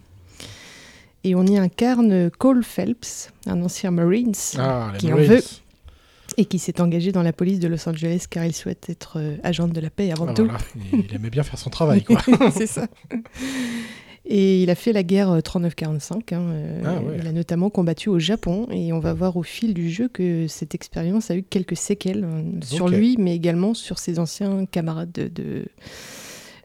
Et 1.24 1.34
on 1.34 1.44
y 1.46 1.58
incarne 1.58 2.30
Cole 2.30 2.64
Phelps, 2.64 3.28
un 3.46 3.60
ancien 3.62 3.90
Marines 3.90 4.32
Ah, 4.56 4.92
qui 4.98 5.08
en 5.08 5.16
Marines. 5.16 5.28
veut 5.32 5.42
et 6.36 6.44
qui 6.44 6.58
s'est 6.58 6.80
engagé 6.80 7.12
dans 7.12 7.22
la 7.22 7.32
police 7.32 7.58
de 7.58 7.68
Los 7.68 7.88
Angeles 7.88 8.24
car 8.30 8.44
il 8.44 8.54
souhaite 8.54 8.88
être 8.88 9.18
euh, 9.18 9.36
agent 9.42 9.68
de 9.68 9.80
la 9.80 9.90
paix 9.90 10.10
avant 10.12 10.26
Ah, 10.28 10.34
tout. 10.34 10.44
voilà. 10.44 10.58
Il 10.92 11.14
aimait 11.14 11.30
bien 11.30 11.42
faire 11.42 11.58
son 11.58 11.70
travail, 11.70 12.02
quoi. 12.04 12.20
c'est 12.52 12.66
ça. 12.66 12.86
Et 14.26 14.62
il 14.62 14.70
a 14.70 14.74
fait 14.74 14.92
la 14.92 15.02
guerre 15.02 15.30
euh, 15.30 15.40
39-45. 15.40 16.34
hein, 16.34 16.40
euh, 16.50 16.82
Ah 16.84 17.00
ouais. 17.02 17.16
Il 17.20 17.26
a 17.26 17.32
notamment 17.32 17.70
combattu 17.70 18.08
au 18.10 18.18
Japon. 18.18 18.68
Et 18.70 18.92
on 18.92 19.00
va 19.00 19.12
voir 19.12 19.36
au 19.36 19.42
fil 19.42 19.74
du 19.74 19.90
jeu 19.90 20.08
que 20.08 20.46
cette 20.46 20.74
expérience 20.74 21.30
a 21.30 21.36
eu 21.36 21.42
quelques 21.42 21.76
séquelles 21.76 22.24
euh, 22.24 22.42
sur 22.62 22.88
lui, 22.88 23.16
mais 23.18 23.34
également 23.34 23.74
sur 23.74 23.98
ses 23.98 24.18
anciens 24.18 24.66
camarades 24.66 25.10
de, 25.12 25.28
de, 25.28 25.64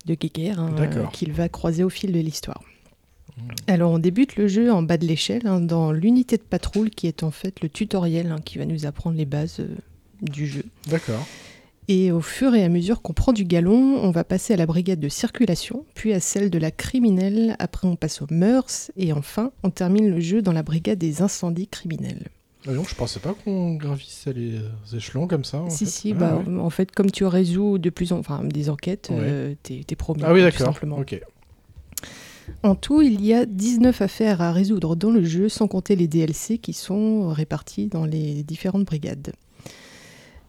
de 0.05 0.13
guerre 0.13 0.59
hein, 0.59 0.75
euh, 0.79 1.05
qu'il 1.13 1.31
va 1.31 1.49
croiser 1.49 1.83
au 1.83 1.89
fil 1.89 2.11
de 2.11 2.19
l'histoire. 2.19 2.61
Alors 3.67 3.91
on 3.91 3.99
débute 3.99 4.35
le 4.37 4.47
jeu 4.47 4.71
en 4.71 4.81
bas 4.83 4.97
de 4.97 5.05
l'échelle, 5.05 5.45
hein, 5.45 5.59
dans 5.59 5.91
l'unité 5.91 6.37
de 6.37 6.41
patrouille 6.43 6.89
qui 6.91 7.07
est 7.07 7.23
en 7.23 7.31
fait 7.31 7.61
le 7.61 7.69
tutoriel 7.69 8.31
hein, 8.31 8.39
qui 8.43 8.57
va 8.57 8.65
nous 8.65 8.85
apprendre 8.85 9.17
les 9.17 9.25
bases 9.25 9.59
euh, 9.59 9.67
du 10.21 10.47
jeu. 10.47 10.63
D'accord. 10.89 11.25
Et 11.87 12.11
au 12.11 12.21
fur 12.21 12.55
et 12.55 12.63
à 12.63 12.69
mesure 12.69 13.01
qu'on 13.03 13.13
prend 13.13 13.31
du 13.33 13.45
galon, 13.45 13.99
on 14.01 14.09
va 14.09 14.23
passer 14.23 14.53
à 14.53 14.57
la 14.57 14.65
brigade 14.65 14.99
de 14.99 15.09
circulation, 15.09 15.85
puis 15.93 16.13
à 16.13 16.19
celle 16.19 16.49
de 16.49 16.57
la 16.57 16.71
criminelle, 16.71 17.55
après 17.59 17.87
on 17.87 17.95
passe 17.95 18.21
aux 18.23 18.27
mœurs, 18.31 18.89
et 18.97 19.13
enfin 19.13 19.51
on 19.61 19.69
termine 19.69 20.09
le 20.09 20.19
jeu 20.19 20.41
dans 20.41 20.53
la 20.53 20.63
brigade 20.63 20.97
des 20.97 21.21
incendies 21.21 21.67
criminels. 21.67 22.29
Ah 22.67 22.71
non, 22.71 22.83
je 22.83 22.95
pensais 22.95 23.19
pas 23.19 23.35
qu'on 23.43 23.75
gravissait 23.75 24.33
les 24.33 24.55
euh, 24.55 24.97
échelons 24.97 25.27
comme 25.27 25.43
ça. 25.43 25.59
en 25.61 25.69
si, 25.69 25.85
fait. 25.85 25.91
si, 25.91 26.11
Ah, 26.13 26.19
bah, 26.19 26.43
ouais. 26.47 26.59
en 26.59 26.69
fait, 26.71 26.91
comme 26.91 27.11
tu 27.11 27.23
résous 27.25 27.77
de 27.77 27.91
plus 27.91 28.11
en 28.11 28.17
enfin 28.17 28.43
des 28.43 28.71
enquêtes, 28.71 29.09
Ouais. 29.11 29.17
euh, 29.21 29.53
t'es 29.61 29.95
promis. 29.95 30.23
Ah 30.25 30.33
oui, 30.33 30.41
d'accord. 30.41 30.65
simplement. 30.65 30.97
Ok. 30.97 31.21
En 32.63 32.75
tout, 32.75 33.01
il 33.01 33.23
y 33.23 33.33
a 33.33 33.45
19 33.45 34.01
affaires 34.01 34.41
à 34.41 34.51
résoudre 34.51 34.95
dans 34.95 35.11
le 35.11 35.23
jeu, 35.23 35.49
sans 35.49 35.67
compter 35.67 35.95
les 35.95 36.07
DLC 36.07 36.57
qui 36.57 36.73
sont 36.73 37.29
répartis 37.29 37.87
dans 37.87 38.05
les 38.05 38.43
différentes 38.43 38.85
brigades. 38.85 39.33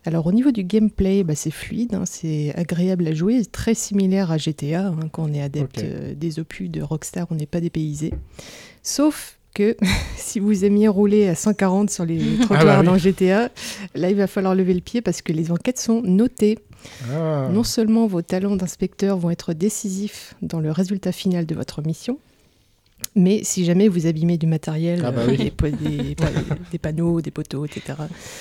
Alors 0.06 0.27
au 0.27 0.32
niveau 0.32 0.52
du 0.52 0.62
gameplay, 0.62 1.24
bah, 1.24 1.35
c'est 1.35 1.51
fluide, 1.51 1.94
hein, 1.94 2.05
c'est 2.06 2.55
agréable 2.55 3.09
à 3.09 3.12
jouer, 3.12 3.44
très 3.44 3.74
similaire 3.74 4.31
à 4.31 4.39
GTA. 4.39 4.86
hein, 4.86 5.09
quand 5.10 5.24
on 5.28 5.32
est 5.35 5.43
adepte 5.43 5.82
euh, 5.82 6.14
des 6.14 6.39
opus 6.39 6.70
de 6.70 6.81
Rockstar, 6.81 7.27
on 7.31 7.35
n'est 7.35 7.47
pas 7.47 7.60
dépaysé. 7.60 8.14
Sauf 8.85 9.36
que 9.52 9.77
si 10.16 10.39
vous 10.39 10.64
aimiez 10.64 10.86
rouler 10.86 11.27
à 11.27 11.35
140 11.35 11.90
sur 11.90 12.05
les 12.05 12.20
trottoirs 12.40 12.64
bah 12.64 12.81
oui. 12.81 12.86
dans 12.86 12.97
GTA, 12.97 13.51
là 13.97 14.09
il 14.09 14.16
va 14.16 14.28
falloir 14.28 14.55
lever 14.55 14.74
le 14.74 14.81
pied 14.81 15.01
parce 15.01 15.23
que 15.23 15.32
les 15.32 15.51
enquêtes 15.51 15.81
sont 15.81 16.02
notées. 16.02 16.59
Ah. 17.12 17.48
Non 17.52 17.64
seulement 17.64 18.06
vos 18.06 18.22
talents 18.22 18.56
d'inspecteur 18.56 19.18
vont 19.18 19.30
être 19.30 19.52
décisifs 19.52 20.34
dans 20.42 20.60
le 20.60 20.70
résultat 20.70 21.12
final 21.12 21.46
de 21.46 21.54
votre 21.54 21.82
mission, 21.82 22.18
mais 23.16 23.40
si 23.43 23.64
jamais 23.64 23.88
vous 23.88 24.06
abîmez 24.06 24.38
du 24.38 24.47
matériel, 24.47 25.02
Ah 25.05 25.10
bah 25.10 25.22
euh, 25.22 25.28
oui. 25.30 25.51
des, 26.70 26.78
panneaux, 26.78 27.20
des 27.20 27.30
poteaux, 27.30 27.64
etc., 27.64 27.94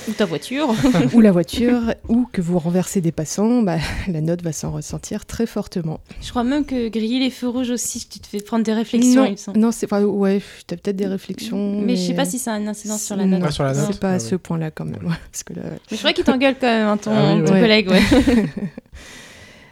Ou 0.08 0.12
ta 0.12 0.26
voiture. 0.26 0.74
ou 1.14 1.22
la 1.22 1.32
voiture, 1.32 1.94
ou 2.10 2.28
que 2.32 2.42
vous 2.42 2.60
renversez 2.60 3.02
des 3.02 3.12
passants, 3.12 3.62
bah, 3.64 3.78
la 4.08 4.22
note 4.22 4.42
va 4.44 4.52
s'en 4.52 4.72
ressentir 4.72 5.26
très 5.26 5.46
fortement. 5.48 6.00
Je 6.22 6.30
crois 6.30 6.44
même 6.44 6.66
que 6.66 6.90
griller 6.90 7.20
les 7.20 7.30
feux 7.32 7.48
rouges 7.48 7.70
aussi, 7.72 8.06
tu 8.08 8.20
te 8.20 8.28
fais 8.28 8.42
prendre 8.42 8.64
des 8.64 8.74
réflexions, 8.74 9.22
non, 9.22 9.26
il 9.28 9.32
me 9.32 9.38
semble. 9.38 9.58
non, 9.60 9.72
c'est 9.72 9.86
enfin, 9.86 10.04
ouais, 10.04 10.42
t'as 10.68 10.76
peut-être 10.78 10.96
des 10.98 11.08
réflexions, 11.08 11.82
Mais 11.82 11.96
je 11.96 12.02
sais 12.08 12.14
pas 12.14 12.26
si 12.26 12.38
ça 12.38 12.54
a 12.54 12.60
une 12.60 12.68
incidence 12.68 13.02
sur 13.04 13.16
la 13.16 13.26
Non, 13.26 13.38
note. 13.40 13.48
Ah, 13.48 13.52
sur 13.52 13.64
la 13.64 13.74
note 13.74 13.88
C'est 13.92 14.00
pas 14.00 14.10
Ah 14.10 14.12
à 14.12 14.14
ouais. 14.16 14.20
ce 14.20 14.36
point-là 14.36 14.72
quand 14.72 14.86
même, 14.86 15.04
ouais, 15.06 15.16
parce 15.32 15.44
que 15.44 15.54
là, 15.54 15.62
Mais 15.90 15.96
je 15.96 15.98
crois 15.98 16.14
qu'il 16.14 16.24
t'engueule 16.26 16.56
quand 16.60 16.68
même, 16.68 16.88
hein, 16.88 16.98
ton, 16.98 17.12
Ah 17.14 17.36
oui, 17.36 17.44
ton 17.46 17.54
ouais. 17.54 17.62
collègue, 17.62 17.90
ouais. 17.90 18.02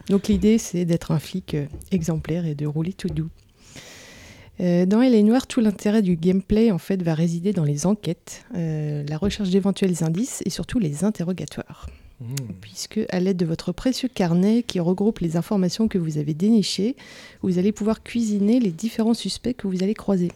Donc 0.10 0.28
l'idée, 0.28 0.58
c'est 0.58 0.86
d'être 0.86 1.12
un 1.12 1.20
flic 1.20 1.54
euh, 1.54 1.66
exemplaire 1.92 2.46
et 2.46 2.56
de 2.56 2.66
rouler 2.66 2.94
tout 2.94 3.08
doux. 3.08 3.30
Euh, 4.60 4.86
dans 4.86 5.02
Elle 5.02 5.16
est 5.16 5.24
Noire, 5.24 5.48
tout 5.48 5.62
l'intérêt 5.62 6.02
du 6.02 6.16
gameplay 6.16 6.72
en 6.72 6.78
fait 6.78 7.02
va 7.02 7.14
résider 7.16 7.54
dans 7.54 7.64
les 7.64 7.86
enquêtes, 7.86 8.46
euh, 8.56 9.04
la 9.08 9.18
recherche 9.18 9.50
d'éventuels 9.50 10.04
indices 10.04 10.42
et 10.46 10.50
surtout 10.50 10.78
les 10.80 11.04
interrogatoires. 11.04 11.88
Mmh. 12.22 12.26
Puisque 12.62 13.00
à 13.10 13.20
l'aide 13.20 13.38
de 13.38 13.46
votre 13.46 13.72
précieux 13.72 14.08
carnet 14.14 14.62
qui 14.64 14.80
regroupe 14.80 15.20
les 15.20 15.36
informations 15.38 15.88
que 15.88 15.98
vous 15.98 16.20
avez 16.20 16.34
dénichées, 16.36 16.96
vous 17.42 17.58
allez 17.58 17.72
pouvoir 17.72 18.04
cuisiner 18.04 18.60
les 18.60 18.72
différents 18.72 19.16
suspects 19.16 19.56
que 19.56 19.68
vous 19.68 19.82
allez 19.84 19.96
croiser. 19.96 20.32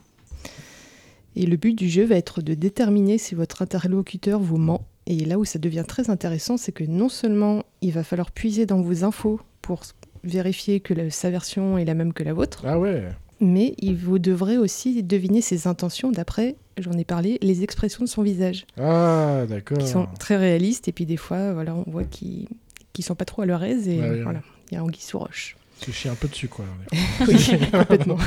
Et 1.36 1.46
le 1.46 1.56
but 1.56 1.74
du 1.78 1.88
jeu 1.88 2.04
va 2.04 2.16
être 2.16 2.42
de 2.42 2.56
déterminer 2.56 3.20
si 3.20 3.36
votre 3.36 3.62
interlocuteur 3.62 4.40
vous 4.40 4.58
ment. 4.58 4.82
Et 5.06 5.20
là 5.24 5.38
où 5.38 5.46
ça 5.46 5.60
devient 5.60 5.86
très 5.88 6.10
intéressant, 6.10 6.58
c'est 6.58 6.72
que 6.72 6.84
non 6.84 7.10
seulement 7.10 7.64
il 7.82 7.92
va 7.94 8.04
falloir 8.04 8.32
puiser 8.32 8.66
dans 8.66 8.82
vos 8.82 9.04
infos 9.04 9.40
pour 9.62 9.84
vérifier 10.24 10.80
que 10.80 10.96
la- 10.96 11.12
sa 11.12 11.30
version 11.30 11.78
est 11.78 11.86
la 11.86 11.94
même 11.94 12.12
que 12.12 12.24
la 12.24 12.34
vôtre, 12.34 12.64
Ah 12.66 12.80
ouais. 12.80 13.04
Mais 13.40 13.74
il 13.80 13.96
vous 13.96 14.20
devrez 14.20 14.58
aussi 14.58 15.04
deviner 15.04 15.42
ses 15.42 15.68
intentions 15.68 16.12
d'après, 16.12 16.56
j'en 16.78 16.94
ai 16.94 17.04
parlé, 17.06 17.38
les 17.42 17.64
expressions 17.64 18.04
de 18.04 18.10
son 18.10 18.24
visage, 18.24 18.66
Ah, 18.80 19.46
d'accord. 19.48 19.78
qui 19.78 19.88
sont 19.88 20.08
très 20.20 20.38
réalistes. 20.38 20.88
Et 20.88 20.92
puis 20.92 21.06
des 21.06 21.18
fois, 21.18 21.54
voilà, 21.54 21.76
on 21.76 21.84
voit 21.90 22.04
qu'ils 22.04 22.48
ne 22.98 23.04
sont 23.04 23.16
pas 23.16 23.26
trop 23.26 23.44
à 23.44 23.46
leur 23.46 23.64
aise 23.64 23.88
et 23.88 24.00
Ouais, 24.00 24.22
voilà, 24.22 24.42
il 24.72 24.76
y 24.76 24.78
a 24.78 24.84
anguille 24.84 25.02
sous 25.02 25.20
roche. 25.20 25.56
Tu 25.80 25.92
chies 25.92 26.10
un 26.10 26.16
peu 26.16 26.28
dessus, 26.28 26.48
quoi. 26.48 26.66
Oui, 27.28 27.36
complètement. 27.72 28.18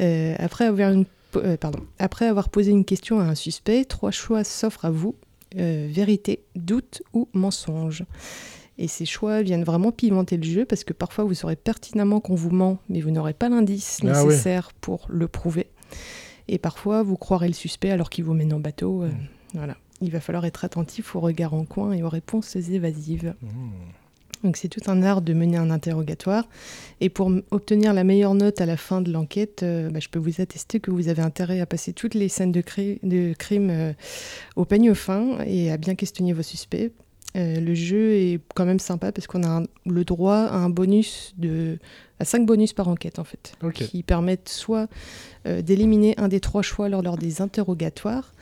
Euh, 0.00 0.34
après, 0.38 0.66
avoir 0.66 0.92
une 0.92 1.04
euh, 1.36 1.56
pardon. 1.56 1.80
après 1.98 2.26
avoir 2.26 2.48
posé 2.48 2.70
une 2.70 2.84
question 2.84 3.20
à 3.20 3.24
un 3.24 3.34
suspect, 3.34 3.84
trois 3.84 4.10
choix 4.10 4.44
s'offrent 4.44 4.84
à 4.84 4.90
vous 4.90 5.14
euh, 5.56 5.86
vérité, 5.90 6.42
doute 6.56 7.02
ou 7.12 7.28
mensonge. 7.32 8.04
Et 8.78 8.88
ces 8.88 9.04
choix 9.06 9.42
viennent 9.42 9.62
vraiment 9.64 9.92
pimenter 9.92 10.36
le 10.36 10.42
jeu 10.42 10.64
parce 10.64 10.82
que 10.84 10.92
parfois 10.92 11.24
vous 11.24 11.34
saurez 11.34 11.56
pertinemment 11.56 12.18
qu'on 12.20 12.34
vous 12.34 12.50
ment, 12.50 12.78
mais 12.88 13.00
vous 13.00 13.10
n'aurez 13.12 13.32
pas 13.34 13.48
l'indice 13.48 14.00
Ah 14.02 14.06
nécessaire 14.24 14.72
pour 14.80 15.06
le 15.08 15.28
prouver. 15.28 15.68
Et 16.48 16.58
parfois 16.58 17.02
vous 17.02 17.16
croirez 17.16 17.46
le 17.48 17.54
suspect 17.54 17.90
alors 17.90 18.10
qu'il 18.10 18.24
vous 18.24 18.34
mène 18.34 18.52
en 18.52 18.58
bateau. 18.60 19.02
euh, 19.04 19.10
Voilà. 19.54 19.76
Il 20.00 20.10
va 20.10 20.20
falloir 20.20 20.44
être 20.44 20.64
attentif 20.64 21.14
aux 21.14 21.20
regards 21.20 21.54
en 21.54 21.64
coin 21.64 21.92
et 21.92 22.02
aux 22.02 22.08
réponses 22.08 22.56
évasives. 22.56 23.34
Mmh. 23.42 23.48
Donc 24.42 24.56
c'est 24.58 24.68
tout 24.68 24.82
un 24.88 25.02
art 25.02 25.22
de 25.22 25.32
mener 25.32 25.56
un 25.56 25.70
interrogatoire. 25.70 26.46
Et 27.00 27.08
pour 27.08 27.30
obtenir 27.52 27.94
la 27.94 28.04
meilleure 28.04 28.34
note 28.34 28.60
à 28.60 28.66
la 28.66 28.76
fin 28.76 29.00
de 29.00 29.10
l'enquête, 29.10 29.62
euh, 29.62 29.88
bah, 29.88 30.00
je 30.00 30.08
peux 30.10 30.18
vous 30.18 30.40
attester 30.42 30.80
que 30.80 30.90
vous 30.90 31.08
avez 31.08 31.22
intérêt 31.22 31.60
à 31.60 31.66
passer 31.66 31.94
toutes 31.94 32.12
les 32.14 32.28
scènes 32.28 32.52
de, 32.52 32.60
cri- 32.60 32.98
de 33.04 33.32
crime 33.38 33.70
euh, 33.70 33.92
au 34.56 34.64
peigne 34.66 34.92
fin 34.94 35.38
et 35.46 35.70
à 35.70 35.78
bien 35.78 35.94
questionner 35.94 36.32
vos 36.34 36.42
suspects. 36.42 36.90
Euh, 37.36 37.58
le 37.60 37.74
jeu 37.74 38.12
est 38.12 38.40
quand 38.54 38.64
même 38.64 38.78
sympa 38.78 39.10
parce 39.10 39.26
qu'on 39.26 39.42
a 39.42 39.48
un- 39.48 39.66
le 39.86 40.04
droit 40.04 40.36
à 40.36 40.56
un 40.56 40.70
bonus 40.70 41.34
de 41.36 41.78
à 42.20 42.24
5 42.24 42.46
bonus 42.46 42.72
par 42.72 42.86
enquête 42.86 43.18
en 43.18 43.24
fait, 43.24 43.54
qui 43.86 44.02
permettent 44.04 44.48
soit 44.48 44.88
euh, 45.46 45.60
d'éliminer 45.62 46.14
un 46.16 46.28
des 46.28 46.38
trois 46.38 46.62
choix 46.62 46.88
lors, 46.88 47.02
lors 47.02 47.18
des 47.18 47.42
interrogatoires, 47.42 48.32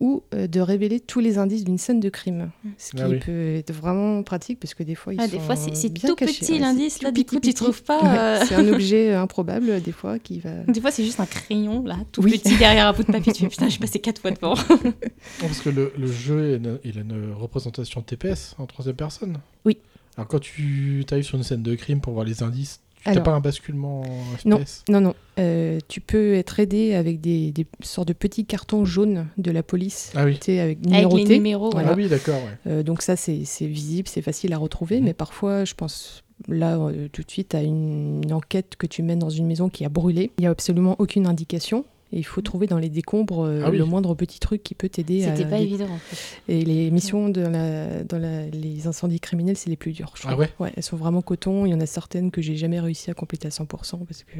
ou 0.00 0.22
euh, 0.34 0.46
de 0.46 0.60
révéler 0.60 1.00
tous 1.00 1.20
les 1.20 1.38
indices 1.38 1.64
d'une 1.64 1.78
scène 1.78 2.00
de 2.00 2.08
crime. 2.08 2.50
Ce 2.78 2.90
qui 2.92 3.00
Ah 3.02 3.08
oui. 3.08 3.18
peut 3.20 3.54
être 3.56 3.72
vraiment 3.72 4.22
pratique 4.22 4.58
parce 4.60 4.74
que 4.74 4.82
des 4.82 4.94
fois, 4.94 5.14
ils 5.14 5.20
Ah, 5.20 5.26
sont 5.28 5.36
des 5.36 5.38
fois, 5.40 5.56
c'est- 5.56 5.70
tout 6.06 6.14
cachés. 6.16 6.40
petit, 6.40 6.52
Ouais, 6.54 6.58
l'indice, 6.58 7.02
là, 7.02 7.10
du 7.12 7.24
coup, 7.24 7.38
tu 7.40 7.54
trouves 7.54 7.82
pas, 7.82 8.02
Ouais, 8.02 8.18
euh, 8.18 8.44
C'est 8.46 8.54
un 8.56 8.68
objet 8.72 9.12
improbable, 9.14 9.80
des 9.82 9.92
fois, 9.92 10.18
qui 10.18 10.40
va... 10.40 10.50
Des 10.64 10.80
fois, 10.80 10.90
c'est 10.90 11.04
juste 11.04 11.20
un 11.20 11.26
crayon, 11.26 11.84
là, 11.84 11.96
tout 12.12 12.22
Oui. 12.22 12.32
petit 12.38 12.56
derrière 12.56 12.86
un 12.88 12.92
bout 12.92 13.04
de 13.04 13.12
papier. 13.12 13.32
Tu 13.32 13.42
fais 13.44 13.48
putain, 13.50 13.68
j'ai 13.68 13.78
passé 13.78 13.98
quatre 14.00 14.20
fois 14.20 14.30
devant. 14.32 14.54
Non, 14.54 14.92
Parce 15.40 15.60
que 15.60 15.70
le, 15.70 15.92
le 15.96 16.06
jeu, 16.06 16.48
il 16.48 16.54
a, 16.54 16.56
une- 16.70 16.78
il 16.84 16.98
a 16.98 17.00
une 17.02 17.32
représentation 17.32 18.02
TPS 18.02 18.54
en 18.58 18.66
troisième 18.66 18.96
personne. 18.96 19.38
Oui. 19.64 19.78
Alors 20.16 20.28
quand 20.28 20.38
tu 20.40 21.04
arrives 21.10 21.24
sur 21.24 21.36
une 21.38 21.42
scène 21.44 21.62
de 21.62 21.74
crime 21.74 22.00
pour 22.00 22.12
voir 22.12 22.24
les 22.24 22.42
indices, 22.42 22.80
tu 23.04 23.10
n'as 23.10 23.12
Alors- 23.12 23.24
pas 23.24 23.32
un 23.32 23.40
basculement 23.40 24.02
Non, 24.44 24.58
FPS 24.58 24.82
non, 24.88 25.00
non. 25.00 25.14
Euh, 25.38 25.78
tu 25.88 26.00
peux 26.00 26.34
être 26.34 26.58
aidé 26.60 26.94
avec 26.94 27.20
des, 27.20 27.52
des 27.52 27.66
sortes 27.82 28.08
de 28.08 28.12
petits 28.12 28.44
cartons 28.46 28.84
jaunes 28.84 29.26
de 29.36 29.50
la 29.50 29.62
police. 29.62 30.12
Ah 30.14 30.24
oui. 30.24 30.38
Avec, 30.58 30.78
les 30.84 30.90
numérotés. 30.90 31.34
numéros, 31.36 31.70
Voilà. 31.70 31.90
Ah 31.92 31.94
oui, 31.96 32.08
d'accord. 32.08 32.36
ouais. 32.36 32.70
Euh, 32.72 32.82
donc 32.82 33.02
ça, 33.02 33.16
c'est 33.16 33.36
visible, 33.66 34.08
c'est 34.08 34.22
facile 34.22 34.52
à 34.52 34.58
retrouver, 34.58 34.98
Mhm. 35.00 35.04
mais 35.06 35.12
parfois, 35.14 35.64
je 35.64 35.74
pense 35.74 36.22
là 36.48 36.76
euh, 36.78 37.08
tout 37.12 37.22
de 37.22 37.30
suite 37.30 37.54
à 37.54 37.62
une, 37.62 38.22
une 38.24 38.32
enquête 38.32 38.74
que 38.76 38.86
tu 38.86 39.02
mènes 39.02 39.18
dans 39.20 39.30
une 39.30 39.46
maison 39.46 39.68
qui 39.68 39.84
a 39.84 39.88
brûlé. 39.88 40.30
Il 40.38 40.42
n'y 40.42 40.46
a 40.46 40.50
absolument 40.50 40.96
aucune 40.98 41.26
indication. 41.26 41.84
Et 42.12 42.18
il 42.18 42.22
faut 42.24 42.42
trouver 42.42 42.66
dans 42.68 42.78
les 42.78 42.88
décombres 42.90 43.44
euh, 43.44 43.62
Ah 43.64 43.70
oui. 43.70 43.78
le 43.78 43.84
moindre 43.84 44.14
petit 44.14 44.38
truc 44.38 44.62
qui 44.62 44.74
peut 44.74 44.88
t'aider 44.88 45.24
à... 45.24 45.34
C'était 45.34 45.48
pas 45.48 45.58
évident, 45.58 45.86
en 45.90 45.98
fait. 45.98 46.40
Et 46.52 46.64
les 46.64 46.90
missions 46.92 47.28
la, 47.50 48.04
dans 48.04 48.18
la- 48.18 48.46
les 48.46 48.86
incendies 48.86 49.18
criminels, 49.20 49.56
c'est 49.56 49.70
les 49.70 49.76
plus 49.76 49.92
dures, 49.92 50.12
je 50.14 50.22
Ah 50.26 50.32
trouve. 50.32 50.46
ouais 50.60 50.72
Elles 50.76 50.82
sont 50.82 50.96
vraiment 50.96 51.22
coton. 51.22 51.66
Il 51.66 51.70
y 51.70 51.74
en 51.74 51.80
a 51.80 51.86
certaines 51.86 52.30
que 52.30 52.40
j'ai 52.40 52.56
jamais 52.56 52.78
réussi 52.78 53.10
à 53.10 53.14
compléter 53.14 53.48
à 53.48 53.50
100% 53.50 53.66
parce 54.06 54.22
que 54.22 54.36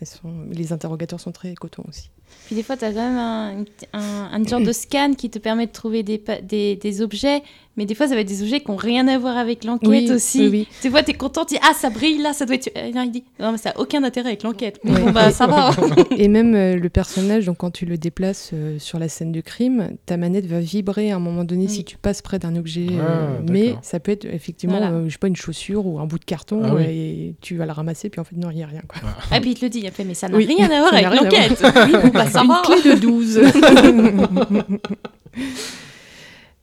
elles 0.00 0.06
sont... 0.06 0.32
les 0.50 0.72
interrogateurs 0.72 1.20
sont 1.20 1.32
très 1.32 1.52
coton 1.54 1.82
aussi. 1.86 2.08
Puis 2.46 2.54
des 2.56 2.62
fois, 2.62 2.76
tu 2.78 2.84
as 2.86 2.92
quand 2.92 3.06
même 3.06 3.18
un, 3.18 3.64
un, 3.92 4.30
un 4.32 4.44
genre 4.46 4.60
de 4.62 4.72
scan 4.72 5.12
qui 5.12 5.28
te 5.28 5.38
permet 5.38 5.66
de 5.66 5.72
trouver 5.72 6.02
des, 6.02 6.16
pa- 6.16 6.40
des, 6.40 6.76
des 6.76 7.02
objets, 7.02 7.42
mais 7.80 7.86
des 7.86 7.94
fois, 7.94 8.06
ça 8.06 8.14
va 8.14 8.20
être 8.20 8.28
des 8.28 8.42
objets 8.42 8.60
qui 8.60 8.70
n'ont 8.70 8.76
rien 8.76 9.08
à 9.08 9.16
voir 9.16 9.38
avec 9.38 9.64
l'enquête 9.64 9.88
Oui, 9.88 10.10
aussi. 10.12 10.40
oui, 10.40 10.48
oui. 10.50 10.68
Des 10.82 10.90
fois, 10.90 11.02
tu 11.02 11.12
es 11.12 11.14
content, 11.14 11.46
tu 11.46 11.54
dis 11.54 11.60
Ah, 11.66 11.72
ça 11.72 11.88
brille 11.88 12.18
là, 12.20 12.34
ça 12.34 12.44
doit 12.44 12.56
être. 12.56 12.70
Euh, 12.76 12.90
non, 12.94 13.02
il 13.04 13.10
dit 13.10 13.24
Non, 13.40 13.52
mais 13.52 13.56
ça 13.58 13.70
n'a 13.70 13.80
aucun 13.80 14.04
intérêt 14.04 14.28
avec 14.28 14.42
l'enquête. 14.42 14.78
Mais. 14.84 14.92
Bon, 15.00 15.10
bah, 15.12 15.30
ça 15.30 15.46
va. 15.46 15.70
Et 16.18 16.28
même 16.28 16.54
euh, 16.54 16.76
le 16.76 16.88
personnage, 16.90 17.46
donc 17.46 17.56
quand 17.56 17.70
tu 17.70 17.86
le 17.86 17.96
déplaces 17.96 18.50
euh, 18.52 18.78
sur 18.78 18.98
la 18.98 19.08
scène 19.08 19.32
de 19.32 19.40
crime, 19.40 19.92
ta 20.04 20.18
manette 20.18 20.44
va 20.44 20.60
vibrer 20.60 21.10
à 21.10 21.16
un 21.16 21.20
moment 21.20 21.44
donné 21.44 21.64
Oui. 21.64 21.72
si 21.72 21.84
tu 21.84 21.96
passes 21.96 22.20
près 22.20 22.38
d'un 22.38 22.54
objet. 22.54 22.86
Ah, 23.00 23.28
mais 23.50 23.76
ça 23.80 23.98
peut 23.98 24.12
être 24.12 24.26
effectivement, 24.26 24.76
Voilà. 24.76 24.92
euh, 24.92 25.04
je 25.06 25.12
sais 25.12 25.18
pas, 25.18 25.28
une 25.28 25.36
chaussure 25.36 25.86
ou 25.86 25.98
un 26.00 26.04
bout 26.06 26.18
de 26.18 26.24
carton 26.26 26.60
Ah 26.64 26.74
oui. 26.74 26.82
et 26.84 27.34
tu 27.40 27.56
vas 27.56 27.64
la 27.64 27.72
ramasser, 27.72 28.10
puis 28.10 28.20
en 28.20 28.24
fait, 28.24 28.36
non, 28.36 28.50
il 28.50 28.56
n'y 28.56 28.62
a 28.62 28.66
rien. 28.66 28.82
Quoi. 28.86 29.00
Et 29.34 29.40
puis 29.40 29.52
il 29.52 29.54
te 29.54 29.64
le 29.64 29.70
dit, 29.70 29.80
il 29.82 29.90
fait 29.90 30.04
Mais 30.04 30.12
ça 30.14 30.28
n'a 30.28 30.36
Oui. 30.36 30.44
rien 30.44 30.66
à 30.70 30.80
voir 30.80 30.92
avec 30.92 31.06
l'enquête. 31.22 31.62
Oui, 31.62 31.92
bon, 32.02 32.08
bah, 32.12 32.26
ça 32.28 32.42
une 32.42 32.48
va. 32.48 32.60
clé 32.62 32.92
de 32.92 32.98
12. 33.00 33.40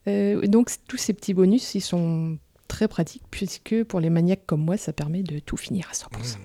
Euh, 0.08 0.48
donc 0.48 0.72
tous 0.88 0.98
ces 0.98 1.14
petits 1.14 1.34
bonus, 1.34 1.76
ils 1.76 1.82
sont 1.82 2.38
très 2.68 2.88
pratiques 2.88 3.24
puisque 3.32 3.84
pour 3.84 4.00
les 4.00 4.10
maniaques 4.10 4.45
comme 4.45 4.64
moi, 4.64 4.77
ça 4.77 4.94
permet 4.94 5.24
de 5.24 5.40
tout 5.40 5.58
finir 5.58 5.88
à 5.92 5.94
100%. 5.94 6.38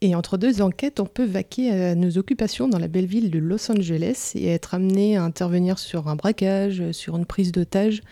Et 0.00 0.14
entre 0.14 0.38
deux 0.38 0.62
enquêtes, 0.62 1.00
on 1.00 1.06
peut 1.06 1.24
vaquer 1.24 1.72
à 1.72 1.94
nos 1.96 2.18
occupations 2.18 2.68
dans 2.68 2.78
la 2.78 2.86
belle 2.86 3.06
ville 3.06 3.32
de 3.32 3.38
Los 3.40 3.70
Angeles 3.70 4.32
et 4.36 4.46
être 4.46 4.74
amené 4.74 5.16
à 5.16 5.24
intervenir 5.24 5.78
sur 5.80 6.06
un 6.06 6.14
braquage, 6.14 6.92
sur 6.92 7.16
une 7.16 7.26
prise 7.26 7.50
d'otage 7.50 8.02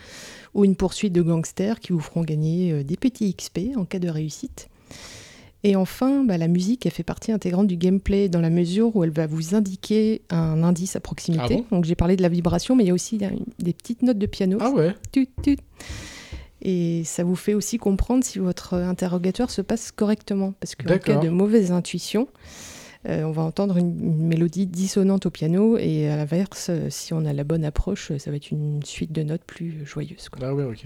ou 0.53 0.65
une 0.65 0.75
poursuite 0.75 1.13
de 1.13 1.21
gangsters 1.21 1.79
qui 1.79 1.93
vous 1.93 1.99
feront 1.99 2.23
gagner 2.23 2.73
euh, 2.73 2.83
des 2.83 2.97
petits 2.97 3.33
XP 3.33 3.77
en 3.77 3.85
cas 3.85 3.99
de 3.99 4.09
réussite. 4.09 4.67
Et 5.63 5.75
enfin, 5.75 6.23
bah, 6.23 6.37
la 6.37 6.47
musique, 6.47 6.85
elle 6.85 6.91
fait 6.91 7.03
partie 7.03 7.31
intégrante 7.31 7.67
du 7.67 7.77
gameplay 7.77 8.29
dans 8.29 8.41
la 8.41 8.49
mesure 8.51 8.95
où 8.95 9.03
elle 9.03 9.09
va 9.11 9.25
vous 9.27 9.55
indiquer 9.55 10.21
un 10.29 10.63
indice 10.63 10.95
à 10.95 10.99
proximité. 10.99 11.43
Ah 11.43 11.53
bon 11.55 11.65
Donc 11.77 11.85
j'ai 11.85 11.95
parlé 11.95 12.15
de 12.15 12.21
la 12.21 12.29
vibration, 12.29 12.75
mais 12.75 12.83
il 12.83 12.87
y 12.87 12.91
a 12.91 12.93
aussi 12.93 13.17
des 13.17 13.73
petites 13.73 14.03
notes 14.03 14.19
de 14.19 14.25
piano. 14.27 14.57
Ah 14.61 14.69
ouais 14.71 14.93
Tut, 15.11 15.27
tut. 15.41 15.57
Et 16.61 17.03
ça 17.05 17.23
vous 17.23 17.35
fait 17.35 17.53
aussi 17.53 17.77
comprendre 17.77 18.23
si 18.23 18.39
votre 18.39 18.73
interrogateur 18.75 19.49
se 19.51 19.61
passe 19.61 19.91
correctement. 19.91 20.53
Parce 20.59 20.75
qu'en 20.75 20.87
cas 20.99 21.15
de 21.21 21.29
mauvaise 21.29 21.71
intuition, 21.71 22.27
euh, 23.07 23.23
on 23.23 23.31
va 23.31 23.43
entendre 23.43 23.77
une, 23.77 23.99
une 24.03 24.27
mélodie 24.27 24.65
dissonante 24.67 25.25
au 25.27 25.29
piano 25.29 25.77
et 25.77 26.07
à 26.09 26.17
l'inverse, 26.17 26.67
euh, 26.69 26.87
si 26.89 27.13
on 27.13 27.25
a 27.25 27.33
la 27.33 27.43
bonne 27.43 27.63
approche, 27.63 28.11
ça 28.17 28.31
va 28.31 28.37
être 28.37 28.51
une 28.51 28.81
suite 28.83 29.11
de 29.11 29.23
notes 29.23 29.43
plus 29.45 29.85
joyeuse. 29.85 30.29
quoi. 30.29 30.47
Ah 30.47 30.53
ouais, 30.55 30.63
ok. 30.63 30.85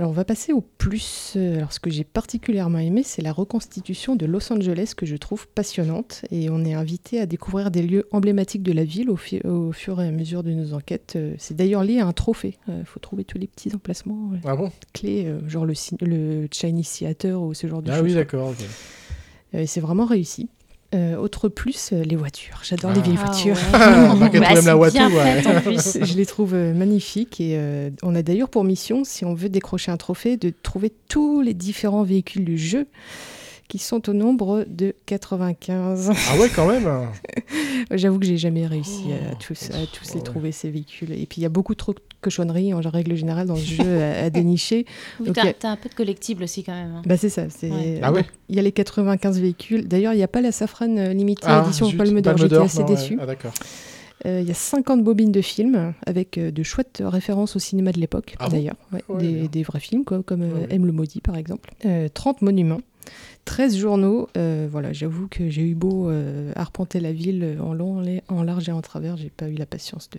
Alors 0.00 0.12
on 0.12 0.14
va 0.14 0.24
passer 0.24 0.54
au 0.54 0.62
plus. 0.62 1.34
Euh, 1.36 1.58
Alors 1.58 1.74
ce 1.74 1.78
que 1.78 1.90
j'ai 1.90 2.04
particulièrement 2.04 2.78
aimé, 2.78 3.02
c'est 3.04 3.20
la 3.20 3.32
reconstitution 3.34 4.16
de 4.16 4.24
Los 4.24 4.50
Angeles 4.50 4.94
que 4.96 5.04
je 5.04 5.14
trouve 5.14 5.46
passionnante 5.46 6.22
et 6.30 6.48
on 6.48 6.64
est 6.64 6.72
invité 6.72 7.20
à 7.20 7.26
découvrir 7.26 7.70
des 7.70 7.82
lieux 7.82 8.08
emblématiques 8.10 8.62
de 8.62 8.72
la 8.72 8.84
ville 8.84 9.10
au, 9.10 9.16
fur 9.16 10.00
et 10.00 10.08
à 10.08 10.10
mesure 10.10 10.42
de 10.42 10.52
nos 10.52 10.72
enquêtes. 10.72 11.14
Euh, 11.16 11.34
C'est 11.36 11.54
d'ailleurs 11.54 11.84
lié 11.84 11.98
à 12.00 12.06
un 12.06 12.14
trophée. 12.14 12.56
Il 12.68 12.86
faut 12.86 12.98
trouver 12.98 13.24
tous 13.24 13.36
les 13.36 13.46
petits 13.46 13.74
emplacements 13.74 14.30
euh, 14.32 14.38
Ah 14.46 14.56
bon? 14.56 14.72
clés, 14.94 15.26
euh, 15.26 15.46
genre 15.46 15.66
le, 15.66 15.74
le 16.00 16.48
Chinese 16.50 16.90
Theater 16.90 17.38
ou 17.42 17.52
ce 17.52 17.66
genre 17.66 17.82
de 17.82 17.90
Ah 17.90 17.96
choses. 17.96 18.04
oui, 18.04 18.12
quoi. 18.12 18.20
d'accord, 18.22 18.48
ok. 18.48 18.64
Euh, 19.54 19.58
et 19.58 19.66
c'est 19.66 19.80
vraiment 19.80 20.06
réussi. 20.06 20.48
Euh, 20.92 21.14
autre 21.16 21.48
plus, 21.48 21.90
euh, 21.92 22.02
les 22.02 22.16
voitures. 22.16 22.60
J'adore 22.64 22.90
Ah. 22.92 22.96
les 22.96 23.02
vieilles 23.02 23.18
Ah 23.22 23.26
voitures. 23.26 23.54
ouais. 23.56 23.70
Bah, 24.40 24.54
la 24.54 24.60
bien 24.90 25.08
ouais. 25.12 25.42
fait, 25.42 25.46
en 25.56 25.60
plus. 25.60 25.98
Je 26.02 26.16
les 26.16 26.26
trouve 26.26 26.52
euh, 26.54 26.74
magnifiques 26.74 27.40
et 27.40 27.52
euh, 27.56 27.90
on 28.02 28.16
a 28.16 28.22
d'ailleurs 28.22 28.48
pour 28.48 28.64
mission, 28.64 29.04
si 29.04 29.24
on 29.24 29.32
veut 29.34 29.48
décrocher 29.48 29.92
un 29.92 29.96
trophée, 29.96 30.36
de 30.36 30.52
trouver 30.64 30.92
tous 31.08 31.42
les 31.42 31.54
différents 31.54 32.02
véhicules 32.02 32.44
du 32.44 32.58
jeu 32.58 32.86
qui 33.70 33.78
sont 33.78 34.10
au 34.10 34.12
nombre 34.12 34.64
de 34.68 34.94
95. 35.06 36.10
Ah 36.12 36.38
ouais, 36.38 36.48
quand 36.54 36.66
même 36.66 36.88
J'avoue 37.92 38.18
que 38.18 38.26
j'ai 38.26 38.36
jamais 38.36 38.66
réussi 38.66 39.04
à 39.12 39.30
Oh, 39.32 39.36
tous, 39.40 39.70
à 39.70 39.86
tous 39.86 40.08
les 40.10 40.16
ouais. 40.16 40.22
trouver 40.22 40.52
ces 40.52 40.70
véhicules. 40.70 41.12
Et 41.12 41.24
puis 41.26 41.40
il 41.40 41.42
y 41.42 41.46
a 41.46 41.48
beaucoup 41.48 41.74
trop 41.76 41.92
de 41.94 42.00
cochonneries 42.20 42.74
en 42.74 42.80
règle 42.80 43.14
générale 43.14 43.46
dans 43.46 43.56
ce 43.56 43.64
jeu 43.82 44.02
à, 44.02 44.24
à 44.24 44.30
dénicher. 44.30 44.86
Oui, 45.20 45.26
Donc, 45.26 45.36
t'as 45.36 45.44
il 45.44 45.66
a- 45.66 45.70
un 45.70 45.76
peu 45.76 45.88
de 45.88 45.94
collectible 45.94 46.42
aussi, 46.42 46.64
quand 46.64 46.74
même. 46.74 46.94
hein. 46.96 47.02
Bah 47.06 47.16
c'est 47.16 47.28
ça. 47.28 47.48
c'est- 47.48 47.70
Ouais. 47.70 48.00
Ah 48.02 48.12
ouais 48.12 48.24
Il 48.48 48.56
y 48.56 48.58
a 48.58 48.62
les 48.62 48.72
95 48.72 49.40
véhicules. 49.40 49.86
D'ailleurs, 49.86 50.12
il 50.12 50.16
n'y 50.16 50.22
a 50.22 50.28
pas 50.28 50.40
la 50.40 50.50
Safran 50.52 50.96
euh, 50.96 51.12
limitée 51.12 51.42
Ah, 51.46 51.62
édition 51.64 51.86
zut, 51.86 51.96
Palme 51.96 52.20
d'Or. 52.20 52.34
Palme 52.34 52.38
J'étais 52.50 52.56
assez 52.62 52.84
déçue. 52.84 53.18
Ah 53.20 53.26
d'accord. 53.26 53.52
Euh, 54.26 54.40
Il 54.42 54.48
y 54.48 54.50
a 54.50 54.54
50 54.54 55.02
bobines 55.02 55.32
de 55.32 55.40
films 55.40 55.94
avec 56.06 56.36
euh, 56.36 56.50
de 56.50 56.62
chouettes 56.62 57.02
références 57.04 57.56
au 57.56 57.58
cinéma 57.58 57.92
de 57.92 58.00
l'époque, 58.00 58.34
Ah 58.38 58.46
bon 58.48 58.56
d'ailleurs. 58.56 58.76
Ouais, 58.92 59.02
Ouais, 59.08 59.48
des, 59.48 59.62
vrais 59.62 59.80
films, 59.80 60.04
quoi, 60.04 60.22
comme 60.22 60.42
euh, 60.42 60.48
Ouais, 60.52 60.60
ouais. 60.62 60.74
M 60.74 60.84
le 60.86 60.92
Maudit, 60.92 61.20
par 61.22 61.36
exemple. 61.36 61.70
Euh, 61.86 62.08
30 62.12 62.42
monuments, 62.42 62.80
13 63.44 63.76
journaux. 63.78 64.28
Euh, 64.36 64.68
voilà, 64.70 64.92
j'avoue 64.92 65.28
que 65.28 65.48
j'ai 65.48 65.62
eu 65.62 65.74
beau 65.74 66.08
euh, 66.10 66.52
arpenter 66.56 67.00
la 67.00 67.12
ville 67.12 67.58
en 67.60 67.72
long, 67.74 68.02
en 68.28 68.42
large 68.42 68.68
et 68.68 68.72
en 68.72 68.80
travers. 68.82 69.16
J'ai 69.16 69.30
pas 69.30 69.48
eu 69.48 69.54
la 69.54 69.66
patience 69.66 70.08
de, 70.10 70.18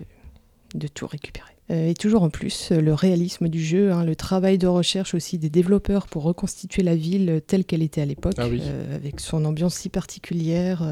de 0.80 0.88
tout 0.88 1.08
récupérer. 1.08 1.48
Euh, 1.70 1.88
et 1.90 1.94
toujours 1.94 2.24
en 2.24 2.30
plus, 2.30 2.72
le 2.72 2.94
réalisme 2.94 3.48
du 3.48 3.64
jeu, 3.64 3.92
hein, 3.94 4.04
le 4.04 4.16
travail 4.16 4.58
de 4.58 4.68
recherche 4.68 5.14
aussi 5.14 5.38
des 5.38 5.50
développeurs 5.50 6.08
pour 6.08 6.24
reconstituer 6.24 6.84
la 6.84 6.96
ville 6.96 7.42
telle 7.48 7.64
qu'elle 7.64 7.82
était 7.84 8.02
à 8.02 8.06
l'époque, 8.06 8.34
Ah 8.38 8.48
oui. 8.50 8.62
avec 8.94 9.20
son 9.22 9.46
ambiance 9.46 9.76
si 9.76 9.88
particulière, 9.88 10.84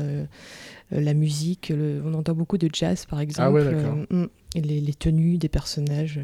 la 0.91 1.13
musique, 1.13 1.69
le- 1.69 2.01
on 2.05 2.13
entend 2.13 2.33
beaucoup 2.33 2.57
de 2.57 2.69
jazz 2.71 3.05
par 3.05 3.19
exemple, 3.19 3.47
Ah 3.47 3.51
ouais, 3.51 3.61
euh, 3.65 4.05
mm, 4.09 4.27
les, 4.55 4.79
les 4.79 4.93
tenues 4.93 5.37
des 5.37 5.49
personnages, 5.49 6.19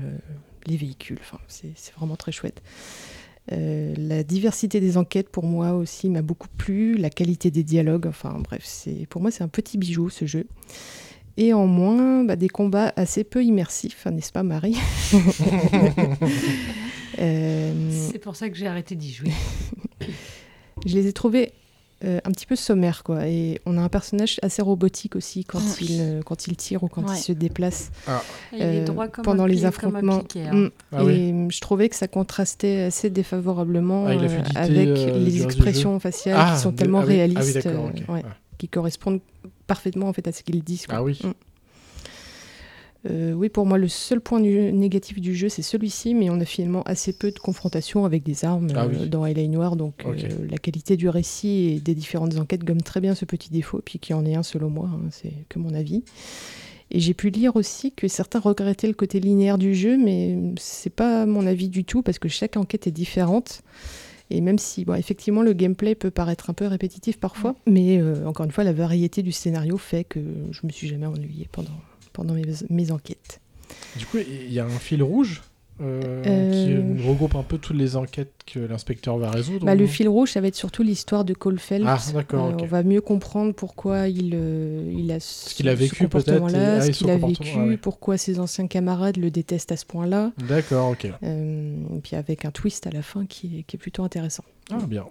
les 0.68 0.78
véhicules, 0.78 1.20
c'est 1.50 1.94
vraiment 1.98 2.16
très 2.16 2.32
chouette. 2.32 2.62
Euh, 3.52 3.94
la 3.98 4.24
diversité 4.24 4.80
des 4.80 4.98
enquêtes 4.98 5.30
pour 5.30 5.46
moi 5.46 5.74
aussi 5.74 6.10
m'a 6.10 6.22
beaucoup 6.24 6.48
plu, 6.58 6.96
la 6.96 7.10
qualité 7.10 7.52
des 7.52 7.64
dialogues, 7.64 8.08
enfin 8.08 8.40
bref, 8.44 8.62
c'est 8.64 9.06
pour 9.08 9.22
moi 9.22 9.30
c'est 9.30 9.44
un 9.44 9.48
petit 9.48 9.78
bijou 9.78 10.10
ce 10.10 10.26
jeu. 10.26 10.48
Et 11.38 11.54
en 11.54 11.68
moins, 11.68 12.24
bah, 12.24 12.38
des 12.38 12.48
combats 12.48 12.94
assez 12.96 13.26
peu 13.26 13.44
immersifs, 13.44 14.08
hein, 14.08 14.12
n'est-ce 14.12 14.32
pas 14.32 14.44
Marie 14.44 14.78
Euh, 17.20 18.10
C'est 18.12 18.20
pour 18.20 18.36
ça 18.36 18.50
que 18.50 18.58
j'ai 18.58 18.68
arrêté 18.68 18.96
d'y 18.96 19.14
jouer. 19.14 19.32
Je 20.86 20.96
les 20.96 21.08
ai 21.08 21.14
trouvés 21.14 21.54
euh, 22.06 22.20
un 22.24 22.32
petit 22.32 22.46
peu 22.46 22.56
sommaires, 22.56 23.04
quoi. 23.04 23.28
Et 23.28 23.60
on 23.66 23.78
a 23.78 23.82
un 23.82 23.90
personnage 23.90 24.40
assez 24.44 24.62
robotique 24.62 25.16
aussi 25.16 25.44
quand, 25.44 25.60
Ah 25.60 25.76
il, 25.82 25.88
oui. 25.88 25.98
euh, 26.00 26.22
quand 26.24 26.48
il 26.48 26.56
tire 26.56 26.84
ou 26.84 26.88
quand 26.88 27.02
Ouais. 27.10 27.16
il 27.18 27.22
se 27.22 27.32
déplace. 27.32 27.92
Ah. 28.08 28.22
Il 28.54 28.62
est 28.62 28.84
droit 28.86 29.08
comme 29.08 29.26
pendant 29.26 29.46
les 29.46 29.66
affrontements. 29.66 30.24
hein. 30.36 30.54
Mm. 30.54 30.70
Ah 30.92 31.02
et 31.02 31.06
oui. 31.06 31.34
mm, 31.34 31.52
je 31.52 31.62
trouvais 31.62 31.90
que 31.90 31.96
ça 31.96 32.08
contrastait 32.08 32.82
assez 32.84 33.10
défavorablement 33.10 34.06
Avec 34.06 34.20
la 34.22 34.26
euh, 34.26 34.30
fluidité, 34.30 34.58
avec 34.60 34.88
euh, 34.90 35.20
les 35.20 35.44
expressions 35.44 36.00
faciales 36.00 36.38
Ah, 36.40 36.54
qui 36.56 36.62
sont 36.62 36.72
de- 36.72 36.76
tellement 36.78 37.00
ah 37.00 37.06
oui, 37.06 37.14
ah 37.14 37.16
réalistes, 37.16 37.66
euh, 37.66 37.90
ouais, 38.10 38.24
qui 38.58 38.68
correspondent 38.70 39.20
parfaitement 39.68 40.08
en 40.08 40.14
fait 40.14 40.28
à 40.28 40.32
ce 40.32 40.44
qu'ils 40.44 40.64
disent. 40.64 40.86
quoi. 40.86 40.96
Ah 41.00 41.04
oui. 41.04 41.20
Euh, 43.10 43.34
oui, 43.34 43.50
pour 43.50 43.66
moi, 43.66 43.78
le 43.78 43.88
seul 43.88 44.20
point 44.20 44.40
du- 44.40 44.72
négatif 44.74 45.22
du 45.22 45.36
jeu, 45.36 45.48
c'est 45.50 45.62
celui-ci, 45.62 46.16
mais 46.16 46.30
on 46.30 46.40
a 46.40 46.46
finalement 46.46 46.82
assez 46.84 47.14
peu 47.14 47.32
de 47.32 47.38
confrontations 47.40 48.06
avec 48.06 48.24
des 48.24 48.46
armes 48.46 48.68
Ah 48.76 48.86
euh, 48.86 48.90
oui. 49.04 49.10
dans 49.10 49.26
LA 49.26 49.48
Noir, 49.48 49.76
donc 49.76 50.04
euh, 50.06 50.14
la 50.50 50.58
qualité 50.58 50.98
du 50.98 51.08
récit 51.10 51.74
et 51.76 51.80
des 51.80 51.94
différentes 51.94 52.38
enquêtes 52.38 52.64
gomme 52.64 52.82
très 52.82 53.02
bien 53.02 53.14
ce 53.14 53.26
petit 53.26 53.52
défaut, 53.52 53.82
puis 53.86 54.00
qu'il 54.00 54.16
y 54.16 54.20
en 54.20 54.26
ait 54.26 54.36
un 54.36 54.44
selon 54.44 54.70
moi, 54.70 54.90
hein, 54.92 55.08
c'est 55.12 55.34
que 55.50 55.60
mon 55.60 55.74
avis. 55.76 56.04
Et 56.92 57.00
j'ai 57.00 57.14
pu 57.14 57.30
lire 57.30 57.56
aussi 57.56 57.92
que 57.92 58.08
certains 58.08 58.40
regrettaient 58.40 58.88
le 58.88 58.94
côté 58.94 59.20
linéaire 59.20 59.58
du 59.58 59.76
jeu, 59.76 59.98
mais 59.98 60.38
c'est 60.60 60.90
pas 60.94 61.26
mon 61.26 61.46
avis 61.48 61.70
du 61.70 61.84
tout, 61.84 62.02
parce 62.02 62.20
que 62.20 62.30
chaque 62.30 62.58
enquête 62.58 62.88
est 62.88 62.92
différente. 62.92 63.62
Et 64.32 64.42
même 64.42 64.58
si, 64.58 64.86
bon, 64.86 64.96
effectivement, 64.96 65.44
le 65.44 65.54
gameplay 65.54 65.94
peut 65.94 66.10
paraître 66.10 66.50
un 66.50 66.54
peu 66.54 66.66
répétitif 66.66 67.20
parfois, 67.20 67.56
mais 67.68 68.00
euh, 68.02 68.26
encore 68.28 68.46
une 68.46 68.52
fois, 68.52 68.64
la 68.64 68.74
variété 68.74 69.22
du 69.22 69.32
scénario 69.32 69.78
fait 69.78 70.04
que 70.04 70.20
je 70.52 70.66
me 70.66 70.72
suis 70.72 70.88
jamais 70.88 71.06
ennuyée 71.06 71.48
pendant, 71.52 71.70
pendant 72.16 72.34
mes, 72.34 72.44
mes 72.70 72.92
enquêtes. 72.92 73.40
Du 73.98 74.06
coup, 74.06 74.18
il 74.18 74.52
y 74.52 74.60
a 74.60 74.66
un 74.66 74.70
fil 74.70 75.04
rouge 75.04 75.42
euh, 75.82 76.24
Euh. 76.26 76.96
qui 76.96 77.08
regroupe 77.08 77.36
un 77.36 77.44
peu 77.44 77.58
toutes 77.58 77.76
les 77.76 77.98
enquêtes 77.98 78.32
que 78.46 78.60
l'inspecteur 78.60 79.18
va 79.18 79.30
résoudre. 79.30 79.66
Bah, 79.66 79.76
le 79.76 79.86
fil 79.88 80.08
rouge, 80.08 80.32
ça 80.32 80.40
va 80.40 80.48
être 80.48 80.56
surtout 80.56 80.84
l'histoire 80.84 81.26
de 81.26 81.34
Cole 81.34 81.60
Phelps. 81.60 81.86
Ah, 81.86 82.00
d'accord, 82.14 82.54
ok. 82.54 82.62
On 82.64 82.66
va 82.66 82.84
mieux 82.84 83.02
comprendre 83.02 83.54
pourquoi 83.54 84.08
il, 84.08 84.32
euh, 84.36 84.90
il 84.96 85.12
a 85.12 85.20
ce, 85.20 85.54
qu'il 85.54 85.68
a 85.68 85.76
vécu, 85.76 86.08
peut-être, 86.08 86.44
ah, 86.56 86.82
ce 86.82 86.92
qu'il 86.92 87.10
a 87.10 87.16
comportement, 87.18 87.28
vécu, 87.28 87.58
ah 87.58 87.66
ouais. 87.68 87.78
pourquoi 87.78 88.18
ses 88.18 88.40
anciens 88.40 88.68
camarades 88.68 89.18
le 89.18 89.30
détestent 89.32 89.74
à 89.74 89.78
ce 89.78 89.86
point-là. 89.86 90.32
D'accord, 90.48 90.92
ok. 90.92 91.08
Euh, 91.24 91.76
et 91.98 92.00
puis 92.00 92.16
avec 92.16 92.46
un 92.46 92.52
twist 92.52 92.88
à 92.88 92.92
la 92.92 93.02
fin 93.02 93.26
qui 93.26 93.60
est, 93.60 93.64
qui 93.64 93.76
est 93.76 93.80
plutôt 93.80 94.04
intéressant. 94.04 94.46
Ah, 94.72 94.78
bien. 94.88 95.06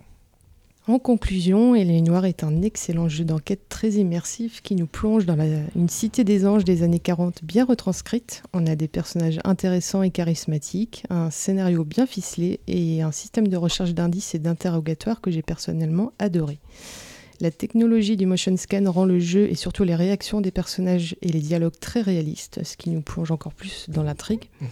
En 0.87 0.99
conclusion, 0.99 1.75
Hélène 1.75 2.05
Noire 2.05 2.27
est 2.27 2.45
un 2.45 2.61
excellent 2.61 3.09
jeu 3.09 3.25
d'enquête 3.25 3.71
très 3.71 3.93
immersif 3.93 4.61
qui 4.61 4.75
nous 4.75 4.87
plonge 4.87 5.25
dans 5.25 5.39
une 5.75 5.89
cité 5.89 6.25
des 6.25 6.45
anges 6.47 6.65
des 6.65 6.83
années 6.83 6.99
40 6.99 7.43
bien 7.43 7.65
retranscrite. 7.65 8.43
On 8.53 8.67
a 8.67 8.77
des 8.77 8.87
personnages 8.87 9.41
intéressants 9.45 10.03
et 10.03 10.11
charismatiques, 10.11 11.05
un 11.09 11.31
scénario 11.31 11.85
bien 11.85 12.05
ficelé 12.05 12.61
et 12.67 13.01
un 13.01 13.13
système 13.13 13.49
de 13.49 13.57
recherche 13.57 13.95
d'indices 13.95 14.35
et 14.35 14.39
d'interrogatoires 14.39 15.23
que 15.23 15.31
j'ai 15.31 15.41
personnellement 15.41 16.13
adoré. 16.19 16.59
La 17.41 17.51
technologie 17.51 18.19
du 18.19 18.27
motion 18.27 18.55
scan 18.59 18.85
rend 18.93 19.07
le 19.07 19.19
jeu 19.21 19.49
et 19.51 19.55
surtout 19.55 19.85
les 19.85 19.95
réactions 19.95 20.43
des 20.43 20.51
personnages 20.51 21.17
et 21.23 21.29
les 21.29 21.41
dialogues 21.41 21.81
très 21.81 22.03
réalistes, 22.03 22.61
ce 22.63 22.77
qui 22.77 22.91
nous 22.91 23.01
plonge 23.01 23.31
encore 23.31 23.55
plus 23.55 23.87
dans 23.89 24.03
l'intrigue. 24.03 24.51
Euh, 24.61 24.67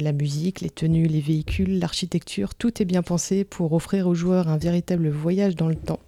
la 0.00 0.12
musique, 0.12 0.60
les 0.60 0.70
tenues, 0.70 1.06
les 1.06 1.20
véhicules, 1.20 1.78
l'architecture, 1.78 2.54
tout 2.54 2.82
est 2.82 2.84
bien 2.84 3.02
pensé 3.02 3.44
pour 3.44 3.72
offrir 3.72 4.06
aux 4.08 4.14
joueurs 4.14 4.48
un 4.48 4.56
véritable 4.58 5.08
voyage 5.08 5.56
dans 5.56 5.68
le 5.68 5.74
temps. 5.76 6.00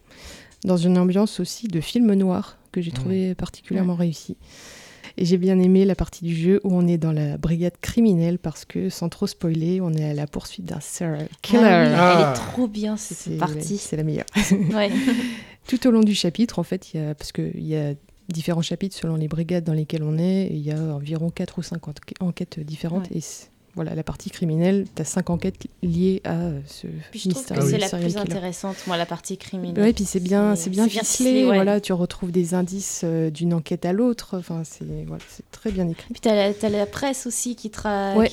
Dans 0.65 0.77
une 0.77 0.99
ambiance 0.99 1.41
aussi 1.41 1.69
de 1.69 1.81
film 1.81 2.13
noir 2.15 2.59
que 2.73 2.81
j'ai 2.81 2.91
trouvé 2.91 3.35
particulièrement 3.35 3.95
réussi. 3.95 4.37
Et 5.17 5.25
j'ai 5.25 5.39
bien 5.39 5.59
aimé 5.59 5.85
la 5.85 5.95
partie 5.95 6.25
du 6.25 6.35
jeu 6.37 6.61
où 6.65 6.75
on 6.75 6.87
est 6.87 6.99
dans 6.99 7.13
la 7.13 7.37
brigade 7.37 7.77
criminelle 7.81 8.39
parce 8.39 8.65
que, 8.65 8.91
sans 8.91 9.09
trop 9.09 9.27
spoiler, 9.27 9.81
on 9.81 9.93
est 9.93 10.05
à 10.11 10.15
la 10.15 10.27
poursuite 10.27 10.67
d'un 10.67 10.81
serial 10.81 11.29
killer. 11.43 11.61
Ah 11.65 11.83
oui, 11.85 11.95
Ah. 11.97 12.15
Elle 12.17 12.31
est 12.31 12.35
trop 12.53 12.69
bien 12.69 12.97
cette 12.97 13.17
C'est- 13.19 13.37
partie. 13.37 13.77
C'est 13.79 13.97
la 13.97 14.05
meilleure. 14.05 14.27
Ouais. 14.73 14.91
Tout 15.67 15.87
au 15.87 15.91
long 15.91 16.01
du 16.01 16.15
chapitre, 16.15 16.59
en 16.59 16.63
fait, 16.63 16.95
y 16.95 16.99
a, 16.99 17.15
parce 17.15 17.33
qu'il 17.33 17.65
y 17.67 17.77
a 17.77 17.95
différents 18.29 18.63
chapitres 18.63 18.97
selon 18.97 19.17
les 19.17 19.29
brigades 19.29 19.65
dans 19.65 19.73
lesquelles 19.73 20.03
on 20.05 20.17
est, 20.19 20.47
il 20.51 20.59
y 20.61 20.71
a 20.71 20.79
environ 20.95 21.31
4 21.31 21.59
ou 21.59 21.63
5 21.63 21.81
enquêtes 22.21 22.61
différentes. 22.61 23.11
Ouais. 23.11 23.19
Et 23.19 23.21
voilà, 23.77 23.95
la 23.95 24.03
partie 24.03 24.31
criminelle, 24.31 24.87
tu 24.97 25.03
as 25.03 25.05
5 25.05 25.31
enquêtes 25.31 25.57
liées 25.83 26.21
à 26.25 26.33
euh, 26.33 26.61
ce 26.67 26.87
Puis 27.13 27.21
je 27.21 27.29
trouve 27.31 27.41
mystère 27.43 27.59
que 27.59 27.65
c'est 27.71 27.79
la 27.79 27.89
plus 27.89 27.99
killer. 28.09 28.17
intéressante, 28.19 28.77
moi, 28.87 28.97
la 28.97 29.07
partie 29.07 29.39
criminelle. 29.39 29.83
Ouais, 29.85 29.93
puis 29.93 30.05
c'est 30.05 30.19
bien, 30.21 30.57
c'est 30.57 30.71
bien 30.71 30.89
ficelé. 30.89 31.45
ouais. 31.47 31.55
Voilà, 31.55 31.81
tu 31.81 31.93
retrouves 31.93 32.33
des 32.33 32.55
indices 32.55 33.03
euh, 33.05 33.31
d'une 33.31 33.55
enquête 33.55 33.85
à 33.85 33.93
l'autre. 33.93 34.37
Enfin, 34.39 34.63
c'est 34.65 34.85
voilà, 35.07 35.23
très 35.53 35.71
bien 35.71 35.89
écrit. 35.89 36.13
Puis 36.13 36.21
t'as 36.21 36.35
la, 36.35 36.53
t'as 36.55 36.69
la 36.69 36.87
presse 36.87 37.27
aussi 37.27 37.55
qui 37.57 37.71
Ouais. 38.17 38.29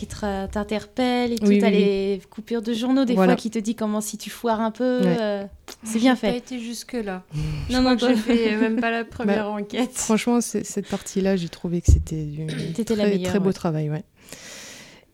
t'interpelle 0.52 1.34
et 1.34 1.36
tout. 1.38 1.46
Oui, 1.48 1.60
t'as 1.60 1.68
oui, 1.68 1.74
oui. 1.76 1.80
les 1.84 2.22
coupures 2.30 2.62
de 2.62 2.74
journaux 2.74 3.06
des 3.06 3.14
Voilà. 3.14 3.34
fois 3.34 3.42
qui 3.42 3.50
te 3.50 3.60
dit 3.60 3.76
comment 3.76 4.02
si 4.02 4.18
tu 4.18 4.30
foires 4.30 4.62
un 4.62 4.72
peu. 4.72 5.02
Ouais. 5.02 5.18
euh, 5.20 5.44
c'est 5.84 6.00
bien 6.00 6.16
J'ai 6.16 6.22
pas 6.22 6.32
fait. 6.32 6.38
été 6.38 6.60
jusque-là. 6.60 7.24
Non, 7.70 7.82
non, 7.82 7.98
j'ai 7.98 8.16
fait 8.16 8.56
même 8.62 8.80
pas 8.80 8.92
la 8.92 9.04
première 9.04 9.46
Bah, 9.46 9.50
enquête. 9.52 9.92
Franchement, 9.94 10.40
cette 10.42 10.88
partie-là, 10.88 11.36
j'ai 11.36 11.50
trouvé 11.50 11.82
que 11.82 11.92
c'était 11.92 12.24
du 12.24 12.48
très, 12.84 12.96
la 12.96 13.20
très 13.20 13.40
beau 13.40 13.48
ouais. 13.48 13.54
travail. 13.54 13.90
Ouais. 13.90 14.04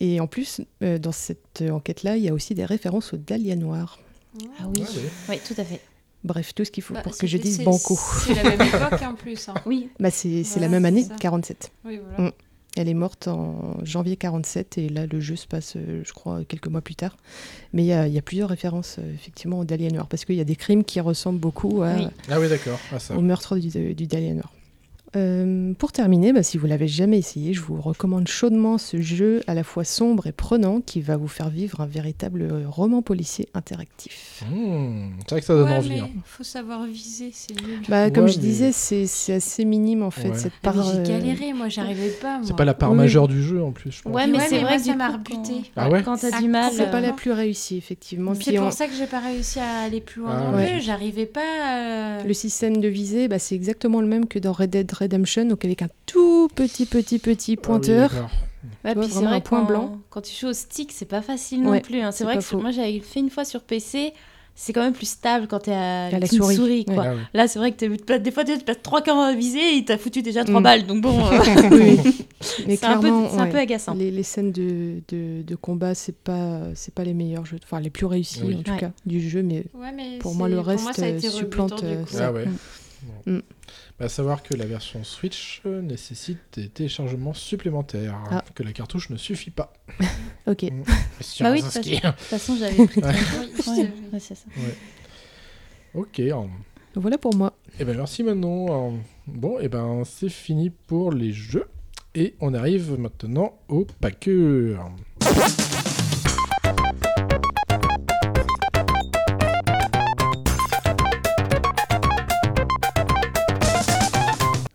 Et 0.06 0.20
en 0.20 0.28
plus, 0.28 0.60
euh, 0.84 0.98
dans 1.00 1.14
cette 1.14 1.62
enquête-là, 1.68 2.18
il 2.18 2.24
y 2.24 2.28
a 2.30 2.34
aussi 2.34 2.54
des 2.56 2.66
références 2.66 3.14
au 3.14 3.18
Dahlia 3.18 3.56
Noir. 3.56 4.00
Ah 4.60 4.64
oui. 4.68 4.82
Ouais, 4.82 4.88
ouais. 4.88 5.10
Oui, 5.30 5.36
tout 5.48 5.54
à 5.60 5.64
fait. 5.64 5.80
Bref, 6.26 6.54
tout 6.54 6.66
ce 6.66 6.72
qu'il 6.72 6.84
faut 6.84 6.94
Bah, 6.94 7.02
pour 7.02 7.18
que 7.18 7.26
je 7.26 7.38
dise 7.38 7.64
banco. 7.64 7.98
C'est 8.26 8.34
la 8.44 8.44
même 8.44 8.62
époque 8.62 9.02
en 9.02 9.14
plus. 9.14 9.48
hein. 9.50 9.54
Oui. 9.66 9.90
Bah, 10.00 10.12
c'est 10.12 10.44
c'est 10.44 10.60
la 10.60 10.68
même 10.68 10.84
année, 10.86 11.04
ça. 11.04 11.16
47. 11.20 11.72
Oui, 11.86 12.00
voilà. 12.06 12.30
Mm. 12.30 12.34
Elle 12.76 12.90
est 12.90 12.94
morte 12.96 13.28
en 13.28 13.78
janvier 13.86 14.18
47 14.18 14.78
et 14.80 14.90
là 14.90 15.06
le 15.06 15.20
jeu 15.22 15.36
se 15.36 15.46
passe, 15.48 15.76
euh, 15.76 16.02
je 16.04 16.12
crois, 16.12 16.44
quelques 16.44 16.68
mois 16.68 16.82
plus 16.82 16.96
tard. 16.96 17.16
Mais 17.72 17.84
il 17.84 17.86
y 17.86 17.94
a, 17.94 18.08
il 18.08 18.14
y 18.14 18.18
a 18.18 18.22
plusieurs 18.24 18.50
références 18.50 18.96
euh, 19.00 19.14
effectivement 19.14 19.60
au 19.60 19.64
Dahlia 19.64 19.90
Noir 19.92 20.08
parce 20.08 20.26
qu'il 20.26 20.36
y 20.36 20.42
a 20.42 20.44
des 20.46 20.56
crimes 20.56 20.84
qui 20.84 21.00
ressemblent 21.00 21.40
beaucoup 21.40 21.84
à, 21.84 21.94
Oui. 21.96 22.08
Ah 22.30 22.40
oui, 22.40 22.50
d'accord. 22.50 22.80
Ah, 22.92 22.98
ça. 23.00 23.16
au 23.16 23.22
meurtre 23.22 23.58
du, 23.58 23.94
du 23.94 24.08
Dahlia 24.08 24.34
Noir. 24.34 24.52
Euh, 25.16 25.74
pour 25.74 25.92
terminer, 25.92 26.34
bah, 26.34 26.42
si 26.44 26.58
vous 26.58 26.66
l'avez 26.66 26.88
jamais 26.88 27.20
essayé, 27.20 27.54
je 27.54 27.62
vous 27.62 27.80
recommande 27.80 28.28
chaudement 28.28 28.78
ce 28.78 29.00
jeu 29.02 29.42
à 29.48 29.54
la 29.54 29.64
fois 29.64 29.84
sombre 29.84 30.26
et 30.28 30.32
prenant 30.32 30.82
qui 30.82 31.02
va 31.02 31.18
vous 31.18 31.28
faire 31.28 31.50
vivre 31.50 31.82
un 31.82 31.86
véritable 31.86 32.42
euh, 32.42 32.64
roman 32.68 33.02
policier 33.02 33.48
interactif. 33.54 34.44
Hmm, 34.50 35.10
c'est 35.20 35.30
vrai 35.32 35.40
que 35.42 35.46
ça 35.46 35.54
donne 35.54 35.70
Ouais, 35.70 35.78
envie. 35.78 35.90
mais 35.90 36.00
hein. 36.00 36.10
faut 36.26 36.44
savoir 36.44 36.86
viser, 36.86 37.30
c'est 37.34 37.54
nul. 37.62 37.80
Bah, 37.90 38.10
comme 38.10 38.26
Ouais, 38.26 38.32
je 38.32 38.38
mais- 38.38 38.44
disais, 38.44 38.72
c'est 38.72 39.06
c'est 39.06 39.34
assez 39.34 39.66
minime 39.66 40.02
en 40.04 40.12
fait 40.12 40.30
Ouais. 40.30 40.38
cette 40.38 40.54
Ah, 40.64 40.72
part. 40.72 40.76
mais 40.78 40.82
euh, 40.82 41.06
J'ai 41.06 41.12
galéré, 41.12 41.54
moi, 41.54 41.70
j'arrivais 41.70 42.10
pas. 42.22 42.40
C'est 42.44 42.56
pas 42.56 42.66
la 42.66 42.74
part 42.74 42.92
Oui. 42.92 42.98
majeure 42.98 43.28
du 43.28 43.44
jeu 43.44 43.64
en 43.64 43.72
plus, 43.72 43.92
je 43.92 44.02
pense. 44.02 44.14
Ouais, 44.14 44.26
mais 44.28 44.38
Ouais, 44.40 44.46
c'est 44.50 44.56
mais 44.58 44.64
vrai 44.64 44.78
que 44.78 44.84
ça 44.84 44.96
m'a 44.96 45.10
rebuté. 45.10 45.62
Ah 45.76 45.90
ouais 45.90 46.02
Quand 46.04 46.18
t'as 46.18 46.30
Ah, 46.34 46.42
du 46.42 46.48
mal. 46.48 46.72
C'est 46.74 46.90
pas 46.90 47.02
la 47.02 47.10
euh, 47.10 47.14
plus 47.14 47.32
réussie 47.32 47.78
effectivement. 47.78 48.34
C'est 48.34 48.50
Puis 48.50 48.58
pour 48.58 48.68
on- 48.68 48.72
ça 48.72 48.88
que 48.88 48.94
j'ai 48.94 49.06
pas 49.08 49.20
réussi 49.20 49.60
à 49.60 49.82
aller 49.86 50.02
plus 50.02 50.22
loin 50.22 50.32
Ah 50.36 50.52
dans 50.52 50.58
ouais. 50.58 50.74
le 50.74 50.80
jeu. 50.80 50.82
J'arrivais 50.86 51.26
pas 51.28 51.42
à... 51.64 52.24
Le 52.24 52.34
système 52.34 52.78
de 52.82 52.88
visée, 52.88 53.28
bah, 53.28 53.38
c'est 53.40 53.54
exactement 53.56 54.02
le 54.02 54.08
même 54.08 54.28
que 54.28 54.40
dans 54.40 54.52
Red 54.54 54.72
Dead 54.72 54.92
Redemption, 55.04 55.46
donc 55.46 55.64
avec 55.66 55.82
un 55.82 55.90
tout 56.06 56.48
petit, 56.56 56.86
petit, 56.86 57.20
petit 57.20 57.52
Ah 57.52 57.56
oui, 57.56 57.58
pointeur. 57.58 58.12
Ouais, 58.86 58.94
vois, 58.94 59.06
vraiment 59.08 59.28
vrai 59.30 59.38
un 59.38 59.42
point 59.42 59.60
quand, 59.62 59.66
blanc. 59.68 59.98
quand 60.10 60.22
tu 60.22 60.34
joues 60.40 60.48
au 60.48 60.54
stick, 60.54 60.92
c'est 60.92 61.06
pas 61.06 61.22
facile 61.22 61.62
non 61.64 61.72
Ouais, 61.72 61.82
plus. 61.82 62.00
hein. 62.02 62.12
C'est 62.12 62.24
vrai 62.24 62.36
que 62.38 62.42
faux. 62.42 62.60
moi 62.60 62.72
j'avais 62.72 63.00
fait 63.00 63.20
une 63.20 63.30
fois 63.30 63.44
sur 63.46 63.62
PC, 63.62 64.14
c'est 64.56 64.72
quand 64.72 64.82
même 64.82 64.94
plus 64.94 65.08
stable 65.10 65.48
quand 65.48 65.60
t'es 65.60 65.72
à, 65.74 66.06
À 66.06 66.10
la 66.12 66.18
avec 66.18 66.32
une 66.32 66.44
souris, 66.44 66.86
quoi. 66.86 66.96
ouais. 66.96 67.08
Ah 67.08 67.14
oui. 67.16 67.22
Là, 67.34 67.48
c'est 67.48 67.60
vrai 67.60 67.72
que 67.72 67.78
t'es- 67.78 68.20
des 68.20 68.32
fois 68.32 68.46
tu 68.46 68.58
passes 68.60 68.82
trois 68.84 69.02
quarts 69.02 69.20
à 69.20 69.34
viser 69.34 69.60
et 69.60 69.76
il 69.78 69.86
t'a 69.86 69.98
foutu 69.98 70.22
déjà 70.22 70.44
trois 70.46 70.60
Mm. 70.60 70.64
balles. 70.64 70.86
Donc 70.86 71.02
bon, 71.02 71.18
euh, 71.26 71.40
Oui, 71.72 72.00
oui. 72.06 72.26
Mais 72.68 72.76
c'est 72.78 72.86
un, 72.86 73.00
peu, 73.00 73.08
un 73.10 73.56
agaçant. 73.58 73.94
Les, 73.96 74.12
les 74.12 74.24
scènes 74.24 74.52
de, 74.52 75.02
de, 75.10 75.42
de 75.42 75.56
combat, 75.56 75.94
c'est 75.96 76.16
pas, 76.16 76.62
c'est 76.76 76.94
pas 76.94 77.04
les 77.04 77.14
meilleurs 77.14 77.46
jeux, 77.46 77.58
enfin 77.64 77.80
les 77.82 77.90
plus 77.90 78.06
réussis 78.06 78.42
Oui. 78.46 78.56
en 78.56 78.64
tout 78.64 78.72
Ouais. 78.72 78.78
cas 78.80 78.92
du 79.06 79.28
jeu, 79.28 79.42
mais 79.44 79.66
Ouais, 79.74 79.92
mais 79.94 80.20
pour 80.20 80.32
c'est- 80.32 80.38
moi 80.38 80.48
le 80.50 80.60
reste 80.60 80.84
moi, 80.84 80.94
ça 80.94 81.06
a 81.06 81.08
été 81.10 81.28
euh, 81.28 81.32
supplante. 81.32 81.72
rebutant, 81.72 81.88
euh, 81.92 82.04
coup. 82.04 82.14
ça. 82.14 82.28
Ah 82.28 82.32
ouais. 82.32 83.42
Bah, 84.00 84.06
à 84.06 84.10
savoir 84.10 84.42
que 84.44 84.56
la 84.56 84.66
version 84.66 85.04
Switch 85.04 85.62
euh, 85.66 85.82
nécessite 85.82 86.40
des 86.54 86.68
téléchargements 86.70 87.34
supplémentaires, 87.34 88.18
Ah. 88.32 88.44
que 88.56 88.64
la 88.64 88.72
cartouche 88.74 89.10
ne 89.10 89.18
suffit 89.18 89.52
pas. 89.52 89.72
Ok. 90.48 90.64
Mm. 90.64 90.84
Bah 91.40 91.52
oui, 91.52 91.62
de 91.62 91.68
toute 91.70 92.20
façon, 92.20 92.58
j'avais 92.58 92.86
pris. 92.88 93.00
Ouais. 93.02 93.14
Ouais, 93.68 93.92
ouais, 94.12 94.20
c'est 94.20 94.36
ça. 94.36 94.46
Ok. 95.94 96.22
Voilà 96.96 97.18
pour 97.18 97.34
moi. 97.36 97.54
Eh 97.80 97.86
ben 97.86 97.96
merci 97.96 98.24
Manon. 98.24 99.00
Bon, 99.26 99.58
et 99.60 99.68
ben 99.70 100.04
c'est 100.06 100.30
fini 100.30 100.70
pour 100.70 101.12
les 101.14 101.32
jeux. 101.32 101.66
Et 102.14 102.36
on 102.42 102.54
arrive 102.54 103.00
maintenant 103.00 103.58
au 103.70 103.86
paqueux. 104.02 104.78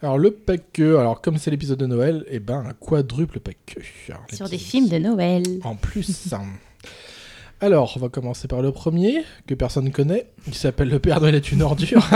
Alors 0.02 0.18
le 0.18 0.30
paqueux, 0.30 0.98
alors 0.98 1.20
comme 1.20 1.38
c'est 1.38 1.50
l'épisode 1.50 1.78
de 1.78 1.86
Noël, 1.86 2.24
et 2.28 2.38
ben 2.38 2.64
un 2.66 2.72
quadruple. 2.72 3.40
Alors, 4.08 4.22
Sur 4.32 4.48
des 4.48 4.58
films 4.58 4.88
de 4.88 4.98
Noël. 4.98 5.42
En 5.64 5.74
plus. 5.74 6.32
Alors, 7.60 7.92
on 7.96 7.98
va 7.98 8.08
commencer 8.08 8.46
par 8.46 8.62
le 8.62 8.70
premier, 8.70 9.24
que 9.48 9.54
personne 9.54 9.86
ne 9.86 9.90
connaît, 9.90 10.28
qui 10.44 10.56
s'appelle 10.56 10.88
Le 10.88 11.00
Père 11.00 11.20
Noël 11.20 11.34
est 11.34 11.50
une 11.50 11.62
ordure. 11.62 12.06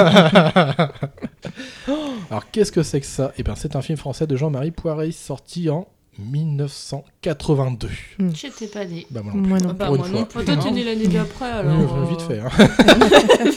Alors, 2.30 2.48
qu'est-ce 2.52 2.70
que 2.70 2.84
c'est 2.84 3.00
que 3.00 3.06
ça? 3.06 3.32
Eh 3.38 3.42
bien, 3.42 3.56
c'est 3.56 3.74
un 3.74 3.82
film 3.82 3.98
français 3.98 4.28
de 4.28 4.36
Jean-Marie 4.36 4.70
Poiret, 4.70 5.10
sorti 5.10 5.68
en 5.68 5.88
1982. 6.18 7.88
J'étais 8.34 8.66
pas 8.66 8.84
née. 8.84 9.06
Bah, 9.10 9.22
moi 9.22 9.32
non 9.34 9.40
plus. 9.42 9.48
Moi 9.48 9.58
non 9.60 9.68
hein, 9.70 9.74
Bah, 9.78 9.86
pour 9.86 9.96
moi 9.98 10.06
une 10.08 10.12
non 10.12 10.18
fois. 10.26 10.42
plus. 10.42 10.44
Toi, 10.44 10.56
t'es 10.62 10.70
né 10.70 10.84
l'année 10.84 11.06
d'après, 11.08 11.46
Oui, 11.46 11.58
alors. 11.58 11.80
enfin, 11.80 11.96
euh, 11.98 12.04
vite 12.10 12.20
fait. 12.22 12.38
hein. 12.38 12.50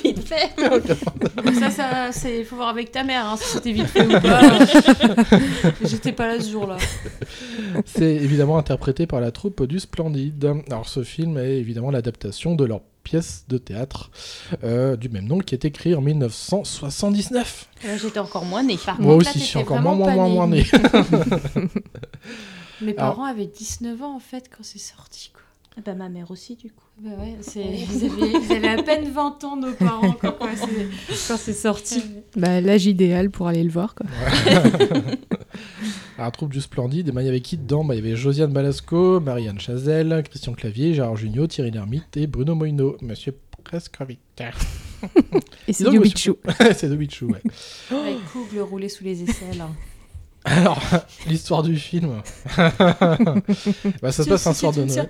Vite 0.03 0.27
fait. 0.27 1.59
Ça, 1.59 1.69
ça, 1.69 2.11
c'est, 2.11 2.43
faut 2.43 2.55
voir 2.55 2.69
avec 2.69 2.91
ta 2.91 3.03
mère, 3.03 3.25
hein, 3.25 3.35
si 3.37 3.49
c'était 3.49 3.71
vite 3.73 3.87
fait 3.87 4.05
ou 4.05 4.19
pas. 4.21 4.41
J'étais 5.83 6.11
pas 6.13 6.27
là 6.27 6.39
ce 6.39 6.49
jour-là. 6.51 6.77
C'est 7.85 8.15
évidemment 8.15 8.57
interprété 8.57 9.05
par 9.07 9.19
la 9.19 9.31
troupe 9.31 9.63
du 9.63 9.79
Splendide. 9.79 10.53
Alors, 10.69 10.87
ce 10.87 11.03
film 11.03 11.37
est 11.37 11.57
évidemment 11.57 11.91
l'adaptation 11.91 12.55
de 12.55 12.63
leur 12.65 12.81
pièce 13.05 13.45
de 13.47 13.57
théâtre 13.57 14.11
euh, 14.65 14.97
du 14.97 15.07
même 15.09 15.25
nom 15.27 15.39
qui 15.39 15.55
est 15.55 15.63
écrit 15.63 15.95
en 15.95 16.01
1979. 16.01 17.69
Là, 17.85 17.97
j'étais 17.97 18.19
encore 18.19 18.43
moins 18.45 18.63
née. 18.63 18.77
Par 18.77 18.99
Moi 18.99 19.13
contre, 19.13 19.25
là, 19.25 19.29
aussi, 19.31 19.39
je 19.39 19.45
suis 19.45 19.57
encore 19.59 19.79
moins, 19.79 19.95
moins, 19.95 20.13
moins, 20.15 20.27
née. 20.27 20.33
moins 20.33 20.47
né. 20.47 21.69
Mes 22.81 22.95
Alors- 22.97 23.15
parents 23.15 23.25
avaient 23.25 23.45
19 23.47 24.01
ans 24.01 24.15
en 24.15 24.19
fait 24.19 24.49
quand 24.49 24.63
c'est 24.63 24.79
sorti. 24.79 25.31
Quoi. 25.33 25.83
Bah, 25.85 25.93
ma 25.93 26.09
mère 26.09 26.31
aussi, 26.31 26.55
du 26.55 26.71
coup. 26.71 26.84
Bah 27.01 27.09
ouais, 27.19 27.35
c'est... 27.41 27.61
Ils, 27.61 28.05
avaient, 28.05 28.31
ils 28.45 28.51
avaient 28.53 28.79
à 28.79 28.81
peine 28.83 29.09
20 29.11 29.43
ans, 29.43 29.57
nos 29.57 29.73
parents, 29.73 30.13
quand, 30.13 30.31
quand 30.39 30.47
c'est... 30.55 30.87
quand 31.27 31.37
c'est 31.37 31.53
sorti. 31.53 32.01
Bah, 32.37 32.61
l'âge 32.61 32.85
idéal 32.85 33.29
pour 33.31 33.47
aller 33.47 33.63
le 33.63 33.69
voir 33.69 33.95
quoi. 33.95 34.05
Alors, 36.17 36.31
troupe 36.33 36.51
du 36.53 36.61
Splendide, 36.61 37.09
et 37.09 37.11
ben, 37.11 37.21
il 37.21 37.25
y 37.25 37.29
avait 37.29 37.41
qui 37.41 37.57
dedans 37.57 37.83
Bah, 37.83 37.95
Il 37.95 37.97
y 38.03 38.07
avait 38.07 38.15
Josiane 38.15 38.53
Balasco, 38.53 39.19
Marianne 39.19 39.59
Chazelle, 39.59 40.23
Christian 40.29 40.53
Clavier, 40.53 40.93
Gérard 40.93 41.17
Jugnot, 41.17 41.47
Thierry 41.47 41.71
Lhermitte 41.71 42.15
et 42.15 42.27
Bruno 42.27 42.55
Moino. 42.55 42.95
Monsieur 43.01 43.33
Et 43.33 43.61
Prescovitch. 43.63 44.19
c'est 45.67 45.77
Dis 45.77 45.83
donc, 45.83 45.93
du 45.93 45.99
monsieur- 45.99 46.37
Bichou. 46.45 46.63
c'est 46.75 46.89
de 46.89 46.95
Bichou, 46.95 47.27
ouais. 47.27 47.41
Avec 47.91 48.23
Coug 48.31 48.47
le 48.53 48.63
roulé 48.63 48.87
sous 48.89 49.03
les 49.03 49.21
aisselles. 49.23 49.59
hein. 49.61 49.69
Alors, 50.45 50.79
l'histoire 51.27 51.63
du 51.63 51.75
film. 51.75 52.21
bah, 52.57 54.11
ça 54.11 54.23
se 54.23 54.29
passe 54.29 54.47
un 54.47 54.53
soir 54.53 54.71
de 54.71 54.83
Noël. 54.83 55.09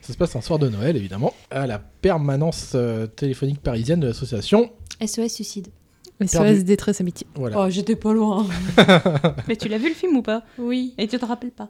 Ça 0.00 0.12
se 0.12 0.16
passe 0.16 0.36
un 0.36 0.40
soir 0.40 0.58
de 0.58 0.68
Noël, 0.68 0.96
évidemment, 0.96 1.34
à 1.50 1.66
la 1.66 1.78
permanence 1.78 2.72
euh, 2.74 3.06
téléphonique 3.06 3.60
parisienne 3.60 4.00
de 4.00 4.06
l'association. 4.06 4.70
SOS 5.04 5.28
Suicide. 5.28 5.68
SOS 6.24 6.64
détresse 6.64 7.00
amitié. 7.00 7.26
Voilà. 7.34 7.60
Oh, 7.60 7.68
j'étais 7.68 7.96
pas 7.96 8.12
loin. 8.12 8.46
Mais 9.48 9.56
tu 9.56 9.68
l'as 9.68 9.78
vu 9.78 9.88
le 9.88 9.94
film 9.94 10.16
ou 10.16 10.22
pas? 10.22 10.42
Oui. 10.58 10.94
Et 10.96 11.08
tu 11.08 11.18
te 11.18 11.24
rappelles 11.24 11.50
pas? 11.50 11.68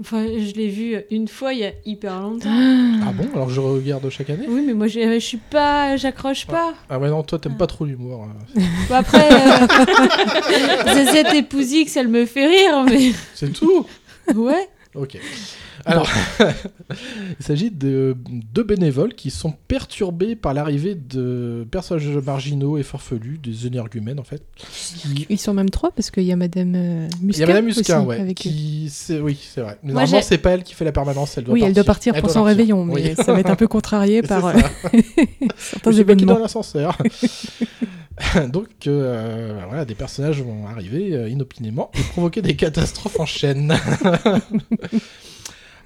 Enfin, 0.00 0.24
je 0.28 0.54
l'ai 0.54 0.68
vu 0.68 0.96
une 1.10 1.28
fois 1.28 1.52
il 1.52 1.58
y 1.60 1.64
a 1.64 1.72
hyper 1.84 2.18
longtemps. 2.20 2.48
Ah 2.48 3.12
bon? 3.12 3.28
Alors 3.34 3.50
je 3.50 3.60
regarde 3.60 4.08
chaque 4.08 4.30
année? 4.30 4.46
Oui, 4.48 4.62
mais 4.66 4.72
moi, 4.72 4.86
je 4.86 5.18
suis 5.18 5.36
pas... 5.36 5.96
J'accroche 5.98 6.46
pas. 6.46 6.72
Ah 6.88 6.98
ouais, 6.98 7.10
non, 7.10 7.22
toi, 7.22 7.38
t'aimes 7.38 7.58
pas 7.58 7.66
trop 7.66 7.84
l'humour. 7.84 8.26
euh, 8.56 8.60
Bon, 8.88 8.94
après, 8.94 9.28
euh... 9.30 10.94
Zezette 10.94 11.34
et 11.34 11.42
Pouzix, 11.42 11.96
elle 11.96 12.08
me 12.08 12.24
fait 12.24 12.46
rire, 12.46 12.84
mais... 12.88 13.12
C'est 13.34 13.52
tout? 13.52 13.84
Ouais. 14.34 14.68
Ok. 14.96 15.18
Alors, 15.84 16.10
il 17.38 17.44
s'agit 17.44 17.70
de 17.70 18.16
deux 18.52 18.64
bénévoles 18.64 19.14
qui 19.14 19.30
sont 19.30 19.54
perturbés 19.68 20.34
par 20.34 20.52
l'arrivée 20.52 20.94
de 20.96 21.64
personnages 21.70 22.08
marginaux 22.08 22.76
et 22.76 22.82
farfelus, 22.82 23.38
des 23.38 23.66
énergumènes 23.68 24.18
en 24.18 24.24
fait. 24.24 24.42
Qui- 24.56 25.26
Ils 25.28 25.38
sont 25.38 25.54
même 25.54 25.70
trois 25.70 25.92
parce 25.92 26.10
qu'il 26.10 26.24
y 26.24 26.32
a 26.32 26.36
Madame 26.36 26.74
euh, 26.74 27.08
Il 27.20 27.26
Muscat. 27.28 27.40
y 27.40 27.44
a 27.44 27.46
Madame 27.46 27.64
Muscat, 27.66 27.98
aussi, 28.00 28.06
ouais. 28.08 28.18
avec 28.20 28.30
eux. 28.40 28.42
Qui... 28.50 28.88
c'est- 28.90 29.20
Oui, 29.20 29.38
c'est 29.40 29.60
vrai. 29.60 29.78
Mais 29.84 29.92
Moi, 29.92 30.02
normalement, 30.02 30.18
j'ai- 30.22 30.26
c'est 30.26 30.38
pas 30.38 30.50
elle 30.50 30.64
qui 30.64 30.74
fait 30.74 30.84
la 30.84 30.92
permanence, 30.92 31.38
elle 31.38 31.44
doit 31.44 31.54
Oui, 31.54 31.60
partir. 31.60 31.68
elle 31.68 31.74
doit 31.76 31.84
partir 31.84 32.12
pour 32.14 32.22
doit 32.22 32.30
son 32.32 32.40
partir. 32.40 32.46
réveillon, 32.58 32.84
mais 32.84 32.94
Oui. 32.94 33.14
ça 33.16 33.32
va 33.32 33.38
être 33.40 33.50
un 33.50 33.56
peu 33.56 33.68
contrarié 33.68 34.16
C'est 34.22 34.28
par 34.28 34.42
ça. 34.42 34.56
euh, 34.56 35.00
certains 35.56 35.90
Je 35.92 35.96
sais 35.98 36.04
pas 36.04 36.14
qui 36.16 36.24
événements. 36.24 36.34
dans 36.34 36.40
l'ascenseur. 36.40 36.98
Donc, 38.48 38.68
euh, 38.86 39.60
voilà, 39.66 39.84
des 39.84 39.94
personnages 39.94 40.42
vont 40.42 40.66
arriver 40.66 41.14
euh, 41.14 41.28
inopinément 41.28 41.90
et 41.94 42.02
provoquer 42.02 42.42
des 42.42 42.56
catastrophes 42.56 43.20
en 43.20 43.26
chaîne. 43.26 43.74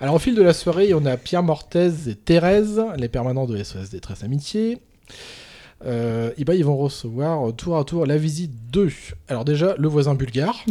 Alors, 0.00 0.16
au 0.16 0.18
fil 0.18 0.34
de 0.34 0.42
la 0.42 0.52
soirée, 0.52 0.92
on 0.94 1.06
a 1.06 1.16
Pierre 1.16 1.42
Mortez 1.42 1.92
et 2.08 2.14
Thérèse, 2.14 2.82
les 2.96 3.08
permanents 3.08 3.46
de 3.46 3.62
SOS 3.62 3.90
Détresse 3.90 4.24
Amitié. 4.24 4.78
Euh, 5.86 6.30
ben, 6.38 6.54
ils 6.54 6.64
vont 6.64 6.76
recevoir 6.76 7.54
tour 7.54 7.78
à 7.78 7.84
tour 7.84 8.06
la 8.06 8.16
visite 8.16 8.70
de. 8.70 8.88
Alors, 9.28 9.44
déjà, 9.44 9.74
le 9.78 9.88
voisin 9.88 10.14
bulgare. 10.14 10.64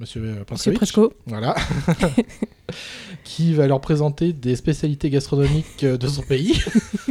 Monsieur 0.00 0.22
euh. 0.24 0.44
Presco. 0.74 1.12
Voilà. 1.26 1.56
qui 3.24 3.52
va 3.54 3.66
leur 3.66 3.80
présenter 3.80 4.32
des 4.32 4.54
spécialités 4.56 5.10
gastronomiques 5.10 5.82
euh, 5.84 5.96
de 5.96 6.06
son 6.06 6.22
pays. 6.22 6.60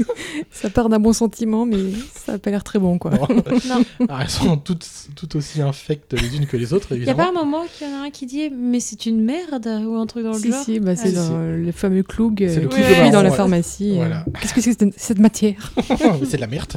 Ça 0.51 0.69
part 0.69 0.87
d'un 0.87 0.99
bon 0.99 1.13
sentiment, 1.13 1.65
mais 1.65 1.77
ça 2.13 2.33
a 2.33 2.37
pas 2.39 2.49
l'air 2.51 2.63
très 2.63 2.79
bon, 2.79 2.97
quoi. 2.97 3.11
Bon. 3.11 3.27
Non. 3.67 3.83
Ah, 4.09 4.19
elles 4.21 4.29
sont 4.29 4.57
toutes, 4.57 4.87
toutes 5.15 5.35
aussi 5.35 5.61
infectes 5.61 6.13
les 6.13 6.35
unes 6.37 6.45
que 6.45 6.57
les 6.57 6.73
autres, 6.73 6.87
Il 6.91 6.97
y 6.97 6.99
a 6.99 7.03
évidemment. 7.11 7.33
pas 7.33 7.39
un 7.39 7.43
moment 7.45 7.65
qu'il 7.65 7.87
y 7.87 7.91
en 7.91 7.95
a 7.95 8.05
un 8.05 8.09
qui 8.11 8.25
dit 8.25 8.49
mais 8.49 8.79
c'est 8.79 9.05
une 9.05 9.21
merde 9.23 9.67
ou 9.85 9.95
un 9.95 10.05
truc 10.05 10.23
dans 10.23 10.31
le 10.33 10.39
Si, 10.39 10.51
genre 10.51 10.63
si, 10.63 10.79
bah, 10.79 10.95
c'est 10.95 11.15
Ah, 11.17 11.27
dans 11.29 11.39
le 11.39 11.71
fameux 11.71 12.03
cloug 12.03 12.41
euh, 12.43 12.49
C'est 12.53 12.61
le 12.61 12.69
fuit 12.69 12.81
marron, 12.81 13.11
dans 13.11 13.21
la 13.23 13.29
ouais. 13.31 13.35
pharmacie. 13.35 13.91
euh. 13.93 13.95
Voilà. 13.95 14.25
Qu'est-ce 14.39 14.53
que 14.53 14.61
c'est 14.61 14.75
que 14.75 14.85
cette- 14.95 15.19
matière? 15.19 15.73
C'est 16.25 16.37
de 16.37 16.41
la 16.41 16.47
merde. 16.47 16.73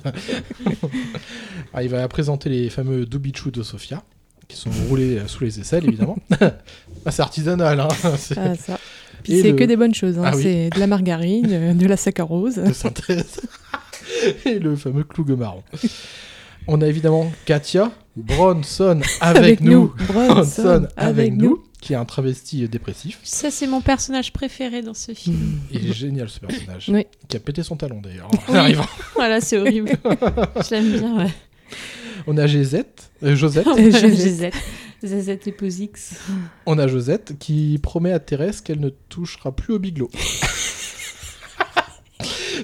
Ah, 1.72 1.82
il 1.82 1.88
va 1.90 2.06
présenter 2.08 2.48
les 2.48 2.70
fameux 2.70 3.06
doubichou 3.06 3.50
de 3.50 3.62
Sofia, 3.62 4.02
qui 4.50 4.56
sont 4.56 4.70
roulés 4.88 5.18
euh, 5.18 5.26
sous 5.26 5.44
les 5.44 5.58
aisselles, 5.60 5.86
évidemment. 5.86 6.16
ah, 6.40 7.10
c'est 7.10 7.22
artisanal, 7.22 7.80
hein. 7.80 7.88
C'est 8.18 8.36
Ah, 8.38 8.54
ça. 8.56 8.78
Puis 9.22 9.34
Et 9.34 9.42
c'est 9.42 9.50
le- 9.52 9.56
que 9.56 9.64
des 9.64 9.76
bonnes 9.76 9.94
choses. 9.94 10.18
hein. 10.18 10.22
Ah 10.26 10.32
oui. 10.36 10.42
C'est 10.42 10.70
de 10.70 10.78
la 10.80 10.86
margarine, 10.86 11.48
euh, 11.50 11.74
de 11.74 11.86
la 11.86 11.96
saccharose. 11.96 12.54
de 12.56 12.72
synthèse. 12.72 13.40
Et 14.44 14.58
le 14.58 14.76
fameux 14.76 15.04
cloug 15.04 15.30
marron. 15.38 15.62
On 16.66 16.80
a 16.82 16.86
évidemment 16.86 17.30
Katia 17.46 17.90
Bronson 18.16 19.00
avec, 19.20 19.38
Avec 19.44 19.60
nous. 19.60 19.70
nous. 19.98 20.06
Bronson 20.06 20.66
avec 20.66 20.90
avec 20.96 21.32
nous. 21.34 21.48
nous. 21.50 21.62
Qui 21.80 21.94
est 21.94 21.96
un 21.96 22.04
travesti 22.04 22.68
dépressif. 22.68 23.18
Ça, 23.22 23.50
c'est 23.50 23.66
mon 23.66 23.80
personnage 23.80 24.34
préféré 24.34 24.82
dans 24.82 24.92
ce 24.92 25.14
film. 25.14 25.60
Il 25.72 25.88
est 25.88 25.94
génial 25.94 26.28
ce 26.28 26.38
personnage. 26.38 26.90
Oui. 26.92 27.06
Qui 27.26 27.38
a 27.38 27.40
pété 27.40 27.62
son 27.62 27.76
talon 27.76 28.02
d'ailleurs. 28.02 28.26
en 28.48 28.52
Oui. 28.52 28.58
arrivant. 28.58 28.86
voilà, 29.14 29.40
c'est 29.40 29.56
horrible. 29.56 29.90
Je 30.04 30.70
l'aime 30.74 30.90
bien, 30.92 31.16
ouais. 31.24 31.30
On 32.26 32.36
a 32.36 32.46
Josette, 32.46 33.10
euh, 33.22 33.34
Josette, 33.34 33.66
Zezette. 33.66 34.54
Zezette 35.02 35.46
et 35.46 35.52
Pouzix. 35.52 36.16
on 36.66 36.78
a 36.78 36.86
Josette 36.86 37.38
qui 37.38 37.78
promet 37.82 38.12
à 38.12 38.20
Thérèse 38.20 38.60
qu'elle 38.60 38.80
ne 38.80 38.90
touchera 39.08 39.52
plus 39.52 39.74
au 39.74 39.78
biglot. 39.78 40.10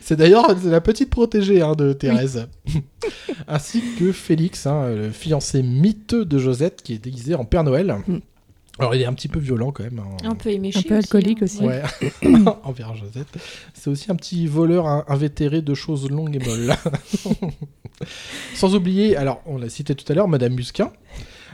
C'est 0.03 0.17
d'ailleurs 0.17 0.55
la 0.65 0.81
petite 0.81 1.11
protégée 1.11 1.63
hein, 1.63 1.73
de 1.75 1.93
Thérèse. 1.93 2.47
Ainsi 3.49 3.83
que 3.99 4.13
Félix, 4.13 4.67
hein, 4.67 4.89
le 4.91 5.11
fiancé 5.11 5.63
miteux 5.63 6.25
de 6.25 6.39
Josette 6.39 6.83
qui 6.83 6.93
est 6.95 6.99
déguisé 6.99 7.35
en 7.35 7.45
Père 7.45 7.65
Noël. 7.65 7.97
Mm. 8.07 8.19
Alors 8.79 8.95
il 8.95 9.01
est 9.01 9.07
un 9.07 9.15
petit 9.15 9.29
peu 9.29 9.39
violent 9.39 9.73
quand 9.73 9.85
même. 9.85 9.99
hein. 10.01 10.17
Un 10.25 10.35
peu 10.35 10.51
éméché. 10.51 10.81
Un 10.81 10.83
peu 10.83 10.97
alcoolique 10.97 11.43
aussi. 11.43 11.63
Ouais, 11.63 11.83
envers 12.65 12.95
Josette. 12.95 13.29
C'est 13.75 13.89
aussi 13.91 14.11
un 14.11 14.17
petit 14.17 14.47
voleur 14.47 14.87
in- 14.87 15.05
invétéré 15.09 15.63
de 15.63 15.75
choses 15.75 16.11
longues 16.11 16.37
et 16.37 16.47
molles. 16.47 16.75
Sans 18.55 18.75
oublier, 18.75 19.17
alors 19.17 19.41
on 19.47 19.59
l'a 19.59 19.69
cité 19.69 19.95
tout 19.95 20.11
à 20.13 20.15
l'heure, 20.15 20.29
Madame 20.29 20.53
Musquin, 20.55 20.93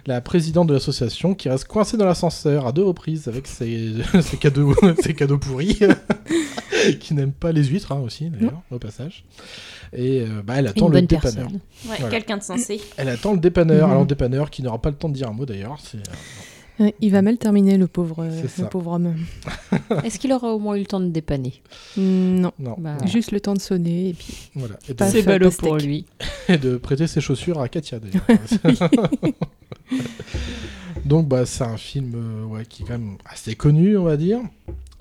la 0.07 0.21
présidente 0.21 0.67
de 0.67 0.75
l'association, 0.75 1.35
qui 1.35 1.49
reste 1.49 1.67
coincée 1.67 1.97
dans 1.97 2.05
l'ascenseur 2.07 2.67
à 2.67 2.73
deux 2.73 2.83
reprises 2.85 3.29
avec 3.29 3.47
ses, 3.47 3.93
ses 4.21 4.37
cadeaux, 4.37 4.75
ses 5.03 5.15
cadeaux 5.15 5.39
pourris, 5.39 5.79
qui 7.01 7.15
n'aime 7.15 7.33
pas 7.33 7.53
les 7.53 7.65
huîtres 7.65 7.93
hein, 7.93 8.01
aussi 8.05 8.31
d'ailleurs 8.31 8.61
au 8.73 8.79
passage. 8.81 9.25
Et 9.93 10.23
euh, 10.23 10.43
bah, 10.45 10.55
elle 10.57 10.67
attend 10.67 10.87
Une 10.87 10.93
le 10.95 10.99
bonne 11.01 11.07
dépanneur. 11.07 11.49
Ouais, 11.49 11.59
Voilà. 11.85 12.09
quelqu'un 12.09 12.39
de 12.39 12.43
sensé. 12.43 12.81
Elle 12.97 13.09
attend 13.11 13.33
le 13.35 13.39
dépanneur. 13.39 13.87
Mhm. 13.87 13.91
Alors 13.93 14.03
le 14.03 14.09
dépanneur 14.09 14.51
qui 14.51 14.63
n'aura 14.63 14.81
pas 14.81 14.89
le 14.91 14.97
temps 14.97 15.09
de 15.11 15.15
dire 15.15 15.29
un 15.29 15.33
mot 15.35 15.45
d'ailleurs. 15.47 15.79
C'est 15.83 15.99
euh, 15.99 16.13
il 17.01 17.11
va 17.11 17.23
mal 17.23 17.39
terminer, 17.39 17.77
le 17.77 17.87
pauvre, 17.87 18.25
euh, 18.25 18.43
le 18.59 18.69
pauvre 18.69 18.93
homme. 18.93 19.15
Est-ce 20.05 20.19
qu'il 20.19 20.33
aura 20.33 20.53
au 20.55 20.59
moins 20.59 20.75
eu 20.77 20.81
le 20.81 20.87
temps 20.87 21.01
de 21.01 21.09
dépanner? 21.09 21.63
Mm, 21.97 22.41
non. 22.41 22.53
non. 22.59 22.77
Bah, 22.79 22.97
Juste 23.07 23.31
le 23.31 23.41
temps 23.41 23.55
de 23.55 23.61
sonner 23.61 24.11
et 24.11 24.15
puis 24.15 24.51
Voilà. 24.55 24.77
Et 24.89 24.93
de, 24.93 24.95
Pas- 24.95 25.11
C'est 25.11 25.23
ballot 25.23 25.51
pour 25.51 25.77
lui. 25.77 26.07
et 26.49 26.59
de 26.59 26.77
prêter 26.77 27.07
ses 27.07 27.21
chaussures 27.21 27.61
à 27.61 27.69
Katia 27.69 27.99
d'ailleurs. 28.01 28.25
Donc 31.05 31.27
bah 31.27 31.47
c'est 31.47 31.65
un 31.65 31.77
film 31.77 32.13
euh, 32.15 32.45
ouais, 32.45 32.65
qui 32.65 32.83
est 32.83 32.87
quand 32.87 32.93
même 32.99 33.17
assez 33.27 33.55
connu 33.55 33.97
on 33.99 34.05
va 34.05 34.17
dire. 34.17 34.41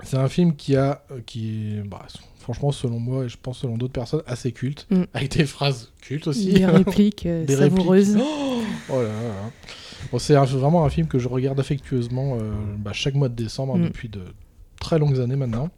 C'est 0.04 0.18
un 0.18 0.28
film 0.28 0.56
qui 0.56 0.76
a 0.76 1.04
euh, 1.12 1.20
qui 1.26 1.76
bah, 1.86 2.06
franchement 2.42 2.72
selon 2.72 3.00
moi 3.00 3.26
et 3.26 3.30
je 3.30 3.38
pense 3.42 3.60
selon 3.60 3.78
d'autres 3.78 3.94
personnes 3.94 4.24
assez 4.28 4.52
culte 4.52 4.88
Mm. 4.90 5.04
avec 5.14 5.32
des 5.38 5.46
phrases 5.46 5.92
cultes 6.02 6.28
aussi. 6.28 6.54
des 6.54 6.66
répliques 6.66 7.26
euh, 7.26 7.46
Des 7.46 7.56
savoureuses. 7.58 8.16
répliques. 8.16 8.28
Oh 8.90 8.96
là 9.02 9.04
là 9.04 9.08
là. 9.28 9.52
Bon, 10.12 10.20
c'est 10.20 10.34
vraiment 10.34 10.84
un 10.86 10.90
film 10.90 11.08
que 11.08 11.20
je 11.20 11.28
regarde 11.28 11.60
affectueusement 11.60 12.38
euh, 12.42 12.52
bah, 12.78 12.92
chaque 12.94 13.14
mois 13.14 13.30
de 13.30 13.36
décembre 13.36 13.76
hein, 13.76 13.80
Mm. 13.80 13.84
depuis 13.86 14.10
de 14.10 14.22
très 14.80 14.98
longues 15.00 15.20
années 15.20 15.36
maintenant. 15.36 15.70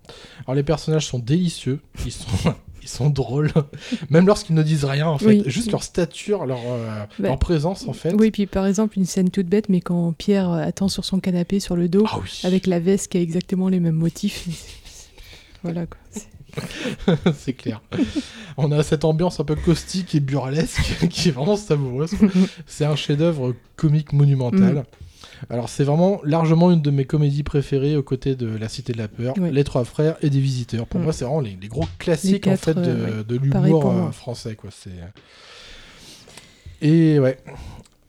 Alors 0.47 0.55
les 0.55 0.63
personnages 0.63 1.05
sont 1.05 1.19
délicieux, 1.19 1.79
ils 2.05 2.11
sont 2.11 2.27
ils 2.81 2.87
sont 2.89 3.09
drôles, 3.09 3.51
même 4.09 4.25
lorsqu'ils 4.27 4.55
ne 4.55 4.63
disent 4.63 4.83
rien 4.85 5.07
en 5.07 5.17
fait, 5.17 5.25
Oui. 5.27 5.43
juste 5.45 5.71
leur 5.71 5.83
stature, 5.83 6.45
leur 6.45 6.59
euh, 6.65 7.03
Bah, 7.19 7.29
leur 7.29 7.39
présence 7.39 7.87
en 7.87 7.93
fait. 7.93 8.13
Oui, 8.13 8.29
puis 8.31 8.45
par 8.45 8.65
exemple, 8.65 8.97
une 8.97 9.05
scène 9.05 9.29
toute 9.29 9.47
bête, 9.47 9.69
mais 9.69 9.79
quand 9.81 10.11
Pierre 10.13 10.49
attend 10.51 10.87
sur 10.89 11.05
son 11.05 11.19
canapé, 11.19 11.59
sur 11.61 11.75
le 11.77 11.87
dos, 11.89 12.05
Ah 12.09 12.19
oui. 12.21 12.41
avec 12.43 12.65
la 12.67 12.79
veste 12.79 13.11
qui 13.11 13.17
a 13.17 13.21
exactement 13.21 13.67
les 13.69 13.79
mêmes 13.81 13.95
motifs. 13.95 14.47
voilà 15.63 15.85
quoi. 15.85 15.97
C'est- 17.35 17.53
clair. 17.53 17.81
On 18.57 18.71
a 18.71 18.83
cette 18.83 19.05
ambiance 19.05 19.39
un 19.39 19.43
peu 19.43 19.55
caustique 19.55 20.13
et 20.15 20.19
burlesque 20.19 21.07
qui 21.09 21.29
est 21.29 21.31
vraiment 21.31 21.55
savoureuse. 21.57 22.11
C'est 22.67 22.85
un 22.85 22.95
chef-d'œuvre 22.95 23.55
comique 23.75 24.13
monumental. 24.13 24.75
Mm. 24.75 24.83
Alors 25.49 25.67
c'est 25.67 25.83
vraiment 25.83 26.21
largement 26.23 26.71
une 26.71 26.81
de 26.81 26.91
mes 26.91 27.03
comédies 27.05 27.43
préférées 27.43 27.97
aux 27.97 28.03
côtés 28.03 28.35
de 28.35 28.47
La 28.47 28.69
Cité 28.69 28.93
de 28.93 28.97
la 28.97 29.07
Peur. 29.09 29.33
Les 29.39 29.63
Trois 29.65 29.83
Frères 29.83 30.15
et 30.21 30.29
des 30.29 30.39
Visiteurs. 30.39 30.85
Pour 30.85 30.99
Mm. 30.99 31.03
moi 31.03 31.13
c'est 31.13 31.25
vraiment 31.25 31.41
les, 31.41 31.57
les 31.61 31.67
gros 31.67 31.85
classiques 31.99 32.45
Les 32.45 32.53
en 32.53 32.57
fait 32.57 32.75
de, 32.75 32.81
euh, 32.87 33.23
l'humour 33.41 33.91
euh, 33.91 34.11
français 34.11 34.55
quoi. 34.55 34.69
C'est 34.71 34.91
et 36.81 37.19
ouais. 37.19 37.37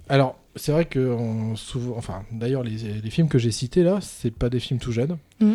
Alors 0.08 0.38
c'est 0.56 0.70
vrai 0.72 0.84
que 0.84 1.00
on- 1.00 1.56
souvent, 1.56 1.96
enfin 1.96 2.22
d'ailleurs 2.30 2.62
les, 2.62 2.76
les 3.02 3.10
films 3.10 3.28
que 3.28 3.38
j'ai 3.38 3.50
cités 3.50 3.82
là, 3.82 3.98
c'est 4.00 4.30
pas 4.30 4.48
des 4.50 4.60
films 4.60 4.78
tout 4.80 4.92
jeunes. 4.92 5.16
Mm. 5.40 5.52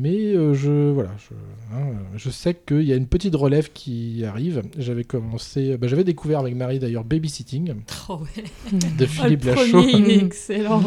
Mais 0.00 0.34
euh, 0.34 0.54
je 0.54 0.90
voilà, 0.92 1.10
je, 1.18 1.34
hein, 1.76 1.92
je 2.16 2.30
sais 2.30 2.54
qu'il 2.54 2.82
y 2.84 2.92
a 2.92 2.96
une 2.96 3.06
petite 3.06 3.34
relève 3.34 3.70
qui 3.72 4.24
arrive. 4.24 4.62
J'avais 4.78 5.04
commencé, 5.04 5.76
bah, 5.76 5.88
j'avais 5.88 6.04
découvert 6.04 6.38
avec 6.40 6.54
Marie 6.54 6.78
d'ailleurs 6.78 7.04
Babysitting 7.04 7.74
Oh 8.08 8.20
ouais. 8.22 8.44
de 8.98 9.04
Oh, 9.04 9.06
Philippe 9.06 9.44
le 9.44 9.50
Lachaud. 9.50 9.82
premier, 9.82 9.92
il 9.96 10.10
est 10.10 10.16
excellent. 10.24 10.82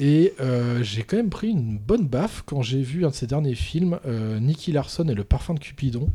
Et 0.00 0.32
euh, 0.40 0.82
j'ai 0.82 1.02
quand 1.02 1.16
même 1.16 1.30
pris 1.30 1.48
une 1.48 1.78
bonne 1.78 2.06
baffe 2.06 2.42
quand 2.46 2.62
j'ai 2.62 2.80
vu 2.82 3.04
un 3.04 3.10
de 3.10 3.14
ses 3.14 3.26
derniers 3.26 3.54
films, 3.54 3.98
euh, 4.06 4.38
Nicky 4.40 4.72
Larson 4.72 5.08
et 5.08 5.14
le 5.14 5.24
parfum 5.24 5.54
de 5.54 5.58
Cupidon. 5.60 6.10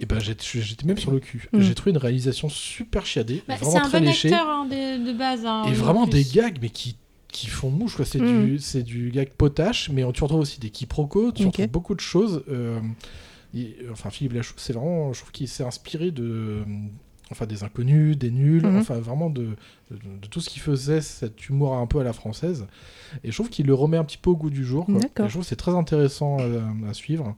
Et 0.00 0.06
ben 0.06 0.18
j'étais 0.18 0.84
même 0.86 0.98
sur 0.98 1.12
le 1.12 1.20
cul. 1.20 1.48
Mm. 1.52 1.60
J'ai 1.60 1.74
trouvé 1.74 1.92
une 1.92 1.98
réalisation 1.98 2.48
super 2.48 3.06
chiadée, 3.06 3.42
Bah, 3.46 3.54
vraiment 3.54 3.70
c'est 3.70 3.78
un 3.78 3.88
très 3.88 4.00
bon 4.00 4.08
acteur 4.08 4.48
hein, 4.48 4.66
de, 4.68 5.06
de 5.12 5.16
base. 5.16 5.46
hein, 5.46 5.62
et 5.66 5.70
en 5.70 5.72
vraiment 5.74 6.06
plus. 6.08 6.24
des 6.24 6.24
gags, 6.40 6.58
mais 6.60 6.70
qui, 6.70 6.96
qui 7.32 7.48
font 7.48 7.70
mouche. 7.70 7.96
quoi. 7.96 8.04
C'est 8.04 8.20
Mm. 8.20 8.46
du, 8.46 8.58
c'est 8.60 8.82
du 8.84 9.10
gag 9.10 9.30
potache, 9.30 9.90
mais 9.90 10.02
tu 10.12 10.22
retrouves 10.22 10.40
aussi 10.42 10.60
des 10.60 10.70
quiproquos, 10.70 11.32
tu 11.32 11.46
retrouves 11.46 11.66
beaucoup 11.68 11.94
de 11.96 12.00
choses. 12.00 12.44
euh, 12.48 12.78
et- 13.54 13.76
enfin, 13.90 14.10
Philippe 14.10 14.34
Lachaud, 14.34 14.54
c'est 14.58 14.72
vraiment, 14.72 15.12
je 15.12 15.18
trouve 15.20 15.32
qu'il 15.32 15.48
s'est 15.48 15.64
inspiré 15.64 16.10
de, 16.10 16.62
enfin 17.30 17.46
des 17.46 17.64
inconnus, 17.64 18.16
des 18.16 18.30
nuls, 18.30 18.66
Mhm. 18.66 18.76
enfin 18.78 18.94
vraiment 19.00 19.30
de, 19.30 19.48
de, 19.90 19.96
de 20.22 20.26
tout 20.30 20.40
ce 20.40 20.48
qui 20.50 20.58
faisait 20.58 21.00
cet 21.00 21.48
humour 21.48 21.74
un 21.74 21.86
peu 21.86 21.98
à 21.98 22.04
la 22.04 22.12
française. 22.12 22.66
Et 23.24 23.30
je 23.30 23.34
trouve 23.36 23.48
qu'il 23.50 23.66
le 23.66 23.74
remet 23.74 23.96
un 23.96 24.04
petit 24.04 24.18
peu 24.18 24.30
au 24.30 24.36
goût 24.36 24.50
du 24.50 24.64
jour. 24.64 24.86
quoi. 24.86 24.98
D'accord. 24.98 25.26
Et 25.26 25.28
je 25.28 25.32
trouve 25.34 25.42
que 25.44 25.48
c'est 25.48 25.56
très 25.56 25.74
intéressant 25.74 26.36
à 26.88 26.94
suivre. 26.94 27.34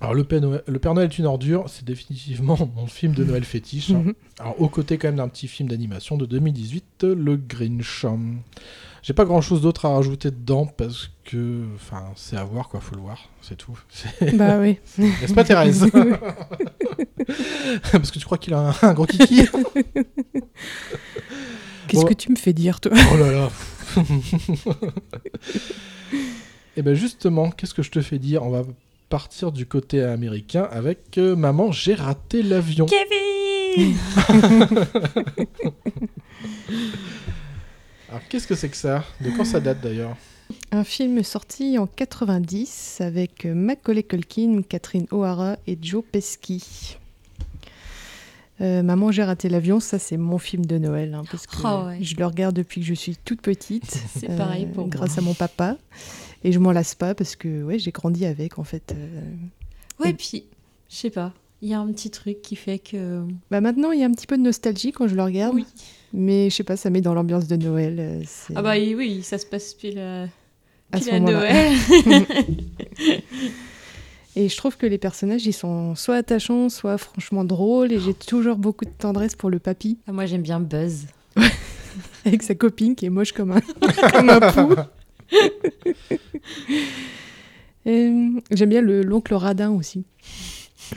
Alors 0.00 0.14
le 0.14 0.22
Père, 0.22 0.40
Noël, 0.40 0.62
le 0.66 0.78
Père 0.78 0.94
Noël 0.94 1.08
est 1.10 1.18
une 1.18 1.26
ordure, 1.26 1.64
c'est 1.68 1.84
définitivement 1.84 2.56
mon 2.76 2.86
film 2.86 3.14
de 3.14 3.24
Noël 3.24 3.42
fétiche. 3.44 3.90
hein. 3.90 4.02
Mhm. 4.06 4.14
Alors 4.38 4.60
aux 4.60 4.68
côtés 4.68 4.96
quand 4.96 5.08
même 5.08 5.16
d'un 5.16 5.26
petit 5.28 5.48
film 5.48 5.68
d'animation 5.68 6.16
de 6.16 6.24
2018, 6.24 7.02
Le 7.04 7.36
Grinch. 7.36 8.06
J'ai 9.02 9.12
pas 9.12 9.24
grand 9.24 9.40
chose 9.40 9.62
d'autre 9.62 9.86
à 9.86 9.94
rajouter 9.94 10.30
dedans 10.30 10.66
parce 10.66 11.10
que, 11.24 11.64
enfin, 11.74 12.04
c'est 12.16 12.36
à 12.36 12.44
voir 12.44 12.68
quoi, 12.68 12.80
faut 12.80 12.94
le 12.94 13.00
voir, 13.00 13.28
c'est 13.40 13.56
tout. 13.56 13.76
Bah 14.34 14.58
oui. 14.60 14.78
N'est-ce 14.98 15.34
pas 15.34 15.44
Thérèse? 15.44 15.86
Parce 17.92 18.10
que 18.10 18.18
tu 18.18 18.24
crois 18.24 18.38
qu'il 18.38 18.54
a 18.54 18.70
un, 18.70 18.74
un 18.82 18.94
gros 18.94 19.04
kiki? 19.06 19.42
Qu'est-ce 21.86 22.02
Bon. 22.02 22.08
que 22.08 22.14
tu 22.14 22.30
me 22.30 22.36
fais 22.36 22.52
dire, 22.52 22.80
toi? 22.80 22.92
Oh 23.12 23.16
là 23.16 23.30
là 23.32 23.50
Et 26.76 26.82
ben 26.82 26.94
justement, 26.94 27.50
qu'est-ce 27.50 27.74
que 27.74 27.82
je 27.82 27.90
te 27.90 28.00
fais 28.00 28.18
dire? 28.18 28.42
On 28.42 28.50
va 28.50 28.62
partir 29.08 29.52
du 29.52 29.66
côté 29.66 30.02
américain 30.02 30.68
avec 30.70 31.18
euh, 31.18 31.34
Maman, 31.36 31.72
j'ai 31.72 31.94
raté 31.94 32.42
l'avion. 32.42 32.86
Kevin 32.86 33.94
Alors 38.08 38.22
qu'est-ce 38.28 38.46
que 38.46 38.54
c'est 38.54 38.68
que 38.68 38.76
ça? 38.76 39.04
De 39.20 39.30
quand 39.30 39.44
ça 39.44 39.60
date 39.60 39.80
d'ailleurs? 39.82 40.16
Un 40.72 40.84
film 40.84 41.22
sorti 41.22 41.76
en 41.78 41.86
90 41.86 43.02
avec 43.02 43.44
euh, 43.44 43.54
Macaulay 43.54 44.02
Culkin, 44.02 44.62
Catherine 44.66 45.06
O'Hara 45.10 45.56
et 45.66 45.78
Joe 45.80 46.02
Pesci. 46.10 46.96
Euh, 48.60 48.82
Maman, 48.82 49.12
j'ai 49.12 49.22
raté 49.22 49.48
l'avion, 49.48 49.78
ça 49.78 49.98
c'est 49.98 50.16
mon 50.16 50.38
film 50.38 50.64
de 50.66 50.78
Noël, 50.78 51.14
hein, 51.14 51.22
parce 51.30 51.46
que 51.46 51.54
Oh 51.64 51.86
ouais. 51.86 51.98
je 52.02 52.16
le 52.16 52.26
regarde 52.26 52.56
depuis 52.56 52.80
que 52.80 52.86
je 52.86 52.94
suis 52.94 53.16
toute 53.16 53.40
petite. 53.42 53.84
euh, 53.96 54.08
C'est 54.20 54.36
pareil 54.36 54.66
pour 54.66 54.86
moi. 54.86 54.90
Grâce 54.90 55.18
à 55.18 55.20
mon 55.20 55.34
papa. 55.34 55.76
Et 56.44 56.52
je 56.52 56.58
m'en 56.58 56.72
lasse 56.72 56.94
pas 56.94 57.14
parce 57.14 57.34
que 57.36 57.62
ouais, 57.64 57.78
j'ai 57.78 57.90
grandi 57.90 58.24
avec 58.26 58.58
en 58.58 58.64
fait. 58.64 58.94
euh. 58.96 59.20
Ouais, 60.00 60.10
Et- 60.10 60.14
puis, 60.14 60.44
je 60.88 60.94
sais 60.96 61.10
pas, 61.10 61.32
il 61.62 61.68
y 61.68 61.74
a 61.74 61.80
un 61.80 61.90
petit 61.92 62.10
truc 62.10 62.40
qui 62.42 62.54
fait 62.56 62.78
que. 62.78 63.22
Bah 63.50 63.60
maintenant, 63.60 63.90
il 63.92 64.00
y 64.00 64.02
a 64.04 64.06
un 64.06 64.12
petit 64.12 64.26
peu 64.26 64.36
de 64.38 64.42
nostalgie 64.42 64.92
quand 64.92 65.08
je 65.08 65.14
le 65.16 65.22
regarde. 65.22 65.54
Oui. 65.54 65.66
Mais 66.12 66.48
je 66.50 66.54
sais 66.56 66.64
pas, 66.64 66.76
ça 66.76 66.88
met 66.90 67.00
dans 67.00 67.12
l'ambiance 67.14 67.46
de 67.48 67.56
Noël. 67.56 67.96
euh, 67.98 68.22
Ah 68.54 68.62
bah 68.62 68.74
oui, 68.78 69.22
ça 69.22 69.36
se 69.38 69.44
passe 69.46 69.74
pile 69.74 69.98
à, 69.98 70.22
à 70.22 70.28
pile 70.92 71.02
ce 71.02 71.10
à. 71.10 71.20
Noël. 71.20 71.72
Et 74.36 74.48
je 74.48 74.56
trouve 74.56 74.76
que 74.76 74.86
les 74.86 74.98
personnages, 74.98 75.44
ils 75.46 75.52
sont 75.52 75.94
soit 75.96 76.14
attachants, 76.16 76.68
soit 76.68 76.96
franchement 76.96 77.44
drôles. 77.44 77.92
Et 77.92 77.98
j'ai 77.98 78.14
toujours 78.14 78.56
beaucoup 78.56 78.84
de 78.84 78.90
tendresse 78.96 79.34
pour 79.34 79.50
le 79.50 79.58
papy, 79.58 79.98
Ah, 80.06 80.12
moi 80.12 80.26
j'aime 80.26 80.42
bien 80.42 80.60
Buzz. 80.60 81.06
avec 82.24 82.42
sa 82.44 82.54
copine 82.54 82.94
qui 82.94 83.06
est 83.06 83.10
moche 83.10 83.32
comme 83.32 83.50
un, 83.52 83.60
comme 84.12 84.28
un 84.30 84.40
pou. 84.52 84.74
Et, 87.86 88.12
J'aime 88.50 88.68
bien 88.68 88.80
le- 88.82 89.02
l'oncle 89.02 89.34
radin 89.34 89.70
aussi. 89.70 90.04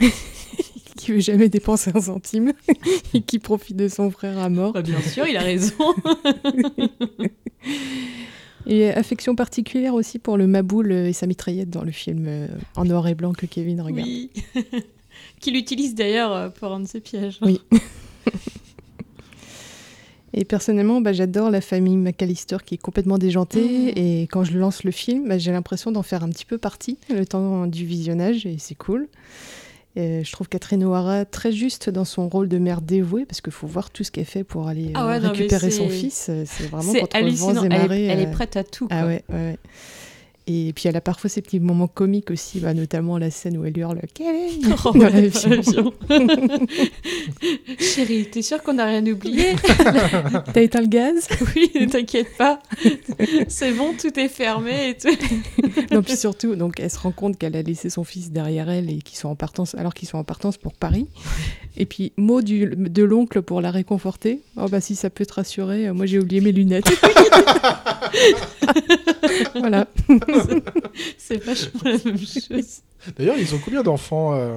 qui 0.96 1.10
veut 1.12 1.20
jamais 1.20 1.48
dépenser 1.48 1.90
un 1.94 2.00
centime 2.00 2.52
et 3.14 3.22
qui 3.22 3.38
profite 3.38 3.76
de 3.76 3.88
son 3.88 4.10
frère 4.10 4.38
à 4.38 4.48
mort. 4.48 4.72
Bah, 4.72 4.82
bien 4.82 5.00
sûr, 5.00 5.26
il 5.26 5.36
a 5.36 5.40
raison. 5.42 5.74
Et 8.66 8.90
affection 8.90 9.34
particulière 9.34 9.94
aussi 9.94 10.18
pour 10.20 10.36
le 10.36 10.46
Maboul 10.46 10.92
et 10.92 11.12
sa 11.12 11.26
mitraillette 11.26 11.70
dans 11.70 11.82
le 11.82 11.90
film 11.90 12.26
euh, 12.28 12.46
en 12.76 12.84
noir 12.84 13.08
et 13.08 13.14
blanc 13.16 13.32
que 13.32 13.46
Kevin 13.46 13.80
regarde. 13.80 14.06
oui. 14.08 14.30
Qu'il 15.40 15.56
utilise 15.56 15.94
d'ailleurs 15.96 16.32
euh, 16.32 16.48
pour 16.48 16.72
un 16.72 16.80
de 16.80 16.86
ses 16.86 17.00
pièges. 17.00 17.38
Oui. 17.42 17.60
Et 20.34 20.44
personnellement, 20.44 21.00
bah, 21.00 21.12
j'adore 21.12 21.50
la 21.50 21.60
famille 21.60 21.96
McAllister 21.96 22.56
qui 22.64 22.76
est 22.76 22.78
complètement 22.78 23.18
déjantée. 23.18 24.20
Et 24.20 24.22
quand 24.22 24.44
je 24.44 24.58
lance 24.58 24.84
le 24.84 24.90
film, 24.90 25.28
bah, 25.28 25.38
j'ai 25.38 25.52
l'impression 25.52 25.92
d'en 25.92 26.02
faire 26.02 26.24
un 26.24 26.30
petit 26.30 26.46
peu 26.46 26.58
partie 26.58 26.98
le 27.10 27.26
temps 27.26 27.66
du 27.66 27.84
visionnage 27.84 28.46
et 28.46 28.56
c'est 28.58 28.74
cool. 28.74 29.08
Et 29.94 30.24
je 30.24 30.32
trouve 30.32 30.48
Catherine 30.48 30.84
O'Hara 30.84 31.26
très 31.26 31.52
juste 31.52 31.90
dans 31.90 32.06
son 32.06 32.26
rôle 32.28 32.48
de 32.48 32.56
mère 32.56 32.80
dévouée 32.80 33.26
parce 33.26 33.42
qu'il 33.42 33.52
faut 33.52 33.66
voir 33.66 33.90
tout 33.90 34.04
ce 34.04 34.10
qu'elle 34.10 34.24
fait 34.24 34.42
pour 34.42 34.68
aller 34.68 34.90
Ah 34.94 35.06
euh, 35.06 35.20
non, 35.20 35.32
récupérer 35.32 35.70
son 35.70 35.88
fils. 35.90 36.30
C'est 36.46 36.66
vraiment 36.68 36.94
contre 36.94 37.14
vents 37.14 37.20
hallucinant. 37.20 37.62
et 37.64 37.66
Elle 37.66 37.72
est, 37.72 37.78
marées, 37.78 38.04
elle 38.06 38.20
est 38.20 38.26
euh, 38.26 38.30
prête 38.30 38.56
à 38.56 38.64
tout. 38.64 38.88
Ah 38.90 39.00
quoi. 39.00 39.08
ouais, 39.08 39.24
ouais. 39.28 39.58
Et 40.48 40.72
puis 40.74 40.88
elle 40.88 40.96
a 40.96 41.00
parfois 41.00 41.30
ces 41.30 41.40
petits 41.40 41.60
moments 41.60 41.86
comiques 41.86 42.30
aussi, 42.32 42.58
bah, 42.58 42.74
notamment 42.74 43.16
la 43.16 43.30
scène 43.30 43.56
où 43.58 43.64
elle 43.64 43.78
hurle 43.78 44.00
Kevin 44.12 44.74
Oh, 44.84 44.90
dans 44.90 45.08
l'avion. 45.08 45.92
Chérie, 47.78 48.26
t'es 48.30 48.42
sûre 48.42 48.62
qu'on 48.62 48.74
n'a 48.74 48.86
rien 48.86 49.06
oublié? 49.06 49.54
T'as 50.52 50.62
éteint 50.62 50.80
le 50.80 50.88
gaz? 50.88 51.28
Oui, 51.54 51.70
ne 51.80 51.86
t'inquiète 51.86 52.36
pas. 52.36 52.60
C'est 53.48 53.72
bon, 53.72 53.94
tout 53.94 54.18
est 54.18 54.28
fermé 54.28 54.90
et 54.90 54.96
tout. 54.96 55.16
non, 55.92 56.02
puis 56.02 56.16
surtout, 56.16 56.56
donc 56.56 56.80
elle 56.80 56.90
se 56.90 56.98
rend 56.98 57.12
compte 57.12 57.38
qu'elle 57.38 57.56
a 57.56 57.62
laissé 57.62 57.88
son 57.88 58.02
fils 58.02 58.32
derrière 58.32 58.68
elle 58.68 58.90
et 58.90 58.98
qu'ils 58.98 59.18
sont 59.18 59.28
en 59.28 59.36
partance, 59.36 59.74
alors 59.76 59.94
qu'ils 59.94 60.08
sont 60.08 60.18
en 60.18 60.24
partance 60.24 60.56
pour 60.56 60.72
Paris. 60.72 61.06
Et 61.76 61.86
puis 61.86 62.12
mot 62.16 62.42
du, 62.42 62.66
de 62.66 63.02
l'oncle 63.02 63.42
pour 63.42 63.60
la 63.60 63.70
réconforter. 63.70 64.40
Oh 64.56 64.66
bah 64.68 64.80
si 64.80 64.94
ça 64.94 65.10
peut 65.10 65.24
te 65.24 65.34
rassurer, 65.34 65.88
euh, 65.88 65.94
moi 65.94 66.06
j'ai 66.06 66.18
oublié 66.18 66.40
mes 66.40 66.52
lunettes. 66.52 66.84
voilà. 69.54 69.86
C'est 71.18 71.42
vachement 71.42 71.80
la 71.84 71.98
même 72.04 72.18
chose. 72.18 72.80
D'ailleurs, 73.16 73.36
ils 73.38 73.54
ont 73.54 73.58
combien 73.64 73.82
d'enfants 73.82 74.34
euh, 74.34 74.56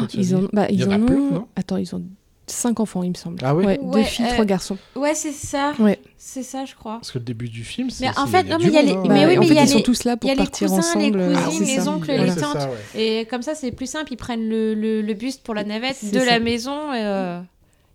cette 0.00 0.14
ils 0.14 0.34
ont, 0.34 0.48
bah, 0.52 0.66
Il 0.68 0.80
y 0.80 0.82
ils 0.82 0.88
en 0.88 1.02
en 1.02 1.12
ont. 1.12 1.46
Attends, 1.56 1.76
ils 1.76 1.94
ont 1.94 2.02
cinq 2.46 2.80
enfants, 2.80 3.02
il 3.02 3.10
me 3.10 3.14
semble. 3.14 3.38
Ah 3.42 3.54
ouais 3.54 3.78
deux 3.82 4.02
filles, 4.02 4.26
euh, 4.26 4.32
trois 4.32 4.44
garçons. 4.44 4.78
Ouais, 4.94 5.14
c'est 5.14 5.32
ça. 5.32 5.72
Ouais. 5.78 6.00
C'est 6.18 6.42
ça, 6.42 6.64
je 6.64 6.74
crois. 6.74 6.94
Parce 6.94 7.10
que 7.12 7.18
le 7.18 7.24
début 7.24 7.48
du 7.48 7.64
film, 7.64 7.90
c'est. 7.90 8.04
Mais 8.06 8.18
en 8.18 8.26
fait, 8.26 8.44
non, 8.44 8.56
mais 8.58 8.66
il 8.66 8.72
y 8.72 8.78
a 8.78 8.82
les, 8.82 8.94
monde, 8.94 9.08
mais 9.08 9.22
Bah, 9.24 9.28
oui, 9.28 9.36
en 9.38 9.40
mais 9.40 9.46
fait, 9.46 9.52
il 9.52 9.56
y 9.56 9.58
a 9.58 9.62
ils 9.64 9.68
sont 9.68 9.76
les- 9.78 9.82
tous 9.82 10.04
là 10.04 10.16
pour 10.16 10.28
il 10.28 10.32
y 10.32 10.32
a 10.32 10.34
les 10.34 10.44
partir 10.44 10.68
cousins, 10.68 10.78
ensemble, 10.80 11.18
les 11.18 11.34
cousines, 11.34 11.64
c'est 11.66 11.76
les 11.76 11.80
ça. 11.82 11.90
oncles, 11.90 12.10
les 12.12 12.34
tantes. 12.34 12.58
ça. 12.60 12.70
Et 12.94 13.26
comme 13.30 13.42
ça, 13.42 13.54
c'est 13.54 13.70
plus 13.72 13.86
simple. 13.90 14.12
Ils 14.12 14.16
prennent 14.16 14.48
le, 14.48 14.74
le, 14.74 15.02
le 15.02 15.14
buste 15.14 15.42
pour 15.42 15.54
la 15.54 15.64
navette 15.64 16.10
de 16.12 16.18
ça. 16.18 16.24
la 16.24 16.38
maison 16.40 16.92
et, 16.92 17.00
euh, 17.02 17.40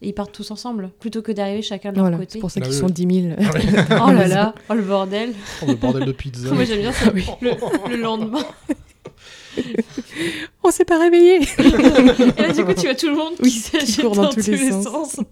et 0.02 0.10
ils 0.10 0.14
partent 0.14 0.32
tous 0.32 0.50
ensemble, 0.52 0.90
plutôt 1.00 1.22
que 1.22 1.32
d'arriver 1.32 1.62
chacun 1.62 1.92
de 1.92 1.96
leur 1.98 2.06
Voilà, 2.06 2.18
côté. 2.18 2.30
c'est 2.34 2.40
pour 2.40 2.50
ça 2.52 2.60
Ah 2.62 2.66
qu'ils 2.66 2.74
oui, 2.74 2.80
sont 2.80 2.86
oui. 2.88 2.94
10 2.94 3.22
000. 3.22 3.36
Oh 4.08 4.12
là 4.12 4.28
là, 4.28 4.56
oh 4.70 4.74
le 4.74 4.82
bordel. 4.82 5.34
Oh, 5.62 5.66
le 5.68 5.76
bordel 5.76 6.06
de 6.06 6.12
pizza. 6.12 6.52
Moi 6.52 6.64
j'aime 6.66 6.80
bien 6.80 6.92
ça. 6.92 7.12
Le, 7.12 7.90
le 7.90 7.96
lendemain. 8.02 8.44
On 10.64 10.72
s'est 10.72 10.86
pas 10.86 11.00
réveillé. 11.00 11.38
Et 12.38 12.42
là, 12.42 12.54
du 12.54 12.64
coup, 12.66 12.74
tu 12.74 12.86
vois 12.88 12.96
tout 12.96 13.08
le 13.10 13.16
monde 13.16 13.36
qui 13.36 13.44
Oui, 13.44 13.52
s'agite 13.52 13.96
qui 13.96 14.02
court 14.02 14.16
dans 14.16 14.30
tous 14.30 14.48
les 14.48 14.72
sens. 14.72 15.18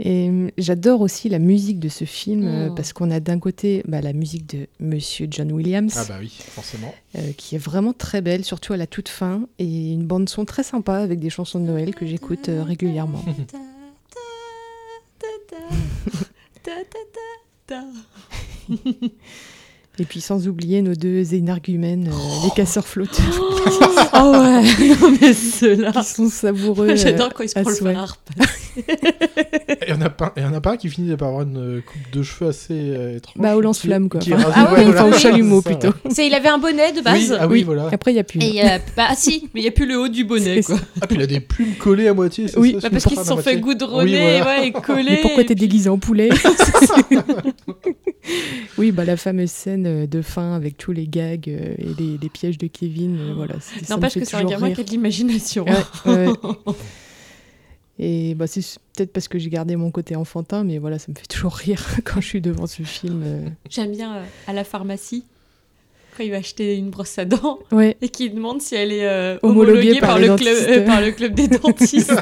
Et 0.00 0.28
euh, 0.28 0.48
j'adore 0.58 1.02
aussi 1.02 1.28
la 1.28 1.38
musique 1.38 1.78
de 1.78 1.88
ce 1.88 2.04
film 2.04 2.44
euh, 2.44 2.68
Mm. 2.70 2.74
parce 2.74 2.92
qu'on 2.92 3.12
a 3.12 3.20
d'un 3.20 3.38
côté 3.38 3.84
bah, 3.86 4.00
la 4.00 4.12
musique 4.12 4.44
de 4.48 4.66
Monsieur 4.80 5.28
John 5.30 5.52
Williams 5.52 5.94
Ah 5.96 6.04
bah 6.08 6.16
oui, 6.20 6.32
forcément. 6.50 6.92
euh, 7.16 7.30
qui 7.36 7.54
est 7.54 7.58
vraiment 7.58 7.92
très 7.92 8.20
belle, 8.20 8.44
surtout 8.44 8.72
à 8.72 8.76
la 8.76 8.88
toute 8.88 9.08
fin, 9.08 9.42
et 9.60 9.92
une 9.92 10.04
bande 10.04 10.28
son 10.28 10.44
très 10.44 10.64
sympa 10.64 10.96
avec 10.96 11.20
des 11.20 11.30
chansons 11.30 11.60
de 11.60 11.66
Noël 11.66 11.94
que 11.94 12.06
j'écoute 12.06 12.48
euh, 12.48 12.64
régulièrement. 12.64 13.24
Et 19.98 20.04
puis 20.04 20.20
sans 20.20 20.48
oublier 20.48 20.82
nos 20.82 20.94
deux 20.94 21.34
énergumènes, 21.34 22.08
euh, 22.08 22.44
les 22.44 22.50
casseurs 22.50 22.86
flotteurs, 22.86 23.24
Oh 24.16 24.32
ouais, 24.32 24.62
non 25.00 25.16
mais 25.20 25.32
ceux-là. 25.32 25.92
qui 25.92 26.04
sont 26.04 26.28
savoureux. 26.28 26.88
euh, 26.90 26.96
J'adore 26.96 27.32
quand 27.32 27.42
ils 27.44 27.48
se 27.48 27.58
à 27.58 27.62
prend 27.62 27.70
le. 27.70 27.76
Et 28.76 29.86
il 29.86 29.90
y 29.90 29.92
en 29.92 30.00
a 30.00 30.10
pas, 30.10 30.32
en 30.36 30.52
a 30.54 30.76
qui 30.76 30.88
finit 30.88 31.16
par 31.16 31.28
avoir 31.28 31.42
une 31.42 31.56
euh, 31.58 31.80
coupe 31.80 32.10
de 32.12 32.22
cheveux 32.22 32.50
assez 32.50 32.74
euh, 32.74 33.16
étrange. 33.16 33.34
Bah, 33.38 33.56
au 33.56 33.60
lance-flamme, 33.60 34.08
quoi. 34.08 34.20
Enfin, 34.20 34.36
ah 34.54 34.72
ouais, 34.72 34.78
oui, 34.80 34.84
voilà. 34.86 35.04
enfin, 35.06 35.16
au 35.16 35.18
chalumeau, 35.18 35.62
ça, 35.62 35.70
plutôt. 35.70 35.88
ouais. 36.04 36.26
Il 36.26 36.34
avait 36.34 36.48
un 36.48 36.58
bonnet 36.58 36.92
de 36.92 36.98
Oui, 36.98 37.02
base. 37.02 37.36
ah 37.38 37.46
oui, 37.46 37.62
voilà. 37.62 37.88
Après, 37.92 38.10
il 38.10 38.14
n'y 38.14 38.20
a 38.20 38.24
plus. 38.24 38.40
Et 38.40 38.48
il 38.48 38.54
y 38.54 38.60
a... 38.62 38.78
bah 38.96 39.06
ah, 39.10 39.14
si, 39.16 39.48
mais 39.54 39.60
il 39.60 39.62
n'y 39.62 39.68
a 39.68 39.72
plus 39.72 39.86
le 39.86 39.98
haut 39.98 40.08
du 40.08 40.24
bonnet 40.24 40.62
quoi. 40.62 40.76
Ah, 41.00 41.06
puis 41.06 41.16
il 41.16 41.22
a 41.22 41.26
des 41.26 41.40
plumes 41.40 41.74
collées 41.78 42.08
à 42.08 42.14
moitié, 42.14 42.48
c'est 42.48 42.58
Oui, 42.58 42.72
ça 42.80 42.88
Bah, 42.88 42.90
parce 42.90 43.04
qu'ils 43.04 43.18
se 43.18 43.24
sont 43.24 43.36
fait 43.36 43.58
goudronner 43.58 44.12
Oui, 44.12 44.18
voilà. 44.42 44.60
ouais, 44.60 44.68
et 44.68 44.72
coller. 44.72 45.04
Mais 45.10 45.20
pourquoi 45.22 45.44
t'es 45.44 45.54
déguisé 45.54 45.88
en 45.88 45.98
poulet 45.98 46.30
Oui, 48.78 48.90
bah 48.90 49.04
la 49.04 49.16
fameuse 49.16 49.50
scène 49.50 49.83
euh, 49.86 50.06
de 50.06 50.22
fin 50.22 50.54
avec 50.54 50.76
tous 50.76 50.92
les 50.92 51.06
gags 51.06 51.48
euh, 51.48 51.74
et 51.78 51.94
les, 52.00 52.18
les 52.20 52.28
pièges 52.28 52.58
de 52.58 52.66
Kevin, 52.66 53.16
euh, 53.18 53.32
voilà. 53.34 53.54
c'est- 53.60 53.84
ça 53.84 53.96
me 53.96 54.00
N'empêche 54.00 54.14
que 54.14 54.24
c'est 54.24 54.36
un 54.36 54.44
gamin 54.44 54.70
qui 54.72 54.80
a 54.80 54.84
de 54.84 54.90
l'imagination. 54.90 55.64
Ouais, 55.64 55.72
ouais, 56.06 56.26
ouais. 56.28 56.74
Et 57.98 58.34
bah, 58.34 58.46
c'est 58.48 58.60
peut-être 58.96 59.12
parce 59.12 59.28
que 59.28 59.38
j'ai 59.38 59.50
gardé 59.50 59.76
mon 59.76 59.90
côté 59.92 60.16
enfantin, 60.16 60.64
mais 60.64 60.78
voilà, 60.78 60.98
ça 60.98 61.06
me 61.12 61.16
fait 61.16 61.26
toujours 61.28 61.54
rire 61.54 61.80
quand 62.04 62.20
je 62.20 62.26
suis 62.26 62.40
devant 62.40 62.66
ce 62.66 62.82
film. 62.82 63.52
J'aime 63.70 63.92
bien 63.92 64.16
euh, 64.16 64.24
à 64.48 64.52
la 64.52 64.64
pharmacie, 64.64 65.24
quand 66.16 66.24
il 66.24 66.30
va 66.32 66.38
acheter 66.38 66.76
une 66.76 66.90
brosse 66.90 67.18
à 67.18 67.24
dents 67.24 67.58
Ouais. 67.70 67.96
et 68.02 68.08
qu'il 68.08 68.34
demande 68.34 68.60
si 68.60 68.74
elle 68.74 68.90
est 68.92 69.06
euh, 69.06 69.38
Homologuée 69.42 69.80
homologuée 69.92 70.00
par 70.00 70.18
le 70.18 70.34
club, 70.36 70.56
euh, 70.68 70.84
par 70.86 71.00
le 71.00 71.12
club 71.12 71.34
des 71.34 71.46
dentistes. 71.58 72.12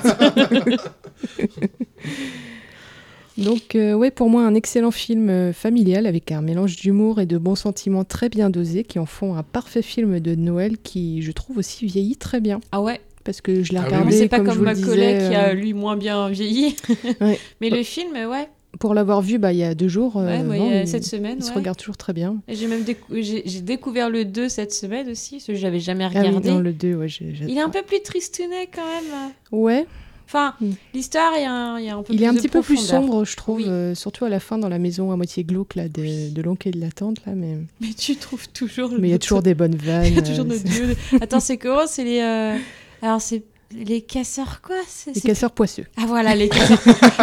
Donc, 3.39 3.75
euh, 3.75 3.94
ouais, 3.94 4.11
pour 4.11 4.28
moi, 4.28 4.43
un 4.44 4.55
excellent 4.55 4.91
film 4.91 5.31
euh, 5.31 5.52
familial 5.52 6.07
avec 6.07 6.33
un 6.33 6.43
mélange 6.43 6.77
d'humour 6.77 7.20
et 7.20 7.27
de 7.27 7.39
bons 7.39 7.55
sentiments 7.55 8.05
très 8.05 8.28
bien 8.28 8.51
dosés 8.51 8.85
qui 8.85 8.99
en 8.99 9.07
font 9.07 9.35
un 9.36 9.43
parfait 9.43 9.83
film 9.83 10.20
de 10.20 10.35
Noël 10.35 10.77
qui, 10.78 11.23
je 11.23 11.33
trouve, 11.33 11.59
aussi 11.59 11.86
vieillit 11.86 12.17
très 12.17 12.41
bien. 12.41 12.61
ah 12.73 12.83
ouais, 12.83 13.01
parce 13.25 13.41
que 13.41 13.62
je 13.62 13.73
l'ai 13.73 13.78
Ah 13.78 13.83
oui, 13.83 13.86
regardé. 13.86 14.07
Mais 14.11 14.17
c'est 14.19 14.28
pas 14.28 14.36
comme, 14.39 14.47
je 14.47 14.51
comme 14.51 14.59
vous 14.59 14.65
le 14.65 14.75
Macaulay 14.81 15.15
disais, 15.15 15.28
qui 15.31 15.35
a 15.35 15.49
euh, 15.49 15.52
lui 15.55 15.73
moins 15.73 15.97
bien 15.97 16.28
vieilli. 16.28 16.77
Ouais. 17.20 17.39
Mais 17.61 17.70
le 17.70 17.83
film, 17.83 18.12
ouais. 18.12 18.49
Pour 18.81 18.94
l'avoir 18.94 19.20
vu 19.20 19.39
bah, 19.39 19.52
il 19.52 19.59
y 19.59 19.65
a 19.65 19.75
deux 19.75 19.89
jours, 19.89 20.17
euh, 20.17 20.27
Ouais, 20.27 20.43
non, 20.43 20.81
il 20.81 20.89
cette 20.89 21.05
semaine, 21.05 21.36
il 21.41 21.44
se 21.44 21.52
regarde 21.52 21.77
toujours 21.77 21.99
très 21.99 22.15
bien. 22.15 22.36
Et 22.49 22.55
J'ai 22.55 22.67
même 22.67 22.83
décou- 22.85 23.20
j'ai 23.20 23.43
j'ai 23.44 23.61
découvert 23.61 24.09
le 24.09 24.25
2 24.25 24.49
cette 24.49 24.73
semaine 24.73 25.11
aussi, 25.11 25.36
parce 25.36 25.44
que 25.49 25.55
je 25.55 25.62
l'avais 25.62 25.78
jamais 25.78 26.05
Ah 26.05 26.11
oui, 26.15 26.19
regardé. 26.27 26.49
dans 26.49 26.59
le 26.61 26.73
2, 26.73 26.94
ouais, 26.94 27.07
Il 27.47 27.57
est 27.59 27.61
un 27.61 27.69
peu 27.69 27.83
plus 27.83 28.01
tristounet 28.02 28.69
quand 28.75 28.81
même. 28.85 29.31
Ouais, 29.52 29.86
Enfin, 30.26 30.55
Mm. 30.60 30.70
l'histoire, 30.94 31.33
il 31.36 31.42
y, 31.42 31.44
a 31.44 31.52
un, 31.52 31.78
il 31.78 31.84
y 31.86 31.89
a 31.91 31.97
un 31.97 32.02
peu 32.02 32.12
il 32.12 32.17
plus 32.17 32.25
est 32.25 32.28
un 32.28 32.33
de 32.33 32.39
petit 32.39 32.49
peu 32.49 32.62
plus 32.62 32.76
sombre, 32.78 33.25
je 33.25 33.36
trouve, 33.36 33.57
Oui. 33.59 33.65
euh, 33.68 33.94
surtout 33.94 34.25
à 34.25 34.28
la 34.28 34.41
fin 34.41 34.59
dans 34.59 34.68
la 34.68 34.78
maison 34.78 35.10
à 35.12 35.17
moitié 35.17 35.44
glauque 35.44 35.75
là, 35.75 35.89
de, 35.89 36.31
de 36.33 36.42
l'oncle 36.42 36.68
et 36.68 36.70
de 36.70 36.81
la 36.81 36.91
tante. 36.91 37.18
Là, 37.26 37.33
mais 37.34 37.59
Mais 37.81 37.92
tu 37.92 38.17
trouves 38.17 38.49
toujours 38.49 38.89
le 38.91 38.99
mais 38.99 39.09
il 39.09 39.10
y 39.12 39.15
a 39.15 39.18
toujours 39.18 39.42
des 39.42 39.55
bonnes 39.55 39.76
vannes. 39.76 40.05
Il 40.07 40.15
y 40.15 40.18
a 40.18 40.23
toujours 40.23 40.44
euh, 40.44 40.49
notre 40.49 40.60
c'est- 40.62 40.68
dieu. 40.68 40.97
Attends, 41.20 41.41
c'est 41.41 41.57
comment 41.59 41.86
C'est 41.86 42.05
les. 42.05 42.20
euh, 42.20 42.57
Alors, 43.02 43.20
c'est 43.20 43.42
les 43.75 44.02
casseurs 44.02 44.60
quoi 44.62 44.76
C'est- 44.89 45.15
Les 45.15 45.20
c'est- 45.20 45.28
casseurs 45.28 45.51
poisseux. 45.52 45.84
Ah 45.97 46.05
voilà, 46.07 46.34
les 46.34 46.49
casseurs, 46.51 46.78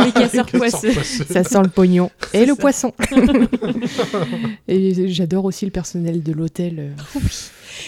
les 0.05 0.11
casseurs 0.11 0.45
poisseux. 0.45 0.91
Ça 0.93 1.43
sent 1.43 1.61
le 1.63 1.69
pognon. 1.69 2.09
Et 2.33 2.45
le 2.45 2.53
ça. 2.53 2.61
poisson. 2.61 2.93
et 4.67 5.07
j'adore 5.09 5.45
aussi 5.45 5.65
le 5.65 5.71
personnel 5.71 6.21
de 6.23 6.31
l'hôtel. 6.33 6.75
euh, 6.79 7.19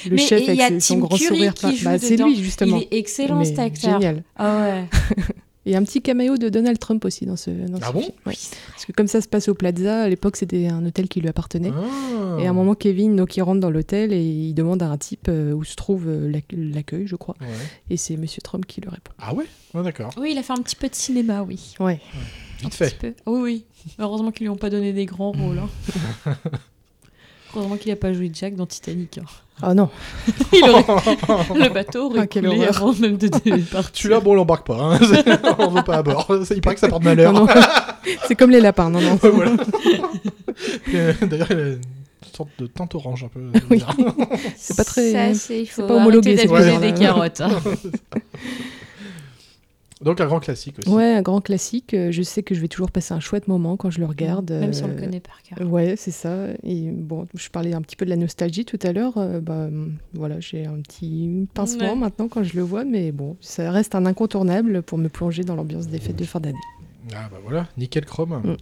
Le 0.06 0.16
Mais 0.16 0.22
chef 0.22 0.42
et 0.42 0.52
il 0.52 0.56
y 0.56 0.62
a 0.62 0.66
avec 0.66 0.82
son 0.82 0.96
Tim 0.96 1.00
grand 1.02 1.18
Curry 1.18 1.26
sourire. 1.28 1.54
qui 1.54 1.62
plein- 1.62 1.76
joue 1.76 1.84
Bah, 1.86 1.98
c'est 2.00 2.18
lui 2.18 2.36
justement. 2.44 2.78
Il 2.78 2.84
est 2.84 2.98
excellent 3.00 3.38
Mais 3.40 3.46
cet 3.46 3.60
acteur. 3.60 3.94
Génial. 4.00 4.24
Ah 4.38 4.60
ouais. 4.62 4.86
Et 5.68 5.76
un 5.76 5.84
petit 5.84 6.02
caméo 6.02 6.38
de 6.38 6.50
Donald 6.50 6.80
Trump 6.80 7.06
aussi 7.06 7.28
dans 7.28 7.36
ce, 7.36 7.52
dans 7.52 7.78
Ah 7.84 7.88
ce 7.90 7.94
bon? 7.94 8.00
film. 8.02 8.14
Ouais. 8.26 8.34
Parce 8.72 8.86
que 8.86 8.92
comme 8.94 9.06
ça 9.08 9.22
se 9.22 9.28
passe 9.28 9.48
au 9.48 9.54
Plaza, 9.54 10.04
à 10.04 10.10
l'époque 10.10 10.36
c'était 10.36 10.68
un 10.68 10.84
hôtel 10.86 11.08
qui 11.08 11.22
lui 11.22 11.28
appartenait. 11.30 11.72
Ah. 11.72 12.38
Et 12.42 12.48
à 12.48 12.50
un 12.50 12.54
moment, 12.54 12.74
Kevin, 12.74 13.16
donc, 13.16 13.38
il 13.38 13.42
rentre 13.44 13.60
dans 13.60 13.70
l'hôtel 13.70 14.12
et 14.12 14.24
il 14.24 14.54
demande 14.56 14.82
à 14.82 14.88
un 14.90 14.98
type 14.98 15.28
euh, 15.30 15.54
où 15.54 15.64
se 15.64 15.76
trouve 15.76 16.06
euh, 16.08 16.32
l'ac- 16.32 16.46
l'accueil, 16.58 17.06
je 17.06 17.16
crois. 17.16 17.36
Ouais. 17.42 17.48
Et 17.92 17.98
c'est 17.98 18.18
Monsieur 18.18 18.42
Trump 18.42 18.66
qui 18.66 18.82
le 18.82 18.90
répond. 18.90 19.12
Ah 19.20 19.36
ouais? 19.36 19.46
Ouais, 19.76 19.84
d'accord. 19.84 20.10
Oui, 20.18 20.30
il 20.32 20.38
a 20.40 20.44
fait 20.44 20.54
un 20.54 20.62
petit 20.64 20.76
peu 20.76 20.88
de 20.90 20.96
cinéma, 20.96 21.44
oui. 21.44 21.76
Ouais. 21.80 22.00
Vite 22.62 22.74
fait. 22.74 22.86
petit 22.98 23.14
peu. 23.24 23.32
Oui, 23.32 23.42
oui. 23.42 23.66
Heureusement 24.00 24.32
qu'ils 24.32 24.46
lui 24.46 24.50
ont 24.50 24.56
pas 24.58 24.70
donné 24.72 24.94
des 24.94 25.06
grands 25.06 25.32
rôles. 25.32 25.60
hein. 25.60 25.70
Heureusement 27.56 27.78
qu'il 27.78 27.92
a 27.92 27.96
pas 27.96 28.14
joué 28.14 28.32
Jack 28.34 28.56
dans 28.56 28.66
Titanic. 28.66 29.18
hein. 29.18 29.24
Oh 29.70 29.74
non. 29.76 29.90
Il 30.54 30.64
aurait- 30.70 30.84
Le 31.54 31.70
bateau 31.72 32.06
aurait 32.08 32.22
Ah, 32.22 32.28
quelle 32.28 32.46
coulé 32.48 32.66
avant 32.66 32.94
même 32.94 33.18
de 33.18 33.28
partir. 33.72 33.90
Celui-là, 33.94 34.20
bon, 34.20 34.32
on 34.32 34.36
l'embarque 34.36 34.66
pas. 34.66 34.76
Hein. 34.96 35.00
on 35.60 35.68
veut 35.68 35.84
pas 35.84 35.98
à 35.98 36.04
bord. 36.04 36.26
Il 36.50 36.62
paraît 36.62 36.76
que 36.76 36.80
ça 36.82 36.88
porte 36.88 37.04
malheur. 37.04 37.32
Non, 37.34 37.46
non. 37.46 37.54
c'est 38.28 38.34
comme 38.36 38.50
les 38.50 38.60
lapins, 38.62 38.90
non, 38.90 39.00
non. 39.02 39.20
Ouais, 39.22 39.30
voilà. 39.30 39.52
Euh, 40.96 41.14
D'ailleurs, 41.22 41.48
il 41.52 41.58
a 41.60 41.64
une 41.68 41.82
sorte 42.36 42.50
de 42.58 42.66
teinte 42.68 42.96
orange 42.96 43.24
un 43.26 43.28
peu. 43.28 43.40
Oui. 43.70 43.78
bizarre. 43.78 43.96
C'est 44.58 44.76
pas 44.78 44.84
très. 44.84 45.12
Ça, 45.12 45.34
c'est- 45.36 45.60
il 45.62 45.66
c'est 45.68 45.72
faut 45.74 45.84
pas 45.88 45.96
homologué, 45.96 46.38
c'est 46.38 46.48
pas 46.48 46.80
des 46.80 46.94
carottes. 46.94 47.42
hein. 47.42 47.52
Donc, 50.04 50.20
un 50.20 50.26
grand 50.26 50.40
classique 50.40 50.80
aussi. 50.80 50.90
Ouais, 50.90 51.14
un 51.16 51.22
grand 51.22 51.42
classique. 51.42 51.94
Euh, 51.94 52.12
Je 52.12 52.22
sais 52.24 52.42
que 52.44 52.56
je 52.56 52.62
vais 52.62 52.68
toujours 52.68 52.92
passer 52.92 53.14
un 53.14 53.20
chouette 53.20 53.48
moment 53.48 53.78
quand 53.78 53.90
je 53.92 54.00
le 54.00 54.06
regarde. 54.06 54.50
Même 54.52 54.74
si 54.74 54.84
on 54.84 54.88
le 54.88 54.94
Euh, 54.94 55.00
connaît 55.00 55.20
par 55.20 55.42
cœur. 55.44 55.72
Ouais, 55.72 55.96
c'est 55.96 56.12
ça. 56.12 56.48
Et 56.64 56.90
bon, 56.92 57.28
je 57.36 57.50
parlais 57.50 57.74
un 57.74 57.82
petit 57.82 57.96
peu 57.96 58.06
de 58.06 58.10
la 58.10 58.16
nostalgie 58.16 58.66
tout 58.66 58.80
à 58.84 58.92
l'heure. 58.94 59.18
euh, 59.18 59.40
bah, 59.42 59.66
hum, 59.68 59.98
voilà, 60.14 60.40
j'ai 60.40 60.66
un 60.66 60.80
petit 60.82 61.48
pincement 61.54 61.94
Ouais. 61.94 62.00
maintenant 62.00 62.28
quand 62.28 62.44
je 62.44 62.56
le 62.56 62.62
vois, 62.64 62.84
mais 62.84 63.12
bon, 63.12 63.38
ça 63.42 63.70
reste 63.72 63.94
un 63.96 64.06
incontournable 64.06 64.82
pour 64.82 64.98
me 64.98 65.08
plonger 65.10 65.44
dans 65.44 65.56
l'ambiance 65.56 65.88
des 65.88 66.00
fêtes 66.00 66.16
de 66.16 66.24
fin 66.26 66.40
d'année. 66.40 66.58
Ah 67.16 67.28
bah 67.32 67.38
voilà, 67.44 67.68
nickel 67.78 68.06
chrome. 68.06 68.42
Mm. 68.44 68.58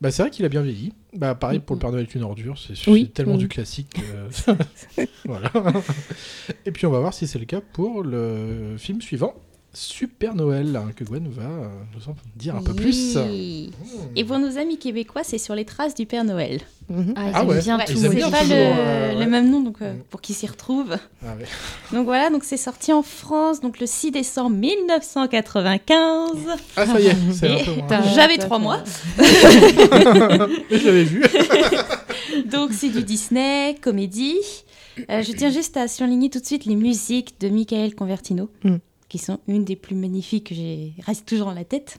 Bah 0.00 0.10
c'est 0.10 0.22
vrai 0.22 0.30
qu'il 0.30 0.44
a 0.44 0.48
bien 0.48 0.60
vieilli. 0.62 0.92
Bah 1.14 1.34
pareil 1.34 1.58
pour 1.60 1.76
le 1.76 1.80
Père 1.80 1.90
Noël 1.92 2.02
est 2.08 2.14
une 2.14 2.22
ordure, 2.24 2.56
c'est 2.58 2.90
Oui. 2.90 3.08
tellement 3.08 3.34
Mm. 3.34 3.38
du 3.38 3.48
classique. 3.48 3.88
que- 3.94 4.52
voilà. 5.24 5.50
Et 6.66 6.72
puis 6.72 6.86
on 6.86 6.90
va 6.90 6.98
voir 7.00 7.14
si 7.14 7.26
c'est 7.26 7.38
le 7.38 7.44
cas 7.44 7.60
pour 7.72 8.02
le 8.02 8.74
film 8.76 9.00
suivant, 9.00 9.34
Super 9.78 10.34
Noël, 10.34 10.74
hein, 10.74 10.90
que 10.96 11.04
Gwen 11.04 11.28
va 11.28 11.42
euh, 11.42 11.68
nous 11.94 12.08
en 12.10 12.16
dire 12.34 12.56
un 12.56 12.62
peu 12.62 12.72
plus. 12.72 13.16
Et 14.16 14.24
pour 14.24 14.38
nos 14.38 14.56
amis 14.56 14.78
québécois, 14.78 15.20
c'est 15.22 15.36
sur 15.36 15.54
les 15.54 15.66
traces 15.66 15.94
du 15.94 16.06
Père 16.06 16.24
Noël. 16.24 16.62
Mhm. 16.88 17.12
Ah, 17.16 17.22
ils 17.26 17.30
Ah 17.34 17.42
aiment 17.42 17.48
ouais. 17.48 17.60
bien 17.60 17.76
Ouais, 17.78 17.84
tout. 17.84 17.96
C'est 17.96 18.08
pas 18.08 18.14
toujours, 18.14 18.30
le, 18.30 18.52
euh, 18.54 19.08
ouais. 19.18 19.24
le 19.24 19.30
même 19.30 19.50
nom 19.50 19.60
donc, 19.60 19.82
euh, 19.82 19.92
pour 20.08 20.20
qu'ils 20.22 20.34
s'y 20.34 20.46
retrouvent. 20.46 20.96
Ah 21.22 21.34
ouais. 21.38 21.44
Donc 21.92 22.06
voilà, 22.06 22.30
donc 22.30 22.44
c'est 22.44 22.56
sorti 22.56 22.92
en 22.92 23.02
France 23.02 23.60
donc 23.60 23.78
le 23.80 23.86
6 23.86 24.12
décembre 24.12 24.56
1995. 24.56 26.30
Ah 26.76 26.86
ça 26.86 26.98
y 27.00 27.06
est, 27.08 27.16
c'est 27.32 27.48
un 27.50 27.56
Et 27.56 27.64
peu 27.64 27.72
moins. 27.74 27.86
Ta- 27.86 28.02
J'avais 28.14 28.38
trois 28.38 28.58
mois. 28.58 28.82
Je 29.18 30.86
l'avais 30.86 31.04
vu. 31.04 31.22
Donc 32.50 32.70
c'est 32.72 32.88
du 32.90 33.02
Disney, 33.02 33.74
comédie. 33.80 34.36
Euh, 35.10 35.22
je 35.22 35.32
tiens 35.32 35.50
juste 35.50 35.76
à 35.76 35.88
surligner 35.88 36.30
tout 36.30 36.38
de 36.40 36.46
suite 36.46 36.64
les 36.64 36.74
musiques 36.76 37.38
de 37.40 37.48
Michael 37.48 37.94
Convertino, 37.94 38.48
Mm. 38.64 38.76
Qui 39.08 39.18
sont 39.18 39.38
une 39.48 39.64
des 39.64 39.76
plus 39.76 39.94
magnifiques 39.94 40.48
que 40.48 40.54
j'ai 40.54 40.92
reste 41.04 41.26
toujours 41.26 41.46
dans 41.46 41.54
la 41.54 41.64
tête. 41.64 41.96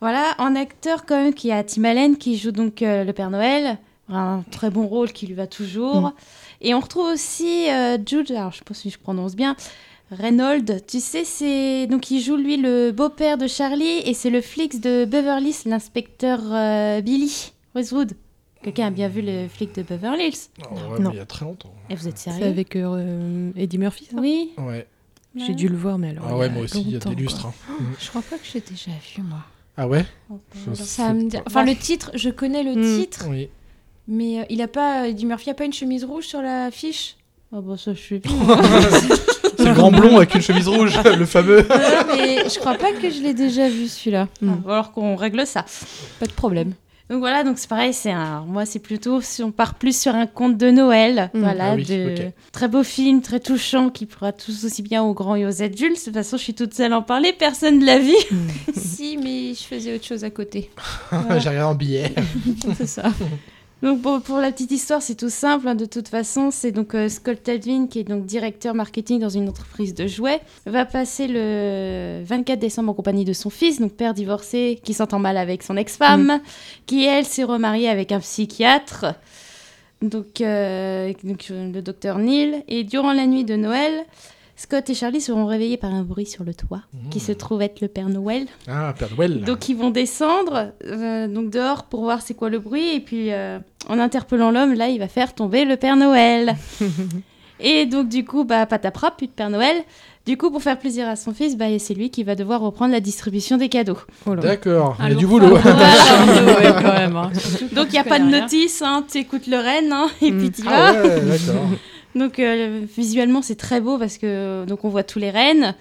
Voilà, 0.00 0.34
en 0.38 0.54
acteur 0.56 1.04
quand 1.06 1.16
même, 1.22 1.34
qui 1.34 1.50
a 1.52 1.62
Tim 1.64 1.84
Allen 1.84 2.16
qui 2.16 2.36
joue 2.36 2.52
donc 2.52 2.82
euh, 2.82 3.04
le 3.04 3.12
Père 3.12 3.30
Noël, 3.30 3.78
un 4.08 4.42
très 4.50 4.70
bon 4.70 4.86
rôle 4.86 5.12
qui 5.12 5.26
lui 5.26 5.34
va 5.34 5.46
toujours. 5.46 6.00
Mm. 6.02 6.12
Et 6.62 6.74
on 6.74 6.80
retrouve 6.80 7.06
aussi 7.12 7.70
euh, 7.70 7.98
Jude, 8.04 8.30
alors 8.32 8.52
je 8.52 8.58
sais 8.58 8.64
pas 8.64 8.74
si 8.74 8.90
je 8.90 8.98
prononce 8.98 9.34
bien, 9.36 9.56
Reynolds, 10.10 10.84
tu 10.86 11.00
sais, 11.00 11.24
c'est 11.24 11.86
donc 11.86 12.10
il 12.10 12.20
joue 12.20 12.36
lui 12.36 12.56
le 12.56 12.90
beau-père 12.92 13.38
de 13.38 13.46
Charlie 13.46 13.98
et 14.04 14.14
c'est 14.14 14.30
le 14.30 14.40
flic 14.40 14.80
de 14.80 15.04
Beverly 15.06 15.48
Hills, 15.50 15.56
l'inspecteur 15.66 16.40
euh, 16.52 17.00
Billy 17.00 17.52
Westwood. 17.74 18.12
Quelqu'un 18.62 18.86
a 18.86 18.90
bien 18.90 19.08
vu 19.08 19.20
le 19.22 19.46
flic 19.48 19.74
de 19.74 19.82
Beverly 19.82 20.28
Hills? 20.28 20.48
Oh, 20.70 20.74
ouais, 20.92 20.98
Non. 21.00 21.10
mais 21.10 21.16
il 21.16 21.18
y 21.18 21.22
a 21.22 21.26
très 21.26 21.44
longtemps. 21.44 21.74
Et 21.90 21.94
vous 21.94 22.08
êtes 22.08 22.16
C'est 22.18 22.30
sérieux? 22.30 22.46
avec 22.46 22.76
euh, 22.76 23.50
Eddie 23.56 23.78
Murphy, 23.78 24.06
ça? 24.06 24.16
Oui. 24.18 24.52
Ouais. 24.58 24.86
J'ai 25.36 25.54
dû 25.54 25.68
le 25.68 25.76
voir, 25.76 25.98
mais 25.98 26.10
alors. 26.10 26.24
Ah 26.26 26.30
il 26.32 26.36
y 26.36 26.38
ouais, 26.40 26.46
a 26.46 26.48
moi 26.50 26.62
aussi, 26.62 26.80
il 26.80 26.90
y 26.92 26.96
a 26.96 26.98
des 27.00 27.14
lustres. 27.14 27.46
hein. 27.46 27.52
Je 28.00 28.08
crois 28.08 28.22
pas 28.22 28.36
que 28.36 28.44
j'ai 28.50 28.60
déjà 28.60 28.90
vu, 29.16 29.22
moi. 29.22 29.40
Ah 29.76 29.88
ouais 29.88 30.04
Ça 30.84 31.12
me 31.12 31.28
dit- 31.28 31.36
Enfin, 31.46 31.64
le 31.64 31.74
titre, 31.74 32.10
je 32.14 32.30
connais 32.30 32.62
le 32.62 32.74
Mm. 32.76 33.00
titre, 33.00 33.26
Oui. 33.28 33.48
mais 34.06 34.40
euh, 34.40 34.44
il 34.50 34.62
a 34.62 34.68
pas. 34.68 35.08
Eddie 35.08 35.26
Murphy 35.26 35.50
a 35.50 35.54
pas 35.54 35.64
une 35.64 35.72
chemise 35.72 36.04
rouge 36.04 36.26
sur 36.26 36.40
la 36.42 36.70
fiche? 36.70 37.16
Ah 37.52 37.60
bah 37.60 37.76
ça 37.76 37.92
je 37.94 38.00
suis 38.00 38.20
C'est 39.56 39.64
le 39.66 39.74
grand 39.74 39.90
blond 39.92 40.16
avec 40.16 40.34
une 40.34 40.40
chemise 40.42 40.68
rouge, 40.68 40.98
le 41.18 41.24
fameux. 41.26 41.62
Non, 41.62 42.16
mais 42.16 42.48
je 42.48 42.58
crois 42.58 42.74
pas 42.74 42.92
que 42.92 43.10
je 43.10 43.20
l'ai 43.22 43.34
déjà 43.34 43.68
vu 43.68 43.88
celui-là. 43.88 44.28
Mm. 44.42 44.52
Ah, 44.68 44.72
alors 44.72 44.92
qu'on 44.92 45.16
règle 45.16 45.46
ça. 45.46 45.64
Pas 46.20 46.26
de 46.26 46.32
problème. 46.32 46.72
Donc 47.10 47.18
voilà, 47.18 47.44
donc 47.44 47.58
c'est 47.58 47.68
pareil, 47.68 47.92
c'est 47.92 48.10
un, 48.10 48.40
moi 48.46 48.64
c'est 48.64 48.78
plutôt, 48.78 49.20
si 49.20 49.42
on 49.42 49.52
part 49.52 49.74
plus 49.74 49.94
sur 49.98 50.14
un 50.14 50.26
conte 50.26 50.56
de 50.56 50.70
Noël, 50.70 51.30
Mm. 51.34 51.40
voilà, 51.40 51.72
Ah 51.72 51.74
oui, 51.74 51.84
de 51.84 52.14
très 52.50 52.66
beau 52.66 52.82
film, 52.82 53.20
très 53.20 53.40
touchant, 53.40 53.90
qui 53.90 54.06
pourra 54.06 54.32
tous 54.32 54.64
aussi 54.64 54.80
bien 54.82 55.02
aux 55.02 55.12
grands 55.12 55.36
et 55.36 55.44
aux 55.44 55.62
adultes. 55.62 55.98
De 56.00 56.04
toute 56.06 56.14
façon, 56.14 56.38
je 56.38 56.42
suis 56.42 56.54
toute 56.54 56.72
seule 56.72 56.92
à 56.94 56.98
en 56.98 57.02
parler, 57.02 57.34
personne 57.38 57.78
ne 57.80 57.84
l'a 57.84 57.98
vu. 57.98 58.14
si, 58.74 59.18
mais 59.18 59.52
je 59.52 59.62
faisais 59.64 59.94
autre 59.94 60.04
chose 60.06 60.24
à 60.24 60.30
côté. 60.30 60.70
J'ai 61.12 61.48
regardé 61.50 61.60
en 61.60 61.74
billet. 61.74 62.14
C'est 62.76 62.86
ça. 62.86 63.04
Donc 63.82 64.00
bon, 64.00 64.20
pour 64.20 64.38
la 64.38 64.50
petite 64.50 64.70
histoire, 64.70 65.02
c'est 65.02 65.14
tout 65.14 65.28
simple. 65.28 65.68
hein, 65.68 65.74
de 65.74 65.84
toute 65.84 66.08
façon, 66.08 66.50
c'est 66.50 66.72
donc 66.72 66.94
euh, 66.94 67.08
Scott 67.08 67.46
Edwin, 67.48 67.86
qui 67.88 67.98
est 68.00 68.04
donc 68.04 68.24
directeur 68.24 68.74
marketing 68.74 69.20
dans 69.20 69.28
une 69.28 69.48
entreprise 69.48 69.94
de 69.94 70.06
jouets, 70.06 70.40
va 70.64 70.86
passer 70.86 71.26
le 71.28 72.22
24 72.24 72.58
décembre 72.58 72.90
en 72.90 72.94
compagnie 72.94 73.26
de 73.26 73.34
son 73.34 73.50
fils, 73.50 73.80
donc 73.80 73.92
père 73.92 74.14
divorcé, 74.14 74.80
qui 74.82 74.94
s'entend 74.94 75.18
mal 75.18 75.36
avec 75.36 75.62
son 75.62 75.76
ex-femme, 75.76 76.40
qui 76.86 77.04
elle 77.04 77.26
s'est 77.26 77.44
remariée 77.44 77.90
avec 77.90 78.10
un 78.12 78.20
psychiatre. 78.20 79.06
Donc, 80.02 80.40
euh, 80.40 81.12
donc, 81.22 81.46
euh, 81.50 81.72
le 81.72 81.80
docteur 81.82 82.18
Neil. 82.18 82.62
Et 82.68 82.84
durant 82.84 83.12
la 83.12 83.26
nuit 83.26 83.44
de 83.44 83.56
Noël, 83.56 84.04
Scott 84.56 84.88
et 84.88 84.94
Charlie 84.94 85.20
seront 85.20 85.46
réveillés 85.46 85.76
par 85.76 85.92
un 85.92 86.02
bruit 86.02 86.26
sur 86.26 86.44
le 86.44 86.54
toit, 86.54 86.82
qui 87.10 87.18
se 87.20 87.32
trouve 87.32 87.60
être 87.62 87.80
le 87.80 87.88
Père 87.88 88.08
Noël. 88.08 88.46
Ah, 88.68 88.94
Père 88.96 89.08
Noël. 89.16 89.40
Donc 89.42 89.68
ils 89.68 89.76
vont 89.76 89.90
descendre 89.90 90.72
euh, 90.86 91.26
donc 91.26 91.50
dehors 91.50 91.84
pour 91.84 92.02
voir 92.02 92.22
c'est 92.22 92.34
quoi 92.34 92.50
le 92.50 92.60
bruit 92.60 92.94
et 92.94 93.00
puis 93.00 93.32
euh, 93.32 93.58
en 93.88 93.98
interpellant 93.98 94.50
l'homme 94.52 94.74
là 94.74 94.88
il 94.88 94.98
va 95.00 95.08
faire 95.08 95.34
tomber 95.34 95.64
le 95.64 95.76
Père 95.76 95.96
Noël. 95.96 96.54
et 97.60 97.86
donc 97.86 98.08
du 98.08 98.24
coup 98.24 98.44
bah 98.44 98.64
patapra 98.66 99.10
plus 99.10 99.26
de 99.26 99.32
Père 99.32 99.50
Noël. 99.50 99.76
Du 100.24 100.38
coup 100.38 100.50
pour 100.50 100.62
faire 100.62 100.78
plaisir 100.78 101.06
à 101.08 101.16
son 101.16 101.34
fils 101.34 101.56
bah 101.56 101.66
c'est 101.78 101.92
lui 101.94 102.10
qui 102.10 102.22
va 102.24 102.34
devoir 102.36 102.60
reprendre 102.60 102.92
la 102.92 103.00
distribution 103.00 103.56
des 103.58 103.68
cadeaux. 103.68 103.98
Oh. 104.26 104.36
D'accord, 104.36 104.96
il 104.98 105.02
y 105.02 105.04
a 105.04 105.06
Alors, 105.06 105.18
du 105.18 105.26
boulot. 105.26 105.54
même. 105.58 107.16
hein. 107.16 107.30
Donc 107.72 107.86
il 107.88 107.92
n'y 107.92 107.98
a 107.98 108.04
pas 108.04 108.18
de 108.20 108.24
notice, 108.24 108.82
hein, 108.82 109.04
tu 109.10 109.18
écoutes 109.18 109.46
le 109.48 109.56
renne 109.56 109.92
hein, 109.92 110.06
et 110.22 110.30
Mm. 110.30 110.38
puis 110.38 110.50
tu 110.50 110.62
Ah 110.66 110.92
vas. 110.92 111.02
ouais, 111.02 111.20
d'accord. 111.20 111.64
Donc 112.14 112.38
euh, 112.38 112.82
visuellement 112.96 113.42
c'est 113.42 113.56
très 113.56 113.80
beau 113.80 113.98
parce 113.98 114.18
que 114.18 114.64
donc 114.66 114.84
on 114.84 114.88
voit 114.88 115.02
tous 115.04 115.18
les 115.18 115.30
rennes. 115.30 115.74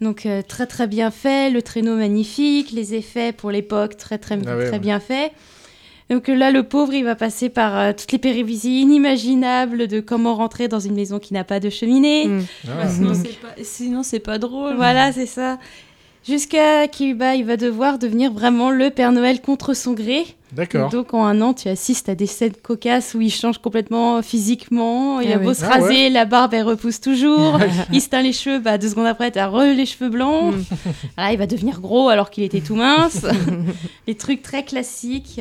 Donc 0.00 0.26
euh, 0.26 0.42
très 0.46 0.66
très 0.66 0.86
bien 0.86 1.10
fait, 1.10 1.50
le 1.50 1.60
traîneau 1.60 1.96
magnifique, 1.96 2.70
les 2.70 2.94
effets 2.94 3.32
pour 3.32 3.50
l'époque 3.50 3.96
très 3.96 4.18
très 4.18 4.38
Ah 4.46 4.56
ouais, 4.56 4.64
très 4.66 4.72
ouais. 4.72 4.78
bien 4.78 5.00
fait. 5.00 5.32
Donc 6.08 6.28
euh, 6.28 6.34
là 6.34 6.50
le 6.50 6.62
pauvre 6.62 6.94
il 6.94 7.04
va 7.04 7.16
passer 7.16 7.48
par 7.48 7.76
euh, 7.76 7.92
toutes 7.92 8.12
les 8.12 8.18
péripéties 8.18 8.80
inimaginables 8.80 9.88
de 9.88 10.00
comment 10.00 10.34
rentrer 10.36 10.68
dans 10.68 10.80
une 10.80 10.94
maison 10.94 11.18
qui 11.18 11.34
n'a 11.34 11.44
pas 11.44 11.60
de 11.60 11.68
cheminée. 11.68 12.26
Mm. 12.26 12.42
Ah. 12.68 12.88
Sinon, 12.88 13.14
c'est 13.14 13.40
pas, 13.40 13.54
sinon, 13.62 14.02
c'est 14.02 14.20
pas 14.20 14.38
drôle. 14.38 14.76
Voilà 14.76 15.12
c'est 15.12 15.26
ça. 15.26 15.58
Jusqu'à 16.28 16.88
qu'il 16.88 17.14
bah, 17.14 17.34
il 17.36 17.44
va 17.46 17.56
devoir 17.56 17.98
devenir 17.98 18.32
vraiment 18.32 18.70
le 18.70 18.90
Père 18.90 19.12
Noël 19.12 19.40
contre 19.40 19.72
son 19.74 19.92
gré. 19.94 20.26
D'accord. 20.52 20.90
Donc 20.90 21.14
en 21.14 21.24
un 21.24 21.40
an, 21.40 21.54
tu 21.54 21.68
assistes 21.68 22.08
à 22.08 22.14
des 22.14 22.26
scènes 22.26 22.52
cocasses 22.62 23.14
où 23.14 23.20
il 23.20 23.30
change 23.30 23.58
complètement 23.58 24.20
physiquement. 24.22 25.20
Il 25.20 25.30
Ah 25.32 25.36
a 25.36 25.38
oui. 25.38 25.44
beau 25.44 25.54
se 25.54 25.64
Ah 25.64 25.68
raser, 25.68 26.04
ouais. 26.04 26.10
la 26.10 26.24
barbe 26.26 26.52
elle 26.54 26.64
repousse 26.64 27.00
toujours. 27.00 27.58
il 27.92 28.00
se 28.02 28.08
teint 28.10 28.22
les 28.22 28.32
cheveux, 28.32 28.58
bah, 28.58 28.76
deux 28.78 28.88
secondes 28.90 29.06
après, 29.06 29.30
t'as 29.30 29.46
re 29.46 29.74
les 29.74 29.86
cheveux 29.86 30.10
blancs. 30.10 30.54
Mm. 30.54 30.62
Voilà, 31.16 31.32
il 31.32 31.38
va 31.38 31.46
devenir 31.46 31.80
gros 31.80 32.08
alors 32.10 32.30
qu'il 32.30 32.44
était 32.44 32.60
tout 32.60 32.74
mince. 32.76 33.26
les 34.06 34.14
trucs 34.14 34.42
très 34.42 34.64
classiques. 34.64 35.40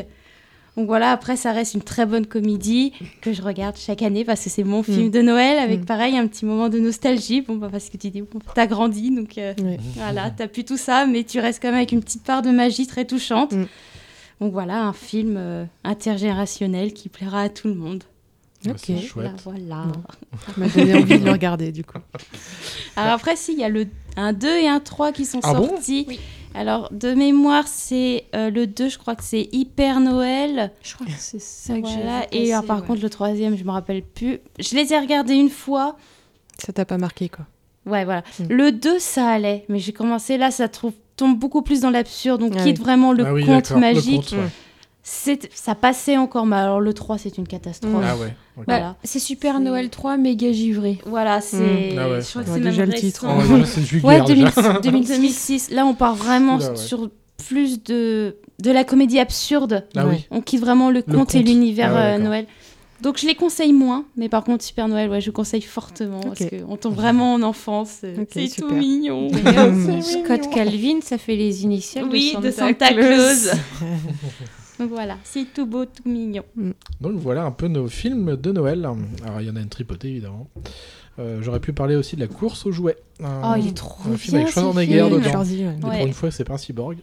Donc 0.78 0.86
voilà, 0.86 1.12
après 1.12 1.36
ça 1.36 1.52
reste 1.52 1.74
une 1.74 1.82
très 1.82 2.06
bonne 2.06 2.26
comédie 2.28 2.94
que 3.22 3.34
je 3.34 3.42
regarde 3.42 3.76
chaque 3.78 4.04
année 4.04 4.24
parce 4.24 4.44
que 4.44 4.50
c'est 4.52 4.64
mon 4.64 4.84
film 4.84 5.08
Mm. 5.08 5.12
de 5.12 5.22
Noël 5.24 5.58
avec 5.58 5.82
Mm. 5.82 5.86
pareil 5.86 6.18
un 6.18 6.28
petit 6.28 6.46
moment 6.46 6.70
de 6.70 6.78
nostalgie. 6.80 7.42
Bon 7.42 7.56
bah 7.56 7.68
parce 7.72 7.90
que 7.90 7.98
tu 7.98 8.12
dis 8.12 8.22
bon, 8.22 8.40
t'as 8.54 8.68
grandi 8.68 9.10
donc 9.10 9.38
euh, 9.40 9.54
voilà, 9.96 10.30
t'as 10.30 10.48
plus 10.48 10.64
tout 10.64 10.78
ça 10.78 11.06
mais 11.08 11.24
tu 11.24 11.40
restes 11.40 11.62
quand 11.62 11.70
même 11.70 11.78
avec 11.78 11.92
une 11.92 12.02
petite 12.04 12.24
part 12.24 12.44
de 12.44 12.52
magie 12.52 12.86
très 12.88 13.06
touchante. 13.06 13.54
Mm. 13.54 13.66
Donc 14.40 14.54
voilà, 14.54 14.84
un 14.84 14.94
film 14.94 15.34
euh, 15.36 15.66
intergénérationnel 15.84 16.94
qui 16.94 17.10
plaira 17.10 17.42
à 17.42 17.50
tout 17.50 17.68
le 17.68 17.74
monde. 17.74 18.04
Ouais, 18.66 18.72
Ok. 18.72 18.78
c'est 18.84 18.98
chouette. 19.00 19.32
Voilà, 19.44 19.60
voilà. 19.66 19.92
M'a 20.58 20.68
donné 20.68 20.94
envie 20.96 21.20
de 21.20 21.26
le 21.26 21.32
regarder 21.32 21.72
du 21.72 21.84
coup. 21.84 21.98
Alors 22.96 23.14
après, 23.14 23.36
si, 23.36 23.54
il 23.54 23.60
y 23.60 23.64
a 23.64 23.70
le, 23.70 23.88
un 24.16 24.34
2 24.34 24.48
et 24.48 24.68
un 24.68 24.80
3 24.80 25.12
qui 25.12 25.26
sont 25.26 25.40
Ah 25.44 25.54
bon? 25.54 25.68
sortis. 25.70 26.06
Alors, 26.54 26.90
de 26.92 27.14
mémoire, 27.14 27.68
c'est 27.68 28.26
euh, 28.36 28.50
le 28.50 28.66
2, 28.68 28.90
je 28.90 28.98
crois 28.98 29.16
que 29.16 29.24
c'est 29.24 29.48
Hyper 29.52 30.00
Noël. 30.00 30.72
Je 30.82 30.94
crois 30.96 31.06
que 31.06 31.12
c'est 31.18 31.42
ça 31.42 31.76
que 31.76 31.82
Voilà. 31.82 32.26
j'ai 32.32 32.40
vu 32.40 32.46
Et 32.46 32.54
alors, 32.54 32.66
par 32.66 32.82
ouais. 32.82 32.88
contre, 32.88 33.02
le 33.02 33.10
troisième, 33.10 33.56
je 33.58 33.64
me 33.64 33.72
rappelle 33.72 34.02
plus. 34.02 34.40
Je 34.60 34.76
les 34.76 34.92
ai 34.94 34.98
regardés 35.00 35.36
une 35.36 35.50
fois. 35.50 35.98
Ça 36.58 36.74
t'a 36.74 36.86
pas 36.86 36.98
marqué 36.98 37.30
quoi. 37.30 37.46
Ouais, 37.86 38.04
voilà. 38.06 38.24
Mm. 38.40 38.44
Le 38.50 38.72
2, 38.72 39.00
ça 39.00 39.28
allait. 39.30 39.66
Mais 39.70 39.80
j'ai 39.80 39.94
commencé 39.94 40.38
là, 40.38 40.50
ça 40.52 40.68
trouve, 40.68 40.94
tombe 41.16 41.38
beaucoup 41.38 41.62
plus 41.62 41.82
dans 41.82 41.90
l'absurde. 41.92 42.42
Donc, 42.42 42.54
Ah 42.58 42.64
quitte 42.64 42.78
oui. 42.80 42.84
vraiment 42.84 43.14
le 43.14 43.26
Ah 43.26 43.34
oui, 43.34 43.46
conte 43.46 43.64
d'accord, 43.64 43.78
le 43.78 43.82
magique. 43.82 44.16
conte, 44.30 44.32
ouais. 44.34 44.48
Ça 45.10 45.74
passait 45.74 46.18
encore, 46.18 46.46
mais 46.46 46.58
alors 46.58 46.82
le 46.82 46.94
3, 46.94 47.18
c'est 47.18 47.38
une 47.38 47.48
catastrophe. 47.48 48.04
Ah 48.06 48.18
ouais. 48.18 48.36
Voilà. 48.58 48.80
Bah, 48.80 48.96
c'est 49.06 49.20
Super 49.20 49.62
Noël 49.62 49.90
3 49.90 50.18
méga 50.18 50.52
givré. 50.52 51.00
Voilà, 51.06 51.40
c'est. 51.40 51.96
Ah 51.98 52.10
ouais. 52.10 52.22
Je 52.22 52.30
crois 52.30 52.44
que 52.44 52.50
Ouais, 52.50 52.56
c'est 52.56 52.60
déjà 52.62 52.86
le 52.86 52.94
titre. 52.94 53.26
Oh, 53.26 53.38
ouais, 53.40 53.48
déjà, 53.48 53.66
c'est 53.66 53.82
vulgaire, 53.82 54.10
Ouais, 54.10 54.22
2000 54.28 54.44
déjà. 54.54 54.80
2006. 55.18 55.72
Là, 55.72 55.86
on 55.86 55.94
part 55.94 56.16
vraiment 56.16 56.58
Oula, 56.58 56.72
ouais. 56.72 56.76
sur 56.76 57.10
plus 57.48 57.82
de, 57.84 58.36
de 58.62 58.72
la 58.72 58.84
comédie 58.84 59.20
absurde. 59.20 59.86
Ah 59.96 60.06
oui. 60.08 60.26
On 60.30 60.42
quitte 60.42 60.60
vraiment 60.60 60.90
le 60.90 61.02
Le 61.08 61.14
conte 61.18 61.36
et 61.36 61.42
l'univers 61.44 61.92
Ah 61.96 62.00
ouais, 62.00 62.16
euh. 62.16 62.24
Noël. 62.24 62.46
Donc, 63.02 63.18
je 63.18 63.28
les 63.28 63.36
conseille 63.36 63.72
moins. 63.74 64.04
Mais 64.18 64.28
par 64.28 64.44
contre, 64.44 64.64
Super 64.66 64.90
Noël, 64.90 65.10
ouais, 65.10 65.22
je 65.22 65.32
conseille 65.32 65.62
fortement. 65.62 66.20
Parce 66.20 66.44
qu'on 66.50 66.76
tombe 66.76 66.96
vraiment 66.96 67.36
en 67.36 67.44
enfance. 67.44 68.00
euh, 68.04 68.26
c'est 68.30 68.50
tout 68.58 68.72
mignon. 68.74 69.30
Scott 70.02 70.50
Calvin, 70.54 71.00
ça 71.02 71.18
fait 71.18 71.36
les 71.38 71.64
initiales 71.64 72.08
oui, 72.12 72.34
de 72.36 72.42
de 72.48 72.52
Santa, 72.52 72.88
Santa 72.88 72.94
Claus. 72.94 73.52
Donc 74.80 74.90
voilà, 74.90 75.18
c'est 75.24 75.46
tout 75.54 75.66
beau, 75.66 75.86
tout 75.86 76.08
mignon. 76.08 76.44
Donc 77.02 77.14
voilà 77.16 77.44
un 77.44 77.52
peu 77.52 77.68
nos 77.68 77.88
films 77.88 78.36
de 78.36 78.52
Noël. 78.52 78.88
Alors 79.26 79.42
il 79.42 79.48
y 79.48 79.50
en 79.50 79.56
a 79.56 79.60
une 79.62 79.70
tripotée 79.70 80.10
évidemment. 80.10 80.48
Euh, 81.20 81.40
J'aurais 81.42 81.60
pu 81.60 81.74
parler 81.74 81.96
aussi 81.96 82.16
de 82.16 82.22
la 82.22 82.28
course 82.28 82.66
aux 82.68 82.72
jouets. 82.72 82.98
Un- 83.24 83.42
Oh, 83.44 83.56
il 83.58 83.70
est 83.70 83.76
trop 83.76 84.04
un 84.06 84.10
bien, 84.10 84.18
film 84.18 84.36
avec 84.38 84.50
Schwarzenegger 84.50 85.08
film. 85.08 85.20
dedans. 85.20 85.40
Ouais. 85.42 85.54
Et 85.56 85.66
Ouais. 85.86 85.98
pour 85.98 86.08
une 86.08 86.14
fois, 86.14 86.30
c'est 86.30 86.44
pas 86.44 86.54
un 86.54 86.58
cyborg. 86.60 86.98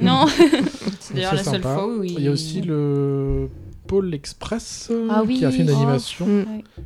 Non. 0.00 0.24
C'est 1.00 1.14
d'ailleurs 1.14 1.34
la 1.34 1.44
seule 1.44 1.60
fois 1.60 1.86
où 1.86 2.02
il... 2.02 2.12
Il 2.12 2.20
y 2.24 2.28
a 2.28 2.30
aussi 2.30 2.62
le 2.62 3.48
Pôle 3.90 4.14
Express, 4.14 4.86
qui 4.88 4.92
est 5.42 5.44
un 5.46 5.50
film 5.50 5.66
oui. 5.68 5.74
d'animation. 5.74 6.26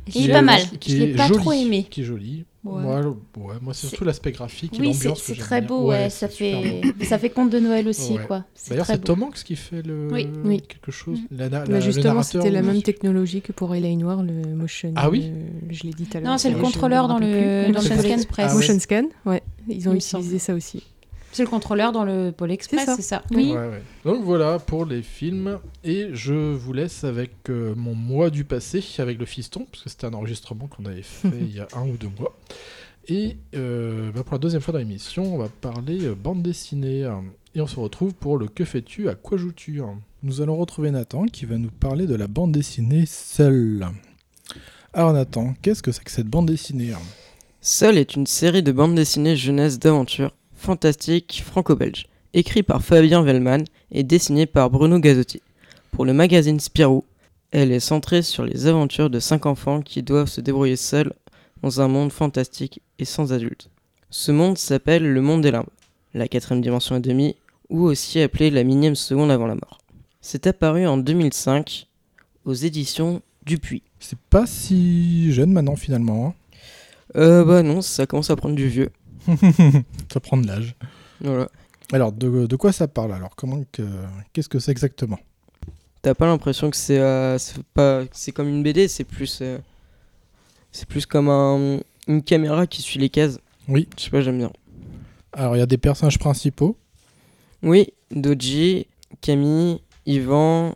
Qui 0.09 0.23
Il 0.23 0.29
est 0.31 0.33
pas 0.33 0.41
mal. 0.41 0.61
Qui 0.79 0.91
Je 0.91 0.97
l'ai 0.97 1.11
est 1.11 1.15
pas 1.15 1.27
joli, 1.27 1.39
trop 1.39 1.51
aimé. 1.51 1.85
Qui 1.87 2.01
est 2.01 2.03
joli. 2.03 2.45
Ouais. 2.63 2.81
Moi, 2.81 2.99
ouais, 3.37 3.53
moi 3.61 3.73
c'est 3.75 3.85
surtout 3.85 4.05
l'aspect 4.05 4.31
graphique 4.31 4.73
et 4.73 4.81
Oui, 4.81 4.91
c'est 4.95 5.03
l'ambiance 5.09 5.21
c'est 5.21 5.35
très 5.37 5.61
beau, 5.61 5.89
ouais, 5.89 6.09
ça, 6.09 6.27
fait... 6.27 6.81
beau. 6.81 7.05
ça 7.05 7.19
fait 7.19 7.29
conte 7.29 7.51
de 7.51 7.59
Noël 7.59 7.87
aussi, 7.87 8.13
Ouais. 8.13 8.25
quoi. 8.25 8.43
D'ailleurs, 8.69 8.87
c'est. 8.87 8.97
Tom 9.03 9.21
Hanks 9.21 9.43
qui 9.43 9.55
fait 9.55 9.83
le 9.83 10.07
Oui. 10.11 10.27
Oui. 10.43 10.61
quelque 10.67 10.91
chose. 10.91 11.19
La, 11.29 11.47
la- 11.47 11.59
Bah, 11.59 11.65
la- 11.67 11.75
le 11.75 11.79
justement, 11.79 12.23
c'était 12.23 12.49
la 12.49 12.63
même 12.63 12.81
technologie 12.81 13.41
que 13.41 13.51
pour 13.51 13.75
Elaine 13.75 13.99
Noir, 13.99 14.23
le 14.23 14.55
motion. 14.55 14.91
Ah 14.95 15.11
oui 15.11 15.25
euh, 15.31 15.45
Je 15.69 15.83
l'ai 15.83 15.91
dit 15.91 16.05
tout 16.05 16.17
à 16.17 16.21
l'heure. 16.21 16.31
Non, 16.31 16.37
c'est 16.39 16.49
le 16.49 16.57
contrôleur 16.57 17.07
dans 17.07 17.19
le, 17.19 17.71
ça. 17.81 17.95
Express. 18.03 18.47
Ah. 18.49 18.53
Motion 18.55 18.79
scan, 18.79 19.03
ouais. 19.27 19.43
Ils 19.67 19.87
ont 19.87 19.93
utilisé 19.93 20.39
ça 20.39 20.55
aussi. 20.55 20.81
C'est 21.35 21.43
le 21.43 21.49
contrôleur 21.49 21.91
dans 21.91 22.05
le 22.05 22.31
Pôle 22.31 22.51
Express, 22.51 22.85
ça. 22.85 22.95
c'est 22.95 23.01
ça. 23.01 23.21
Oui. 23.31 23.51
Ouais, 23.51 23.57
ouais. 23.57 23.81
Donc 24.05 24.23
voilà 24.23 24.57
pour 24.57 24.85
les 24.85 25.01
films. 25.01 25.59
Et 25.83 26.07
je 26.13 26.33
vous 26.33 26.71
laisse 26.71 27.03
avec 27.03 27.49
euh, 27.49 27.73
mon 27.75 27.93
mois 27.93 28.29
du 28.29 28.45
passé, 28.45 28.81
avec 28.99 29.19
le 29.19 29.25
fiston, 29.25 29.65
parce 29.69 29.83
que 29.83 29.89
c'était 29.89 30.05
un 30.05 30.13
enregistrement 30.13 30.67
qu'on 30.67 30.85
avait 30.85 31.01
fait 31.01 31.27
il 31.41 31.53
y 31.53 31.59
a 31.59 31.67
un 31.75 31.89
ou 31.89 31.97
deux 31.97 32.09
mois. 32.17 32.37
Et 33.09 33.35
euh, 33.53 34.13
bah, 34.13 34.23
pour 34.23 34.31
la 34.35 34.39
deuxième 34.39 34.61
fois 34.61 34.71
dans 34.71 34.79
l'émission, 34.79 35.35
on 35.35 35.37
va 35.37 35.49
parler 35.49 36.05
euh, 36.05 36.15
bande 36.15 36.41
dessinée. 36.41 37.03
hein. 37.03 37.21
Et 37.53 37.59
on 37.59 37.67
se 37.67 37.81
retrouve 37.81 38.13
pour 38.13 38.37
le 38.37 38.47
Que 38.47 38.63
fais-tu 38.63 39.09
À 39.09 39.15
quoi 39.15 39.37
joues-tu? 39.37 39.81
Hein. 39.81 39.99
Nous 40.23 40.39
allons 40.39 40.55
retrouver 40.55 40.89
Nathan 40.89 41.25
qui 41.25 41.43
va 41.43 41.57
nous 41.57 41.69
parler 41.69 42.07
de 42.07 42.15
la 42.15 42.27
bande 42.27 42.53
dessinée 42.53 43.03
Seul. 43.05 43.85
Alors 44.93 45.11
Nathan, 45.11 45.53
qu'est-ce 45.61 45.83
que 45.83 45.91
c'est 45.91 46.05
que 46.05 46.11
cette 46.11 46.27
bande 46.27 46.45
dessinée? 46.45 46.93
Hein 46.93 46.99
Seul 47.59 47.97
est 47.97 48.15
une 48.15 48.25
série 48.25 48.63
de 48.63 48.71
bandes 48.71 48.95
dessinées 48.95 49.35
jeunesse 49.35 49.79
d'aventure 49.79 50.31
fantastique 50.65 51.43
franco-belge, 51.45 52.07
écrit 52.33 52.63
par 52.63 52.81
Fabien 52.81 53.21
Vellman 53.21 53.63
et 53.91 54.01
dessiné 54.03 54.47
par 54.47 54.71
Bruno 54.71 54.97
Gazzotti. 54.97 55.43
Pour 55.91 56.05
le 56.05 56.13
magazine 56.13 56.59
Spirou, 56.59 57.05
elle 57.51 57.71
est 57.71 57.79
centrée 57.79 58.23
sur 58.23 58.43
les 58.43 58.65
aventures 58.65 59.11
de 59.11 59.19
cinq 59.19 59.45
enfants 59.45 59.81
qui 59.81 60.01
doivent 60.01 60.27
se 60.27 60.41
débrouiller 60.41 60.75
seuls 60.75 61.13
dans 61.61 61.81
un 61.81 61.87
monde 61.87 62.11
fantastique 62.11 62.81
et 62.97 63.05
sans 63.05 63.31
adultes. 63.31 63.69
Ce 64.09 64.31
monde 64.31 64.57
s'appelle 64.57 65.03
le 65.03 65.21
monde 65.21 65.43
des 65.43 65.51
limbes, 65.51 65.69
la 66.15 66.27
quatrième 66.27 66.63
dimension 66.63 66.95
et 66.95 66.99
demie, 66.99 67.35
ou 67.69 67.83
aussi 67.83 68.19
appelée 68.19 68.49
la 68.49 68.63
millième 68.63 68.95
seconde 68.95 69.29
avant 69.29 69.45
la 69.45 69.53
mort. 69.53 69.77
C'est 70.19 70.47
apparu 70.47 70.87
en 70.87 70.97
2005 70.97 71.87
aux 72.45 72.53
éditions 72.55 73.21
Dupuis. 73.45 73.83
C'est 73.99 74.17
pas 74.31 74.47
si 74.47 75.31
jeune 75.31 75.53
maintenant 75.53 75.75
finalement. 75.75 76.25
hein? 76.25 76.33
Euh 77.15 77.45
bah 77.45 77.61
non, 77.61 77.83
ça 77.83 78.07
commence 78.07 78.31
à 78.31 78.35
prendre 78.35 78.55
du 78.55 78.67
vieux. 78.67 78.89
ça 80.13 80.19
prend 80.19 80.37
de 80.37 80.47
l'âge. 80.47 80.75
Voilà. 81.21 81.49
Alors, 81.91 82.11
de, 82.11 82.47
de 82.47 82.55
quoi 82.55 82.71
ça 82.71 82.87
parle 82.87 83.13
alors? 83.13 83.35
Comment 83.35 83.63
que 83.71 83.83
qu'est-ce 84.33 84.49
que 84.49 84.59
c'est 84.59 84.71
exactement? 84.71 85.19
T'as 86.01 86.13
pas 86.13 86.25
l'impression 86.27 86.69
que 86.69 86.77
c'est 86.77 86.99
euh, 86.99 87.37
pas 87.73 88.03
c'est 88.11 88.31
comme 88.31 88.47
une 88.47 88.63
BD, 88.63 88.87
c'est 88.87 89.03
plus 89.03 89.39
euh, 89.41 89.57
c'est 90.71 90.87
plus 90.87 91.05
comme 91.05 91.29
un, 91.29 91.79
une 92.07 92.21
caméra 92.21 92.67
qui 92.67 92.81
suit 92.81 92.99
les 92.99 93.09
cases? 93.09 93.39
Oui. 93.67 93.87
Je 93.97 94.03
sais 94.03 94.09
pas, 94.09 94.21
j'aime 94.21 94.37
bien. 94.37 94.51
Alors, 95.33 95.55
il 95.55 95.59
y 95.59 95.63
a 95.63 95.65
des 95.65 95.77
personnages 95.77 96.19
principaux. 96.19 96.77
Oui, 97.63 97.87
Doji, 98.11 98.87
Camille, 99.21 99.79
Yvan, 100.05 100.75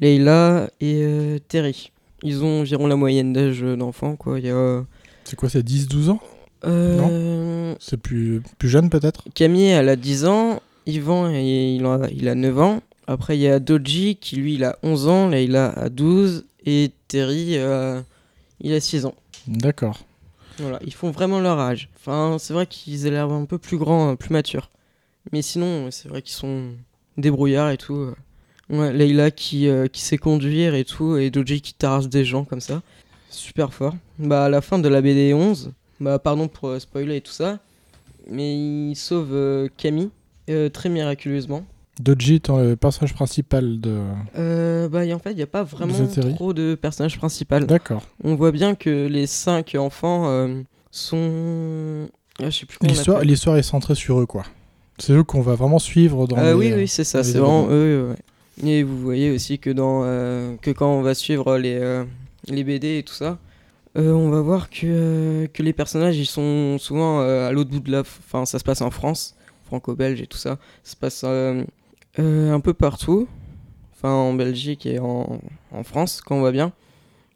Leila 0.00 0.70
et 0.80 1.02
euh, 1.02 1.38
Terry. 1.48 1.92
Ils 2.22 2.42
ont 2.42 2.60
environ 2.60 2.86
la 2.86 2.96
moyenne 2.96 3.32
d'âge 3.32 3.60
d'enfants 3.60 4.16
quoi. 4.16 4.38
Il 4.40 4.46
y 4.46 4.50
a 4.50 4.84
C'est 5.24 5.36
quoi, 5.36 5.48
c'est 5.48 5.66
10-12 5.66 6.10
ans? 6.10 6.20
Euh, 6.64 7.74
C'est 7.80 7.96
plus, 7.96 8.42
plus 8.58 8.68
jeune 8.68 8.90
peut-être? 8.90 9.24
Camille, 9.34 9.68
elle 9.68 9.88
a 9.88 9.96
10 9.96 10.26
ans. 10.26 10.62
Yvan, 10.86 11.28
il 11.30 11.76
il 11.76 11.84
a, 11.86 12.08
il 12.10 12.28
a 12.28 12.34
9 12.34 12.60
ans. 12.60 12.82
Après, 13.06 13.38
il 13.38 13.40
y 13.40 13.48
a 13.48 13.58
Doji 13.58 14.16
qui, 14.16 14.36
lui, 14.36 14.54
il 14.54 14.64
a 14.64 14.78
11 14.82 15.08
ans. 15.08 15.28
Leila 15.28 15.70
a 15.70 15.88
12. 15.88 16.44
Et 16.66 16.92
Terry, 17.08 17.56
euh, 17.56 18.00
il 18.60 18.72
a 18.74 18.80
6 18.80 19.06
ans. 19.06 19.14
D'accord. 19.46 19.98
Voilà, 20.58 20.78
ils 20.84 20.92
font 20.92 21.10
vraiment 21.10 21.40
leur 21.40 21.58
âge. 21.58 21.88
Enfin, 21.96 22.36
c'est 22.38 22.52
vrai 22.52 22.66
qu'ils 22.66 23.06
ont 23.06 23.10
l'air 23.10 23.30
un 23.30 23.44
peu 23.46 23.58
plus 23.58 23.78
grands, 23.78 24.12
euh, 24.12 24.14
plus 24.14 24.30
matures. 24.30 24.70
Mais 25.32 25.40
sinon, 25.40 25.90
c'est 25.90 26.08
vrai 26.08 26.20
qu'ils 26.20 26.34
sont 26.34 26.72
débrouillards 27.16 27.70
et 27.70 27.78
tout. 27.78 28.12
Ouais, 28.68 28.92
Leila 28.92 29.30
qui, 29.30 29.68
euh, 29.68 29.86
qui 29.86 30.02
sait 30.02 30.18
conduire 30.18 30.74
et 30.74 30.84
tout. 30.84 31.16
Et 31.16 31.30
Doji 31.30 31.62
qui 31.62 31.72
tarasse 31.72 32.08
des 32.08 32.24
gens 32.24 32.44
comme 32.44 32.60
ça. 32.60 32.82
Super 33.30 33.72
fort. 33.72 33.94
Bah, 34.18 34.46
à 34.46 34.48
la 34.50 34.60
fin 34.60 34.78
de 34.78 34.88
la 34.88 35.00
BD 35.00 35.32
11, 35.32 35.72
bah, 36.00 36.18
pardon 36.18 36.48
pour 36.48 36.68
euh, 36.70 36.78
spoiler 36.78 37.16
et 37.16 37.20
tout 37.20 37.32
ça. 37.32 37.58
Mais 38.30 38.54
il 38.90 38.94
sauve 38.96 39.30
euh, 39.32 39.68
Camille 39.76 40.10
euh, 40.50 40.68
très 40.68 40.88
miraculeusement. 40.88 41.64
Doji 42.00 42.36
étant 42.36 42.58
le 42.58 42.76
personnage 42.76 43.12
principal 43.14 43.80
de. 43.80 43.98
Euh, 44.36 44.88
bah, 44.88 45.00
en 45.12 45.18
fait, 45.18 45.32
il 45.32 45.36
n'y 45.36 45.42
a 45.42 45.46
pas 45.48 45.64
vraiment 45.64 45.94
trop 46.36 46.52
de 46.52 46.74
personnages 46.80 47.18
principaux. 47.18 47.58
D'accord. 47.60 48.02
On 48.22 48.34
voit 48.36 48.52
bien 48.52 48.74
que 48.74 49.06
les 49.08 49.26
cinq 49.26 49.74
enfants 49.74 50.28
euh, 50.28 50.62
sont. 50.90 52.08
Ah, 52.40 52.50
je 52.50 52.58
sais 52.58 52.66
plus 52.66 52.78
L'histoire, 52.86 53.22
l'histoire 53.22 53.56
est 53.56 53.62
centrée 53.62 53.94
sur 53.96 54.20
eux, 54.20 54.26
quoi. 54.26 54.44
C'est 54.98 55.12
eux 55.12 55.24
qu'on 55.24 55.40
va 55.42 55.54
vraiment 55.54 55.78
suivre 55.78 56.26
dans 56.28 56.36
Euh, 56.38 56.52
les- 56.52 56.54
oui, 56.54 56.72
oui, 56.76 56.88
c'est 56.88 57.04
ça, 57.04 57.24
c'est 57.24 57.38
vraiment 57.38 57.66
eux. 57.70 58.10
ouais. 58.62 58.68
Et 58.68 58.82
vous 58.82 58.98
voyez 59.00 59.30
aussi 59.30 59.58
que, 59.58 59.70
dans, 59.70 60.02
que 60.60 60.70
quand 60.72 60.92
on 60.92 61.02
va 61.02 61.14
suivre 61.14 61.56
les, 61.58 62.02
les 62.48 62.64
BD 62.64 62.98
et 62.98 63.02
tout 63.04 63.14
ça, 63.14 63.38
euh, 63.98 64.12
on 64.12 64.30
va 64.30 64.40
voir 64.40 64.70
que, 64.70 64.80
euh, 64.84 65.46
que 65.48 65.62
les 65.62 65.72
personnages 65.72 66.16
ils 66.16 66.26
sont 66.26 66.78
souvent 66.78 67.20
euh, 67.20 67.48
à 67.48 67.52
l'autre 67.52 67.70
bout 67.70 67.80
de 67.80 67.90
la. 67.92 68.00
Enfin, 68.00 68.44
ça 68.46 68.58
se 68.58 68.64
passe 68.64 68.80
en 68.80 68.90
France, 68.90 69.36
franco-belge 69.66 70.20
et 70.22 70.26
tout 70.26 70.38
ça. 70.38 70.58
Ça 70.84 70.92
se 70.92 70.96
passe 70.96 71.24
un 71.24 72.60
peu 72.60 72.74
partout. 72.74 73.28
Enfin, 73.96 74.10
en 74.12 74.32
Belgique 74.34 74.86
et 74.86 74.98
en, 75.00 75.40
en 75.72 75.82
France, 75.82 76.20
quand 76.24 76.36
on 76.36 76.42
va 76.42 76.52
bien. 76.52 76.72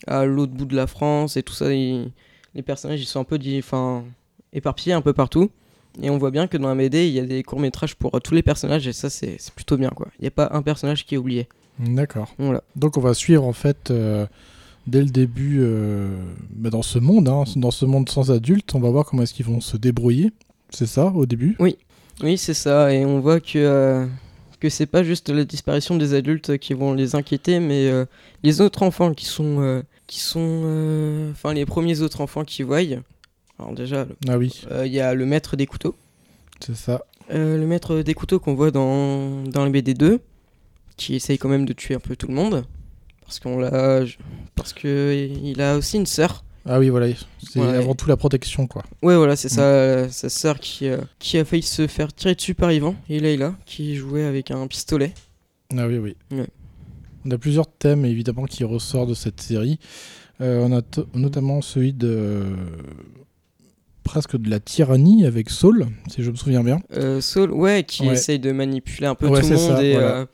À 0.07 0.25
l'autre 0.25 0.53
bout 0.53 0.65
de 0.65 0.75
la 0.77 0.87
France 0.87 1.37
et 1.37 1.43
tout 1.43 1.53
ça, 1.53 1.73
ils- 1.73 2.11
les 2.55 2.63
personnages 2.63 3.01
ils 3.01 3.07
sont 3.07 3.21
un 3.21 3.25
peu 3.25 3.39
enfin, 3.59 4.05
éparpillés 4.53 4.93
un 4.95 5.01
peu 5.01 5.13
partout. 5.13 5.51
Et 6.03 6.09
on 6.11 6.19
voit 6.19 6.31
bien 6.31 6.47
que 6.47 6.57
dans 6.57 6.69
la 6.69 6.75
BD, 6.75 7.07
il 7.07 7.13
y 7.15 7.21
a 7.21 7.25
des 7.25 7.43
courts-métrages 7.43 7.97
pour 7.97 8.19
tous 8.21 8.35
les 8.35 8.43
personnages 8.43 8.87
et 8.89 8.93
ça, 8.93 9.11
c'est 9.11 9.37
c'est 9.39 9.53
plutôt 9.55 9.77
bien 9.77 9.91
quoi. 9.91 10.09
Il 10.19 10.23
n'y 10.23 10.29
a 10.29 10.31
pas 10.33 10.49
un 10.53 10.63
personnage 10.63 11.05
qui 11.05 11.15
est 11.17 11.19
oublié. 11.19 11.49
D'accord. 11.79 12.33
Voilà. 12.39 12.63
Donc 12.77 12.97
on 12.97 13.01
va 13.01 13.15
suivre 13.15 13.45
en 13.45 13.53
fait 13.53 13.91
euh, 13.91 14.27
dès 14.87 15.01
le 15.03 15.11
début 15.11 15.59
euh, 15.61 16.17
bah, 16.51 16.71
dans 16.71 16.83
ce 16.83 16.99
monde, 16.99 17.29
hein, 17.29 17.45
dans 17.57 17.71
ce 17.71 17.85
monde 17.85 18.09
sans 18.09 18.31
adultes, 18.31 18.75
on 18.75 18.81
va 18.81 18.91
voir 18.91 19.05
comment 19.05 19.23
est-ce 19.23 19.35
qu'ils 19.35 19.47
vont 19.47 19.61
se 19.61 19.77
débrouiller. 19.77 20.33
C'est 20.71 20.87
ça 20.87 21.07
au 21.15 21.27
début? 21.27 21.57
Oui, 21.59 21.77
oui, 22.23 22.39
c'est 22.39 22.55
ça. 22.55 22.93
Et 22.93 23.05
on 23.05 23.21
voit 23.21 23.41
que, 23.41 23.59
euh, 23.59 24.07
que 24.61 24.69
c'est 24.69 24.87
pas 24.87 25.03
juste 25.03 25.29
la 25.29 25.45
disparition 25.45 25.97
des 25.97 26.15
adultes 26.15 26.57
qui 26.59 26.73
vont 26.75 26.95
les 26.95 27.15
inquiéter, 27.15 27.61
mais 27.61 27.89
euh, 27.89 28.05
les 28.43 28.61
autres 28.61 28.83
enfants 28.83 29.13
qui 29.15 29.27
sont. 29.27 29.61
euh, 29.61 29.83
qui 30.07 30.21
sont. 30.21 31.29
Enfin, 31.33 31.55
les 31.55 31.65
premiers 31.67 32.01
autres 32.01 32.21
enfants 32.21 32.45
qui 32.45 32.63
voient. 32.63 32.81
Alors, 33.59 33.73
déjà, 33.75 34.05
le- 34.05 34.17
Ah 34.29 34.37
oui, 34.39 34.63
il 34.85 34.93
y 34.93 35.01
a 35.01 35.15
le 35.15 35.25
maître 35.27 35.57
des 35.57 35.67
couteaux. 35.67 35.95
c'est 36.61 36.77
ça. 36.77 37.03
Le 37.31 37.65
maître 37.67 38.03
des 38.03 38.13
couteaux 38.15 38.39
qu'on 38.41 38.55
voit 38.55 38.71
dans, 38.71 39.43
dans 39.45 39.65
le 39.65 39.71
BD2, 39.71 40.19
qui 40.97 41.15
essaye 41.15 41.39
quand 41.39 41.49
même 41.49 41.65
de 41.65 41.73
tuer 41.73 41.95
un 41.95 42.01
peu 42.01 42.15
tout 42.17 42.27
le 42.29 42.35
monde. 42.35 42.65
Parce 43.33 43.41
qu'on 43.41 43.59
l'a. 43.61 44.05
Parce 44.55 44.75
que 44.75 45.27
il 45.43 45.63
a 45.63 45.79
aussi 45.79 45.97
une 45.97 46.05
sœur. 46.05 46.45
Ah 46.67 46.79
oui, 46.79 46.91
voilà. 46.91 47.07
C'est 47.43 47.59
Ouais. 47.59 47.67
avant 47.77 47.95
tout 47.95 48.07
la 48.07 48.19
protection, 48.19 48.67
quoi. 48.67 48.83
Ouais, 49.01 49.17
voilà, 49.17 49.37
c'est 49.37 49.59
euh, 49.59 50.07
sa 50.11 50.29
sœur 50.29 50.61
qui, 50.61 50.87
euh, 50.87 50.99
qui 51.19 51.39
a 51.39 51.45
failli 51.47 51.63
se 51.63 51.87
faire 51.87 52.13
tirer 52.13 52.35
dessus 52.35 52.55
par 52.55 52.71
Ivan, 52.73 52.95
et 53.09 53.21
Leila, 53.21 53.55
qui 53.65 53.97
jouait 53.97 54.25
avec 54.25 54.51
un 54.51 54.67
pistolet. 54.67 55.15
Ah 55.75 55.87
oui, 55.87 55.97
oui. 55.97 56.15
Ouais. 56.31 56.47
On 57.25 57.31
a 57.31 57.39
plusieurs 57.39 57.67
thèmes 57.67 58.05
évidemment 58.05 58.45
qui 58.45 58.65
ressortent 58.65 59.09
de 59.09 59.15
cette 59.15 59.41
série. 59.41 59.79
Euh, 60.43 60.61
on 60.61 60.77
a 60.77 60.83
notamment 61.15 61.63
celui 61.63 61.95
de 61.95 62.45
presque 64.05 64.37
de 64.37 64.51
la 64.51 64.61
tyrannie 64.61 65.25
avec 65.25 65.49
Saul, 65.49 65.87
si 66.09 66.23
je 66.23 66.31
me 66.31 66.37
souviens 66.37 66.63
bien. 66.63 66.83
Euh, 66.95 67.23
Saul, 67.23 67.51
ouais, 67.51 67.85
qui 67.85 68.07
essaye 68.09 68.39
de 68.39 68.53
manipuler 68.53 69.07
un 69.07 69.15
peu 69.15 69.27
tout 69.29 69.35
le 69.35 69.41
monde. 69.41 69.59
ça, 69.59 69.83
et, 69.83 69.95
voilà. 69.95 70.27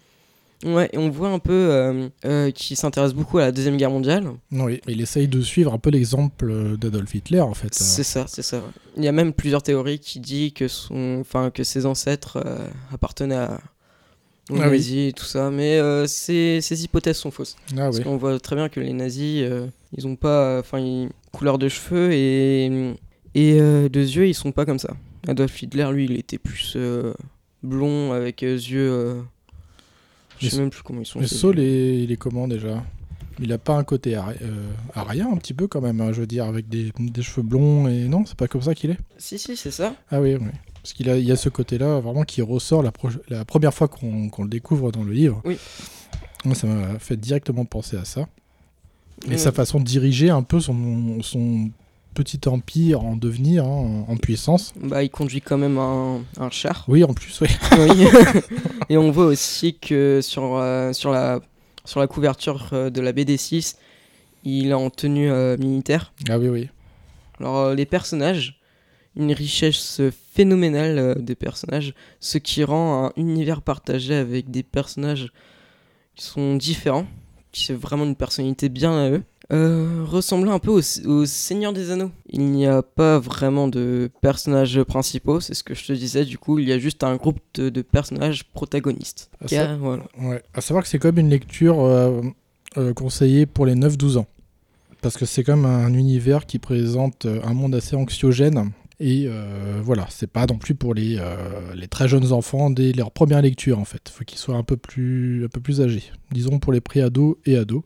Euh, 0.65 0.75
ouais, 0.75 0.91
et 0.93 0.99
on 0.99 1.09
voit 1.11 1.29
un 1.31 1.39
peu 1.39 1.53
euh, 1.53 2.09
euh, 2.25 2.51
qui 2.51 2.77
s'intéresse 2.77 3.13
beaucoup 3.15 3.39
à 3.39 3.43
la 3.43 3.53
Deuxième 3.53 3.77
Guerre 3.77 3.91
mondiale. 3.91 4.29
Oui, 4.53 4.81
il 4.89 5.01
essaye 5.01 5.29
de 5.29 5.41
suivre 5.41 5.73
un 5.73 5.79
peu 5.79 5.91
l'exemple 5.91 6.51
euh, 6.51 6.77
d'Adolf 6.77 7.15
Hitler 7.15 7.41
en 7.41 7.55
fait. 7.55 7.75
C'est 7.75 8.03
ça, 8.05 8.25
c'est 8.29 8.43
ça. 8.43 8.63
Il 8.97 9.05
y 9.05 9.09
a 9.09 9.13
même 9.13 9.33
plusieurs 9.33 9.63
théories 9.63 9.99
qui 10.01 10.21
disent 10.21 10.53
que, 10.53 10.69
son, 10.69 11.19
enfin, 11.21 11.51
que 11.51 11.63
ses 11.65 11.87
ancêtres 11.87 12.39
euh, 12.45 12.67
appartenaient 12.93 13.37
à, 13.37 13.61
aux 14.51 14.57
Ah 14.57 14.65
oui. 14.65 14.71
nazis 14.79 15.09
et 15.11 15.13
tout 15.13 15.25
ça, 15.27 15.51
mais 15.51 15.79
euh, 15.79 16.07
ces, 16.07 16.61
ces 16.61 16.83
hypothèses 16.85 17.19
sont 17.19 17.31
fausses. 17.31 17.55
Ah 17.73 17.77
Parce 17.83 17.99
oui. 17.99 18.05
qu'on 18.05 18.17
voit 18.17 18.39
très 18.41 18.57
bien 18.57 18.69
que 18.69 18.81
les 18.81 18.93
nazis, 18.93 19.43
euh, 19.43 19.67
ils 19.97 20.07
ont 20.07 20.17
pas, 20.17 20.59
enfin, 20.61 20.79
ils- 20.81 21.09
couleur 21.33 21.59
de 21.59 21.69
cheveux 21.69 22.11
et 22.13 22.95
et 23.35 23.61
euh, 23.61 23.89
de 23.91 24.01
yeux, 24.01 24.27
ils 24.27 24.35
sont 24.35 24.51
pas 24.53 24.65
comme 24.65 24.79
ça. 24.79 24.95
Adolf 25.29 25.63
Hitler, 25.63 25.87
lui, 25.93 26.07
il 26.07 26.19
était 26.19 26.39
plus 26.39 26.73
euh, 26.77 27.13
blond 27.63 28.13
avec 28.13 28.43
euh, 28.43 28.55
yeux. 28.55 29.21
Je 30.41 30.49
sais 30.49 30.59
même 30.61 30.71
plus 30.71 30.83
comment 30.83 31.01
ils 31.01 31.07
sont. 31.07 31.21
Mais 31.21 31.27
Saul, 31.27 31.59
est- 31.59 32.03
il 32.03 32.13
est 32.13 32.17
comment 32.17 32.49
déjà? 32.49 32.83
Il 33.41 33.53
a 33.53 33.59
pas 33.59 33.75
un 33.77 33.85
côté 33.85 34.15
ari- 34.17 34.37
euh, 34.43 34.67
un 34.97 35.37
petit 35.37 35.55
peu 35.55 35.69
quand 35.69 35.81
même, 35.81 36.01
hein, 36.01 36.13
je 36.13 36.21
veux 36.21 36.27
dire, 36.27 36.45
avec 36.45 36.69
des, 36.69 36.93
des 36.99 37.23
cheveux 37.23 37.43
blonds 37.47 37.87
et 37.87 38.09
non, 38.09 38.25
c'est 38.27 38.37
pas 38.37 38.49
comme 38.49 38.63
ça 38.63 38.75
qu'il 38.75 38.91
est? 38.91 38.99
Si 39.17 39.39
si, 39.39 39.57
c'est 39.57 39.71
ça. 39.71 39.95
Ah 40.11 40.21
oui, 40.21 40.35
oui. 40.35 40.49
Parce 40.83 40.93
qu'il 40.93 41.09
a, 41.09 41.17
il 41.17 41.25
y 41.25 41.31
a 41.31 41.37
ce 41.37 41.49
côté-là 41.49 42.01
vraiment 42.01 42.25
qui 42.25 42.43
ressort 42.43 42.83
la, 42.83 42.91
pro- 42.91 43.11
la 43.29 43.45
première 43.45 43.73
fois 43.75 43.87
qu'on 43.89 44.29
qu'on 44.29 44.43
le 44.43 44.49
découvre 44.49 44.91
dans 44.91 45.05
le 45.05 45.13
livre. 45.13 45.41
Oui. 45.45 45.57
Moi, 46.45 46.55
ça 46.55 46.67
m'a 46.67 46.99
fait 46.99 47.17
directement 47.17 47.65
penser 47.65 47.97
à 47.97 48.05
ça. 48.05 48.27
Et 49.31 49.37
sa 49.39 49.51
façon 49.53 49.79
de 49.81 49.85
diriger 49.85 50.31
un 50.31 50.43
peu 50.43 50.61
son, 50.61 51.21
son 51.23 51.71
petit 52.19 52.49
empire 52.49 53.05
en 53.05 53.15
devenir, 53.15 53.65
hein, 53.65 54.05
en, 54.09 54.13
en 54.13 54.17
puissance. 54.17 54.75
Bah, 54.83 55.05
il 55.05 55.09
conduit 55.09 55.41
quand 55.41 55.57
même 55.57 55.79
un, 55.79 56.21
un 56.39 56.51
char. 56.51 56.85
Oui, 56.89 57.05
en 57.05 57.15
plus, 57.15 57.41
oui. 57.41 57.49
Oui. 57.79 58.09
et 58.89 58.97
on 58.97 59.13
voit 59.13 59.27
aussi 59.27 59.79
que 59.79 60.19
sur, 60.21 60.57
euh, 60.57 60.93
sur, 60.93 61.13
la, 61.13 61.39
sur 61.85 62.01
la 62.01 62.09
couverture 62.09 62.71
euh, 62.73 62.91
de 62.91 63.01
la 63.01 63.13
BD6, 63.13 63.77
il 64.43 64.71
est 64.71 64.75
en 64.75 64.91
tenue 64.91 65.31
euh, 65.31 65.57
militaire. 65.59 66.13
Ah 66.29 66.41
oui, 66.41 66.49
oui. 66.49 66.69
Alors, 67.39 67.73
les 67.73 67.87
personnages, 67.87 68.61
une 69.15 69.33
richesse 69.33 70.01
phénoménale 70.35 71.23
des 71.23 71.37
personnages, 71.37 71.95
ce 72.19 72.39
qui 72.39 72.65
rend 72.65 73.07
un 73.07 73.13
univers 73.17 73.63
partagé 73.63 74.17
avec 74.17 74.51
des 74.51 74.65
personnages 74.65 75.31
qui 76.17 76.25
sont 76.25 76.57
différents, 76.57 77.07
qui 77.53 77.71
ont 77.71 77.77
vraiment 77.77 78.05
une 78.05 78.17
personnalité 78.17 78.69
bien 78.69 78.93
à 78.93 79.09
eux. 79.11 79.23
Euh, 79.51 80.05
ressemblant 80.07 80.53
un 80.53 80.59
peu 80.59 80.71
au, 80.71 80.81
au 81.09 81.25
Seigneur 81.25 81.73
des 81.73 81.91
Anneaux. 81.91 82.11
Il 82.29 82.43
n'y 82.51 82.67
a 82.67 82.83
pas 82.83 83.19
vraiment 83.19 83.67
de 83.67 84.11
personnages 84.21 84.83
principaux, 84.83 85.41
c'est 85.41 85.55
ce 85.55 85.63
que 85.65 85.75
je 85.75 85.87
te 85.87 85.93
disais, 85.95 86.27
du 86.27 86.37
coup, 86.37 86.59
il 86.59 86.69
y 86.69 86.73
a 86.73 86.79
juste 86.79 87.03
un 87.03 87.17
groupe 87.17 87.39
de, 87.55 87.71
de 87.71 87.81
personnages 87.81 88.45
protagonistes. 88.45 89.31
À, 89.43 89.49
sa- 89.49 89.71
a- 89.73 89.77
voilà. 89.77 90.03
ouais. 90.21 90.43
À 90.53 90.61
savoir 90.61 90.83
que 90.85 90.91
c'est 90.91 90.99
comme 90.99 91.19
une 91.19 91.31
lecture 91.31 91.81
euh, 91.83 92.21
euh, 92.77 92.93
conseillée 92.93 93.47
pour 93.47 93.65
les 93.65 93.75
9-12 93.75 94.19
ans. 94.19 94.27
Parce 95.01 95.17
que 95.17 95.25
c'est 95.25 95.45
comme 95.45 95.65
un 95.65 95.95
univers 95.95 96.45
qui 96.45 96.59
présente 96.59 97.25
euh, 97.25 97.41
un 97.45 97.55
monde 97.55 97.75
assez 97.75 97.97
anxiogène. 97.97 98.71
Et 99.01 99.29
voilà, 99.81 100.09
c'est 100.11 100.27
pas 100.27 100.45
non 100.47 100.59
plus 100.59 100.75
pour 100.75 100.93
les, 100.93 101.23
les 101.77 101.87
très 101.87 102.09
jeunes 102.09 102.33
enfants 102.33 102.69
dès 102.69 102.91
leur 102.93 103.13
première 103.13 103.41
lecture 103.43 103.79
en 103.79 103.85
fait. 103.85 104.09
faut 104.09 104.25
qu'ils 104.25 104.39
soient 104.41 104.57
un 104.57 104.65
peu 104.65 104.77
plus, 104.77 105.45
un 105.45 105.49
peu 105.49 105.61
plus 105.61 105.81
âgés. 105.81 106.03
Disons 106.33 106.59
pour 106.59 106.73
les 106.73 106.81
pré-ados 106.81 107.37
et 107.47 107.57
ados. 107.57 107.83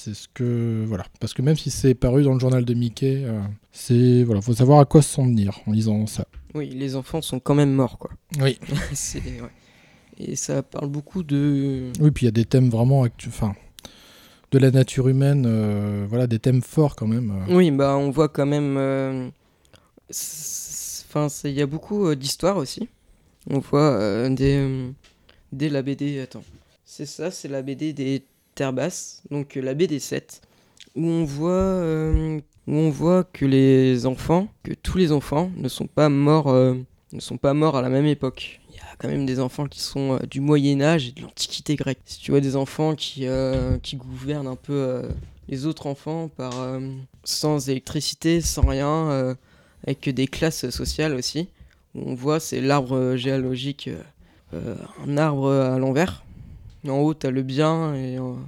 C'est 0.00 0.14
ce 0.14 0.28
que. 0.32 0.84
Voilà. 0.86 1.04
Parce 1.18 1.34
que 1.34 1.42
même 1.42 1.56
si 1.56 1.70
c'est 1.70 1.94
paru 1.94 2.22
dans 2.22 2.32
le 2.32 2.38
journal 2.38 2.64
de 2.64 2.72
Mickey, 2.72 3.22
euh, 3.24 3.40
c'est. 3.72 4.22
Voilà, 4.22 4.40
faut 4.40 4.54
savoir 4.54 4.78
à 4.78 4.84
quoi 4.84 5.02
se 5.02 5.10
s'en 5.14 5.24
tenir 5.24 5.58
en 5.66 5.72
lisant 5.72 6.06
ça. 6.06 6.24
Oui, 6.54 6.68
les 6.70 6.94
enfants 6.94 7.20
sont 7.20 7.40
quand 7.40 7.56
même 7.56 7.72
morts, 7.72 7.98
quoi. 7.98 8.10
Oui. 8.40 8.58
C'est- 8.92 9.18
ouais. 9.18 9.50
Et 10.20 10.36
ça 10.36 10.62
parle 10.62 10.88
beaucoup 10.88 11.22
de... 11.22 11.92
Oui, 12.00 12.10
puis 12.12 12.24
il 12.24 12.26
y 12.26 12.28
a 12.28 12.32
des 12.32 12.44
thèmes 12.44 12.70
vraiment 12.70 13.04
actu- 13.04 13.28
enfin, 13.28 13.54
de 14.52 14.58
la 14.58 14.70
nature 14.70 15.08
humaine, 15.08 15.44
euh, 15.46 16.06
voilà, 16.08 16.26
des 16.26 16.38
thèmes 16.38 16.62
forts 16.62 16.94
quand 16.96 17.06
même. 17.06 17.30
euh. 17.48 17.54
Oui, 17.54 17.70
bah 17.72 17.96
on 17.96 18.10
voit 18.10 18.28
quand 18.28 18.46
même. 18.46 18.76
euh, 18.78 19.28
Enfin, 20.10 21.28
il 21.44 21.52
y 21.52 21.62
a 21.62 21.66
beaucoup 21.66 22.14
d'histoires 22.14 22.56
aussi. 22.56 22.88
On 23.50 23.58
voit 23.60 24.28
des, 24.30 24.90
dès 25.52 25.68
la 25.68 25.82
BD. 25.82 26.20
Attends, 26.20 26.44
c'est 26.84 27.06
ça, 27.06 27.30
c'est 27.30 27.48
la 27.48 27.62
BD 27.62 27.92
des 27.92 28.22
Terres 28.58 28.72
Basses, 28.72 29.22
donc 29.30 29.56
euh, 29.56 29.60
la 29.60 29.72
BD 29.72 30.00
7, 30.00 30.42
où 30.96 31.06
on 31.06 31.24
voit 31.24 31.52
euh, 31.52 32.40
où 32.66 32.72
on 32.72 32.90
voit 32.90 33.22
que 33.22 33.46
les 33.46 34.04
enfants, 34.04 34.48
que 34.64 34.72
tous 34.74 34.98
les 34.98 35.12
enfants 35.12 35.52
ne 35.56 35.68
sont 35.68 35.86
pas 35.86 36.08
morts, 36.08 36.48
euh, 36.48 36.74
ne 37.12 37.20
sont 37.20 37.36
pas 37.36 37.54
morts 37.54 37.76
à 37.76 37.82
la 37.82 37.88
même 37.88 38.06
époque. 38.06 38.60
Il 38.70 38.74
y 38.74 38.80
a 38.80 38.96
quand 38.98 39.06
même 39.06 39.26
des 39.26 39.38
enfants 39.38 39.66
qui 39.66 39.80
sont 39.80 40.18
du 40.28 40.40
Moyen 40.40 40.82
Âge 40.82 41.06
et 41.06 41.12
de 41.12 41.22
l'Antiquité 41.22 41.76
grecque. 41.76 42.00
Si 42.04 42.18
tu 42.18 42.32
vois 42.32 42.40
des 42.40 42.56
enfants 42.56 42.96
qui 42.96 43.26
qui 43.82 43.96
gouvernent 43.96 44.48
un 44.48 44.56
peu 44.56 45.02
les 45.48 45.64
autres 45.64 45.86
enfants 45.86 46.28
par 46.28 46.52
sans 47.22 47.68
électricité, 47.68 48.40
sans 48.40 48.66
rien, 48.66 49.36
avec 49.86 50.08
des 50.08 50.26
classes 50.26 50.68
sociales 50.70 51.14
aussi. 51.14 51.48
On 51.94 52.14
voit 52.14 52.40
c'est 52.40 52.60
l'arbre 52.60 53.14
géologique, 53.14 53.88
un 54.52 55.16
arbre 55.16 55.52
à 55.52 55.78
l'envers. 55.78 56.24
En 56.86 56.98
haut 56.98 57.14
t'as 57.14 57.30
le 57.30 57.42
bien 57.42 57.94
et, 57.94 58.18
en- 58.18 58.38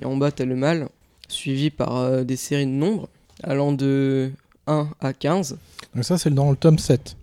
et 0.00 0.04
en 0.04 0.16
bas 0.16 0.30
t'as 0.30 0.44
le 0.44 0.56
mal, 0.56 0.88
suivi 1.28 1.70
par 1.70 1.96
euh, 1.96 2.24
des 2.24 2.36
séries 2.36 2.66
de 2.66 2.70
nombres 2.70 3.08
allant 3.42 3.72
de 3.72 4.30
1 4.66 4.88
à 5.00 5.12
15. 5.12 5.58
Donc 5.94 6.04
ça, 6.04 6.16
c'est 6.18 6.30
dans 6.32 6.50
le 6.50 6.56
tome 6.56 6.78
7. 6.78 7.16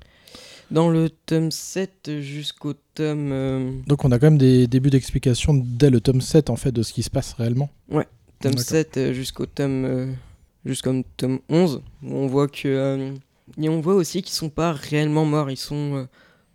Dans 0.72 0.90
le 0.90 1.10
tome 1.10 1.50
7 1.52 2.20
jusqu'au 2.20 2.74
tome... 2.94 3.32
euh, 3.32 3.72
Donc 3.88 4.06
on 4.06 4.12
a 4.12 4.20
quand 4.20 4.28
même 4.28 4.38
des 4.38 4.68
débuts 4.68 4.90
d'explication 4.92 5.54
dès 5.56 5.90
le 5.90 6.00
tome 6.02 6.22
7 6.22 6.50
en 6.50 6.56
fait 6.56 6.72
de 6.72 6.84
ce 6.84 6.94
qui 6.94 7.02
se 7.04 7.10
passe 7.10 7.34
réellement. 7.34 7.70
Ouais, 7.90 8.08
tome 8.40 8.52
D'accord. 8.52 8.66
7 8.68 8.98
euh, 8.98 9.14
jusqu'au 9.14 9.46
tome, 9.48 9.86
euh, 9.86 10.12
jusqu'au 10.66 10.92
tome 11.18 11.40
11, 11.50 11.82
où 12.04 12.14
on 12.14 12.28
voit 12.28 12.48
que. 12.48 12.68
euh, 12.68 13.14
et 13.60 13.68
on 13.70 13.82
voit 13.82 13.96
aussi 13.96 14.22
qu'ils 14.22 14.36
sont 14.36 14.50
pas 14.50 14.72
réellement 14.74 15.26
morts, 15.26 15.50
ils 15.50 15.58
sont. 15.58 15.96
euh, 15.96 16.04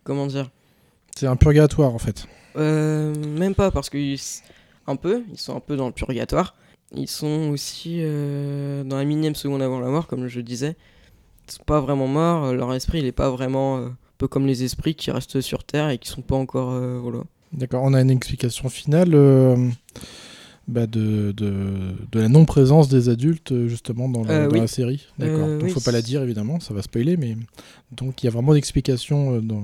comment 0.05 0.27
dire? 0.27 0.49
C'est 1.17 1.27
un 1.27 1.35
purgatoire 1.35 1.93
en 1.93 1.99
fait. 1.99 2.25
Euh, 2.57 3.13
Même 3.37 3.55
pas, 3.55 3.71
parce 3.71 3.89
qu'ils. 3.89 4.19
Un 4.87 4.95
peu, 4.97 5.23
ils 5.31 5.39
sont 5.39 5.55
un 5.55 5.59
peu 5.59 5.75
dans 5.75 5.87
le 5.87 5.91
purgatoire. 5.93 6.55
Ils 6.95 7.07
sont 7.07 7.49
aussi 7.49 7.97
euh, 8.01 8.83
dans 8.83 8.97
la 8.97 9.03
millième 9.03 9.33
seconde 9.33 9.63
avant 9.63 9.79
la 9.79 9.87
mort, 9.89 10.05
comme 10.05 10.27
je 10.27 10.39
disais. 10.41 10.75
Ils 11.47 11.53
sont 11.53 11.63
pas 11.65 11.81
vraiment 11.81 12.07
morts, 12.07 12.45
euh, 12.45 12.53
leur 12.53 12.71
esprit 12.73 12.99
il 12.99 13.05
est 13.07 13.11
pas 13.11 13.29
vraiment. 13.31 13.77
euh, 13.79 13.87
un 13.87 13.95
peu 14.19 14.27
comme 14.29 14.45
les 14.45 14.63
esprits 14.63 14.95
qui 14.95 15.11
restent 15.11 15.41
sur 15.41 15.63
Terre 15.65 15.89
et 15.89 15.97
qui 15.97 16.07
sont 16.07 16.21
pas 16.21 16.35
encore. 16.37 16.69
voilà. 17.01 17.23
D'accord, 17.51 17.81
on 17.83 17.93
a 17.93 17.99
une 18.01 18.11
explication 18.11 18.69
finale 18.69 19.09
bah, 20.67 20.87
de, 20.87 21.31
de, 21.35 21.53
de 22.11 22.19
la 22.19 22.29
non-présence 22.29 22.87
des 22.89 23.09
adultes 23.09 23.67
justement 23.67 24.07
dans 24.07 24.23
la, 24.23 24.31
Euh, 24.33 24.47
dans 24.47 24.53
oui. 24.53 24.59
la 24.61 24.67
série. 24.67 25.05
D'accord, 25.19 25.39
Euh, 25.47 25.57
donc 25.59 25.63
oui, 25.67 25.69
faut 25.71 25.81
pas 25.81 25.91
la 25.91 26.01
dire 26.01 26.21
évidemment, 26.23 26.59
ça 26.61 26.73
va 26.73 26.81
spoiler, 26.81 27.17
mais 27.17 27.35
donc 27.91 28.23
il 28.23 28.27
y 28.27 28.29
a 28.29 28.31
vraiment 28.31 28.53
d'explications 28.53 29.39
dans... 29.41 29.63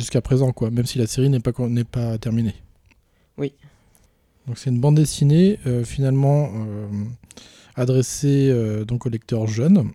jusqu'à 0.00 0.20
présent, 0.20 0.52
quoi, 0.52 0.70
même 0.70 0.86
si 0.86 0.98
la 0.98 1.06
série 1.06 1.28
n'est 1.28 1.40
pas, 1.40 1.52
n'est 1.68 1.84
pas 1.84 2.18
terminée. 2.18 2.54
Oui. 3.38 3.52
Donc 4.46 4.58
c'est 4.58 4.70
une 4.70 4.80
bande 4.80 4.96
dessinée 4.96 5.58
euh, 5.66 5.84
finalement 5.84 6.50
euh, 6.54 6.86
adressée 7.76 8.48
euh, 8.50 8.84
donc 8.84 9.06
aux 9.06 9.08
lecteurs 9.08 9.46
jeunes, 9.46 9.90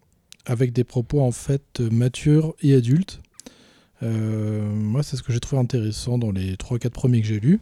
avec 0.46 0.72
des 0.72 0.84
propos 0.84 1.22
en 1.22 1.32
fait 1.32 1.80
matures 1.80 2.56
et 2.62 2.74
adultes. 2.74 3.22
Moi, 4.02 5.02
c'est 5.02 5.18
ce 5.18 5.24
que 5.24 5.34
j'ai 5.34 5.40
trouvé 5.40 5.60
intéressant 5.60 6.20
dans 6.20 6.32
les 6.32 6.58
3-4 6.58 6.90
premiers 6.92 7.22
que 7.22 7.28
j'ai 7.28 7.40
lus. 7.40 7.60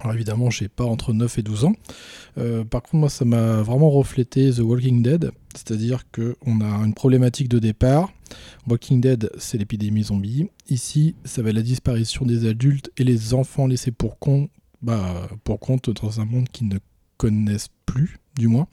Alors 0.00 0.14
évidemment, 0.14 0.50
j'ai 0.50 0.68
pas 0.68 0.84
entre 0.84 1.12
9 1.12 1.38
et 1.38 1.42
12 1.42 1.64
ans. 1.64 1.74
Euh, 2.38 2.64
par 2.64 2.82
contre, 2.82 2.96
moi, 2.96 3.08
ça 3.08 3.24
m'a 3.24 3.62
vraiment 3.62 3.90
reflété 3.90 4.50
The 4.50 4.58
Walking 4.58 5.02
Dead, 5.02 5.30
c'est-à-dire 5.54 6.04
qu'on 6.10 6.60
a 6.60 6.84
une 6.84 6.94
problématique 6.94 7.48
de 7.48 7.58
départ. 7.58 8.12
Walking 8.68 9.00
Dead, 9.00 9.30
c'est 9.38 9.58
l'épidémie 9.58 10.04
zombie. 10.04 10.48
Ici, 10.68 11.14
ça 11.24 11.42
va 11.42 11.50
être 11.50 11.56
la 11.56 11.62
disparition 11.62 12.24
des 12.24 12.46
adultes 12.46 12.90
et 12.96 13.04
les 13.04 13.34
enfants 13.34 13.66
laissés 13.66 13.90
pour 13.90 14.18
compte, 14.18 14.50
bah, 14.82 15.28
compte 15.60 15.90
dans 15.90 16.20
un 16.20 16.24
monde 16.24 16.48
qu'ils 16.48 16.68
ne 16.68 16.78
connaissent 17.16 17.70
plus, 17.86 18.18
du 18.36 18.48
moins. 18.48 18.66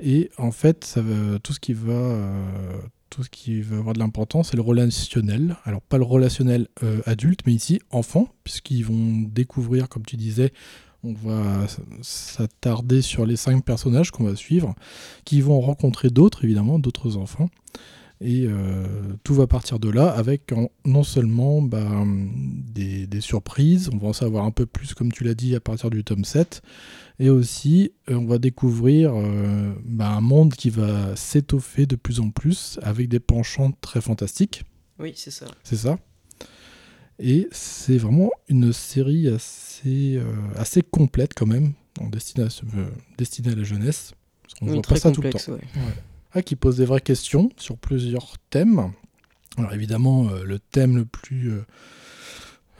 Et 0.00 0.30
en 0.38 0.52
fait, 0.52 0.84
ça 0.84 1.02
va, 1.02 1.38
tout 1.40 1.52
ce 1.52 1.60
qui 1.60 1.72
va, 1.72 1.92
euh, 1.92 2.78
tout 3.10 3.22
ce 3.24 3.30
qui 3.30 3.60
va 3.60 3.78
avoir 3.78 3.94
de 3.94 3.98
l'importance, 3.98 4.50
c'est 4.50 4.56
le 4.56 4.62
relationnel. 4.62 5.56
Alors 5.64 5.82
pas 5.82 5.98
le 5.98 6.04
relationnel 6.04 6.68
euh, 6.82 7.00
adulte, 7.06 7.40
mais 7.46 7.52
ici 7.52 7.80
enfant, 7.90 8.28
puisqu'ils 8.44 8.84
vont 8.84 9.28
découvrir, 9.28 9.88
comme 9.88 10.04
tu 10.04 10.16
disais, 10.16 10.52
on 11.04 11.12
va 11.12 11.66
s'attarder 12.02 13.02
sur 13.02 13.24
les 13.24 13.36
cinq 13.36 13.64
personnages 13.64 14.10
qu'on 14.10 14.24
va 14.24 14.34
suivre, 14.36 14.74
qui 15.24 15.40
vont 15.40 15.60
rencontrer 15.60 16.10
d'autres, 16.10 16.44
évidemment, 16.44 16.78
d'autres 16.78 17.16
enfants. 17.16 17.48
Et 18.20 18.46
euh, 18.46 18.84
tout 19.22 19.34
va 19.34 19.46
partir 19.46 19.78
de 19.78 19.88
là 19.88 20.08
avec 20.10 20.50
en- 20.52 20.70
non 20.84 21.04
seulement 21.04 21.62
bah, 21.62 22.04
des, 22.06 23.06
des 23.06 23.20
surprises, 23.20 23.90
on 23.92 23.96
va 23.98 24.08
en 24.08 24.12
savoir 24.12 24.44
un 24.44 24.50
peu 24.50 24.66
plus, 24.66 24.92
comme 24.94 25.12
tu 25.12 25.22
l'as 25.22 25.34
dit, 25.34 25.54
à 25.54 25.60
partir 25.60 25.88
du 25.90 26.02
tome 26.02 26.24
7, 26.24 26.60
et 27.20 27.30
aussi 27.30 27.92
euh, 28.10 28.14
on 28.16 28.26
va 28.26 28.38
découvrir 28.38 29.12
euh, 29.14 29.72
bah, 29.84 30.08
un 30.10 30.20
monde 30.20 30.54
qui 30.54 30.68
va 30.70 31.14
s'étoffer 31.14 31.86
de 31.86 31.94
plus 31.94 32.18
en 32.18 32.30
plus 32.30 32.80
avec 32.82 33.08
des 33.08 33.20
penchants 33.20 33.70
très 33.80 34.00
fantastiques. 34.00 34.64
Oui, 34.98 35.12
c'est 35.14 35.30
ça. 35.30 35.46
C'est 35.62 35.76
ça. 35.76 35.98
Et 37.20 37.48
c'est 37.52 37.98
vraiment 37.98 38.30
une 38.48 38.72
série 38.72 39.28
assez, 39.28 40.16
euh, 40.16 40.24
assez 40.56 40.82
complète 40.82 41.34
quand 41.34 41.46
même, 41.46 41.72
destinée 43.16 43.52
à 43.52 43.54
la 43.54 43.62
jeunesse. 43.64 44.12
Parce 44.42 44.54
qu'on 44.54 44.66
Oui, 44.66 44.72
voit 44.74 44.82
très 44.82 44.94
pas 44.96 45.00
ça 45.00 45.10
tout 45.12 45.20
le 45.22 45.30
temps. 45.30 45.38
ouais. 45.48 45.54
Ouais. 45.54 45.94
Qui 46.42 46.56
pose 46.56 46.76
des 46.76 46.84
vraies 46.84 47.00
questions 47.00 47.50
sur 47.56 47.76
plusieurs 47.76 48.36
thèmes. 48.50 48.92
Alors 49.56 49.72
évidemment, 49.74 50.28
euh, 50.30 50.44
le 50.44 50.58
thème 50.58 50.96
le 50.96 51.04
plus, 51.04 51.50
euh, 51.50 51.64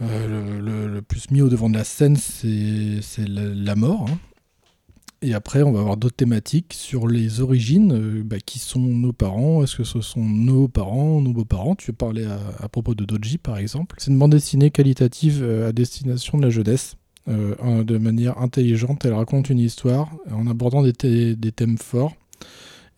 euh, 0.03 0.89
le, 0.89 1.03
plus 1.03 1.31
mis 1.31 1.43
au 1.43 1.49
devant 1.49 1.69
de 1.69 1.77
la 1.77 1.85
scène, 1.85 2.17
c'est 2.17 3.27
la, 3.29 3.43
la 3.45 3.75
mort. 3.75 4.07
hein. 4.09 4.19
Et 5.21 5.35
après, 5.35 5.65
on 5.65 5.73
va 5.73 5.81
avoir 5.81 5.97
d'autres 5.97 6.15
thématiques 6.15 6.73
sur 6.75 7.09
les 7.09 7.41
origines. 7.41 8.23
bah, 8.23 8.39
qui 8.39 8.61
sont 8.61 8.79
nos 8.79 9.13
parents 9.13 9.65
Est-ce 9.65 9.75
que 9.77 9.83
ce 9.85 10.01
sont 10.01 10.23
nos 10.25 10.69
parents, 10.69 11.21
nos 11.21 11.33
beaux-parents? 11.33 11.75
Tu 11.75 11.93
parlais 11.93 12.25
à, 12.27 12.39
à 12.61 12.69
propos 12.69 12.95
de 12.95 13.05
Doji, 13.05 13.39
par 13.39 13.59
exemple? 13.59 13.97
C'est 13.99 14.13
une 14.13 14.19
bande 14.19 14.31
dessinée 14.31 14.71
qualitative 14.71 15.43
à 15.67 15.73
destination 15.73 16.39
de 16.39 16.45
la 16.45 16.51
jeunesse. 16.51 16.95
un- 17.27 17.83
de 17.83 17.99
manière 17.99 18.39
intelligente, 18.39 19.05
elle 19.05 19.15
raconte 19.15 19.51
une 19.51 19.59
histoire 19.59 20.09
en 20.31 20.47
abordant 20.47 20.83
des, 20.83 21.35
des 21.35 21.53
thèmes 21.53 21.79
forts. 21.79 22.15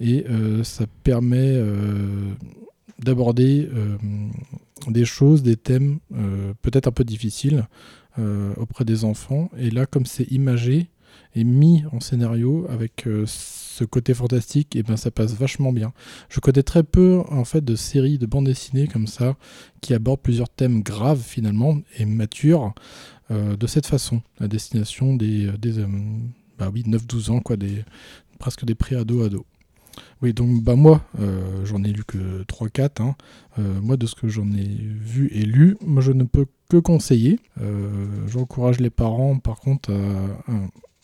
Et 0.01 0.25
euh, 0.29 0.65
ça 0.65 0.87
permet 1.05 1.55
euh, 1.55 2.33
d'aborder 2.99 3.69
euh, 3.73 3.97
des 4.89 5.05
choses, 5.05 5.43
des 5.43 5.57
thèmes 5.57 5.99
peut-être 6.63 6.89
un 6.89 6.93
peu 6.93 7.05
difficiles 7.05 7.67
auprès 8.57 8.85
des 8.85 9.05
enfants. 9.05 9.51
Et 9.59 9.71
là, 9.71 9.87
comme 9.87 10.05
c'est 10.05 10.31
imagé 10.31 10.91
et 11.35 11.45
mis 11.45 11.85
en 11.93 12.01
scénario 12.01 12.67
avec 12.69 13.07
ce 13.27 13.85
côté 13.85 14.15
fantastique, 14.15 14.75
et 14.75 14.83
ben 14.83 14.97
ça 14.97 15.11
passe 15.11 15.35
vachement 15.35 15.73
bien. 15.73 15.93
Je 16.29 16.41
connais 16.41 16.63
très 16.63 16.83
peu 16.83 17.23
en 17.29 17.45
fait 17.45 17.65
de 17.65 17.77
séries 17.77 18.19
de 18.19 18.27
bandes 18.27 18.47
dessinées 18.47 18.89
comme 18.89 19.07
ça 19.07 19.37
qui 19.81 19.95
abordent 19.95 20.21
plusieurs 20.21 20.49
thèmes 20.49 20.83
graves 20.83 21.23
finalement 21.23 21.79
et 21.99 22.05
matures 22.05 22.75
de 23.31 23.67
cette 23.67 23.87
façon, 23.87 24.23
à 24.41 24.49
destination 24.49 25.15
des, 25.15 25.53
des 25.59 25.85
bah 26.59 26.71
oui, 26.73 26.83
9-12 26.87 27.31
ans, 27.31 27.41
quoi, 27.41 27.57
des, 27.57 27.85
presque 28.39 28.65
des 28.65 28.75
pré-ados-ados. 28.75 29.45
Oui, 30.23 30.33
donc 30.33 30.63
bah 30.63 30.77
moi, 30.77 31.03
euh, 31.21 31.65
j'en 31.65 31.83
ai 31.85 31.89
lu 31.93 32.05
que 32.05 32.43
3-4. 32.45 33.03
hein. 33.03 33.17
Euh, 33.59 33.81
moi, 33.81 33.97
de 33.97 34.07
ce 34.07 34.15
que 34.15 34.29
j'en 34.29 34.51
ai 34.53 34.69
vu 34.69 35.29
et 35.33 35.43
lu, 35.43 35.77
moi, 35.85 36.03
je 36.03 36.13
ne 36.13 36.25
peux 36.25 36.47
que 36.69 36.77
conseiller. 36.77 37.41
Euh, 37.61 37.89
J'encourage 38.29 38.81
les 38.81 38.91
parents, 38.91 39.39
par 39.39 39.59
contre, 39.61 39.91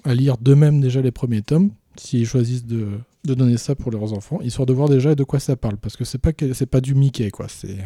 à, 0.04 0.14
lire 0.14 0.36
d'eux-mêmes 0.38 0.80
déjà 0.80 1.00
les 1.00 1.10
premiers 1.10 1.42
tomes, 1.42 1.70
s'ils 1.96 2.26
choisissent 2.26 2.66
de, 2.66 2.88
de 3.24 3.34
donner 3.34 3.56
ça 3.56 3.74
pour 3.74 3.90
leurs 3.90 4.12
enfants, 4.12 4.40
histoire 4.42 4.66
de 4.66 4.72
voir 4.72 4.88
déjà 4.88 5.14
de 5.14 5.24
quoi 5.24 5.40
ça 5.40 5.56
parle, 5.56 5.76
parce 5.76 5.96
que 5.96 6.04
c'est 6.04 6.18
pas 6.18 6.32
pas 6.32 6.80
du 6.80 6.94
Mickey, 6.94 7.30
quoi. 7.30 7.46
C'est 7.48 7.78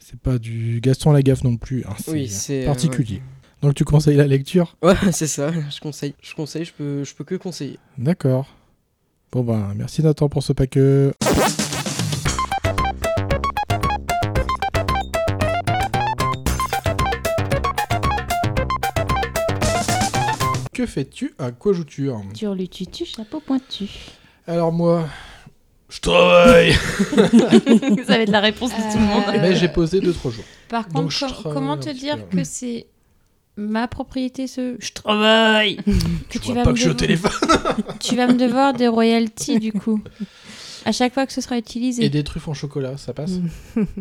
c'est 0.00 0.18
pas 0.18 0.38
du 0.38 0.80
Gaston 0.82 1.12
Lagaffe 1.12 1.44
non 1.44 1.56
plus. 1.56 1.84
hein, 1.86 1.94
c'est, 2.28 2.64
particulier. 2.64 3.16
ouais. 3.16 3.22
Donc 3.62 3.74
tu 3.74 3.84
conseilles 3.84 4.16
la 4.16 4.26
lecture? 4.26 4.76
Ouais, 4.82 4.94
c'est 5.12 5.26
ça, 5.26 5.52
je 5.52 5.80
conseille. 5.80 6.14
Je 6.22 6.34
conseille, 6.34 6.64
je 6.64 6.72
peux, 6.72 7.04
je 7.04 7.14
peux 7.14 7.24
que 7.24 7.34
conseiller. 7.34 7.78
D'accord. 7.98 8.48
Bon 9.32 9.44
ben, 9.44 9.74
merci 9.76 10.02
Nathan 10.02 10.28
pour 10.28 10.42
ce 10.42 10.52
paquet. 10.52 11.12
Que 20.72 20.86
fais-tu 20.86 21.34
À 21.38 21.50
quoi 21.52 21.72
joues-tu 21.72 22.10
Turlututu, 22.34 23.04
chapeau 23.04 23.40
pointu. 23.40 23.88
Alors 24.46 24.72
moi, 24.72 25.06
je 25.88 26.00
travaille 26.00 26.72
Ça 26.72 28.16
va 28.16 28.18
être 28.20 28.30
la 28.30 28.40
réponse 28.40 28.70
de 28.70 28.92
tout 28.92 28.98
le 28.98 29.04
monde. 29.04 29.24
Mais 29.40 29.54
j'ai 29.56 29.68
posé 29.68 30.00
deux 30.00 30.12
trois 30.12 30.30
jours. 30.30 30.44
Par 30.68 30.84
Donc, 30.86 30.94
contre, 31.04 31.10
je 31.10 31.20
com- 31.20 31.28
travaille 31.28 31.52
comment 31.54 31.72
un 31.72 31.76
te 31.78 31.90
petit 31.90 31.98
dire 32.00 32.24
peu. 32.26 32.38
que 32.38 32.44
c'est 32.44 32.86
ma 33.60 33.86
propriété 33.88 34.46
ce 34.46 34.76
je 34.80 34.92
travaille 34.92 35.76
que 36.28 36.38
Tu 36.38 36.52
vois 36.52 36.62
pas 36.64 36.70
me 36.70 36.74
que 36.74 36.78
je 36.78 36.82
suis 36.82 36.90
au 36.90 36.94
devoir- 36.94 37.40
téléphone. 37.40 37.84
Tu 38.00 38.16
vas 38.16 38.26
me 38.26 38.34
devoir 38.38 38.72
des 38.72 38.88
royalties 38.88 39.58
du 39.60 39.72
coup. 39.72 40.02
À 40.86 40.92
chaque 40.92 41.12
fois 41.12 41.26
que 41.26 41.32
ce 41.34 41.42
sera 41.42 41.58
utilisé. 41.58 42.02
Et 42.04 42.08
des 42.08 42.24
truffes 42.24 42.48
en 42.48 42.54
chocolat, 42.54 42.96
ça 42.96 43.12
passe 43.12 43.32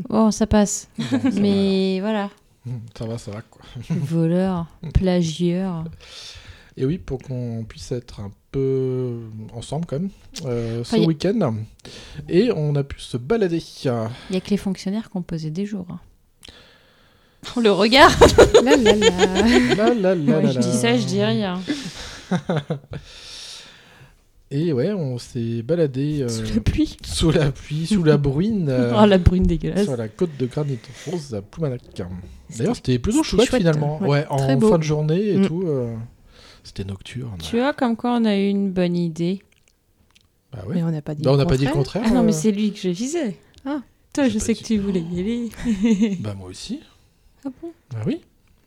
Bon, 0.08 0.32
ça 0.32 0.48
passe. 0.48 0.88
Bon, 0.98 1.20
ça 1.20 1.30
Mais 1.42 2.00
voilà. 2.00 2.30
va. 2.66 2.72
Ça 2.98 3.06
va, 3.06 3.18
ça 3.18 3.32
va 3.32 3.42
quoi. 3.42 3.62
Voleur, 3.90 4.66
plagieur. 4.94 5.84
Et 6.78 6.86
oui, 6.86 6.98
pour 6.98 7.18
qu'on 7.20 7.66
puisse 7.68 7.92
être 7.92 8.22
un 8.22 8.32
peu 8.54 9.18
ensemble 9.54 9.86
quand 9.88 10.00
même, 10.00 10.10
euh, 10.46 10.82
ce 10.86 10.96
Enfin, 10.96 11.04
a- 11.04 11.06
week-end. 11.06 11.56
Et 12.30 12.50
on 12.56 12.74
a 12.76 12.84
pu 12.86 13.02
se 13.02 13.18
balader. 13.18 13.62
Il 13.84 13.86
y 14.34 14.38
a 14.38 14.40
que 14.40 14.50
les 14.50 14.56
fonctionnaires 14.58 15.10
qui 15.12 15.18
ont 15.18 15.22
posé 15.22 15.50
des 15.52 15.66
jours. 15.66 15.88
hein. 15.90 16.00
Oh, 17.56 17.60
le 17.62 17.72
regard 17.72 18.12
La 18.64 18.76
la 18.76 18.94
la. 18.96 19.10
La, 19.76 19.94
la, 19.94 20.16
la, 20.16 20.38
Ouais, 20.38 20.44
la, 20.44 20.52
je 20.52 20.60
dis 20.60 20.74
ça, 20.74 20.98
je 20.98 21.06
dis 21.06 21.24
rien. 21.24 21.60
Et 24.52 24.74
ouais, 24.74 24.92
on 24.92 25.20
s'est 25.20 25.62
baladé. 25.62 26.24
euh, 26.24 26.28
Sous 26.28 26.54
la 26.56 26.60
pluie. 26.62 26.98
Sous 27.06 27.30
la 27.32 27.52
pluie, 27.52 27.86
sous 27.86 28.04
la 28.04 28.18
bruine. 28.18 28.68
euh, 28.70 28.94
Oh, 29.00 29.06
la 29.06 29.20
bruine 29.20 29.44
dégueulasse. 29.44 29.84
Sur 29.86 29.96
la 29.96 30.08
côte 30.08 30.32
de 30.40 30.48
granit 30.48 30.80
rose 31.06 31.36
à 31.36 31.42
Ploumanac. 31.44 31.82
D'ailleurs, 32.58 32.76
c'était 32.76 32.98
plutôt 32.98 33.22
chouette, 33.22 33.48
chouette, 33.48 33.62
finalement. 33.62 34.02
ouais. 34.02 34.26
En 34.30 34.56
beau. 34.56 34.70
fin 34.72 34.78
de 34.80 34.84
journée 34.84 35.30
et 35.30 35.38
Mm. 35.38 35.48
tout. 35.48 35.64
euh, 35.68 35.96
C'était 36.64 36.84
nocturne. 36.84 37.38
Tu 37.40 37.58
vois, 37.58 37.74
comme 37.74 37.96
quoi 37.96 38.18
on 38.20 38.26
a 38.26 38.36
eu 38.36 38.48
une 38.48 38.72
bonne 38.72 38.96
idée. 38.98 39.42
Bah 40.52 40.60
ouais. 40.68 40.76
Mais 40.76 40.84
on 40.84 40.90
n'a 40.90 41.02
pas 41.04 41.14
dit 41.14 41.22
Bah, 41.22 41.30
on 41.30 41.34
le 41.34 41.40
n'a 41.44 41.46
pas 41.46 41.56
dit 41.58 41.66
le 41.66 41.72
contraire. 41.72 42.02
contraire. 42.02 42.12
Ah 42.12 42.16
non, 42.20 42.24
mais 42.24 42.34
euh. 42.34 42.40
c'est 42.40 42.52
lui 42.52 42.72
que 42.74 42.80
je 42.80 42.90
visais. 42.90 43.38
Ah. 43.66 43.82
Toi, 44.14 44.30
je 44.30 44.40
sais 44.40 44.56
que 44.56 44.64
tu 44.64 44.78
voulais 44.80 45.02
y 45.12 45.20
aller. 45.20 45.50
Bah 46.22 46.34
moi 46.36 46.50
aussi. 46.50 46.80
Ah 47.46 47.50
bon? 47.62 47.72
Bah 47.92 48.00
oui. 48.06 48.22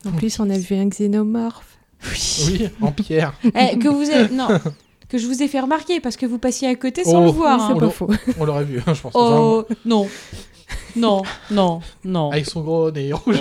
En 0.07 0.13
plus, 0.13 0.39
on 0.41 0.49
a 0.51 0.59
vu 0.59 0.75
un 0.77 0.89
xénomorphe. 0.89 1.79
Oui, 2.49 2.69
en 2.81 2.91
pierre. 2.91 3.33
Eh, 3.45 3.79
que 3.79 3.89
vous 3.89 4.11
avez... 4.11 4.35
Non, 4.35 4.49
que 5.09 5.19
je 5.19 5.27
vous 5.27 5.43
ai 5.43 5.47
fait 5.49 5.61
remarquer 5.61 6.01
parce 6.01 6.17
que 6.17 6.27
vous 6.27 6.39
passiez 6.39 6.67
à 6.69 6.75
côté 6.75 7.05
sans 7.05 7.21
Oh, 7.23 7.25
le 7.27 7.31
voir. 7.31 7.59
oui, 7.59 7.63
hein. 7.63 7.67
c'est 7.69 7.75
on 7.75 7.79
pas 7.79 7.87
l'a- 7.87 7.93
faux. 7.93 8.11
On 8.41 8.45
l'aurait 8.45 8.65
vu, 8.65 8.81
hein, 8.85 8.95
je 8.95 9.01
pense. 9.03 9.13
Oh, 9.15 9.65
non. 9.85 10.09
Non, 10.97 11.23
non, 11.51 11.81
non. 12.05 12.31
Avec 12.33 12.47
son 12.47 12.63
gros 12.63 12.91
nez 12.91 13.13
rouge. 13.13 13.41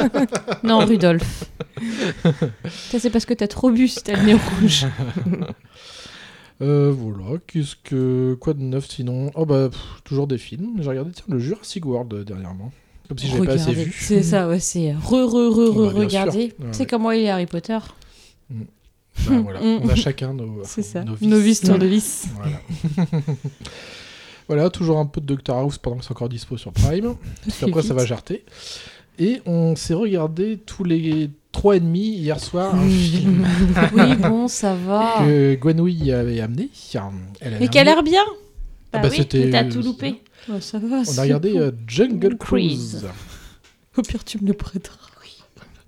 Non, 0.64 0.78
Rudolf. 0.84 1.44
Ça, 2.90 2.98
c'est 2.98 3.10
parce 3.10 3.24
que 3.26 3.34
t'as 3.34 3.46
trop 3.48 3.70
bu 3.70 3.88
si 3.88 4.02
t'as 4.02 4.16
le 4.16 4.22
nez 4.24 4.34
rouge. 4.34 4.86
Euh, 6.60 6.92
voilà, 6.96 7.38
qu'est-ce 7.48 7.74
que. 7.74 8.36
Quoi 8.40 8.54
de 8.54 8.60
neuf 8.60 8.88
sinon? 8.88 9.32
Oh 9.34 9.44
bah, 9.46 9.68
pff, 9.68 9.80
toujours 10.04 10.28
des 10.28 10.38
films. 10.38 10.76
J'ai 10.80 10.88
regardé 10.90 11.10
tiens, 11.10 11.24
le 11.28 11.40
Jurassic 11.40 11.84
World 11.84 12.12
euh, 12.14 12.22
dernièrement. 12.24 12.70
Comme 13.14 13.18
si 13.18 13.28
j'avais 13.28 13.46
pas 13.46 13.52
assez 13.54 13.72
vu. 13.72 13.94
C'est 13.98 14.22
ça, 14.22 14.48
ouais, 14.48 14.60
c'est 14.60 14.92
re, 14.92 15.12
re, 15.12 15.50
re, 15.50 15.58
Oh, 15.76 15.88
re, 15.88 15.92
bah, 15.94 16.08
sûr. 16.08 16.26
Ouais, 16.34 16.52
C'est 16.72 16.80
ouais. 16.80 16.86
comme 16.86 17.02
moi 17.02 17.16
et 17.16 17.28
Harry 17.30 17.46
Potter. 17.46 17.78
Bah, 18.50 18.64
voilà, 19.42 19.60
Mm. 19.62 19.80
on 19.84 19.88
a 19.88 19.94
chacun 19.94 20.32
nos. 20.34 20.60
C'est 20.64 20.82
ça. 20.82 21.04
Nos 21.04 21.14
vices. 21.14 21.28
Nos 21.28 21.38
vices 21.38 21.60
tournevis. 21.60 22.26
Voilà. 22.36 23.10
voilà, 24.48 24.70
toujours 24.70 24.98
un 24.98 25.06
peu 25.06 25.20
de 25.20 25.26
Doctor 25.26 25.56
House 25.58 25.78
pendant 25.78 25.96
que 25.98 26.04
c'est 26.04 26.10
encore 26.10 26.28
dispo 26.28 26.56
sur 26.56 26.72
Prime. 26.72 27.14
Puis 27.42 27.52
après, 27.68 27.82
ça 27.82 27.94
va 27.94 28.04
jarter. 28.04 28.44
Et 29.18 29.40
on 29.46 29.76
s'est 29.76 29.94
regardé 29.94 30.58
tous 30.64 30.84
les 30.84 31.30
trois 31.52 31.76
et 31.76 31.80
demi 31.80 32.00
hier 32.16 32.40
soir 32.40 32.74
un 32.74 32.88
film 32.88 33.46
Oui, 33.94 34.16
bon, 34.16 34.48
ça 34.48 34.74
va. 34.74 35.16
que 35.20 35.54
Gwenouille 35.56 36.10
avait 36.12 36.40
amené. 36.40 36.70
Elle 37.40 37.48
avait 37.54 37.60
Mais 37.60 37.68
qui 37.68 37.78
a 37.78 37.84
l'air 37.84 38.02
bien. 38.02 38.22
Bah, 38.92 39.00
bah, 39.02 39.08
oui, 39.10 39.16
c'était- 39.18 39.50
t'as 39.50 39.64
tout 39.64 39.80
loupé. 39.82 40.20
Oh, 40.50 40.60
ça 40.60 40.78
va. 40.78 41.02
On 41.08 41.18
a 41.18 41.22
regardé 41.22 41.56
euh, 41.56 41.70
Jungle 41.86 42.36
Cruise. 42.36 42.98
Cruise 43.00 43.06
Au 43.96 44.02
pire, 44.02 44.24
tu 44.24 44.42
me 44.42 44.48
le 44.48 44.54
prêteras. 44.54 44.96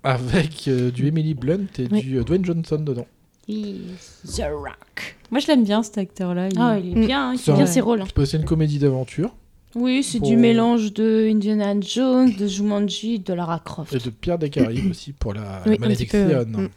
avec 0.03 0.67
euh, 0.67 0.91
du 0.91 1.07
Emily 1.07 1.33
Blunt 1.33 1.65
et 1.79 1.87
Oui. 1.91 2.01
du 2.01 2.17
euh, 2.19 2.23
Dwayne 2.23 2.45
Johnson 2.45 2.77
dedans. 2.77 3.07
The 3.47 4.41
Rock. 4.51 5.17
Moi, 5.31 5.39
je 5.39 5.47
l'aime 5.47 5.63
bien, 5.63 5.81
cet 5.83 5.97
acteur-là. 5.97 6.49
Ah, 6.57 6.77
il 6.79 6.91
est 6.97 7.01
Mm. 7.01 7.05
bien, 7.05 7.29
hein, 7.29 7.33
il 7.33 7.39
fait 7.39 7.53
bien 7.53 7.65
ses 7.65 7.81
rôles. 7.81 8.03
C'est 8.05 8.13
pas- 8.13 8.25
c'est 8.25 8.37
une 8.37 8.45
comédie 8.45 8.79
d'aventure 8.79 9.35
Oui, 9.75 10.03
c'est 10.03 10.19
Pour- 10.19 10.27
du 10.29 10.37
mélange 10.37 10.93
de 10.93 11.27
Indiana 11.29 11.73
Jones, 11.81 12.31
de 12.35 12.47
Jumanji, 12.47 13.19
de 13.19 13.33
Lara 13.33 13.59
Croft. 13.59 13.93
et 13.93 13.97
de 13.99 14.09
Pierre 14.09 14.37
des 14.39 14.49
Caraïbes 14.49 14.89
aussi 14.91 15.11
pour 15.11 15.33
la 15.33 15.61
Oui, 15.65 15.75
peu, 15.75 15.81
malédiction. 15.81 16.19
Mm. 16.45 16.69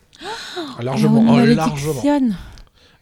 Ah, 0.79 0.83
Largement, 0.83 1.25
Ah, 1.27 1.31
oh, 1.31 1.37
malédiction. 1.37 1.67
largement, 1.93 2.35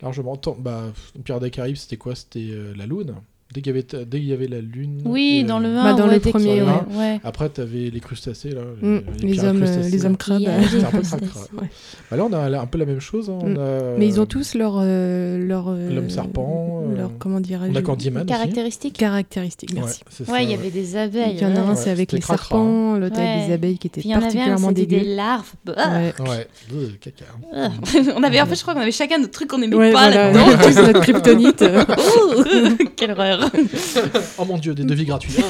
largement. 0.03 0.37
Tant- 0.37 0.57
Bah, 0.61 0.93
Pierre 1.25 1.41
des 1.41 1.51
Caraïbes, 1.51 1.77
c'était 1.77 1.97
quoi? 1.97 2.15
C'était 2.15 2.49
euh, 2.51 2.75
la 2.77 2.87
lune. 2.87 3.15
Dès 3.55 3.63
qu'il 3.63 3.75
y 3.77 4.33
avait, 4.33 4.45
y 4.45 4.49
la 4.49 4.61
lune. 4.61 5.03
Oui, 5.05 5.39
et, 5.41 5.45
dans 5.45 5.61
le 5.61 5.69
euh, 5.69 5.79
1, 5.81 5.85
Bah, 5.85 5.93
dans 5.95 6.09
ouais, 6.09 6.15
le 6.15 6.21
premier. 6.21 6.63
Après, 7.23 7.49
t'avais 7.49 7.91
les 7.91 8.01
crustacés 8.01 8.51
là. 8.51 8.63
Mm, 8.83 8.99
les 9.23 9.45
hommes, 9.45 9.63
euh, 9.63 9.67
crustacés. 9.67 9.91
les 9.91 10.05
hommes 10.05 10.17
crabes. 10.17 10.43
Euh, 10.47 10.59
un 10.59 10.91
peu. 10.91 11.27
Bah 12.11 12.17
là, 12.17 12.25
on 12.25 12.33
a 12.33 12.61
un 12.61 12.67
peu 12.67 12.77
la 12.79 12.85
même 12.87 13.01
chose. 13.01 13.31
hein. 13.31 13.39
On 13.41 13.51
Mm. 13.51 13.59
a, 13.59 13.99
Mais 13.99 14.07
ils 14.09 14.21
ont 14.21 14.27
tous 14.27 14.55
leur. 14.55 14.75
euh, 14.81 15.39
leur 15.39 15.69
euh, 15.69 15.95
L'homme 15.95 16.11
serpent, 16.11 16.83
euh, 16.91 16.97
Leur, 16.97 17.11
comment 17.19 17.39
dirais-je 17.41 17.73
On 17.73 17.77
a 17.77 17.83
Candyman. 17.83 18.27
Caractéristiques 18.27 18.99
Caractéristiques, 18.99 19.73
merci. 19.75 20.01
Ouais, 20.29 20.43
il 20.45 20.51
y 20.51 20.55
avait 20.55 20.71
des 20.71 20.97
abeilles. 20.97 21.37
Il 21.37 21.41
y 21.41 21.47
en 21.47 21.55
a 21.55 21.61
un, 21.61 21.75
c'est 21.77 21.91
avec 21.91 22.11
les 22.13 22.19
cracra, 22.19 22.37
serpents, 22.49 22.97
l'autre 22.97 23.19
avec 23.19 23.47
des 23.47 23.53
abeilles 23.55 23.79
qui 23.79 23.87
étaient 23.87 24.03
particulièrement 24.13 24.73
dégueu. 24.73 24.99
des 24.99 25.05
larves. 25.15 25.53
Bah. 25.65 25.75
Ouais. 26.21 26.47
Euh, 26.75 26.89
caca. 27.01 27.25
Ah. 27.55 27.71
on 28.17 28.23
avait, 28.25 28.41
en 28.41 28.47
fait, 28.47 28.57
je 28.57 28.63
crois 28.63 28.75
qu'on 28.75 28.81
avait 28.81 28.91
chacun 28.91 29.19
notre 29.19 29.31
truc 29.31 29.49
qu'on 29.49 29.63
aimait 29.63 29.77
Ouais, 29.77 29.93
pas 29.93 30.11
là-dedans. 30.11 30.45
tous 30.63 30.75
notre 30.83 31.01
kryptonite. 31.01 31.65
Quelle 32.97 33.13
horreur. 33.13 33.36
oh 34.39 34.45
mon 34.45 34.59
dieu, 34.59 34.75
des 34.75 34.85
devis 34.85 35.05
gratuits. 35.05 35.35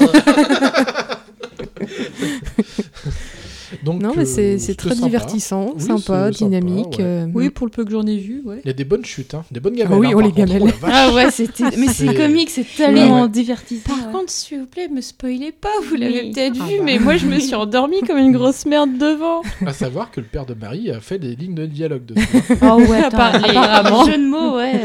Donc, 3.83 4.01
non, 4.01 4.13
mais 4.17 4.25
c'est 4.25 4.55
euh, 4.55 4.75
très 4.75 4.91
sympa. 4.95 5.07
divertissant, 5.07 5.73
Oui, 5.77 5.83
sympa, 5.83 5.97
c'est 5.97 6.07
sympa, 6.07 6.31
dynamique. 6.31 6.99
ouais. 6.99 7.05
euh, 7.05 7.27
Oui, 7.35 7.51
pour 7.51 7.67
le 7.67 7.71
peu 7.73 7.85
que 7.85 7.91
j'en 7.91 8.07
ai 8.07 8.17
vu, 8.17 8.41
ouais. 8.45 8.61
Il 8.65 8.69
y 8.69 8.71
a 8.71 8.73
des 8.73 8.85
bonnes 8.85 9.05
chutes, 9.05 9.35
hein, 9.35 9.45
des 9.51 9.59
bonnes 9.61 9.75
gamelles. 9.75 9.99
oui, 9.99 10.07
hein, 10.09 10.13
oh, 10.15 10.21
les 10.21 10.27
contre. 10.31 10.37
gamelles. 10.37 10.63
Oh. 10.67 10.87
Ah 10.91 11.13
ouais, 11.13 11.31
c'était. 11.33 11.65
Mais 11.77 11.89
c'est 11.89 12.07
C'est- 12.07 12.15
comique, 12.15 12.51
c'est 12.51 12.65
tellement 12.77 13.23
Ouais. 13.23 13.29
divertissant. 13.29 13.89
Par 13.89 14.07
ouais. 14.07 14.13
contre, 14.13 14.31
s'il 14.31 14.61
vous 14.61 14.67
plaît, 14.67 14.89
me 14.89 15.01
spoilez 15.01 15.53
pas, 15.53 15.69
vous 15.89 15.97
l'avez 15.97 16.23
Oui. 16.23 16.31
peut-être 16.33 16.57
Ah 16.61 16.67
vu, 16.67 16.79
bah. 16.79 16.83
mais 16.85 16.99
moi 17.01 17.17
je 17.17 17.27
me 17.27 17.39
suis 17.41 17.55
endormie 17.57 18.01
comme 18.03 18.19
une 18.19 18.33
grosse 18.33 18.67
merde 18.67 18.97
devant. 18.99 19.43
À 19.67 19.73
savoir 19.73 20.11
que 20.13 20.21
le 20.21 20.27
père 20.27 20.47
de 20.47 20.55
Marie 20.55 20.91
a 20.91 21.01
fait 21.01 21.19
des 21.19 21.35
lignes 21.35 21.55
de 21.57 21.67
dialogue 21.67 22.07
dessus. 22.07 22.27
Oh 22.63 22.77
ouais, 22.89 23.03
attends, 23.05 23.19
apparemment. 23.19 24.05
jeux 24.07 24.17
de 24.19 24.27
mots, 24.29 24.57
ouais. 24.57 24.81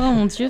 Oh 0.00 0.12
mon 0.14 0.26
dieu. 0.26 0.48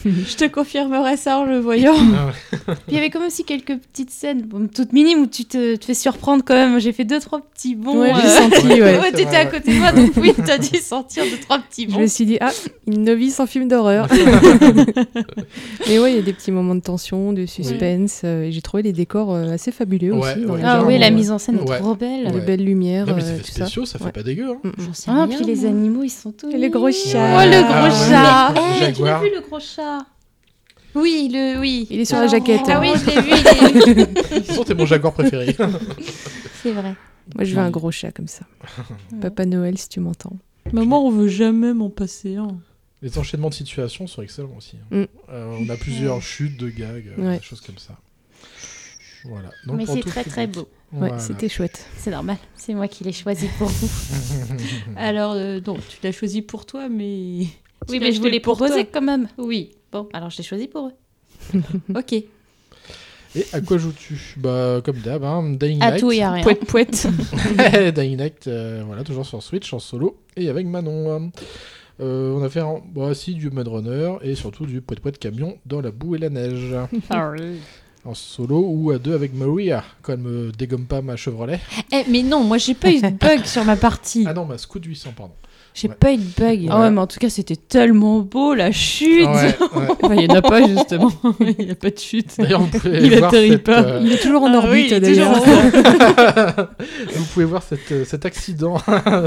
Je 0.04 0.36
te 0.36 0.44
confirmerai 0.46 1.16
ça 1.16 1.38
en 1.38 1.44
le 1.44 1.58
voyant. 1.58 1.94
Ah 2.14 2.32
Puis 2.52 2.74
il 2.88 2.94
y 2.94 2.98
avait 2.98 3.10
quand 3.10 3.18
même 3.20 3.28
aussi 3.28 3.44
quelques 3.44 3.76
petites 3.78 4.10
scènes, 4.10 4.42
bon, 4.42 4.68
toutes 4.72 4.92
minimes, 4.92 5.20
où 5.20 5.26
tu 5.26 5.44
te, 5.44 5.76
te 5.76 5.84
fais 5.84 5.94
surprendre 5.94 6.42
quand 6.46 6.54
même. 6.54 6.78
J'ai 6.80 6.92
fait 6.92 7.04
deux, 7.04 7.20
trois 7.20 7.40
petits 7.40 7.74
bons. 7.74 8.00
Ouais, 8.00 8.12
j'ai 8.14 8.26
euh, 8.28 8.38
senti, 8.40 8.66
ouais. 8.82 9.10
t'étais 9.12 9.24
vrai, 9.24 9.36
à 9.36 9.44
ouais. 9.44 9.50
côté 9.50 9.72
de 9.74 9.78
moi, 9.78 9.92
donc 9.92 10.10
oui, 10.16 10.32
t'as 10.44 10.58
dû 10.58 10.76
sentir 10.78 11.24
deux, 11.24 11.38
trois 11.38 11.58
petits 11.58 11.86
Je 11.88 11.94
bons. 11.94 12.00
me 12.00 12.06
suis 12.06 12.26
dit, 12.26 12.38
ah, 12.40 12.50
une 12.86 13.04
novice 13.04 13.40
en 13.40 13.46
film 13.46 13.68
d'horreur. 13.68 14.08
Mais 15.88 15.98
ouais, 15.98 16.12
il 16.12 16.16
y 16.16 16.18
a 16.18 16.22
des 16.22 16.32
petits 16.32 16.50
moments 16.52 16.74
de 16.74 16.80
tension, 16.80 17.32
de 17.32 17.46
suspense. 17.46 18.22
euh, 18.24 18.44
et 18.44 18.52
j'ai 18.52 18.60
trouvé 18.62 18.82
les 18.82 18.92
décors 18.92 19.32
euh, 19.34 19.52
assez 19.52 19.72
fabuleux 19.72 20.12
Ouais, 20.12 20.32
aussi. 20.32 20.40
dans 20.46 20.54
ouais. 20.54 20.60
Ah 20.64 20.82
oui, 20.84 20.98
la 20.98 21.10
mise 21.10 21.30
en 21.30 21.38
scène 21.38 21.58
est 21.58 21.68
Ouais. 21.68 21.78
trop 21.78 21.94
belle. 21.94 22.30
De 22.30 22.38
Ouais. 22.38 22.44
belles 22.44 22.64
lumières. 22.64 23.06
Non, 23.06 23.14
mais 23.16 23.22
euh, 23.22 23.36
c'est 23.38 23.42
tout 23.42 23.50
ça. 23.58 23.64
spéciaux, 23.66 23.84
ça 23.86 23.98
fait 23.98 24.04
Ouais. 24.06 24.12
pas 24.12 24.22
dégueu. 24.22 24.50
Hein. 24.50 24.56
Mm, 24.62 24.68
mm. 24.68 24.72
J'en 24.86 24.92
sais 24.94 25.10
Ah, 25.10 25.24
rien, 25.24 25.36
puis 25.36 25.44
les 25.46 25.64
animaux, 25.66 26.02
ils 26.04 26.10
sont 26.10 26.32
tous. 26.32 26.50
Et 26.50 26.58
les 26.58 26.70
gros 26.70 26.90
chats. 26.90 27.36
Oh, 27.38 27.44
le 27.44 27.62
gros 27.62 27.72
Ah, 27.74 27.90
chat. 27.90 28.52
ouais. 28.60 28.60
Tu 28.76 28.80
l'as 28.80 28.86
Jaguar. 28.92 29.22
vu, 29.22 29.28
le 29.34 29.40
gros 29.40 29.60
chat 29.60 29.82
Oui, 30.94 31.28
le 31.32 31.58
oui. 31.60 31.86
Il 31.90 32.00
est 32.00 32.04
sur 32.06 32.16
la 32.18 32.26
jaquette. 32.26 32.62
Ah 32.68 32.78
hein. 32.78 32.80
oui, 32.80 32.92
je 32.98 33.06
l'ai 33.10 33.20
vu. 33.20 33.30
il 33.30 33.98
est- 33.98 34.06
De 34.06 34.36
toute 34.38 34.46
façon, 34.46 34.64
t'es 34.64 34.74
mon 34.74 34.86
jaguar 34.86 35.12
préféré. 35.12 35.54
C'est 36.62 36.72
vrai. 36.72 36.94
Moi, 37.34 37.44
je 37.44 37.54
veux 37.54 37.60
un 37.60 37.70
gros 37.70 37.90
chat 37.90 38.12
comme 38.12 38.28
ça. 38.28 38.46
Papa 39.20 39.44
Noël, 39.44 39.76
si 39.76 39.88
tu 39.88 40.00
m'entends. 40.00 40.36
Maman, 40.72 41.04
on 41.06 41.10
veut 41.10 41.28
jamais 41.28 41.74
m'en 41.74 41.90
passer 41.90 42.36
un. 42.36 42.58
Les 43.02 43.18
enchaînements 43.18 43.50
de 43.50 43.54
situations 43.54 44.06
sont 44.06 44.22
excellents 44.22 44.54
aussi. 44.56 44.76
hein. 44.90 45.02
Mm. 45.02 45.04
Euh, 45.30 45.58
on 45.60 45.68
a 45.68 45.76
plusieurs 45.76 46.22
chutes 46.22 46.56
de 46.56 46.70
gags, 46.70 47.12
euh, 47.18 47.28
Ouais. 47.28 47.36
des 47.38 47.42
choses 47.44 47.60
comme 47.60 47.78
ça. 47.78 47.94
Voilà. 49.26 49.50
Donc, 49.66 49.76
Mais 49.76 49.86
c'est 49.86 50.00
très 50.00 50.22
public. 50.22 50.28
très 50.28 50.46
beau. 50.46 50.60
Ouais, 50.92 51.08
Voilà. 51.08 51.18
c'était 51.18 51.48
chouette. 51.48 51.84
C'est 51.98 52.10
normal. 52.10 52.36
C'est 52.54 52.72
moi 52.74 52.88
qui 52.88 53.04
l'ai 53.04 53.12
choisi 53.12 53.48
pour 53.58 53.68
vous. 53.68 53.88
Alors, 54.96 55.32
euh, 55.32 55.60
non, 55.66 55.74
tu 55.76 55.98
l'as 56.02 56.12
choisi 56.12 56.42
pour 56.42 56.64
toi, 56.64 56.88
mais. 56.88 57.46
Oui, 57.88 57.98
mais 58.00 58.12
je 58.12 58.20
voulais 58.20 58.40
pour 58.40 58.56
proposer 58.56 58.86
quand 58.86 59.02
même. 59.02 59.28
Oui. 59.36 59.72
Bon, 59.92 60.08
alors 60.12 60.30
je 60.30 60.38
l'ai 60.38 60.44
choisi 60.44 60.68
pour 60.68 60.88
eux. 60.88 61.60
Ok. 61.94 62.12
Et 62.12 63.44
à 63.52 63.60
quoi 63.60 63.76
joues-tu? 63.76 64.18
Bah, 64.38 64.80
comme 64.82 64.96
d'hab, 65.00 65.22
hein, 65.22 65.42
Dying 65.60 65.82
À 65.82 65.90
Light. 65.90 66.00
tout 66.00 66.10
et 66.10 66.22
à 66.22 66.32
rien. 66.32 66.42
Pouette, 66.42 66.64
pouette. 66.64 67.06
Dying 67.94 68.16
Light, 68.16 68.46
euh, 68.46 68.82
voilà, 68.86 69.04
toujours 69.04 69.26
sur 69.26 69.42
Switch, 69.42 69.72
en 69.74 69.78
solo, 69.78 70.16
et 70.36 70.48
avec 70.48 70.66
Manon. 70.66 71.30
Euh, 72.00 72.32
on 72.32 72.42
a 72.42 72.48
fait 72.48 72.60
un, 72.60 72.80
bah, 72.94 73.14
si, 73.14 73.34
du 73.34 73.50
Mud 73.50 73.68
Runner, 73.68 74.14
et 74.22 74.34
surtout 74.36 74.64
du 74.64 74.80
poète 74.80 75.00
poète 75.00 75.18
camion 75.18 75.58
dans 75.66 75.82
la 75.82 75.90
boue 75.90 76.14
et 76.16 76.18
la 76.18 76.30
neige. 76.30 76.74
En 78.04 78.14
solo 78.14 78.64
ou 78.68 78.92
à 78.92 78.98
deux 78.98 79.16
avec 79.16 79.34
Maria, 79.34 79.82
quand 80.00 80.12
elle 80.12 80.20
me 80.20 80.52
dégomme 80.52 80.86
pas 80.86 81.02
ma 81.02 81.16
Chevrolet. 81.16 81.58
Eh, 81.92 82.04
mais 82.08 82.22
non, 82.22 82.44
moi 82.44 82.56
j'ai 82.56 82.74
pas 82.74 82.92
eu 82.92 83.00
de 83.00 83.08
bug 83.08 83.44
sur 83.44 83.64
ma 83.64 83.74
partie. 83.74 84.24
Ah 84.28 84.32
non, 84.32 84.44
ma 84.44 84.58
Scoot 84.58 84.84
800, 84.84 85.12
pardon. 85.16 85.34
J'ai 85.78 85.88
ouais. 85.88 85.94
pas 85.94 86.10
eu 86.14 86.16
de 86.16 86.22
bug. 86.38 86.68
Ah 86.70 86.80
ouais, 86.80 86.90
mais 86.90 87.00
en 87.02 87.06
tout 87.06 87.18
cas, 87.18 87.28
c'était 87.28 87.54
tellement 87.54 88.20
beau, 88.20 88.54
la 88.54 88.72
chute. 88.72 89.26
Ouais, 89.26 89.54
ouais. 89.76 89.86
Enfin, 90.02 90.14
il 90.14 90.22
y 90.22 90.32
en 90.32 90.34
a 90.36 90.40
pas 90.40 90.66
justement. 90.66 91.12
il 91.58 91.68
y 91.68 91.70
a 91.70 91.74
pas 91.74 91.90
de 91.90 91.98
chute. 91.98 92.30
D'ailleurs, 92.38 92.62
vous 92.62 92.78
pouvez 92.78 92.98
Il 93.02 93.14
voir 93.18 93.28
atterrit 93.28 93.50
cette, 93.50 93.64
pas. 93.64 93.82
euh, 93.82 94.00
Il 94.02 94.10
est 94.10 94.16
toujours 94.22 94.44
en 94.44 94.54
Ah 94.54 94.56
orbite, 94.56 94.90
oui, 94.90 95.00
d'ailleurs. 95.00 95.34
Vous 97.14 97.24
pouvez 97.34 97.44
voir 97.44 97.62
cette, 97.62 97.92
euh, 97.92 98.04
cet 98.06 98.24
accident. 98.24 98.78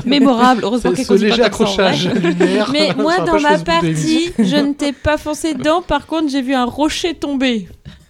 Mémorable. 0.08 0.62
Heureusement 0.64 0.92
qu'elle 0.92 1.06
ce 1.06 1.14
pas 1.14 1.20
léger 1.20 1.36
vrai. 1.36 1.44
accrochage 1.44 2.10
lunaire. 2.16 2.70
Mais 2.74 2.94
moi, 2.98 3.20
dans 3.20 3.40
ma 3.40 3.60
partie, 3.60 4.32
je 4.40 4.56
ne 4.56 4.74
t'ai 4.74 4.92
pas 4.92 5.20
foncé 5.20 5.54
dedans. 5.54 5.84
Par 5.84 6.08
contre, 6.08 6.30
j'ai 6.32 6.42
vu 6.42 6.56
un 6.56 6.66
rocher 6.66 7.14
tomber. 7.14 7.68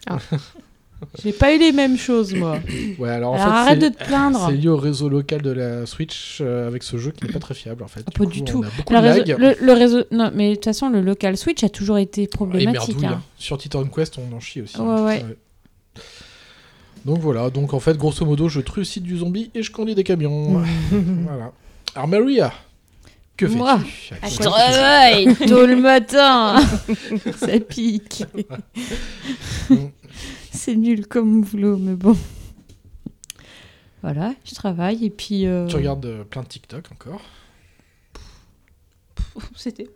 Ah. 0.10 0.18
J'ai 1.24 1.32
pas 1.32 1.54
eu 1.56 1.60
les 1.60 1.72
mêmes 1.72 1.98
choses, 1.98 2.34
moi. 2.34 2.60
Ouais, 3.00 3.10
alors 3.10 3.32
en 3.32 3.36
Alors 3.36 3.46
fait, 3.48 3.52
arrête 3.54 3.80
de 3.80 3.88
te 3.90 4.04
plaindre. 4.04 4.46
C'est 4.50 4.56
lié 4.56 4.68
au 4.68 4.78
réseau 4.78 5.08
local 5.10 5.42
de 5.42 5.52
la 5.52 5.86
Switch 5.86 6.40
euh, 6.42 6.68
avec 6.68 6.84
ce 6.84 6.98
jeu 6.98 7.12
qui 7.12 7.26
n'est 7.26 7.32
pas 7.32 7.40
très 7.40 7.54
fiable 7.54 7.84
en 7.84 7.88
fait. 7.88 8.02
Ah, 8.08 8.12
pas 8.18 8.26
du 8.26 8.44
tout. 8.44 8.64
Le 8.90 8.98
réseau, 9.00 9.24
lag. 9.26 9.38
le, 9.40 9.56
le 9.66 9.74
réseau- 9.74 10.04
non, 10.12 10.32
mais 10.34 10.50
de 10.52 10.56
toute 10.56 10.66
façon, 10.66 10.90
le 10.90 11.02
local 11.02 11.38
Switch 11.38 11.64
a 11.64 11.70
toujours 11.70 11.98
été 11.98 12.28
problématique. 12.28 12.90
merdouille. 12.98 13.06
hein. 13.06 13.20
hein. 13.20 13.24
Sur 13.38 13.58
Titan 13.58 13.86
Quest, 13.86 14.18
on 14.18 14.36
en 14.36 14.40
chie 14.40 14.62
aussi. 14.62 14.78
Ouais, 14.78 14.86
hein. 14.88 15.06
ouais. 15.06 15.26
Donc 17.06 17.20
voilà, 17.20 17.50
donc 17.50 17.74
en 17.74 17.80
fait, 17.80 17.98
grosso 17.98 18.26
modo, 18.26 18.50
je 18.50 18.60
trucide 18.60 19.04
du 19.04 19.18
zombie 19.20 19.52
et 19.56 19.64
je 19.64 19.72
conduis 19.72 19.96
des 19.96 20.04
camions. 20.04 20.62
voilà. 20.92 21.52
Alors 21.96 22.08
Maria, 22.10 22.52
que 23.38 23.48
fais-tu 23.48 23.58
Moi, 23.58 23.80
je 24.30 24.38
travaille 24.38 25.34
tôt 25.48 25.66
le 25.66 25.78
matin. 25.78 26.58
Ça 27.38 27.58
pique. 27.62 28.26
C'est 30.52 30.76
nul 30.76 31.08
comme 31.08 31.42
boulot, 31.42 31.78
mais 31.78 31.96
bon. 31.96 32.16
Voilà, 34.02 34.34
je 34.46 34.56
travaille 34.56 35.06
et 35.06 35.10
puis. 35.10 35.46
euh, 35.46 35.68
Tu 35.68 35.76
regardes 35.76 36.06
euh, 36.06 36.24
plein 36.24 36.42
de 36.44 36.48
TikTok 36.48 36.86
encore. 36.92 37.22
C'était. 39.56 39.88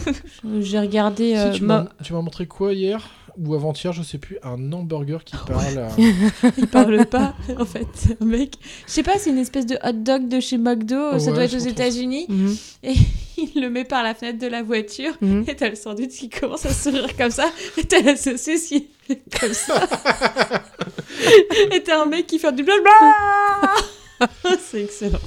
J'ai 0.60 0.78
regardé. 0.80 1.30
Si, 1.32 1.36
euh, 1.36 1.52
tu 1.52 1.62
ma- 1.64 1.82
m'as 1.84 1.88
tu 2.02 2.12
m'as 2.12 2.22
montré 2.22 2.46
quoi 2.46 2.72
hier 2.72 3.10
ou 3.40 3.54
avant-hier, 3.54 3.92
je 3.92 4.02
sais 4.02 4.18
plus, 4.18 4.36
un 4.42 4.72
hamburger 4.72 5.22
qui 5.24 5.36
parle. 5.46 5.78
à- 5.78 5.88
Il 6.58 6.66
parle 6.66 7.06
pas, 7.06 7.36
en 7.56 7.64
fait. 7.64 7.86
C'est 7.94 8.20
un 8.20 8.24
mec. 8.24 8.54
Je 8.86 8.90
sais 8.92 9.04
pas, 9.04 9.16
c'est 9.18 9.30
une 9.30 9.38
espèce 9.38 9.64
de 9.66 9.76
hot 9.84 9.92
dog 9.92 10.26
de 10.28 10.40
chez 10.40 10.58
McDo. 10.58 11.16
ça 11.18 11.26
Ouais, 11.26 11.32
doit 11.32 11.44
être 11.44 11.54
aux 11.54 11.58
États-Unis. 11.58 12.26
Mhm. 12.28 12.56
Et 12.82 12.94
il 13.36 13.60
le 13.62 13.70
met 13.70 13.84
par 13.84 14.02
la 14.02 14.14
fenêtre 14.16 14.38
de 14.40 14.48
la 14.48 14.62
voiture. 14.64 15.12
Mhm. 15.20 15.44
Et 15.46 15.54
t'as 15.54 15.68
le 15.68 15.76
sandwich 15.76 16.10
qui 16.18 16.28
commence 16.30 16.66
à 16.66 16.72
sourire 16.72 17.16
comme 17.16 17.30
ça. 17.30 17.48
Et 17.76 17.84
t'as 17.84 18.02
la 18.02 18.16
saucisse 18.16 18.68
qui 18.68 18.88
comme 19.40 19.54
ça. 19.54 19.82
et 21.72 21.82
t'as 21.82 22.02
un 22.02 22.06
mec 22.06 22.26
qui 22.26 22.38
fait 22.38 22.52
du 22.52 22.62
blablabla. 22.62 23.74
c'est 24.60 24.84
excellent. 24.84 25.20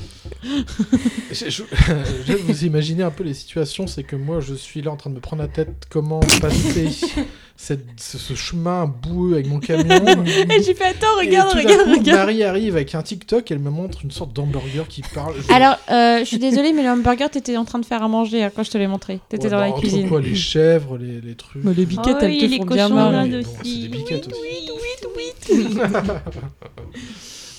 Je, 1.31 1.49
je- 1.49 1.63
je- 2.27 2.33
vous 2.33 2.65
imaginez 2.65 3.03
un 3.03 3.11
peu 3.11 3.23
les 3.23 3.33
situations, 3.33 3.85
c'est 3.87 4.03
que 4.03 4.15
moi 4.15 4.39
je 4.39 4.53
suis 4.55 4.81
là 4.81 4.91
en 4.91 4.95
train 4.97 5.09
de 5.09 5.15
me 5.15 5.19
prendre 5.21 5.41
la 5.43 5.47
tête 5.47 5.85
comment 5.89 6.19
passer 6.41 6.89
cette- 7.57 7.85
ce, 7.97 8.17
ce 8.17 8.33
chemin 8.33 8.85
boueux 8.87 9.33
avec 9.33 9.47
mon 9.47 9.59
camion. 9.59 10.23
Et 10.25 10.63
j'ai 10.63 10.73
fait 10.73 10.85
attends, 10.85 11.19
Et 11.21 11.27
regarde, 11.27 11.51
tout 11.51 11.57
regarde, 11.57 11.83
coup, 11.83 11.99
regarde. 11.99 12.19
Marie 12.19 12.43
arrive 12.43 12.75
avec 12.75 12.95
un 12.95 13.03
TikTok, 13.03 13.51
elle 13.51 13.59
me 13.59 13.69
montre 13.69 13.99
une 14.03 14.09
sorte 14.11 14.33
d'hamburger 14.33 14.87
qui 14.89 15.03
parle. 15.13 15.35
Je- 15.47 15.53
Alors, 15.53 15.77
euh, 15.91 16.19
je 16.19 16.25
suis 16.25 16.39
désolée, 16.39 16.73
mais 16.73 16.81
le 16.83 16.89
hamburger, 16.89 17.29
t'étais 17.29 17.55
en 17.57 17.65
train 17.65 17.77
de 17.79 17.85
faire 17.85 18.01
à 18.01 18.07
manger 18.07 18.43
hein, 18.43 18.51
quand 18.55 18.63
je 18.63 18.71
te 18.71 18.77
l'ai 18.79 18.87
montré. 18.87 19.19
T'étais 19.29 19.43
Ouais, 19.45 19.49
dans 19.51 19.57
bah, 19.57 19.65
la 19.67 19.69
entre 19.71 19.79
cuisine. 19.81 20.09
quoi, 20.09 20.21
les 20.21 20.33
chèvres, 20.35 20.97
les, 20.97 21.21
les 21.21 21.35
trucs. 21.35 21.63
Mais 21.63 21.73
les 21.75 21.85
biquettes, 21.85 22.15
Oh 22.17 22.23
elles 22.23 22.29
oui, 22.31 22.37
te 22.39 22.45
les 22.45 22.57
font 22.57 22.65
bien 22.65 22.89
cochons 22.89 22.95
mal. 22.95 23.29
bon, 23.43 23.49
c'est 23.63 23.77
des 23.79 23.87
biquettes 23.89 24.27
aussi. 24.27 24.39
Oui, 24.41 24.69
oui, 24.71 25.09
oui, 25.17 25.57
oui. 25.77 25.77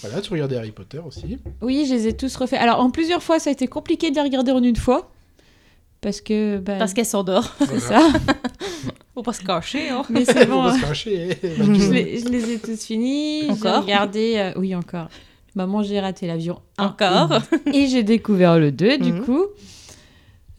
Voilà, 0.03 0.21
tu 0.21 0.33
regardais 0.33 0.57
Harry 0.57 0.73
Potter 0.73 0.99
aussi. 0.99 1.39
Oui, 1.61 1.87
je 1.89 1.95
les 1.95 2.09
ai 2.09 2.13
tous 2.17 2.35
refaits. 2.37 2.59
Alors, 2.61 2.81
en 2.81 2.91
plusieurs 2.91 3.23
fois, 3.23 3.39
ça 3.39 3.51
a 3.51 3.53
été 3.53 3.67
compliqué 3.69 4.11
de 4.11 4.17
les 4.17 4.23
regarder 4.23 4.53
en 4.53 4.63
une 4.63 4.77
fois. 4.77 5.11
Parce 6.01 6.21
que. 6.21 6.59
bah, 6.59 6.77
Parce 6.79 6.93
qu'elle 6.95 7.07
s'endort. 7.07 7.55
C'est 7.61 7.79
ça. 7.81 8.01
Faut 9.15 9.23
pas 9.23 9.33
se 9.33 9.43
cacher, 9.43 9.91
hein. 9.91 10.03
Mais 10.11 10.25
c'est 10.25 10.47
bon. 10.49 10.63
Faut 10.63 10.69
pas 10.71 10.75
hein. 10.75 10.79
se 10.79 10.87
cacher, 10.87 11.39
eh, 11.43 11.55
je, 11.57 11.93
les, 11.93 12.19
je 12.19 12.29
les 12.29 12.51
ai 12.53 12.59
tous 12.59 12.83
finis. 12.85 13.43
J'ai 13.43 13.51
Encore 13.53 13.83
regardé. 13.83 14.35
euh, 14.37 14.53
oui, 14.57 14.75
encore. 14.75 15.09
Maman, 15.55 15.83
j'ai 15.83 16.01
raté 16.01 16.27
l'avion. 16.27 16.61
Encore 16.79 17.35
Et 17.75 17.87
j'ai 17.89 18.03
découvert 18.03 18.59
le 18.59 18.73
2, 18.73 18.97
du 18.99 19.13
Mhm. 19.13 19.25
coup. 19.25 19.45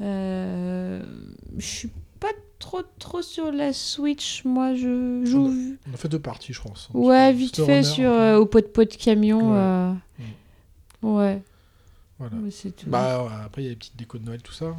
Euh, 0.01 1.01
je 1.57 1.65
suis 1.65 1.87
pas 1.87 1.99
trop, 2.63 2.81
trop 2.99 3.21
sur 3.21 3.51
la 3.51 3.73
Switch. 3.73 4.43
Moi, 4.45 4.73
je 4.75 5.21
joue. 5.25 5.53
On 5.89 5.93
a 5.93 5.97
fait 5.97 6.07
deux 6.07 6.19
parties, 6.19 6.53
je 6.53 6.61
pense. 6.61 6.89
Ouais, 6.93 7.33
vite 7.33 7.57
fait 7.57 7.79
Runner, 7.79 7.83
sur 7.83 8.09
euh, 8.09 8.37
au 8.37 8.45
pot 8.45 8.61
de 8.61 8.67
pot 8.67 8.89
de 8.89 8.95
camion. 8.95 9.51
Ouais. 9.51 9.57
euh, 9.57 9.91
Ouais. 11.01 11.41
Voilà. 12.19 12.35
Ouais, 12.37 12.51
c'est 12.51 12.73
tout. 12.75 12.89
Bah, 12.89 13.23
ouais, 13.23 13.29
après, 13.45 13.61
il 13.63 13.65
y 13.65 13.67
a 13.67 13.71
les 13.71 13.75
petites 13.75 13.97
décos 13.97 14.17
de 14.17 14.25
Noël, 14.25 14.41
tout 14.41 14.53
ça. 14.53 14.65
hein. 14.67 14.75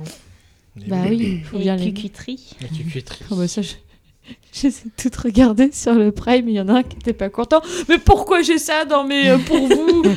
Les- 0.77 0.87
Bah 0.87 1.03
oui, 1.09 1.41
faut 1.45 1.57
Et 1.59 1.61
bien 1.61 1.77
les. 1.77 1.93
cucuiterie. 1.93 2.51
La 2.63 2.69
cucuiterie. 2.69 3.25
Oh 3.31 3.37
bah 3.37 3.47
ça, 3.47 3.61
je... 3.63 3.75
J'essaie 4.53 4.87
de 4.87 5.11
tout 5.11 5.21
regarder 5.23 5.71
sur 5.71 5.95
le 5.95 6.11
Prime, 6.11 6.49
il 6.49 6.55
y 6.55 6.61
en 6.61 6.69
a 6.69 6.79
un 6.79 6.83
qui 6.83 6.97
était 6.97 7.13
pas 7.13 7.29
content. 7.29 7.61
Mais 7.91 7.99
pourquoi 7.99 8.41
j'ai 8.43 8.57
ça 8.59 8.85
dans 8.87 9.05
mes 9.05 9.29
euh, 9.29 9.39
pour 9.39 9.59
vous 9.69 10.03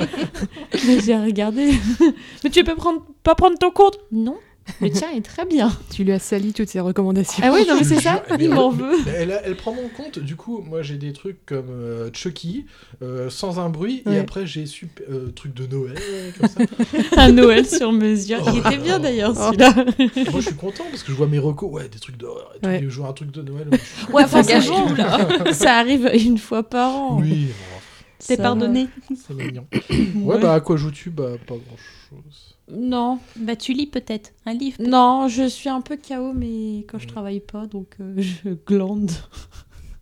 Mais 0.86 1.00
j'ai 1.00 1.16
regardé. 1.18 1.72
Mais 2.42 2.50
tu 2.50 2.64
peux 2.64 2.74
prendre, 2.74 3.04
pas 3.22 3.34
prendre 3.34 3.58
ton 3.58 3.70
compte? 3.70 3.98
Non. 4.10 4.36
Le 4.80 4.90
tien 4.90 5.10
est 5.10 5.22
très 5.24 5.44
bien. 5.44 5.72
Tu 5.90 6.04
lui 6.04 6.12
as 6.12 6.18
sali 6.18 6.52
toutes 6.52 6.68
ses 6.68 6.80
recommandations. 6.80 7.42
Ah 7.44 7.50
oui, 7.52 7.64
non 7.68 7.76
mais 7.78 7.84
c'est 7.84 8.00
ça, 8.00 8.22
il 8.40 8.50
m'en 8.50 8.70
veut. 8.70 8.94
Elle, 9.16 9.40
elle 9.44 9.56
prend 9.56 9.72
mon 9.74 9.88
compte, 9.88 10.18
du 10.18 10.36
coup, 10.36 10.60
moi 10.62 10.82
j'ai 10.82 10.96
des 10.96 11.12
trucs 11.12 11.44
comme 11.46 11.68
euh, 11.70 12.10
Chucky, 12.12 12.66
euh, 13.02 13.28
sans 13.30 13.58
un 13.58 13.68
bruit, 13.68 14.02
et 14.10 14.18
après 14.18 14.46
j'ai 14.46 14.66
super, 14.66 15.04
euh, 15.10 15.30
trucs 15.32 15.54
de 15.54 15.66
Noël, 15.66 15.98
comme 16.38 16.48
ça. 16.48 16.60
Un 17.16 17.32
Noël 17.32 17.66
sur 17.66 17.92
mesure. 17.92 18.38
Il 18.54 18.62
Oh. 18.64 18.68
était 18.68 18.78
bien 18.78 18.98
d'ailleurs 19.00 19.34
Oh. 19.36 19.50
celui-là. 19.52 19.74
moi 20.30 20.40
je 20.40 20.46
suis 20.46 20.54
content 20.56 20.84
parce 20.90 21.02
que 21.02 21.10
je 21.12 21.16
vois 21.16 21.26
mes 21.26 21.38
recos, 21.38 21.70
ouais, 21.70 21.88
des 21.88 21.98
trucs 21.98 22.16
d'horreur, 22.16 22.52
et 22.62 22.66
Ouais. 22.66 22.84
je 22.88 22.98
vois 23.00 23.08
un 23.08 23.12
truc 23.12 23.30
de 23.32 23.42
Noël. 23.42 23.68
moi, 24.10 24.20
Ouais, 24.20 24.24
enfin, 24.24 24.42
gâche 24.42 24.66
ça, 24.66 24.72
tout, 24.72 24.94
là. 24.94 25.52
ça 25.52 25.76
arrive 25.76 26.10
une 26.14 26.38
fois 26.38 26.62
par 26.62 26.94
an. 26.94 27.18
Oui, 27.20 27.48
Ça 28.18 28.36
pardonné. 28.36 28.86
bon, 29.10 29.16
c'est 29.16 29.34
mignon. 29.34 29.66
Ouais, 29.72 30.34
Ouais. 30.36 30.40
bah 30.40 30.54
à 30.54 30.60
quoi 30.60 30.76
joues-tu? 30.76 31.10
Bah 31.10 31.30
pas 31.46 31.54
grand 31.54 31.76
chose. 32.10 32.51
Non, 32.70 33.18
Bah, 33.36 33.56
tu 33.56 33.72
lis 33.72 33.86
peut-être 33.86 34.32
un 34.46 34.54
livre. 34.54 34.76
non, 34.80 35.28
je 35.28 35.48
suis 35.48 35.68
un 35.68 35.80
peu 35.80 35.96
KO, 35.96 36.32
mais 36.32 36.84
quand 36.88 36.98
je 36.98 37.08
travaille 37.08 37.40
pas, 37.40 37.66
donc 37.66 37.88
euh, 38.00 38.14
je 38.18 38.50
glande. 38.66 39.10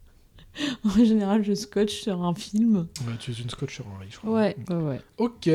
en 0.84 1.04
général, 1.04 1.42
je 1.44 1.54
scotche 1.54 2.02
sur 2.02 2.22
un 2.22 2.34
film. 2.34 2.86
Ouais, 3.06 3.14
tu 3.18 3.30
es 3.30 3.34
une 3.34 3.50
scotch 3.50 3.74
sur 3.76 3.86
un 3.86 3.98
riz, 4.00 4.08
je 4.10 4.18
crois. 4.18 4.30
Ouais, 4.32 4.56
ouais, 4.68 4.76
ouais. 4.76 5.00
Ok. 5.18 5.48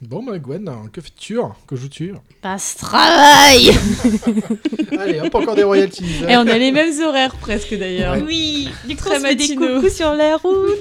Bon, 0.00 0.22
bah 0.22 0.38
Gwen, 0.38 0.66
hein, 0.66 0.84
que 0.90 1.02
fais-tu 1.02 1.38
Que 1.66 1.76
joues-tu 1.76 2.14
Passe 2.40 2.76
travail 2.76 3.70
Allez, 4.98 5.20
hop, 5.20 5.34
encore 5.34 5.54
des 5.56 5.62
royalties. 5.62 6.24
Et 6.26 6.38
on 6.38 6.46
a 6.46 6.56
les 6.56 6.72
mêmes 6.72 6.98
horaires 7.02 7.36
presque 7.36 7.74
d'ailleurs. 7.78 8.14
Ouais. 8.14 8.22
Oui, 8.22 8.68
du 8.88 8.96
coup, 8.96 9.02
Très 9.04 9.16
on 9.18 9.20
se 9.20 9.26
fait 9.26 9.34
des 9.34 9.54
coucous 9.56 9.90
sur 9.90 10.14
la 10.14 10.38
route. 10.38 10.78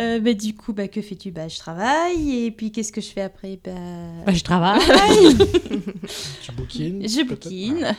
Euh, 0.00 0.20
bah, 0.20 0.32
du 0.34 0.54
coup, 0.54 0.72
bah, 0.72 0.88
que 0.88 1.02
fais-tu? 1.02 1.30
Bah, 1.30 1.48
je 1.48 1.58
travaille. 1.58 2.44
Et 2.46 2.50
puis, 2.50 2.72
qu'est-ce 2.72 2.92
que 2.92 3.00
je 3.00 3.08
fais 3.10 3.20
après? 3.22 3.58
Bah, 3.62 3.70
Bah, 4.26 4.32
je 4.32 4.42
travaille. 4.42 5.36
Tu 6.42 6.52
bouquines 6.52 7.02
je 7.08 7.22
bouquine. 7.26 7.94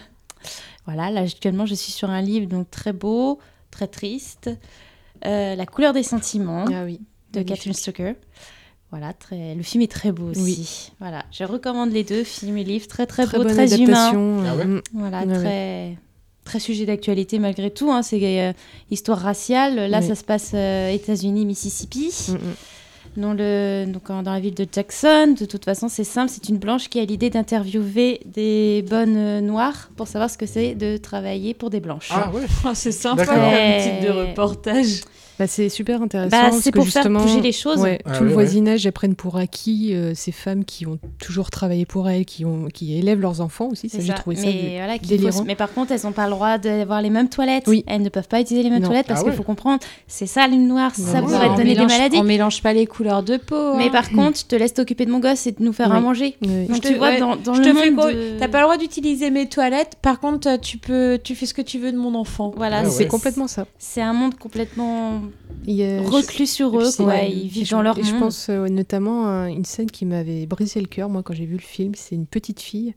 Voilà, 0.86 1.12
là, 1.12 1.22
actuellement, 1.22 1.66
je 1.66 1.76
suis 1.76 1.92
sur 1.92 2.10
un 2.10 2.22
livre 2.22 2.48
donc 2.48 2.70
très 2.72 2.94
beau, 2.94 3.40
très 3.72 3.88
triste. 3.88 4.50
Euh, 5.26 5.56
la 5.56 5.66
couleur 5.66 5.94
des 5.94 6.04
sentiments 6.04 6.66
Ah 6.68 6.84
oui. 6.84 7.00
de 7.32 7.40
magnifique. 7.40 7.48
Catherine 7.56 7.74
Stoker. 7.74 8.16
Voilà, 8.92 9.14
très... 9.14 9.56
le 9.56 9.64
film 9.64 9.82
est 9.82 9.92
très 9.92 10.12
beau 10.12 10.30
aussi. 10.32 10.42
Oui. 10.42 10.92
Voilà, 11.00 11.26
je 11.32 11.44
recommande 11.46 11.92
les 11.92 12.04
deux, 12.04 12.24
film 12.24 12.58
et 12.58 12.64
livre, 12.64 12.88
très 12.88 13.08
très, 13.08 13.26
Très 13.26 13.38
beau, 13.38 13.44
bonne 13.44 13.54
très 13.54 13.82
humain. 13.82 14.12
Ah 14.46 14.56
ouais? 14.56 14.66
euh, 14.68 14.82
Voilà, 14.94 15.24
Ouais, 15.24 15.40
très, 15.40 15.98
très 16.44 16.60
sujet 16.60 16.86
d'actualité 16.86 17.40
malgré 17.40 17.70
tout. 17.72 17.92
Hein, 17.92 18.02
c'est 18.04 18.20
euh, 18.42 18.54
histoire 18.92 19.20
raciale. 19.20 19.90
Là, 19.90 20.00
Oui. 20.02 20.08
ça 20.08 20.16
se 20.16 20.24
passe 20.24 20.52
euh, 20.54 20.90
États-Unis, 20.92 21.46
Mississippi, 21.46 22.12
mm, 22.30 22.32
mm. 22.34 22.38
dans, 23.22 23.34
le, 23.34 23.86
donc, 23.88 24.10
en- 24.10 24.24
dans 24.24 24.34
la 24.34 24.40
ville 24.40 24.54
de 24.56 24.66
Jackson. 24.72 25.36
De 25.40 25.46
toute 25.46 25.66
façon, 25.66 25.88
c'est 25.88 26.04
simple. 26.04 26.30
C'est 26.34 26.50
une 26.50 26.58
blanche 26.58 26.90
qui 26.90 27.00
a 27.00 27.06
l'idée 27.06 27.30
d'interviewer 27.30 28.22
des 28.26 28.84
bonnes 28.90 29.16
euh, 29.18 29.42
noires 29.42 29.90
pour 29.96 30.08
savoir 30.08 30.30
ce 30.30 30.38
que 30.38 30.46
c'est 30.46 30.76
de 30.76 30.98
travailler 30.98 31.54
pour 31.54 31.70
des 31.70 31.80
blanches. 31.80 32.10
Ah 32.12 32.30
ouais 32.34 32.44
Oh, 32.66 32.72
c'est 32.74 32.92
sympa 32.92 33.26
comme 33.26 33.36
type 33.82 34.08
de 34.08 34.12
reportage. 34.12 35.02
Bah, 35.40 35.48
c'est 35.48 35.70
super 35.70 36.02
intéressant. 36.02 36.30
Bah, 36.30 36.52
c'est 36.52 36.72
que 36.72 36.76
pour 36.78 36.86
faire 36.88 37.02
justement, 37.04 37.22
bouger 37.22 37.42
les 37.42 37.52
choses. 37.52 37.80
ouais, 37.80 38.00
Ah 38.06 38.18
tout 38.18 38.24
le 38.24 38.30
ouais. 38.30 38.34
voisinage, 38.36 38.86
elles 38.86 38.92
prennent 38.92 39.16
pour 39.16 39.38
acquis 39.38 39.94
euh, 39.96 40.14
ces 40.16 40.32
femmes 40.32 40.64
qui 40.64 40.86
ont 40.86 41.00
toujours 41.20 41.50
travaillé 41.50 41.86
pour 41.86 42.08
elles, 42.10 42.26
qui, 42.26 42.46
ont, 42.46 42.68
qui 42.74 42.98
élèvent 42.98 43.20
leurs 43.20 43.42
enfants 43.42 43.70
aussi. 43.72 43.90
Ça, 43.90 43.98
C'est 43.98 44.04
j'ai 44.06 44.12
ça. 44.12 44.18
trouvé 44.20 44.36
ça 44.36 44.46
mais, 44.46 44.76
voilà, 44.78 44.98
qu'il 45.00 45.08
faut 45.10 45.16
délirant. 45.16 45.44
mais 45.46 45.56
par 45.56 45.74
contre, 45.74 45.92
elles 45.92 46.02
n'ont 46.04 46.12
pas 46.12 46.26
le 46.26 46.32
droit 46.32 46.58
d'avoir 46.58 47.02
les 47.02 47.10
mêmes 47.10 47.30
toilettes. 47.30 47.64
Oui. 47.68 47.84
Elles 47.88 48.02
ne 48.04 48.10
peuvent 48.10 48.28
pas 48.28 48.42
utiliser 48.42 48.64
les 48.64 48.70
mêmes 48.70 48.82
Non. 48.82 48.88
toilettes 48.90 49.08
parce 49.08 49.22
Ah 49.22 49.24
qu'il 49.24 49.32
ouais. 49.32 49.38
faut 49.38 49.44
comprendre, 49.44 49.80
c'est 50.08 50.28
ça 50.28 50.48
l'une 50.48 50.68
noire, 50.68 50.94
ça 50.96 51.22
pourrait 51.22 51.50
te 51.50 51.58
donner 51.58 51.76
des 51.76 51.86
maladies. 51.86 52.18
On 52.18 52.24
mélange 52.24 52.62
pas 52.62 52.74
les 52.74 52.86
couleurs 52.86 53.24
de 53.24 53.38
peau. 53.38 53.76
Mais 53.76 53.86
hein. 53.88 53.90
par 53.92 54.10
contre, 54.12 54.40
je 54.40 54.46
te 54.46 54.56
laisse 54.56 54.74
t'occuper 54.74 55.06
de 55.06 55.12
mon 55.12 55.20
gosse 55.20 55.48
et 55.48 55.52
de 55.52 55.64
nous 55.64 55.74
faire 55.74 55.90
Oui. 55.90 55.98
à 55.98 56.00
manger. 56.00 56.38
Oui. 56.44 56.68
Donc 56.68 56.76
Je 56.84 56.90
tu 56.90 56.96
vois, 56.96 57.10
ouais, 57.10 57.20
dans, 57.20 57.36
dans 57.38 57.56
je 57.56 57.62
le 57.62 57.74
monde 57.74 58.38
T'as 58.40 58.48
pas 58.48 58.60
le 58.60 58.64
droit 58.66 58.78
d'utiliser 58.78 59.32
mes 59.32 59.48
toilettes. 59.50 59.98
Par 60.02 60.20
contre, 60.20 60.60
tu 60.60 60.78
peux, 60.78 61.20
tu 61.24 61.34
fais 61.36 61.46
ce 61.48 61.54
que 61.56 61.62
tu 61.64 61.80
veux 61.80 61.92
de 61.92 61.98
mon 61.98 62.14
enfant. 62.16 62.54
Voilà, 62.56 62.78
Ah 62.80 62.84
Mais. 62.84 62.90
C'est 62.90 63.08
complètement 63.08 63.48
ça. 63.48 63.66
C'est 63.80 64.02
un 64.02 64.14
monde 64.14 64.36
complètement 64.38 65.22
A- 65.68 66.10
reclus 66.10 66.48
sur 66.48 66.78
eux, 66.80 66.86
c'est- 66.86 67.04
quoi. 67.04 67.14
ouais, 67.14 67.32
Ils 67.32 67.48
vivent 67.48 67.66
je- 67.68 67.72
dans 67.72 67.82
leur 67.82 67.96
monde. 67.96 68.06
Je 68.06 68.16
pense 68.20 68.48
euh, 68.50 68.68
notamment 68.68 69.28
à 69.44 69.50
une 69.50 69.66
scène 69.66 69.90
qui 69.90 70.06
m'avait 70.06 70.46
brisé 70.46 70.80
le 70.82 70.88
cœur, 70.88 71.10
moi, 71.10 71.24
quand 71.24 71.34
j'ai 71.34 71.46
vu 71.46 71.56
le 71.56 71.60
film. 71.62 71.94
C'est 71.96 72.16
une 72.16 72.26
petite 72.28 72.60
fille 72.60 72.94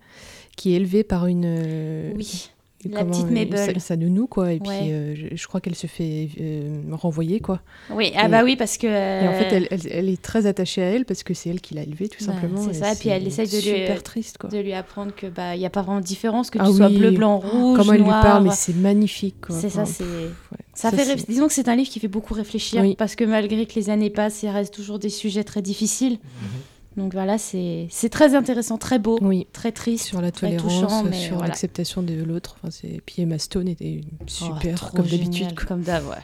qui 0.56 0.72
est 0.72 0.76
élevée 0.76 1.04
par 1.04 1.26
une. 1.26 1.44
euh, 1.46 2.12
Oui, 2.16 2.48
une- 2.48 2.55
la 2.92 3.00
comment, 3.00 3.10
petite 3.12 3.26
euh, 3.26 3.30
Mabel. 3.44 3.74
Sa, 3.74 3.80
sa 3.80 3.96
nounou, 3.96 4.26
quoi. 4.26 4.52
Et 4.52 4.56
Ouais. 4.56 4.60
puis, 4.80 4.92
euh, 4.92 5.14
je, 5.14 5.36
je 5.36 5.46
crois 5.46 5.60
qu'elle 5.60 5.74
se 5.74 5.86
fait 5.86 6.28
euh, 6.40 6.80
renvoyer, 6.92 7.40
quoi. 7.40 7.60
oui, 7.90 8.12
ah 8.16 8.26
Et- 8.26 8.30
bah 8.30 8.42
oui, 8.44 8.56
parce 8.56 8.76
que. 8.78 8.86
Et 8.86 9.28
en 9.28 9.32
fait, 9.32 9.48
elle, 9.54 9.68
elle- 9.70 9.88
elle 9.92 10.08
est 10.08 10.20
très 10.20 10.46
attachée 10.46 10.82
à 10.82 10.86
elle 10.86 11.04
parce 11.04 11.22
que 11.22 11.34
c'est 11.34 11.50
elle 11.50 11.60
qui 11.60 11.74
l'a 11.74 11.82
élevée, 11.82 12.08
tout 12.08 12.20
Ouais, 12.20 12.26
simplement. 12.32 12.62
c'est 12.66 12.74
ça, 12.74 12.92
et 12.92 12.96
puis 12.96 13.08
elle 13.08 13.26
essaye 13.26 13.46
de 13.48 13.56
lui- 13.56 13.62
super 13.62 14.02
triste, 14.02 14.38
quoi. 14.38 14.50
de 14.50 14.58
lui 14.58 14.72
apprendre 14.72 15.12
que 15.14 15.26
bah 15.26 15.54
il 15.56 15.62
y 15.62 15.66
a 15.66 15.70
pas 15.70 15.82
vraiment 15.82 16.00
de 16.00 16.06
différence 16.06 16.50
que 16.50 16.58
Ah 16.60 16.66
tu 16.66 16.76
sois 16.76 16.88
oui. 16.88 16.98
bleu, 16.98 17.10
blanc, 17.10 17.38
rouge, 17.38 17.76
Comment 17.78 17.92
elle 17.92 18.00
lui 18.02 18.08
parle, 18.08 18.44
mais 18.44 18.50
c'est 18.52 18.74
magnifique, 18.76 19.36
quoi. 19.46 19.56
C'est 19.56 19.70
ça, 19.70 19.84
c'est. 19.84 20.04
ouais. 20.04 20.30
Ça, 20.74 20.90
Ça, 20.90 20.96
fait 20.96 21.16
disons 21.26 21.46
que 21.48 21.54
c'est 21.54 21.68
un 21.68 21.76
livre 21.76 21.88
qui 21.88 22.00
fait 22.00 22.08
beaucoup 22.08 22.34
réfléchir 22.34 22.82
Oui. 22.82 22.96
parce 22.98 23.14
que 23.16 23.24
malgré 23.24 23.64
que 23.64 23.74
les 23.76 23.88
années 23.88 24.10
passent, 24.10 24.42
il 24.42 24.48
reste 24.50 24.74
toujours 24.74 24.98
des 24.98 25.08
sujets 25.08 25.42
très 25.44 25.62
difficiles. 25.62 26.12
Mhm. 26.12 26.48
Donc 26.96 27.12
voilà, 27.12 27.36
c'est 27.36 27.88
c'est 27.90 28.08
très 28.08 28.34
intéressant, 28.34 28.78
très 28.78 28.98
beau, 28.98 29.18
Oui, 29.20 29.46
très 29.52 29.70
triste. 29.72 30.06
sur 30.06 30.20
la 30.22 30.30
très 30.30 30.56
tolérance, 30.56 30.80
touchant, 30.80 31.02
mais 31.04 31.18
sur 31.18 31.34
voilà. 31.36 31.48
l'acceptation 31.48 32.02
de 32.02 32.14
l'autre. 32.22 32.56
Enfin, 32.58 32.70
c'est... 32.70 33.00
Puis 33.04 33.22
Emma 33.22 33.38
Stone 33.38 33.68
était 33.68 34.00
Oh, 34.20 34.24
super, 34.26 34.92
comme 34.94 35.06
d'habitude. 35.06 35.54
Comme 35.54 35.82
d'hab, 35.82 36.06
ouais. 36.06 36.14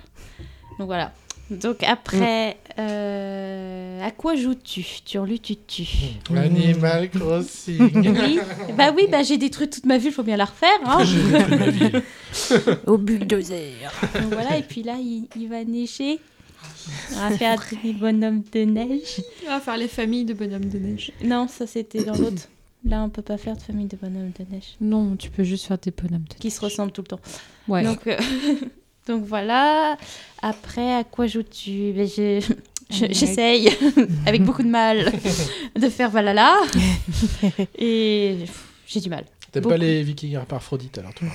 Donc 0.78 0.86
voilà. 0.86 1.12
Donc 1.50 1.82
après, 1.82 2.56
euh, 2.78 4.02
à 4.02 4.10
quoi 4.10 4.36
joues-tu? 4.36 4.86
Turlututu 5.04 5.86
Animal 6.34 7.10
Crossing. 7.10 7.90
Oui. 8.08 8.40
bah 8.78 8.92
oui, 8.96 9.06
bah 9.10 9.22
j'ai 9.22 9.36
détruit 9.36 9.68
toute 9.68 9.84
ma 9.84 9.98
ville, 9.98 10.12
faut 10.12 10.22
bien 10.22 10.38
la 10.38 10.46
refaire. 10.46 10.70
Hein 10.86 11.04
J'ai 11.04 11.22
détruit 11.22 11.58
ma 11.58 11.68
vie. 11.70 11.90
Au 12.86 12.96
bulldozer. 12.96 13.72
Donc 14.14 14.32
voilà, 14.32 14.56
et 14.56 14.62
puis 14.62 14.82
là, 14.82 14.94
il, 14.98 15.28
il 15.36 15.48
va 15.50 15.62
neiger. 15.64 16.20
On 17.14 17.28
va 17.28 17.36
faire 17.36 17.62
des 17.82 17.92
bonhommes 17.92 18.42
de 18.52 18.60
neige. 18.64 19.20
On 19.46 19.50
va 19.50 19.60
faire 19.60 19.76
les 19.76 19.88
familles 19.88 20.24
de 20.24 20.34
bonhommes 20.34 20.64
de 20.68 20.78
neige. 20.78 21.12
Non, 21.22 21.46
ça 21.48 21.66
c'était 21.66 22.04
dans 22.04 22.14
l'autre. 22.16 22.48
Là, 22.84 23.02
on 23.04 23.08
peut 23.10 23.22
pas 23.22 23.36
faire 23.38 23.56
de 23.56 23.62
famille 23.62 23.86
de 23.86 23.96
bonhommes 23.96 24.32
de 24.38 24.44
neige 24.52 24.74
Non, 24.80 25.14
tu 25.16 25.30
peux 25.30 25.44
juste 25.44 25.66
faire 25.66 25.78
des 25.78 25.92
bonhommes 25.92 26.24
de 26.28 26.34
qui 26.34 26.50
se 26.50 26.60
ressemblent 26.60 26.90
tout 26.92 27.02
le 27.02 27.06
temps. 27.06 27.20
Ouais. 27.68 27.84
Donc, 27.84 28.06
euh, 28.08 28.16
donc 29.06 29.24
voilà. 29.24 29.96
Après, 30.42 30.94
à 30.94 31.04
quoi 31.04 31.26
joues-tu? 31.28 31.92
Ben, 31.92 32.08
je- 32.08 32.40
je- 32.90 33.06
J'essaye, 33.10 33.70
avec 34.26 34.42
beaucoup 34.42 34.62
de 34.64 34.68
mal, 34.68 35.12
de 35.80 35.88
faire 35.88 36.10
Valhalla. 36.10 36.56
Et 37.78 38.38
j'ai 38.86 39.00
du 39.00 39.08
mal. 39.08 39.24
T'aimes 39.50 39.64
pas 39.64 39.76
les 39.76 40.02
vikings 40.02 40.32
hermaphrodites 40.32 40.96
alors 40.98 41.12
toi 41.12 41.28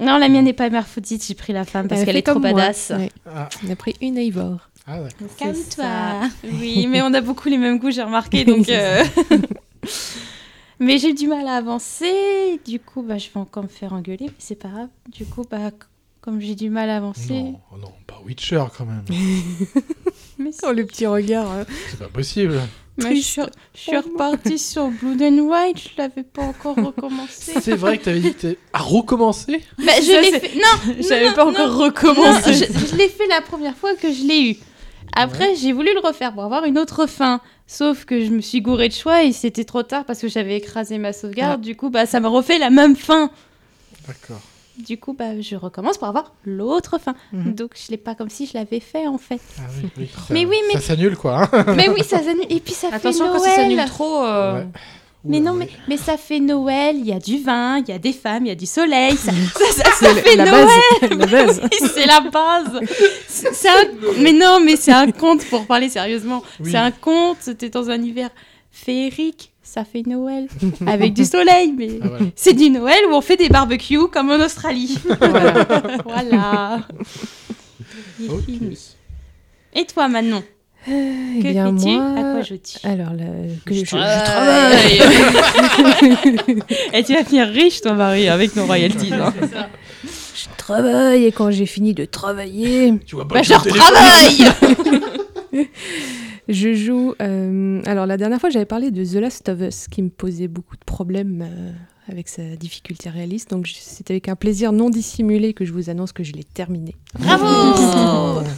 Non, 0.00 0.16
la 0.18 0.28
mienne 0.28 0.44
n'est 0.44 0.52
pas 0.52 0.66
hermaphrodite, 0.66 1.24
j'ai 1.26 1.34
pris 1.34 1.52
la 1.52 1.64
femme 1.64 1.88
parce 1.88 2.00
Elle 2.02 2.06
qu'elle 2.06 2.16
est 2.16 2.22
trop 2.22 2.38
badass. 2.38 2.92
Ouais. 2.96 3.10
Ah, 3.26 3.48
On 3.66 3.70
a 3.70 3.76
pris 3.76 3.94
une 4.00 4.16
Eivor. 4.16 4.70
Ah 4.86 4.98
d'accord. 5.00 5.36
Calme-toi. 5.38 6.30
Oui, 6.60 6.86
mais 6.86 7.00
on 7.02 7.12
a 7.14 7.20
beaucoup 7.20 7.48
les 7.48 7.58
mêmes 7.58 7.78
goûts, 7.78 7.90
j'ai 7.90 8.02
remarqué. 8.02 8.44
Donc, 8.46 8.68
euh, 8.68 9.02
mais 10.80 10.98
j'ai 10.98 11.12
du 11.14 11.28
mal 11.28 11.46
à 11.46 11.54
avancer. 11.56 12.60
Du 12.66 12.80
coup, 12.80 13.02
bah, 13.02 13.18
je 13.18 13.28
vais 13.32 13.40
encore 13.40 13.62
me 13.64 13.68
faire 13.68 13.92
engueuler, 13.92 14.26
mais 14.26 14.34
c'est 14.38 14.56
pas 14.56 14.68
grave. 14.68 14.88
Du 15.10 15.24
coup, 15.24 15.44
bah, 15.50 15.70
comme 16.20 16.40
j'ai 16.40 16.54
du 16.54 16.70
mal 16.70 16.90
à 16.90 16.96
avancer. 16.98 17.32
Non, 17.34 17.60
oh 17.72 17.76
non, 17.78 17.92
pas 18.06 18.20
Witcher 18.24 18.64
quand 18.76 18.86
même. 18.86 19.04
Mais 20.38 20.50
Oh, 20.66 20.72
le 20.72 20.84
petit 20.84 21.06
regard. 21.06 21.50
hein. 21.50 21.64
C'est 21.90 21.98
pas 21.98 22.08
possible. 22.08 22.60
Mais 22.96 23.14
je, 23.16 23.20
suis- 23.22 23.42
je 23.74 23.80
suis 23.80 23.96
repartie 23.96 24.58
sur 24.58 24.88
Blood 24.88 25.20
and 25.22 25.38
White, 25.38 25.78
je 25.78 25.88
l'avais 25.98 26.22
pas 26.22 26.42
encore 26.42 26.76
recommencé. 26.76 27.52
C'est 27.60 27.74
vrai 27.74 27.98
que 27.98 28.04
t'avais 28.04 28.20
dit 28.20 28.34
que 28.34 28.56
à 28.72 28.78
recommencer? 28.80 29.62
Bah, 29.78 29.92
je 30.00 30.20
l'ai 30.20 30.38
fait. 30.40 30.54
Non, 30.56 30.94
J'avais 31.00 31.32
pas 31.34 31.44
non, 31.44 31.50
encore 31.52 31.68
non, 31.70 31.78
recommencé. 31.84 32.52
je, 32.54 32.64
je 32.88 32.96
l'ai 32.96 33.08
fait 33.08 33.26
la 33.28 33.40
première 33.42 33.76
fois 33.76 33.94
que 33.96 34.12
je 34.12 34.22
l'ai 34.24 34.50
eu. 34.52 34.56
Après, 35.16 35.54
j'ai 35.56 35.72
voulu 35.72 35.90
le 35.94 36.00
refaire 36.06 36.32
pour 36.32 36.44
avoir 36.44 36.64
une 36.64 36.78
autre 36.78 37.06
fin. 37.06 37.40
Sauf 37.66 38.04
que 38.04 38.24
je 38.24 38.30
me 38.30 38.40
suis 38.40 38.60
gourée 38.60 38.88
de 38.88 38.94
choix 38.94 39.22
et 39.24 39.32
c'était 39.32 39.64
trop 39.64 39.82
tard 39.82 40.04
parce 40.04 40.20
que 40.20 40.28
j'avais 40.28 40.56
écrasé 40.56 40.98
ma 40.98 41.12
sauvegarde. 41.12 41.60
Du 41.60 41.76
coup, 41.76 41.88
bah, 41.90 42.04
ça 42.06 42.20
me 42.20 42.28
refait 42.28 42.58
la 42.58 42.70
même 42.70 42.96
fin. 42.96 43.30
D'accord. 44.06 44.40
Du 44.76 44.98
coup, 44.98 45.12
bah, 45.12 45.40
je 45.40 45.54
recommence 45.54 45.98
pour 45.98 46.08
avoir 46.08 46.32
l'autre 46.44 46.98
fin. 46.98 47.14
Mhm. 47.32 47.54
Donc, 47.54 47.70
je 47.76 47.90
l'ai 47.92 47.96
pas 47.96 48.14
comme 48.16 48.28
si 48.28 48.46
je 48.46 48.54
l'avais 48.54 48.80
fait 48.80 49.06
en 49.06 49.18
fait. 49.18 49.40
Ah 49.58 49.62
oui, 49.82 49.88
oui. 49.96 50.10
Mais 50.30 50.42
Ça- 50.42 50.48
oui, 50.48 50.56
mais- 50.68 50.74
Ça 50.74 50.80
s'annule, 50.80 51.16
quoi. 51.16 51.48
hein. 51.52 51.64
mais 51.76 51.88
oui, 51.88 52.02
ça 52.02 52.18
s'annule. 52.22 52.46
Et 52.50 52.58
puis 52.60 52.74
ça 52.74 52.88
Attention, 52.92 53.26
fait 53.26 53.30
quand 53.30 53.38
Noël. 53.38 53.50
ça 53.50 53.56
s'annule 53.56 53.84
trop. 53.86 54.24
euh, 54.24 54.58
Ouais. 54.62 54.66
Mais 55.26 55.40
non, 55.40 55.54
mais, 55.54 55.68
mais 55.88 55.96
ça 55.96 56.16
fait 56.18 56.38
Noël, 56.40 56.96
il 56.98 57.06
y 57.06 57.12
a 57.12 57.18
du 57.18 57.38
vin, 57.42 57.78
il 57.78 57.88
y 57.88 57.92
a 57.92 57.98
des 57.98 58.12
femmes, 58.12 58.44
il 58.44 58.48
y 58.48 58.52
a 58.52 58.54
du 58.54 58.66
soleil. 58.66 59.16
Ça, 59.16 59.32
ça, 59.32 59.64
ça, 59.72 59.84
ça 59.84 59.90
C'est 60.14 60.20
fait 60.20 60.36
la 60.36 60.44
Noël. 60.44 60.66
base, 61.00 61.18
la 61.18 61.26
base. 61.26 61.60
Oui, 61.80 61.88
c'est 61.94 62.06
la 62.06 62.20
base. 62.20 62.80
C'est 63.26 63.54
c'est 63.54 63.68
un... 63.68 63.84
Mais 64.20 64.32
non, 64.32 64.60
mais 64.62 64.76
c'est 64.76 64.92
un 64.92 65.10
conte, 65.10 65.44
pour 65.46 65.66
parler 65.66 65.88
sérieusement. 65.88 66.42
Oui. 66.60 66.70
C'est 66.72 66.76
un 66.76 66.90
conte, 66.90 67.38
c'était 67.40 67.70
dans 67.70 67.88
un 67.88 68.02
hiver 68.02 68.28
féerique. 68.70 69.50
Ça 69.62 69.82
fait 69.86 70.02
Noël 70.06 70.46
avec 70.86 71.14
du 71.14 71.24
soleil, 71.24 71.72
mais 71.76 71.98
Ah, 72.02 72.06
voilà. 72.08 72.26
c'est 72.36 72.52
du 72.52 72.68
Noël 72.68 72.98
où 73.08 73.14
on 73.14 73.22
fait 73.22 73.38
des 73.38 73.48
barbecues 73.48 74.08
comme 74.12 74.30
en 74.30 74.36
Australie. 74.44 74.98
voilà. 76.04 76.80
Ok. 78.28 78.42
Et 79.74 79.84
toi, 79.86 80.08
Manon? 80.08 80.42
Eh 80.86 81.40
Que 81.42 81.48
bien, 81.52 81.76
fais-tu 81.76 81.96
moi... 81.96 82.14
À 82.16 82.22
quoi 82.32 82.42
joues-tu 82.42 82.78
Alors, 82.86 83.12
là, 83.14 83.24
que 83.64 83.74
je, 83.74 83.84
je 83.84 83.86
travaille. 83.86 84.98
travaille. 84.98 86.62
Et 86.94 87.02
tu 87.04 87.14
vas 87.14 87.24
finir 87.24 87.46
riche, 87.48 87.80
toi, 87.80 87.94
Marie, 87.94 88.28
avec 88.28 88.54
nos 88.56 88.66
royalties. 88.66 89.12
hein. 89.14 89.32
je 90.04 90.46
travaille 90.58 91.24
et 91.24 91.32
quand 91.32 91.50
j'ai 91.50 91.66
fini 91.66 91.94
de 91.94 92.04
travailler, 92.04 92.92
Tu 93.06 93.14
vois 93.14 93.26
pas 93.26 93.36
Bah, 93.36 93.42
je 93.42 93.52
le 93.54 93.60
téléphone- 93.60 93.80
retravaille 93.82 95.68
je 96.48 96.74
joue. 96.74 97.14
euh, 97.22 97.80
alors, 97.86 98.06
la 98.06 98.16
dernière 98.16 98.40
fois, 98.40 98.50
j'avais 98.50 98.64
parlé 98.66 98.90
de 98.90 99.04
The 99.04 99.14
Last 99.14 99.48
of 99.48 99.60
Us 99.60 99.88
qui 99.88 100.02
me 100.02 100.10
posait 100.10 100.48
beaucoup 100.48 100.76
de 100.76 100.84
problèmes 100.84 101.42
euh, 101.42 101.72
avec 102.12 102.28
sa 102.28 102.42
difficulté 102.56 103.08
réaliste. 103.08 103.50
Donc, 103.50 103.66
je- 103.66 103.74
c'est 103.78 104.10
avec 104.10 104.28
un 104.28 104.36
plaisir 104.36 104.72
non 104.72 104.90
dissimulé 104.90 105.54
que 105.54 105.64
je 105.64 105.72
vous 105.72 105.88
annonce 105.90 106.12
que 106.12 106.22
je 106.24 106.32
l'ai 106.32 106.44
terminé. 106.44 106.94
Bravo 107.18 108.42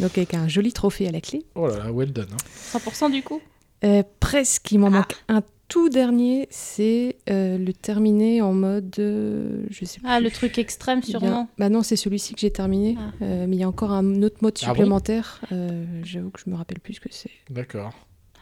Donc, 0.00 0.16
avec 0.18 0.34
un 0.34 0.48
joli 0.48 0.72
trophée 0.72 1.06
à 1.08 1.12
la 1.12 1.20
clé. 1.20 1.44
Oh 1.54 1.66
là 1.68 1.76
là, 1.78 1.92
well 1.92 2.12
done. 2.12 2.26
hein. 2.32 2.78
100% 2.78 3.10
du 3.10 3.22
coup? 3.22 3.40
Euh, 3.84 4.02
presque, 4.20 4.72
il 4.72 4.78
m'en 4.78 4.90
manque 4.90 5.14
un 5.28 5.42
tout 5.68 5.88
dernier, 5.88 6.46
c'est 6.50 7.16
euh, 7.30 7.56
le 7.58 7.72
terminer 7.72 8.42
en 8.42 8.52
mode. 8.52 8.94
euh, 8.98 9.64
je 9.70 9.84
sais 9.84 10.00
Ah, 10.04 10.16
plus. 10.18 10.24
le 10.24 10.30
truc 10.30 10.58
extrême, 10.58 11.02
sûrement. 11.02 11.48
Bah 11.58 11.68
non, 11.68 11.82
c'est 11.82 11.96
celui-ci 11.96 12.34
que 12.34 12.40
j'ai 12.40 12.50
terminé. 12.50 12.96
Ah. 12.98 13.12
Euh, 13.22 13.46
mais 13.48 13.56
il 13.56 13.60
y 13.60 13.62
a 13.62 13.68
encore 13.68 13.92
un 13.92 14.22
autre 14.22 14.38
mode 14.42 14.58
Ah 14.62 14.66
bon? 14.66 14.72
supplémentaire. 14.74 15.40
Euh, 15.52 15.84
J'avoue 16.02 16.30
que 16.30 16.40
je 16.44 16.50
me 16.50 16.56
rappelle 16.56 16.80
plus 16.80 16.94
ce 16.94 17.00
que 17.00 17.08
c'est. 17.10 17.30
D'accord. 17.50 17.92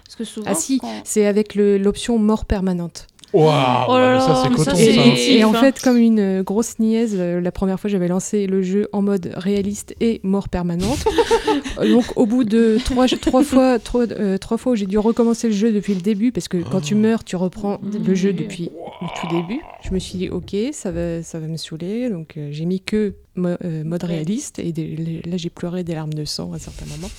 Parce 0.05 0.17
que 0.17 0.25
souvent. 0.25 0.47
Ah 0.51 0.55
si, 0.55 0.79
quand- 0.79 1.03
c'est 1.05 1.27
avec 1.27 1.55
l'option 1.55 2.19
mort 2.19 2.45
permanente. 2.45 3.07
Waouh, 3.33 3.87
Oh 3.89 3.97
là 3.99 4.15
mais 4.15 4.21
ça 4.21 4.43
c'est 4.43 4.49
coton 4.51 4.63
ça, 4.65 4.75
ça. 4.75 4.83
Et, 4.83 4.99
hein. 4.99 5.15
et- 5.17 5.45
en 5.45 5.55
hein. 5.55 5.61
fait, 5.61 5.81
comme 5.81 5.97
une 5.97 6.19
euh, 6.21 6.43
grosse 6.43 6.79
niaise, 6.79 7.17
euh, 7.19 7.41
la 7.41 7.51
première 7.51 7.81
fois 7.81 7.89
j'avais 7.89 8.09
lancé 8.09 8.47
le 8.47 8.61
jeu 8.63 8.89
en 8.93 9.01
mode 9.01 9.33
réaliste 9.35 9.95
et 10.01 10.21
mort 10.23 10.49
permanente. 10.51 11.05
Donc 11.83 12.05
au 12.17 12.27
bout 12.27 12.45
de 12.45 12.79
trois, 12.85 13.07
trois 13.09 13.43
fois, 13.43 13.79
trois, 13.79 14.05
euh, 14.13 14.37
trois 14.39 14.59
fois 14.59 14.73
où 14.73 14.77
j'ai 14.77 14.87
dû 14.87 14.99
recommencer 14.99 15.49
le 15.49 15.55
jeu 15.55 15.73
depuis 15.73 15.95
le 15.95 16.01
début, 16.03 16.31
parce 16.33 16.49
que 16.49 16.59
quand 16.59 16.81
tu 16.83 16.95
meurs, 16.95 17.25
tu 17.25 17.37
reprends 17.37 17.81
le 18.07 18.15
jeu 18.15 18.33
depuis 18.35 18.71
le 19.01 19.09
tout 19.21 19.35
début. 19.35 19.61
Je 19.83 19.91
me 19.93 19.99
suis 19.99 20.19
dit 20.19 20.29
ok, 20.29 20.55
ça 20.73 20.91
va, 20.91 21.23
ça 21.23 21.39
va 21.41 21.47
me 21.47 21.57
saouler, 21.57 22.11
donc 22.11 22.37
euh, 22.37 22.49
j'ai 22.53 22.67
mis 22.67 22.81
que 22.81 23.15
mo- 23.35 23.49
euh, 23.65 23.83
mode 23.85 24.05
réaliste 24.05 24.59
et 24.59 24.73
des- 24.73 24.95
les- 24.97 25.23
là 25.31 25.37
j'ai 25.39 25.51
pleuré 25.51 25.85
des 25.85 25.95
larmes 25.95 26.13
de 26.15 26.25
sang 26.27 26.53
à 26.53 26.59
certains 26.59 26.87
moments. 26.87 27.11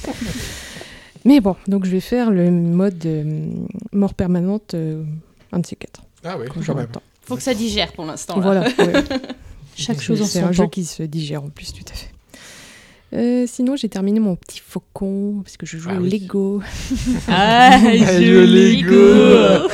Mais 1.26 1.40
bon, 1.40 1.56
donc 1.68 1.86
je 1.86 1.92
vais 1.92 2.00
faire 2.02 2.32
le 2.32 2.52
mode 2.52 3.06
euh, 3.06 3.24
mort 3.94 4.14
permanente, 4.14 4.74
euh, 4.74 5.04
un 5.54 5.60
de 5.60 5.66
ces 5.66 5.76
quatre. 5.76 6.02
Ah 6.26 6.38
oui, 6.38 6.48
quand 6.48 6.76
même. 6.76 6.86
le 6.86 6.92
temps. 6.92 7.02
Faut 7.22 7.36
que 7.38 7.42
ça 7.44 7.54
digère 7.54 7.94
pour 7.94 8.06
l'instant. 8.06 8.36
là. 8.40 8.42
Voilà. 8.42 8.62
ouais. 8.80 9.04
Chaque 9.76 9.98
C'est- 9.98 10.04
chose 10.04 10.22
en 10.22 10.26
C'est 10.26 10.42
son 10.42 10.48
un 10.48 10.52
jeu 10.52 10.64
temps. 10.64 10.70
qui 10.70 10.84
se 10.86 11.04
digère 11.04 11.44
en 11.44 11.50
plus, 11.50 11.72
tout 11.74 11.84
à 11.92 11.94
fait. 11.96 12.10
Euh, 13.16 13.46
sinon, 13.48 13.76
j'ai 13.76 13.90
terminé 13.90 14.20
mon 14.20 14.36
petit 14.36 14.60
faucon 14.60 15.42
parce 15.44 15.56
que 15.56 15.68
je 15.68 15.78
joue 15.78 15.90
Ah 15.92 16.00
au 16.00 16.02
oui. 16.04 16.10
Lego. 16.10 16.62
Ah, 17.28 17.78
joli 18.20 18.82
go 18.82 19.70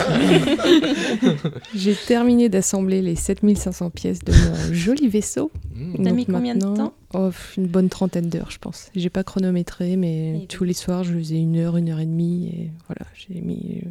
j'ai 1.75 1.95
terminé 1.95 2.49
d'assembler 2.49 3.01
les 3.01 3.15
7500 3.15 3.89
pièces 3.91 4.19
de 4.19 4.31
mon 4.33 4.73
joli 4.73 5.07
vaisseau. 5.07 5.51
Mmh. 5.75 6.03
T'as 6.03 6.11
mis 6.11 6.25
combien 6.25 6.55
de 6.55 6.61
temps? 6.61 6.93
oh, 7.13 7.29
Une 7.57 7.67
bonne 7.67 7.89
trentaine 7.89 8.29
d'heures, 8.29 8.51
je 8.51 8.59
pense. 8.59 8.89
J'ai 8.95 9.09
pas 9.09 9.23
chronométré, 9.23 9.95
mais 9.95 10.43
Et 10.43 10.47
tous 10.47 10.63
les 10.63 10.73
soirs, 10.73 11.03
je 11.03 11.13
faisais 11.17 11.37
une 11.39 11.57
heure, 11.57 11.77
une 11.77 11.89
heure 11.89 11.99
et 11.99 12.05
demie. 12.05 12.47
Et 12.47 12.71
voilà, 12.87 13.05
j'ai 13.15 13.39
mis 13.41 13.81
euh, 13.85 13.89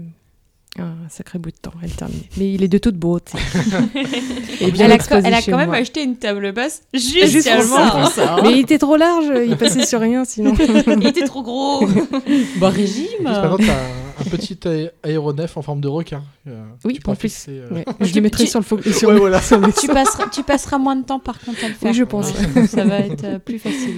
un 0.81 1.09
sacré 1.09 1.39
bout 1.39 1.51
de 1.51 1.57
temps 1.57 1.73
à 1.83 1.87
le 1.87 1.93
terminer. 1.93 2.29
Mais 2.37 2.53
il 2.55 2.63
est 2.63 2.69
de 2.69 2.79
toute 2.79 2.97
beauté. 2.97 3.33
et 4.61 4.71
bien 4.71 4.87
Elle 4.87 4.93
a, 4.93 4.95
elle 4.97 5.45
quand 5.45 5.57
même 5.57 5.69
moi. 5.69 5.77
acheté 5.77 6.03
une 6.03 6.17
table 6.17 6.53
basse 6.53 6.83
Juste 6.93 7.27
juste 7.29 7.49
pour 7.51 8.09
ça. 8.11 8.37
Mais 8.43 8.53
il 8.53 8.59
était 8.61 8.79
trop 8.79 8.97
large, 8.97 9.27
il 9.47 9.57
passait 9.57 9.85
sur 9.87 10.01
rien 10.01 10.25
sinon. 10.25 10.55
Il 11.01 11.07
était 11.07 11.25
trop 11.25 11.43
gros. 11.43 11.87
Bon 12.57 12.71
régime. 12.71 13.07
Maintenant, 13.23 13.57
t'as 13.59 13.65
un, 13.73 14.27
un 14.27 14.31
petit 14.31 14.59
aé- 14.67 14.91
aéronef 15.03 15.57
en 15.57 15.63
forme 15.63 15.81
de 15.81 15.89
requin. 15.89 16.23
euh, 16.47 16.65
Oui, 16.85 16.99
en 17.07 17.15
plus. 17.15 17.29
fixer, 17.29 17.53
euh, 17.53 17.71
Ouais, 17.75 17.85
Je 18.01 18.15
le 18.15 18.21
mettrai 18.21 18.45
tu- 18.45 18.51
sur 18.51 18.61
le 18.61 18.65
fo- 18.65 18.93
sur 18.93 19.09
Ouais, 19.09 19.15
le- 19.15 19.21
voilà. 19.21 19.41
sur 19.43 19.59
le- 19.61 19.73
Tu 19.73 19.87
passeras, 19.89 20.27
tu 20.33 20.43
passeras 20.43 20.79
moins 20.79 20.97
de 20.97 21.05
temps 21.05 21.19
par 21.21 21.39
contre 21.41 21.65
à 21.65 21.69
le 21.69 21.75
faire. 21.75 21.91
Oui, 21.91 21.97
je 21.97 22.05
pense. 22.05 22.33
Ça 22.69 22.85
va 22.85 22.99
être 23.01 23.25
euh, 23.25 23.39
plus 23.39 23.59
facile. 23.59 23.97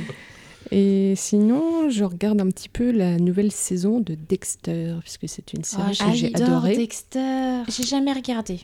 Et 0.73 1.15
sinon, 1.16 1.90
je 1.90 2.05
regarde 2.05 2.40
un 2.40 2.49
petit 2.49 2.68
peu 2.68 2.90
la 2.92 3.16
nouvelle 3.18 3.50
saison 3.50 4.00
de 4.00 4.15
Dexter, 4.15 4.94
puisque 5.02 5.28
c'est 5.28 5.52
une 5.52 5.65
série 5.65 5.99
Ah, 6.00 6.10
que 6.10 6.16
j'ai 6.16 6.31
J'adore 6.31 6.49
adorée. 6.58 6.76
Dexter. 6.76 7.62
J'ai 7.68 7.82
jamais 7.84 8.12
regardé. 8.12 8.60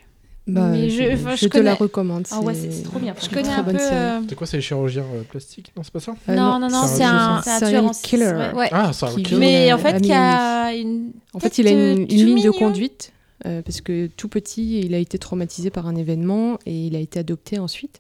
Bah, 0.47 0.69
Mais 0.71 0.89
je, 0.89 1.03
je- 1.17 1.31
je 1.31 1.37
je 1.37 1.49
te 1.49 1.59
la 1.59 1.75
recommande. 1.75 2.25
Ah 2.31 2.41
ouais, 2.41 2.55
c'est 2.55 2.71
c'est 2.71 2.85
trop 2.85 3.01
bien. 3.01 3.17
Je 3.21 3.25
une 3.27 3.31
connais 3.33 3.43
très 3.49 3.53
un 3.61 3.63
bonne 3.65 3.77
peu. 3.79 3.83
série. 3.83 3.95
euh, 3.97 4.21
C'est 4.29 4.35
quoi, 4.37 4.47
c'est 4.47 4.57
les 4.59 4.63
chirurgiens 4.63 5.03
euh, 5.03 5.23
plastiques 5.25 5.73
Non, 5.77 5.83
c'est 5.83 5.93
pas 5.93 5.99
ça 5.99 6.15
Euh, 6.29 6.37
non, 6.37 6.61
non, 6.61 6.69
non, 6.69 6.83
c'est 6.87 6.99
c'est 6.99 7.03
un- 7.05 7.39
un. 7.39 7.43
c'est 7.43 7.51
un 7.65 7.69
tueur 7.69 7.85
en 7.87 7.91
killer. 7.91 8.27
ouais. 8.33 8.55
Ouais. 8.55 8.69
Ah, 8.71 8.93
Qui 8.95 9.05
ok. 9.23 9.27
joue, 9.27 9.39
Mais 9.39 9.73
euh, 9.73 9.75
en 9.75 9.79
fait, 9.79 10.11
a 10.13 10.73
une. 10.73 11.11
En 11.35 11.41
fait, 11.41 11.59
il 11.59 11.67
a 11.67 11.71
une, 11.73 11.79
euh, 12.03 12.07
une 12.09 12.27
ligne 12.27 12.45
de 12.45 12.51
conduite, 12.53 13.13
euh, 13.45 13.61
parce 13.63 13.81
que 13.81 14.07
tout 14.07 14.29
petit, 14.29 14.79
il 14.79 14.95
a 14.95 14.99
été 14.99 15.19
traumatisé 15.19 15.71
par 15.71 15.89
un 15.89 15.97
événement 15.97 16.61
et 16.65 16.87
il 16.87 16.95
a 16.95 17.01
été 17.01 17.19
adopté 17.19 17.59
ensuite. 17.59 17.99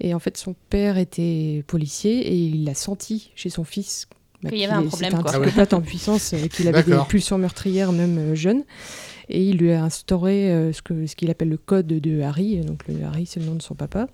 Et 0.00 0.12
en 0.14 0.18
fait, 0.18 0.36
son 0.36 0.54
père 0.70 0.98
était 0.98 1.62
policier 1.66 2.26
et 2.28 2.34
il 2.36 2.68
a 2.68 2.74
senti 2.74 3.30
chez 3.36 3.48
son 3.50 3.64
fils 3.64 4.08
bah, 4.42 4.50
Qu'il 4.50 4.58
y 4.58 4.62
qu'il 4.62 4.70
avait 4.70 4.84
un 4.84 4.88
problème, 4.88 5.10
c'était 5.10 5.14
un 5.20 5.22
quoi. 5.22 5.30
Ah 5.34 5.38
ouais. 5.38 5.46
psychopathe 5.46 5.72
en 5.72 5.80
puissance, 5.80 6.32
euh, 6.34 6.48
qu'il 6.48 6.68
avait 6.68 6.82
des 6.82 6.98
pulsions 7.08 7.38
meurtrières 7.38 7.92
même 7.92 8.18
euh, 8.18 8.34
jeune. 8.34 8.64
Et 9.28 9.42
il 9.42 9.56
lui 9.56 9.72
a 9.72 9.82
instauré 9.84 10.50
euh, 10.52 10.72
ce 10.72 10.82
que 10.82 11.06
ce 11.06 11.16
qu'il 11.16 11.30
appelle 11.30 11.48
le 11.48 11.56
code 11.56 11.86
de 11.86 12.20
Harry. 12.20 12.56
Donc 12.60 12.86
le 12.88 13.02
Harry, 13.04 13.24
c'est 13.26 13.40
le 13.40 13.46
nom 13.46 13.54
de 13.54 13.62
son 13.62 13.74
papa. 13.74 14.08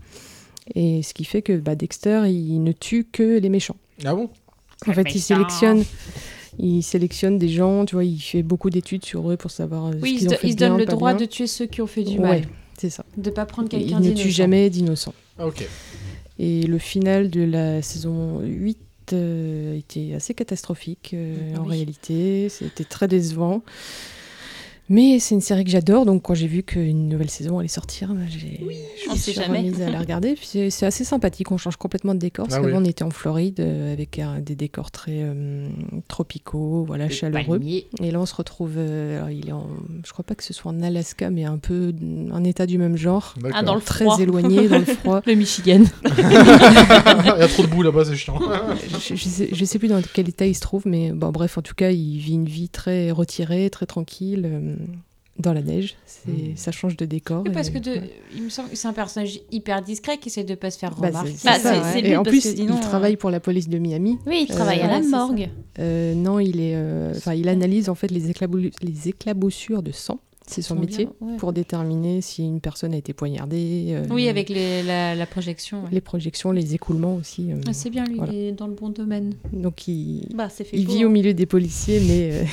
Et 0.75 1.03
ce 1.03 1.15
qui 1.15 1.25
fait 1.25 1.43
que 1.43 1.57
bah, 1.57 1.75
Dexter, 1.75 2.25
il 2.29 2.63
ne 2.63 2.73
tue 2.73 3.05
que 3.11 3.39
les 3.39 3.49
méchants. 3.49 3.77
Ah 4.05 4.15
bon? 4.15 4.29
En 4.87 4.93
fait, 4.93 5.15
il 5.15 5.21
sélectionne, 5.21 5.83
il 6.59 6.83
sélectionne 6.83 7.39
des 7.39 7.49
gens, 7.49 7.85
tu 7.85 7.97
vois, 7.97 8.05
il 8.05 8.19
fait 8.21 8.43
beaucoup 8.43 8.71
d'études 8.71 9.05
sur 9.05 9.31
eux 9.31 9.37
pour 9.37 9.51
savoir 9.51 9.91
Oui, 10.01 10.01
ce 10.01 10.07
il 10.07 10.19
qu'ils 10.19 10.21
se, 10.31 10.35
ont 10.35 10.39
fait 10.39 10.47
il 10.47 10.53
se 10.53 10.57
bien, 10.57 10.69
donne 10.69 10.79
le 10.79 10.87
droit 10.87 11.13
bien. 11.15 11.21
de 11.21 11.31
tuer 11.31 11.47
ceux 11.47 11.67
qui 11.67 11.83
ont 11.83 11.87
fait 11.87 12.03
du 12.05 12.19
Ouais, 12.19 12.29
mal. 12.29 12.43
c'est 12.79 12.89
ça. 12.91 13.05
De 13.17 13.31
pas 13.31 13.47
prendre 13.47 13.69
Il 13.73 13.79
quelqu'un 13.81 13.99
ne 13.99 14.05
d'innocent. 14.05 14.23
tue 14.23 14.31
jamais 14.31 14.71
d'innocents. 14.71 15.15
Ah, 15.41 15.47
ok. 15.47 15.67
Et 16.39 16.63
le 16.67 16.79
final 16.79 17.31
de 17.31 17.43
la 17.43 17.83
saison 17.83 18.41
8 18.41 18.79
euh, 19.13 19.77
était 19.77 20.13
assez 20.15 20.35
catastrophique 20.35 21.13
euh, 21.15 21.55
Ah 21.57 21.61
en 21.61 21.65
oui. 21.65 21.71
réalité. 21.71 22.49
C'était 22.49 22.85
très 22.85 23.09
décevant. 23.09 23.63
Mais 24.93 25.21
c'est 25.21 25.37
une 25.37 25.41
série 25.41 25.63
que 25.65 25.71
j'adore, 25.71 26.05
donc 26.05 26.23
quand 26.23 26.35
j'ai 26.35 26.49
vu 26.49 26.65
qu'une 26.65 27.09
nouvelle 27.09 27.31
saison 27.31 27.61
allait 27.61 27.69
sortir, 27.69 28.13
bah, 28.13 28.23
j'ai, 28.29 28.61
je 29.07 29.11
me 29.11 29.17
suis 29.17 29.33
jamais. 29.33 29.59
remise 29.59 29.81
à 29.81 29.89
la 29.89 30.01
regarder. 30.01 30.35
Puis 30.35 30.71
c'est, 30.71 30.85
assez 30.85 31.05
sympathique, 31.05 31.53
on 31.53 31.57
change 31.59 31.77
complètement 31.77 32.13
de 32.13 32.19
décor. 32.19 32.47
Parce 32.49 32.59
Ah 32.59 32.61
qu'avant 32.63 32.79
oui. 32.79 32.83
on 32.87 32.91
était 32.91 33.05
en 33.05 33.11
Floride 33.11 33.61
euh, 33.61 33.93
avec 33.93 34.19
un- 34.19 34.41
des 34.41 34.57
décors 34.57 34.91
très 34.91 35.13
euh, 35.23 35.69
tropicaux, 36.09 36.83
voilà, 36.85 37.09
chaleureux. 37.09 37.61
Et 38.03 38.11
là 38.11 38.21
on 38.21 38.27
se 38.27 38.35
retrouve, 38.35 38.73
euh, 38.79 39.19
alors, 39.19 39.31
il 39.31 39.49
est 39.49 39.53
en, 39.53 39.69
je 40.05 40.13
crois 40.13 40.25
pas 40.25 40.35
que 40.35 40.43
ce 40.43 40.53
soit 40.53 40.73
en 40.73 40.83
Alaska, 40.83 41.31
mais 41.31 41.45
un 41.45 41.59
peu 41.59 41.95
un 42.33 42.43
état 42.43 42.67
du 42.67 42.77
même 42.77 42.97
genre. 42.97 43.35
Ah, 43.53 43.63
dans 43.63 43.77
le 43.77 43.81
Très 43.81 44.05
froid. 44.05 44.19
éloigné 44.21 44.67
dans 44.69 44.79
le 44.79 44.85
froid. 44.85 45.23
Le 45.27 45.35
Michigan. 45.35 45.83
Il 46.19 47.41
y 47.41 47.43
a 47.43 47.49
trop 47.49 47.63
de 47.63 47.69
boue 47.69 47.83
là-bas, 47.83 48.05
c'est 48.07 48.17
chiant. 48.17 48.41
je, 49.01 49.15
je 49.15 49.29
sais, 49.29 49.49
je 49.53 49.65
sais 49.65 49.79
plus 49.79 49.87
dans 49.89 50.01
quel 50.13 50.29
état 50.29 50.47
il 50.47 50.55
se 50.55 50.61
trouve, 50.61 50.83
mais 50.87 51.13
bon, 51.13 51.31
bref, 51.31 51.59
en 51.59 51.63
tout 51.63 51.75
cas, 51.75 51.91
il 51.91 52.19
vit 52.19 52.35
une 52.35 52.47
vie 52.47 52.69
très 52.69 53.11
retirée, 53.13 53.71
très 53.71 53.87
tranquille, 53.87 54.43
euh, 54.51 54.77
dans 55.39 55.53
la 55.55 55.63
neige. 55.63 55.97
C'est, 56.07 56.31
Mm. 56.31 56.57
Ça 56.57 56.71
change 56.71 56.97
de 56.99 57.07
décor. 57.07 57.43
Oui, 57.45 57.51
et- 57.51 57.55
parce 57.55 57.71
que 57.71 57.79
de- 57.79 57.91
ouais. 57.93 58.11
il 58.35 58.43
me 58.43 58.49
semble 58.51 58.69
que 58.69 58.77
c'est 58.77 58.89
un 58.89 58.93
personnage 58.93 59.41
hyper 59.51 59.81
discret 59.83 60.19
qui 60.19 60.29
essaie 60.29 60.45
de 60.45 60.55
pas 60.55 60.71
se 60.71 60.79
faire 60.79 60.95
Bah, 60.97 61.09
remarquer. 61.09 61.31
c'est, 61.31 61.37
c'est 61.39 61.49
Bah, 61.49 61.59
ça, 61.59 61.73
c'est- 61.75 61.81
ouais. 61.81 61.93
c'est 61.95 62.01
le 62.03 62.07
Et 62.09 62.11
but, 62.11 62.17
en 62.17 62.23
plus, 62.25 62.41
sinon, 62.43 62.75
il 62.77 62.79
euh, 62.79 62.89
travaille 62.89 63.17
pour 63.17 63.31
la 63.31 63.41
police 63.41 63.69
de 63.69 63.79
Miami. 63.79 64.19
Oui, 64.27 64.47
il 64.49 64.55
travaille 64.55 64.81
Euh, 64.81 64.85
à 64.85 64.89
la 64.89 65.01
morgue. 65.01 65.49
Euh, 65.79 66.15
non, 66.15 66.41
il 66.41 66.61
est, 66.61 66.75
euh, 66.75 67.13
enfin, 67.17 67.33
il 67.35 67.49
analyse 67.49 67.89
en 67.89 67.95
fait 67.95 68.11
les, 68.11 68.31
éclabou- 68.31 68.71
les 68.83 69.09
éclaboussures 69.09 69.83
de 69.83 69.93
sang. 69.93 70.19
C'est 70.51 70.63
son 70.63 70.75
métier 70.77 71.07
bien, 71.07 71.29
ouais. 71.29 71.37
pour 71.37 71.53
déterminer 71.53 72.21
si 72.21 72.45
une 72.45 72.61
personne 72.61 72.93
a 72.95 72.97
été 72.97 73.13
poignardée. 73.13 73.89
euh, 73.91 74.07
Oui, 74.11 74.29
avec 74.29 74.49
les- 74.49 74.83
la, 74.83 75.15
la 75.15 75.27
projection. 75.27 75.83
ouais. 75.85 75.89
les 75.93 76.01
projections, 76.01 76.53
les 76.53 76.75
écoulements 76.75 77.15
aussi. 77.15 77.53
euh, 77.53 77.61
Ah, 77.69 77.73
c'est 77.73 77.91
bien, 77.91 78.05
lui, 78.05 78.17
voilà. 78.17 78.33
il 78.33 78.39
est 78.39 78.53
dans 78.53 78.67
le 78.67 78.75
bon 78.75 78.89
domaine. 78.91 79.35
Donc 79.53 79.87
il, 79.89 80.27
Bah, 80.35 80.49
fait 80.49 80.67
il 80.73 80.87
vit 80.87 81.03
hein. 81.03 81.07
au 81.07 81.11
milieu 81.11 81.35
des 81.35 81.47
policiers, 81.47 82.01
mais 82.01 82.31
euh, 82.33 82.45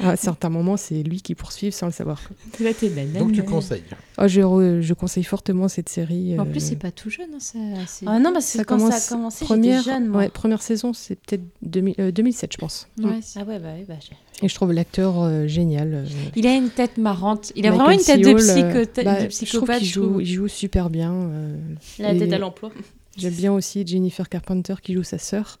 à 0.00 0.10
un 0.12 0.16
certain 0.16 0.48
moment, 0.48 0.76
c'est 0.76 1.02
lui 1.02 1.20
qui 1.22 1.34
poursuit 1.34 1.70
sans 1.72 1.86
le 1.86 1.92
savoir. 1.92 2.20
Là, 2.60 2.72
t'es 2.74 2.88
banane. 2.88 3.18
Donc 3.18 3.32
tu 3.32 3.42
conseilles. 3.42 3.82
Oh, 4.18 4.28
je, 4.28 4.40
re- 4.40 4.80
je 4.80 4.94
conseille 4.94 5.24
fortement 5.24 5.68
cette 5.68 5.88
série. 5.88 6.38
En 6.38 6.46
plus, 6.46 6.60
c'est 6.60 6.76
pas 6.76 6.90
tout 6.92 7.10
jeune. 7.10 7.30
hein, 7.34 7.38
ça, 7.40 7.58
Ah 8.06 8.18
non, 8.18 8.32
parce 8.32 8.46
que 8.52 8.58
ça 8.58 8.64
quand 8.64 8.76
commence 8.78 8.94
ça 8.94 9.14
a 9.14 9.16
commencé, 9.16 9.44
première, 9.44 9.82
jeune, 9.82 10.06
moi. 10.08 10.20
ouais, 10.22 10.28
première 10.28 10.62
saison, 10.62 10.92
c'est 10.92 11.16
peut-être 11.16 11.42
2000 11.62 11.94
euh, 11.98 12.10
2007, 12.12 12.52
je 12.52 12.58
pense. 12.58 12.88
Ouais, 12.98 13.04
Mm. 13.06 13.20
Ah 13.36 13.44
ouais, 13.44 13.58
bah, 13.58 13.68
bah 13.88 13.94
j'ai- 14.00 14.16
Et 14.42 14.48
je 14.48 14.54
trouve 14.54 14.72
l'acteur 14.72 15.20
euh, 15.22 15.46
génial. 15.46 15.94
euh, 15.94 16.04
Il 16.36 16.46
a 16.46 16.54
une 16.54 16.68
tête 16.70 16.98
marrante. 16.98 17.52
Il 17.56 17.66
a 17.66 17.70
Michael 17.70 17.84
vraiment 17.86 17.98
une 17.98 18.04
tête 18.04 18.20
de, 18.20 18.38
Seale, 18.38 18.56
psycho- 18.84 19.00
euh, 19.00 19.04
bah, 19.04 19.14
de 19.14 19.20
je 19.20 19.26
trouve 19.26 19.28
psychopathe. 19.28 19.78
qu'il 19.78 19.88
je 19.88 19.92
joue, 19.94 20.20
il 20.20 20.26
joue 20.26 20.48
super 20.48 20.90
bien. 20.90 21.12
euh, 21.12 21.56
La 22.00 22.12
et 22.12 22.18
tête 22.18 22.32
à 22.32 22.38
l'emploi. 22.38 22.70
J'aime 23.16 23.34
bien 23.34 23.52
aussi 23.52 23.86
Jennifer 23.86 24.28
Carpenter 24.28 24.74
qui 24.82 24.92
joue 24.92 25.04
sa 25.04 25.18
sœur, 25.18 25.60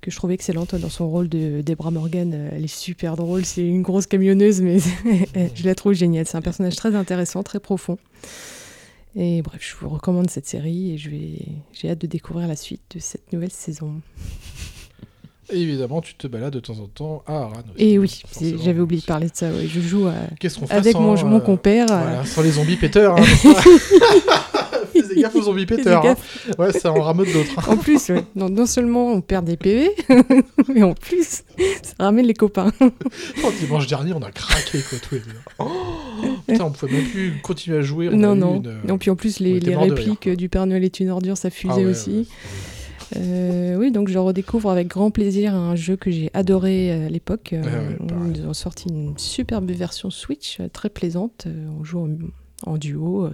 que 0.00 0.10
je 0.10 0.16
trouve 0.16 0.32
excellente 0.32 0.74
dans 0.74 0.88
son 0.90 1.08
rôle 1.08 1.28
de 1.28 1.60
Debra 1.62 1.92
Morgan. 1.92 2.50
Elle 2.52 2.64
est 2.64 2.66
super 2.66 3.14
drôle, 3.16 3.44
c'est 3.44 3.64
une 3.66 3.82
grosse 3.82 4.06
camionneuse, 4.08 4.60
mais 4.62 4.78
je 5.54 5.64
la 5.64 5.74
trouve 5.76 5.92
géniale. 5.92 6.26
C'est 6.26 6.36
un 6.36 6.42
personnage 6.42 6.74
très 6.74 6.96
intéressant, 6.96 7.44
très 7.44 7.60
profond. 7.60 7.98
Et 9.14 9.40
bref, 9.42 9.60
je 9.62 9.76
vous 9.80 9.88
recommande 9.88 10.28
cette 10.28 10.46
série 10.46 10.92
et 10.92 10.98
je 10.98 11.08
vais, 11.08 11.38
j'ai 11.72 11.88
hâte 11.88 12.00
de 12.00 12.06
découvrir 12.08 12.48
la 12.48 12.56
suite 12.56 12.82
de 12.94 12.98
cette 12.98 13.32
nouvelle 13.32 13.52
saison. 13.52 14.00
Et 15.52 15.60
évidemment, 15.60 16.00
tu 16.00 16.14
te 16.14 16.26
balades 16.26 16.52
de 16.54 16.60
temps 16.60 16.78
en 16.80 16.86
temps 16.86 17.22
à 17.26 17.34
Aran 17.34 17.52
aussi. 17.74 17.84
Et 17.84 17.98
oui, 17.98 18.08
c'est- 18.08 18.26
forcément. 18.26 18.62
j'avais 18.64 18.80
oublié 18.80 19.00
de 19.00 19.06
parler 19.06 19.26
de 19.28 19.32
ça. 19.34 19.48
ouais. 19.50 19.66
Je 19.72 19.80
joue 19.80 20.06
à- 20.06 20.14
avec 20.70 20.92
sans, 20.94 21.00
mon, 21.00 21.24
mon 21.24 21.36
euh, 21.36 21.40
compère. 21.40 21.86
euh, 21.90 22.00
Voilà, 22.02 22.24
sans 22.26 22.42
les 22.42 22.50
zombies 22.52 22.76
péteurs. 22.76 23.16
Hein, 23.16 23.22
Fais 24.92 25.20
gaffe 25.20 25.34
aux 25.34 25.42
zombies 25.42 25.66
péteurs. 25.66 26.04
hein. 26.06 26.16
Ouais, 26.58 26.72
ça 26.72 26.90
en 26.90 27.00
rameute 27.02 27.32
d'autres. 27.32 27.58
hein. 27.58 27.72
En 27.72 27.76
plus, 27.76 28.08
ouais. 28.08 28.24
non, 28.34 28.48
non 28.48 28.66
seulement 28.66 29.12
on 29.12 29.20
perd 29.20 29.44
des 29.44 29.56
PV, 29.56 29.90
mais 30.74 30.82
en 30.82 30.94
plus, 30.94 31.42
ça 31.82 31.94
ramène 31.98 32.26
les 32.26 32.34
copains. 32.34 32.72
Oh, 33.44 33.50
dimanche 33.60 33.86
dernier, 33.86 34.12
on 34.14 34.22
a 34.22 34.30
craqué 34.30 34.80
quoi, 34.88 34.98
tous 34.98 35.14
les 35.16 35.20
deux. 35.20 35.26
Oh, 35.58 35.68
putain, 36.48 36.64
on 36.64 36.70
pouvait 36.70 36.92
même 36.92 37.04
plus 37.04 37.34
continuer 37.42 37.78
à 37.78 37.82
jouer. 37.82 38.08
on 38.08 38.16
non, 38.16 38.34
non. 38.34 38.56
une, 38.56 38.66
euh, 38.68 38.78
Non, 38.88 38.98
puis 38.98 39.10
en 39.10 39.16
plus, 39.16 39.38
les, 39.40 39.58
rire, 39.58 39.80
répliques 39.80 40.28
du 40.30 40.48
Père 40.48 40.66
Noël 40.66 40.82
est 40.84 40.98
une 41.00 41.10
ordure, 41.10 41.36
ça 41.36 41.50
fusait 41.50 41.74
Ah 41.76 41.78
ouais, 41.78 41.84
aussi. 41.86 42.28
Euh, 43.16 43.76
oui, 43.76 43.90
donc 43.92 44.08
je 44.08 44.18
redécouvre 44.18 44.70
avec 44.70 44.88
grand 44.88 45.10
plaisir 45.10 45.54
un 45.54 45.76
jeu 45.76 45.96
que 45.96 46.10
j'ai 46.10 46.30
adoré 46.34 46.90
euh, 46.92 47.06
à 47.06 47.08
l'époque. 47.08 47.52
Euh, 47.52 47.62
Ouais, 47.62 48.14
ouais, 48.14 48.32
ils 48.34 48.46
ont 48.46 48.54
sorti 48.54 48.88
une 48.88 49.16
superbe 49.16 49.70
version 49.70 50.10
Switch, 50.10 50.58
très 50.72 50.88
plaisante. 50.88 51.46
On 51.78 51.84
joue 51.84 52.00
en, 52.00 52.70
en 52.70 52.76
duo, 52.78 53.28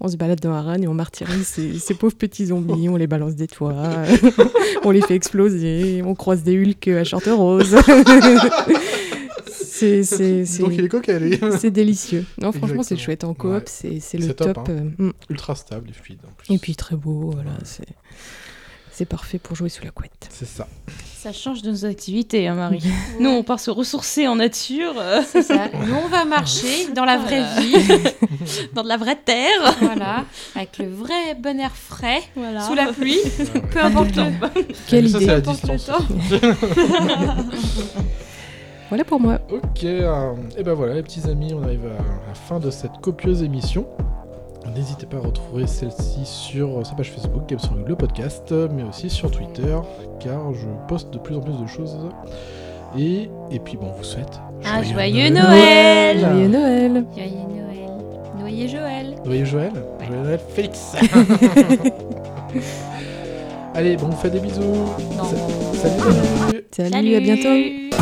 on 0.00 0.08
se 0.08 0.16
balade 0.16 0.40
dans 0.40 0.60
run 0.60 0.82
et 0.82 0.88
on 0.88 0.94
martyrise 0.94 1.46
ces, 1.46 1.78
ces 1.78 1.94
pauvres 1.94 2.16
petits 2.16 2.46
zombies, 2.46 2.88
on 2.88 2.96
les 2.96 3.06
balance 3.06 3.34
des 3.34 3.48
toits, 3.48 3.74
on 4.84 4.90
les 4.90 5.00
fait 5.00 5.14
exploser, 5.14 6.02
on 6.04 6.14
croise 6.14 6.42
des 6.42 6.58
Hulk 6.60 6.88
à 6.88 7.04
short 7.04 7.24
rose. 7.26 7.74
C'est, 9.72 11.70
délicieux. 11.70 12.24
Non, 12.40 12.52
franchement, 12.52 12.82
c'est 12.82 12.96
chouette 12.96 13.24
en 13.24 13.34
coop, 13.34 13.52
Ouais. 13.52 13.62
c'est, 13.66 14.18
le 14.18 14.32
top. 14.32 14.54
top, 14.54 14.68
hein. 14.68 14.90
mm. 14.98 15.10
Ultra 15.30 15.54
stable 15.54 15.90
et 15.90 15.92
fluide. 15.92 16.20
en 16.24 16.32
plus. 16.32 16.54
Et 16.54 16.58
puis 16.58 16.76
très 16.76 16.96
beau, 16.96 17.30
voilà, 17.32 17.50
c'est 18.92 19.04
parfait 19.06 19.38
pour 19.38 19.56
jouer 19.56 19.68
sous 19.68 19.82
la 19.84 19.90
couette. 19.90 20.28
C'est 20.30 20.46
ça. 20.46 20.66
Ça 21.16 21.32
change 21.32 21.62
de 21.62 21.70
nos 21.70 21.84
activités, 21.86 22.48
hein, 22.48 22.54
Marie. 22.54 22.82
Nous, 23.20 23.30
on 23.30 23.42
part 23.44 23.60
se 23.60 23.70
ressourcer 23.70 24.26
en 24.28 24.36
nature. 24.36 24.94
C'est 25.26 25.42
ça. 25.42 25.68
Nous, 25.86 25.94
on 25.94 26.08
va 26.08 26.24
marcher 26.24 26.92
dans 26.94 27.04
la 27.04 27.16
vraie 27.16 27.42
Voilà. 27.42 27.60
vie. 27.60 27.98
dans 28.74 28.82
de 28.82 28.88
la 28.88 28.96
vraie 28.96 29.16
terre. 29.24 29.74
voilà. 29.80 30.24
Avec 30.56 30.78
le 30.78 30.88
vrai 30.88 31.34
bon 31.38 31.58
air 31.60 31.74
frais. 31.74 32.22
Voilà. 32.36 32.62
Sous 32.62 32.74
la 32.74 32.92
pluie. 32.92 33.18
Peu 33.70 33.78
Ah, 33.80 33.86
importe 33.86 34.16
le. 34.16 34.24
Quelle 34.88 35.08
ça, 35.08 35.18
idée. 35.18 35.26
c'est 35.26 35.32
la 35.32 35.40
Peu 35.40 35.50
importe 35.50 35.68
le 35.68 35.76
distance. 35.76 35.98
temps. 35.98 37.62
Voilà 38.88 39.04
pour 39.04 39.20
moi. 39.20 39.38
Ok, 39.50 39.84
euh, 39.84 40.34
et 40.58 40.62
ben 40.62 40.74
voilà 40.74 40.94
les 40.94 41.02
petits 41.02 41.26
amis, 41.30 41.54
on 41.54 41.62
arrive 41.62 41.86
à 41.86 42.28
la 42.28 42.34
fin 42.34 42.60
de 42.60 42.70
cette 42.70 42.98
copieuse 43.00 43.42
émission. 43.42 43.86
N'hésitez 44.74 45.06
pas 45.06 45.16
à 45.18 45.20
retrouver 45.20 45.66
celle-ci 45.66 46.24
sur 46.24 46.86
sa 46.86 46.94
page 46.94 47.10
Facebook, 47.10 47.48
Games 47.48 47.58
le 47.86 47.96
podcast, 47.96 48.54
mais 48.74 48.82
aussi 48.84 49.10
sur 49.10 49.30
Twitter, 49.30 49.76
car 50.20 50.52
je 50.54 50.66
poste 50.88 51.10
de 51.12 51.18
plus 51.18 51.36
en 51.36 51.40
plus 51.40 51.58
de 51.60 51.66
choses. 51.66 51.98
Et, 52.98 53.28
et 53.50 53.58
puis 53.58 53.76
bon, 53.76 53.88
on 53.92 53.96
vous 53.96 54.04
souhaite 54.04 54.40
Un 54.64 54.82
joyeux 54.82 55.30
Noël. 55.30 56.18
Joyeux 56.20 56.48
Noël. 56.48 57.04
Joyeux 57.14 57.30
Noël. 57.48 57.88
Noyé 58.38 58.68
Joël. 58.68 59.14
Joyeux 59.24 59.44
Joël. 59.44 59.72
Joyeux 60.06 60.22
Noël 60.22 60.40
Félix. 60.54 60.92
Allez, 63.74 63.96
bon, 63.96 64.06
on 64.06 64.10
vous 64.10 64.16
fait 64.18 64.30
des 64.30 64.40
bisous. 64.40 64.60
Non. 65.16 65.24
Sa- 65.74 65.88
Salut, 65.88 66.64
salut. 66.70 66.90
Salut, 66.92 67.14
à 67.16 67.20
bientôt 67.20 68.01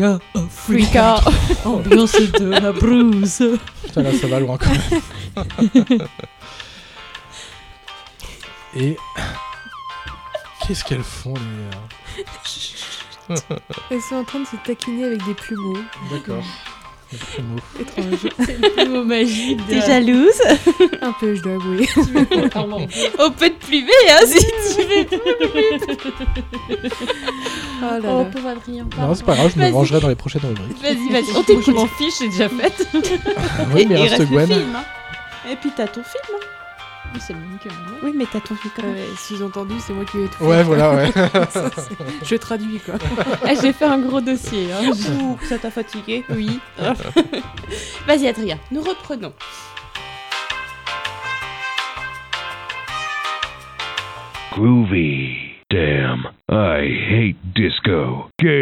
Saga 0.00 0.18
Africa. 0.34 1.20
Ambiance 1.66 2.32
de 2.32 2.48
la 2.48 2.72
brousse. 2.72 3.42
Putain, 3.84 4.02
là, 4.02 4.14
ça 4.14 4.26
va 4.28 4.40
loin 4.40 4.56
quand 4.56 4.70
même. 4.70 5.02
Et. 8.76 8.96
Qu'est-ce 10.66 10.82
qu'elles 10.84 11.02
font, 11.02 11.34
les. 11.34 11.42
Elles 13.90 14.00
sont 14.00 14.16
en 14.16 14.24
train 14.24 14.40
de 14.40 14.46
se 14.46 14.56
taquiner 14.64 15.04
avec 15.04 15.22
des 15.26 15.34
plumeaux. 15.34 15.76
D'accord. 16.10 16.44
Les 17.12 17.18
plumeaux. 17.18 17.58
Étrange. 17.78 18.26
C'est 18.46 18.58
le 18.58 18.70
plumeau 18.70 19.04
magique. 19.04 19.60
T'es 19.68 19.82
jalouse 19.82 20.40
Un 21.02 21.12
peu, 21.12 21.34
je 21.34 21.42
dois 21.42 21.56
avouer. 21.56 21.86
On 23.18 23.30
peut 23.32 23.50
te 23.50 23.66
plumer, 23.66 23.90
hein, 24.08 24.24
si 24.24 24.38
tu 24.38 24.82
veux. 24.82 25.06
Oh 27.82 27.84
là 27.84 27.98
Oh, 28.04 28.18
là. 28.18 28.24
pauvre 28.26 28.48
Adrien. 28.48 28.86
Non, 28.98 29.14
c'est 29.14 29.24
pas 29.24 29.34
grave, 29.34 29.52
je 29.54 29.60
me 29.60 29.70
vengerai 29.70 30.00
dans 30.00 30.08
les 30.08 30.14
prochaines 30.14 30.42
rubriques. 30.44 30.82
Vas-y, 30.82 31.08
vas-y. 31.10 31.36
On 31.36 31.42
t'écoute. 31.42 31.64
Je 31.66 31.70
m'en 31.72 31.86
fiche, 31.86 32.14
c'est 32.14 32.28
déjà 32.28 32.48
fait. 32.48 32.86
Oui, 33.74 33.86
mais 33.88 33.96
reste 33.96 34.26
Gwen. 34.28 34.46
film, 34.46 34.74
hein. 34.76 34.84
Et 35.50 35.56
puis 35.56 35.70
t'as 35.76 35.86
ton 35.86 36.02
film. 36.02 36.22
hein. 36.34 36.46
Oui, 37.12 37.20
c'est 37.26 37.32
le 37.32 37.40
même 37.40 37.58
que 37.58 37.68
moi. 37.68 37.98
Oui, 38.04 38.12
mais 38.14 38.24
t'as 38.30 38.38
ton 38.40 38.54
film 38.54 38.72
quand 38.76 38.82
même. 38.82 38.94
Euh, 38.96 39.14
Sous-entendu, 39.18 39.74
c'est 39.84 39.92
moi 39.92 40.04
qui 40.04 40.18
vais 40.18 40.28
tout 40.28 40.44
Ouais, 40.44 40.56
faire. 40.58 40.66
voilà, 40.66 40.94
ouais. 40.94 41.10
Ça, 41.50 41.70
je 42.22 42.34
traduis 42.36 42.78
quoi. 42.78 42.94
Ah, 43.44 43.52
j'ai 43.60 43.72
fait 43.72 43.84
un 43.86 43.98
gros 43.98 44.20
dossier. 44.20 44.68
Hein. 44.72 44.90
Ouh, 45.20 45.36
ça 45.48 45.58
t'a 45.58 45.70
fatigué? 45.70 46.24
Oui. 46.30 46.60
Vas-y, 48.06 48.28
Adrien, 48.28 48.58
nous 48.70 48.82
reprenons. 48.82 49.32
Groovy. 54.52 55.39
hate 57.20 57.36
disco. 57.54 58.30
Gay 58.40 58.59